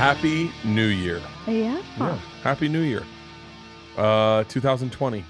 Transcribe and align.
Happy 0.00 0.50
New 0.64 0.86
Year. 0.86 1.20
Yeah. 1.46 1.82
Yeah. 1.98 2.18
Happy 2.42 2.70
New 2.70 2.80
Year. 2.80 3.02
Uh 3.98 4.44
2020. 4.44 5.22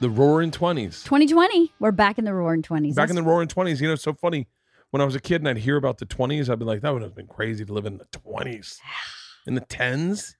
The 0.00 0.10
roaring 0.10 0.50
20s. 0.50 1.02
2020. 1.04 1.72
We're 1.80 1.90
back 1.90 2.18
in 2.18 2.26
the 2.26 2.34
roaring 2.34 2.60
20s. 2.60 2.94
Back 2.94 3.08
in 3.08 3.16
the 3.16 3.22
roaring 3.22 3.48
20s. 3.48 3.80
You 3.80 3.86
know, 3.86 3.94
it's 3.94 4.02
so 4.02 4.12
funny. 4.12 4.46
When 4.90 5.00
I 5.00 5.06
was 5.06 5.14
a 5.14 5.20
kid 5.20 5.40
and 5.40 5.48
I'd 5.48 5.56
hear 5.56 5.78
about 5.78 5.96
the 5.96 6.04
20s, 6.04 6.50
I'd 6.50 6.58
be 6.58 6.66
like, 6.66 6.82
that 6.82 6.92
would 6.92 7.00
have 7.00 7.14
been 7.14 7.26
crazy 7.26 7.64
to 7.64 7.72
live 7.72 7.86
in 7.86 7.96
the 7.96 8.04
20s. 8.04 8.76
In 9.46 9.54
the 9.54 9.62
10s? 9.62 10.34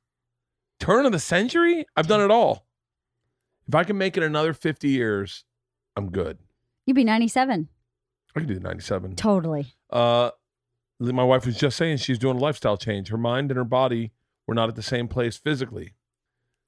Turn 0.78 1.06
of 1.06 1.12
the 1.12 1.18
century? 1.18 1.86
I've 1.96 2.08
done 2.08 2.20
it 2.20 2.30
all. 2.30 2.66
If 3.66 3.74
I 3.74 3.82
can 3.84 3.96
make 3.96 4.18
it 4.18 4.22
another 4.22 4.52
50 4.52 4.88
years, 4.88 5.44
I'm 5.96 6.10
good. 6.10 6.36
You'd 6.84 6.96
be 6.96 7.04
97. 7.04 7.66
I 8.36 8.40
can 8.40 8.46
do 8.46 8.60
97. 8.60 9.16
Totally. 9.16 9.74
Uh, 9.88 10.32
my 11.10 11.24
wife 11.24 11.46
was 11.46 11.56
just 11.56 11.76
saying 11.76 11.96
she's 11.98 12.18
doing 12.18 12.36
a 12.36 12.40
lifestyle 12.40 12.76
change. 12.76 13.08
Her 13.08 13.18
mind 13.18 13.50
and 13.50 13.58
her 13.58 13.64
body 13.64 14.12
were 14.46 14.54
not 14.54 14.68
at 14.68 14.74
the 14.76 14.82
same 14.82 15.08
place 15.08 15.36
physically. 15.36 15.94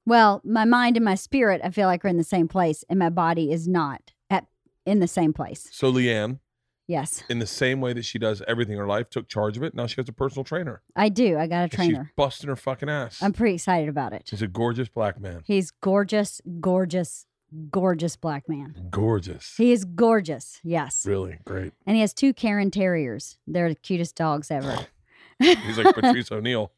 Well, 0.05 0.41
my 0.43 0.65
mind 0.65 0.97
and 0.97 1.05
my 1.05 1.15
spirit, 1.15 1.61
I 1.63 1.69
feel 1.69 1.87
like 1.87 2.05
are 2.05 2.09
in 2.09 2.17
the 2.17 2.23
same 2.23 2.47
place, 2.47 2.83
and 2.89 2.99
my 2.99 3.09
body 3.09 3.51
is 3.51 3.67
not 3.67 4.11
at 4.29 4.45
in 4.85 4.99
the 4.99 5.07
same 5.07 5.33
place. 5.33 5.67
So 5.71 5.91
Leanne, 5.91 6.39
Yes, 6.87 7.23
in 7.29 7.39
the 7.39 7.47
same 7.47 7.81
way 7.81 7.93
that 7.93 8.05
she 8.05 8.19
does 8.19 8.43
everything 8.47 8.73
in 8.73 8.79
her 8.79 8.85
life, 8.85 9.09
took 9.09 9.27
charge 9.27 9.57
of 9.57 9.63
it. 9.63 9.73
Now 9.73 9.87
she 9.87 9.95
has 9.95 10.07
a 10.07 10.13
personal 10.13 10.43
trainer. 10.43 10.83
I 10.95 11.09
do. 11.09 11.37
I 11.37 11.47
got 11.47 11.61
a 11.61 11.63
And 11.63 11.71
trainer. 11.71 12.03
She's 12.05 12.15
busting 12.15 12.47
her 12.47 12.55
fucking 12.55 12.89
ass. 12.89 13.23
I'm 13.23 13.33
pretty 13.33 13.55
excited 13.55 13.89
about 13.89 14.13
it. 14.13 14.27
He's 14.29 14.43
a 14.43 14.47
gorgeous 14.47 14.87
black 14.87 15.19
man. 15.19 15.41
He's 15.45 15.71
gorgeous, 15.71 16.41
gorgeous, 16.59 17.25
gorgeous 17.71 18.15
black 18.15 18.47
man. 18.49 18.87
Gorgeous. 18.89 19.55
He 19.57 19.71
is 19.71 19.85
gorgeous. 19.85 20.59
Yes. 20.63 21.05
Really 21.05 21.39
great. 21.45 21.73
And 21.85 21.95
he 21.95 22.01
has 22.01 22.13
two 22.13 22.33
Cairn 22.33 22.71
Terriers. 22.71 23.37
They're 23.47 23.69
the 23.69 23.75
cutest 23.75 24.15
dogs 24.15 24.49
ever. 24.51 24.77
He's 25.39 25.77
like 25.77 25.93
Patrice 25.99 26.31
O'Neal. 26.31 26.71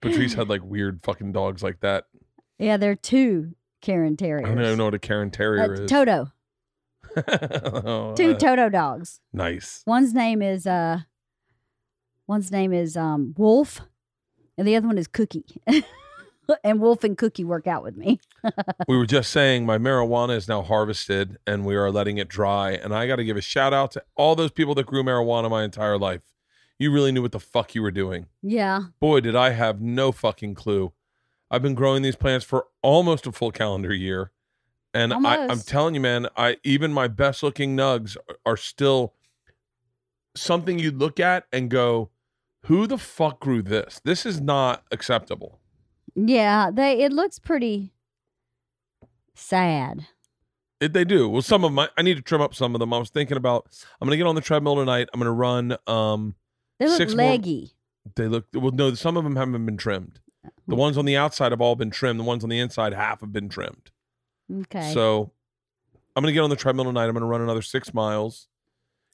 Patrice 0.00 0.34
had 0.34 0.48
like 0.48 0.62
weird 0.62 1.00
fucking 1.02 1.32
dogs 1.32 1.62
like 1.62 1.80
that. 1.80 2.04
yeah, 2.58 2.76
they're 2.76 2.94
two 2.94 3.54
Cairn 3.80 4.16
Terriers. 4.16 4.46
I 4.46 4.54
don't 4.54 4.64
even 4.64 4.78
know 4.78 4.84
what 4.86 4.94
a 4.94 4.98
Cairn 4.98 5.30
Terrier 5.30 5.74
Uh, 5.74 5.80
is. 5.82 5.90
Toto. 5.90 6.28
Oh, 7.16 8.14
Two 8.16 8.32
uh, 8.32 8.38
Toto 8.38 8.68
dogs. 8.68 9.20
nice. 9.32 9.82
One's 9.86 10.12
name 10.12 10.42
is 10.42 10.66
uh 10.66 11.00
one's 12.26 12.50
name 12.50 12.72
is 12.72 12.96
um 12.96 13.34
Wolf 13.36 13.80
and 14.58 14.66
the 14.66 14.74
other 14.74 14.86
one 14.88 14.98
is 14.98 15.06
Cookie. 15.06 15.44
and 16.64 16.80
Wolf 16.80 17.04
and 17.04 17.16
Cookie 17.16 17.44
work 17.44 17.66
out 17.66 17.82
with 17.82 17.96
me. 17.96 18.20
we 18.88 18.96
were 18.96 19.06
just 19.06 19.30
saying 19.30 19.66
my 19.66 19.78
marijuana 19.78 20.36
is 20.36 20.48
now 20.48 20.62
harvested 20.62 21.38
and 21.46 21.64
we 21.64 21.74
are 21.74 21.90
letting 21.90 22.18
it 22.18 22.28
dry. 22.28 22.72
And 22.72 22.94
I 22.94 23.06
got 23.06 23.16
to 23.16 23.24
give 23.24 23.36
a 23.36 23.42
shout 23.42 23.72
out 23.72 23.92
to 23.92 24.02
all 24.14 24.34
those 24.34 24.50
people 24.50 24.74
that 24.76 24.86
grew 24.86 25.02
marijuana 25.02 25.50
my 25.50 25.64
entire 25.64 25.98
life. 25.98 26.22
You 26.78 26.92
really 26.92 27.12
knew 27.12 27.22
what 27.22 27.32
the 27.32 27.40
fuck 27.40 27.74
you 27.74 27.82
were 27.82 27.90
doing. 27.90 28.26
Yeah. 28.42 28.80
Boy, 29.00 29.20
did 29.20 29.36
I 29.36 29.50
have 29.50 29.80
no 29.80 30.12
fucking 30.12 30.54
clue. 30.54 30.92
I've 31.50 31.62
been 31.62 31.74
growing 31.74 32.02
these 32.02 32.16
plants 32.16 32.44
for 32.44 32.66
almost 32.82 33.26
a 33.26 33.32
full 33.32 33.52
calendar 33.52 33.94
year. 33.94 34.32
And 34.92 35.12
I, 35.12 35.46
I'm 35.48 35.60
telling 35.60 35.94
you, 35.94 36.00
man, 36.00 36.28
I 36.36 36.56
even 36.62 36.92
my 36.92 37.08
best 37.08 37.42
looking 37.42 37.76
nugs 37.76 38.16
are, 38.16 38.52
are 38.52 38.56
still 38.56 39.14
something 40.36 40.78
you'd 40.78 40.98
look 40.98 41.18
at 41.18 41.46
and 41.52 41.68
go, 41.68 42.10
who 42.64 42.86
the 42.86 42.98
fuck 42.98 43.40
grew 43.40 43.60
this? 43.62 44.00
This 44.04 44.24
is 44.24 44.40
not 44.40 44.84
acceptable. 44.90 45.60
Yeah, 46.14 46.70
they 46.72 47.02
it 47.02 47.12
looks 47.12 47.38
pretty 47.38 47.92
sad. 49.34 50.06
It, 50.80 50.92
they 50.92 51.04
do. 51.04 51.28
Well, 51.28 51.42
some 51.42 51.64
of 51.64 51.72
my 51.72 51.88
I, 51.96 52.02
need 52.02 52.16
to 52.16 52.22
trim 52.22 52.40
up 52.40 52.54
some 52.54 52.74
of 52.74 52.78
them. 52.78 52.92
I 52.92 52.98
was 52.98 53.10
thinking 53.10 53.36
about, 53.36 53.66
I'm 54.00 54.06
going 54.06 54.12
to 54.12 54.16
get 54.18 54.26
on 54.26 54.34
the 54.34 54.40
treadmill 54.40 54.76
tonight. 54.76 55.08
I'm 55.12 55.20
going 55.20 55.26
to 55.26 55.32
run. 55.32 55.76
Um, 55.86 56.34
They 56.78 56.86
look 56.86 56.96
Six 56.96 57.14
more- 57.14 57.26
leggy. 57.26 57.72
They 58.16 58.28
look, 58.28 58.44
well, 58.52 58.72
no, 58.72 58.92
some 58.94 59.16
of 59.16 59.24
them 59.24 59.34
haven't 59.36 59.64
been 59.64 59.78
trimmed. 59.78 60.20
The 60.68 60.74
ones 60.74 60.98
on 60.98 61.06
the 61.06 61.16
outside 61.16 61.52
have 61.52 61.62
all 61.62 61.74
been 61.74 61.90
trimmed. 61.90 62.20
The 62.20 62.24
ones 62.24 62.44
on 62.44 62.50
the 62.50 62.58
inside, 62.58 62.92
half 62.92 63.22
have 63.22 63.32
been 63.32 63.48
trimmed. 63.48 63.90
Okay. 64.52 64.92
So 64.92 65.32
I'm 66.14 66.22
going 66.22 66.30
to 66.30 66.34
get 66.34 66.42
on 66.42 66.50
the 66.50 66.56
treadmill 66.56 66.84
tonight. 66.84 67.04
I'm 67.04 67.12
going 67.12 67.22
to 67.22 67.26
run 67.26 67.40
another 67.40 67.62
six 67.62 67.94
miles. 67.94 68.48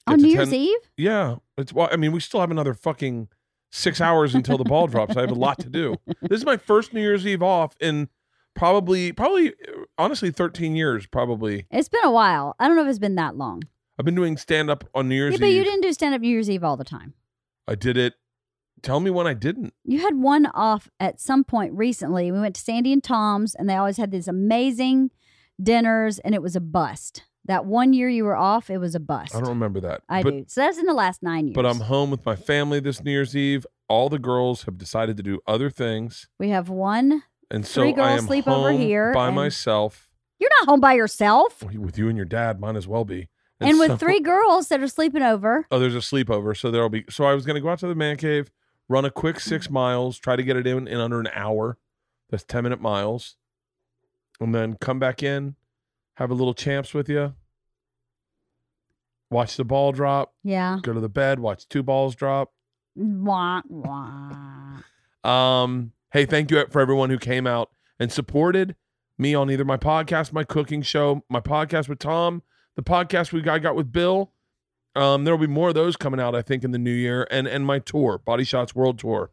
On 0.07 0.17
New 0.19 0.27
Year's 0.27 0.51
Eve? 0.53 0.77
Yeah. 0.97 1.35
It's, 1.57 1.71
well, 1.71 1.87
I 1.89 1.95
mean, 1.95 2.11
we 2.11 2.19
still 2.19 2.41
have 2.41 2.51
another 2.51 2.73
fucking 2.73 3.29
six 3.71 3.99
hours 4.01 4.35
until 4.35 4.57
the 4.57 4.63
ball 4.63 4.87
drops. 4.87 5.17
I 5.17 5.21
have 5.21 5.31
a 5.31 5.35
lot 5.35 5.59
to 5.59 5.69
do. 5.69 5.95
This 6.21 6.39
is 6.39 6.45
my 6.45 6.57
first 6.57 6.93
New 6.93 7.01
Year's 7.01 7.25
Eve 7.25 7.41
off 7.41 7.75
in 7.79 8.09
probably, 8.53 9.11
probably, 9.11 9.53
honestly, 9.97 10.29
13 10.31 10.75
years, 10.75 11.07
probably. 11.07 11.65
It's 11.71 11.89
been 11.89 12.03
a 12.03 12.11
while. 12.11 12.55
I 12.59 12.67
don't 12.67 12.75
know 12.75 12.83
if 12.83 12.89
it's 12.89 12.99
been 12.99 13.15
that 13.15 13.35
long. 13.37 13.63
I've 13.97 14.05
been 14.05 14.15
doing 14.15 14.37
stand 14.37 14.69
up 14.69 14.83
on 14.93 15.07
New 15.09 15.15
Year's 15.15 15.33
Yeah, 15.33 15.39
but 15.39 15.47
Eve. 15.49 15.57
you 15.57 15.63
didn't 15.63 15.81
do 15.81 15.93
stand 15.93 16.13
up 16.15 16.21
New 16.21 16.29
Year's 16.29 16.49
Eve 16.49 16.63
all 16.63 16.77
the 16.77 16.83
time. 16.83 17.13
I 17.67 17.75
did 17.75 17.97
it. 17.97 18.15
Tell 18.81 18.99
me 18.99 19.11
when 19.11 19.27
I 19.27 19.35
didn't. 19.35 19.73
You 19.83 19.99
had 19.99 20.15
one 20.17 20.47
off 20.47 20.89
at 20.99 21.19
some 21.21 21.43
point 21.43 21.73
recently. 21.73 22.31
We 22.31 22.39
went 22.39 22.55
to 22.55 22.61
Sandy 22.61 22.91
and 22.91 23.03
Tom's, 23.03 23.53
and 23.53 23.69
they 23.69 23.75
always 23.75 23.97
had 23.97 24.09
these 24.11 24.27
amazing 24.27 25.11
dinners, 25.61 26.17
and 26.19 26.33
it 26.33 26.41
was 26.41 26.55
a 26.55 26.61
bust. 26.61 27.23
That 27.45 27.65
one 27.65 27.93
year 27.93 28.07
you 28.07 28.23
were 28.23 28.35
off, 28.35 28.69
it 28.69 28.77
was 28.77 28.93
a 28.93 28.99
bust. 28.99 29.35
I 29.35 29.39
don't 29.39 29.49
remember 29.49 29.79
that. 29.81 30.01
I 30.07 30.21
but, 30.21 30.29
do. 30.31 30.45
So 30.47 30.61
that's 30.61 30.77
in 30.77 30.85
the 30.85 30.93
last 30.93 31.23
nine 31.23 31.47
years. 31.47 31.55
But 31.55 31.65
I'm 31.65 31.79
home 31.79 32.11
with 32.11 32.25
my 32.25 32.35
family 32.35 32.79
this 32.79 33.03
New 33.03 33.11
Year's 33.11 33.35
Eve. 33.35 33.65
All 33.89 34.09
the 34.09 34.19
girls 34.19 34.63
have 34.63 34.77
decided 34.77 35.17
to 35.17 35.23
do 35.23 35.39
other 35.47 35.69
things, 35.69 36.29
we 36.39 36.49
have 36.49 36.69
one. 36.69 37.23
and 37.49 37.65
so 37.65 37.81
Three 37.81 37.89
I 37.89 37.95
girls 37.95 38.21
am 38.21 38.27
sleep 38.27 38.47
over 38.47 38.71
here, 38.71 39.11
by 39.13 39.27
and- 39.27 39.35
myself. 39.35 40.07
You're 40.39 40.49
not 40.61 40.69
home 40.69 40.79
by 40.79 40.93
yourself. 40.93 41.61
With 41.61 41.97
you 41.99 42.07
and 42.07 42.17
your 42.17 42.25
dad, 42.25 42.59
might 42.59 42.75
as 42.75 42.87
well 42.87 43.05
be. 43.05 43.29
And, 43.59 43.77
with 43.77 43.91
so- 43.91 43.97
three 43.97 44.19
girls 44.19 44.69
that 44.69 44.81
are 44.81 44.87
sleeping 44.87 45.21
over. 45.21 45.67
Oh, 45.69 45.77
there's 45.77 45.93
a 45.93 45.99
sleepover, 45.99 46.57
so 46.57 46.71
there'll 46.71 46.89
be. 46.89 47.05
So 47.11 47.25
I 47.25 47.33
was 47.35 47.45
going 47.45 47.55
to 47.55 47.61
go 47.61 47.69
out 47.69 47.77
to 47.79 47.87
the 47.87 47.93
man 47.93 48.17
cave, 48.17 48.49
run 48.89 49.05
a 49.05 49.11
quick 49.11 49.39
six 49.39 49.69
miles, 49.69 50.17
try 50.17 50.35
to 50.35 50.41
get 50.43 50.57
it 50.57 50.65
in 50.65 50.87
in 50.87 50.99
under 50.99 51.19
an 51.19 51.29
hour. 51.35 51.77
That's 52.31 52.43
ten 52.43 52.63
minute 52.63 52.81
miles, 52.81 53.35
and 54.39 54.55
then 54.55 54.77
come 54.81 54.97
back 54.99 55.21
in, 55.21 55.55
have 56.15 56.31
a 56.31 56.33
little 56.33 56.53
champs 56.53 56.93
with 56.93 57.09
you, 57.09 57.33
watch 59.29 59.55
the 59.57 59.63
ball 59.65 59.91
drop, 59.91 60.33
Yeah. 60.43 60.79
go 60.81 60.93
to 60.93 60.99
the 60.99 61.09
bed, 61.09 61.39
watch 61.39 61.67
two 61.67 61.83
balls 61.83 62.15
drop. 62.15 62.51
Wah, 62.95 63.61
wah. 63.67 64.79
Um, 65.23 65.91
hey, 66.13 66.25
thank 66.25 66.49
you 66.49 66.65
for 66.71 66.81
everyone 66.81 67.11
who 67.11 67.19
came 67.19 67.45
out 67.45 67.69
and 67.99 68.11
supported 68.11 68.75
me 69.19 69.35
on 69.35 69.51
either 69.51 69.63
my 69.63 69.77
podcast, 69.77 70.33
my 70.33 70.43
cooking 70.43 70.81
show, 70.81 71.23
my 71.29 71.39
podcast 71.39 71.87
with 71.87 71.99
Tom, 71.99 72.41
the 72.75 72.81
podcast 72.81 73.31
we 73.31 73.47
I 73.47 73.59
got 73.59 73.75
with 73.75 73.91
Bill. 73.91 74.31
Um, 74.95 75.25
there 75.25 75.33
will 75.37 75.45
be 75.45 75.53
more 75.53 75.69
of 75.69 75.75
those 75.75 75.95
coming 75.95 76.19
out, 76.19 76.33
I 76.33 76.41
think, 76.41 76.63
in 76.63 76.71
the 76.71 76.79
new 76.79 76.91
year, 76.91 77.27
and 77.29 77.47
and 77.47 77.67
my 77.67 77.77
tour, 77.77 78.17
Body 78.17 78.43
Shots 78.43 78.73
World 78.73 78.97
Tour. 78.97 79.29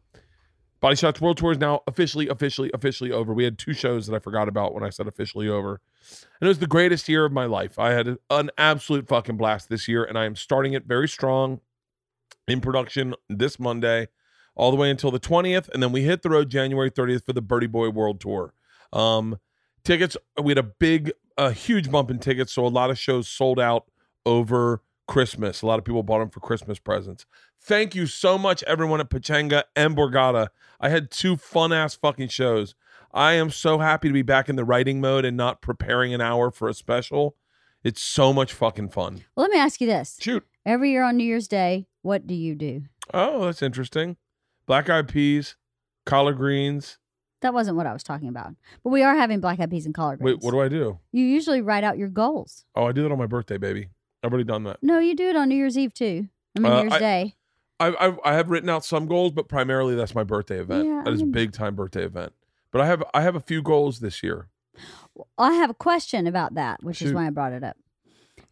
Body 0.79 0.95
Shots 0.95 1.19
World 1.19 1.37
Tour 1.37 1.53
is 1.53 1.57
now 1.57 1.81
officially, 1.87 2.27
officially, 2.27 2.69
officially 2.71 3.11
over. 3.11 3.33
We 3.33 3.45
had 3.45 3.57
two 3.57 3.73
shows 3.73 4.05
that 4.05 4.15
I 4.15 4.19
forgot 4.19 4.47
about 4.47 4.75
when 4.75 4.83
I 4.83 4.91
said 4.91 5.07
officially 5.07 5.49
over. 5.49 5.81
And 6.39 6.47
it 6.47 6.47
was 6.47 6.59
the 6.59 6.67
greatest 6.67 7.09
year 7.09 7.25
of 7.25 7.31
my 7.31 7.45
life. 7.45 7.77
I 7.77 7.91
had 7.91 8.17
an 8.29 8.49
absolute 8.57 9.07
fucking 9.07 9.37
blast 9.37 9.69
this 9.69 9.87
year, 9.87 10.03
and 10.03 10.17
I 10.17 10.25
am 10.25 10.35
starting 10.35 10.73
it 10.73 10.85
very 10.85 11.07
strong 11.07 11.59
in 12.47 12.61
production 12.61 13.13
this 13.29 13.59
Monday 13.59 14.07
all 14.55 14.71
the 14.71 14.77
way 14.77 14.89
until 14.89 15.11
the 15.11 15.19
20th. 15.19 15.69
And 15.69 15.81
then 15.81 15.91
we 15.91 16.03
hit 16.03 16.21
the 16.21 16.29
road 16.29 16.49
January 16.49 16.91
30th 16.91 17.25
for 17.25 17.33
the 17.33 17.41
Berty 17.41 17.67
Boy 17.71 17.89
World 17.89 18.19
Tour. 18.19 18.53
Um, 18.91 19.39
tickets, 19.83 20.17
we 20.41 20.51
had 20.51 20.57
a 20.57 20.63
big, 20.63 21.11
a 21.37 21.51
huge 21.51 21.91
bump 21.91 22.11
in 22.11 22.19
tickets. 22.19 22.53
So 22.53 22.65
a 22.65 22.67
lot 22.67 22.89
of 22.89 22.97
shows 22.97 23.27
sold 23.27 23.59
out 23.59 23.85
over 24.25 24.81
Christmas. 25.07 25.61
A 25.61 25.65
lot 25.65 25.79
of 25.79 25.85
people 25.85 26.03
bought 26.03 26.19
them 26.19 26.29
for 26.29 26.39
Christmas 26.39 26.79
presents. 26.79 27.25
Thank 27.61 27.93
you 27.93 28.05
so 28.07 28.37
much, 28.37 28.63
everyone 28.63 28.99
at 28.99 29.09
Pechanga 29.09 29.63
and 29.75 29.95
Borgata. 29.95 30.47
I 30.79 30.89
had 30.89 31.11
two 31.11 31.35
fun 31.35 31.71
ass 31.73 31.93
fucking 31.95 32.29
shows. 32.29 32.73
I 33.13 33.33
am 33.33 33.49
so 33.49 33.79
happy 33.79 34.07
to 34.07 34.13
be 34.13 34.21
back 34.21 34.49
in 34.49 34.55
the 34.55 34.63
writing 34.63 35.01
mode 35.01 35.25
and 35.25 35.35
not 35.35 35.61
preparing 35.61 36.13
an 36.13 36.21
hour 36.21 36.51
for 36.51 36.67
a 36.69 36.73
special. 36.73 37.35
It's 37.83 38.01
so 38.01 38.33
much 38.33 38.53
fucking 38.53 38.89
fun. 38.89 39.23
Well, 39.35 39.43
let 39.45 39.51
me 39.51 39.59
ask 39.59 39.81
you 39.81 39.87
this. 39.87 40.17
Shoot. 40.19 40.45
Every 40.65 40.91
year 40.91 41.03
on 41.03 41.17
New 41.17 41.23
Year's 41.23 41.47
Day, 41.47 41.87
what 42.01 42.27
do 42.27 42.33
you 42.33 42.55
do? 42.55 42.83
Oh, 43.13 43.45
that's 43.45 43.61
interesting. 43.61 44.17
Black 44.65 44.89
eyed 44.89 45.07
peas, 45.07 45.55
collard 46.05 46.37
greens. 46.37 46.97
That 47.41 47.53
wasn't 47.53 47.77
what 47.77 47.87
I 47.87 47.93
was 47.93 48.03
talking 48.03 48.27
about. 48.27 48.53
But 48.83 48.89
we 48.89 49.01
are 49.01 49.15
having 49.15 49.39
black 49.39 49.59
eyed 49.59 49.69
peas 49.71 49.85
and 49.85 49.95
collard 49.95 50.19
greens. 50.19 50.37
Wait, 50.37 50.43
what 50.45 50.51
do 50.51 50.61
I 50.61 50.67
do? 50.69 50.99
You 51.11 51.23
usually 51.25 51.61
write 51.61 51.83
out 51.83 51.97
your 51.97 52.09
goals. 52.09 52.65
Oh, 52.75 52.85
I 52.85 52.91
do 52.91 53.01
that 53.03 53.11
on 53.11 53.17
my 53.17 53.25
birthday, 53.27 53.57
baby. 53.57 53.89
I've 54.23 54.31
already 54.31 54.43
done 54.43 54.63
that. 54.65 54.77
No, 54.81 54.99
you 54.99 55.15
do 55.15 55.27
it 55.29 55.35
on 55.35 55.49
New 55.49 55.55
Year's 55.55 55.77
Eve 55.77 55.93
too. 55.93 56.27
I 56.55 56.59
mean, 56.59 56.71
Uh, 56.71 56.75
New 56.77 56.81
Year's 56.89 56.93
I- 56.93 56.99
Day. 56.99 57.35
I, 57.79 57.87
I 57.89 58.17
I 58.25 58.33
have 58.33 58.49
written 58.49 58.69
out 58.69 58.83
some 58.83 59.07
goals, 59.07 59.31
but 59.31 59.47
primarily 59.47 59.95
that's 59.95 60.13
my 60.15 60.23
birthday 60.23 60.59
event. 60.59 60.85
Yeah, 60.85 61.01
that 61.05 61.13
is 61.13 61.21
a 61.21 61.25
big 61.25 61.53
time 61.53 61.75
birthday 61.75 62.03
event. 62.03 62.33
But 62.71 62.81
I 62.81 62.85
have 62.87 63.03
I 63.13 63.21
have 63.21 63.35
a 63.35 63.39
few 63.39 63.61
goals 63.61 63.99
this 63.99 64.21
year. 64.21 64.49
I 65.37 65.53
have 65.53 65.69
a 65.69 65.73
question 65.73 66.27
about 66.27 66.55
that, 66.55 66.83
which 66.83 67.01
is 67.01 67.13
why 67.13 67.27
I 67.27 67.29
brought 67.29 67.51
it 67.51 67.63
up. 67.63 67.77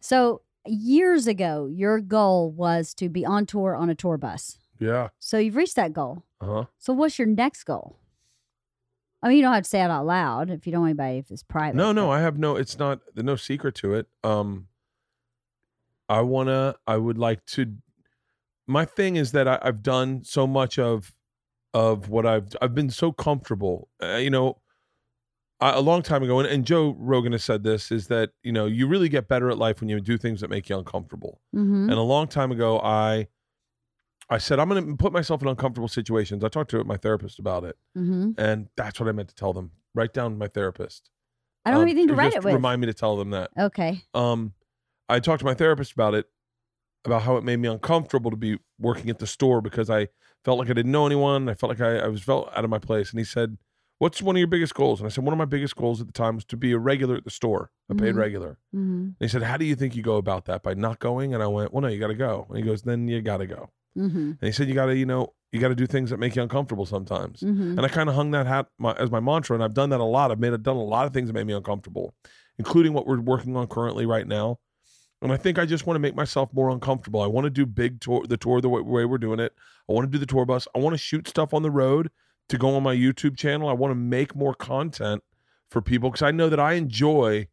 So, 0.00 0.42
years 0.66 1.26
ago, 1.26 1.66
your 1.66 2.00
goal 2.00 2.50
was 2.50 2.94
to 2.94 3.08
be 3.08 3.24
on 3.24 3.46
tour 3.46 3.74
on 3.74 3.88
a 3.88 3.94
tour 3.94 4.18
bus. 4.18 4.58
Yeah. 4.78 5.08
So, 5.18 5.38
you've 5.38 5.56
reached 5.56 5.76
that 5.76 5.92
goal. 5.92 6.24
Uh 6.40 6.46
huh. 6.46 6.64
So, 6.78 6.92
what's 6.92 7.18
your 7.18 7.28
next 7.28 7.64
goal? 7.64 7.96
I 9.22 9.28
mean, 9.28 9.38
you 9.38 9.42
don't 9.42 9.54
have 9.54 9.64
to 9.64 9.68
say 9.68 9.80
it 9.80 9.90
out 9.90 10.06
loud 10.06 10.50
if 10.50 10.66
you 10.66 10.72
don't 10.72 10.82
want 10.82 10.90
anybody, 10.90 11.18
if 11.18 11.30
it's 11.30 11.42
private. 11.42 11.76
No, 11.76 11.90
no, 11.92 12.10
I 12.10 12.20
have 12.20 12.38
no. 12.38 12.56
It's 12.56 12.78
not. 12.78 13.00
There's 13.14 13.24
no 13.24 13.36
secret 13.36 13.74
to 13.76 13.94
it. 13.94 14.06
Um, 14.22 14.68
I 16.08 16.20
wanna. 16.20 16.76
I 16.86 16.96
would 16.96 17.18
like 17.18 17.44
to. 17.46 17.74
My 18.68 18.84
thing 18.84 19.16
is 19.16 19.32
that 19.32 19.48
I, 19.48 19.58
I've 19.62 19.82
done 19.82 20.22
so 20.24 20.46
much 20.46 20.78
of 20.78 21.14
of 21.74 22.08
what 22.08 22.26
I've 22.26 22.48
I've 22.62 22.74
been 22.74 22.90
so 22.90 23.10
comfortable. 23.12 23.88
Uh, 24.02 24.16
you 24.16 24.30
know, 24.30 24.58
I, 25.60 25.72
a 25.72 25.80
long 25.80 26.02
time 26.02 26.22
ago, 26.22 26.38
and, 26.38 26.48
and 26.48 26.64
Joe 26.64 26.94
Rogan 26.98 27.32
has 27.32 27.42
said 27.44 27.62
this 27.64 27.90
is 27.90 28.06
that 28.08 28.30
you 28.42 28.52
know 28.52 28.66
you 28.66 28.86
really 28.86 29.08
get 29.08 29.26
better 29.28 29.50
at 29.50 29.58
life 29.58 29.80
when 29.80 29.88
you 29.88 30.00
do 30.00 30.16
things 30.18 30.40
that 30.40 30.50
make 30.50 30.68
you 30.68 30.78
uncomfortable. 30.78 31.40
Mm-hmm. 31.54 31.90
And 31.90 31.92
a 31.94 32.02
long 32.02 32.28
time 32.28 32.52
ago, 32.52 32.78
I 32.80 33.26
I 34.30 34.38
said 34.38 34.58
I'm 34.60 34.68
going 34.68 34.86
to 34.86 34.96
put 34.96 35.12
myself 35.12 35.40
in 35.42 35.48
uncomfortable 35.48 35.88
situations. 35.88 36.44
I 36.44 36.48
talked 36.48 36.70
to 36.72 36.84
my 36.84 36.96
therapist 36.96 37.38
about 37.38 37.64
it, 37.64 37.76
Mm-hmm. 37.96 38.32
and 38.38 38.68
that's 38.76 39.00
what 39.00 39.08
I 39.08 39.12
meant 39.12 39.28
to 39.30 39.34
tell 39.34 39.52
them. 39.52 39.72
Write 39.94 40.12
down 40.12 40.36
my 40.38 40.48
therapist. 40.48 41.10
I 41.64 41.70
don't 41.70 41.80
Um, 41.82 41.88
have 41.88 41.90
anything 41.92 42.08
to 42.08 42.14
write 42.14 42.34
it 42.34 42.44
with. 42.44 42.54
Remind 42.54 42.80
me 42.80 42.86
to 42.86 42.94
tell 42.94 43.16
them 43.16 43.30
that. 43.30 43.50
okay. 43.58 44.02
Um, 44.14 44.52
I 45.08 45.20
talked 45.20 45.40
to 45.40 45.44
my 45.46 45.54
therapist 45.54 45.92
about 45.92 46.14
it, 46.14 46.26
about 47.04 47.22
how 47.22 47.36
it 47.36 47.44
made 47.44 47.58
me 47.58 47.68
uncomfortable 47.68 48.30
to 48.30 48.36
be 48.36 48.58
working 48.78 49.08
at 49.10 49.18
the 49.18 49.26
store 49.26 49.60
because 49.60 49.88
I 49.90 50.08
felt 50.44 50.58
like 50.58 50.70
I 50.70 50.72
didn't 50.74 50.92
know 50.92 51.06
anyone. 51.06 51.48
I 51.48 51.54
felt 51.54 51.70
like 51.70 51.80
I, 51.80 51.98
I 51.98 52.08
was 52.08 52.22
felt 52.22 52.50
out 52.54 52.64
of 52.64 52.70
my 52.70 52.78
place. 52.78 53.10
And 53.10 53.18
he 53.18 53.24
said, 53.24 53.56
"What's 53.98 54.20
one 54.22 54.36
of 54.36 54.38
your 54.38 54.46
biggest 54.48 54.74
goals?" 54.74 55.00
And 55.00 55.06
I 55.06 55.10
said, 55.10 55.24
"One 55.24 55.32
of 55.32 55.38
my 55.38 55.44
biggest 55.44 55.76
goals 55.76 56.00
at 56.00 56.06
the 56.06 56.12
time 56.12 56.34
was 56.36 56.44
to 56.46 56.56
be 56.56 56.72
a 56.72 56.78
regular 56.78 57.16
at 57.16 57.24
the 57.24 57.30
store, 57.30 57.70
a 57.88 57.94
paid 57.94 58.14
Mhm. 58.14 58.18
regular." 58.18 58.58
Mm-hmm. 58.74 59.00
And 59.04 59.14
he 59.20 59.28
said, 59.28 59.42
"How 59.42 59.56
do 59.56 59.64
you 59.64 59.74
think 59.74 59.96
you 59.96 60.02
go 60.02 60.16
about 60.16 60.44
that? 60.46 60.62
By 60.62 60.74
not 60.74 60.98
going?" 60.98 61.34
And 61.34 61.42
I 61.42 61.46
went, 61.46 61.72
"Well, 61.72 61.82
no, 61.82 61.88
you 61.88 61.98
got 62.00 62.08
to 62.08 62.14
go." 62.14 62.46
And 62.48 62.58
he 62.58 62.64
goes, 62.64 62.82
"Then 62.82 63.08
you 63.08 63.20
got 63.22 63.38
to 63.38 63.46
go." 63.46 63.70
Mm-hmm. 63.96 64.18
And 64.18 64.38
he 64.42 64.52
said, 64.52 64.68
"You 64.68 64.74
got 64.74 64.86
to, 64.86 64.96
you 64.96 65.06
know, 65.06 65.34
you 65.52 65.60
got 65.60 65.68
to 65.68 65.74
do 65.74 65.86
things 65.86 66.10
that 66.10 66.18
make 66.18 66.36
you 66.36 66.42
uncomfortable 66.42 66.86
sometimes." 66.86 67.40
Mm-hmm. 67.40 67.78
And 67.78 67.80
I 67.80 67.88
kind 67.88 68.08
of 68.08 68.14
hung 68.14 68.30
that 68.32 68.46
hat 68.46 68.66
my, 68.78 68.92
as 68.92 69.10
my 69.10 69.20
mantra, 69.20 69.54
and 69.54 69.64
I've 69.64 69.74
done 69.74 69.90
that 69.90 70.00
a 70.00 70.04
lot. 70.04 70.30
I've 70.30 70.38
made 70.40 70.50
done 70.62 70.76
a 70.76 70.82
lot 70.82 71.06
of 71.06 71.12
things 71.12 71.28
that 71.28 71.32
made 71.32 71.46
me 71.46 71.54
uncomfortable, 71.54 72.14
including 72.58 72.92
what 72.92 73.06
we're 73.06 73.20
working 73.20 73.56
on 73.56 73.66
currently 73.66 74.06
right 74.06 74.26
now. 74.26 74.58
And 75.20 75.32
I 75.32 75.36
think 75.36 75.58
I 75.58 75.66
just 75.66 75.86
want 75.86 75.96
to 75.96 76.00
make 76.00 76.14
myself 76.14 76.48
more 76.52 76.70
uncomfortable. 76.70 77.20
I 77.22 77.26
want 77.26 77.44
to 77.44 77.50
do 77.50 77.66
big 77.66 78.00
tour, 78.00 78.24
the 78.26 78.36
tour 78.36 78.60
the 78.60 78.68
way, 78.68 78.80
way 78.80 79.04
we're 79.04 79.18
doing 79.18 79.40
it. 79.40 79.52
I 79.88 79.92
want 79.92 80.06
to 80.06 80.10
do 80.10 80.18
the 80.18 80.26
tour 80.26 80.44
bus. 80.44 80.68
I 80.74 80.78
want 80.78 80.94
to 80.94 80.98
shoot 80.98 81.26
stuff 81.26 81.52
on 81.52 81.62
the 81.62 81.70
road 81.70 82.10
to 82.50 82.56
go 82.58 82.74
on 82.76 82.82
my 82.82 82.94
YouTube 82.94 83.36
channel. 83.36 83.68
I 83.68 83.72
want 83.72 83.90
to 83.90 83.96
make 83.96 84.36
more 84.36 84.54
content 84.54 85.22
for 85.70 85.82
people 85.82 86.10
because 86.10 86.22
I 86.22 86.30
know 86.30 86.48
that 86.48 86.60
I 86.60 86.74
enjoy 86.74 87.48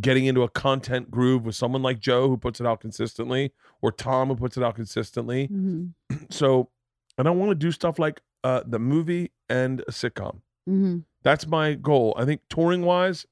getting 0.00 0.26
into 0.26 0.42
a 0.44 0.48
content 0.48 1.10
groove 1.10 1.44
with 1.44 1.56
someone 1.56 1.82
like 1.82 1.98
Joe 1.98 2.28
who 2.28 2.36
puts 2.36 2.60
it 2.60 2.66
out 2.66 2.80
consistently, 2.80 3.52
or 3.82 3.90
Tom 3.90 4.28
who 4.28 4.36
puts 4.36 4.56
it 4.56 4.62
out 4.62 4.76
consistently 4.76 5.48
Mm-hmm. 5.48 6.16
so 6.30 6.70
and 7.16 7.26
i 7.26 7.32
want 7.32 7.50
to 7.50 7.56
do 7.56 7.72
stuff 7.72 7.98
like 7.98 8.20
uh 8.44 8.62
the 8.64 8.78
movie 8.78 9.32
and 9.48 9.80
a 9.80 9.90
sitcom 9.90 10.40
Mm-hmm. 10.68 10.98
that's 11.24 11.46
my 11.48 11.74
goal 11.74 12.14
i 12.16 12.24
think 12.24 12.42
touring 12.48 12.82
wise 12.82 13.26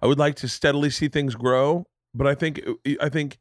i 0.00 0.06
would 0.06 0.18
like 0.18 0.36
to 0.36 0.48
steadily 0.48 0.90
see 0.90 1.08
things 1.08 1.34
grow 1.34 1.86
but 2.14 2.26
i 2.26 2.34
think 2.34 2.60
i 3.00 3.08
think 3.08 3.38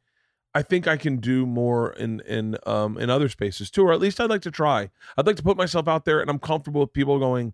i 0.53 0.61
think 0.61 0.87
i 0.87 0.97
can 0.97 1.17
do 1.17 1.45
more 1.45 1.93
in 1.93 2.19
in 2.21 2.57
um 2.65 2.97
in 2.97 3.09
other 3.09 3.29
spaces 3.29 3.69
too 3.71 3.83
or 3.83 3.91
at 3.93 3.99
least 3.99 4.19
i'd 4.19 4.29
like 4.29 4.41
to 4.41 4.51
try 4.51 4.89
i'd 5.17 5.25
like 5.27 5.35
to 5.35 5.43
put 5.43 5.57
myself 5.57 5.87
out 5.87 6.05
there 6.05 6.19
and 6.21 6.29
i'm 6.29 6.39
comfortable 6.39 6.81
with 6.81 6.93
people 6.93 7.19
going 7.19 7.53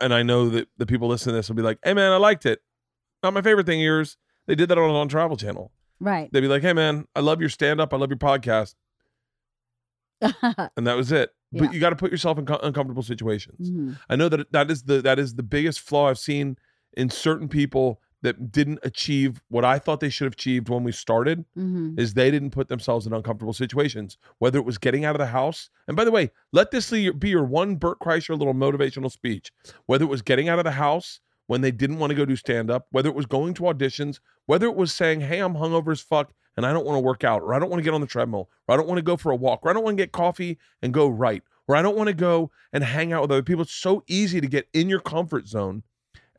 and 0.00 0.12
i 0.14 0.22
know 0.22 0.48
that 0.48 0.68
the 0.78 0.86
people 0.86 1.08
listening 1.08 1.32
to 1.32 1.36
this 1.38 1.48
will 1.48 1.56
be 1.56 1.62
like 1.62 1.78
hey 1.84 1.94
man 1.94 2.12
i 2.12 2.16
liked 2.16 2.46
it 2.46 2.60
not 3.22 3.32
my 3.34 3.42
favorite 3.42 3.66
thing 3.66 3.80
of 3.80 3.84
yours 3.84 4.16
they 4.46 4.54
did 4.54 4.68
that 4.68 4.78
on 4.78 4.90
on 4.90 5.08
travel 5.08 5.36
channel 5.36 5.70
Right. 6.00 6.28
they'd 6.32 6.40
be 6.40 6.48
like 6.48 6.62
hey 6.62 6.72
man 6.72 7.06
i 7.14 7.20
love 7.20 7.40
your 7.40 7.48
stand-up 7.50 7.92
i 7.94 7.96
love 7.96 8.10
your 8.10 8.16
podcast 8.18 8.74
and 10.76 10.86
that 10.86 10.96
was 10.96 11.10
it. 11.12 11.30
Yeah. 11.50 11.64
But 11.64 11.74
you 11.74 11.80
got 11.80 11.90
to 11.90 11.96
put 11.96 12.10
yourself 12.10 12.38
in 12.38 12.46
co- 12.46 12.60
uncomfortable 12.62 13.02
situations. 13.02 13.70
Mhm. 13.70 13.98
I 14.08 14.16
know 14.16 14.28
that 14.28 14.52
that 14.52 14.70
is 14.70 14.84
the 14.84 15.02
that 15.02 15.18
is 15.18 15.34
the 15.34 15.42
biggest 15.42 15.80
flaw 15.80 16.08
I've 16.08 16.18
seen 16.18 16.56
in 16.96 17.10
certain 17.10 17.48
people 17.48 18.00
that 18.22 18.50
didn't 18.52 18.78
achieve 18.82 19.42
what 19.48 19.64
I 19.64 19.78
thought 19.78 20.00
they 20.00 20.08
should 20.08 20.26
have 20.26 20.32
achieved 20.34 20.68
when 20.68 20.84
we 20.84 20.92
started 20.92 21.44
Mhm. 21.56 21.98
is 21.98 22.14
they 22.14 22.30
didn't 22.30 22.50
put 22.50 22.68
themselves 22.68 23.06
in 23.06 23.12
uncomfortable 23.12 23.52
situations. 23.52 24.16
Whether 24.38 24.58
it 24.58 24.64
was 24.64 24.78
getting 24.78 25.04
out 25.04 25.14
of 25.14 25.18
the 25.18 25.26
house, 25.26 25.70
and 25.88 25.96
by 25.96 26.04
the 26.04 26.10
way, 26.12 26.30
let 26.52 26.70
this 26.70 26.90
be 26.90 27.02
your, 27.02 27.12
be 27.12 27.30
your 27.30 27.44
one 27.44 27.76
Bert 27.76 27.98
Kreischer 27.98 28.38
little 28.38 28.54
motivational 28.54 29.10
speech. 29.10 29.52
Whether 29.86 30.04
it 30.04 30.08
was 30.08 30.22
getting 30.22 30.48
out 30.48 30.58
of 30.58 30.64
the 30.64 30.70
house 30.72 31.20
when 31.46 31.60
they 31.60 31.72
didn't 31.72 31.98
want 31.98 32.10
to 32.10 32.14
go 32.16 32.24
do 32.24 32.36
stand 32.36 32.70
up, 32.70 32.86
whether 32.92 33.08
it 33.08 33.14
was 33.16 33.26
going 33.26 33.52
to 33.54 33.64
auditions, 33.64 34.20
whether 34.46 34.66
it 34.66 34.76
was 34.76 34.92
saying, 34.92 35.20
"Hey, 35.20 35.40
I'm 35.40 35.54
hungover 35.54 35.90
as 35.92 36.00
fuck 36.00 36.32
and 36.56 36.64
I 36.64 36.72
don't 36.72 36.86
want 36.86 36.96
to 36.96 37.00
work 37.00 37.24
out, 37.24 37.42
or 37.42 37.54
I 37.54 37.58
don't 37.58 37.70
want 37.70 37.80
to 37.80 37.84
get 37.84 37.94
on 37.94 38.00
the 38.00 38.06
treadmill, 38.06 38.48
or 38.68 38.74
I 38.74 38.76
don't 38.76 38.86
want 38.86 38.98
to 38.98 39.02
go 39.02 39.16
for 39.16 39.32
a 39.32 39.36
walk, 39.36 39.60
or 39.64 39.70
I 39.70 39.72
don't 39.72 39.82
want 39.84 39.96
to 39.96 40.02
get 40.02 40.12
coffee 40.12 40.58
and 40.80 40.94
go 40.94 41.08
right, 41.08 41.42
or 41.66 41.74
I 41.74 41.82
don't 41.82 41.96
want 41.96 42.08
to 42.08 42.14
go 42.14 42.50
and 42.72 42.84
hang 42.84 43.12
out 43.12 43.22
with 43.22 43.32
other 43.32 43.42
people." 43.42 43.62
It's 43.62 43.72
so 43.72 44.04
easy 44.06 44.40
to 44.40 44.46
get 44.46 44.68
in 44.72 44.88
your 44.88 45.00
comfort 45.00 45.48
zone 45.48 45.82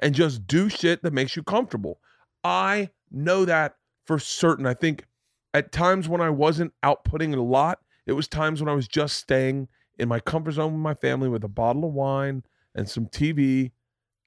and 0.02 0.14
just 0.16 0.48
do 0.48 0.70
shit 0.70 1.04
that 1.04 1.14
makes 1.14 1.36
you 1.36 1.44
comfortable. 1.44 2.00
I 2.44 2.90
know 3.12 3.46
that 3.46 3.76
for 4.06 4.20
certain. 4.20 4.66
I 4.66 4.74
think 4.74 5.06
at 5.54 5.72
times 5.72 6.10
when 6.10 6.22
I 6.22 6.30
wasn't 6.30 6.74
outputting 6.84 7.36
a 7.36 7.42
lot, 7.42 7.80
it 8.06 8.14
was 8.14 8.28
times 8.28 8.62
when 8.62 8.70
I 8.70 8.74
was 8.74 8.88
just 8.88 9.18
staying 9.18 9.68
in 9.98 10.10
my 10.10 10.20
comfort 10.20 10.52
zone 10.54 10.74
with 10.74 10.82
my 10.82 10.96
family 10.96 11.30
with 11.30 11.44
a 11.44 11.48
bottle 11.50 11.86
of 11.86 11.94
wine 11.94 12.44
and 12.76 12.90
some 12.90 13.06
TV. 13.06 13.72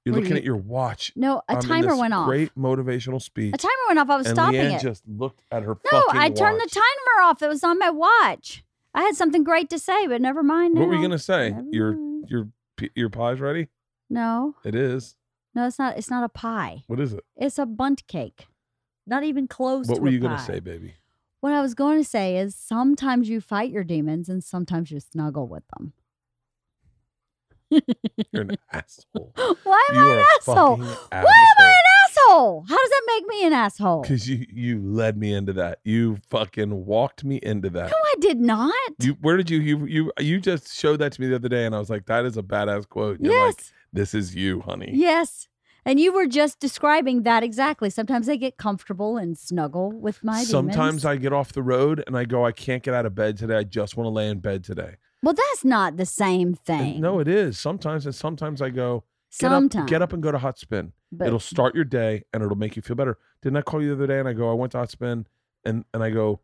You're 0.04 0.14
looking 0.14 0.30
you- 0.30 0.36
at 0.36 0.44
your 0.44 0.56
watch. 0.56 1.12
No, 1.16 1.38
a 1.48 1.52
I'm 1.52 1.56
in 1.58 1.62
timer 1.64 1.96
went 1.96 2.14
off. 2.14 2.26
Great 2.26 2.54
motivational 2.54 3.20
speech. 3.20 3.52
A 3.52 3.58
timer 3.58 3.72
went 3.88 3.98
off. 3.98 4.08
I 4.08 4.16
was 4.16 4.26
and 4.28 4.36
stopping 4.36 4.60
Leanne 4.60 4.76
it. 4.76 4.80
just 4.82 5.02
looked 5.08 5.42
at 5.50 5.64
her 5.64 5.76
no, 5.92 6.04
I 6.10 6.30
turned 6.30 6.58
watch. 6.58 6.70
the 6.72 6.80
timer 6.80 7.22
off. 7.24 7.42
It 7.42 7.48
was 7.48 7.64
on 7.64 7.78
my 7.80 7.90
watch. 7.90 8.62
I 8.94 9.02
had 9.02 9.16
something 9.16 9.42
great 9.42 9.68
to 9.70 9.78
say, 9.80 10.06
but 10.06 10.22
never 10.22 10.44
mind. 10.44 10.78
What 10.78 10.86
were 10.88 10.94
you 10.94 11.02
gonna 11.02 11.18
say? 11.18 11.50
Never 11.50 11.66
Your 11.72 11.92
mind. 11.92 12.28
your 12.30 12.48
your 12.94 13.10
pie's 13.10 13.40
ready? 13.40 13.66
No, 14.08 14.54
It 14.64 14.76
is. 14.76 15.16
No, 15.56 15.66
it's 15.66 15.78
not. 15.78 15.96
It's 15.96 16.10
not 16.10 16.22
a 16.22 16.28
pie. 16.28 16.84
What 16.86 17.00
is 17.00 17.14
it? 17.14 17.24
It's 17.34 17.58
a 17.58 17.64
Bundt 17.64 18.06
cake. 18.06 18.46
Not 19.06 19.24
even 19.24 19.48
close. 19.48 19.88
What 19.88 19.96
to 19.96 20.00
were 20.02 20.10
you 20.10 20.20
gonna 20.20 20.38
say, 20.38 20.60
baby? 20.60 20.94
What 21.40 21.52
I 21.52 21.62
was 21.62 21.74
going 21.74 21.98
to 21.98 22.04
say 22.04 22.38
is 22.38 22.54
sometimes 22.54 23.28
you 23.28 23.40
fight 23.40 23.70
your 23.70 23.84
demons 23.84 24.28
and 24.28 24.42
sometimes 24.42 24.90
you 24.90 25.00
snuggle 25.00 25.46
with 25.46 25.62
them. 25.76 25.92
You're 27.70 28.42
an 28.42 28.56
asshole. 28.72 29.32
Why 29.64 29.88
am 29.90 29.96
You 29.96 30.08
I 30.08 30.12
an 30.12 30.24
asshole? 30.36 30.76
Why 30.76 30.86
am 31.12 31.24
I 31.58 31.68
an 31.68 32.08
asshole? 32.08 32.64
How 32.68 32.76
does 32.76 32.90
that 32.90 33.02
make 33.06 33.26
me 33.26 33.46
an 33.46 33.52
asshole? 33.52 34.02
Because 34.02 34.28
you 34.28 34.46
you 34.52 34.80
led 34.80 35.16
me 35.16 35.34
into 35.34 35.52
that. 35.54 35.80
You 35.84 36.18
fucking 36.30 36.86
walked 36.86 37.24
me 37.24 37.40
into 37.42 37.70
that. 37.70 37.90
No, 37.90 37.96
I 37.96 38.14
did 38.20 38.40
not. 38.40 38.72
You 39.00 39.16
where 39.20 39.36
did 39.36 39.50
you 39.50 39.60
you 39.60 39.86
you 39.86 40.12
you 40.18 40.40
just 40.40 40.74
showed 40.74 40.98
that 41.00 41.12
to 41.12 41.20
me 41.20 41.28
the 41.28 41.36
other 41.36 41.48
day, 41.48 41.66
and 41.66 41.74
I 41.74 41.78
was 41.78 41.90
like, 41.90 42.06
that 42.06 42.24
is 42.24 42.36
a 42.36 42.42
badass 42.42 42.88
quote. 42.88 43.18
And 43.18 43.26
yes. 43.26 43.56
like, 43.56 43.64
this 43.92 44.14
is 44.14 44.34
you, 44.34 44.60
honey. 44.60 44.90
Yes. 44.92 45.48
And 45.84 46.00
you 46.00 46.12
were 46.12 46.26
just 46.26 46.58
describing 46.58 47.22
that 47.22 47.44
exactly. 47.44 47.90
Sometimes 47.90 48.28
I 48.28 48.34
get 48.34 48.56
comfortable 48.56 49.16
and 49.16 49.38
snuggle 49.38 49.92
with 49.92 50.22
my 50.24 50.42
Sometimes 50.42 51.02
demons. 51.02 51.04
I 51.04 51.16
get 51.16 51.32
off 51.32 51.52
the 51.52 51.62
road 51.62 52.02
and 52.08 52.16
I 52.16 52.24
go, 52.24 52.44
I 52.44 52.50
can't 52.50 52.82
get 52.82 52.92
out 52.92 53.06
of 53.06 53.14
bed 53.14 53.36
today. 53.36 53.56
I 53.56 53.62
just 53.62 53.96
want 53.96 54.06
to 54.06 54.10
lay 54.10 54.28
in 54.28 54.40
bed 54.40 54.64
today. 54.64 54.96
Well, 55.22 55.34
that's 55.34 55.64
not 55.64 55.96
the 55.96 56.06
same 56.06 56.48
And 56.48 56.58
thing. 56.60 57.00
no, 57.00 57.18
it 57.20 57.28
is. 57.28 57.58
Sometimes 57.58 58.06
and 58.06 58.14
sometimes 58.14 58.60
I 58.62 58.70
go, 58.70 59.04
get 59.38 59.50
sometimes. 59.50 59.84
up, 59.84 59.88
get 59.88 60.02
up 60.02 60.12
and 60.12 60.22
go 60.22 60.30
to 60.32 60.38
hot 60.38 60.58
spin. 60.58 60.92
But 61.12 61.28
it'll 61.28 61.38
start 61.40 61.74
your 61.74 61.84
day 61.84 62.24
and 62.32 62.42
it'll 62.42 62.56
make 62.56 62.76
you 62.76 62.82
feel 62.82 62.96
better. 62.96 63.18
Didn't 63.42 63.56
I 63.56 63.62
call 63.62 63.80
you 63.82 63.88
the 63.88 63.94
other 63.94 64.06
day 64.06 64.18
and 64.18 64.28
I 64.28 64.32
go, 64.32 64.50
I 64.50 64.54
went 64.54 64.72
to 64.72 64.78
hot 64.78 64.90
spin 64.90 65.26
and 65.64 65.84
and 65.94 66.02
I 66.02 66.10
go, 66.10 66.40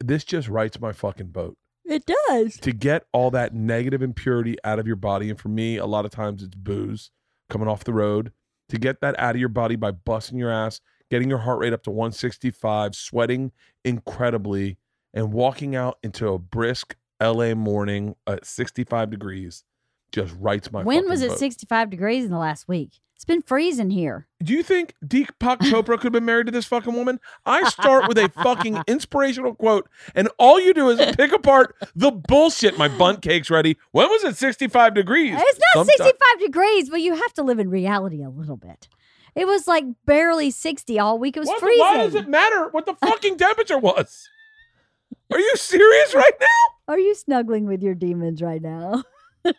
this 0.00 0.24
just 0.24 0.48
rights 0.48 0.80
my 0.80 0.92
fucking 0.92 1.28
boat. 1.28 1.56
it 1.84 2.04
does. 2.28 2.56
To 2.58 2.72
get 2.72 3.06
all 3.12 3.30
that 3.32 3.54
negative 3.54 4.02
impurity 4.02 4.56
out 4.64 4.78
of 4.78 4.86
your 4.86 4.96
body, 4.96 5.28
and 5.30 5.38
for 5.38 5.48
me, 5.48 5.76
a 5.76 5.86
lot 5.86 6.04
of 6.04 6.10
times 6.10 6.42
it's 6.42 6.54
booze 6.54 7.10
coming 7.50 7.68
off 7.68 7.84
the 7.84 7.92
road. 7.92 8.32
To 8.70 8.78
get 8.78 9.00
that 9.02 9.18
out 9.18 9.34
of 9.34 9.40
your 9.40 9.48
body 9.50 9.76
by 9.76 9.90
busting 9.90 10.38
your 10.38 10.50
ass, 10.50 10.80
getting 11.10 11.28
your 11.28 11.38
heart 11.40 11.58
rate 11.60 11.72
up 11.74 11.82
to 11.84 11.90
165, 11.90 12.94
sweating 12.94 13.52
incredibly, 13.84 14.78
and 15.12 15.32
walking 15.32 15.76
out 15.76 15.98
into 16.02 16.28
a 16.28 16.38
brisk 16.38 16.96
LA 17.20 17.54
morning 17.54 18.16
at 18.26 18.44
65 18.46 19.10
degrees 19.10 19.64
just 20.12 20.34
rights 20.38 20.70
my 20.70 20.82
when 20.82 21.08
was 21.08 21.22
it 21.22 21.30
boat. 21.30 21.38
65 21.38 21.90
degrees 21.90 22.24
in 22.24 22.30
the 22.30 22.38
last 22.38 22.68
week? 22.68 23.00
It's 23.16 23.24
been 23.24 23.42
freezing 23.42 23.90
here. 23.90 24.26
Do 24.42 24.52
you 24.52 24.62
think 24.62 24.94
Deepak 25.04 25.58
Chopra 25.60 25.96
could 25.96 26.04
have 26.04 26.12
been 26.12 26.24
married 26.24 26.46
to 26.46 26.52
this 26.52 26.66
fucking 26.66 26.92
woman? 26.94 27.20
I 27.46 27.68
start 27.70 28.06
with 28.08 28.18
a 28.18 28.28
fucking 28.28 28.82
inspirational 28.88 29.54
quote, 29.54 29.88
and 30.14 30.28
all 30.38 30.60
you 30.60 30.74
do 30.74 30.90
is 30.90 31.16
pick 31.16 31.32
apart 31.32 31.74
the 31.94 32.10
bullshit. 32.10 32.76
My 32.76 32.88
Bundt 32.88 33.22
cake's 33.22 33.50
ready. 33.50 33.76
When 33.92 34.08
was 34.08 34.24
it 34.24 34.36
65 34.36 34.94
degrees? 34.94 35.32
It's 35.38 35.60
not 35.74 35.86
Sometime- 35.86 36.06
65 36.06 36.40
degrees, 36.40 36.90
but 36.90 37.00
you 37.00 37.14
have 37.14 37.32
to 37.34 37.42
live 37.42 37.58
in 37.60 37.70
reality 37.70 38.22
a 38.22 38.28
little 38.30 38.56
bit. 38.56 38.88
It 39.34 39.46
was 39.46 39.66
like 39.66 39.84
barely 40.06 40.50
60 40.50 40.98
all 40.98 41.18
week. 41.18 41.36
It 41.36 41.40
was 41.40 41.48
What- 41.48 41.60
freezing. 41.60 41.80
Why 41.80 41.96
does 41.98 42.14
it 42.16 42.28
matter 42.28 42.68
what 42.70 42.84
the 42.86 42.94
fucking 42.94 43.38
temperature 43.38 43.78
was? 43.78 44.28
Are 45.32 45.38
you 45.40 45.56
serious 45.56 46.14
right 46.14 46.32
now? 46.40 46.46
Are 46.86 46.98
you 46.98 47.14
snuggling 47.14 47.64
with 47.66 47.82
your 47.82 47.94
demons 47.94 48.42
right 48.42 48.60
now? 48.60 49.02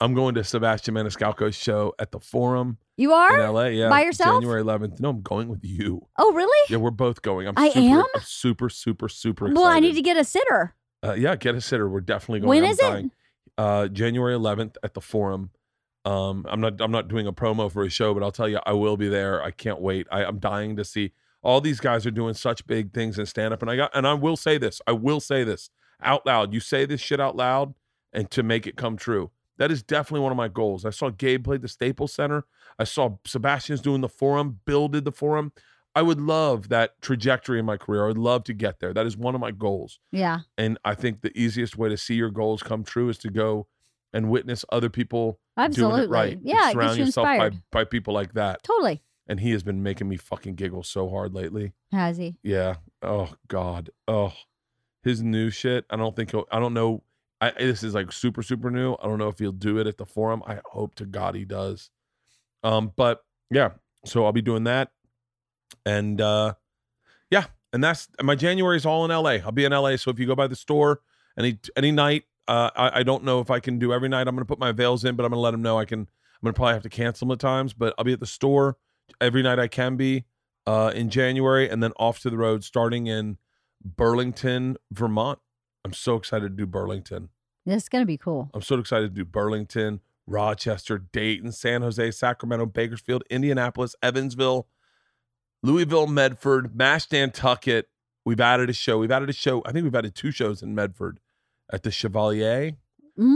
I'm 0.00 0.14
going 0.14 0.36
to 0.36 0.44
Sebastian 0.44 0.94
Maniscalco's 0.94 1.56
show 1.56 1.92
at 1.98 2.12
the 2.12 2.20
Forum 2.20 2.78
You 2.96 3.12
are 3.12 3.40
in? 3.40 3.52
LA. 3.52 3.64
Yeah, 3.64 3.88
By 3.88 4.04
yourself? 4.04 4.40
January 4.40 4.62
11th. 4.62 5.00
No, 5.00 5.10
I'm 5.10 5.22
going 5.22 5.48
with 5.48 5.64
you. 5.64 6.06
Oh, 6.16 6.32
really? 6.32 6.70
Yeah, 6.70 6.76
we're 6.76 6.92
both 6.92 7.20
going. 7.22 7.48
I'm 7.48 7.54
I 7.56 7.70
super, 7.70 7.80
am? 7.80 8.04
I'm 8.14 8.22
super, 8.22 8.68
super, 8.70 9.08
super 9.08 9.46
excited. 9.46 9.60
Well, 9.60 9.68
I 9.68 9.80
need 9.80 9.94
to 9.94 10.02
get 10.02 10.16
a 10.16 10.22
sitter. 10.22 10.76
Uh, 11.04 11.14
yeah, 11.14 11.34
get 11.34 11.56
a 11.56 11.60
sitter. 11.60 11.88
We're 11.88 12.00
definitely 12.00 12.40
going. 12.40 12.48
When 12.48 12.64
I'm 12.64 12.70
is 12.70 12.78
it? 12.80 13.10
Uh, 13.56 13.88
January 13.88 14.34
11th 14.34 14.76
at 14.84 14.94
the 14.94 15.00
Forum. 15.00 15.50
Um, 16.04 16.46
I'm 16.48 16.60
not. 16.60 16.80
I'm 16.80 16.92
not 16.92 17.08
doing 17.08 17.26
a 17.26 17.32
promo 17.32 17.70
for 17.70 17.82
a 17.82 17.90
show, 17.90 18.14
but 18.14 18.22
I'll 18.22 18.30
tell 18.32 18.48
you, 18.48 18.60
I 18.64 18.72
will 18.72 18.96
be 18.96 19.08
there. 19.08 19.42
I 19.42 19.50
can't 19.50 19.80
wait. 19.80 20.06
I, 20.12 20.24
I'm 20.24 20.38
dying 20.38 20.76
to 20.76 20.84
see. 20.84 21.12
All 21.48 21.62
these 21.62 21.80
guys 21.80 22.04
are 22.04 22.10
doing 22.10 22.34
such 22.34 22.66
big 22.66 22.92
things 22.92 23.18
in 23.18 23.24
stand 23.24 23.54
up, 23.54 23.62
and 23.62 23.70
I 23.70 23.76
got. 23.76 23.90
And 23.94 24.06
I 24.06 24.12
will 24.14 24.36
say 24.36 24.58
this. 24.58 24.82
I 24.86 24.92
will 24.92 25.20
say 25.20 25.44
this. 25.44 25.70
out 26.02 26.26
loud. 26.26 26.52
You 26.52 26.60
say 26.60 26.84
this 26.84 27.00
shit 27.00 27.20
out 27.20 27.36
loud 27.36 27.74
and 28.12 28.30
to 28.30 28.42
make 28.42 28.66
it 28.66 28.76
come 28.76 28.96
true. 28.96 29.30
That 29.56 29.70
is 29.70 29.82
definitely 29.82 30.20
one 30.20 30.32
of 30.32 30.36
my 30.36 30.48
goals. 30.48 30.84
I 30.84 30.90
saw 30.90 31.10
Gabe 31.10 31.44
play 31.44 31.56
the 31.56 31.68
Staples 31.68 32.12
Center. 32.12 32.44
I 32.78 32.84
saw 32.84 33.16
Sebastian's 33.24 33.80
doing 33.80 34.02
the 34.02 34.08
forum, 34.08 34.60
Bill 34.64 34.88
did 34.88 35.04
the 35.04 35.12
forum. 35.12 35.52
I 35.94 36.02
would 36.02 36.20
love 36.20 36.68
that 36.68 37.00
trajectory 37.00 37.58
in 37.58 37.64
my 37.64 37.76
career. 37.76 38.04
I 38.04 38.08
would 38.08 38.18
love 38.18 38.44
to 38.44 38.52
get 38.52 38.78
there. 38.78 38.92
That 38.92 39.06
is 39.06 39.16
one 39.16 39.34
of 39.34 39.40
my 39.40 39.50
goals. 39.50 39.98
Yeah. 40.12 40.40
And 40.56 40.78
I 40.84 40.94
think 40.94 41.22
the 41.22 41.36
easiest 41.36 41.76
way 41.76 41.88
to 41.88 41.96
see 41.96 42.14
your 42.14 42.30
goals 42.30 42.62
come 42.62 42.84
true 42.84 43.08
is 43.08 43.18
to 43.18 43.30
go 43.30 43.66
and 44.12 44.30
witness 44.30 44.64
other 44.70 44.90
people 44.90 45.40
Absolutely. 45.56 45.96
doing 45.96 46.08
it 46.08 46.10
right. 46.10 46.38
Yeah. 46.42 46.70
Surround 46.70 46.98
you 46.98 47.06
yourself 47.06 47.24
by, 47.24 47.50
by 47.72 47.84
people 47.84 48.14
like 48.14 48.34
that. 48.34 48.62
Totally. 48.62 49.02
And 49.28 49.40
he 49.40 49.50
has 49.50 49.62
been 49.62 49.82
making 49.82 50.08
me 50.08 50.16
fucking 50.16 50.54
giggle 50.54 50.82
so 50.82 51.08
hard 51.08 51.34
lately. 51.34 51.72
Has 51.92 52.16
he? 52.16 52.36
Yeah. 52.42 52.76
Oh 53.02 53.34
God. 53.46 53.90
Oh, 54.06 54.32
his 55.02 55.22
new 55.22 55.50
shit. 55.50 55.84
I 55.90 55.96
don't 55.96 56.16
think 56.16 56.30
he'll. 56.30 56.46
I 56.50 56.58
don't 56.58 56.74
know. 56.74 57.02
I 57.40 57.50
this 57.50 57.82
is 57.82 57.94
like 57.94 58.10
super 58.10 58.42
super 58.42 58.70
new. 58.70 58.94
I 58.94 59.06
don't 59.06 59.18
know 59.18 59.28
if 59.28 59.38
he'll 59.38 59.52
do 59.52 59.78
it 59.78 59.86
at 59.86 59.98
the 59.98 60.06
forum. 60.06 60.42
I 60.46 60.60
hope 60.64 60.94
to 60.96 61.04
God 61.04 61.34
he 61.34 61.44
does. 61.44 61.90
Um, 62.64 62.92
but 62.96 63.20
yeah. 63.50 63.70
So 64.04 64.24
I'll 64.24 64.32
be 64.32 64.42
doing 64.42 64.64
that, 64.64 64.90
and 65.84 66.20
uh, 66.20 66.54
yeah, 67.30 67.46
and 67.72 67.82
that's 67.82 68.08
my 68.22 68.34
January 68.34 68.76
is 68.76 68.86
all 68.86 69.04
in 69.04 69.10
LA. 69.10 69.44
I'll 69.44 69.52
be 69.52 69.64
in 69.64 69.72
LA. 69.72 69.96
So 69.96 70.10
if 70.10 70.18
you 70.18 70.26
go 70.26 70.34
by 70.34 70.46
the 70.46 70.56
store 70.56 71.00
any 71.38 71.58
any 71.76 71.90
night, 71.90 72.24
uh, 72.46 72.70
I, 72.74 73.00
I 73.00 73.02
don't 73.02 73.24
know 73.24 73.40
if 73.40 73.50
I 73.50 73.60
can 73.60 73.78
do 73.78 73.92
every 73.92 74.08
night. 74.08 74.28
I'm 74.28 74.34
gonna 74.34 74.46
put 74.46 74.58
my 74.58 74.72
veils 74.72 75.04
in, 75.04 75.16
but 75.16 75.24
I'm 75.24 75.30
gonna 75.30 75.42
let 75.42 75.50
them 75.50 75.62
know 75.62 75.78
I 75.78 75.84
can. 75.84 76.00
I'm 76.00 76.06
gonna 76.44 76.54
probably 76.54 76.74
have 76.74 76.82
to 76.84 76.88
cancel 76.88 77.26
them 77.26 77.32
at 77.34 77.40
times, 77.40 77.72
but 77.74 77.94
I'll 77.98 78.04
be 78.04 78.12
at 78.12 78.20
the 78.20 78.26
store 78.26 78.76
every 79.20 79.42
night 79.42 79.58
I 79.58 79.68
can 79.68 79.96
be 79.96 80.24
uh, 80.66 80.92
in 80.94 81.10
January, 81.10 81.68
and 81.68 81.82
then 81.82 81.92
off 81.98 82.20
to 82.20 82.30
the 82.30 82.36
road 82.36 82.64
starting 82.64 83.06
in 83.06 83.38
Burlington, 83.84 84.76
Vermont. 84.92 85.38
I'm 85.84 85.92
so 85.92 86.16
excited 86.16 86.50
to 86.50 86.56
do 86.56 86.66
Burlington. 86.66 87.30
It's 87.64 87.88
gonna 87.88 88.04
be 88.06 88.16
cool. 88.18 88.50
I'm 88.54 88.62
so 88.62 88.78
excited 88.78 89.14
to 89.14 89.14
do 89.14 89.24
Burlington, 89.24 90.00
Rochester, 90.26 90.98
Dayton, 90.98 91.52
San 91.52 91.82
Jose, 91.82 92.10
Sacramento, 92.12 92.66
Bakersfield, 92.66 93.24
Indianapolis, 93.30 93.94
Evansville, 94.02 94.66
Louisville, 95.62 96.06
Medford, 96.06 96.72
Mashantucket. 96.74 97.84
We've 98.24 98.40
added 98.40 98.68
a 98.70 98.72
show. 98.72 98.98
We've 98.98 99.10
added 99.10 99.30
a 99.30 99.34
show. 99.34 99.62
I 99.64 99.72
think 99.72 99.84
we've 99.84 99.94
added 99.94 100.14
two 100.14 100.30
shows 100.30 100.62
in 100.62 100.74
Medford 100.74 101.18
at 101.72 101.82
the 101.82 101.90
Chevalier, 101.90 102.72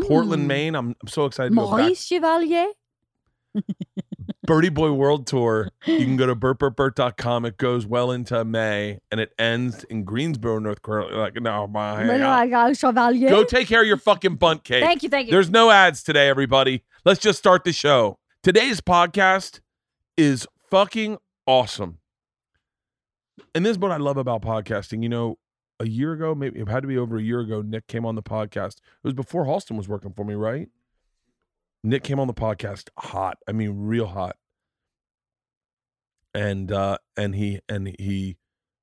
Portland, 0.02 0.44
Mm. 0.44 0.46
Maine. 0.46 0.74
I'm, 0.74 0.94
I'm 1.02 1.08
so 1.08 1.24
excited 1.26 1.50
to 1.50 1.56
go 1.56 1.62
back. 1.70 1.80
Maurice 1.80 2.04
Chevalier. 2.04 2.66
Berty 4.52 4.68
Boy 4.68 4.92
World 4.92 5.26
Tour. 5.26 5.70
You 5.86 6.04
can 6.04 6.18
go 6.18 6.26
to 6.26 6.36
bertbertbert.com. 6.36 7.46
It 7.46 7.56
goes 7.56 7.86
well 7.86 8.10
into 8.10 8.44
May 8.44 8.98
and 9.10 9.18
it 9.18 9.32
ends 9.38 9.82
in 9.84 10.04
Greensboro, 10.04 10.58
North 10.58 10.82
Carolina. 10.82 11.16
Like, 11.16 11.40
no, 11.40 11.66
my. 11.66 12.04
Little 12.04 12.26
I 12.26 12.48
got 12.48 12.76
Chevalier. 12.76 13.30
Go 13.30 13.44
take 13.44 13.66
care 13.66 13.80
of 13.80 13.86
your 13.86 13.96
fucking 13.96 14.34
Bundt 14.34 14.62
cake. 14.62 14.84
Thank 14.84 15.02
you. 15.02 15.08
Thank 15.08 15.28
you. 15.28 15.32
There's 15.32 15.48
no 15.48 15.70
ads 15.70 16.02
today, 16.02 16.28
everybody. 16.28 16.84
Let's 17.06 17.18
just 17.18 17.38
start 17.38 17.64
the 17.64 17.72
show. 17.72 18.18
Today's 18.42 18.82
podcast 18.82 19.60
is 20.18 20.46
fucking 20.68 21.16
awesome. 21.46 22.00
And 23.54 23.64
this 23.64 23.70
is 23.70 23.78
what 23.78 23.90
I 23.90 23.96
love 23.96 24.18
about 24.18 24.42
podcasting. 24.42 25.02
You 25.02 25.08
know, 25.08 25.38
a 25.80 25.88
year 25.88 26.12
ago, 26.12 26.34
maybe 26.34 26.60
it 26.60 26.68
had 26.68 26.82
to 26.82 26.88
be 26.88 26.98
over 26.98 27.16
a 27.16 27.22
year 27.22 27.40
ago, 27.40 27.62
Nick 27.62 27.86
came 27.86 28.04
on 28.04 28.16
the 28.16 28.22
podcast. 28.22 28.74
It 28.74 29.04
was 29.04 29.14
before 29.14 29.46
Halston 29.46 29.78
was 29.78 29.88
working 29.88 30.12
for 30.12 30.26
me, 30.26 30.34
right? 30.34 30.68
Nick 31.82 32.04
came 32.04 32.20
on 32.20 32.26
the 32.26 32.34
podcast 32.34 32.90
hot. 32.98 33.38
I 33.48 33.52
mean, 33.52 33.86
real 33.86 34.06
hot. 34.06 34.36
And 36.34 36.72
uh 36.72 36.98
and 37.16 37.34
he 37.34 37.60
and 37.68 37.94
he 37.98 38.36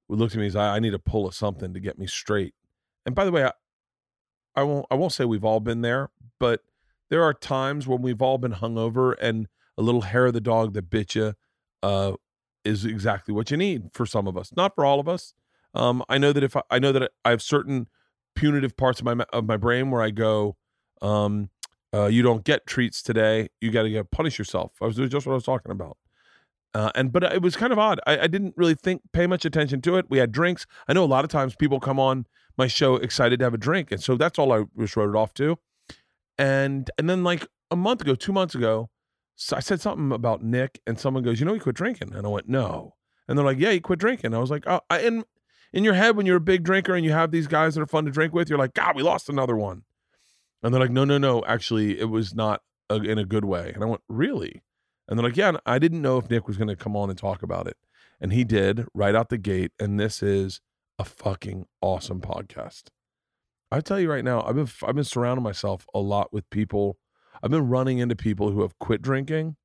looked 0.07 0.33
at 0.33 0.39
me 0.39 0.45
and 0.45 0.53
said, 0.53 0.61
I, 0.61 0.75
I 0.75 0.79
need 0.79 0.91
to 0.91 0.99
pull 0.99 1.27
a 1.27 1.33
something 1.33 1.73
to 1.73 1.79
get 1.79 1.97
me 1.97 2.07
straight. 2.07 2.53
And 3.05 3.15
by 3.15 3.25
the 3.25 3.31
way, 3.31 3.43
I, 3.45 3.51
I 4.55 4.63
won't 4.63 4.85
I 4.91 4.95
won't 4.95 5.13
say 5.13 5.25
we've 5.25 5.45
all 5.45 5.59
been 5.59 5.81
there, 5.81 6.09
but 6.39 6.61
there 7.09 7.23
are 7.23 7.33
times 7.33 7.87
when 7.87 8.01
we've 8.01 8.21
all 8.21 8.37
been 8.37 8.53
hungover 8.53 9.15
and 9.19 9.47
a 9.77 9.81
little 9.81 10.01
hair 10.01 10.27
of 10.27 10.33
the 10.33 10.41
dog 10.41 10.73
that 10.73 10.89
bit 10.89 11.15
you 11.15 11.33
uh, 11.81 12.13
is 12.63 12.85
exactly 12.85 13.33
what 13.33 13.49
you 13.49 13.57
need 13.57 13.89
for 13.93 14.05
some 14.05 14.27
of 14.27 14.37
us, 14.37 14.51
not 14.55 14.75
for 14.75 14.85
all 14.85 14.99
of 14.99 15.07
us. 15.07 15.33
Um, 15.73 16.03
I 16.09 16.17
know 16.17 16.33
that 16.33 16.43
if 16.43 16.55
I, 16.55 16.61
I 16.69 16.79
know 16.79 16.91
that 16.91 17.11
I 17.23 17.29
have 17.29 17.41
certain 17.41 17.87
punitive 18.35 18.75
parts 18.75 18.99
of 18.99 19.05
my 19.05 19.25
of 19.31 19.45
my 19.45 19.57
brain 19.57 19.91
where 19.91 20.01
I 20.01 20.11
go, 20.11 20.57
um, 21.01 21.49
uh, 21.93 22.07
you 22.07 22.21
don't 22.21 22.43
get 22.43 22.67
treats 22.67 23.01
today. 23.01 23.49
You 23.61 23.71
got 23.71 23.83
to 23.83 23.89
get 23.89 24.11
punish 24.11 24.37
yourself. 24.37 24.73
I 24.81 24.85
was 24.85 24.95
just 24.95 25.25
what 25.25 25.33
I 25.33 25.35
was 25.35 25.43
talking 25.43 25.71
about. 25.71 25.97
Uh, 26.73 26.91
and 26.93 27.11
but 27.11 27.23
it 27.23 27.41
was 27.41 27.55
kind 27.55 27.73
of 27.73 27.79
odd. 27.79 27.99
I, 28.05 28.19
I 28.19 28.27
didn't 28.27 28.53
really 28.55 28.75
think 28.75 29.01
pay 29.11 29.25
much 29.25 29.43
attention 29.43 29.81
to 29.81 29.97
it. 29.97 30.05
We 30.09 30.19
had 30.19 30.31
drinks. 30.31 30.67
I 30.87 30.93
know 30.93 31.03
a 31.03 31.05
lot 31.05 31.23
of 31.23 31.31
times 31.31 31.55
people 31.55 31.79
come 31.79 31.99
on 31.99 32.25
my 32.57 32.67
show 32.67 32.95
excited 32.97 33.39
to 33.39 33.45
have 33.45 33.53
a 33.53 33.57
drink, 33.57 33.91
and 33.91 34.01
so 34.01 34.15
that's 34.15 34.37
all 34.37 34.51
I 34.51 34.65
just 34.77 34.95
wrote 34.95 35.09
it 35.09 35.15
off 35.15 35.33
to. 35.35 35.57
And 36.37 36.89
and 36.97 37.09
then 37.09 37.23
like 37.23 37.47
a 37.71 37.75
month 37.75 38.01
ago, 38.01 38.13
two 38.13 38.31
months 38.31 38.53
ago, 38.53 38.89
so 39.35 39.55
I 39.57 39.61
said 39.61 39.81
something 39.81 40.11
about 40.11 40.43
Nick, 40.43 40.79
and 40.85 40.99
someone 40.99 41.23
goes, 41.23 41.39
"You 41.39 41.45
know, 41.45 41.53
he 41.53 41.59
quit 41.59 41.75
drinking," 41.75 42.13
and 42.13 42.25
I 42.25 42.29
went, 42.29 42.47
"No," 42.47 42.95
and 43.27 43.37
they're 43.37 43.45
like, 43.45 43.57
"Yeah, 43.57 43.71
he 43.71 43.79
quit 43.79 43.99
drinking." 43.99 44.35
I 44.35 44.39
was 44.39 44.51
like, 44.51 44.65
"Oh," 44.67 44.81
I, 44.89 44.99
in 44.99 45.23
in 45.73 45.83
your 45.83 45.95
head 45.95 46.15
when 46.15 46.25
you're 46.25 46.37
a 46.37 46.41
big 46.41 46.63
drinker 46.63 46.93
and 46.93 47.03
you 47.03 47.11
have 47.11 47.31
these 47.31 47.47
guys 47.47 47.75
that 47.75 47.81
are 47.81 47.87
fun 47.87 48.05
to 48.05 48.11
drink 48.11 48.33
with, 48.33 48.49
you're 48.49 48.59
like, 48.59 48.73
"God, 48.75 48.95
we 48.95 49.01
lost 49.01 49.27
another 49.27 49.55
one," 49.55 49.83
and 50.61 50.71
they're 50.73 50.81
like, 50.81 50.91
"No, 50.91 51.03
no, 51.03 51.17
no, 51.17 51.43
actually, 51.45 51.99
it 51.99 52.09
was 52.09 52.35
not 52.35 52.61
a, 52.89 52.97
in 52.97 53.17
a 53.17 53.25
good 53.25 53.45
way," 53.45 53.71
and 53.73 53.83
I 53.83 53.87
went, 53.87 54.01
"Really?" 54.07 54.61
And 55.09 55.19
like, 55.19 55.35
"Yeah," 55.35 55.57
I 55.65 55.79
didn't 55.79 56.01
know 56.01 56.17
if 56.17 56.29
Nick 56.29 56.47
was 56.47 56.57
going 56.57 56.67
to 56.67 56.75
come 56.75 56.95
on 56.95 57.09
and 57.09 57.17
talk 57.17 57.41
about 57.41 57.67
it, 57.67 57.77
and 58.21 58.31
he 58.31 58.43
did 58.43 58.85
right 58.93 59.15
out 59.15 59.29
the 59.29 59.37
gate, 59.37 59.71
and 59.79 59.99
this 59.99 60.21
is 60.21 60.61
a 60.99 61.03
fucking 61.03 61.65
awesome 61.81 62.21
podcast. 62.21 62.89
I 63.71 63.81
tell 63.81 63.99
you 63.99 64.09
right 64.09 64.23
now, 64.23 64.43
I've 64.43 64.55
been 64.55 64.69
I've 64.83 64.95
been 64.95 65.03
surrounding 65.03 65.43
myself 65.43 65.85
a 65.93 65.99
lot 65.99 66.31
with 66.31 66.49
people. 66.49 66.97
I've 67.41 67.51
been 67.51 67.67
running 67.67 67.99
into 67.99 68.15
people 68.15 68.51
who 68.51 68.61
have 68.61 68.77
quit 68.79 69.01
drinking 69.01 69.55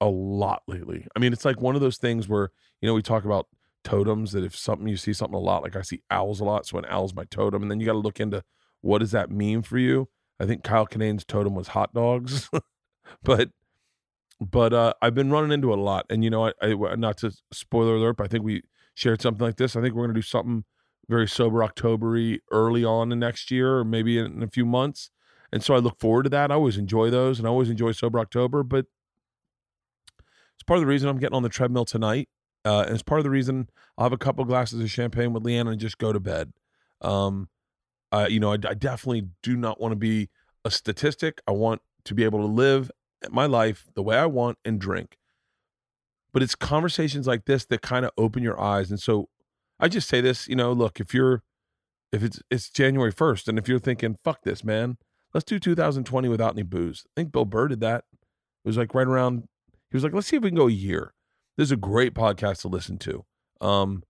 a 0.00 0.08
lot 0.08 0.62
lately. 0.66 1.06
I 1.16 1.18
mean, 1.18 1.32
it's 1.32 1.44
like 1.44 1.60
one 1.60 1.74
of 1.74 1.80
those 1.80 1.98
things 1.98 2.28
where 2.28 2.50
you 2.80 2.88
know 2.88 2.94
we 2.94 3.02
talk 3.02 3.24
about 3.24 3.48
totems 3.82 4.32
that 4.32 4.44
if 4.44 4.56
something 4.56 4.88
you 4.88 4.96
see 4.96 5.12
something 5.12 5.34
a 5.36 5.40
lot, 5.40 5.62
like 5.62 5.76
I 5.76 5.82
see 5.82 6.02
owls 6.10 6.40
a 6.40 6.44
lot, 6.44 6.66
so 6.66 6.78
an 6.78 6.86
owl's 6.88 7.14
my 7.14 7.24
totem, 7.24 7.62
and 7.62 7.70
then 7.70 7.80
you 7.80 7.86
got 7.86 7.92
to 7.92 7.98
look 7.98 8.20
into 8.20 8.42
what 8.80 8.98
does 8.98 9.10
that 9.12 9.30
mean 9.30 9.62
for 9.62 9.78
you. 9.78 10.08
I 10.38 10.46
think 10.46 10.64
Kyle 10.64 10.86
Kinane's 10.86 11.24
totem 11.24 11.54
was 11.54 11.68
hot 11.68 11.92
dogs, 11.94 12.48
but 13.22 13.50
but 14.40 14.72
uh, 14.72 14.94
I've 15.02 15.14
been 15.14 15.30
running 15.30 15.52
into 15.52 15.72
a 15.72 15.76
lot, 15.76 16.06
and 16.08 16.24
you 16.24 16.30
know, 16.30 16.46
I, 16.46 16.52
I 16.62 16.94
not 16.96 17.18
to 17.18 17.32
spoiler 17.52 17.96
alert, 17.96 18.16
but 18.16 18.24
I 18.24 18.28
think 18.28 18.44
we 18.44 18.62
shared 18.94 19.20
something 19.20 19.46
like 19.46 19.56
this. 19.56 19.76
I 19.76 19.82
think 19.82 19.94
we're 19.94 20.04
gonna 20.04 20.14
do 20.14 20.22
something 20.22 20.64
very 21.08 21.28
sober 21.28 21.58
Octobery 21.58 22.38
early 22.50 22.84
on 22.84 23.12
in 23.12 23.18
next 23.18 23.50
year, 23.50 23.78
or 23.78 23.84
maybe 23.84 24.18
in, 24.18 24.26
in 24.26 24.42
a 24.42 24.48
few 24.48 24.64
months. 24.64 25.10
And 25.52 25.62
so 25.62 25.74
I 25.74 25.78
look 25.78 25.98
forward 25.98 26.22
to 26.22 26.30
that. 26.30 26.50
I 26.50 26.54
always 26.54 26.78
enjoy 26.78 27.10
those, 27.10 27.38
and 27.38 27.46
I 27.46 27.50
always 27.50 27.68
enjoy 27.68 27.92
sober 27.92 28.18
October. 28.18 28.62
But 28.62 28.86
it's 30.54 30.62
part 30.66 30.78
of 30.78 30.82
the 30.82 30.86
reason 30.86 31.08
I'm 31.08 31.18
getting 31.18 31.36
on 31.36 31.42
the 31.42 31.48
treadmill 31.48 31.84
tonight, 31.84 32.28
uh, 32.64 32.84
and 32.86 32.94
it's 32.94 33.02
part 33.02 33.18
of 33.18 33.24
the 33.24 33.30
reason 33.30 33.68
I'll 33.98 34.06
have 34.06 34.12
a 34.12 34.18
couple 34.18 34.44
glasses 34.46 34.80
of 34.80 34.90
champagne 34.90 35.34
with 35.34 35.44
Leanna 35.44 35.70
and 35.70 35.80
just 35.80 35.98
go 35.98 36.12
to 36.12 36.20
bed. 36.20 36.52
Um, 37.02 37.48
you 38.28 38.40
know, 38.40 38.52
I, 38.52 38.58
I 38.66 38.74
definitely 38.74 39.28
do 39.42 39.56
not 39.56 39.80
want 39.80 39.92
to 39.92 39.96
be 39.96 40.30
a 40.64 40.70
statistic. 40.70 41.40
I 41.46 41.52
want 41.52 41.82
to 42.04 42.14
be 42.14 42.24
able 42.24 42.40
to 42.40 42.46
live 42.46 42.90
my 43.30 43.46
life 43.46 43.86
the 43.94 44.02
way 44.02 44.16
I 44.16 44.26
want 44.26 44.58
and 44.64 44.80
drink. 44.80 45.16
But 46.32 46.42
it's 46.42 46.54
conversations 46.54 47.26
like 47.26 47.44
this 47.44 47.64
that 47.66 47.82
kind 47.82 48.04
of 48.04 48.12
open 48.16 48.42
your 48.42 48.60
eyes. 48.60 48.90
And 48.90 49.00
so 49.00 49.28
I 49.78 49.88
just 49.88 50.08
say 50.08 50.20
this, 50.20 50.48
you 50.48 50.56
know, 50.56 50.72
look, 50.72 51.00
if 51.00 51.12
you're 51.12 51.42
if 52.12 52.22
it's 52.22 52.40
it's 52.50 52.70
January 52.70 53.12
1st 53.12 53.48
and 53.48 53.58
if 53.58 53.68
you're 53.68 53.78
thinking, 53.78 54.16
fuck 54.22 54.42
this, 54.42 54.64
man, 54.64 54.96
let's 55.34 55.44
do 55.44 55.58
2020 55.58 56.28
without 56.28 56.54
any 56.54 56.62
booze. 56.62 57.04
I 57.06 57.20
think 57.20 57.32
Bill 57.32 57.44
Burr 57.44 57.68
did 57.68 57.80
that. 57.80 58.04
It 58.12 58.68
was 58.68 58.76
like 58.76 58.94
right 58.94 59.06
around 59.06 59.44
he 59.90 59.96
was 59.96 60.04
like, 60.04 60.12
let's 60.12 60.28
see 60.28 60.36
if 60.36 60.42
we 60.42 60.50
can 60.50 60.56
go 60.56 60.68
a 60.68 60.72
year. 60.72 61.12
This 61.56 61.66
is 61.66 61.72
a 61.72 61.76
great 61.76 62.14
podcast 62.14 62.62
to 62.62 62.68
listen 62.68 62.98
to. 62.98 63.24
Um 63.60 64.02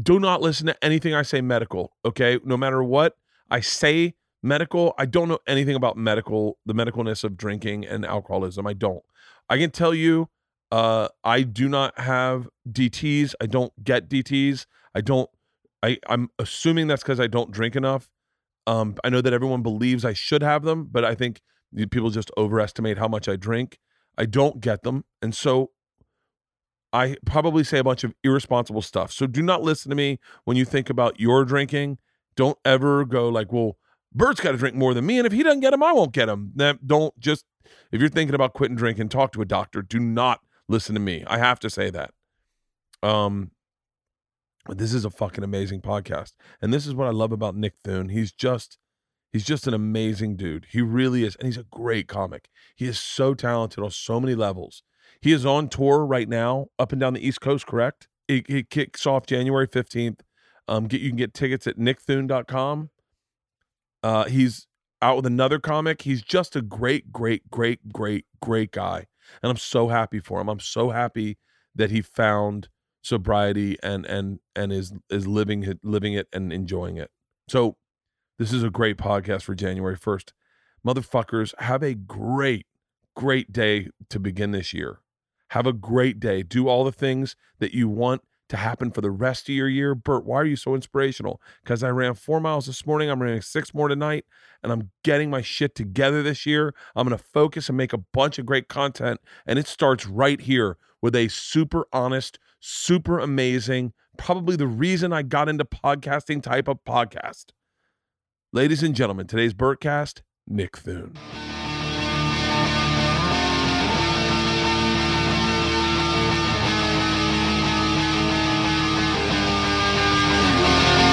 do 0.00 0.18
not 0.18 0.40
listen 0.40 0.66
to 0.68 0.84
anything 0.84 1.14
I 1.14 1.22
say 1.22 1.40
medical, 1.40 1.92
okay? 2.04 2.38
No 2.44 2.56
matter 2.56 2.82
what 2.82 3.16
I 3.50 3.60
say 3.60 4.14
medical, 4.42 4.94
I 4.98 5.06
don't 5.06 5.28
know 5.28 5.38
anything 5.46 5.76
about 5.76 5.96
medical, 5.96 6.58
the 6.66 6.74
medicalness 6.74 7.24
of 7.24 7.36
drinking 7.36 7.86
and 7.86 8.04
alcoholism. 8.04 8.66
I 8.66 8.72
don't. 8.72 9.02
I 9.48 9.58
can 9.58 9.70
tell 9.70 9.94
you 9.94 10.28
uh, 10.72 11.08
I 11.22 11.42
do 11.42 11.68
not 11.68 11.98
have 12.00 12.48
DTs. 12.70 13.34
I 13.40 13.46
don't 13.46 13.72
get 13.84 14.08
DTs. 14.08 14.64
I 14.94 15.02
don't. 15.02 15.28
I 15.82 15.98
I'm 16.06 16.30
assuming 16.38 16.86
that's 16.86 17.02
because 17.02 17.20
I 17.20 17.26
don't 17.26 17.50
drink 17.50 17.76
enough. 17.76 18.08
Um, 18.66 18.94
I 19.04 19.10
know 19.10 19.20
that 19.20 19.34
everyone 19.34 19.62
believes 19.62 20.04
I 20.04 20.14
should 20.14 20.42
have 20.42 20.62
them, 20.62 20.88
but 20.90 21.04
I 21.04 21.14
think 21.14 21.42
people 21.90 22.08
just 22.08 22.30
overestimate 22.38 22.96
how 22.96 23.08
much 23.08 23.28
I 23.28 23.36
drink. 23.36 23.78
I 24.16 24.24
don't 24.24 24.60
get 24.60 24.82
them, 24.82 25.04
and 25.20 25.34
so 25.34 25.72
I 26.90 27.16
probably 27.26 27.64
say 27.64 27.78
a 27.78 27.84
bunch 27.84 28.02
of 28.02 28.14
irresponsible 28.24 28.82
stuff. 28.82 29.12
So 29.12 29.26
do 29.26 29.42
not 29.42 29.62
listen 29.62 29.90
to 29.90 29.96
me 29.96 30.20
when 30.44 30.56
you 30.56 30.64
think 30.64 30.88
about 30.88 31.20
your 31.20 31.44
drinking. 31.44 31.98
Don't 32.34 32.58
ever 32.64 33.04
go 33.04 33.28
like, 33.28 33.52
well, 33.52 33.76
Bert's 34.14 34.40
got 34.40 34.52
to 34.52 34.58
drink 34.58 34.76
more 34.76 34.94
than 34.94 35.06
me, 35.06 35.18
and 35.18 35.26
if 35.26 35.32
he 35.32 35.42
doesn't 35.42 35.60
get 35.60 35.72
him, 35.72 35.82
I 35.82 35.92
won't 35.92 36.12
get 36.12 36.28
him. 36.28 36.52
That 36.56 36.86
don't 36.86 37.18
just 37.18 37.44
if 37.90 38.00
you're 38.00 38.10
thinking 38.10 38.34
about 38.34 38.54
quitting 38.54 38.76
drinking, 38.76 39.08
talk 39.08 39.32
to 39.32 39.42
a 39.42 39.46
doctor. 39.46 39.82
Do 39.82 40.00
not 40.00 40.40
listen 40.68 40.94
to 40.94 41.00
me. 41.00 41.24
I 41.26 41.38
have 41.38 41.60
to 41.60 41.70
say 41.70 41.90
that. 41.90 42.12
Um, 43.02 43.50
this 44.68 44.94
is 44.94 45.04
a 45.04 45.10
fucking 45.10 45.44
amazing 45.44 45.80
podcast. 45.80 46.32
And 46.60 46.72
this 46.72 46.86
is 46.86 46.94
what 46.94 47.08
I 47.08 47.10
love 47.10 47.32
about 47.32 47.56
Nick 47.56 47.74
Thune. 47.84 48.10
He's 48.10 48.32
just 48.32 48.78
he's 49.32 49.44
just 49.44 49.66
an 49.66 49.74
amazing 49.74 50.36
dude. 50.36 50.66
He 50.70 50.80
really 50.80 51.24
is. 51.24 51.36
And 51.36 51.46
he's 51.46 51.58
a 51.58 51.64
great 51.64 52.08
comic. 52.08 52.48
He 52.76 52.86
is 52.86 52.98
so 52.98 53.34
talented 53.34 53.82
on 53.82 53.90
so 53.90 54.20
many 54.20 54.34
levels. 54.34 54.82
He 55.20 55.32
is 55.32 55.44
on 55.46 55.68
tour 55.68 56.04
right 56.04 56.28
now 56.28 56.66
up 56.78 56.92
and 56.92 57.00
down 57.00 57.14
the 57.14 57.26
East 57.26 57.40
Coast, 57.40 57.66
correct? 57.66 58.08
It, 58.28 58.48
it 58.48 58.70
kicks 58.70 59.06
off 59.06 59.26
January 59.26 59.68
15th. 59.68 60.20
Um, 60.68 60.86
get 60.86 61.00
you 61.00 61.10
can 61.10 61.16
get 61.16 61.34
tickets 61.34 61.66
at 61.66 61.76
nickthune.com. 61.76 62.90
Uh, 64.02 64.24
he's 64.24 64.66
out 65.00 65.16
with 65.16 65.26
another 65.26 65.58
comic. 65.58 66.02
He's 66.02 66.22
just 66.22 66.56
a 66.56 66.62
great, 66.62 67.12
great, 67.12 67.50
great, 67.50 67.92
great, 67.92 68.26
great 68.40 68.70
guy. 68.70 69.06
And 69.42 69.50
I'm 69.50 69.56
so 69.56 69.88
happy 69.88 70.20
for 70.20 70.40
him. 70.40 70.48
I'm 70.48 70.60
so 70.60 70.90
happy 70.90 71.38
that 71.74 71.90
he 71.90 72.02
found 72.02 72.68
sobriety 73.04 73.76
and 73.82 74.06
and 74.06 74.38
and 74.54 74.72
is 74.72 74.92
is 75.10 75.26
living 75.26 75.78
living 75.82 76.14
it 76.14 76.28
and 76.32 76.52
enjoying 76.52 76.96
it. 76.96 77.10
So 77.48 77.76
this 78.38 78.52
is 78.52 78.62
a 78.62 78.70
great 78.70 78.96
podcast 78.96 79.42
for 79.42 79.54
January 79.54 79.96
1st. 79.96 80.32
Motherfuckers, 80.86 81.54
have 81.58 81.82
a 81.82 81.94
great, 81.94 82.66
great 83.14 83.52
day 83.52 83.88
to 84.08 84.18
begin 84.18 84.50
this 84.50 84.72
year. 84.72 85.00
Have 85.50 85.66
a 85.66 85.72
great 85.72 86.18
day. 86.18 86.42
Do 86.42 86.66
all 86.66 86.82
the 86.82 86.92
things 86.92 87.36
that 87.60 87.72
you 87.72 87.88
want 87.88 88.22
to 88.52 88.56
happen 88.56 88.90
for 88.90 89.00
the 89.00 89.10
rest 89.10 89.48
of 89.48 89.54
your 89.54 89.68
year. 89.68 89.94
Bert, 89.94 90.24
why 90.24 90.36
are 90.36 90.44
you 90.44 90.56
so 90.56 90.74
inspirational? 90.74 91.40
Because 91.64 91.82
I 91.82 91.88
ran 91.88 92.14
four 92.14 92.40
miles 92.40 92.66
this 92.66 92.86
morning. 92.86 93.10
I'm 93.10 93.20
running 93.20 93.40
six 93.40 93.74
more 93.74 93.88
tonight, 93.88 94.24
and 94.62 94.70
I'm 94.70 94.90
getting 95.02 95.30
my 95.30 95.40
shit 95.40 95.74
together 95.74 96.22
this 96.22 96.46
year. 96.46 96.74
I'm 96.94 97.08
going 97.08 97.18
to 97.18 97.24
focus 97.24 97.68
and 97.68 97.76
make 97.76 97.92
a 97.92 97.98
bunch 97.98 98.38
of 98.38 98.46
great 98.46 98.68
content. 98.68 99.20
And 99.46 99.58
it 99.58 99.66
starts 99.66 100.06
right 100.06 100.40
here 100.40 100.76
with 101.00 101.16
a 101.16 101.28
super 101.28 101.86
honest, 101.92 102.38
super 102.60 103.18
amazing, 103.18 103.94
probably 104.18 104.54
the 104.54 104.66
reason 104.66 105.12
I 105.12 105.22
got 105.22 105.48
into 105.48 105.64
podcasting 105.64 106.42
type 106.42 106.68
of 106.68 106.84
podcast. 106.84 107.46
Ladies 108.52 108.82
and 108.82 108.94
gentlemen, 108.94 109.26
today's 109.26 109.54
Bertcast, 109.54 110.20
Nick 110.46 110.76
Thune. 110.76 111.14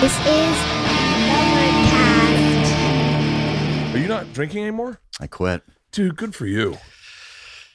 This 0.01 0.17
is 0.19 0.57
Overcast. 1.35 2.73
Are 3.93 3.97
you 3.97 4.07
not 4.07 4.31
drinking 4.31 4.61
anymore? 4.61 5.01
I 5.19 5.27
quit. 5.27 5.61
Dude, 5.91 6.15
good 6.15 6.33
for 6.33 6.45
you. 6.45 6.77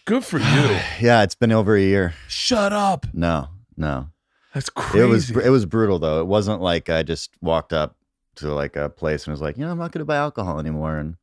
Good 0.06 0.24
for 0.24 0.38
you. 0.38 0.78
Yeah, 1.00 1.22
it's 1.22 1.34
been 1.34 1.52
over 1.52 1.76
a 1.76 1.82
year. 1.82 2.14
Shut 2.26 2.72
up. 2.72 3.04
No, 3.12 3.48
no. 3.76 4.08
That's 4.54 4.70
crazy. 4.70 5.04
It 5.04 5.08
was 5.08 5.30
it 5.30 5.50
was 5.50 5.66
brutal 5.66 5.98
though. 5.98 6.22
It 6.22 6.26
wasn't 6.26 6.62
like 6.62 6.88
I 6.88 7.02
just 7.02 7.30
walked 7.42 7.74
up 7.74 7.96
to 8.36 8.54
like 8.54 8.76
a 8.76 8.88
place 8.88 9.26
and 9.26 9.32
was 9.32 9.42
like, 9.42 9.58
you 9.58 9.66
know, 9.66 9.72
I'm 9.72 9.78
not 9.78 9.92
going 9.92 10.00
to 10.00 10.06
buy 10.06 10.16
alcohol 10.16 10.58
anymore. 10.58 10.96
And 10.96 11.16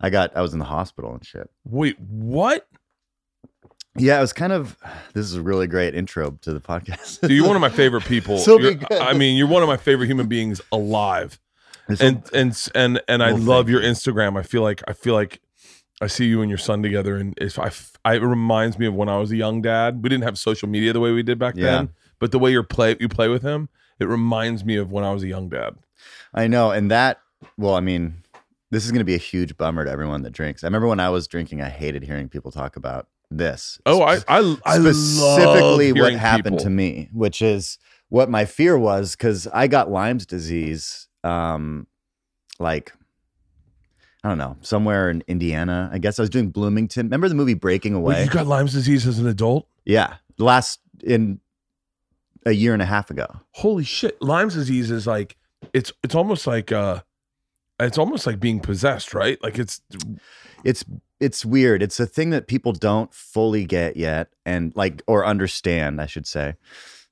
I 0.00 0.10
got 0.10 0.36
I 0.36 0.42
was 0.42 0.52
in 0.52 0.58
the 0.58 0.64
hospital 0.64 1.12
and 1.12 1.24
shit. 1.24 1.48
Wait, 1.64 1.96
what? 2.00 2.66
Yeah, 3.96 4.18
it 4.18 4.20
was 4.20 4.32
kind 4.32 4.52
of. 4.52 4.76
This 5.14 5.26
is 5.26 5.34
a 5.34 5.42
really 5.42 5.68
great 5.68 5.94
intro 5.94 6.32
to 6.42 6.52
the 6.52 6.60
podcast. 6.60 7.20
Dude, 7.20 7.30
you're 7.30 7.46
one 7.46 7.54
of 7.54 7.60
my 7.62 7.68
favorite 7.82 8.04
people. 8.04 8.38
So 8.38 8.58
be 8.58 8.74
good. 8.74 8.90
I 8.98 9.12
mean, 9.12 9.36
you're 9.36 9.46
one 9.46 9.62
of 9.62 9.68
my 9.68 9.76
favorite 9.76 10.08
human 10.08 10.26
beings 10.26 10.60
alive. 10.72 11.38
And 12.00 12.22
and 12.34 12.68
and 12.74 13.00
and 13.06 13.22
I 13.22 13.30
love 13.30 13.68
your 13.68 13.80
Instagram. 13.80 14.36
I 14.38 14.42
feel 14.42 14.62
like 14.62 14.82
I 14.88 14.92
feel 14.92 15.14
like 15.14 15.40
I 16.00 16.08
see 16.08 16.24
you 16.26 16.40
and 16.42 16.50
your 16.50 16.58
son 16.58 16.82
together, 16.82 17.16
and 17.16 17.34
if 17.38 17.58
I, 17.58 17.70
I 18.04 18.16
it 18.16 18.22
reminds 18.22 18.76
me 18.78 18.86
of 18.86 18.94
when 18.94 19.08
I 19.08 19.18
was 19.18 19.30
a 19.30 19.36
young 19.36 19.62
dad. 19.62 20.02
We 20.02 20.08
didn't 20.08 20.24
have 20.24 20.36
social 20.36 20.68
media 20.68 20.92
the 20.92 20.98
way 21.00 21.12
we 21.12 21.22
did 21.22 21.38
back 21.38 21.54
Yeah. 21.56 21.66
then, 21.66 21.90
but 22.18 22.32
the 22.32 22.38
way 22.40 22.50
you 22.50 22.62
play 22.64 22.96
you 22.98 23.08
play 23.08 23.28
with 23.28 23.42
him, 23.42 23.68
it 24.00 24.06
reminds 24.08 24.64
me 24.64 24.76
of 24.76 24.90
when 24.90 25.04
I 25.04 25.12
was 25.12 25.22
a 25.22 25.28
young 25.28 25.48
dad. 25.48 25.76
I 26.34 26.48
know, 26.48 26.72
and 26.72 26.90
that. 26.90 27.20
Well, 27.56 27.74
I 27.74 27.80
mean, 27.80 28.24
this 28.72 28.84
is 28.84 28.90
going 28.90 28.98
to 29.00 29.04
be 29.04 29.14
a 29.14 29.18
huge 29.18 29.56
bummer 29.56 29.84
to 29.84 29.90
everyone 29.90 30.22
that 30.22 30.32
drinks. 30.32 30.64
I 30.64 30.66
remember 30.66 30.88
when 30.88 30.98
I 31.00 31.10
was 31.10 31.28
drinking, 31.28 31.60
I 31.62 31.68
hated 31.68 32.02
hearing 32.02 32.28
people 32.28 32.50
talk 32.50 32.74
about 32.76 33.06
this. 33.30 33.78
Oh, 33.86 34.02
I 34.02 34.18
I, 34.28 34.56
I 34.64 34.78
specifically 34.78 35.92
what 35.92 36.12
happened 36.14 36.44
people. 36.56 36.58
to 36.64 36.70
me, 36.70 37.08
which 37.12 37.42
is 37.42 37.78
what 38.08 38.28
my 38.30 38.44
fear 38.44 38.78
was 38.78 39.16
because 39.16 39.46
I 39.48 39.66
got 39.66 39.90
Lyme's 39.90 40.26
disease, 40.26 41.08
um, 41.24 41.86
like 42.58 42.92
I 44.22 44.28
don't 44.28 44.38
know, 44.38 44.56
somewhere 44.62 45.10
in 45.10 45.22
Indiana. 45.26 45.90
I 45.92 45.98
guess 45.98 46.18
I 46.18 46.22
was 46.22 46.30
doing 46.30 46.50
Bloomington. 46.50 47.06
Remember 47.06 47.28
the 47.28 47.34
movie 47.34 47.54
Breaking 47.54 47.92
Wait, 48.00 48.14
Away? 48.14 48.24
you 48.24 48.30
got 48.30 48.46
Lyme's 48.46 48.72
disease 48.72 49.06
as 49.06 49.18
an 49.18 49.26
adult? 49.26 49.66
yeah, 49.84 50.14
last 50.38 50.80
in 51.02 51.40
a 52.46 52.52
year 52.52 52.72
and 52.72 52.82
a 52.82 52.86
half 52.86 53.10
ago. 53.10 53.26
Holy 53.52 53.84
shit! 53.84 54.20
Lyme's 54.22 54.54
disease 54.54 54.90
is 54.90 55.06
like 55.06 55.36
it's 55.72 55.92
it's 56.02 56.14
almost 56.14 56.46
like 56.46 56.72
uh, 56.72 57.00
it's 57.80 57.98
almost 57.98 58.26
like 58.26 58.38
being 58.38 58.60
possessed, 58.60 59.12
right? 59.14 59.42
Like 59.42 59.58
it's 59.58 59.80
It's 60.62 60.84
it's 61.24 61.44
weird. 61.44 61.82
It's 61.82 61.98
a 61.98 62.06
thing 62.06 62.30
that 62.30 62.46
people 62.46 62.72
don't 62.72 63.12
fully 63.12 63.64
get 63.64 63.96
yet, 63.96 64.28
and 64.44 64.72
like 64.76 65.02
or 65.06 65.24
understand, 65.26 66.00
I 66.00 66.06
should 66.06 66.26
say. 66.26 66.54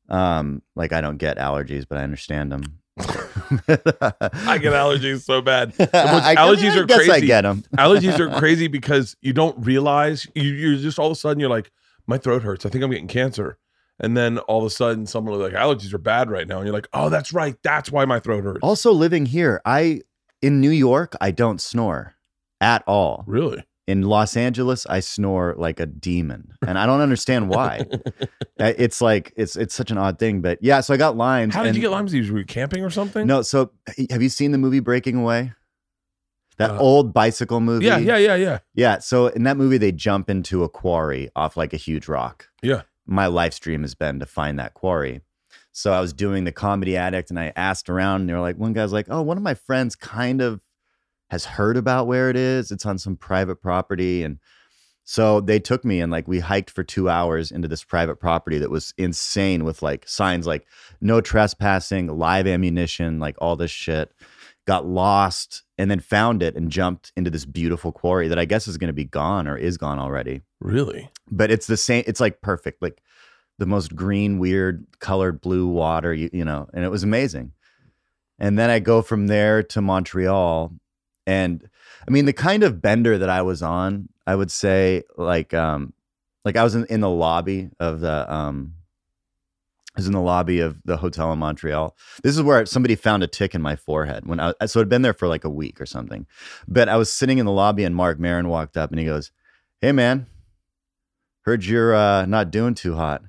Um, 0.09 0.63
like 0.77 0.93
I 0.93 1.01
don't 1.01 1.17
get 1.19 1.39
allergies, 1.39 1.87
but 1.89 1.99
I 1.99 2.03
understand 2.03 2.53
them. 2.53 2.79
I 2.99 4.59
get 4.59 4.73
allergies 4.73 5.23
so 5.23 5.41
bad. 5.41 5.73
I, 5.81 6.35
allergies 6.37 6.73
I 6.73 6.81
are 6.81 6.85
guess 6.85 7.01
I 7.01 7.07
crazy. 7.07 7.27
get 7.27 7.43
them. 7.43 7.65
allergies 7.77 8.19
are 8.19 8.31
crazy 8.39 8.69
because 8.69 9.17
you 9.23 9.33
don't 9.33 9.57
realize 9.65 10.27
you, 10.35 10.43
you're 10.53 10.77
just 10.77 10.99
all 10.99 11.07
of 11.07 11.13
a 11.13 11.17
sudden 11.17 11.41
you're 11.41 11.49
like 11.51 11.71
my 12.07 12.19
throat 12.19 12.43
hurts 12.43 12.67
i 12.67 12.69
think 12.69 12.83
i'm 12.83 12.91
getting 12.91 13.07
cancer 13.09 13.57
and 14.01 14.17
then 14.17 14.39
all 14.41 14.59
of 14.59 14.65
a 14.67 14.71
sudden 14.71 15.07
someone 15.07 15.39
like 15.39 15.53
allergies 15.53 15.95
are 15.95 15.99
bad 15.99 16.31
right 16.31 16.49
now 16.49 16.57
and 16.59 16.67
you're 16.67 16.75
like 16.75 16.89
oh 16.93 17.09
that's 17.09 17.33
right 17.33 17.57
that's 17.63 17.91
why 17.93 18.05
my 18.05 18.19
throat 18.21 18.43
hurts 18.45 18.59
Also, 18.63 18.93
living 18.93 19.25
here, 19.27 19.61
I 19.65 20.03
in 20.43 20.61
New 20.61 20.71
York, 20.71 21.15
I 21.21 21.31
don't 21.31 21.61
snore 21.61 22.15
at 22.61 22.83
all. 22.87 23.23
really 23.27 23.63
In 23.89 24.03
Los 24.03 24.37
Angeles, 24.37 24.87
I 24.87 25.01
snore 25.01 25.55
like 25.59 25.81
a 25.81 25.87
demon, 25.87 26.53
and 26.67 26.79
I 26.79 26.87
don't 26.87 27.01
understand 27.01 27.49
why. 27.49 27.85
It's 28.59 29.01
like 29.01 29.33
it's 29.37 29.57
it's 29.57 29.75
such 29.75 29.91
an 29.91 29.99
odd 29.99 30.21
thing, 30.21 30.41
but 30.41 30.59
yeah. 30.63 30.81
So 30.83 30.95
I 30.95 30.97
got 30.97 31.17
Lyme's. 31.17 31.53
how 31.53 31.63
did 31.65 31.71
and- 31.71 31.77
you 31.77 31.83
get 31.83 31.91
lyme 31.91 32.05
disease 32.05 32.31
were 32.31 32.39
you 32.39 32.45
camping 32.45 32.85
or 32.85 32.91
something 32.91 33.27
No, 33.27 33.43
so 33.43 33.73
have 34.09 34.23
you 34.23 34.29
seen 34.29 34.53
the 34.53 34.59
movie 34.59 34.79
Breaking 34.79 35.17
Away? 35.17 35.53
That 36.59 36.71
Uh, 36.71 36.79
old 36.79 37.13
bicycle 37.13 37.59
movie. 37.61 37.87
yeah 37.87 37.99
yeah 37.99 38.19
yeah 38.19 38.37
yeah 38.37 38.59
Yeah. 38.75 38.99
So 39.01 39.27
in 39.29 39.43
that 39.45 39.57
movie, 39.57 39.79
they 39.79 39.91
jump 39.91 40.31
into 40.31 40.63
a 40.63 40.69
quarry 40.69 41.29
off 41.35 41.57
like 41.57 41.73
a 41.73 41.77
huge 41.77 42.07
rock. 42.07 42.47
Yeah. 42.63 42.83
My 43.05 43.27
life 43.27 43.53
stream 43.55 43.83
has 43.83 43.97
been 43.97 44.21
to 44.21 44.27
find 44.27 44.61
that 44.61 44.75
quarry. 44.75 45.23
So 45.73 45.93
I 45.93 46.01
was 46.01 46.13
doing 46.13 46.45
the 46.45 46.53
Comedy 46.53 46.97
Attic 46.97 47.31
and 47.31 47.41
I 47.41 47.53
asked 47.57 47.91
around 47.91 48.21
and 48.21 48.29
they 48.31 48.35
were 48.35 48.41
like, 48.41 48.59
one 48.59 48.75
guy's 48.75 48.93
like, 48.93 49.07
oh, 49.11 49.23
one 49.23 49.39
of 49.39 49.43
my 49.43 49.55
friends 49.55 49.97
kind 49.97 50.41
of 50.41 50.61
has 51.33 51.47
heard 51.47 51.79
about 51.79 52.07
where 52.07 52.29
it 52.29 52.37
is. 52.37 52.71
It's 52.71 52.85
on 52.85 52.99
some 52.99 53.17
private 53.17 53.57
property. 53.57 54.23
And 54.23 54.39
so 55.05 55.41
they 55.41 55.59
took 55.59 55.83
me 55.83 55.99
and 55.99 56.13
like 56.13 56.29
we 56.29 56.41
hiked 56.41 56.69
for 56.69 56.85
two 56.85 57.09
hours 57.09 57.51
into 57.51 57.67
this 57.69 57.83
private 57.83 58.17
property 58.17 58.59
that 58.59 58.71
was 58.71 58.93
insane 58.99 59.65
with 59.65 59.81
like 59.81 60.07
signs 60.07 60.47
like 60.47 60.67
no 61.01 61.23
trespassing, 61.23 62.09
live 62.19 62.47
ammunition, 62.47 63.19
like 63.19 63.37
all 63.39 63.57
this 63.57 63.71
shit. 63.71 64.13
Got 64.67 64.87
lost 64.87 65.63
and 65.79 65.91
then 65.91 66.01
found 66.01 66.43
it 66.43 66.55
and 66.55 66.71
jumped 66.71 67.13
into 67.17 67.31
this 67.31 67.47
beautiful 67.47 67.93
quarry 67.93 68.29
that 68.29 68.39
I 68.39 68.45
guess 68.45 68.69
is 68.69 68.77
going 68.77 68.89
to 68.89 68.93
be 68.93 69.07
gone 69.07 69.49
or 69.49 69.57
is 69.57 69.79
gone 69.79 69.99
already. 69.99 70.43
really 70.61 71.09
But 71.31 71.51
it's 71.51 71.67
the 71.67 71.79
same, 71.79 72.05
it's 72.07 72.21
like 72.21 72.43
perfect, 72.43 72.83
like 72.83 73.03
the 73.59 73.65
most 73.65 73.97
green, 73.97 74.39
weird 74.39 74.87
colored 74.99 75.41
blue 75.41 75.67
water, 75.67 76.13
you, 76.13 76.29
you 76.31 76.45
know, 76.45 76.69
and 76.75 76.85
it 76.85 76.91
was 76.91 77.03
amazing. 77.03 77.53
And 78.39 78.59
then 78.59 78.69
I 78.71 78.81
go 78.81 79.03
from 79.03 79.29
there 79.29 79.63
to 79.63 79.81
Montreal. 79.81 80.75
And 81.27 81.69
I 82.07 82.11
mean, 82.11 82.25
the 82.25 82.33
kind 82.33 82.63
of 82.63 82.83
bender 82.83 83.19
that 83.19 83.31
I 83.31 83.43
was 83.43 83.63
on, 83.63 84.09
I 84.27 84.35
would 84.35 84.51
say, 84.51 85.03
like, 85.17 85.55
um, 85.55 85.93
like 86.45 86.57
I 86.57 86.65
was 86.65 86.75
in, 86.75 86.87
in 86.87 87.01
the 87.01 87.11
lobby 87.11 87.71
of 87.79 88.01
the, 88.01 88.33
um, 88.33 88.75
I 89.95 90.01
was 90.01 90.07
in 90.07 90.13
the 90.13 90.21
lobby 90.21 90.61
of 90.61 90.83
the 90.85 90.97
hotel 90.97 91.33
in 91.33 91.39
Montreal. 91.39 91.95
This 92.23 92.35
is 92.35 92.43
where 92.43 92.65
somebody 92.65 92.95
found 92.95 93.23
a 93.23 93.27
tick 93.27 93.55
in 93.55 93.61
my 93.61 93.77
forehead 93.77 94.27
when 94.27 94.41
I, 94.41 94.55
so 94.65 94.81
I'd 94.81 94.89
been 94.89 95.03
there 95.03 95.13
for 95.13 95.29
like 95.29 95.45
a 95.45 95.51
week 95.51 95.81
or 95.81 95.87
something. 95.87 96.27
But 96.67 96.89
I 96.89 96.97
was 96.97 97.13
sitting 97.13 97.39
in 97.39 97.45
the 97.45 97.53
lobby 97.53 97.85
and 97.85 97.95
Marc 97.95 98.19
Maron 98.19 98.49
walked 98.49 98.77
up 98.77 98.91
and 98.91 98.99
he 98.99 99.05
goes, 99.05 99.31
Hey 99.83 99.93
man, 99.93 100.27
heard 101.43 101.65
you're 101.65 101.95
uh, 101.95 102.25
not 102.25 102.51
doing 102.51 102.75
too 102.75 102.95
hot. 102.95 103.23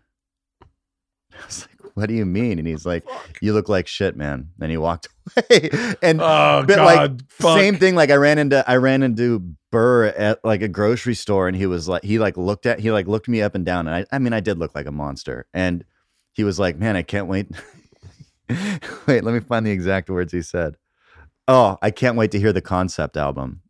I 1.34 1.45
was 1.45 1.67
like, 1.67 1.73
what 1.95 2.10
do 2.10 2.15
you 2.15 2.25
mean? 2.25 2.60
And 2.60 2.67
he's 2.67 2.86
like, 2.86 3.08
you 3.41 3.53
look 3.53 3.69
like 3.69 3.88
shit, 3.88 4.15
man. 4.15 4.49
And 4.60 4.71
he 4.71 4.77
walked 4.77 5.08
away. 5.38 5.69
and 6.01 6.19
oh 6.21 6.63
but 6.67 6.75
god 6.75 6.86
like 6.86 7.29
fuck. 7.29 7.58
same 7.58 7.77
thing. 7.77 7.95
Like 7.95 8.10
I 8.10 8.15
ran 8.15 8.38
into 8.39 8.67
I 8.69 8.77
ran 8.77 9.03
into 9.03 9.39
Burr 9.71 10.06
at 10.06 10.43
like 10.43 10.62
a 10.62 10.67
grocery 10.67 11.15
store, 11.15 11.47
and 11.47 11.56
he 11.56 11.65
was 11.65 11.88
like 11.88 12.03
he 12.03 12.19
like 12.19 12.38
looked 12.38 12.65
at 12.65 12.79
he 12.79 12.91
like 12.91 13.08
looked 13.08 13.27
me 13.27 13.41
up 13.41 13.56
and 13.56 13.65
down, 13.65 13.88
and 13.88 13.95
I 13.95 14.06
I 14.15 14.19
mean 14.19 14.34
I 14.34 14.39
did 14.39 14.58
look 14.58 14.75
like 14.75 14.88
a 14.88 14.91
monster, 14.91 15.45
and 15.53 15.86
he 16.34 16.43
was 16.43 16.60
like, 16.60 16.77
man, 16.77 16.95
I 16.95 17.03
can't 17.03 17.27
wait. 17.27 17.47
wait, 19.08 19.23
let 19.23 19.34
me 19.34 19.39
find 19.39 19.65
the 19.65 19.71
exact 19.71 20.10
words 20.10 20.32
he 20.34 20.41
said. 20.41 20.77
Oh, 21.47 21.77
I 21.82 21.91
can't 21.91 22.17
wait 22.17 22.32
to 22.32 22.39
hear 22.39 22.53
the 22.53 22.62
concept 22.62 23.17
album. 23.17 23.62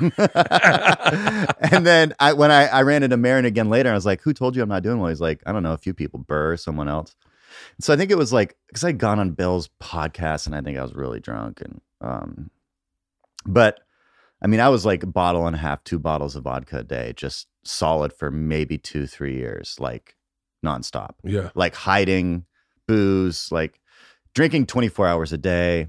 and 0.00 1.84
then 1.84 2.14
I 2.20 2.32
when 2.34 2.50
I, 2.52 2.66
I 2.66 2.82
ran 2.82 3.02
into 3.02 3.16
Maron 3.16 3.44
again 3.44 3.68
later, 3.68 3.90
I 3.90 3.94
was 3.94 4.06
like, 4.06 4.22
"Who 4.22 4.32
told 4.32 4.54
you 4.54 4.62
I'm 4.62 4.68
not 4.68 4.84
doing 4.84 5.00
well?" 5.00 5.08
He's 5.08 5.20
like, 5.20 5.42
"I 5.44 5.52
don't 5.52 5.64
know, 5.64 5.72
a 5.72 5.78
few 5.78 5.92
people, 5.92 6.20
Burr, 6.20 6.56
someone 6.56 6.88
else." 6.88 7.16
So 7.80 7.92
I 7.92 7.96
think 7.96 8.10
it 8.10 8.18
was 8.18 8.32
like 8.32 8.56
because 8.68 8.84
I'd 8.84 8.98
gone 8.98 9.18
on 9.18 9.32
Bill's 9.32 9.68
podcast 9.82 10.46
and 10.46 10.54
I 10.54 10.60
think 10.60 10.78
I 10.78 10.82
was 10.82 10.94
really 10.94 11.20
drunk 11.20 11.60
and 11.60 11.80
um, 12.00 12.50
but 13.44 13.80
I 14.42 14.46
mean 14.46 14.60
I 14.60 14.68
was 14.68 14.84
like 14.84 15.02
a 15.02 15.06
bottle 15.06 15.46
and 15.46 15.56
a 15.56 15.58
half, 15.58 15.82
two 15.84 15.98
bottles 15.98 16.36
of 16.36 16.44
vodka 16.44 16.78
a 16.78 16.84
day, 16.84 17.12
just 17.16 17.46
solid 17.64 18.12
for 18.12 18.30
maybe 18.30 18.78
two, 18.78 19.06
three 19.06 19.36
years, 19.36 19.76
like 19.78 20.16
nonstop, 20.64 21.14
Yeah. 21.24 21.50
like 21.54 21.74
hiding 21.74 22.44
booze, 22.88 23.50
like 23.50 23.80
drinking 24.34 24.66
twenty 24.66 24.88
four 24.88 25.06
hours 25.06 25.32
a 25.32 25.38
day. 25.38 25.88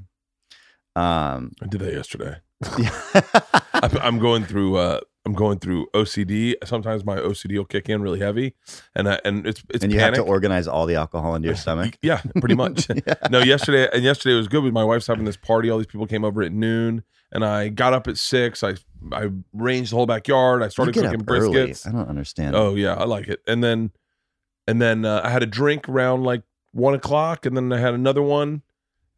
Um, 0.96 1.52
I 1.62 1.68
did 1.68 1.82
that 1.82 1.94
yesterday. 1.94 2.38
I'm, 3.74 3.98
I'm 4.02 4.20
going 4.20 4.46
through. 4.46 4.78
Uh, 4.78 5.02
I'm 5.28 5.34
going 5.34 5.60
through 5.60 5.88
OCD. 5.94 6.56
Sometimes 6.64 7.04
my 7.04 7.18
OCD 7.18 7.58
will 7.58 7.66
kick 7.66 7.90
in 7.90 8.02
really 8.02 8.20
heavy, 8.20 8.56
and 8.96 9.10
I, 9.10 9.20
and 9.26 9.46
it's 9.46 9.62
it's 9.70 9.84
and 9.84 9.92
you 9.92 10.00
panic. 10.00 10.16
have 10.16 10.26
to 10.26 10.32
organize 10.32 10.70
all 10.70 10.86
the 10.86 10.96
alcohol 10.96 11.36
into 11.36 11.48
your 11.48 11.56
stomach. 11.66 11.98
Yeah, 12.02 12.22
pretty 12.40 12.56
much. 12.56 12.88
Yeah. 12.90 13.14
no, 13.30 13.40
yesterday 13.40 13.90
and 13.94 14.06
yesterday 14.06 14.36
was 14.36 14.48
good. 14.48 14.64
But 14.64 14.72
my 14.72 14.86
wife's 14.86 15.06
having 15.06 15.26
this 15.26 15.36
party. 15.36 15.70
All 15.70 15.80
these 15.80 15.88
people 15.88 16.08
came 16.08 16.24
over 16.24 16.42
at 16.42 16.54
noon, 16.54 17.04
and 17.34 17.44
I 17.44 17.68
got 17.68 17.92
up 17.92 18.08
at 18.08 18.18
six. 18.18 18.64
I 18.64 18.76
I 19.12 19.30
ranged 19.52 19.92
the 19.92 19.98
whole 19.98 20.06
backyard. 20.06 20.64
I 20.64 20.70
started 20.70 20.94
cooking 20.96 21.22
up 21.22 21.30
early. 21.30 21.54
briskets. 21.54 21.86
I 21.86 21.92
don't 21.92 22.08
understand. 22.08 22.56
Oh 22.56 22.76
yeah, 22.76 22.94
I 22.94 23.04
like 23.04 23.28
it. 23.28 23.42
And 23.46 23.62
then, 23.62 23.92
and 24.66 24.82
then 24.82 25.04
uh, 25.04 25.20
I 25.26 25.30
had 25.30 25.44
a 25.44 25.48
drink 25.48 25.90
around 25.90 26.24
like 26.24 26.44
one 26.72 26.94
o'clock, 26.94 27.46
and 27.46 27.58
then 27.58 27.74
I 27.74 27.80
had 27.80 27.94
another 27.94 28.22
one 28.22 28.62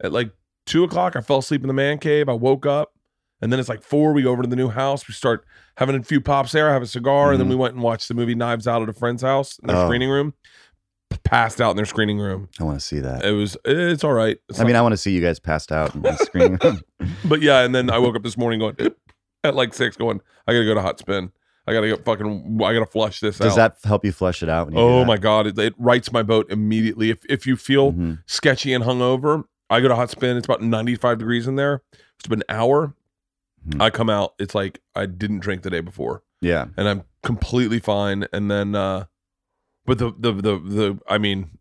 at 0.02 0.12
like 0.12 0.32
two 0.65 0.84
o'clock. 0.84 1.15
I 1.15 1.22
fell 1.22 1.38
asleep 1.38 1.62
in 1.62 1.67
the 1.67 1.74
man 1.74 2.00
cave. 2.00 2.28
I 2.30 2.34
woke 2.34 2.65
up, 2.65 2.95
and 3.41 3.52
then 3.52 3.60
it's 3.60 3.69
like 3.69 3.82
four. 3.84 4.13
We 4.13 4.21
go 4.23 4.32
over 4.32 4.41
to 4.43 4.47
the 4.49 4.56
new 4.56 4.69
house. 4.69 5.08
We 5.08 5.13
start 5.13 5.45
having 5.78 5.95
a 5.95 6.04
few 6.04 6.19
pops 6.21 6.52
there. 6.52 6.69
I 6.69 6.73
have 6.73 6.82
a 6.82 6.88
cigar, 6.88 7.32
and 7.32 7.39
then 7.39 7.47
Mhm. 7.47 7.52
we 7.52 7.56
went 7.56 7.73
and 7.75 7.84
watched 7.84 8.08
the 8.08 8.13
movie 8.13 8.36
Knives 8.36 8.67
Out 8.67 8.82
at 8.82 8.89
a 8.89 8.93
friend's 8.93 9.21
house 9.21 9.58
in 9.60 9.67
their 9.67 9.78
Oh. 9.78 9.86
screening 9.88 10.10
room. 10.10 10.34
Passed 11.23 11.60
out 11.60 11.71
in 11.71 11.75
their 11.75 11.86
screening 11.86 12.19
room. 12.19 12.49
I 12.60 12.63
want 12.63 12.80
to 12.80 12.86
see 12.86 12.99
that. 12.99 13.25
It 13.25 13.32
was. 13.32 13.58
It's 13.65 14.04
all 14.04 14.13
right. 14.13 14.38
It's 14.47 14.60
I 14.60 14.63
mean, 14.63 14.75
I 14.75 14.82
want 14.82 14.93
to 14.93 14.97
see 14.97 15.12
you 15.12 15.21
guys 15.21 15.39
passed 15.39 15.71
out 15.71 15.93
in 15.95 16.02
the 16.02 16.15
screen 16.17 16.58
room. 16.62 16.82
but 17.25 17.41
yeah. 17.41 17.62
And 17.62 17.73
then 17.73 17.89
I 17.89 17.97
woke 17.99 18.15
up 18.15 18.23
this 18.23 18.38
morning 18.38 18.60
going 18.60 18.75
at 19.43 19.56
like 19.56 19.73
six, 19.73 19.95
going. 19.97 20.21
I 20.47 20.54
gotta 20.54 20.65
go 20.65 20.73
to 20.75 20.82
hot 20.82 20.99
spin. 20.99 21.32
I 21.67 21.73
gotta 21.73 21.88
go 21.89 21.97
fucking. 21.97 22.60
I 22.63 22.73
gotta 22.73 22.86
flush 22.86 23.19
this 23.19 23.39
out. 23.41 23.43
Does 23.45 23.58
out. 23.58 23.80
that 23.82 23.88
help 23.88 24.06
you 24.06 24.12
flush 24.12 24.41
it 24.43 24.49
out? 24.49 24.67
When 24.67 24.75
you 24.75 24.82
Oh 24.82 25.06
my 25.06 25.17
god, 25.17 25.45
it, 25.47 25.58
it 25.60 25.73
rights 25.78 26.12
my 26.12 26.23
boat 26.23 26.47
immediately. 26.52 27.10
If 27.10 27.19
if 27.30 27.45
you 27.47 27.56
feel 27.58 27.93
Mhm. 27.93 28.19
sketchy 28.28 28.73
and 28.73 28.84
hungover, 28.84 29.43
I 29.69 29.82
go 29.82 29.88
to 29.88 29.95
hot 29.95 30.10
spin. 30.12 30.38
It's 30.38 30.45
about 30.45 30.62
ninety 30.63 30.95
five 30.95 31.17
degrees 31.19 31.47
in 31.47 31.56
there. 31.58 31.82
It's 32.19 32.28
been 32.28 32.39
an 32.47 32.56
hour. 32.56 32.93
Mhm. 33.67 33.82
I 33.82 33.89
come 33.89 34.10
out. 34.10 34.34
It's 34.39 34.56
like 34.56 34.82
I 34.95 35.06
didn't 35.06 35.39
drink 35.39 35.63
the 35.63 35.69
day 35.69 35.82
before, 35.82 36.24
Yeah. 36.41 36.65
and 36.78 36.88
I'm 36.88 37.04
completely 37.24 37.80
fine. 37.80 38.26
And 38.34 38.50
then, 38.50 38.76
uh 38.76 39.06
but 39.86 39.98
the 39.98 40.13
the 40.17 40.32
the 40.34 40.58
the 40.60 41.00
I 41.08 41.17
mean, 41.17 41.52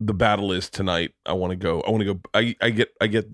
the 0.00 0.14
battle 0.14 0.52
is 0.52 0.68
tonight. 0.70 1.12
I 1.24 1.32
want 1.34 1.50
to 1.52 1.56
go. 1.56 1.80
I 1.82 1.90
want 1.90 2.02
to 2.02 2.14
go. 2.14 2.20
I 2.34 2.54
I 2.60 2.70
get 2.70 2.90
I 3.00 3.06
get 3.06 3.28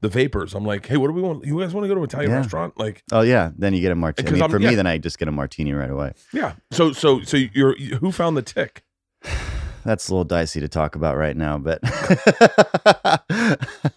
the 0.00 0.08
vapors. 0.08 0.54
I'm 0.54 0.64
like, 0.64 0.86
hey, 0.86 0.96
what 0.96 1.08
do 1.08 1.12
we 1.12 1.20
want? 1.22 1.44
You 1.44 1.60
guys 1.60 1.74
want 1.74 1.84
to 1.84 1.88
go 1.88 1.94
to 1.94 2.00
an 2.00 2.04
Italian 2.04 2.30
Yeah. 2.30 2.36
restaurant? 2.38 2.78
Like, 2.78 3.02
Oh 3.12 3.20
yeah. 3.20 3.50
Then 3.56 3.74
you 3.74 3.80
get 3.80 3.92
a 3.92 3.94
martini. 3.96 4.28
I 4.28 4.32
mean, 4.32 4.50
for 4.50 4.58
yeah. 4.60 4.70
me, 4.70 4.74
then 4.76 4.86
I 4.86 4.98
just 4.98 5.18
get 5.18 5.28
a 5.28 5.32
martini 5.32 5.72
right 5.72 5.90
away. 5.90 6.12
yeah. 6.32 6.54
So 6.72 6.92
so 6.92 7.20
so 7.22 7.36
you're 7.36 7.76
who 7.98 8.10
found 8.12 8.36
the 8.36 8.42
tick? 8.42 8.82
That's 9.84 10.08
a 10.08 10.12
little 10.12 10.24
dicey 10.24 10.60
to 10.60 10.68
talk 10.68 10.94
about 10.94 11.16
right 11.16 11.36
now, 11.36 11.56
but 11.58 11.80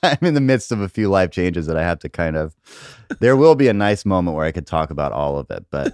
I'm 0.04 0.18
in 0.22 0.34
the 0.34 0.42
midst 0.42 0.72
of 0.72 0.80
a 0.82 0.88
few 0.90 1.10
life 1.10 1.32
changes 1.32 1.68
that 1.68 1.76
I 1.78 1.84
have 1.84 2.00
to 2.00 2.10
kind 2.10 2.36
of. 2.38 2.56
There 3.20 3.36
will 3.36 3.56
be 3.56 3.68
a 3.68 3.74
nice 3.74 4.06
moment 4.06 4.36
where 4.38 4.46
I 4.46 4.52
could 4.52 4.66
talk 4.66 4.90
about 4.92 5.12
all 5.12 5.38
of 5.38 5.52
it, 5.52 5.66
but 5.70 5.94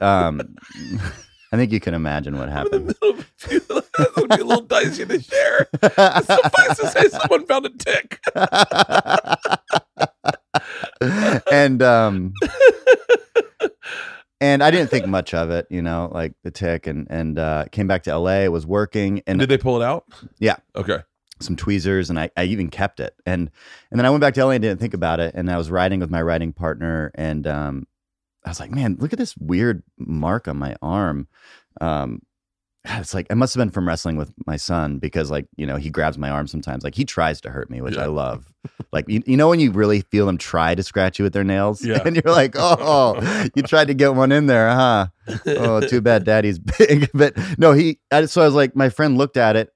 um, 0.00 0.40
I 1.52 1.56
think 1.56 1.72
you 1.72 1.80
can 1.80 1.94
imagine 1.94 2.38
what 2.38 2.48
I'm 2.48 2.66
in 2.66 2.70
the 2.70 2.76
happened. 2.78 2.86
middle 2.86 3.10
of 3.10 3.18
a 3.20 3.24
few- 3.36 3.60
That 3.98 4.12
would 4.16 4.28
be 4.30 4.36
a 4.40 4.44
little 4.44 4.64
dicey 4.64 5.04
to 5.06 5.20
share. 5.20 5.68
Suffice 5.82 6.78
to 6.78 6.86
say, 6.88 7.08
someone 7.08 7.46
found 7.46 7.66
a 7.66 7.70
tick. 7.70 8.20
and 11.50 11.82
um 11.82 12.32
and 14.40 14.62
I 14.62 14.70
didn't 14.70 14.90
think 14.90 15.06
much 15.18 15.34
of 15.34 15.50
it, 15.50 15.66
you 15.70 15.82
know, 15.82 16.10
like 16.12 16.34
the 16.44 16.50
tick 16.50 16.86
and 16.86 17.06
and 17.10 17.38
uh 17.38 17.64
came 17.72 17.86
back 17.86 18.02
to 18.04 18.16
LA, 18.18 18.40
It 18.44 18.52
was 18.52 18.66
working 18.66 19.22
and 19.26 19.38
Did 19.38 19.48
they 19.48 19.58
pull 19.58 19.80
it 19.80 19.84
out? 19.84 20.04
Yeah. 20.38 20.56
Okay. 20.76 20.98
some 21.40 21.56
tweezers 21.56 22.10
and 22.10 22.18
I, 22.18 22.30
I 22.36 22.44
even 22.44 22.68
kept 22.70 23.00
it. 23.00 23.14
And 23.26 23.50
and 23.90 23.98
then 23.98 24.06
I 24.06 24.10
went 24.10 24.20
back 24.20 24.34
to 24.34 24.44
LA 24.44 24.52
and 24.52 24.62
didn't 24.62 24.80
think 24.80 24.94
about 24.94 25.20
it. 25.20 25.34
And 25.34 25.50
I 25.50 25.56
was 25.56 25.70
riding 25.70 26.00
with 26.00 26.10
my 26.10 26.22
riding 26.22 26.52
partner 26.52 27.10
and 27.14 27.46
um 27.46 27.86
I 28.44 28.50
was 28.50 28.60
like, 28.60 28.70
man, 28.70 28.96
look 28.98 29.12
at 29.12 29.18
this 29.18 29.36
weird 29.36 29.82
mark 29.98 30.48
on 30.48 30.56
my 30.56 30.76
arm. 30.80 31.28
Um 31.80 32.22
it's 32.90 33.14
like 33.14 33.26
it 33.30 33.34
must 33.34 33.54
have 33.54 33.60
been 33.60 33.70
from 33.70 33.86
wrestling 33.86 34.16
with 34.16 34.32
my 34.46 34.56
son 34.56 34.98
because 34.98 35.30
like 35.30 35.46
you 35.56 35.66
know 35.66 35.76
he 35.76 35.90
grabs 35.90 36.16
my 36.18 36.30
arm 36.30 36.46
sometimes. 36.46 36.84
Like 36.84 36.94
he 36.94 37.04
tries 37.04 37.40
to 37.42 37.50
hurt 37.50 37.70
me 37.70 37.80
which 37.80 37.96
Yeah. 37.96 38.04
i 38.04 38.06
love. 38.06 38.52
Like 38.92 39.08
you, 39.08 39.22
you 39.26 39.36
know 39.36 39.48
when 39.48 39.60
you 39.60 39.70
really 39.70 40.00
feel 40.00 40.26
them 40.26 40.38
try 40.38 40.74
to 40.74 40.82
scratch 40.82 41.18
you 41.18 41.22
with 41.22 41.32
their 41.32 41.44
nails? 41.44 41.84
Yeah. 41.84 42.02
and 42.06 42.16
you're 42.16 42.32
like 42.34 42.54
oh 42.56 43.20
you 43.54 43.62
tried 43.62 43.88
to 43.88 43.94
get 43.94 44.14
one 44.14 44.32
in 44.32 44.46
there 44.46 44.68
huh? 44.70 45.06
Oh 45.46 45.80
too 45.80 46.00
bad 46.00 46.24
daddy's 46.24 46.58
big. 46.78 47.10
But 47.12 47.34
no 47.58 47.72
he 47.72 47.98
I, 48.10 48.24
so 48.26 48.42
i 48.42 48.44
was 48.46 48.54
like 48.54 48.74
my 48.74 48.88
friend 48.88 49.18
looked 49.18 49.36
at 49.36 49.56
it. 49.56 49.72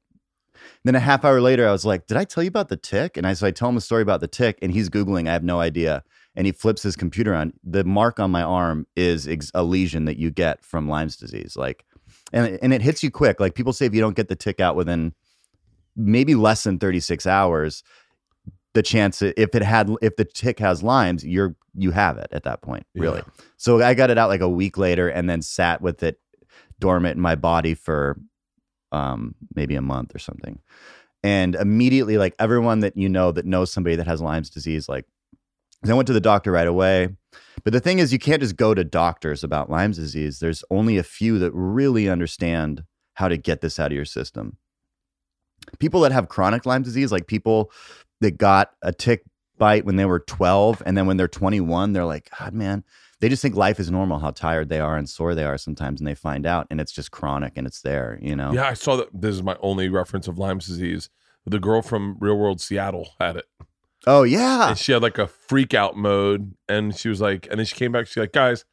Then 0.85 0.95
a 0.95 1.01
half 1.01 1.25
hour 1.25 1.41
later 1.41 1.69
i 1.69 1.73
was 1.73 1.85
like 1.85 2.07
did 2.07 2.17
i 2.17 2.25
tell 2.25 2.43
you 2.43 2.49
about 2.49 2.69
the 2.69 2.77
tick? 2.77 3.17
And 3.17 3.27
i 3.27 3.35
so 3.35 3.47
i 3.47 3.51
tell 3.51 3.69
him 3.69 3.77
a 3.77 3.81
story 3.81 4.03
about 4.03 4.21
the 4.21 4.29
tick 4.29 4.59
and 4.63 4.73
he's 4.73 4.89
googling 4.89 5.29
i 5.29 5.33
have 5.33 5.45
no 5.45 5.61
idea. 5.61 6.03
And 6.35 6.47
he 6.47 6.53
flips 6.53 6.83
his 6.83 6.97
computer 6.97 7.35
on. 7.35 7.53
The 7.63 7.85
mark 7.85 8.19
on 8.19 8.31
my 8.31 8.43
arm 8.43 8.87
is 8.97 9.29
ex- 9.29 9.51
a 9.53 9.63
lesion 9.63 10.07
that 10.07 10.17
you 10.17 10.31
get 10.31 10.65
from 10.65 10.89
lyme's 10.89 11.15
disease. 11.19 11.57
Like 11.59 11.85
and, 12.33 12.59
and 12.63 12.73
it 12.73 12.83
hits 12.83 13.03
you 13.03 13.11
quick. 13.11 13.41
Like 13.41 13.55
people 13.55 13.73
say 13.73 13.87
if 13.87 13.95
you 13.95 14.01
don't 14.01 14.17
get 14.17 14.29
the 14.29 14.37
tick 14.37 14.61
out 14.61 14.77
within 14.77 15.13
maybe 15.97 16.35
less 16.35 16.65
than 16.65 16.79
36 16.79 17.27
hours 17.27 17.83
the 18.75 18.83
chance 18.83 19.21
if 19.21 19.55
it 19.55 19.63
had 19.63 19.91
if 20.01 20.17
the 20.17 20.25
tick 20.25 20.59
has 20.59 20.83
limes 20.83 21.23
you're 21.23 21.55
you 21.75 21.91
have 21.91 22.17
it 22.17 22.29
at 22.33 22.45
that 22.45 22.63
point 22.63 22.87
really. 22.95 23.19
Yeah. 23.19 23.45
so 23.59 23.83
i 23.83 23.93
got 23.93 24.09
it 24.09 24.17
out 24.17 24.31
like 24.31 24.41
a 24.41 24.49
week 24.49 24.79
later 24.79 25.09
and 25.09 25.29
then 25.29 25.43
sat 25.43 25.83
with 25.83 26.03
it 26.03 26.19
dormant 26.83 27.17
in 27.17 27.23
my 27.23 27.35
body 27.35 27.75
for 27.75 28.19
um 28.91 29.35
maybe 29.55 29.75
a 29.75 29.81
month 29.81 30.15
or 30.15 30.19
something. 30.19 30.59
And 31.25 31.55
immediately 31.55 32.19
like 32.19 32.35
everyone 32.41 32.81
that 32.81 32.97
you 32.97 33.09
know 33.09 33.31
that 33.33 33.47
knows 33.47 33.73
somebody 33.73 33.95
that 33.97 34.09
has 34.09 34.21
lyme's 34.21 34.51
disease 34.51 34.89
like 34.89 35.07
i 35.91 35.95
went 35.95 36.07
to 36.07 36.13
the 36.13 36.21
doctor 36.21 36.53
right 36.53 36.67
away 36.67 37.09
but 37.65 37.73
the 37.73 37.81
thing 37.81 37.99
is 37.99 38.13
you 38.13 38.19
can't 38.19 38.43
just 38.43 38.57
go 38.57 38.75
to 38.75 38.85
doctors 38.85 39.43
about 39.45 39.71
lyme's 39.71 39.97
disease 39.97 40.39
there's 40.39 40.65
only 40.71 40.99
a 40.99 41.03
few 41.03 41.39
that 41.39 41.53
really 41.53 42.09
understand 42.09 42.85
how 43.15 43.29
to 43.29 43.37
get 43.37 43.61
this 43.61 43.79
out 43.79 43.93
of 43.93 43.97
your 43.97 44.05
system 44.05 44.57
people 45.79 46.01
that 46.01 46.13
have 46.13 46.29
chronic 46.29 46.67
lyme 46.67 46.83
disease 46.83 47.13
like 47.13 47.27
people 47.27 47.71
that 48.21 48.39
got 48.39 48.73
a 48.83 48.93
tick 48.93 49.23
bite 49.59 49.85
when 49.85 49.97
they 49.97 50.05
were 50.05 50.21
12 50.21 50.83
and 50.87 50.97
then 50.97 51.07
when 51.07 51.17
they're 51.17 51.29
21 51.29 51.93
they're 51.93 52.05
like 52.05 52.31
god 52.39 52.53
man 52.53 52.85
they 53.21 53.29
just 53.29 53.43
think 53.43 53.55
life 53.55 53.79
is 53.79 53.91
normal 53.91 54.19
how 54.19 54.33
tired 54.33 54.69
they 54.69 54.81
are 54.81 54.97
and 54.97 55.09
sore 55.09 55.35
they 55.35 55.45
are 55.45 55.57
sometimes 55.57 56.01
and 56.01 56.09
they 56.09 56.15
find 56.15 56.45
out 56.45 56.67
and 56.71 56.81
it's 56.81 56.91
just 56.91 57.13
chronic 57.13 57.53
and 57.57 57.67
it's 57.67 57.81
there 57.83 58.19
you 58.21 58.35
know 58.35 58.53
Yeah, 58.53 58.67
I 58.67 58.75
saw 58.75 58.97
that. 58.97 59.09
This 59.13 59.35
is 59.37 59.43
my 59.43 59.57
only 59.61 59.89
reference 59.89 60.27
of 60.27 60.39
Lyme's 60.39 60.67
disease. 60.67 61.09
The 61.47 61.61
girl 61.61 61.83
from 61.83 62.17
Real 62.19 62.37
World 62.37 62.61
Seattle 62.61 63.11
had 63.21 63.37
it. 63.37 63.47
Oh 64.07 64.23
yeah. 64.23 64.71
And 64.71 64.79
she 64.79 64.93
had 64.93 65.03
like 65.03 65.19
a 65.19 65.27
freak 65.27 65.75
out 65.75 65.97
mode 65.97 66.55
and 66.69 66.97
she 66.97 67.09
was 67.09 67.21
like 67.21 67.47
and 67.51 67.59
then 67.59 67.67
she 67.67 67.77
came 67.77 67.93
back 67.93 68.07
she's 68.07 68.17
like 68.17 68.33
guys 68.33 68.65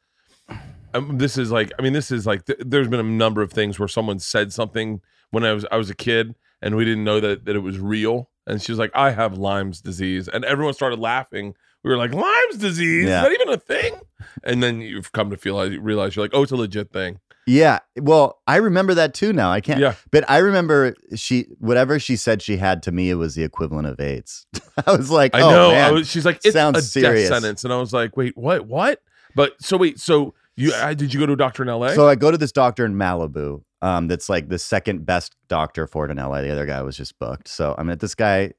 um, 0.92 1.18
this 1.18 1.38
is 1.38 1.52
like 1.52 1.70
i 1.78 1.82
mean 1.82 1.92
this 1.92 2.10
is 2.10 2.26
like 2.26 2.44
th- 2.46 2.58
there's 2.64 2.88
been 2.88 2.98
a 3.00 3.04
number 3.04 3.42
of 3.42 3.52
things 3.52 3.78
where 3.78 3.86
someone 3.86 4.18
said 4.18 4.52
something 4.52 5.00
when 5.30 5.44
i 5.44 5.52
was 5.52 5.64
i 5.70 5.76
was 5.76 5.88
a 5.88 5.94
kid 5.94 6.34
and 6.62 6.76
we 6.76 6.84
didn't 6.84 7.04
know 7.04 7.20
that 7.20 7.44
that 7.44 7.56
it 7.56 7.60
was 7.60 7.78
real. 7.78 8.28
And 8.46 8.60
she 8.60 8.72
was 8.72 8.78
like 8.78 8.90
i 8.94 9.10
have 9.10 9.38
lyme's 9.38 9.80
disease. 9.80 10.28
And 10.28 10.44
everyone 10.44 10.74
started 10.74 10.98
laughing. 10.98 11.54
We 11.82 11.90
were 11.90 11.96
like 11.96 12.12
lyme's 12.12 12.58
disease? 12.58 13.06
Yeah. 13.06 13.22
is 13.22 13.28
that 13.28 13.32
even 13.32 13.54
a 13.54 13.58
thing? 13.58 14.00
And 14.44 14.62
then 14.62 14.80
you've 14.80 15.12
come 15.12 15.30
to 15.30 15.36
feel 15.36 15.58
realize 15.80 16.16
you're 16.16 16.24
like 16.24 16.34
oh 16.34 16.42
it's 16.42 16.52
a 16.52 16.56
legit 16.56 16.92
thing 16.92 17.20
yeah 17.50 17.78
well 17.98 18.40
i 18.46 18.56
remember 18.56 18.94
that 18.94 19.14
too 19.14 19.32
now 19.32 19.50
i 19.50 19.60
can't 19.60 19.80
yeah 19.80 19.94
but 20.10 20.28
i 20.30 20.38
remember 20.38 20.94
she 21.14 21.46
whatever 21.58 21.98
she 21.98 22.16
said 22.16 22.40
she 22.40 22.56
had 22.56 22.82
to 22.82 22.92
me 22.92 23.10
it 23.10 23.14
was 23.14 23.34
the 23.34 23.42
equivalent 23.42 23.86
of 23.86 23.98
aids 24.00 24.46
i 24.86 24.92
was 24.92 25.10
like 25.10 25.34
i 25.34 25.40
oh, 25.40 25.50
know 25.50 25.70
man. 25.72 25.84
I 25.84 25.90
was, 25.90 26.08
she's 26.08 26.24
like 26.24 26.40
it's 26.44 26.54
Sounds 26.54 26.78
a 26.78 26.82
serious. 26.82 27.28
death 27.28 27.40
sentence 27.40 27.64
and 27.64 27.72
i 27.72 27.76
was 27.76 27.92
like 27.92 28.16
wait 28.16 28.36
what 28.36 28.66
what 28.66 29.02
but 29.34 29.60
so 29.60 29.76
wait 29.76 29.98
so 29.98 30.34
you 30.60 30.72
uh, 30.74 30.94
did 30.94 31.14
you 31.14 31.20
go 31.20 31.26
to 31.26 31.32
a 31.32 31.36
doctor 31.36 31.62
in 31.62 31.68
la 31.68 31.88
So 31.94 32.08
I 32.08 32.14
go 32.14 32.30
to 32.30 32.36
this 32.36 32.52
doctor 32.52 32.84
in 32.84 32.94
Malibu. 32.94 33.62
Um, 33.82 34.08
that's 34.08 34.28
like 34.28 34.48
the 34.48 34.58
second 34.58 35.06
best 35.06 35.34
doctor 35.48 35.86
for 35.86 36.04
it 36.04 36.10
in 36.10 36.18
LA. 36.18 36.42
The 36.42 36.50
other 36.50 36.66
guy 36.66 36.82
was 36.82 36.98
just 36.98 37.18
booked. 37.18 37.48
So 37.48 37.74
I'm 37.78 37.88
at 37.88 38.00
this 38.00 38.14
guy, 38.14 38.52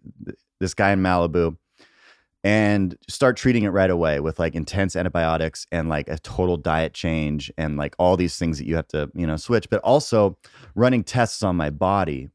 this 0.60 0.74
guy 0.74 0.92
in 0.92 1.00
Malibu, 1.02 1.58
and 2.44 2.98
start 3.08 3.38
treating 3.38 3.64
it 3.64 3.70
right 3.70 3.90
away 3.90 4.20
with 4.20 4.40
like 4.40 4.56
intense 4.56 4.96
antibiotics 4.96 5.68
and 5.72 5.90
like 5.90 6.08
a 6.08 6.18
total 6.20 6.58
diet 6.58 6.94
change 6.94 7.52
and 7.58 7.78
like 7.78 7.96
all 8.00 8.18
these 8.18 8.38
things 8.38 8.58
that 8.58 8.66
you 8.66 8.76
have 8.76 8.88
to 8.90 9.12
you 9.14 9.28
know 9.28 9.38
switch. 9.38 9.70
But 9.70 9.82
also 9.82 10.38
running 10.76 11.04
tests 11.04 11.44
on 11.44 11.56
my 11.56 11.70
body. 11.70 12.30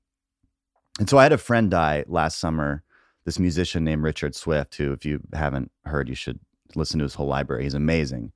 And 0.99 1.09
so 1.11 1.19
I 1.19 1.25
had 1.25 1.33
a 1.33 1.38
friend 1.38 1.71
die 1.71 2.05
last 2.07 2.38
summer. 2.38 2.83
This 3.25 3.38
musician 3.40 3.83
named 3.83 4.05
Richard 4.05 4.37
Swift, 4.37 4.77
who, 4.77 4.92
if 4.92 5.05
you 5.05 5.21
haven't 5.33 5.73
heard, 5.85 6.09
you 6.09 6.14
should 6.14 6.38
listen 6.77 6.99
to 7.01 7.03
his 7.03 7.14
whole 7.14 7.27
library. 7.27 7.64
He's 7.64 7.75
amazing. 7.75 8.33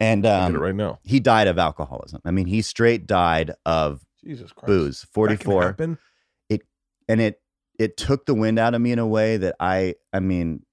And 0.00 0.24
um, 0.24 0.54
right 0.56 0.74
now 0.74 0.98
he 1.04 1.20
died 1.20 1.46
of 1.46 1.58
alcoholism. 1.58 2.22
I 2.24 2.30
mean, 2.30 2.46
he 2.46 2.62
straight 2.62 3.06
died 3.06 3.52
of 3.66 4.04
Jesus 4.24 4.52
Christ. 4.52 4.66
booze, 4.66 5.00
That 5.00 5.06
can 5.06 5.14
44. 5.14 5.62
happen? 5.62 5.98
And 7.08 7.20
it 7.20 7.40
it 7.78 7.96
took 7.96 8.26
the 8.26 8.34
wind 8.34 8.58
out 8.58 8.74
of 8.74 8.80
me 8.80 8.92
in 8.92 9.00
a 9.00 9.06
way 9.06 9.36
that 9.36 9.56
I 9.58 9.96
I 10.12 10.20
mean 10.20 10.64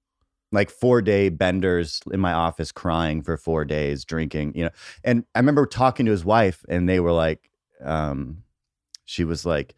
like 0.52 0.70
four 0.70 1.02
day 1.02 1.28
benders 1.28 2.00
in 2.12 2.20
my 2.20 2.32
office 2.32 2.72
crying 2.72 3.22
for 3.22 3.36
four 3.36 3.64
days 3.64 4.04
drinking 4.04 4.52
you 4.54 4.64
know 4.64 4.70
and 5.04 5.24
i 5.34 5.38
remember 5.38 5.66
talking 5.66 6.06
to 6.06 6.12
his 6.12 6.24
wife 6.24 6.64
and 6.68 6.88
they 6.88 7.00
were 7.00 7.12
like 7.12 7.50
um 7.84 8.42
she 9.04 9.24
was 9.24 9.44
like 9.44 9.74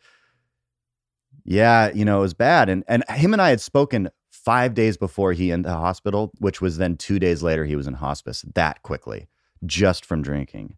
yeah 1.44 1.90
you 1.92 2.04
know 2.04 2.18
it 2.18 2.22
was 2.22 2.34
bad 2.34 2.68
and 2.68 2.84
and 2.88 3.04
him 3.10 3.32
and 3.32 3.42
i 3.42 3.50
had 3.50 3.60
spoken 3.60 4.08
five 4.30 4.74
days 4.74 4.96
before 4.96 5.32
he 5.32 5.50
in 5.50 5.62
the 5.62 5.72
hospital 5.72 6.30
which 6.38 6.60
was 6.60 6.78
then 6.78 6.96
two 6.96 7.18
days 7.18 7.42
later 7.42 7.64
he 7.64 7.76
was 7.76 7.86
in 7.86 7.94
hospice 7.94 8.44
that 8.54 8.82
quickly 8.82 9.26
just 9.66 10.04
from 10.04 10.22
drinking 10.22 10.76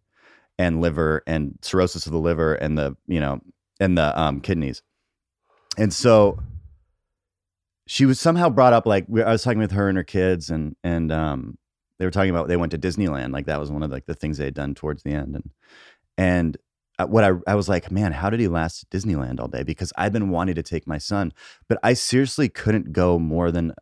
and 0.57 0.81
liver 0.81 1.23
and 1.25 1.57
cirrhosis 1.61 2.05
of 2.05 2.11
the 2.11 2.19
liver 2.19 2.55
and 2.55 2.77
the 2.77 2.95
you 3.07 3.19
know 3.19 3.39
and 3.79 3.97
the 3.97 4.19
um, 4.19 4.39
kidneys. 4.39 4.81
And 5.77 5.93
so 5.93 6.39
she 7.87 8.05
was 8.05 8.19
somehow 8.19 8.49
brought 8.49 8.73
up 8.73 8.85
like 8.85 9.05
I 9.09 9.31
was 9.31 9.43
talking 9.43 9.59
with 9.59 9.71
her 9.71 9.89
and 9.89 9.97
her 9.97 10.03
kids 10.03 10.49
and 10.49 10.75
and 10.83 11.11
um 11.11 11.57
they 11.99 12.05
were 12.05 12.11
talking 12.11 12.29
about 12.29 12.47
they 12.47 12.57
went 12.57 12.71
to 12.71 12.77
Disneyland 12.77 13.33
like 13.33 13.45
that 13.45 13.59
was 13.59 13.71
one 13.71 13.83
of 13.83 13.91
like 13.91 14.05
the 14.05 14.13
things 14.13 14.37
they 14.37 14.45
had 14.45 14.53
done 14.53 14.73
towards 14.73 15.03
the 15.03 15.11
end 15.11 15.35
and 15.35 15.49
and 16.17 16.57
uh, 16.99 17.07
what 17.07 17.23
I 17.23 17.31
I 17.47 17.55
was 17.55 17.67
like 17.67 17.91
man 17.91 18.11
how 18.11 18.29
did 18.29 18.39
he 18.39 18.47
last 18.47 18.89
Disneyland 18.89 19.39
all 19.39 19.47
day? 19.47 19.63
Because 19.63 19.91
I've 19.97 20.13
been 20.13 20.29
wanting 20.29 20.55
to 20.55 20.63
take 20.63 20.87
my 20.87 20.97
son 20.97 21.33
but 21.67 21.77
I 21.83 21.93
seriously 21.93 22.49
couldn't 22.49 22.93
go 22.93 23.19
more 23.19 23.51
than 23.51 23.73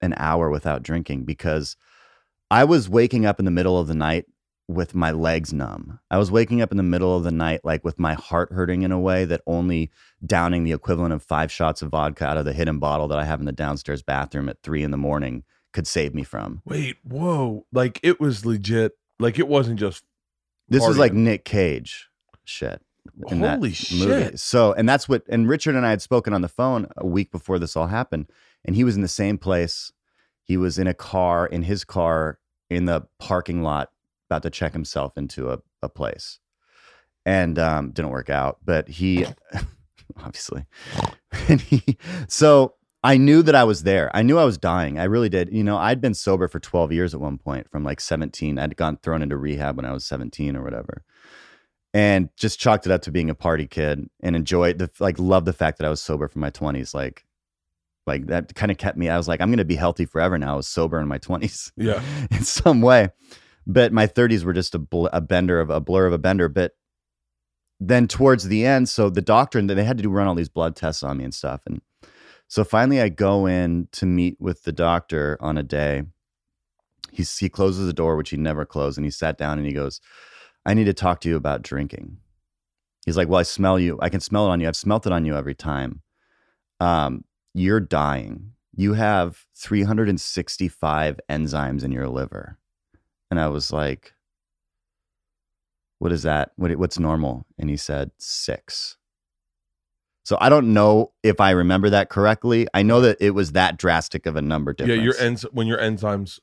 an 0.00 0.14
hour 0.16 0.50
without 0.50 0.82
drinking 0.82 1.24
because 1.24 1.76
I 2.50 2.64
was 2.64 2.88
waking 2.88 3.26
up 3.26 3.38
in 3.38 3.44
the 3.44 3.50
middle 3.50 3.78
of 3.78 3.88
the 3.88 3.94
night 3.94 4.26
with 4.68 4.94
my 4.94 5.10
legs 5.10 5.52
numb. 5.52 6.00
I 6.10 6.18
was 6.18 6.30
waking 6.30 6.60
up 6.60 6.70
in 6.70 6.76
the 6.76 6.82
middle 6.82 7.16
of 7.16 7.24
the 7.24 7.30
night, 7.30 7.60
like 7.64 7.84
with 7.84 7.98
my 7.98 8.14
heart 8.14 8.52
hurting 8.52 8.82
in 8.82 8.92
a 8.92 8.98
way 8.98 9.24
that 9.24 9.42
only 9.46 9.90
downing 10.24 10.64
the 10.64 10.72
equivalent 10.72 11.14
of 11.14 11.22
five 11.22 11.52
shots 11.52 11.82
of 11.82 11.90
vodka 11.90 12.26
out 12.26 12.36
of 12.36 12.44
the 12.44 12.52
hidden 12.52 12.78
bottle 12.78 13.08
that 13.08 13.18
I 13.18 13.24
have 13.24 13.40
in 13.40 13.46
the 13.46 13.52
downstairs 13.52 14.02
bathroom 14.02 14.48
at 14.48 14.62
three 14.62 14.82
in 14.82 14.90
the 14.90 14.96
morning 14.96 15.44
could 15.72 15.86
save 15.86 16.14
me 16.14 16.24
from. 16.24 16.62
Wait, 16.64 16.96
whoa! 17.04 17.66
Like 17.72 18.00
it 18.02 18.20
was 18.20 18.44
legit. 18.44 18.92
Like 19.20 19.38
it 19.38 19.48
wasn't 19.48 19.78
just. 19.78 20.04
This 20.68 20.86
is 20.86 20.98
like. 20.98 21.12
Nick 21.12 21.44
Cage 21.44 22.08
shit. 22.44 22.80
Holy 23.24 23.40
movie. 23.40 23.72
shit! 23.72 24.40
So, 24.40 24.72
and 24.72 24.88
that's 24.88 25.08
what, 25.08 25.22
and 25.28 25.48
Richard 25.48 25.74
and 25.74 25.86
I 25.86 25.90
had 25.90 26.02
spoken 26.02 26.32
on 26.32 26.42
the 26.42 26.48
phone 26.48 26.88
a 26.96 27.06
week 27.06 27.30
before 27.30 27.58
this 27.58 27.76
all 27.76 27.86
happened, 27.86 28.26
and 28.64 28.74
he 28.74 28.84
was 28.84 28.96
in 28.96 29.02
the 29.02 29.08
same 29.08 29.38
place. 29.38 29.92
He 30.42 30.56
was 30.56 30.78
in 30.78 30.86
a 30.86 30.94
car, 30.94 31.46
in 31.46 31.62
his 31.62 31.84
car, 31.84 32.38
in 32.68 32.84
the 32.86 33.06
parking 33.18 33.62
lot, 33.62 33.90
about 34.28 34.42
to 34.42 34.50
check 34.50 34.72
himself 34.72 35.16
into 35.16 35.50
a, 35.50 35.58
a 35.82 35.88
place. 35.88 36.38
And 37.24 37.58
um, 37.58 37.90
didn't 37.90 38.12
work 38.12 38.30
out, 38.30 38.58
but 38.64 38.88
he, 38.88 39.26
obviously, 40.16 40.64
and 41.48 41.60
he, 41.60 41.98
so 42.28 42.74
I 43.02 43.16
knew 43.16 43.42
that 43.42 43.56
I 43.56 43.64
was 43.64 43.82
there. 43.82 44.12
I 44.14 44.22
knew 44.22 44.38
I 44.38 44.44
was 44.44 44.58
dying. 44.58 45.00
I 45.00 45.04
really 45.04 45.28
did. 45.28 45.52
You 45.52 45.64
know, 45.64 45.76
I'd 45.76 46.00
been 46.00 46.14
sober 46.14 46.46
for 46.46 46.60
12 46.60 46.92
years 46.92 47.14
at 47.14 47.20
one 47.20 47.38
point 47.38 47.68
from 47.68 47.82
like 47.82 48.00
17. 48.00 48.60
I'd 48.60 48.76
gone 48.76 48.98
thrown 49.02 49.22
into 49.22 49.36
rehab 49.36 49.76
when 49.76 49.84
I 49.84 49.92
was 49.92 50.06
17 50.06 50.56
or 50.56 50.62
whatever 50.62 51.02
and 51.96 52.28
just 52.36 52.60
chalked 52.60 52.84
it 52.84 52.92
up 52.92 53.00
to 53.00 53.10
being 53.10 53.30
a 53.30 53.34
party 53.34 53.66
kid 53.66 54.06
and 54.20 54.36
enjoyed 54.36 54.78
the 54.78 54.90
like 55.00 55.18
love 55.18 55.46
the 55.46 55.52
fact 55.54 55.78
that 55.78 55.86
I 55.86 55.90
was 55.90 56.02
sober 56.02 56.28
from 56.28 56.42
my 56.42 56.50
20s 56.50 56.92
like 56.92 57.24
like 58.06 58.26
that 58.26 58.54
kind 58.54 58.70
of 58.70 58.76
kept 58.76 58.98
me 58.98 59.08
I 59.08 59.16
was 59.16 59.26
like 59.26 59.40
I'm 59.40 59.48
going 59.48 59.58
to 59.58 59.64
be 59.64 59.76
healthy 59.76 60.04
forever 60.04 60.36
now 60.36 60.52
I 60.52 60.56
was 60.56 60.68
sober 60.68 61.00
in 61.00 61.08
my 61.08 61.18
20s 61.18 61.72
Yeah. 61.74 62.02
in 62.30 62.44
some 62.44 62.82
way 62.82 63.08
but 63.66 63.92
my 63.92 64.06
30s 64.06 64.44
were 64.44 64.52
just 64.52 64.74
a, 64.74 64.78
bl- 64.78 65.08
a 65.12 65.20
bender 65.20 65.60
of 65.60 65.70
a 65.70 65.80
blur 65.80 66.06
of 66.06 66.12
a 66.12 66.18
bender 66.18 66.48
but 66.48 66.72
then 67.78 68.08
towards 68.08 68.48
the 68.48 68.64
end 68.64 68.88
so 68.88 69.10
the 69.10 69.22
doctor 69.22 69.58
and 69.58 69.68
they 69.68 69.84
had 69.84 69.96
to 69.96 70.02
do 70.02 70.10
run 70.10 70.26
all 70.26 70.34
these 70.34 70.48
blood 70.48 70.76
tests 70.76 71.02
on 71.02 71.18
me 71.18 71.24
and 71.24 71.34
stuff 71.34 71.60
and 71.66 71.80
so 72.48 72.64
finally 72.64 73.00
I 73.00 73.08
go 73.08 73.46
in 73.46 73.88
to 73.92 74.06
meet 74.06 74.36
with 74.40 74.62
the 74.64 74.72
doctor 74.72 75.36
on 75.40 75.58
a 75.58 75.62
day 75.62 76.04
he's, 77.12 77.36
he 77.38 77.48
closes 77.48 77.86
the 77.86 77.92
door 77.92 78.16
which 78.16 78.30
he 78.30 78.36
never 78.36 78.64
closed 78.64 78.98
and 78.98 79.04
he 79.04 79.10
sat 79.10 79.36
down 79.36 79.58
and 79.58 79.66
he 79.66 79.72
goes 79.72 80.00
I 80.66 80.74
need 80.74 80.84
to 80.84 80.94
talk 80.94 81.20
to 81.20 81.28
you 81.28 81.36
about 81.36 81.62
drinking. 81.62 82.18
He's 83.06 83.16
like, 83.16 83.28
Well, 83.28 83.38
I 83.38 83.44
smell 83.44 83.78
you. 83.78 83.98
I 84.02 84.08
can 84.08 84.20
smell 84.20 84.46
it 84.46 84.50
on 84.50 84.60
you. 84.60 84.66
I've 84.66 84.76
smelt 84.76 85.06
it 85.06 85.12
on 85.12 85.24
you 85.24 85.36
every 85.36 85.54
time. 85.54 86.02
Um, 86.80 87.24
you're 87.54 87.80
dying. 87.80 88.52
You 88.74 88.94
have 88.94 89.46
365 89.54 91.20
enzymes 91.30 91.84
in 91.84 91.92
your 91.92 92.08
liver. 92.08 92.58
And 93.30 93.40
I 93.40 93.48
was 93.48 93.72
like, 93.72 94.14
What 95.98 96.12
is 96.12 96.22
that? 96.22 96.52
What, 96.56 96.74
what's 96.76 96.98
normal? 96.98 97.46
And 97.58 97.70
he 97.70 97.76
said, 97.76 98.10
Six. 98.18 98.96
So 100.24 100.36
I 100.40 100.48
don't 100.48 100.74
know 100.74 101.12
if 101.22 101.40
I 101.40 101.50
remember 101.50 101.88
that 101.90 102.08
correctly. 102.08 102.66
I 102.74 102.82
know 102.82 103.00
that 103.00 103.16
it 103.20 103.30
was 103.30 103.52
that 103.52 103.76
drastic 103.78 104.26
of 104.26 104.34
a 104.34 104.42
number 104.42 104.72
difference. 104.72 104.96
Yeah, 104.98 105.04
your 105.04 105.14
ens 105.18 105.42
when 105.52 105.66
your 105.68 105.78
enzymes 105.78 106.40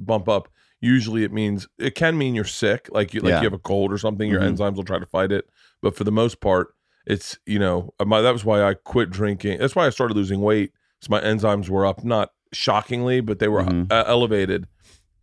bump 0.00 0.28
up, 0.30 0.48
usually 0.80 1.24
it 1.24 1.32
means 1.32 1.68
it 1.78 1.94
can 1.94 2.16
mean 2.16 2.34
you're 2.34 2.44
sick, 2.44 2.88
like 2.90 3.12
you 3.12 3.20
like 3.20 3.30
Yeah. 3.32 3.40
you 3.40 3.44
have 3.44 3.52
a 3.52 3.58
cold 3.58 3.92
or 3.92 3.98
something. 3.98 4.30
Your 4.30 4.40
Mhm. 4.40 4.56
enzymes 4.56 4.76
will 4.76 4.84
try 4.84 4.98
to 4.98 5.04
fight 5.06 5.30
it, 5.30 5.46
but 5.82 5.94
for 5.94 6.04
the 6.04 6.12
most 6.12 6.40
part, 6.40 6.68
it's 7.06 7.38
you 7.44 7.58
know 7.58 7.92
uh, 8.00 8.06
my, 8.06 8.22
that 8.22 8.32
was 8.32 8.46
why 8.46 8.62
I 8.62 8.72
quit 8.74 9.10
drinking. 9.10 9.58
That's 9.58 9.76
why 9.76 9.86
I 9.86 9.90
started 9.90 10.16
losing 10.16 10.40
weight. 10.40 10.72
So 11.02 11.08
my 11.10 11.20
enzymes 11.20 11.68
were 11.68 11.84
up, 11.84 12.02
not 12.04 12.30
shockingly, 12.54 13.20
but 13.20 13.40
they 13.40 13.48
were 13.48 13.62
Mhm. 13.62 13.92
uh, 13.92 14.04
elevated. 14.06 14.66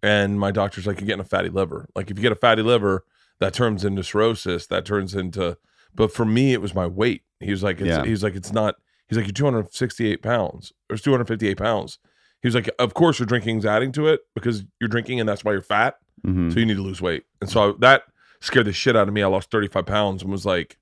And 0.06 0.40
my 0.40 0.52
doctor's 0.52 0.86
like, 0.86 1.00
you're 1.00 1.08
getting 1.08 1.22
a 1.22 1.26
fatty 1.26 1.50
liver. 1.50 1.90
Like 1.96 2.12
if 2.12 2.18
you 2.18 2.22
get 2.22 2.32
a 2.32 2.36
fatty 2.36 2.62
liver, 2.62 3.06
that 3.40 3.54
turns 3.54 3.84
into 3.84 4.04
cirrhosis. 4.04 4.68
That 4.68 4.86
turns 4.86 5.16
into. 5.16 5.58
But 5.94 6.14
for 6.14 6.26
me, 6.26 6.54
it 6.54 6.62
was 6.62 6.76
my 6.76 6.86
weight. 6.88 7.24
He 7.40 7.52
was 7.52 7.64
like, 7.64 7.80
it's, 7.80 7.88
Yeah. 7.88 8.04
he 8.04 8.12
was 8.12 8.24
like, 8.24 8.36
it's 8.36 8.52
not. 8.54 8.76
He's 9.08 9.18
like, 9.18 9.28
you're 9.28 9.34
268 9.34 10.22
pounds 10.22 10.74
or 10.90 10.98
258 10.98 11.58
pounds. 11.58 12.00
He 12.42 12.48
was 12.48 12.56
like, 12.56 12.70
of 12.80 12.94
course 12.94 13.20
your 13.20 13.26
drinking's 13.26 13.66
adding 13.66 13.92
to 13.94 14.08
it 14.08 14.22
because 14.36 14.64
you're 14.80 14.88
drinking 14.90 15.20
and 15.20 15.28
that's 15.28 15.44
why 15.44 15.52
you're 15.54 15.62
fat. 15.62 15.96
Mhm. 16.26 16.52
So 16.54 16.60
you 16.60 16.66
need 16.66 16.78
to 16.78 16.84
lose 16.84 17.02
weight. 17.02 17.24
And 17.42 17.50
so 17.50 17.74
that 17.80 18.04
scared 18.42 18.68
the 18.68 18.74
shit 18.74 18.96
out 18.96 19.08
of 19.08 19.14
me. 19.14 19.24
I 19.24 19.28
lost 19.28 19.50
35 19.52 19.86
pounds 19.86 20.22
and 20.22 20.32
was 20.32 20.46
like, 20.46 20.78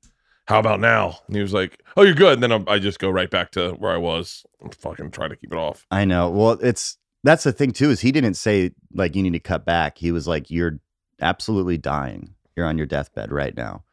how 0.48 0.60
about 0.60 0.80
now? 0.82 1.20
And 1.28 1.36
he 1.38 1.42
was 1.42 1.54
like, 1.54 1.82
oh, 1.96 2.02
you're 2.04 2.14
good. 2.16 2.34
And 2.34 2.44
then 2.44 2.52
I'm- 2.52 2.66
I 2.68 2.80
just 2.80 3.00
go 3.00 3.10
right 3.10 3.30
back 3.30 3.52
to 3.52 3.72
where 3.74 3.92
I 3.92 3.98
was. 3.98 4.46
I'm 4.62 4.72
fucking 4.72 5.12
trying 5.12 5.30
to 5.30 5.36
keep 5.38 5.54
it 5.54 5.58
off. 5.58 5.86
I 5.90 6.04
know. 6.06 6.30
Well, 6.30 6.52
it's 6.62 6.98
that's 7.24 7.44
the 7.44 7.54
thing 7.54 7.72
too 7.72 7.90
is 7.90 8.02
he 8.02 8.12
didn't 8.12 8.36
say 8.36 8.72
like 8.94 9.16
you 9.16 9.24
need 9.24 9.34
to 9.34 9.40
cut 9.40 9.66
back. 9.66 9.98
He 9.98 10.12
was 10.12 10.28
like 10.28 10.52
you're 10.52 10.80
absolutely 11.22 11.78
dying. 11.78 12.36
You're 12.56 12.66
on 12.66 12.78
your 12.78 12.88
deathbed 12.88 13.32
right 13.32 13.56
now. 13.56 13.84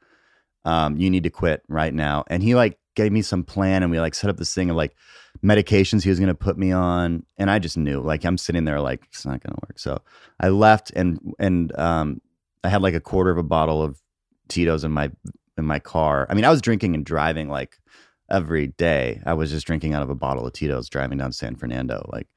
Um, 0.65 0.97
you 0.97 1.09
need 1.11 1.23
to 1.23 1.31
quit 1.31 1.63
right 1.69 1.95
now. 1.95 2.25
And 2.27 2.43
he 2.43 2.55
like 2.55 2.79
gave 2.95 3.13
me 3.13 3.23
some 3.23 3.45
plan, 3.45 3.83
and 3.83 3.91
we 3.91 4.01
like 4.01 4.15
set 4.15 4.31
up 4.31 4.37
this 4.37 4.53
thing 4.53 4.71
of 4.71 4.77
like 4.77 4.95
medications 5.43 6.03
he 6.03 6.11
was 6.11 6.19
going 6.19 6.29
to 6.29 6.35
put 6.35 6.59
me 6.59 6.73
on, 6.73 7.25
and 7.39 7.51
I 7.51 7.59
just 7.59 7.79
knew 7.79 8.01
like 8.01 8.25
I'm 8.25 8.39
sitting 8.39 8.65
there 8.65 8.81
like 8.81 9.05
it's 9.11 9.25
not 9.25 9.41
going 9.43 9.55
to 9.55 9.61
work. 9.67 9.79
So 9.79 10.03
I 10.41 10.49
left, 10.49 10.91
and 10.95 11.35
and 11.39 11.77
um, 11.79 12.21
I 12.65 12.69
had 12.69 12.83
like 12.83 12.95
a 12.95 13.01
quarter 13.01 13.31
of 13.31 13.39
a 13.39 13.43
bottle 13.43 13.83
of 13.83 14.01
Tito's 14.49 14.85
in 14.85 14.93
my 14.93 15.11
in 15.57 15.65
my 15.65 15.79
car. 15.79 16.27
I 16.29 16.35
mean, 16.35 16.45
I 16.45 16.51
was 16.51 16.61
drinking 16.61 16.95
and 16.95 17.05
driving 17.05 17.49
like 17.49 17.79
every 18.31 18.69
day. 18.69 19.23
I 19.25 19.35
was 19.35 19.51
just 19.51 19.67
drinking 19.67 19.95
out 19.95 20.03
of 20.03 20.11
a 20.11 20.15
bottle 20.15 20.47
of 20.47 20.53
Tito's 20.53 20.89
driving 20.89 21.19
down 21.19 21.33
San 21.33 21.57
Fernando. 21.57 22.09
Like, 22.13 22.29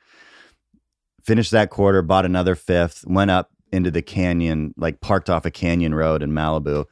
finished 1.24 1.52
that 1.52 1.70
quarter, 1.70 2.02
bought 2.02 2.26
another 2.26 2.56
fifth, 2.56 3.06
went 3.08 3.32
up 3.32 3.52
into 3.72 3.90
the 3.90 4.02
canyon, 4.02 4.74
like 4.78 5.02
parked 5.02 5.30
off 5.30 5.46
a 5.46 5.52
canyon 5.52 5.96
road 5.96 6.22
in 6.22 6.32
Malibu, 6.32 6.86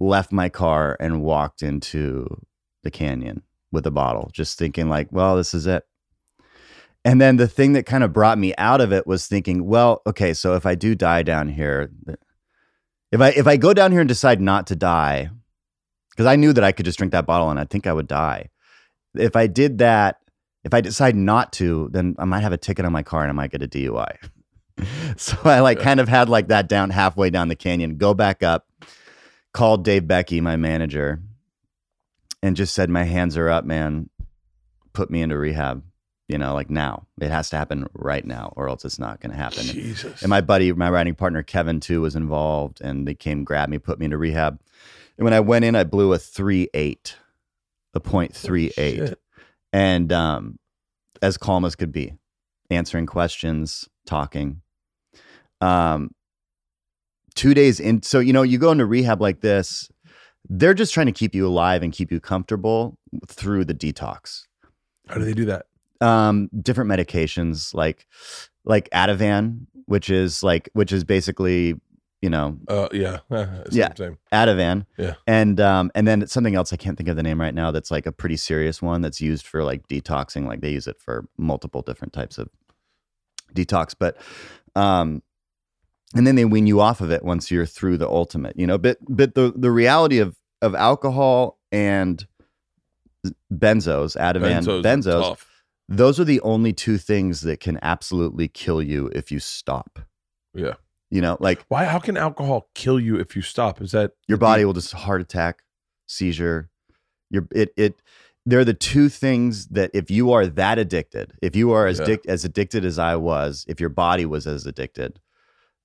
left 0.00 0.32
my 0.32 0.48
car 0.48 0.96
and 0.98 1.22
walked 1.22 1.62
into 1.62 2.26
the 2.82 2.90
canyon 2.90 3.42
with 3.70 3.86
a 3.86 3.90
bottle, 3.90 4.30
just 4.32 4.58
thinking, 4.58 4.88
like, 4.88 5.08
well, 5.10 5.36
this 5.36 5.54
is 5.54 5.66
it. 5.66 5.84
And 7.04 7.20
then 7.20 7.36
the 7.36 7.48
thing 7.48 7.74
that 7.74 7.84
kind 7.84 8.02
of 8.02 8.12
brought 8.12 8.38
me 8.38 8.54
out 8.56 8.80
of 8.80 8.92
it 8.92 9.06
was 9.06 9.26
thinking, 9.26 9.66
well, 9.66 10.00
okay, 10.06 10.32
so 10.32 10.54
if 10.54 10.64
I 10.64 10.74
do 10.74 10.94
die 10.94 11.22
down 11.22 11.48
here, 11.48 11.90
if 13.12 13.20
I 13.20 13.28
if 13.30 13.46
I 13.46 13.58
go 13.58 13.74
down 13.74 13.92
here 13.92 14.00
and 14.00 14.08
decide 14.08 14.40
not 14.40 14.66
to 14.68 14.76
die, 14.76 15.28
because 16.10 16.26
I 16.26 16.36
knew 16.36 16.52
that 16.54 16.64
I 16.64 16.72
could 16.72 16.86
just 16.86 16.96
drink 16.96 17.12
that 17.12 17.26
bottle 17.26 17.50
and 17.50 17.60
I 17.60 17.64
think 17.64 17.86
I 17.86 17.92
would 17.92 18.08
die. 18.08 18.48
If 19.14 19.36
I 19.36 19.46
did 19.46 19.78
that, 19.78 20.16
if 20.64 20.74
I 20.74 20.80
decide 20.80 21.14
not 21.14 21.52
to, 21.54 21.88
then 21.92 22.16
I 22.18 22.24
might 22.24 22.40
have 22.40 22.52
a 22.52 22.56
ticket 22.56 22.84
on 22.84 22.92
my 22.92 23.02
car 23.02 23.22
and 23.22 23.30
I 23.30 23.32
might 23.34 23.50
get 23.50 23.62
a 23.62 23.68
DUI. 23.68 24.16
so 25.16 25.36
I 25.44 25.60
like 25.60 25.78
Yeah. 25.78 25.84
kind 25.84 26.00
of 26.00 26.08
had 26.08 26.28
like 26.28 26.48
that 26.48 26.68
down 26.68 26.90
halfway 26.90 27.30
down 27.30 27.48
the 27.48 27.56
canyon, 27.56 27.96
go 27.96 28.14
back 28.14 28.42
up, 28.42 28.66
called 29.52 29.84
Dave 29.84 30.06
Becky, 30.08 30.40
my 30.40 30.56
manager, 30.56 31.22
and 32.42 32.56
just 32.56 32.74
said, 32.74 32.90
My 32.90 33.04
hands 33.04 33.36
are 33.36 33.48
up, 33.48 33.64
man. 33.64 34.08
Put 34.92 35.10
me 35.10 35.22
into 35.22 35.36
rehab. 35.38 35.82
You 36.26 36.38
know, 36.38 36.54
like 36.54 36.70
now. 36.70 37.06
It 37.20 37.30
has 37.30 37.50
to 37.50 37.56
happen 37.56 37.86
right 37.92 38.24
now, 38.24 38.54
or 38.56 38.68
else 38.70 38.84
it's 38.86 38.98
not 38.98 39.20
gonna 39.20 39.36
happen. 39.36 39.64
Jesus. 39.64 40.22
And 40.22 40.30
my 40.30 40.40
buddy, 40.40 40.72
my 40.72 40.88
writing 40.88 41.14
partner 41.14 41.42
Kevin 41.42 41.80
too, 41.80 42.00
was 42.00 42.16
involved, 42.16 42.80
and 42.80 43.06
they 43.06 43.14
came 43.14 43.44
grab 43.44 43.68
me, 43.68 43.78
put 43.78 43.98
me 43.98 44.06
into 44.06 44.16
rehab. 44.16 44.58
And 45.18 45.24
when 45.24 45.34
I 45.34 45.40
went 45.40 45.66
in, 45.66 45.76
I 45.76 45.84
blew 45.84 46.14
a 46.14 46.18
three 46.18 46.68
eight, 46.72 47.16
a 47.92 48.00
point 48.00 48.34
three 48.34 48.72
eight. 48.78 49.14
And 49.74 50.12
um, 50.12 50.58
as 51.20 51.36
calm 51.36 51.64
as 51.64 51.74
could 51.74 51.92
be, 51.92 52.14
answering 52.70 53.06
questions, 53.06 53.88
talking. 54.06 54.62
Um, 55.60 56.12
two 57.34 57.52
days 57.52 57.80
in, 57.80 58.02
so 58.02 58.20
you 58.20 58.32
know, 58.32 58.42
you 58.42 58.56
go 58.56 58.70
into 58.70 58.86
rehab 58.86 59.20
like 59.20 59.40
this, 59.40 59.90
they're 60.48 60.74
just 60.74 60.94
trying 60.94 61.06
to 61.06 61.12
keep 61.12 61.34
you 61.34 61.46
alive 61.46 61.82
and 61.82 61.92
keep 61.92 62.12
you 62.12 62.20
comfortable 62.20 62.96
through 63.26 63.64
the 63.64 63.74
detox. 63.74 64.42
How 65.08 65.16
do 65.16 65.24
they 65.24 65.34
do 65.34 65.44
that? 65.46 65.66
um 66.00 66.48
different 66.60 66.90
medications 66.90 67.72
like 67.74 68.06
like 68.64 68.88
Ativan, 68.90 69.66
which 69.86 70.10
is 70.10 70.42
like 70.42 70.68
which 70.72 70.92
is 70.92 71.04
basically 71.04 71.74
you 72.24 72.30
know 72.30 72.46
Uh, 72.68 72.88
yeah, 72.92 73.18
It's 73.66 73.76
Yeah. 73.76 73.88
the 73.90 73.96
Same. 74.04 74.18
Ativan. 74.32 74.86
Yeah. 75.04 75.14
And 75.26 75.60
um 75.60 75.90
and 75.94 76.04
then 76.08 76.26
something 76.26 76.54
else 76.54 76.72
I 76.72 76.76
can't 76.76 76.96
think 76.98 77.08
of 77.10 77.16
the 77.16 77.22
name 77.28 77.40
right 77.46 77.54
now 77.62 77.70
that's 77.70 77.90
like 77.96 78.06
a 78.06 78.12
pretty 78.12 78.36
serious 78.38 78.80
one 78.82 79.00
that's 79.04 79.20
used 79.20 79.46
for 79.46 79.62
like 79.70 79.86
detoxing 79.88 80.46
like 80.46 80.60
they 80.62 80.72
use 80.78 80.86
it 80.92 80.98
for 81.04 81.16
multiple 81.36 81.82
different 81.82 82.12
types 82.12 82.38
of 82.38 82.48
detox 83.54 83.94
but 84.04 84.16
um 84.74 85.22
and 86.16 86.26
then 86.26 86.34
they 86.36 86.44
wean 86.44 86.66
you 86.66 86.80
off 86.80 87.00
of 87.00 87.10
it 87.16 87.22
once 87.24 87.50
you're 87.50 87.66
through 87.66 87.98
the 87.98 88.08
ultimate 88.08 88.54
you 88.58 88.66
know 88.66 88.78
but 88.78 88.96
but 89.08 89.34
the 89.34 89.52
the 89.54 89.70
reality 89.70 90.18
of 90.18 90.36
of 90.62 90.74
alcohol 90.74 91.58
and 91.72 92.26
benzos 93.52 94.16
Ativan 94.16 94.64
Benzos. 94.64 94.82
benzos 94.82 95.36
those 95.88 96.18
are 96.18 96.24
the 96.24 96.40
only 96.40 96.72
two 96.72 96.96
things 96.96 97.42
that 97.42 97.60
can 97.60 97.78
absolutely 97.82 98.48
kill 98.48 98.80
you 98.82 99.08
if 99.14 99.30
you 99.32 99.38
stop 99.38 99.98
Yeah. 100.54 100.74
You 101.14 101.20
know 101.22 101.36
like 101.40 101.64
Why? 101.68 101.84
How 101.84 101.98
can 102.00 102.16
alcohol 102.16 102.68
kill 102.74 102.98
you 102.98 103.14
if 103.16 103.36
you 103.36 103.42
stop? 103.42 103.80
Is 103.80 103.92
that 103.92 104.12
your 104.28 104.38
body 104.38 104.64
will 104.64 104.72
just 104.80 104.92
heart 104.92 105.20
attack 105.20 105.62
seizure 106.06 106.68
your 107.30 107.46
it 107.52 107.72
it 107.76 107.94
they're 108.46 108.64
the 108.64 108.74
two 108.74 109.08
things 109.08 109.68
that 109.68 109.90
if 109.94 110.10
you 110.10 110.32
are 110.32 110.46
that 110.46 110.78
addicted 110.78 111.32
if 111.40 111.56
you 111.56 111.70
are 111.72 111.86
as 111.86 111.98
Yeah. 111.98 112.04
addic- 112.06 112.26
as 112.28 112.44
addicted 112.44 112.84
as 112.84 112.98
i 112.98 113.16
was 113.16 113.64
if 113.68 113.80
your 113.80 113.88
body 113.88 114.26
was 114.26 114.46
as 114.46 114.66
addicted 114.66 115.18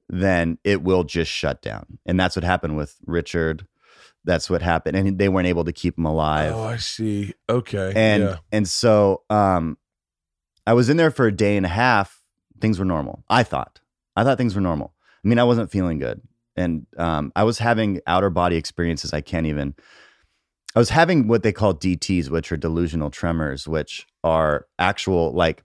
then 0.09 0.57
it 0.65 0.83
will 0.83 1.03
just 1.05 1.31
shut 1.31 1.61
down 1.61 1.99
and 2.05 2.19
that's 2.19 2.35
what 2.35 2.43
happened 2.43 2.75
with 2.75 2.97
richard 3.05 3.65
that's 4.25 4.49
what 4.49 4.61
happened 4.61 4.97
and 4.97 5.17
they 5.17 5.29
weren't 5.29 5.47
able 5.47 5.63
to 5.63 5.71
keep 5.71 5.97
him 5.97 6.05
alive 6.05 6.51
Oh, 6.53 6.63
I 6.63 6.77
see. 6.77 7.33
Okay. 7.47 7.93
and 7.95 8.23
yeah. 8.23 8.35
and 8.51 8.67
so 8.67 9.23
um 9.29 9.77
i 10.67 10.73
was 10.73 10.89
in 10.89 10.97
there 10.97 11.11
for 11.11 11.27
a 11.27 11.31
day 11.31 11.55
and 11.55 11.65
a 11.65 11.69
half 11.69 12.21
things 12.59 12.77
were 12.77 12.85
normal 12.85 13.23
i 13.29 13.43
thought 13.43 13.79
i 14.17 14.23
thought 14.25 14.37
things 14.37 14.53
were 14.53 14.61
normal 14.61 14.93
i 15.23 15.27
mean 15.27 15.39
i 15.39 15.43
wasn't 15.43 15.71
feeling 15.71 15.99
good. 15.99 16.21
And 16.55 16.85
um 16.97 17.31
i 17.35 17.43
was 17.43 17.59
having 17.59 18.01
outer 18.05 18.29
body 18.29 18.55
experiences 18.57 19.13
i 19.13 19.21
can't 19.21 19.45
even 19.45 19.75
i 20.75 20.79
was 20.79 20.89
having 20.89 21.27
what 21.27 21.43
they 21.43 21.53
call 21.53 21.73
dts 21.73 22.29
which 22.29 22.51
are 22.51 22.57
delusional 22.57 23.09
tremors 23.09 23.67
which 23.67 24.05
are 24.23 24.67
actual 24.77 25.31
like 25.31 25.63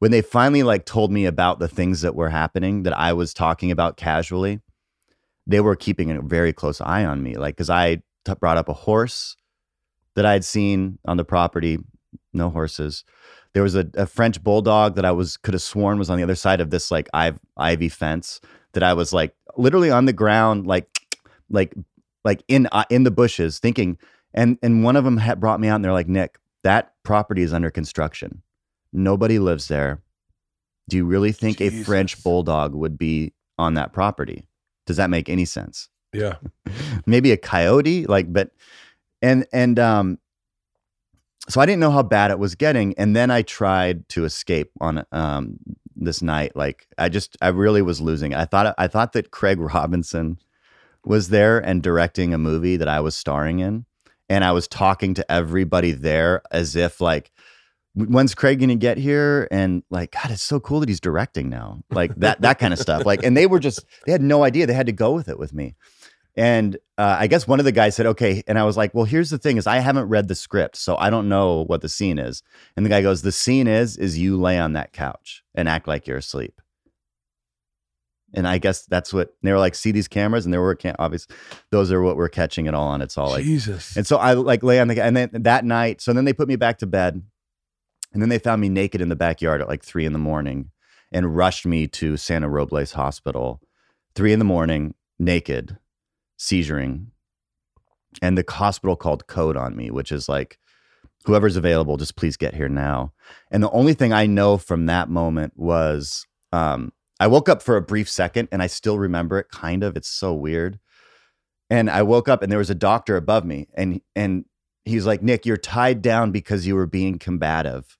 when 0.00 0.10
they 0.10 0.20
finally 0.20 0.62
like 0.62 0.84
told 0.84 1.10
me 1.10 1.24
about 1.24 1.60
the 1.60 1.68
things 1.68 2.02
that 2.02 2.14
were 2.14 2.30
happening 2.30 2.82
that 2.82 2.96
i 2.98 3.12
was 3.12 3.32
talking 3.32 3.70
about 3.70 3.96
casually 3.96 4.60
they 5.46 5.60
were 5.60 5.76
keeping 5.76 6.10
a 6.10 6.22
very 6.22 6.52
close 6.52 6.80
eye 6.80 7.04
on 7.04 7.22
me. 7.22 7.36
Like 7.36 7.56
because 7.56 7.70
i 7.70 7.96
t- 8.24 8.34
brought 8.40 8.56
up 8.56 8.68
a 8.68 8.72
horse 8.74 9.36
that 10.14 10.26
i 10.26 10.32
had 10.32 10.44
seen 10.44 10.98
on 11.04 11.16
the 11.16 11.24
property 11.24 11.78
no 12.32 12.48
horses. 12.50 13.04
There 13.54 13.62
was 13.62 13.74
a, 13.74 13.88
a 13.94 14.06
french 14.06 14.42
bulldog 14.42 14.96
that 14.96 15.04
i 15.04 15.12
was 15.12 15.36
could 15.36 15.54
have 15.54 15.62
sworn 15.62 15.98
was 15.98 16.10
on 16.10 16.16
the 16.16 16.22
other 16.22 16.34
side 16.34 16.60
of 16.60 16.70
this 16.70 16.90
like 16.90 17.08
iv- 17.14 17.40
ivy 17.56 17.88
fence 17.88 18.40
that 18.74 18.82
i 18.82 18.92
was 18.92 19.12
like 19.12 19.34
literally 19.56 19.90
on 19.90 20.04
the 20.04 20.12
ground 20.12 20.66
like 20.66 20.88
like 21.50 21.74
like 22.24 22.42
in 22.48 22.68
uh, 22.72 22.84
in 22.90 23.04
the 23.04 23.10
bushes 23.10 23.58
thinking 23.58 23.98
and 24.32 24.58
and 24.62 24.84
one 24.84 24.96
of 24.96 25.04
them 25.04 25.16
had 25.16 25.40
brought 25.40 25.60
me 25.60 25.68
out 25.68 25.76
and 25.76 25.84
they're 25.84 25.92
like 25.92 26.08
nick 26.08 26.38
that 26.64 26.94
property 27.04 27.42
is 27.42 27.52
under 27.52 27.70
construction. 27.70 28.42
Nobody 28.92 29.38
lives 29.38 29.68
there. 29.68 30.02
Do 30.88 30.96
you 30.96 31.04
really 31.04 31.30
think 31.30 31.60
a 31.60 31.70
french 31.84 32.22
bulldog 32.24 32.74
would 32.74 32.98
be 32.98 33.32
on 33.58 33.74
that 33.74 33.92
property? 33.92 34.48
Does 34.86 34.96
that 34.96 35.10
make 35.10 35.28
any 35.28 35.44
sense? 35.44 35.88
Yeah. 36.12 36.36
maybe 37.06 37.32
a 37.32 37.36
coyote 37.36 38.06
like 38.06 38.32
but 38.32 38.50
and 39.20 39.46
and 39.52 39.78
um 39.78 40.18
so 41.48 41.60
i 41.60 41.66
didn't 41.66 41.80
know 41.80 41.90
how 41.90 42.04
bad 42.04 42.30
it 42.30 42.38
was 42.38 42.54
getting 42.54 42.94
and 42.96 43.16
then 43.16 43.32
i 43.32 43.42
tried 43.42 44.08
to 44.08 44.24
escape 44.24 44.70
on 44.80 45.04
um 45.10 45.58
this 45.96 46.22
night 46.22 46.54
like 46.56 46.86
i 46.98 47.08
just 47.08 47.36
i 47.40 47.48
really 47.48 47.82
was 47.82 48.00
losing 48.00 48.34
i 48.34 48.44
thought 48.44 48.74
i 48.78 48.86
thought 48.86 49.12
that 49.12 49.30
craig 49.30 49.58
robinson 49.60 50.38
was 51.04 51.28
there 51.28 51.58
and 51.58 51.82
directing 51.82 52.32
a 52.34 52.38
movie 52.38 52.76
that 52.76 52.88
i 52.88 53.00
was 53.00 53.16
starring 53.16 53.60
in 53.60 53.84
and 54.28 54.44
i 54.44 54.52
was 54.52 54.66
talking 54.66 55.14
to 55.14 55.30
everybody 55.30 55.92
there 55.92 56.42
as 56.50 56.76
if 56.76 57.00
like 57.00 57.30
when's 57.94 58.34
craig 58.34 58.60
gonna 58.60 58.74
get 58.74 58.98
here? 58.98 59.48
And 59.50 59.82
like 59.90 60.12
god 60.12 60.30
it's 60.30 60.42
so 60.42 60.60
cool 60.60 60.80
that 60.80 60.88
he's 60.88 61.00
directing 61.00 61.48
now. 61.48 61.80
Like 61.90 62.14
that 62.16 62.40
that 62.42 62.58
kind 62.58 62.72
of 62.72 62.78
stuff. 62.78 63.06
Like 63.06 63.22
and 63.22 63.36
they 63.36 63.46
were 63.46 63.60
just 63.60 63.84
they 64.04 64.12
had 64.12 64.22
no 64.22 64.44
idea. 64.44 64.66
They 64.66 64.74
had 64.74 64.86
to 64.86 64.92
go 64.92 65.12
with 65.12 65.28
it 65.28 65.38
with 65.38 65.52
me 65.52 65.74
and 66.36 66.76
uh, 66.98 67.16
I 67.20 67.26
guess 67.26 67.46
one 67.46 67.60
of 67.60 67.64
the 67.64 67.72
guys 67.72 67.94
said, 67.94 68.06
okay. 68.06 68.42
And 68.46 68.58
I 68.58 68.64
was 68.64 68.76
like, 68.76 68.92
well, 68.94 69.04
here's 69.04 69.30
the 69.30 69.38
thing 69.38 69.56
is 69.56 69.66
I 69.66 69.78
haven't 69.78 70.08
read 70.08 70.28
the 70.28 70.34
script, 70.34 70.76
so 70.76 70.96
I 70.96 71.10
don't 71.10 71.28
know 71.28 71.64
what 71.64 71.80
the 71.80 71.88
scene 71.88 72.18
is. 72.18 72.42
And 72.76 72.84
the 72.84 72.90
guy 72.90 73.02
goes, 73.02 73.22
the 73.22 73.32
scene 73.32 73.66
is, 73.66 73.96
is 73.96 74.18
you 74.18 74.40
lay 74.40 74.58
on 74.58 74.72
that 74.72 74.92
couch 74.92 75.44
and 75.54 75.68
act 75.68 75.86
like 75.86 76.06
you're 76.06 76.18
asleep. 76.18 76.60
And 78.36 78.48
I 78.48 78.58
guess 78.58 78.84
that's 78.84 79.12
what 79.12 79.32
they 79.42 79.52
were 79.52 79.60
like, 79.60 79.76
see 79.76 79.92
these 79.92 80.08
cameras? 80.08 80.44
And 80.44 80.52
there 80.52 80.60
were, 80.60 80.74
cam- 80.74 80.96
obvious, 80.98 81.28
those 81.70 81.92
are 81.92 82.02
what 82.02 82.16
we're 82.16 82.28
catching 82.28 82.66
it 82.66 82.74
all 82.74 82.88
on. 82.88 83.00
It's 83.00 83.16
all 83.16 83.30
like, 83.30 83.44
Jesus. 83.44 83.96
and 83.96 84.04
so 84.04 84.16
I 84.16 84.32
like 84.32 84.64
lay 84.64 84.80
on 84.80 84.88
the, 84.88 85.00
and 85.00 85.16
then 85.16 85.30
that 85.32 85.64
night, 85.64 86.00
so 86.00 86.12
then 86.12 86.24
they 86.24 86.32
put 86.32 86.48
me 86.48 86.56
back 86.56 86.78
to 86.78 86.86
bed. 86.86 87.22
And 88.12 88.22
then 88.22 88.28
they 88.28 88.38
found 88.38 88.60
me 88.60 88.68
naked 88.68 89.00
in 89.00 89.08
the 89.08 89.16
backyard 89.16 89.60
at 89.60 89.68
like 89.68 89.84
three 89.84 90.04
in 90.04 90.12
the 90.12 90.18
morning 90.20 90.70
and 91.12 91.36
rushed 91.36 91.66
me 91.66 91.86
to 91.88 92.16
Santa 92.16 92.48
Robles 92.48 92.92
Hospital, 92.92 93.60
three 94.14 94.32
in 94.32 94.38
the 94.38 94.44
morning, 94.44 94.94
naked, 95.18 95.78
seizuring. 96.38 97.06
And 98.22 98.38
the 98.38 98.44
hospital 98.48 98.96
called 98.96 99.26
code 99.26 99.56
on 99.56 99.76
me, 99.76 99.90
which 99.90 100.12
is 100.12 100.28
like, 100.28 100.58
whoever's 101.24 101.56
available, 101.56 101.96
just 101.96 102.16
please 102.16 102.36
get 102.36 102.54
here 102.54 102.68
now. 102.68 103.12
And 103.50 103.62
the 103.62 103.70
only 103.70 103.94
thing 103.94 104.12
I 104.12 104.26
know 104.26 104.56
from 104.56 104.86
that 104.86 105.08
moment 105.08 105.54
was 105.56 106.26
um, 106.52 106.92
I 107.18 107.26
woke 107.26 107.48
up 107.48 107.62
for 107.62 107.76
a 107.76 107.82
brief 107.82 108.08
second 108.08 108.48
and 108.52 108.62
I 108.62 108.66
still 108.66 108.98
remember 108.98 109.38
it 109.38 109.48
kind 109.50 109.82
of. 109.82 109.96
It's 109.96 110.08
so 110.08 110.32
weird. 110.32 110.78
And 111.70 111.90
I 111.90 112.02
woke 112.02 112.28
up 112.28 112.42
and 112.42 112.52
there 112.52 112.58
was 112.58 112.70
a 112.70 112.74
doctor 112.74 113.16
above 113.16 113.44
me 113.44 113.68
and 113.74 114.00
and 114.14 114.44
he's 114.84 115.06
like, 115.06 115.22
Nick, 115.22 115.46
you're 115.46 115.56
tied 115.56 116.02
down 116.02 116.30
because 116.30 116.66
you 116.66 116.74
were 116.74 116.86
being 116.86 117.18
combative. 117.18 117.96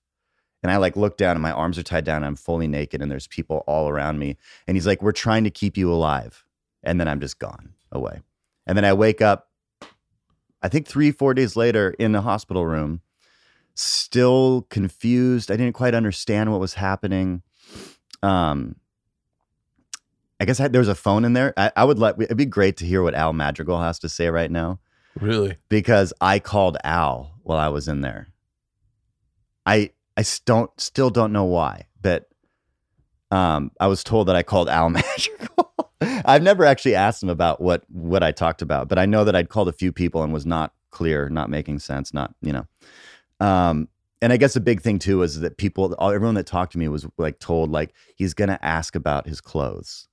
And 0.61 0.71
I 0.71 0.77
like 0.77 0.95
look 0.95 1.17
down 1.17 1.35
and 1.35 1.41
my 1.41 1.51
arms 1.51 1.77
are 1.77 1.83
tied 1.83 2.05
down 2.05 2.17
and 2.17 2.25
I'm 2.25 2.35
fully 2.35 2.67
naked 2.67 3.01
and 3.01 3.11
there's 3.11 3.27
people 3.27 3.63
all 3.67 3.89
around 3.89 4.19
me. 4.19 4.37
And 4.67 4.77
he's 4.77 4.87
like, 4.87 5.01
We're 5.01 5.11
trying 5.11 5.43
to 5.43 5.49
keep 5.49 5.77
you 5.77 5.91
alive. 5.91 6.45
And 6.83 6.99
then 6.99 7.07
I'm 7.07 7.19
just 7.19 7.39
gone 7.39 7.74
away. 7.91 8.21
And 8.67 8.77
then 8.77 8.85
I 8.85 8.93
wake 8.93 9.21
up, 9.21 9.49
I 10.61 10.69
think 10.69 10.87
three, 10.87 11.11
four 11.11 11.33
days 11.33 11.55
later 11.55 11.95
in 11.99 12.11
the 12.11 12.21
hospital 12.21 12.65
room, 12.65 13.01
still 13.75 14.65
confused. 14.69 15.51
I 15.51 15.57
didn't 15.57 15.73
quite 15.73 15.93
understand 15.93 16.51
what 16.51 16.59
was 16.59 16.75
happening. 16.75 17.43
Um, 18.23 18.77
I 20.39 20.45
guess 20.45 20.59
I, 20.59 20.67
there 20.67 20.81
was 20.81 20.87
a 20.87 20.95
phone 20.95 21.25
in 21.25 21.33
there. 21.33 21.53
I, 21.57 21.71
I 21.75 21.83
would 21.83 21.99
let, 21.99 22.19
it'd 22.19 22.37
be 22.37 22.45
great 22.45 22.77
to 22.77 22.85
hear 22.85 23.03
what 23.03 23.13
Al 23.13 23.33
Madrigal 23.33 23.81
has 23.81 23.99
to 23.99 24.09
say 24.09 24.29
right 24.29 24.49
now 24.49 24.79
really? 25.19 25.57
because 25.69 26.13
I 26.19 26.39
called 26.39 26.77
Al 26.83 27.35
while 27.43 27.59
I 27.59 27.69
was 27.69 27.87
in 27.87 28.01
there. 28.01 28.27
I, 29.65 29.91
I 30.17 30.23
don't 30.45 30.71
still 30.79 31.09
don't 31.09 31.33
know 31.33 31.45
why, 31.45 31.85
but 32.01 32.27
um, 33.31 33.71
I 33.79 33.87
was 33.87 34.03
told 34.03 34.27
that 34.27 34.35
I 34.35 34.43
called 34.43 34.69
Al 34.69 34.89
Madrigal. 34.91 35.73
I've 36.25 36.43
never 36.43 36.65
actually 36.65 36.95
asked 36.95 37.23
him 37.23 37.29
about 37.29 37.61
what 37.61 37.83
what 37.89 38.23
I 38.23 38.31
talked 38.31 38.61
about, 38.61 38.87
but 38.87 38.99
I 38.99 39.05
know 39.05 39.23
that 39.23 39.35
I'd 39.35 39.49
called 39.49 39.69
a 39.69 39.73
few 39.73 39.91
people 39.91 40.23
and 40.23 40.33
was 40.33 40.45
not 40.45 40.73
clear, 40.91 41.29
not 41.29 41.49
making 41.49 41.79
sense, 41.79 42.13
not 42.13 42.33
you 42.41 42.53
know. 42.53 42.65
Um, 43.39 43.87
and 44.21 44.33
I 44.33 44.37
guess 44.37 44.55
a 44.55 44.61
big 44.61 44.81
thing 44.81 44.99
too 44.99 45.21
is 45.21 45.39
that 45.41 45.57
people, 45.57 45.95
everyone 46.01 46.35
that 46.35 46.47
talked 46.47 46.71
to 46.73 46.77
me 46.77 46.87
was 46.87 47.05
like 47.17 47.39
told 47.39 47.71
like 47.71 47.93
he's 48.15 48.33
gonna 48.33 48.59
ask 48.61 48.95
about 48.95 49.27
his 49.27 49.41
clothes. 49.41 50.07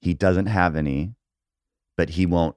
He 0.00 0.14
doesn't 0.14 0.46
have 0.46 0.76
any, 0.76 1.14
but 1.96 2.10
he 2.10 2.26
won't 2.26 2.56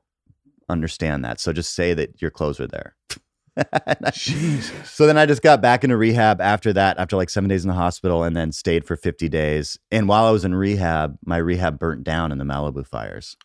understand 0.68 1.26
that. 1.26 1.40
So 1.40 1.54
just 1.54 1.74
say 1.74 1.94
that 1.94 2.22
your 2.22 2.32
clothes 2.32 2.60
are 2.60 2.68
there. 2.68 2.96
Jesus. 4.14 4.90
so 4.92 5.06
then 5.08 5.18
I 5.18 5.26
just 5.26 5.42
got 5.42 5.62
back 5.62 5.84
into 5.84 5.98
rehab 5.98 6.42
after 6.42 6.74
that, 6.74 6.98
after 6.98 7.16
like 7.16 7.30
seven 7.30 7.50
days 7.50 7.64
in 7.64 7.70
the 7.70 7.76
hospital, 7.76 8.24
and 8.24 8.36
then 8.36 8.52
stayed 8.52 8.86
for 8.86 8.96
50 8.96 9.30
days. 9.30 9.78
And 9.92 10.08
while 10.08 10.26
I 10.26 10.32
was 10.32 10.46
in 10.46 10.56
rehab, 10.56 11.18
my 11.26 11.38
rehab 11.38 11.80
burnt 11.80 12.04
down 12.04 12.32
in 12.32 12.38
the 12.38 12.46
Malibu 12.46 12.86
fires. 12.86 13.38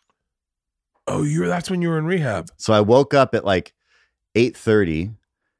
Oh, 1.07 1.23
you 1.23 1.41
were 1.41 1.47
that's 1.47 1.69
when 1.69 1.81
you 1.81 1.89
were 1.89 1.97
in 1.99 2.05
rehab. 2.05 2.47
So 2.57 2.73
I 2.73 2.81
woke 2.81 3.13
up 3.13 3.35
at 3.35 3.45
like 3.45 3.73
8:30, 4.35 5.13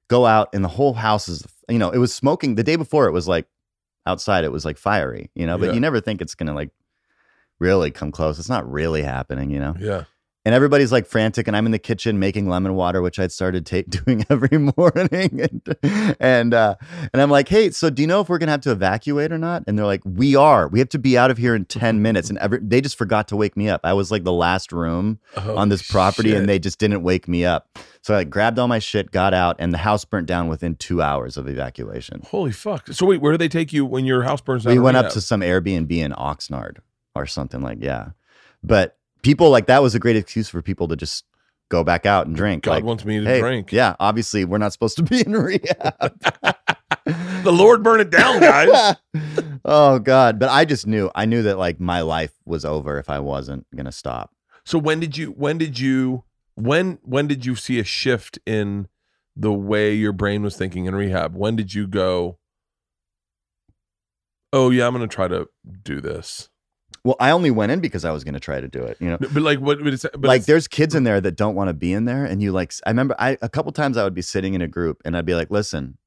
go 0.09 0.25
out, 0.25 0.49
and 0.53 0.63
the 0.63 0.69
whole 0.69 0.93
house 0.93 1.29
is, 1.29 1.43
you 1.69 1.77
know, 1.79 1.91
it 1.91 1.97
was 1.99 2.13
smoking. 2.13 2.55
The 2.55 2.63
day 2.63 2.75
before 2.75 3.07
it 3.07 3.11
was 3.11 3.27
like 3.27 3.47
outside, 4.07 4.43
it 4.43 4.51
was 4.51 4.65
like 4.65 4.77
fiery, 4.77 5.29
you 5.35 5.45
know, 5.45 5.57
but 5.57 5.67
Yeah. 5.67 5.73
you 5.73 5.79
never 5.79 5.99
think 6.01 6.21
it's 6.21 6.35
gonna 6.35 6.53
like 6.55 6.71
really 7.59 7.91
come 7.91 8.11
close. 8.11 8.37
It's 8.39 8.49
not 8.49 8.69
really 8.69 9.01
happening, 9.03 9.49
you 9.51 9.59
know. 9.59 9.75
Yeah. 9.79 10.03
And 10.45 10.53
everybody's 10.55 10.91
like 10.91 11.05
frantic 11.07 11.47
and 11.47 11.57
i'm 11.57 11.65
in 11.65 11.71
the 11.71 11.79
kitchen 11.79 12.19
making 12.19 12.47
lemon 12.47 12.75
water 12.75 13.01
which 13.01 13.19
i'd 13.19 13.31
started 13.31 13.65
ta- 13.65 13.81
doing 13.89 14.25
every 14.29 14.57
morning. 14.57 15.41
And 15.41 16.15
and 16.19 16.53
uh 16.53 16.75
and 17.11 17.21
i'm 17.21 17.29
like 17.29 17.49
hey 17.49 17.71
so 17.71 17.89
do 17.89 18.01
you 18.01 18.07
know 18.07 18.21
if 18.21 18.29
we're 18.29 18.37
gonna 18.37 18.51
have 18.51 18.61
to 18.61 18.71
evacuate 18.71 19.31
or 19.31 19.37
not? 19.37 19.63
And 19.67 19.77
they're 19.77 19.85
like 19.85 20.01
we 20.05 20.35
are. 20.35 20.67
We 20.67 20.79
have 20.79 20.89
to 20.89 20.99
be 20.99 21.17
out 21.17 21.31
of 21.31 21.37
here 21.37 21.55
in 21.55 21.65
10 21.65 22.01
minutes. 22.07 22.29
And 22.29 22.37
every, 22.39 22.59
they 22.61 22.81
just 22.81 22.97
forgot 22.97 23.27
to 23.29 23.35
wake 23.35 23.57
me 23.57 23.69
up. 23.69 23.81
I 23.83 23.93
was 23.93 24.11
like 24.11 24.23
the 24.23 24.33
last 24.33 24.71
room 24.71 25.19
on 25.35 25.69
this 25.69 25.81
property 25.81 26.29
shit. 26.29 26.37
and 26.37 26.47
they 26.49 26.59
just 26.59 26.79
didn't 26.79 27.03
wake 27.03 27.27
me 27.27 27.45
up. 27.45 27.77
So 28.01 28.13
i 28.13 28.17
like, 28.17 28.29
grabbed 28.29 28.59
all 28.59 28.67
my 28.67 28.79
shit 28.79 29.11
got 29.11 29.33
out 29.33 29.55
and 29.57 29.73
the 29.73 29.79
house 29.79 30.05
burnt 30.05 30.27
down 30.27 30.47
within 30.47 30.75
two 30.75 31.01
hours 31.01 31.37
of 31.37 31.47
evacuation. 31.47 32.21
Holy 32.29 32.51
fuck! 32.51 32.87
So 32.89 33.05
wait, 33.07 33.19
where 33.19 33.31
do 33.33 33.37
they 33.37 33.47
take 33.47 33.73
you 33.73 33.83
when 33.83 34.05
your 34.05 34.21
house 34.23 34.41
burns 34.41 34.63
down? 34.63 34.73
we 34.73 34.79
went 34.79 34.95
up 34.97 35.09
to 35.11 35.21
some 35.21 35.41
airbnb 35.41 35.91
in 35.91 36.11
oxnard 36.11 36.77
or 37.15 37.25
something 37.25 37.61
like 37.61 37.79
yeah. 37.81 38.09
But 38.63 38.97
people 39.26 39.49
like 39.49 39.65
that 39.67 39.82
was 39.82 39.95
a 39.95 39.99
great 39.99 40.15
excuse 40.15 40.47
for 40.49 40.61
people 40.61 40.88
to 40.88 40.95
just 40.95 41.26
go 41.69 41.84
back 41.84 42.05
out 42.05 42.28
and 42.28 42.36
drink 42.36 42.63
God 42.63 42.71
like 42.71 42.84
wants 42.84 43.03
me 43.05 43.19
to 43.19 43.26
hey, 43.26 43.39
drink. 43.39 43.71
yeah 43.71 43.95
obviously 43.99 44.45
we're 44.45 44.59
not 44.59 44.71
supposed 44.71 44.97
to 44.97 45.03
be 45.03 45.21
in 45.21 45.34
rehab 45.34 46.21
The 47.05 47.51
Lord 47.51 47.84
burn 47.84 47.99
it 47.99 48.09
down, 48.09 48.39
guys. 48.39 48.95
oh 49.65 49.99
god 49.99 50.38
but 50.38 50.49
i 50.49 50.63
just 50.63 50.86
knew 50.86 51.09
i 51.15 51.26
knew 51.26 51.41
that 51.41 51.57
like 51.57 51.80
my 51.80 52.01
life 52.01 52.34
was 52.45 52.63
over 52.63 52.99
if 52.99 53.09
i 53.09 53.17
wasn't 53.19 53.65
gonna 53.76 53.91
stop 53.91 54.36
so 54.65 54.80
when 54.80 54.99
did 54.99 55.15
you? 55.15 55.28
When 55.32 55.57
did 55.57 55.80
you? 55.80 56.23
When 56.55 56.97
when 57.03 57.28
did 57.28 57.45
you 57.45 57.55
see 57.55 57.80
a 57.80 57.84
shift 57.84 58.39
in 58.45 58.88
the 59.36 59.53
way 59.53 59.93
your 59.93 60.11
brain 60.11 60.41
was 60.41 60.57
thinking 60.57 60.86
in 60.86 60.95
rehab? 60.95 61.36
When 61.36 61.55
did 61.55 61.73
you 61.73 61.88
go? 61.88 62.39
Oh 64.51 64.71
yeah, 64.71 64.88
I'm 64.88 64.93
gonna 64.93 65.07
try 65.07 65.28
to 65.28 65.47
do 65.84 66.01
this. 66.01 66.49
Well 67.05 67.15
i 67.21 67.31
only 67.31 67.51
went 67.51 67.71
in 67.71 67.79
because 67.79 68.03
i 68.03 68.11
was 68.11 68.25
gonna 68.25 68.39
try 68.39 68.59
to 68.59 68.67
do 68.67 68.83
it 68.83 68.97
you 68.99 69.09
know? 69.09 69.17
But 69.17 69.41
like, 69.41 69.59
what? 69.59 69.81
But 69.81 70.01
but 70.01 70.23
like 70.23 70.43
there's 70.43 70.67
kids 70.67 70.93
in 70.93 71.05
there 71.05 71.21
that 71.21 71.37
don't 71.37 71.55
want 71.55 71.69
to 71.69 71.73
be 71.73 71.93
in 71.93 72.03
there 72.03 72.25
and 72.25 72.41
you 72.41 72.51
like 72.51 72.73
i 72.85 72.89
remember 72.89 73.15
i 73.17 73.37
a 73.41 73.47
couple 73.47 73.71
times 73.71 73.95
i 73.95 74.03
would 74.03 74.13
be 74.13 74.21
sitting 74.21 74.53
in 74.53 74.61
a 74.61 74.67
group 74.67 75.01
and 75.05 75.15
i'd 75.15 75.25
be 75.25 75.35
like 75.35 75.49
listen 75.49 75.97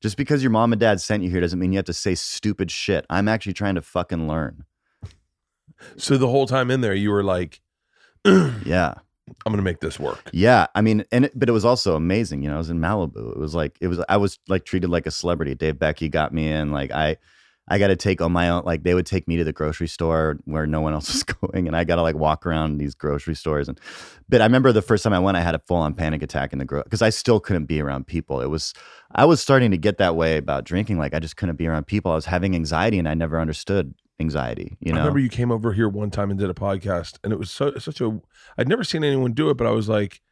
just 0.00 0.16
because 0.16 0.42
your 0.42 0.50
mom 0.50 0.72
and 0.72 0.80
dad 0.80 1.00
sent 1.00 1.22
you 1.22 1.30
here 1.30 1.40
doesn't 1.40 1.58
mean 1.58 1.72
you 1.72 1.78
have 1.78 1.86
to 1.86 1.92
say 1.92 2.14
stupid 2.14 2.70
shit. 2.70 3.06
I'm 3.08 3.28
actually 3.28 3.54
trying 3.54 3.76
to 3.76 3.82
fucking 3.82 4.28
learn. 4.28 4.64
So 5.96 6.16
the 6.16 6.28
whole 6.28 6.46
time 6.46 6.70
in 6.70 6.80
there, 6.80 6.94
you 6.94 7.10
were 7.10 7.24
like, 7.24 7.60
yeah. 8.24 8.94
I'm 9.44 9.52
gonna 9.52 9.62
make 9.62 9.80
this 9.80 9.98
work. 9.98 10.30
yeah 10.32 10.68
i 10.76 10.80
mean 10.80 11.04
and 11.10 11.24
it, 11.24 11.32
but 11.36 11.48
it 11.48 11.52
was 11.52 11.64
also 11.64 11.96
amazing 11.96 12.44
you 12.44 12.48
know 12.48 12.54
i 12.54 12.58
was 12.58 12.70
in 12.70 12.78
malibu. 12.78 13.32
It 13.32 13.38
was 13.38 13.56
like 13.56 13.76
it 13.80 13.88
was 13.88 14.00
i 14.08 14.16
was 14.16 14.38
like 14.46 14.64
treated 14.64 14.88
like 14.88 15.06
a 15.06 15.10
celebrity. 15.10 15.56
Dave 15.56 15.80
becky 15.80 16.08
got 16.08 16.32
me 16.32 16.48
in 16.48 16.70
like 16.70 16.92
i 16.92 17.16
i 17.68 17.78
got 17.78 17.88
to 17.88 17.96
take 17.96 18.20
on 18.20 18.32
my 18.32 18.48
own 18.48 18.62
like 18.64 18.82
they 18.82 18.94
would 18.94 19.06
take 19.06 19.26
me 19.26 19.36
to 19.36 19.44
the 19.44 19.52
grocery 19.52 19.88
store 19.88 20.38
where 20.44 20.66
no 20.66 20.80
one 20.80 20.92
else 20.92 21.12
was 21.12 21.22
going 21.40 21.66
and 21.66 21.76
i 21.76 21.84
got 21.84 21.96
to 21.96 22.02
like 22.02 22.16
walk 22.16 22.46
around 22.46 22.78
these 22.78 22.94
grocery 22.94 23.34
stores 23.34 23.68
and 23.68 23.80
but 24.28 24.40
i 24.40 24.44
remember 24.44 24.72
the 24.72 24.82
first 24.82 25.04
time 25.04 25.12
i 25.12 25.18
went 25.18 25.36
i 25.36 25.40
had 25.40 25.54
a 25.54 25.60
full-on 25.60 25.94
panic 25.94 26.22
attack 26.22 26.52
in 26.52 26.58
the 26.58 26.64
grocery 26.64 26.84
because 26.84 27.02
i 27.02 27.10
still 27.10 27.40
couldn't 27.40 27.66
be 27.66 27.80
around 27.80 28.06
people 28.06 28.40
it 28.40 28.46
was 28.46 28.72
i 29.12 29.24
was 29.24 29.40
starting 29.40 29.70
to 29.70 29.78
get 29.78 29.98
that 29.98 30.16
way 30.16 30.36
about 30.36 30.64
drinking 30.64 30.98
like 30.98 31.14
i 31.14 31.18
just 31.18 31.36
couldn't 31.36 31.56
be 31.56 31.66
around 31.66 31.86
people 31.86 32.12
i 32.12 32.14
was 32.14 32.26
having 32.26 32.54
anxiety 32.54 32.98
and 32.98 33.08
i 33.08 33.14
never 33.14 33.40
understood 33.40 33.94
anxiety 34.18 34.76
you 34.80 34.92
know, 34.92 34.98
I 34.98 35.00
remember 35.02 35.20
you 35.20 35.28
came 35.28 35.52
over 35.52 35.72
here 35.72 35.88
one 35.88 36.10
time 36.10 36.30
and 36.30 36.38
did 36.38 36.48
a 36.48 36.54
podcast, 36.54 37.18
and 37.22 37.32
it 37.32 37.38
was 37.38 37.50
so 37.50 37.76
such 37.78 38.00
a. 38.00 38.18
I'd 38.56 38.68
never 38.68 38.84
seen 38.84 39.04
anyone 39.04 39.32
do 39.32 39.50
it, 39.50 39.56
but 39.56 39.66
I 39.66 39.70
was 39.70 39.88
like, 39.88 40.22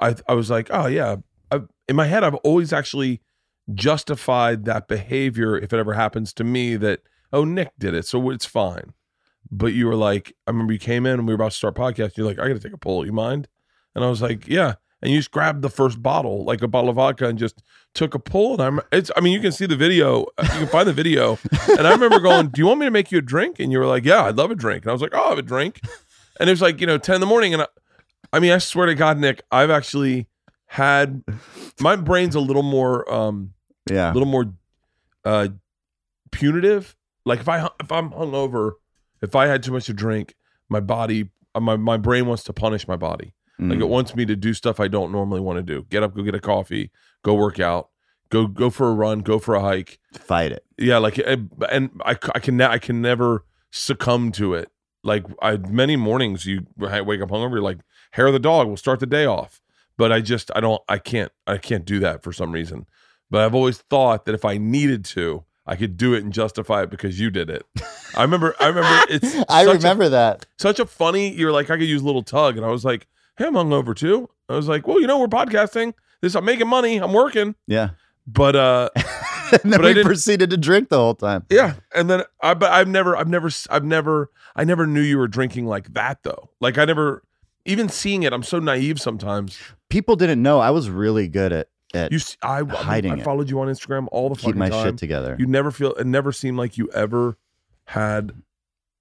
I 0.00 0.14
I 0.28 0.34
was 0.34 0.50
like, 0.50 0.68
oh 0.70 0.86
yeah. 0.86 1.16
I, 1.50 1.60
in 1.88 1.96
my 1.96 2.06
head, 2.06 2.22
I've 2.22 2.36
always 2.36 2.72
actually 2.72 3.22
justified 3.74 4.64
that 4.64 4.88
behavior 4.88 5.56
if 5.56 5.72
it 5.72 5.78
ever 5.78 5.94
happens 5.94 6.32
to 6.34 6.44
me. 6.44 6.76
That 6.76 7.00
oh 7.32 7.44
Nick 7.44 7.72
did 7.78 7.94
it, 7.94 8.06
so 8.06 8.30
it's 8.30 8.46
fine. 8.46 8.92
But 9.50 9.72
you 9.72 9.86
were 9.86 9.96
like, 9.96 10.34
I 10.46 10.50
remember 10.50 10.72
you 10.72 10.78
came 10.78 11.06
in 11.06 11.14
and 11.14 11.26
we 11.26 11.32
were 11.32 11.36
about 11.36 11.50
to 11.52 11.56
start 11.56 11.74
podcast. 11.74 12.16
You're 12.16 12.26
like, 12.26 12.38
I 12.38 12.46
got 12.48 12.54
to 12.54 12.60
take 12.60 12.72
a 12.72 12.78
pull. 12.78 13.04
You 13.04 13.12
mind? 13.12 13.48
And 13.94 14.04
I 14.04 14.08
was 14.08 14.22
like, 14.22 14.46
yeah. 14.46 14.74
And 15.02 15.10
you 15.10 15.18
just 15.18 15.30
grabbed 15.30 15.62
the 15.62 15.70
first 15.70 16.02
bottle, 16.02 16.44
like 16.44 16.60
a 16.62 16.68
bottle 16.68 16.90
of 16.90 16.96
vodka, 16.96 17.26
and 17.26 17.38
just 17.38 17.62
took 17.94 18.14
a 18.14 18.18
pull. 18.18 18.52
And 18.52 18.62
I'm, 18.62 18.80
it's, 18.92 19.10
I 19.16 19.20
mean, 19.20 19.32
you 19.32 19.40
can 19.40 19.50
see 19.50 19.64
the 19.66 19.74
video. 19.74 20.26
uh, 20.36 20.42
You 20.52 20.58
can 20.60 20.66
find 20.68 20.86
the 20.86 20.92
video. 20.92 21.38
And 21.78 21.86
I 21.86 21.90
remember 21.92 22.20
going, 22.20 22.48
"Do 22.48 22.60
you 22.60 22.66
want 22.66 22.80
me 22.80 22.86
to 22.86 22.90
make 22.90 23.10
you 23.10 23.18
a 23.18 23.22
drink?" 23.22 23.58
And 23.58 23.72
you 23.72 23.78
were 23.78 23.86
like, 23.86 24.04
"Yeah, 24.04 24.24
I'd 24.24 24.36
love 24.36 24.50
a 24.50 24.54
drink." 24.54 24.84
And 24.84 24.90
I 24.90 24.92
was 24.92 25.00
like, 25.00 25.14
"Oh, 25.14 25.18
I'll 25.22 25.28
have 25.30 25.38
a 25.38 25.42
drink." 25.42 25.80
And 26.38 26.48
it 26.48 26.52
was 26.52 26.60
like 26.62 26.80
you 26.80 26.86
know, 26.86 26.98
ten 26.98 27.14
in 27.16 27.20
the 27.20 27.26
morning, 27.26 27.52
and 27.54 27.62
I, 27.62 27.66
I 28.32 28.40
mean, 28.40 28.52
I 28.52 28.58
swear 28.58 28.86
to 28.86 28.94
God, 28.94 29.18
Nick, 29.18 29.42
I've 29.50 29.70
actually 29.70 30.26
had 30.66 31.22
my 31.80 31.96
brain's 31.96 32.34
a 32.34 32.40
little 32.40 32.62
more, 32.62 33.10
um, 33.12 33.52
yeah 33.88 34.10
a 34.10 34.14
little 34.14 34.28
more, 34.28 34.52
uh, 35.24 35.48
punitive. 36.30 36.96
Like 37.24 37.40
if 37.40 37.48
I 37.48 37.68
if 37.80 37.92
I'm 37.92 38.10
hungover, 38.10 38.72
if 39.22 39.36
I 39.36 39.46
had 39.46 39.62
too 39.62 39.72
much 39.72 39.86
to 39.86 39.92
drink, 39.94 40.34
my 40.68 40.80
body, 40.80 41.30
uh, 41.54 41.60
my 41.60 41.76
my 41.76 41.96
brain 41.96 42.26
wants 42.26 42.42
to 42.44 42.52
punish 42.52 42.88
my 42.88 42.96
body. 42.96 43.34
Like 43.58 43.76
Mm. 43.78 43.82
it 43.82 43.88
wants 43.90 44.16
me 44.16 44.24
to 44.24 44.36
do 44.36 44.54
stuff 44.54 44.80
I 44.80 44.88
don't 44.88 45.12
normally 45.12 45.42
want 45.42 45.58
to 45.58 45.62
do. 45.62 45.84
Get 45.90 46.02
up, 46.02 46.14
go 46.14 46.22
get 46.22 46.34
a 46.34 46.40
coffee, 46.40 46.90
go 47.22 47.34
work 47.34 47.60
out, 47.60 47.90
go 48.30 48.46
go 48.46 48.70
for 48.70 48.88
a 48.88 48.94
run, 48.94 49.18
go 49.20 49.38
for 49.38 49.54
a 49.54 49.60
hike 49.60 49.98
fight 50.14 50.50
it 50.52 50.64
yeah 50.78 50.96
like 50.98 51.18
and 51.18 51.50
and 51.70 51.90
i, 52.04 52.12
I 52.34 52.38
can 52.40 52.60
i 52.60 52.78
can 52.78 53.02
never 53.02 53.44
succumb 53.70 54.32
to 54.32 54.54
it 54.54 54.70
like 55.04 55.24
i 55.42 55.56
many 55.56 55.94
mornings 55.94 56.46
you 56.46 56.66
wake 56.78 57.20
up 57.20 57.28
hungover 57.28 57.52
you're 57.52 57.60
like 57.60 57.78
hair 58.12 58.26
of 58.26 58.32
the 58.32 58.38
dog 58.40 58.66
we'll 58.66 58.76
start 58.76 58.98
the 58.98 59.06
day 59.06 59.24
off 59.26 59.60
but 59.96 60.10
i 60.10 60.20
just 60.20 60.50
i 60.56 60.60
don't 60.60 60.82
i 60.88 60.98
can't 60.98 61.30
i 61.46 61.56
can't 61.58 61.84
do 61.84 61.98
that 62.00 62.22
for 62.24 62.32
some 62.32 62.50
reason 62.50 62.86
but 63.30 63.40
i've 63.42 63.54
always 63.54 63.78
thought 63.78 64.24
that 64.24 64.34
if 64.34 64.44
i 64.44 64.56
needed 64.58 65.04
to 65.04 65.44
i 65.66 65.76
could 65.76 65.96
do 65.96 66.14
it 66.14 66.22
and 66.24 66.32
justify 66.32 66.82
it 66.82 66.90
because 66.90 67.18
you 67.20 67.30
did 67.30 67.48
it. 67.50 67.64
I 68.16 68.22
remember 68.22 68.54
i 68.60 68.66
remember 68.66 68.88
it's 69.12 69.34
i 69.48 69.64
such 69.64 69.74
a- 69.74 69.78
remember 69.78 70.08
that. 70.10 70.46
such 70.58 70.78
a 70.80 70.86
funny 70.86 71.32
you're 71.32 71.52
like 71.52 71.70
i 71.70 71.76
could 71.76 71.88
use 71.88 72.02
a 72.02 72.04
little 72.06 72.22
tug 72.22 72.56
and 72.56 72.64
i 72.66 72.68
was 72.70 72.84
like 72.84 73.06
hey 73.38 73.46
i'm 73.46 73.54
hungover 73.54 73.94
too. 73.96 74.28
I 74.48 74.54
was 74.56 74.68
like 74.68 74.86
well 74.86 75.00
you 75.00 75.06
know 75.06 75.18
we're 75.18 75.28
podcasting. 75.28 75.94
This 76.20 76.34
i'm 76.34 76.44
making 76.44 76.68
money. 76.68 76.98
I'm 76.98 77.12
working. 77.12 77.54
Yeah. 77.66 77.90
But 78.26 78.54
uh 78.56 78.90
and 79.52 79.72
then 79.72 79.80
But 79.80 79.86
I 79.86 79.92
we 79.94 80.02
proceeded 80.04 80.50
to 80.50 80.56
drink 80.56 80.88
the 80.90 80.98
whole 80.98 81.14
time. 81.14 81.44
Yeah, 81.50 81.74
and 81.94 82.08
then 82.10 82.22
I 82.42 82.54
but 82.54 82.70
I've 82.72 82.88
never 82.88 83.16
I've 83.16 83.28
never 83.28 83.48
I've 83.70 83.84
never 83.84 84.30
I 84.54 84.64
never 84.64 84.86
knew 84.86 85.00
you 85.00 85.18
were 85.18 85.26
drinking 85.28 85.66
like 85.66 85.94
that 85.94 86.22
though. 86.22 86.50
Like 86.60 86.76
I 86.78 86.84
never 86.84 87.22
even 87.64 87.88
seeing 87.88 88.22
it. 88.24 88.32
I'm 88.32 88.42
so 88.42 88.58
naive 88.58 89.00
sometimes. 89.00 89.58
people 89.88 90.16
didn't 90.16 90.42
know. 90.42 90.58
I 90.60 90.70
was 90.70 90.90
really 90.90 91.26
good 91.28 91.52
at 91.52 91.68
at 91.94 92.12
You 92.12 92.16
s- 92.18 92.36
I 92.42 92.60
I, 92.60 92.64
Hiding 92.64 93.12
I 93.12 93.16
it. 93.18 93.24
followed 93.24 93.50
you 93.50 93.60
on 93.60 93.68
Instagram 93.68 94.08
all 94.12 94.28
the 94.28 94.34
keep 94.36 94.44
fucking 94.46 94.58
my 94.58 94.68
time. 94.68 94.86
shit 94.86 94.98
together. 94.98 95.36
You 95.38 95.46
never 95.46 95.70
feel 95.70 95.92
it 95.94 96.06
never 96.06 96.32
seemed 96.32 96.56
like 96.58 96.78
you 96.78 96.88
ever 96.92 97.36
had 97.86 98.32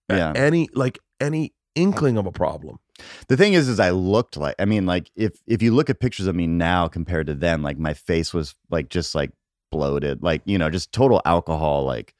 Yeah. 0.09 0.33
any 0.35 0.69
like 0.73 0.99
any 1.19 1.53
inkling 1.75 2.17
of 2.17 2.25
a 2.25 2.31
problem. 2.31 2.79
The 3.27 3.37
thing 3.37 3.53
is, 3.53 3.69
is 3.69 3.79
I 3.79 3.91
looked 3.91 4.35
like 4.37 4.55
I 4.59 4.65
mean, 4.65 4.85
like 4.85 5.11
if 5.15 5.39
if 5.47 5.61
you 5.61 5.73
look 5.73 5.89
at 5.89 5.99
pictures 5.99 6.27
of 6.27 6.35
me 6.35 6.47
now 6.47 6.87
compared 6.87 7.27
to 7.27 7.33
then, 7.35 7.61
like 7.61 7.77
my 7.77 7.93
face 7.93 8.33
was 8.33 8.55
like 8.69 8.89
just 8.89 9.15
like 9.15 9.31
bloated, 9.71 10.23
like 10.23 10.41
you 10.45 10.57
know, 10.57 10.69
just 10.69 10.91
total 10.91 11.21
alcohol. 11.25 11.85
Like 11.85 12.13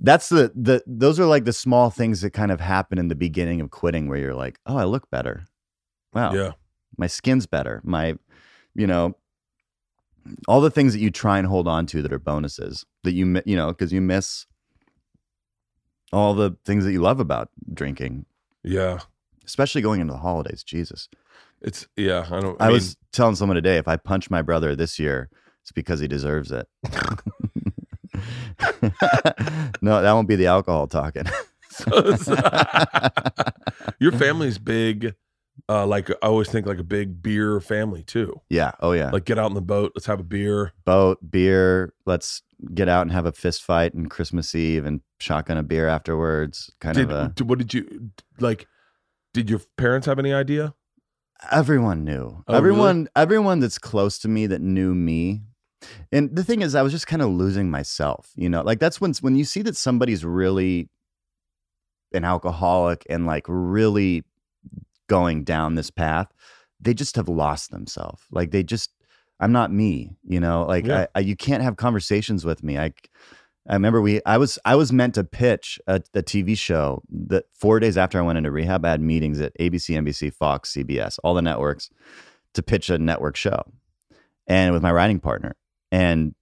that's 0.00 0.28
the 0.28 0.52
the 0.54 0.82
those 0.86 1.18
are 1.18 1.24
like 1.26 1.44
the 1.44 1.52
small 1.52 1.88
things 1.90 2.20
that 2.20 2.30
kind 2.32 2.50
of 2.52 2.60
happen 2.60 2.98
in 2.98 3.08
the 3.08 3.14
beginning 3.14 3.60
of 3.60 3.70
quitting, 3.70 4.08
where 4.08 4.18
you're 4.18 4.34
like, 4.34 4.58
oh, 4.66 4.76
I 4.76 4.84
look 4.84 5.08
better. 5.10 5.46
Wow, 6.12 6.34
Yeah. 6.34 6.52
my 6.98 7.06
skin's 7.06 7.46
better. 7.46 7.80
My, 7.84 8.16
you 8.74 8.86
know, 8.86 9.16
all 10.48 10.60
the 10.60 10.70
things 10.70 10.92
that 10.92 11.00
you 11.00 11.10
try 11.10 11.38
and 11.38 11.46
hold 11.46 11.68
on 11.68 11.86
to 11.86 12.02
that 12.02 12.12
are 12.12 12.18
bonuses 12.18 12.84
that 13.04 13.12
you 13.12 13.40
you 13.44 13.56
know 13.56 13.68
because 13.68 13.92
you 13.92 14.00
miss 14.00 14.46
all 16.12 16.34
the 16.34 16.56
things 16.64 16.84
that 16.84 16.92
you 16.92 17.00
love 17.00 17.20
about 17.20 17.48
drinking, 17.72 18.26
Yeah. 18.62 19.00
especially 19.44 19.82
going 19.82 20.00
into 20.00 20.12
the 20.12 20.20
holidays. 20.20 20.62
Jesus. 20.62 21.08
It's 21.62 21.86
yeah, 21.96 22.26
I 22.30 22.40
don't 22.40 22.60
I, 22.60 22.66
I, 22.66 22.70
was 22.70 22.96
telling 23.12 23.34
someone 23.34 23.56
today 23.56 23.76
if 23.78 23.88
I 23.88 23.96
punch 23.96 24.30
my 24.30 24.42
brother 24.42 24.76
this 24.76 24.98
year, 24.98 25.30
it's 25.62 25.72
because 25.72 26.00
he 26.00 26.08
deserves 26.08 26.52
it. 26.52 26.68
no, 29.82 30.02
that 30.02 30.12
won't 30.12 30.28
be 30.28 30.36
the 30.36 30.46
alcohol 30.46 30.86
talking. 30.86 31.24
mean, 31.90 32.18
your 33.98 34.12
family's 34.12 34.58
big 34.58 35.14
uh 35.68 35.86
like 35.86 36.10
I 36.10 36.14
always 36.26 36.48
think 36.48 36.66
like 36.66 36.78
a 36.78 36.84
big 36.84 37.22
beer 37.22 37.60
family 37.60 38.02
too. 38.02 38.40
yeah. 38.48 38.72
Oh 38.80 38.92
yeah. 38.92 39.10
Like 39.10 39.24
get 39.24 39.38
out 39.38 39.50
in 39.50 39.54
the 39.54 39.62
boat, 39.62 39.92
let's 39.94 40.06
have 40.06 40.20
a 40.20 40.24
beer. 40.24 40.72
Boat, 40.84 41.18
beer. 41.30 41.92
Let's 42.04 42.42
get 42.74 42.88
out 42.88 43.02
and 43.02 43.12
have 43.12 43.26
a 43.26 43.32
fist 43.32 43.62
fight 43.62 43.94
and 43.94 44.10
Christmas 44.10 44.54
Eve 44.54 44.84
and 44.86 45.00
shotgun 45.20 45.56
a 45.58 45.62
beer 45.62 45.88
afterwards. 45.88 46.70
Kind 46.80 46.96
Did, 46.96 47.10
of 47.10 47.32
a. 47.38 47.44
what 47.44 47.58
did 47.58 47.74
you 47.74 48.10
like? 48.40 48.66
Did 49.34 49.50
your 49.50 49.60
parents 49.76 50.06
have 50.06 50.18
any 50.18 50.32
idea? 50.32 50.74
Everyone 51.50 52.04
knew. 52.04 52.28
Oh, 52.28 52.42
really? 52.48 52.58
everyone. 52.58 53.08
Everyone 53.14 53.60
that's 53.60 53.78
close 53.78 54.18
to 54.20 54.28
me 54.28 54.46
that 54.46 54.62
knew 54.62 54.94
me. 54.94 55.42
And 56.10 56.34
the 56.34 56.42
thing 56.42 56.62
is, 56.62 56.74
I 56.74 56.82
was 56.82 56.92
just 56.92 57.06
kind 57.06 57.20
of 57.20 57.28
losing 57.28 57.70
myself. 57.70 58.32
You 58.36 58.48
know, 58.48 58.62
like 58.62 58.78
that's 58.80 59.00
when 59.00 59.12
when 59.20 59.36
you 59.36 59.44
see 59.44 59.62
that 59.62 59.76
somebody's 59.76 60.24
really 60.24 60.88
an 62.12 62.24
alcoholic 62.24 63.04
and 63.10 63.26
like 63.26 63.44
really 63.48 64.24
going 65.08 65.44
down 65.44 65.74
this 65.74 65.90
path, 65.90 66.28
they 66.80 66.94
just 66.94 67.16
have 67.16 67.28
lost 67.28 67.70
themselves. 67.70 68.22
Like 68.30 68.50
they 68.50 68.62
just, 68.62 68.90
I'm 69.40 69.52
not 69.52 69.72
me. 69.72 70.16
You 70.24 70.40
know, 70.40 70.64
like 70.64 70.86
Yeah. 70.86 71.06
I, 71.14 71.18
I, 71.18 71.20
you 71.20 71.36
can't 71.36 71.62
have 71.62 71.76
conversations 71.76 72.44
with 72.44 72.62
me. 72.62 72.78
I, 72.78 72.92
I 73.68 73.74
remember 73.74 74.00
we 74.00 74.20
I 74.24 74.38
was 74.38 74.58
I 74.64 74.76
was 74.76 74.92
meant 74.92 75.14
to 75.14 75.24
pitch 75.24 75.80
a, 75.86 75.96
a 76.14 76.22
TV 76.22 76.56
show 76.56 77.02
that 77.10 77.46
four 77.52 77.80
days 77.80 77.96
after 77.96 78.18
I 78.18 78.22
went 78.22 78.38
into 78.38 78.50
rehab, 78.50 78.84
I 78.84 78.90
had 78.90 79.00
meetings 79.00 79.40
at 79.40 79.58
ABC, 79.58 79.96
NBC, 79.96 80.32
Fox, 80.32 80.72
CBS, 80.72 81.18
all 81.24 81.34
the 81.34 81.42
networks 81.42 81.90
to 82.54 82.62
pitch 82.62 82.90
a 82.90 82.98
network 82.98 83.36
show, 83.36 83.62
and 84.46 84.72
with 84.72 84.82
my 84.82 84.92
writing 84.92 85.18
partner, 85.18 85.56
and 85.90 86.34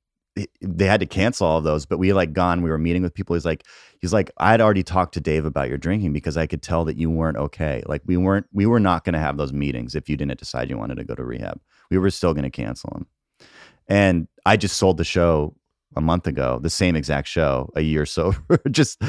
they 0.61 0.87
had 0.87 1.01
to 1.01 1.07
cancel 1.07 1.47
all 1.47 1.59
of 1.59 1.65
those. 1.65 1.87
But 1.87 1.99
we 1.99 2.13
like 2.13 2.33
gone. 2.33 2.63
We 2.63 2.71
were 2.71 2.79
meeting 2.79 3.03
with 3.03 3.15
people. 3.15 3.35
He's 3.35 3.45
like, 3.45 3.65
he's 4.01 4.13
like, 4.13 4.31
I'd 4.39 4.61
already 4.61 4.83
talked 4.83 5.15
to 5.15 5.21
Dave 5.21 5.45
about 5.45 5.69
your 5.69 5.79
drinking 5.79 6.13
because 6.13 6.37
I 6.37 6.47
could 6.47 6.63
tell 6.63 6.85
that 6.87 6.97
you 6.97 7.11
weren't 7.11 7.37
okay. 7.37 7.83
Like 7.87 8.03
we 8.07 8.17
weren't 8.17 8.47
we 8.53 8.67
were 8.67 8.81
not 8.81 9.05
going 9.05 9.15
to 9.15 9.21
have 9.21 9.37
those 9.37 9.53
meetings 9.53 9.95
if 9.95 10.09
you 10.09 10.17
didn't 10.17 10.39
decide 10.39 10.71
you 10.71 10.79
wanted 10.79 10.97
to 10.97 11.05
go 11.05 11.15
to 11.15 11.25
rehab. 11.25 11.61
We 11.91 11.99
were 11.99 12.11
still 12.11 12.35
going 12.35 12.45
to 12.45 12.51
cancel 12.51 12.91
them. 12.93 13.07
And 13.87 14.29
I 14.47 14.57
just 14.57 14.77
sold 14.77 14.97
the 14.97 15.05
show 15.05 15.55
a 15.97 16.01
month 16.01 16.27
ago, 16.27 16.59
the 16.61 16.71
same 16.71 16.97
exact 16.97 17.29
show, 17.29 17.71
a 17.77 17.83
year 17.83 18.07
sober, 18.07 18.61
just 18.71 19.03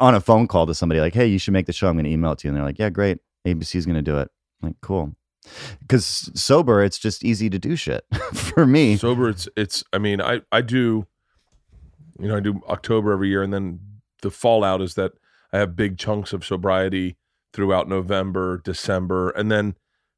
on 0.00 0.14
a 0.14 0.20
phone 0.20 0.48
call 0.48 0.66
to 0.66 0.74
somebody 0.74 1.00
like, 1.00 1.14
hey, 1.14 1.26
you 1.26 1.38
should 1.38 1.52
make 1.52 1.66
the 1.66 1.72
show. 1.72 1.88
I'm 1.88 1.94
going 1.94 2.04
to 2.04 2.10
email 2.10 2.32
it 2.32 2.38
to 2.40 2.48
you. 2.48 2.50
And 2.50 2.56
they're 2.56 2.64
like, 2.64 2.78
yeah, 2.78 2.90
great. 2.90 3.18
ABC's 3.46 3.86
going 3.86 3.96
to 3.96 4.02
do 4.02 4.18
it. 4.18 4.28
I'm 4.62 4.70
like, 4.70 4.76
cool. 4.80 5.14
Because 5.80 6.30
sober, 6.34 6.82
it's 6.82 6.98
just 6.98 7.24
easy 7.24 7.50
to 7.50 7.58
do 7.58 7.76
shit 7.76 8.04
for 8.32 8.66
me. 8.66 8.96
sober 8.96 9.28
it's 9.28 9.48
it's 9.56 9.82
i 9.92 9.98
mean 9.98 10.20
i 10.20 10.40
i 10.52 10.60
do 10.60 11.06
you 12.20 12.28
know 12.28 12.36
i 12.36 12.40
do 12.40 12.60
october 12.68 13.12
every 13.12 13.28
year 13.28 13.42
and 13.42 13.52
then 13.52 13.80
the 14.22 14.30
fallout 14.30 14.80
is 14.80 14.94
that 14.94 15.12
i 15.52 15.58
have 15.58 15.74
big 15.74 15.98
chunks 15.98 16.32
of 16.32 16.44
sobriety 16.44 17.16
throughout 17.52 17.88
november 17.88 18.58
december 18.64 19.30
and 19.30 19.50
then 19.50 19.74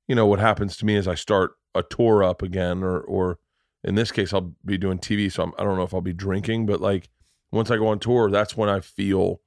you 0.08 0.14
know 0.14 0.26
what 0.26 0.38
happens 0.40 0.76
to 0.76 0.84
me 0.84 0.94
is 0.96 1.08
i 1.08 1.14
start 1.14 1.52
a 1.74 1.82
tour 1.82 2.22
up 2.22 2.42
again 2.42 2.82
or 2.82 3.00
or 3.00 3.38
in 3.82 3.94
this 3.94 4.12
case 4.12 4.32
i'll 4.32 4.52
be 4.64 4.76
doing 4.76 4.98
tv 4.98 5.30
so 5.32 5.42
I'm, 5.44 5.52
i 5.58 5.64
don't 5.64 5.76
know 5.76 5.84
if 5.84 5.94
i'll 5.94 6.00
be 6.00 6.12
drinking 6.12 6.66
but 6.66 6.80
like 6.80 7.08
once 7.52 7.70
i 7.70 7.76
go 7.76 7.86
on 7.86 7.98
tour 7.98 8.30
that's 8.30 8.56
when 8.56 8.68
i 8.68 8.80
feel 8.80 9.40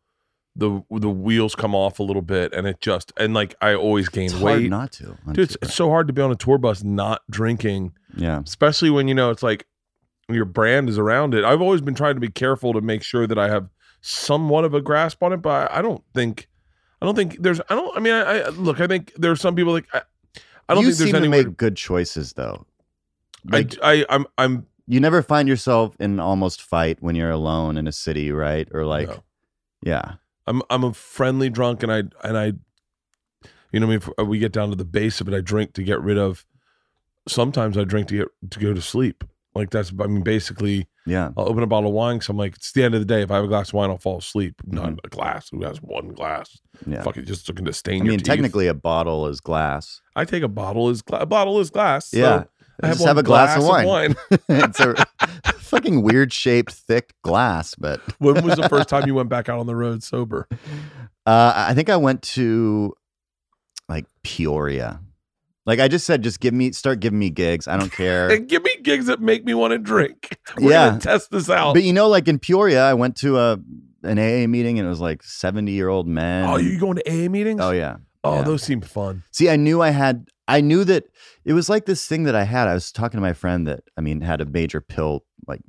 the 0.57 0.83
the 0.89 1.09
wheels 1.09 1.53
come 1.53 1.75
off 1.75 1.99
a 1.99 2.03
little 2.03 2.21
bit 2.21 2.51
and 2.51 2.65
it 2.65 2.81
just 2.81 3.13
and 3.17 3.33
like 3.35 3.53
i 3.61 3.75
always 3.75 4.09
gain 4.09 4.25
it's 4.25 4.33
hard 4.33 4.43
weight 4.43 4.69
not 4.69 4.91
to. 4.91 5.15
dude 5.27 5.37
it's, 5.37 5.57
it's 5.61 5.75
so 5.75 5.89
hard 5.89 6.07
to 6.07 6.13
be 6.13 6.21
on 6.21 6.31
a 6.31 6.35
tour 6.35 6.57
bus 6.57 6.83
not 6.83 7.21
drinking 7.29 7.93
yeah. 8.15 8.41
especially 8.43 8.89
when 8.89 9.07
you 9.07 9.13
know 9.13 9.29
it's 9.29 9.43
like 9.43 9.67
your 10.29 10.45
brand 10.45 10.89
is 10.89 10.97
around 10.97 11.33
it. 11.33 11.43
I've 11.43 11.61
always 11.61 11.81
been 11.81 11.95
trying 11.95 12.15
to 12.15 12.19
be 12.19 12.29
careful 12.29 12.73
to 12.73 12.81
make 12.81 13.03
sure 13.03 13.27
that 13.27 13.37
I 13.37 13.49
have 13.49 13.69
somewhat 14.01 14.65
of 14.65 14.73
a 14.73 14.81
grasp 14.81 15.23
on 15.23 15.33
it, 15.33 15.37
but 15.37 15.71
I 15.71 15.81
don't 15.81 16.03
think, 16.13 16.47
I 17.01 17.05
don't 17.05 17.15
think 17.15 17.37
there's, 17.41 17.61
I 17.69 17.75
don't, 17.75 17.95
I 17.95 17.99
mean, 17.99 18.13
I, 18.13 18.39
I 18.39 18.49
look, 18.49 18.81
I 18.81 18.87
think 18.87 19.13
there 19.15 19.31
are 19.31 19.37
some 19.37 19.55
people 19.55 19.73
like, 19.73 19.87
I, 19.93 20.01
I 20.69 20.73
don't 20.73 20.83
you 20.83 20.89
think 20.89 21.11
there's 21.11 21.13
any 21.13 21.29
way. 21.29 21.45
make 21.45 21.57
good 21.57 21.77
choices 21.77 22.33
though. 22.33 22.65
I, 23.51 23.57
Like 23.57 23.75
I, 23.81 24.05
I'm, 24.09 24.25
I'm, 24.37 24.67
you 24.85 24.99
never 24.99 25.21
find 25.21 25.47
yourself 25.47 25.95
in 25.99 26.11
an 26.13 26.19
almost 26.19 26.61
fight 26.61 26.97
when 27.01 27.15
you're 27.15 27.31
alone 27.31 27.77
in 27.77 27.87
a 27.87 27.91
city, 27.91 28.31
right? 28.31 28.67
Or 28.71 28.85
like, 28.85 29.09
no. 29.09 29.23
yeah, 29.83 30.13
I'm, 30.47 30.61
I'm 30.69 30.83
a 30.83 30.93
friendly 30.93 31.49
drunk, 31.49 31.83
and 31.83 31.91
I, 31.91 31.97
and 32.23 32.37
I, 32.37 32.53
you 33.71 33.79
know, 33.79 33.91
if 33.91 34.09
we 34.25 34.39
get 34.39 34.51
down 34.53 34.69
to 34.69 34.75
the 34.75 34.85
base 34.85 35.19
of 35.21 35.27
it, 35.27 35.33
I 35.35 35.41
drink 35.41 35.73
to 35.73 35.83
get 35.83 36.01
rid 36.01 36.17
of. 36.17 36.45
Sometimes 37.27 37.77
I 37.77 37.83
drink 37.83 38.07
to 38.09 38.17
get 38.19 38.27
to 38.51 38.59
go 38.59 38.73
to 38.73 38.81
sleep. 38.81 39.23
Like 39.53 39.71
that's, 39.71 39.91
I 39.99 40.05
mean, 40.07 40.21
basically, 40.23 40.87
yeah. 41.07 41.31
I'll 41.35 41.49
open 41.49 41.63
a 41.63 41.67
bottle 41.67 41.89
of 41.89 41.93
wine. 41.95 42.21
So 42.21 42.31
I'm 42.31 42.37
like, 42.37 42.55
it's 42.55 42.71
the 42.71 42.83
end 42.83 42.93
of 42.93 43.01
the 43.01 43.05
day. 43.05 43.23
If 43.23 43.31
I 43.31 43.35
have 43.35 43.43
a 43.45 43.47
glass 43.47 43.69
of 43.69 43.73
wine, 43.73 43.89
I'll 43.89 43.97
fall 43.97 44.19
asleep. 44.19 44.55
Not 44.65 44.91
Mhm. 44.91 44.99
a 45.03 45.07
glass. 45.09 45.49
Who 45.49 45.63
has 45.63 45.81
one 45.81 46.09
glass? 46.09 46.59
Yeah. 46.85 47.01
Fuck 47.01 47.17
it, 47.17 47.23
just 47.23 47.47
looking 47.49 47.65
to 47.65 47.73
stain 47.73 48.03
I 48.03 48.05
mean, 48.05 48.19
technically, 48.19 48.67
a 48.67 48.73
bottle 48.75 49.27
is 49.27 49.41
glass. 49.41 49.99
I 50.15 50.25
take 50.25 50.43
a 50.43 50.47
bottle 50.47 50.89
is 50.89 51.01
gla- 51.01 51.19
a 51.21 51.25
bottle 51.25 51.59
is 51.59 51.69
glass. 51.71 52.05
so 52.11 52.17
Yeah. 52.17 52.43
I 52.83 52.87
have 52.87 52.97
Just 52.97 53.07
have 53.07 53.17
a 53.17 53.23
glass 53.23 53.57
of 53.57 53.63
wine. 53.63 53.87
wine. 53.87 54.15
fucking 55.67 56.01
weird 56.01 56.33
shaped, 56.33 56.71
thick 56.73 57.13
glass. 57.23 57.75
But 57.75 58.01
when 58.19 58.43
was 58.43 58.55
the 58.55 58.67
first 58.69 58.89
time 58.89 59.07
you 59.07 59.13
went 59.15 59.29
back 59.29 59.49
out 59.49 59.59
on 59.59 59.67
the 59.67 59.75
road 59.75 60.03
sober? 60.03 60.47
uh, 61.25 61.53
I 61.55 61.73
think 61.73 61.89
I 61.89 61.97
went 61.97 62.21
to 62.23 62.93
like 63.89 64.05
Peoria. 64.23 64.99
Like 65.65 65.79
I 65.79 65.89
just 65.89 66.05
said, 66.05 66.23
just 66.23 66.39
give 66.39 66.53
me, 66.53 66.71
start 66.71 67.01
giving 67.01 67.19
me 67.19 67.29
gigs. 67.29 67.67
I 67.67 67.75
don't 67.77 67.91
care. 67.91 68.29
And 68.31 68.47
give 68.49 68.63
me 68.63 68.71
gigs 68.83 69.07
that 69.07 69.19
make 69.19 69.43
me 69.43 69.53
want 69.53 69.71
to 69.71 69.77
drink. 69.77 70.37
We're 70.57 70.71
Yeah. 70.71 70.89
gonna 70.89 71.01
test 71.01 71.29
this 71.31 71.49
out. 71.49 71.73
but 71.73 71.83
you 71.83 71.91
know, 71.93 72.07
like 72.07 72.27
in 72.27 72.39
Peoria, 72.39 72.83
I 72.85 72.93
went 72.93 73.17
to 73.17 73.37
a 73.37 73.59
an 74.03 74.17
AA 74.19 74.47
meeting 74.47 74.79
and 74.79 74.85
it 74.85 74.89
was 74.89 75.01
like 75.01 75.23
seventy 75.23 75.73
year 75.73 75.89
old 75.89 76.07
men. 76.07 76.45
oh, 76.49 76.55
you 76.57 76.79
going 76.79 76.95
to 76.97 77.09
AA 77.09 77.27
meetings? 77.29 77.59
Oh 77.61 77.71
yeah. 77.71 77.97
Oh, 78.23 78.35
yeah. 78.37 78.41
those 78.43 78.63
seem 78.63 78.81
fun. 78.81 79.23
See, 79.31 79.49
I 79.49 79.55
knew 79.57 79.81
I 79.81 79.89
had. 79.89 80.27
I 80.49 80.61
knew 80.61 80.83
that 80.85 81.05
it 81.45 81.51
was 81.53 81.69
like 81.69 81.85
this 81.85 82.05
thing 82.07 82.23
that 82.23 82.35
I 82.35 82.43
had. 82.43 82.67
I 82.69 82.73
was 82.73 82.91
talking 82.91 83.17
to 83.17 83.21
my 83.21 83.33
friend 83.33 83.67
that 83.67 83.81
I 83.97 84.01
mean 84.01 84.21
had 84.21 84.39
a 84.41 84.45
major 84.45 84.79
pill 84.81 85.23
like 85.47 85.61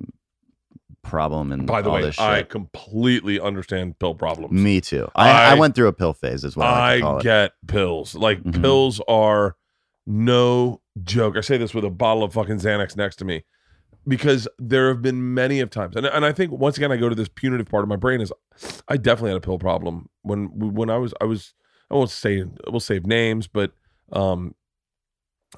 problem 1.01 1.51
and 1.51 1.65
By 1.65 1.81
the 1.81 1.89
way. 1.89 2.11
I 2.19 2.43
completely 2.43 3.39
understand 3.39 3.97
pill 3.99 4.13
problems. 4.15 4.51
Me 4.53 4.81
too. 4.81 5.09
I, 5.15 5.29
I, 5.29 5.51
I- 5.51 5.53
went 5.55 5.75
through 5.75 5.87
a 5.87 5.93
pill 5.93 6.13
phase 6.13 6.43
as 6.43 6.55
well. 6.55 6.67
I, 6.67 6.79
like 6.91 6.97
to 6.97 7.01
call 7.01 7.17
I 7.19 7.21
get 7.21 7.51
pills. 7.67 8.15
Like 8.15 8.43
Mhm. 8.43 8.61
pills 8.61 9.01
are 9.07 9.55
no 10.05 10.81
joke. 11.03 11.37
I 11.37 11.41
say 11.41 11.57
this 11.57 11.73
with 11.73 11.85
a 11.85 11.89
bottle 11.89 12.23
of 12.23 12.33
fucking 12.33 12.57
Xanax 12.57 12.95
next 12.97 13.15
to 13.17 13.25
me 13.25 13.43
because 14.07 14.47
there 14.57 14.89
have 14.89 15.01
been 15.01 15.33
many 15.33 15.59
of 15.61 15.69
times, 15.69 15.95
and 15.95 16.05
and 16.05 16.25
I 16.25 16.31
think 16.31 16.51
once 16.51 16.77
again 16.77 16.91
I 16.91 16.97
go 16.97 17.09
to 17.09 17.15
this 17.15 17.29
punitive 17.29 17.67
part 17.67 17.83
of 17.83 17.89
my 17.89 17.95
brain 17.95 18.21
is 18.21 18.31
I 18.87 18.97
definitely 18.97 19.31
had 19.31 19.37
a 19.37 19.41
pill 19.41 19.59
problem 19.59 20.09
when 20.23 20.47
when 20.73 20.89
I 20.89 20.97
was 20.97 21.13
I 21.21 21.25
was 21.25 21.53
I 21.89 21.95
won't 21.95 22.09
say 22.09 22.43
we'll 22.67 22.79
save 22.81 23.05
names, 23.05 23.47
but 23.47 23.71
um 24.11 24.53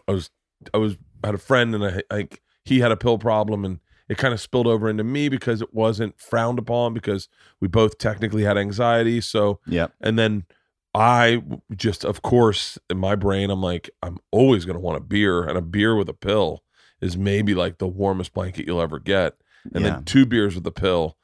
I 0.07 0.11
was 0.11 0.29
I 0.73 0.77
was 0.77 0.97
I 1.23 1.27
had 1.27 1.35
a 1.35 1.39
friend 1.39 1.73
and 1.75 1.83
I 1.83 2.01
like 2.13 2.41
he 2.65 2.79
had 2.79 2.91
a 2.91 2.97
pill 2.97 3.17
problem 3.17 3.65
and 3.65 3.79
it 4.11 4.17
kind 4.17 4.33
of 4.33 4.41
spilled 4.41 4.67
over 4.67 4.89
into 4.89 5.03
me 5.03 5.29
because 5.29 5.61
it 5.61 5.73
wasn't 5.73 6.19
frowned 6.19 6.59
upon 6.59 6.93
because 6.93 7.29
we 7.61 7.67
both 7.67 7.97
technically 7.97 8.43
had 8.43 8.57
anxiety 8.57 9.21
so 9.21 9.59
yeah, 9.65 9.87
and 10.01 10.19
then 10.19 10.45
I 10.93 11.41
just, 11.73 12.03
of 12.03 12.21
course, 12.21 12.77
in 12.89 12.97
my 12.97 13.15
brain, 13.15 13.49
I'm 13.49 13.61
like, 13.61 13.89
I'm 14.03 14.17
always 14.29 14.65
going 14.65 14.73
to 14.75 14.79
want 14.81 14.97
a 14.97 15.01
beer, 15.01 15.43
and 15.43 15.57
a 15.57 15.61
beer 15.61 15.95
with 15.95 16.09
a 16.09 16.13
pill 16.13 16.63
is 16.99 17.15
maybe 17.15 17.55
like 17.55 17.77
the 17.77 17.87
warmest 17.87 18.33
blanket 18.33 18.67
you'll 18.67 18.81
ever 18.81 18.99
get. 18.99 19.35
And 19.73 19.85
Yeah. 19.85 19.91
then 19.91 20.03
two 20.03 20.25
beers 20.25 20.53
with 20.53 20.67
a 20.67 20.71
pill, 20.71 21.17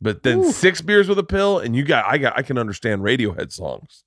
but 0.00 0.22
then 0.22 0.42
six 0.42 0.80
beers 0.80 1.06
with 1.06 1.18
a 1.18 1.22
pill, 1.22 1.58
and 1.58 1.76
you 1.76 1.84
got, 1.84 2.06
I 2.06 2.16
got, 2.16 2.32
I 2.38 2.42
can 2.42 2.56
understand 2.56 3.02
Radiohead 3.02 3.52
songs, 3.52 4.04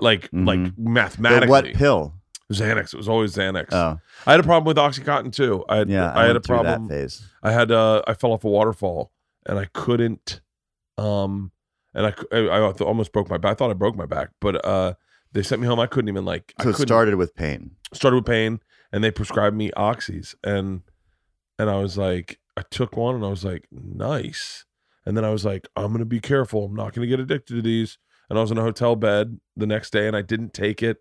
like, 0.00 0.30
like 0.32 0.58
Mhm 0.60 0.72
mathematically. 0.78 1.46
But 1.46 1.64
what 1.66 1.74
pill? 1.74 2.14
Xanax. 2.52 2.92
It 2.92 2.96
was 2.96 3.08
always 3.08 3.34
Xanax. 3.34 3.68
Oh, 3.72 3.98
I 4.26 4.30
had 4.30 4.40
a 4.40 4.42
problem 4.42 4.64
with 4.64 4.76
OxyContin 4.76 5.32
too. 5.32 5.64
I 5.68 5.78
had, 5.78 5.88
yeah. 5.88 6.12
I, 6.14 6.24
had 6.26 6.36
a 6.36 6.40
problem. 6.40 6.88
phase. 6.88 7.26
I 7.42 7.52
had 7.52 7.70
uh 7.70 8.02
I 8.06 8.14
fell 8.14 8.32
off 8.32 8.44
a 8.44 8.48
waterfall 8.48 9.12
and 9.46 9.58
I 9.58 9.66
couldn't 9.72 10.40
um 10.98 11.52
and 11.94 12.06
I 12.06 12.14
I, 12.32 12.38
I 12.38 12.70
almost 12.72 13.12
broke 13.12 13.30
my 13.30 13.38
back. 13.38 13.52
I 13.52 13.54
thought 13.54 13.70
I 13.70 13.74
broke 13.74 13.96
my 13.96 14.06
back, 14.06 14.30
but 14.40 14.64
uh 14.64 14.94
they 15.32 15.42
sent 15.42 15.60
me 15.60 15.66
home. 15.66 15.80
I 15.80 15.86
couldn't 15.86 16.08
even 16.08 16.24
like 16.24 16.52
So 16.60 16.68
I 16.68 16.72
it 16.72 16.76
started 16.76 17.14
with 17.16 17.34
pain. 17.34 17.72
started 17.92 18.16
with 18.16 18.26
pain 18.26 18.60
and 18.92 19.02
they 19.02 19.10
prescribed 19.10 19.56
me 19.56 19.70
oxys 19.76 20.34
and 20.44 20.82
and 21.58 21.70
I 21.70 21.78
was 21.78 21.96
like 21.96 22.38
I 22.56 22.62
took 22.70 22.96
one 22.96 23.14
and 23.16 23.24
I 23.24 23.28
was 23.28 23.44
like 23.44 23.66
nice. 23.72 24.64
And 25.06 25.16
then 25.16 25.24
I 25.24 25.30
was 25.30 25.44
like 25.44 25.66
I'm 25.76 25.88
going 25.88 25.98
to 25.98 26.04
be 26.04 26.20
careful. 26.20 26.66
I'm 26.66 26.74
not 26.76 26.92
going 26.94 27.06
to 27.06 27.10
get 27.10 27.20
addicted 27.20 27.54
to 27.56 27.62
these. 27.62 27.98
And 28.30 28.38
I 28.38 28.42
was 28.42 28.50
in 28.50 28.58
a 28.58 28.62
hotel 28.62 28.96
bed 28.96 29.38
the 29.56 29.66
next 29.66 29.90
day 29.92 30.06
and 30.06 30.16
I 30.16 30.22
didn't 30.22 30.54
take 30.54 30.82
it. 30.82 30.98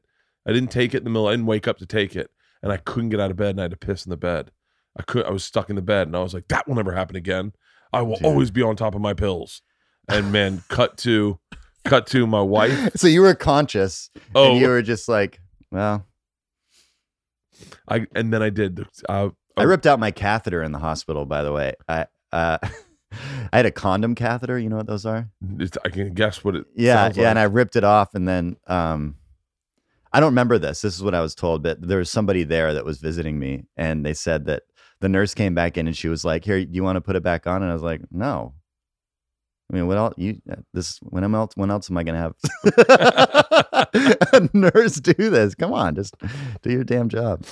I 0.48 0.52
didn't 0.54 0.72
take 0.72 0.94
it 0.94 0.98
in 1.00 1.04
the 1.04 1.10
middle. 1.10 1.28
I 1.28 1.32
didn't 1.32 1.46
wake 1.46 1.68
up 1.68 1.78
to 1.80 1.86
take 1.86 2.16
it 2.16 2.30
and 2.62 2.72
I 2.72 2.78
couldn't 2.78 3.10
get 3.10 3.20
out 3.20 3.32
of 3.32 3.38
bed 3.38 3.52
and 3.52 3.60
I 3.60 3.64
had 3.64 3.72
to 3.72 3.78
piss 3.78 4.06
in 4.06 4.10
the 4.10 4.18
bed. 4.18 4.52
I 4.98 5.04
could 5.04 5.26
I 5.26 5.32
was 5.32 5.44
stuck 5.44 5.70
in 5.70 5.76
the 5.76 5.82
bed 5.82 6.08
and 6.08 6.16
I 6.16 6.20
was 6.22 6.34
like 6.34 6.48
that 6.50 6.68
will 6.68 6.76
never 6.76 6.94
happen 6.94 7.16
again. 7.16 7.54
I 7.92 8.02
will 8.02 8.16
Dude. 8.16 8.26
always 8.26 8.52
be 8.52 8.62
on 8.62 8.76
top 8.76 8.96
of 8.96 9.02
my 9.02 9.14
pills. 9.14 9.62
And 10.10 10.32
man, 10.32 10.64
cut 10.70 10.98
to 11.00 11.40
cut 11.86 12.08
to 12.08 12.26
my 12.28 12.42
wife. 12.42 12.92
So 12.96 13.08
you 13.08 13.22
were 13.22 13.36
conscious, 13.36 14.10
Oh, 14.36 14.52
and 14.52 14.60
you 14.62 14.68
were 14.68 14.82
just 14.82 15.08
like, 15.08 15.40
well, 15.72 16.06
I 17.88 18.08
and 18.16 18.34
then 18.34 18.42
I 18.42 18.50
did. 18.50 18.86
Uh, 19.08 19.30
I 19.56 19.64
ripped 19.64 19.86
out 19.86 20.00
my 20.00 20.12
catheter 20.12 20.64
in 20.64 20.72
the 20.72 20.80
hospital. 20.80 21.26
By 21.26 21.44
the 21.44 21.52
way, 21.52 21.74
I 21.88 22.08
uh, 22.32 22.58
I 23.52 23.58
had 23.58 23.66
a 23.66 23.72
condom 23.72 24.16
catheter. 24.16 24.58
You 24.58 24.70
know 24.70 24.78
what 24.78 24.88
those 24.88 25.06
are? 25.06 25.30
it's- 25.60 25.78
I 25.86 25.90
can 25.90 26.14
guess 26.14 26.44
what 26.44 26.56
it. 26.56 26.66
Yeah, 26.76 27.12
yeah, 27.14 27.30
and 27.30 27.38
I 27.40 27.44
ripped 27.44 27.76
it 27.76 27.84
off, 27.84 28.16
and 28.16 28.28
then 28.28 28.58
um, 28.68 29.16
I 30.14 30.20
don't 30.20 30.32
remember 30.32 30.58
this. 30.60 30.82
This 30.82 30.96
is 30.96 31.04
what 31.04 31.16
I 31.16 31.22
was 31.22 31.34
told, 31.36 31.64
but 31.64 31.82
there 31.82 31.98
was 31.98 32.10
somebody 32.12 32.44
there 32.44 32.74
that 32.74 32.86
was 32.86 33.00
visiting 33.00 33.40
me, 33.40 33.66
and 33.78 34.06
they 34.06 34.14
said 34.14 34.46
that 34.46 34.64
the 35.02 35.10
nurse 35.10 35.34
came 35.34 35.54
back 35.56 35.78
in, 35.78 35.88
and 35.88 35.98
she 35.98 36.08
was 36.08 36.24
like, 36.24 36.46
"Here, 36.46 36.64
do 36.64 36.72
you 36.72 36.84
want 36.84 36.98
to 36.98 37.02
put 37.02 37.16
it 37.16 37.24
back 37.24 37.48
on?" 37.48 37.62
And 37.64 37.72
I 37.72 37.74
was 37.74 37.84
like, 37.84 38.02
"No." 38.12 38.54
I 39.72 39.76
mean, 39.76 39.88
what 39.88 39.98
else? 39.98 40.14
You 40.18 40.40
uh, 40.52 40.58
this 40.74 41.00
when 41.02 41.24
am 41.24 41.34
else? 41.34 41.54
When 41.56 41.72
else 41.72 41.90
am 41.90 41.98
I 41.98 42.04
gonna 42.04 42.20
have 42.20 42.36
a 44.34 44.50
nurse 44.54 44.96
do 44.98 45.30
this? 45.30 45.56
Come 45.56 45.74
on, 45.74 45.96
just 45.96 46.16
do 46.62 46.72
your 46.72 46.84
damn 46.84 47.10
job. 47.10 47.44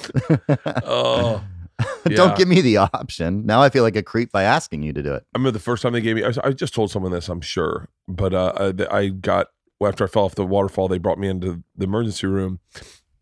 Oh, 0.84 1.44
yeah. 2.08 2.16
Don't 2.16 2.38
give 2.38 2.48
me 2.48 2.62
the 2.62 2.78
option. 2.78 3.46
Now 3.46 3.62
I 3.62 3.70
feel 3.70 3.84
like 3.84 3.96
a 3.96 4.04
creep 4.04 4.32
by 4.32 4.44
asking 4.44 4.84
you 4.84 4.94
to 4.94 5.02
do 5.02 5.14
it. 5.14 5.24
I 5.34 5.38
remember 5.40 5.52
the 5.52 5.60
first 5.64 5.82
time 5.84 5.94
they 5.94 6.02
gave 6.02 6.16
me. 6.16 6.24
I, 6.24 6.28
was- 6.28 6.38
I 6.38 6.52
just 6.52 6.74
told 6.76 6.92
someone 6.92 7.12
this, 7.12 7.28
I'm 7.30 7.42
sure, 7.42 7.90
but 8.08 8.34
uh, 8.34 8.74
I, 8.92 8.98
I 8.98 9.08
got 9.10 9.48
well, 9.82 9.90
after 9.90 10.04
I 10.04 10.08
fell 10.08 10.26
off 10.26 10.36
the 10.36 10.46
waterfall. 10.46 10.88
They 10.88 11.00
brought 11.00 11.18
me 11.18 11.28
into 11.28 11.64
the 11.76 11.86
emergency 11.86 12.28
room, 12.28 12.60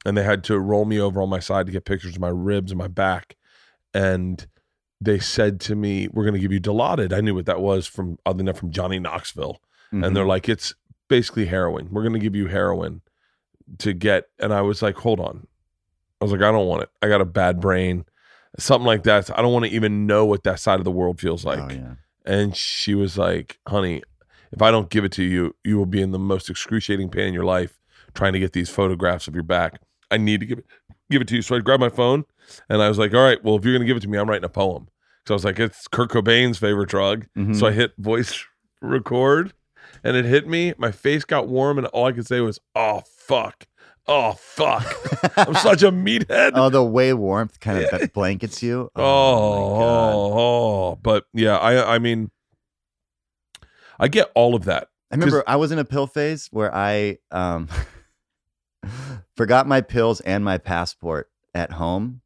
and 0.06 0.18
they 0.18 0.24
had 0.24 0.44
to 0.46 0.60
roll 0.60 0.84
me 0.84 1.00
over 1.00 1.22
on 1.22 1.30
my 1.30 1.40
side 1.40 1.66
to 1.68 1.72
get 1.72 1.86
pictures 1.86 2.16
of 2.16 2.22
my 2.22 2.28
ribs 2.30 2.72
and 2.72 2.78
my 2.78 2.90
back, 2.90 3.38
and 3.94 4.46
they 5.00 5.20
said 5.20 5.62
to 5.62 5.76
me, 5.76 6.10
"We're 6.10 6.26
going 6.26 6.34
to 6.34 6.40
give 6.42 6.52
you 6.52 6.60
Dilaudid." 6.60 7.14
I 7.14 7.22
knew 7.22 7.34
what 7.34 7.46
that 7.46 7.62
was 7.62 7.88
from 7.88 8.18
other 8.26 8.42
enough 8.42 8.58
from 8.60 8.72
Johnny 8.72 9.00
Knoxville, 9.00 9.62
Mhm. 9.94 10.06
and 10.06 10.16
they're 10.16 10.26
like, 10.26 10.50
"It's 10.50 10.76
basically 11.08 11.46
heroin. 11.46 11.88
We're 11.92 12.04
going 12.04 12.14
to 12.14 12.20
give 12.20 12.36
you 12.36 12.48
heroin 12.48 13.02
to 13.78 13.94
get." 13.94 14.26
And 14.38 14.54
I 14.54 14.62
was 14.62 14.82
like, 14.82 14.96
"Hold 14.98 15.22
on," 15.22 15.48
I 16.20 16.26
was 16.26 16.34
like, 16.34 16.42
"I 16.42 16.52
don't 16.52 16.68
want 16.68 16.84
it. 16.84 16.90
I 17.02 17.08
got 17.08 17.22
a 17.22 17.26
bad 17.26 17.62
brain." 17.62 18.04
Something 18.58 18.86
like 18.88 19.04
that. 19.04 19.30
I 19.38 19.42
don't 19.42 19.54
want 19.54 19.64
to 19.66 19.72
even 19.72 20.06
know 20.08 20.26
what 20.26 20.44
that 20.44 20.60
side 20.60 20.80
of 20.80 20.84
the 20.84 20.92
world 20.92 21.22
feels 21.22 21.46
like. 21.46 21.60
oh 21.60 21.74
yeah. 21.74 21.94
And 22.26 22.56
she 22.56 22.94
was 22.96 23.18
like, 23.18 23.60
honey, 23.66 24.04
if 24.52 24.62
I 24.62 24.72
don't 24.72 24.90
give 24.90 25.04
it 25.06 25.12
to 25.14 25.24
you, 25.24 25.56
you 25.64 25.78
will 25.78 25.86
be 25.86 26.02
in 26.02 26.12
the 26.12 26.20
most 26.20 26.50
excruciating 26.50 27.10
pain 27.10 27.28
in 27.30 27.34
your 27.34 27.46
life 27.46 27.80
trying 28.16 28.34
to 28.34 28.40
get 28.40 28.54
these 28.54 28.70
photographs 28.70 29.28
of 29.28 29.34
your 29.36 29.44
back. 29.44 29.82
I 30.12 30.18
need 30.18 30.40
to 30.40 30.46
give 30.46 30.60
it 30.60 30.66
give 31.12 31.22
it 31.22 31.28
to 31.30 31.36
you. 31.36 31.42
So 31.42 31.56
I 31.56 31.60
grabbed 31.60 31.82
my 31.82 31.90
phone 31.90 32.26
and 32.70 32.82
I 32.82 32.88
was 32.90 32.98
like, 33.00 33.14
all 33.14 33.24
right, 33.24 33.44
well, 33.44 33.56
if 33.56 33.66
you're 33.66 33.74
gonna 33.74 33.86
give 33.86 33.98
it 33.98 34.02
to 34.02 34.08
me, 34.08 34.18
I'm 34.18 34.30
writing 34.30 34.46
a 34.46 34.50
poem. 34.50 34.88
So 35.28 35.34
I 35.34 35.36
was 35.36 35.46
like, 35.46 35.60
it's 35.60 35.88
Kurt 35.88 36.10
Cobain's 36.10 36.58
favorite 36.58 36.90
drug. 36.90 37.28
Mhm. 37.38 37.56
So 37.56 37.68
I 37.68 37.72
hit 37.72 37.94
voice 37.98 38.44
record 38.82 39.54
and 40.04 40.16
it 40.18 40.26
hit 40.26 40.48
me. 40.48 40.74
My 40.78 40.92
face 40.92 41.26
got 41.26 41.48
warm 41.48 41.78
and 41.78 41.88
all 41.88 42.06
I 42.06 42.12
could 42.12 42.26
say 42.28 42.40
was, 42.42 42.60
oh 42.76 43.02
fuck. 43.06 43.66
Oh 44.08 44.34
fuck. 44.34 44.84
I'm 45.38 45.54
such 45.56 45.84
a 45.84 45.92
meathead. 45.92 46.54
oh, 46.56 46.70
the 46.70 46.84
way 46.84 47.14
warmth 47.14 47.60
kind 47.60 47.84
of 47.84 48.12
blankets 48.14 48.64
you. 48.64 48.90
Oh, 48.96 49.04
oh, 49.04 50.34
oh, 50.40 50.96
but 51.04 51.26
yeah, 51.34 51.58
I 51.58 51.96
I 51.96 52.00
mean 52.00 52.32
I 54.00 54.08
get 54.08 54.32
all 54.34 54.56
of 54.56 54.66
that. 54.66 54.88
I 55.12 55.16
remember 55.16 55.44
I 55.48 55.56
was 55.58 55.72
in 55.72 55.80
a 55.80 55.86
pill 55.86 56.08
phase 56.08 56.48
where 56.52 56.74
I 56.74 57.18
um 57.32 57.68
forgot 59.36 59.68
my 59.68 59.82
pills 59.82 60.22
and 60.22 60.44
my 60.44 60.58
passport 60.58 61.30
at 61.54 61.72
home 61.72 62.22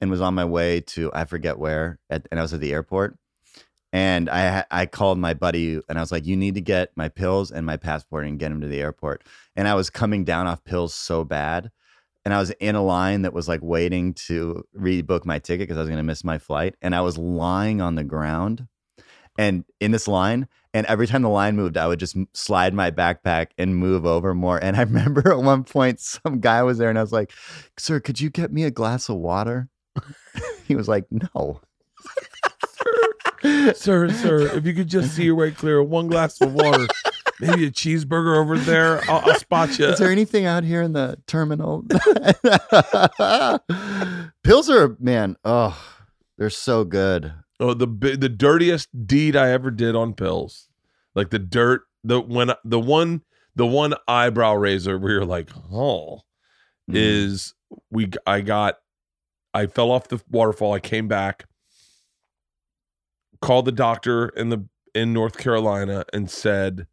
and 0.00 0.10
was 0.10 0.20
on 0.20 0.34
my 0.34 0.44
way 0.44 0.80
to 0.80 1.10
I 1.14 1.24
forget 1.24 1.58
where 1.58 1.98
at, 2.10 2.26
and 2.30 2.40
I 2.40 2.42
was 2.42 2.54
at 2.54 2.60
the 2.60 2.72
airport. 2.72 3.16
And 3.92 4.28
I 4.28 4.64
I 4.70 4.86
called 4.86 5.18
my 5.18 5.34
buddy 5.34 5.80
and 5.88 5.98
I 5.98 6.00
was 6.00 6.10
like 6.10 6.26
you 6.26 6.36
need 6.36 6.54
to 6.54 6.60
get 6.60 6.90
my 6.96 7.08
pills 7.08 7.50
and 7.50 7.64
my 7.64 7.76
passport 7.76 8.26
and 8.26 8.38
get 8.38 8.50
him 8.50 8.60
to 8.62 8.66
the 8.66 8.80
airport. 8.80 9.22
And 9.54 9.68
I 9.68 9.74
was 9.74 9.90
coming 9.90 10.24
down 10.24 10.46
off 10.46 10.64
pills 10.64 10.94
so 10.94 11.22
bad. 11.22 11.70
And 12.24 12.34
I 12.34 12.40
was 12.40 12.50
in 12.50 12.74
a 12.74 12.82
line 12.82 13.22
that 13.22 13.32
was 13.32 13.46
like 13.46 13.60
waiting 13.62 14.12
to 14.26 14.64
rebook 14.76 15.24
my 15.24 15.38
ticket 15.38 15.68
because 15.68 15.76
I 15.76 15.80
was 15.82 15.88
going 15.88 15.98
to 15.98 16.02
miss 16.02 16.24
my 16.24 16.38
flight. 16.38 16.74
And 16.82 16.92
I 16.92 17.00
was 17.00 17.16
lying 17.16 17.80
on 17.80 17.94
the 17.94 18.02
ground 18.02 18.66
and 19.38 19.64
in 19.80 19.90
this 19.90 20.08
line 20.08 20.48
and 20.74 20.86
every 20.86 21.06
time 21.06 21.22
the 21.22 21.28
line 21.28 21.56
moved 21.56 21.76
i 21.76 21.86
would 21.86 22.00
just 22.00 22.16
slide 22.32 22.74
my 22.74 22.90
backpack 22.90 23.48
and 23.58 23.76
move 23.76 24.06
over 24.06 24.34
more 24.34 24.62
and 24.62 24.76
i 24.76 24.80
remember 24.82 25.32
at 25.32 25.38
one 25.38 25.64
point 25.64 26.00
some 26.00 26.40
guy 26.40 26.62
was 26.62 26.78
there 26.78 26.90
and 26.90 26.98
i 26.98 27.02
was 27.02 27.12
like 27.12 27.32
sir 27.76 28.00
could 28.00 28.20
you 28.20 28.30
get 28.30 28.52
me 28.52 28.64
a 28.64 28.70
glass 28.70 29.08
of 29.08 29.16
water? 29.16 29.68
He 30.66 30.74
was 30.74 30.88
like 30.88 31.06
no. 31.10 31.60
Sir, 33.74 34.10
sir, 34.10 34.56
if 34.56 34.66
you 34.66 34.74
could 34.74 34.88
just 34.88 35.14
see 35.14 35.24
your 35.24 35.36
way 35.36 35.52
clear, 35.52 35.80
one 35.82 36.08
glass 36.08 36.40
of 36.40 36.52
water, 36.52 36.88
maybe 37.38 37.66
a 37.66 37.70
cheeseburger 37.70 38.36
over 38.36 38.58
there, 38.58 39.00
I'll, 39.08 39.30
I'll 39.30 39.38
spot 39.38 39.78
you. 39.78 39.86
is 39.86 39.98
there 39.98 40.10
anything 40.10 40.44
out 40.44 40.64
here 40.64 40.82
in 40.82 40.92
the 40.92 41.18
terminal? 41.28 41.84
Pills 44.42 44.68
are 44.68 44.96
man 44.98 45.36
oh 45.44 45.80
they're 46.36 46.50
so 46.50 46.84
good 46.84 47.32
Oh, 47.58 47.72
the 47.74 47.86
the 47.86 48.28
dirtiest 48.28 48.88
deed 49.06 49.34
I 49.36 49.50
ever 49.50 49.70
did 49.70 49.96
on 49.96 50.12
pills, 50.14 50.68
like 51.14 51.30
the 51.30 51.38
dirt, 51.38 51.82
the 52.04 52.20
when 52.20 52.52
the 52.64 52.80
one 52.80 53.22
the 53.54 53.66
one 53.66 53.94
eyebrow 54.06 54.54
razor 54.54 54.98
where 54.98 55.12
you're 55.12 55.24
like, 55.24 55.50
oh, 55.72 56.20
Mm. 56.88 56.94
is 56.94 57.54
we 57.90 58.10
I 58.26 58.42
got 58.42 58.76
I 59.52 59.66
fell 59.66 59.90
off 59.90 60.06
the 60.08 60.22
waterfall. 60.30 60.72
I 60.72 60.78
came 60.78 61.08
back, 61.08 61.46
called 63.40 63.64
the 63.64 63.72
doctor 63.72 64.28
in 64.28 64.50
the 64.50 64.66
in 64.94 65.12
North 65.12 65.36
Carolina 65.36 66.04
and 66.12 66.30
said, 66.30 66.86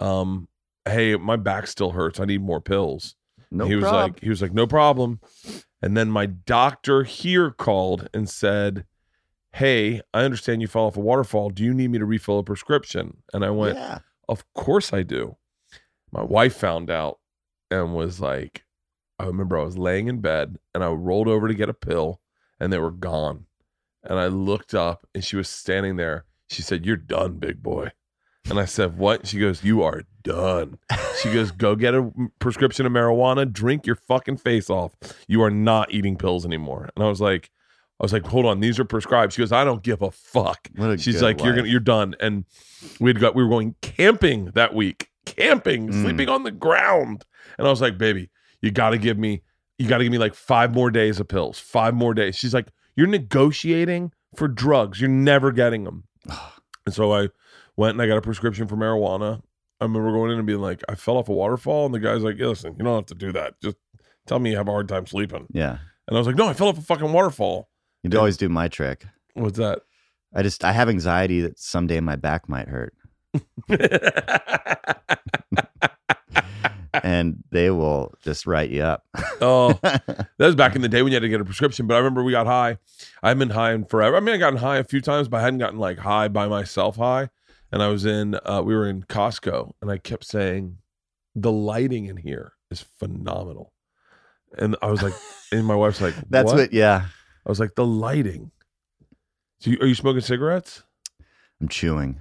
um, 0.00 0.48
hey, 0.84 1.16
my 1.16 1.36
back 1.36 1.66
still 1.66 1.90
hurts. 1.92 2.18
I 2.20 2.24
need 2.24 2.42
more 2.42 2.60
pills. 2.60 3.14
no 3.50 3.64
he 3.66 3.74
was 3.76 3.84
prob. 3.84 3.94
like, 3.94 4.20
he 4.20 4.28
was 4.28 4.42
like, 4.42 4.52
no 4.52 4.66
problem. 4.66 5.20
And 5.80 5.96
then 5.96 6.10
my 6.10 6.26
doctor 6.26 7.04
here 7.04 7.50
called 7.50 8.08
and 8.12 8.28
said, 8.28 8.84
Hey, 9.52 10.02
I 10.12 10.22
understand 10.22 10.62
you 10.62 10.68
fell 10.68 10.84
off 10.84 10.96
a 10.96 11.00
waterfall. 11.00 11.50
Do 11.50 11.64
you 11.64 11.74
need 11.74 11.90
me 11.90 11.98
to 11.98 12.04
refill 12.04 12.38
a 12.38 12.44
prescription? 12.44 13.18
And 13.32 13.44
I 13.44 13.50
went, 13.50 13.76
yeah. 13.76 14.00
Of 14.28 14.44
course 14.52 14.92
I 14.92 15.02
do. 15.02 15.36
My 16.12 16.22
wife 16.22 16.54
found 16.54 16.90
out 16.90 17.18
and 17.70 17.94
was 17.94 18.20
like, 18.20 18.64
I 19.18 19.24
remember 19.24 19.58
I 19.58 19.64
was 19.64 19.78
laying 19.78 20.06
in 20.08 20.20
bed 20.20 20.58
and 20.74 20.84
I 20.84 20.88
rolled 20.88 21.28
over 21.28 21.48
to 21.48 21.54
get 21.54 21.68
a 21.68 21.74
pill 21.74 22.20
and 22.60 22.72
they 22.72 22.78
were 22.78 22.90
gone. 22.90 23.46
And 24.04 24.18
I 24.18 24.26
looked 24.26 24.74
up 24.74 25.06
and 25.14 25.24
she 25.24 25.36
was 25.36 25.48
standing 25.48 25.96
there. 25.96 26.24
She 26.50 26.62
said, 26.62 26.86
You're 26.86 26.96
done, 26.96 27.34
big 27.34 27.62
boy. 27.62 27.92
And 28.48 28.60
I 28.60 28.64
said, 28.64 28.96
What? 28.96 29.26
She 29.26 29.38
goes, 29.38 29.64
You 29.64 29.82
are 29.82 30.02
done. 30.22 30.78
She 31.22 31.32
goes, 31.32 31.50
Go 31.50 31.74
get 31.74 31.94
a 31.94 32.10
prescription 32.38 32.86
of 32.86 32.92
marijuana, 32.92 33.50
drink 33.50 33.86
your 33.86 33.96
fucking 33.96 34.36
face 34.36 34.70
off. 34.70 34.94
You 35.26 35.42
are 35.42 35.50
not 35.50 35.92
eating 35.92 36.16
pills 36.16 36.46
anymore. 36.46 36.88
And 36.94 37.04
I 37.04 37.08
was 37.08 37.20
like, 37.20 37.50
I 38.00 38.04
was 38.04 38.12
like, 38.12 38.24
hold 38.26 38.46
on, 38.46 38.60
these 38.60 38.78
are 38.78 38.84
prescribed. 38.84 39.32
She 39.32 39.42
goes, 39.42 39.50
I 39.52 39.64
don't 39.64 39.82
give 39.82 40.02
a 40.02 40.10
fuck. 40.10 40.68
A 40.78 40.80
She's 41.00 41.20
like, 41.22 41.42
you're 41.42 41.54
gonna, 41.56 41.68
you're 41.68 41.80
done. 41.80 42.14
And 42.20 42.44
we'd 43.00 43.18
got, 43.18 43.34
we 43.34 43.42
were 43.42 43.48
going 43.50 43.74
camping 43.82 44.46
that 44.54 44.72
week, 44.74 45.08
camping, 45.26 45.88
Mm. 45.88 46.02
sleeping 46.02 46.28
on 46.28 46.44
the 46.44 46.52
ground. 46.52 47.24
And 47.58 47.66
I 47.66 47.70
was 47.70 47.80
like, 47.80 47.98
baby, 47.98 48.30
you 48.62 48.70
got 48.70 48.90
to 48.90 48.98
give 48.98 49.18
me, 49.18 49.42
you 49.78 49.88
got 49.88 49.98
to 49.98 50.04
give 50.04 50.12
me 50.12 50.18
like 50.18 50.34
five 50.34 50.72
more 50.74 50.90
days 50.92 51.18
of 51.18 51.26
pills, 51.28 51.58
five 51.58 51.94
more 51.94 52.14
days. 52.14 52.36
She's 52.36 52.54
like, 52.54 52.68
you're 52.94 53.06
negotiating 53.08 54.12
for 54.36 54.46
drugs. 54.48 55.00
You're 55.00 55.10
never 55.10 55.50
getting 55.52 55.84
them. 55.84 56.04
and 56.86 56.94
so 56.94 57.12
I 57.12 57.28
went 57.76 57.92
and 57.94 58.02
I 58.02 58.06
got 58.06 58.16
a 58.18 58.22
prescription 58.22 58.66
for 58.68 58.76
marijuana. 58.76 59.40
I 59.80 59.84
remember 59.84 60.10
going 60.12 60.32
in 60.32 60.38
and 60.38 60.46
being 60.46 60.60
like, 60.60 60.82
I 60.88 60.94
fell 60.96 61.16
off 61.16 61.28
a 61.28 61.32
waterfall. 61.32 61.86
And 61.86 61.94
the 61.94 62.00
guy's 62.00 62.22
like, 62.22 62.38
yeah, 62.38 62.46
listen, 62.46 62.74
you 62.78 62.84
don't 62.84 62.94
have 62.96 63.06
to 63.06 63.14
do 63.14 63.32
that. 63.32 63.54
Just 63.62 63.76
tell 64.26 64.38
me 64.38 64.50
you 64.50 64.56
have 64.56 64.68
a 64.68 64.72
hard 64.72 64.88
time 64.88 65.06
sleeping. 65.06 65.46
yeah 65.52 65.78
And 66.08 66.16
I 66.16 66.18
was 66.18 66.26
like, 66.26 66.36
no, 66.36 66.48
I 66.48 66.52
fell 66.52 66.68
off 66.68 66.78
a 66.78 66.82
fucking 66.82 67.12
waterfall. 67.12 67.68
You'd 68.02 68.14
always 68.14 68.36
do 68.36 68.48
my 68.48 68.68
trick 68.68 69.04
What's 69.34 69.58
that? 69.58 69.82
i 70.34 70.42
just 70.42 70.64
i 70.64 70.72
have 70.72 70.88
anxiety 70.88 71.40
that 71.40 71.58
someday 71.58 72.00
my 72.00 72.16
back 72.16 72.48
might 72.48 72.68
hurt 72.68 72.94
and 77.02 77.42
they 77.50 77.70
will 77.70 78.14
just 78.22 78.46
write 78.46 78.70
you 78.70 78.82
up. 78.82 79.04
oh, 79.40 79.72
that 79.82 80.28
was 80.38 80.54
back 80.54 80.74
in 80.74 80.82
the 80.82 80.88
day 80.88 81.02
when 81.02 81.12
you 81.12 81.16
had 81.16 81.22
to 81.22 81.28
get 81.28 81.40
a 81.40 81.44
prescription. 81.44 81.86
But 81.86 81.94
I 81.94 81.98
remember 81.98 82.22
we 82.22 82.32
got 82.32 82.46
high. 82.46 82.78
I 83.22 83.28
haven't 83.28 83.48
been 83.48 83.56
high 83.56 83.72
in 83.72 83.84
forever. 83.84 84.16
I 84.16 84.20
mean, 84.20 84.34
I 84.34 84.38
gotten 84.38 84.58
high 84.58 84.78
a 84.78 84.84
few 84.84 85.00
times, 85.00 85.28
but 85.28 85.38
I 85.38 85.42
hadn't 85.42 85.58
gotten 85.58 85.78
like 85.78 85.98
high 85.98 86.28
by 86.28 86.48
myself 86.48 86.96
high. 86.96 87.30
And 87.70 87.82
I 87.82 87.88
was 87.88 88.06
in, 88.06 88.38
uh, 88.44 88.62
we 88.64 88.74
were 88.74 88.88
in 88.88 89.02
Costco, 89.02 89.72
and 89.82 89.90
I 89.90 89.98
kept 89.98 90.24
saying, 90.24 90.78
the 91.34 91.52
lighting 91.52 92.06
in 92.06 92.16
here 92.16 92.52
is 92.70 92.80
phenomenal. 92.80 93.72
And 94.56 94.74
I 94.80 94.86
was 94.86 95.02
like, 95.02 95.12
and 95.52 95.66
my 95.66 95.74
wife's 95.74 96.00
like, 96.00 96.14
That's 96.30 96.46
what? 96.46 96.56
what, 96.56 96.72
yeah. 96.72 97.06
I 97.48 97.50
was 97.50 97.58
like, 97.60 97.74
the 97.76 97.86
lighting. 97.86 98.50
So 99.60 99.70
you, 99.70 99.78
are 99.80 99.86
you 99.86 99.94
smoking 99.94 100.20
cigarettes? 100.20 100.82
I'm 101.60 101.68
chewing. 101.68 102.20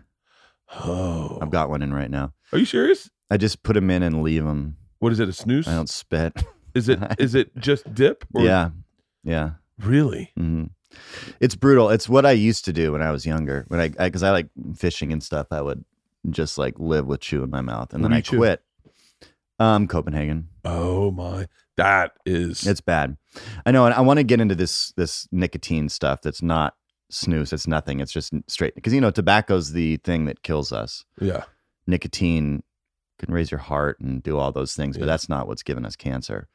Oh, 0.74 1.38
I've 1.42 1.52
got 1.52 1.70
one 1.70 1.82
in 1.82 1.94
right 1.94 2.10
now. 2.10 2.34
Are 2.52 2.58
you 2.58 2.66
serious? 2.66 3.10
I 3.30 3.38
just 3.38 3.62
put 3.62 3.74
them 3.74 3.90
in 3.92 4.04
and 4.04 4.24
leave 4.24 4.44
them. 4.44 4.78
What 5.00 5.12
is 5.12 5.20
it? 5.20 5.30
A 5.30 5.32
snus? 5.32 5.68
I 5.68 5.76
don't 5.76 5.90
spit. 5.90 6.44
Is 6.74 6.90
it? 6.90 7.00
Is 7.20 7.36
it 7.36 7.56
just 7.58 7.94
dip? 7.94 8.26
or- 8.34 8.44
yeah. 8.44 8.70
Yeah. 9.24 9.52
Really? 9.80 10.32
hmm 10.38 10.66
It's 11.40 11.56
brutal. 11.56 11.90
It's 11.90 12.08
what 12.10 12.26
I 12.26 12.32
used 12.32 12.66
to 12.66 12.74
do 12.74 12.94
when 12.94 13.02
I 13.02 13.12
was 13.12 13.26
younger. 13.26 13.66
When 13.68 13.80
I, 13.80 13.90
because 13.90 14.24
I, 14.24 14.32
like 14.32 14.48
fishing 14.76 15.12
and 15.12 15.22
stuff, 15.22 15.48
I 15.52 15.62
would 15.62 15.84
just 16.30 16.58
like 16.58 16.80
live 16.80 17.06
with 17.06 17.20
chew 17.20 17.44
in 17.44 17.50
my 17.50 17.62
mouth, 17.62 17.94
and 17.94 18.02
What 18.02 18.10
then 18.10 18.18
I 18.18 18.22
chew? 18.22 18.38
quit. 18.38 18.64
Um, 19.60 19.88
Copenhagen. 19.88 20.50
Oh 20.66 21.12
my, 21.12 21.48
that 21.78 22.12
is. 22.26 22.66
It's 22.68 22.82
bad. 22.82 23.18
I 23.66 23.72
know, 23.72 23.86
and 23.86 23.94
I 23.94 24.02
want 24.02 24.18
to 24.18 24.24
get 24.24 24.42
into 24.42 24.56
this 24.56 24.92
this 24.98 25.28
nicotine 25.32 25.90
stuff. 25.90 26.22
That's 26.22 26.42
not 26.42 26.76
snus. 27.12 27.54
It's 27.54 27.68
nothing. 27.68 28.00
It's 28.00 28.12
just 28.12 28.34
straight 28.48 28.76
because 28.76 28.94
you 28.94 29.02
know 29.02 29.12
tobacco's 29.12 29.72
the 29.72 29.98
thing 29.98 30.26
that 30.26 30.44
kills 30.44 30.72
us. 30.72 31.06
yeah. 31.22 31.44
Nicotine 31.90 32.64
can 33.18 33.34
raise 33.34 33.50
your 33.50 33.60
heart 33.62 34.00
and 34.02 34.22
do 34.22 34.38
all 34.38 34.52
those 34.52 34.76
things, 34.76 34.98
but 34.98 35.06
that's 35.06 35.30
not 35.30 35.48
what's 35.48 35.64
given 35.64 35.86
us 35.86 35.96
cancer. 35.96 36.50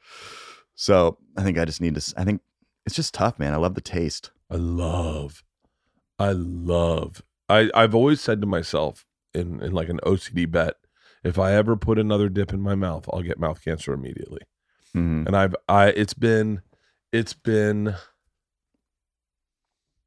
So 0.74 1.16
I 1.36 1.42
think 1.42 1.58
I 1.58 1.64
just 1.64 1.80
need 1.80 1.94
to. 1.94 2.14
I 2.16 2.24
think 2.24 2.42
it's 2.84 2.94
just 2.94 3.14
tough, 3.14 3.38
man. 3.38 3.54
I 3.54 3.56
love 3.56 3.74
the 3.74 3.80
taste. 3.80 4.30
I 4.50 4.56
love, 4.56 5.42
I 6.18 6.32
love. 6.32 7.22
I 7.48 7.70
I've 7.74 7.94
always 7.94 8.20
said 8.20 8.40
to 8.42 8.46
myself 8.46 9.06
in 9.32 9.62
in 9.62 9.72
like 9.72 9.88
an 9.88 10.00
OCD 10.04 10.50
bet, 10.50 10.74
if 11.24 11.38
I 11.38 11.54
ever 11.54 11.76
put 11.76 11.98
another 11.98 12.28
dip 12.28 12.52
in 12.52 12.60
my 12.60 12.74
mouth, 12.74 13.08
I'll 13.12 13.22
get 13.22 13.38
mouth 13.40 13.64
cancer 13.64 13.92
immediately. 13.92 14.40
Mhm. 14.96 15.26
And 15.26 15.36
I've 15.36 15.54
I 15.68 15.88
it's 15.88 16.14
been, 16.14 16.62
it's 17.12 17.32
been. 17.32 17.94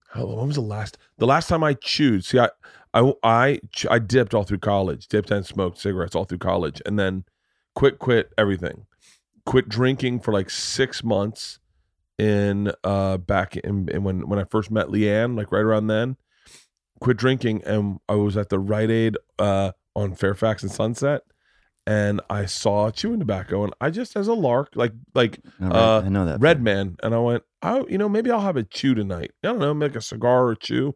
How 0.09 0.25
when 0.25 0.47
was 0.47 0.55
the 0.55 0.61
last 0.61 0.97
the 1.17 1.25
last 1.27 1.49
time 1.49 1.63
I 1.63 1.73
chewed? 1.73 2.23
See, 2.25 2.39
I 2.39 2.49
I 2.93 3.13
I 3.23 3.59
I 3.89 3.99
dipped 3.99 4.33
all 4.33 4.43
through 4.43 4.59
college, 4.59 5.07
dipped 5.07 5.31
and 5.31 5.45
smoked 5.45 5.77
cigarettes 5.79 6.15
all 6.15 6.25
through 6.25 6.37
college, 6.37 6.81
and 6.85 6.97
then 6.97 7.25
quit 7.73 7.99
quit 7.99 8.31
everything, 8.37 8.85
quit 9.45 9.67
drinking 9.67 10.21
for 10.21 10.31
like 10.31 10.49
six 10.49 11.03
months, 11.03 11.59
in 12.17 12.71
uh 12.83 13.17
back 13.17 13.57
in, 13.57 13.89
in 13.89 14.03
when 14.03 14.27
when 14.29 14.39
I 14.39 14.45
first 14.45 14.71
met 14.71 14.87
LeeAnn, 14.87 15.35
like 15.35 15.51
right 15.51 15.63
around 15.63 15.87
then. 15.87 16.15
Quit 17.01 17.17
drinking, 17.17 17.61
and 17.65 17.99
I 18.07 18.15
was 18.15 18.37
at 18.37 18.47
the 18.49 18.59
Rite 18.59 18.89
Aid 18.91 19.17
uh 19.37 19.71
on 19.95 20.15
Fairfax 20.15 20.63
and 20.63 20.71
Sunset, 20.71 21.23
and 21.87 22.21
I 22.29 22.45
saw 22.45 22.89
chewing 22.91 23.19
tobacco, 23.19 23.63
and 23.63 23.73
I 23.79 23.89
just 23.89 24.15
as 24.15 24.27
a 24.27 24.33
lark, 24.33 24.69
like 24.75 24.93
like 25.13 25.39
right, 25.59 25.71
uh, 25.71 26.01
I 26.05 26.09
know 26.09 26.25
that. 26.25 26.39
Red 26.39 26.61
Man, 26.61 26.95
and 27.03 27.13
I 27.13 27.19
went, 27.19 27.43
oh, 27.61 27.85
you 27.89 27.97
know, 27.97 28.09
maybe 28.09 28.31
I'll 28.31 28.41
have 28.41 28.57
a 28.57 28.63
chew 28.63 28.95
tonight. 28.95 29.31
I 29.43 29.47
don't 29.47 29.59
know, 29.59 29.73
make 29.73 29.95
a 29.95 30.01
cigar 30.01 30.47
or 30.47 30.55
chew. 30.55 30.95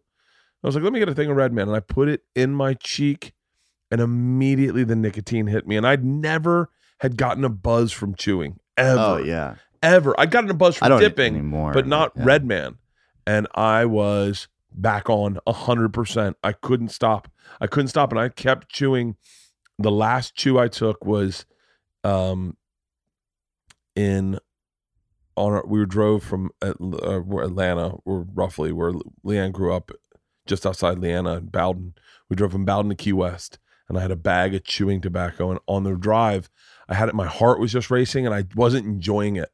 I 0.63 0.67
was 0.67 0.75
like, 0.75 0.83
let 0.83 0.91
me 0.91 0.99
get 0.99 1.07
a 1.09 1.15
thing 1.15 1.29
of 1.29 1.37
Red 1.37 1.53
Man, 1.53 1.67
and 1.67 1.75
I 1.75 1.79
put 1.79 2.09
it 2.09 2.21
in 2.35 2.53
my 2.53 2.73
cheek, 2.73 3.33
and 3.91 4.01
immediately 4.01 4.83
the 4.83 4.95
nicotine 4.95 5.47
hit 5.47 5.67
me, 5.67 5.77
and 5.77 5.87
I'd 5.87 6.03
never 6.03 6.69
had 6.99 7.17
gotten 7.17 7.45
a 7.45 7.49
buzz 7.49 7.91
from 7.91 8.13
chewing 8.15 8.59
ever, 8.77 8.99
Oh 8.99 9.17
yeah. 9.17 9.55
ever. 9.81 10.19
I 10.19 10.25
got 10.25 10.49
a 10.49 10.53
buzz 10.53 10.75
from 10.77 10.99
dipping, 10.99 11.33
anymore, 11.35 11.71
but 11.71 11.87
not 11.87 12.11
yeah. 12.15 12.23
Red 12.25 12.45
Man, 12.45 12.77
and 13.27 13.47
I 13.55 13.85
was 13.85 14.47
back 14.71 15.09
on 15.09 15.39
a 15.47 15.53
hundred 15.53 15.93
percent. 15.93 16.35
I 16.43 16.51
couldn't 16.51 16.89
stop. 16.89 17.31
I 17.61 17.67
couldn't 17.67 17.89
stop, 17.89 18.11
and 18.11 18.19
I 18.19 18.29
kept 18.29 18.69
chewing. 18.69 19.15
The 19.79 19.91
last 19.91 20.35
chew 20.35 20.59
I 20.59 20.67
took 20.67 21.05
was, 21.05 21.45
um, 22.03 22.55
in 23.95 24.39
on 25.35 25.53
our, 25.53 25.65
we 25.65 25.85
drove 25.85 26.23
from 26.23 26.51
uh, 26.61 26.73
where 26.73 27.45
Atlanta, 27.45 27.95
or 28.05 28.27
roughly 28.33 28.71
where 28.73 28.91
LeeAnn 29.25 29.53
grew 29.53 29.73
up, 29.73 29.91
just 30.45 30.65
outside 30.65 30.99
Leanna 30.99 31.37
and 31.37 31.51
Bowdon. 31.51 31.93
We 32.29 32.35
drove 32.35 32.51
from 32.51 32.65
Bowdon 32.65 32.89
to 32.89 32.95
Key 32.95 33.13
West, 33.13 33.57
and 33.87 33.97
I 33.97 34.01
had 34.01 34.11
a 34.11 34.15
bag 34.17 34.53
of 34.53 34.63
chewing 34.65 34.99
tobacco. 35.01 35.49
And 35.49 35.59
on 35.65 35.83
the 35.83 35.95
drive, 35.95 36.49
I 36.89 36.95
had 36.95 37.07
it. 37.09 37.15
My 37.15 37.27
heart 37.27 37.59
was 37.59 37.71
just 37.71 37.89
racing, 37.89 38.25
and 38.25 38.35
I 38.35 38.45
wasn't 38.55 38.85
enjoying 38.85 39.37
it. 39.37 39.49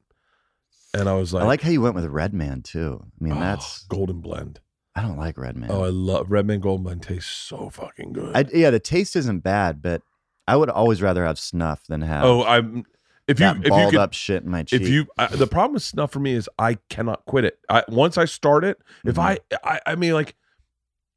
And 0.94 1.08
I 1.08 1.14
was 1.14 1.34
like, 1.34 1.44
I 1.44 1.48
like 1.48 1.62
how 1.62 1.70
you 1.70 1.82
went 1.82 1.96
with 1.96 2.06
Red 2.06 2.34
Man 2.34 2.62
too. 2.62 3.04
I 3.04 3.24
mean, 3.24 3.34
"Oh, 3.34 3.40
that's 3.40 3.84
golden 3.86 4.22
blend. 4.22 4.62
I 4.96 5.02
don't 5.02 5.18
like 5.18 5.38
Red 5.38 5.58
Man. 5.58 5.70
Oh, 5.70 5.84
I 5.84 5.90
love 5.90 6.32
Red 6.32 6.48
Man 6.48 6.62
Golden 6.62 6.84
Blend. 6.84 7.04
Tastes 7.04 7.30
so 7.30 7.70
fucking 7.70 8.14
good. 8.14 8.36
I, 8.36 8.46
yeah, 8.54 8.70
the 8.70 8.80
taste 8.80 9.16
isn't 9.18 9.40
bad, 9.40 9.82
but 9.82 10.02
I 10.48 10.56
would 10.56 10.70
always 10.70 11.02
rather 11.02 11.26
have 11.26 11.40
snuff 11.40 11.86
than 11.88 12.02
have 12.02 12.24
oh, 12.26 12.44
I'm. 12.44 12.84
If 13.28 13.40
you 13.40 13.48
if 13.48 13.64
you 13.64 13.70
balled 13.70 13.92
could 13.92 14.00
up 14.00 14.14
shit 14.14 14.44
in 14.44 14.50
my 14.52 14.62
cheek. 14.64 14.82
if 14.82 14.88
you 14.90 15.08
I, 15.18 15.28
the 15.28 15.48
problem 15.48 15.74
with 15.74 15.82
snuff 15.84 16.12
for 16.12 16.20
me 16.20 16.34
is 16.34 16.48
I 16.60 16.76
cannot 16.90 17.26
quit 17.26 17.44
it. 17.46 17.58
I 17.70 17.84
once 17.88 18.18
I 18.20 18.26
start 18.26 18.64
it, 18.64 18.78
if 19.04 19.16
Mhm. 19.16 19.24
I, 19.24 19.58
I 19.64 19.80
I 19.88 19.96
mean 19.96 20.14
like 20.14 20.36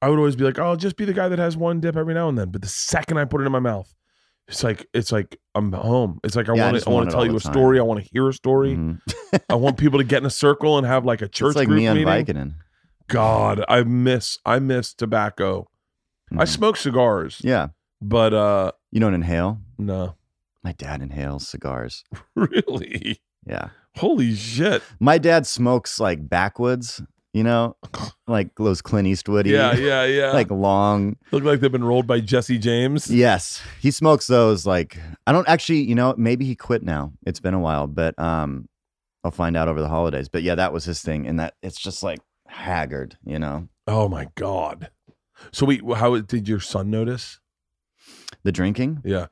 I 0.01 0.09
would 0.09 0.18
always 0.18 0.37
be 0.37 0.45
like, 0.45 0.59
oh, 0.59 0.64
I'll 0.64 0.76
just 0.76 0.97
be 0.97 1.05
the 1.05 1.12
guy 1.12 1.29
that 1.29 1.39
has 1.39 1.57
one 1.57 1.81
dip 1.81 1.97
every 1.97 2.14
now 2.14 2.29
and 2.31 2.39
then. 2.39 2.51
But 2.51 2.62
the 2.62 2.68
second 2.68 3.18
I 3.18 3.24
put 3.26 3.43
it 3.43 3.45
in 3.45 3.53
my 3.53 3.59
mouth, 3.59 3.93
it's 4.47 4.64
like 4.64 4.87
it's 4.95 5.12
like 5.12 5.39
I'm 5.55 5.70
home. 5.72 6.20
It's 6.24 6.35
like 6.37 6.49
I 6.49 6.55
Yeah, 6.55 6.64
want 6.70 6.83
to 6.83 6.89
I 6.89 6.93
want 6.95 7.11
to 7.11 7.14
tell 7.14 7.26
you 7.26 7.37
a 7.37 7.41
time. 7.41 7.53
story. 7.53 7.79
I 7.79 7.83
want 7.83 8.03
to 8.03 8.09
hear 8.11 8.26
a 8.29 8.33
story. 8.33 8.76
Mhm. 8.76 9.43
I 9.51 9.55
want 9.57 9.76
people 9.85 9.99
to 9.99 10.05
get 10.05 10.18
in 10.22 10.26
a 10.26 10.31
circle 10.31 10.79
and 10.79 10.87
have 10.87 11.05
like 11.05 11.20
a 11.20 11.29
church 11.29 11.49
it's 11.51 11.57
like 11.57 11.68
group 11.68 11.81
me 11.81 12.05
on. 12.05 12.24
Vicodin. 12.24 12.55
God, 13.09 13.64
I 13.68 13.83
miss 13.83 14.39
I 14.47 14.59
miss 14.61 14.95
tobacco. 14.95 15.68
I 16.33 16.45
Mhm. 16.45 16.49
smoke 16.49 16.76
cigars, 16.79 17.41
Yeah, 17.45 17.68
but 18.01 18.32
uh 18.34 18.72
you 18.90 19.01
don't 19.01 19.14
inhale. 19.14 19.61
no, 19.78 20.14
My 20.62 20.72
dad 20.72 21.03
inhales 21.03 21.46
cigars. 21.49 22.05
really. 22.34 23.20
Yeah, 23.46 23.68
Holy 23.96 24.34
shit! 24.34 24.82
my 25.01 25.18
dad 25.18 25.46
smokes 25.46 25.99
like 26.01 26.28
backwoods. 26.28 27.03
You 27.34 27.44
know, 27.44 27.76
like 28.26 28.55
those 28.57 28.80
Clint 28.82 29.07
Eastwood. 29.07 29.46
Yeah, 29.46 29.74
yeah, 29.76 30.05
yeah. 30.05 30.32
like 30.32 30.51
long. 30.51 31.16
look 31.30 31.44
like 31.44 31.61
they've 31.61 31.70
been 31.70 31.84
rolled 31.84 32.07
by 32.07 32.20
Jesse 32.20 32.59
James. 32.59 33.11
Yes, 33.11 33.62
he 33.80 33.90
smokes 33.90 34.26
those. 34.26 34.66
Like 34.66 34.99
I 35.26 35.32
don't 35.32 35.49
actually. 35.49 35.80
You 35.82 35.94
know, 35.94 36.14
maybe 36.16 36.44
he 36.46 36.57
quit 36.57 36.82
now. 36.82 37.12
It's 37.26 37.38
been 37.40 37.55
a 37.55 37.61
while, 37.61 37.86
but 37.86 38.18
um, 38.18 38.66
I'll 39.24 39.30
find 39.30 39.57
out 39.57 39.68
over 39.68 39.80
the 39.80 39.88
holidays. 39.88 40.28
But 40.28 40.42
yeah, 40.42 40.55
that 40.57 40.72
was 40.72 40.84
his 40.84 41.01
thing, 41.03 41.26
and 41.26 41.38
that 41.38 41.55
it's 41.62 41.78
just 41.78 42.03
like 42.03 42.18
haggard. 42.46 43.18
You 43.24 43.38
know, 43.38 43.68
Oh 43.86 44.09
my 44.09 44.28
god. 44.34 44.90
So 45.53 45.66
wait, 45.66 45.82
how 45.96 46.18
did 46.18 46.49
your 46.49 46.61
son 46.61 46.90
notice? 46.90 47.40
The 48.49 48.53
drinking. 48.53 49.03
Yeah. 49.05 49.26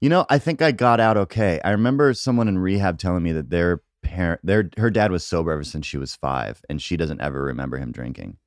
You 0.00 0.08
know, 0.08 0.24
I 0.30 0.38
think 0.38 0.62
I 0.62 0.72
got 0.72 0.98
out 0.98 1.18
okay. 1.18 1.60
I 1.62 1.70
remember 1.70 2.14
someone 2.14 2.48
in 2.48 2.58
rehab 2.58 2.98
telling 2.98 3.22
me 3.22 3.32
that 3.32 3.50
their 3.50 3.82
parent, 4.02 4.40
their 4.42 4.70
her 4.78 4.90
dad 4.90 5.12
was 5.12 5.22
sober 5.22 5.52
ever 5.52 5.64
since 5.64 5.86
she 5.86 5.98
was 5.98 6.16
five, 6.16 6.62
and 6.68 6.80
she 6.80 6.96
doesn't 6.96 7.20
ever 7.20 7.42
remember 7.42 7.76
him 7.76 7.92
drinking. 7.92 8.38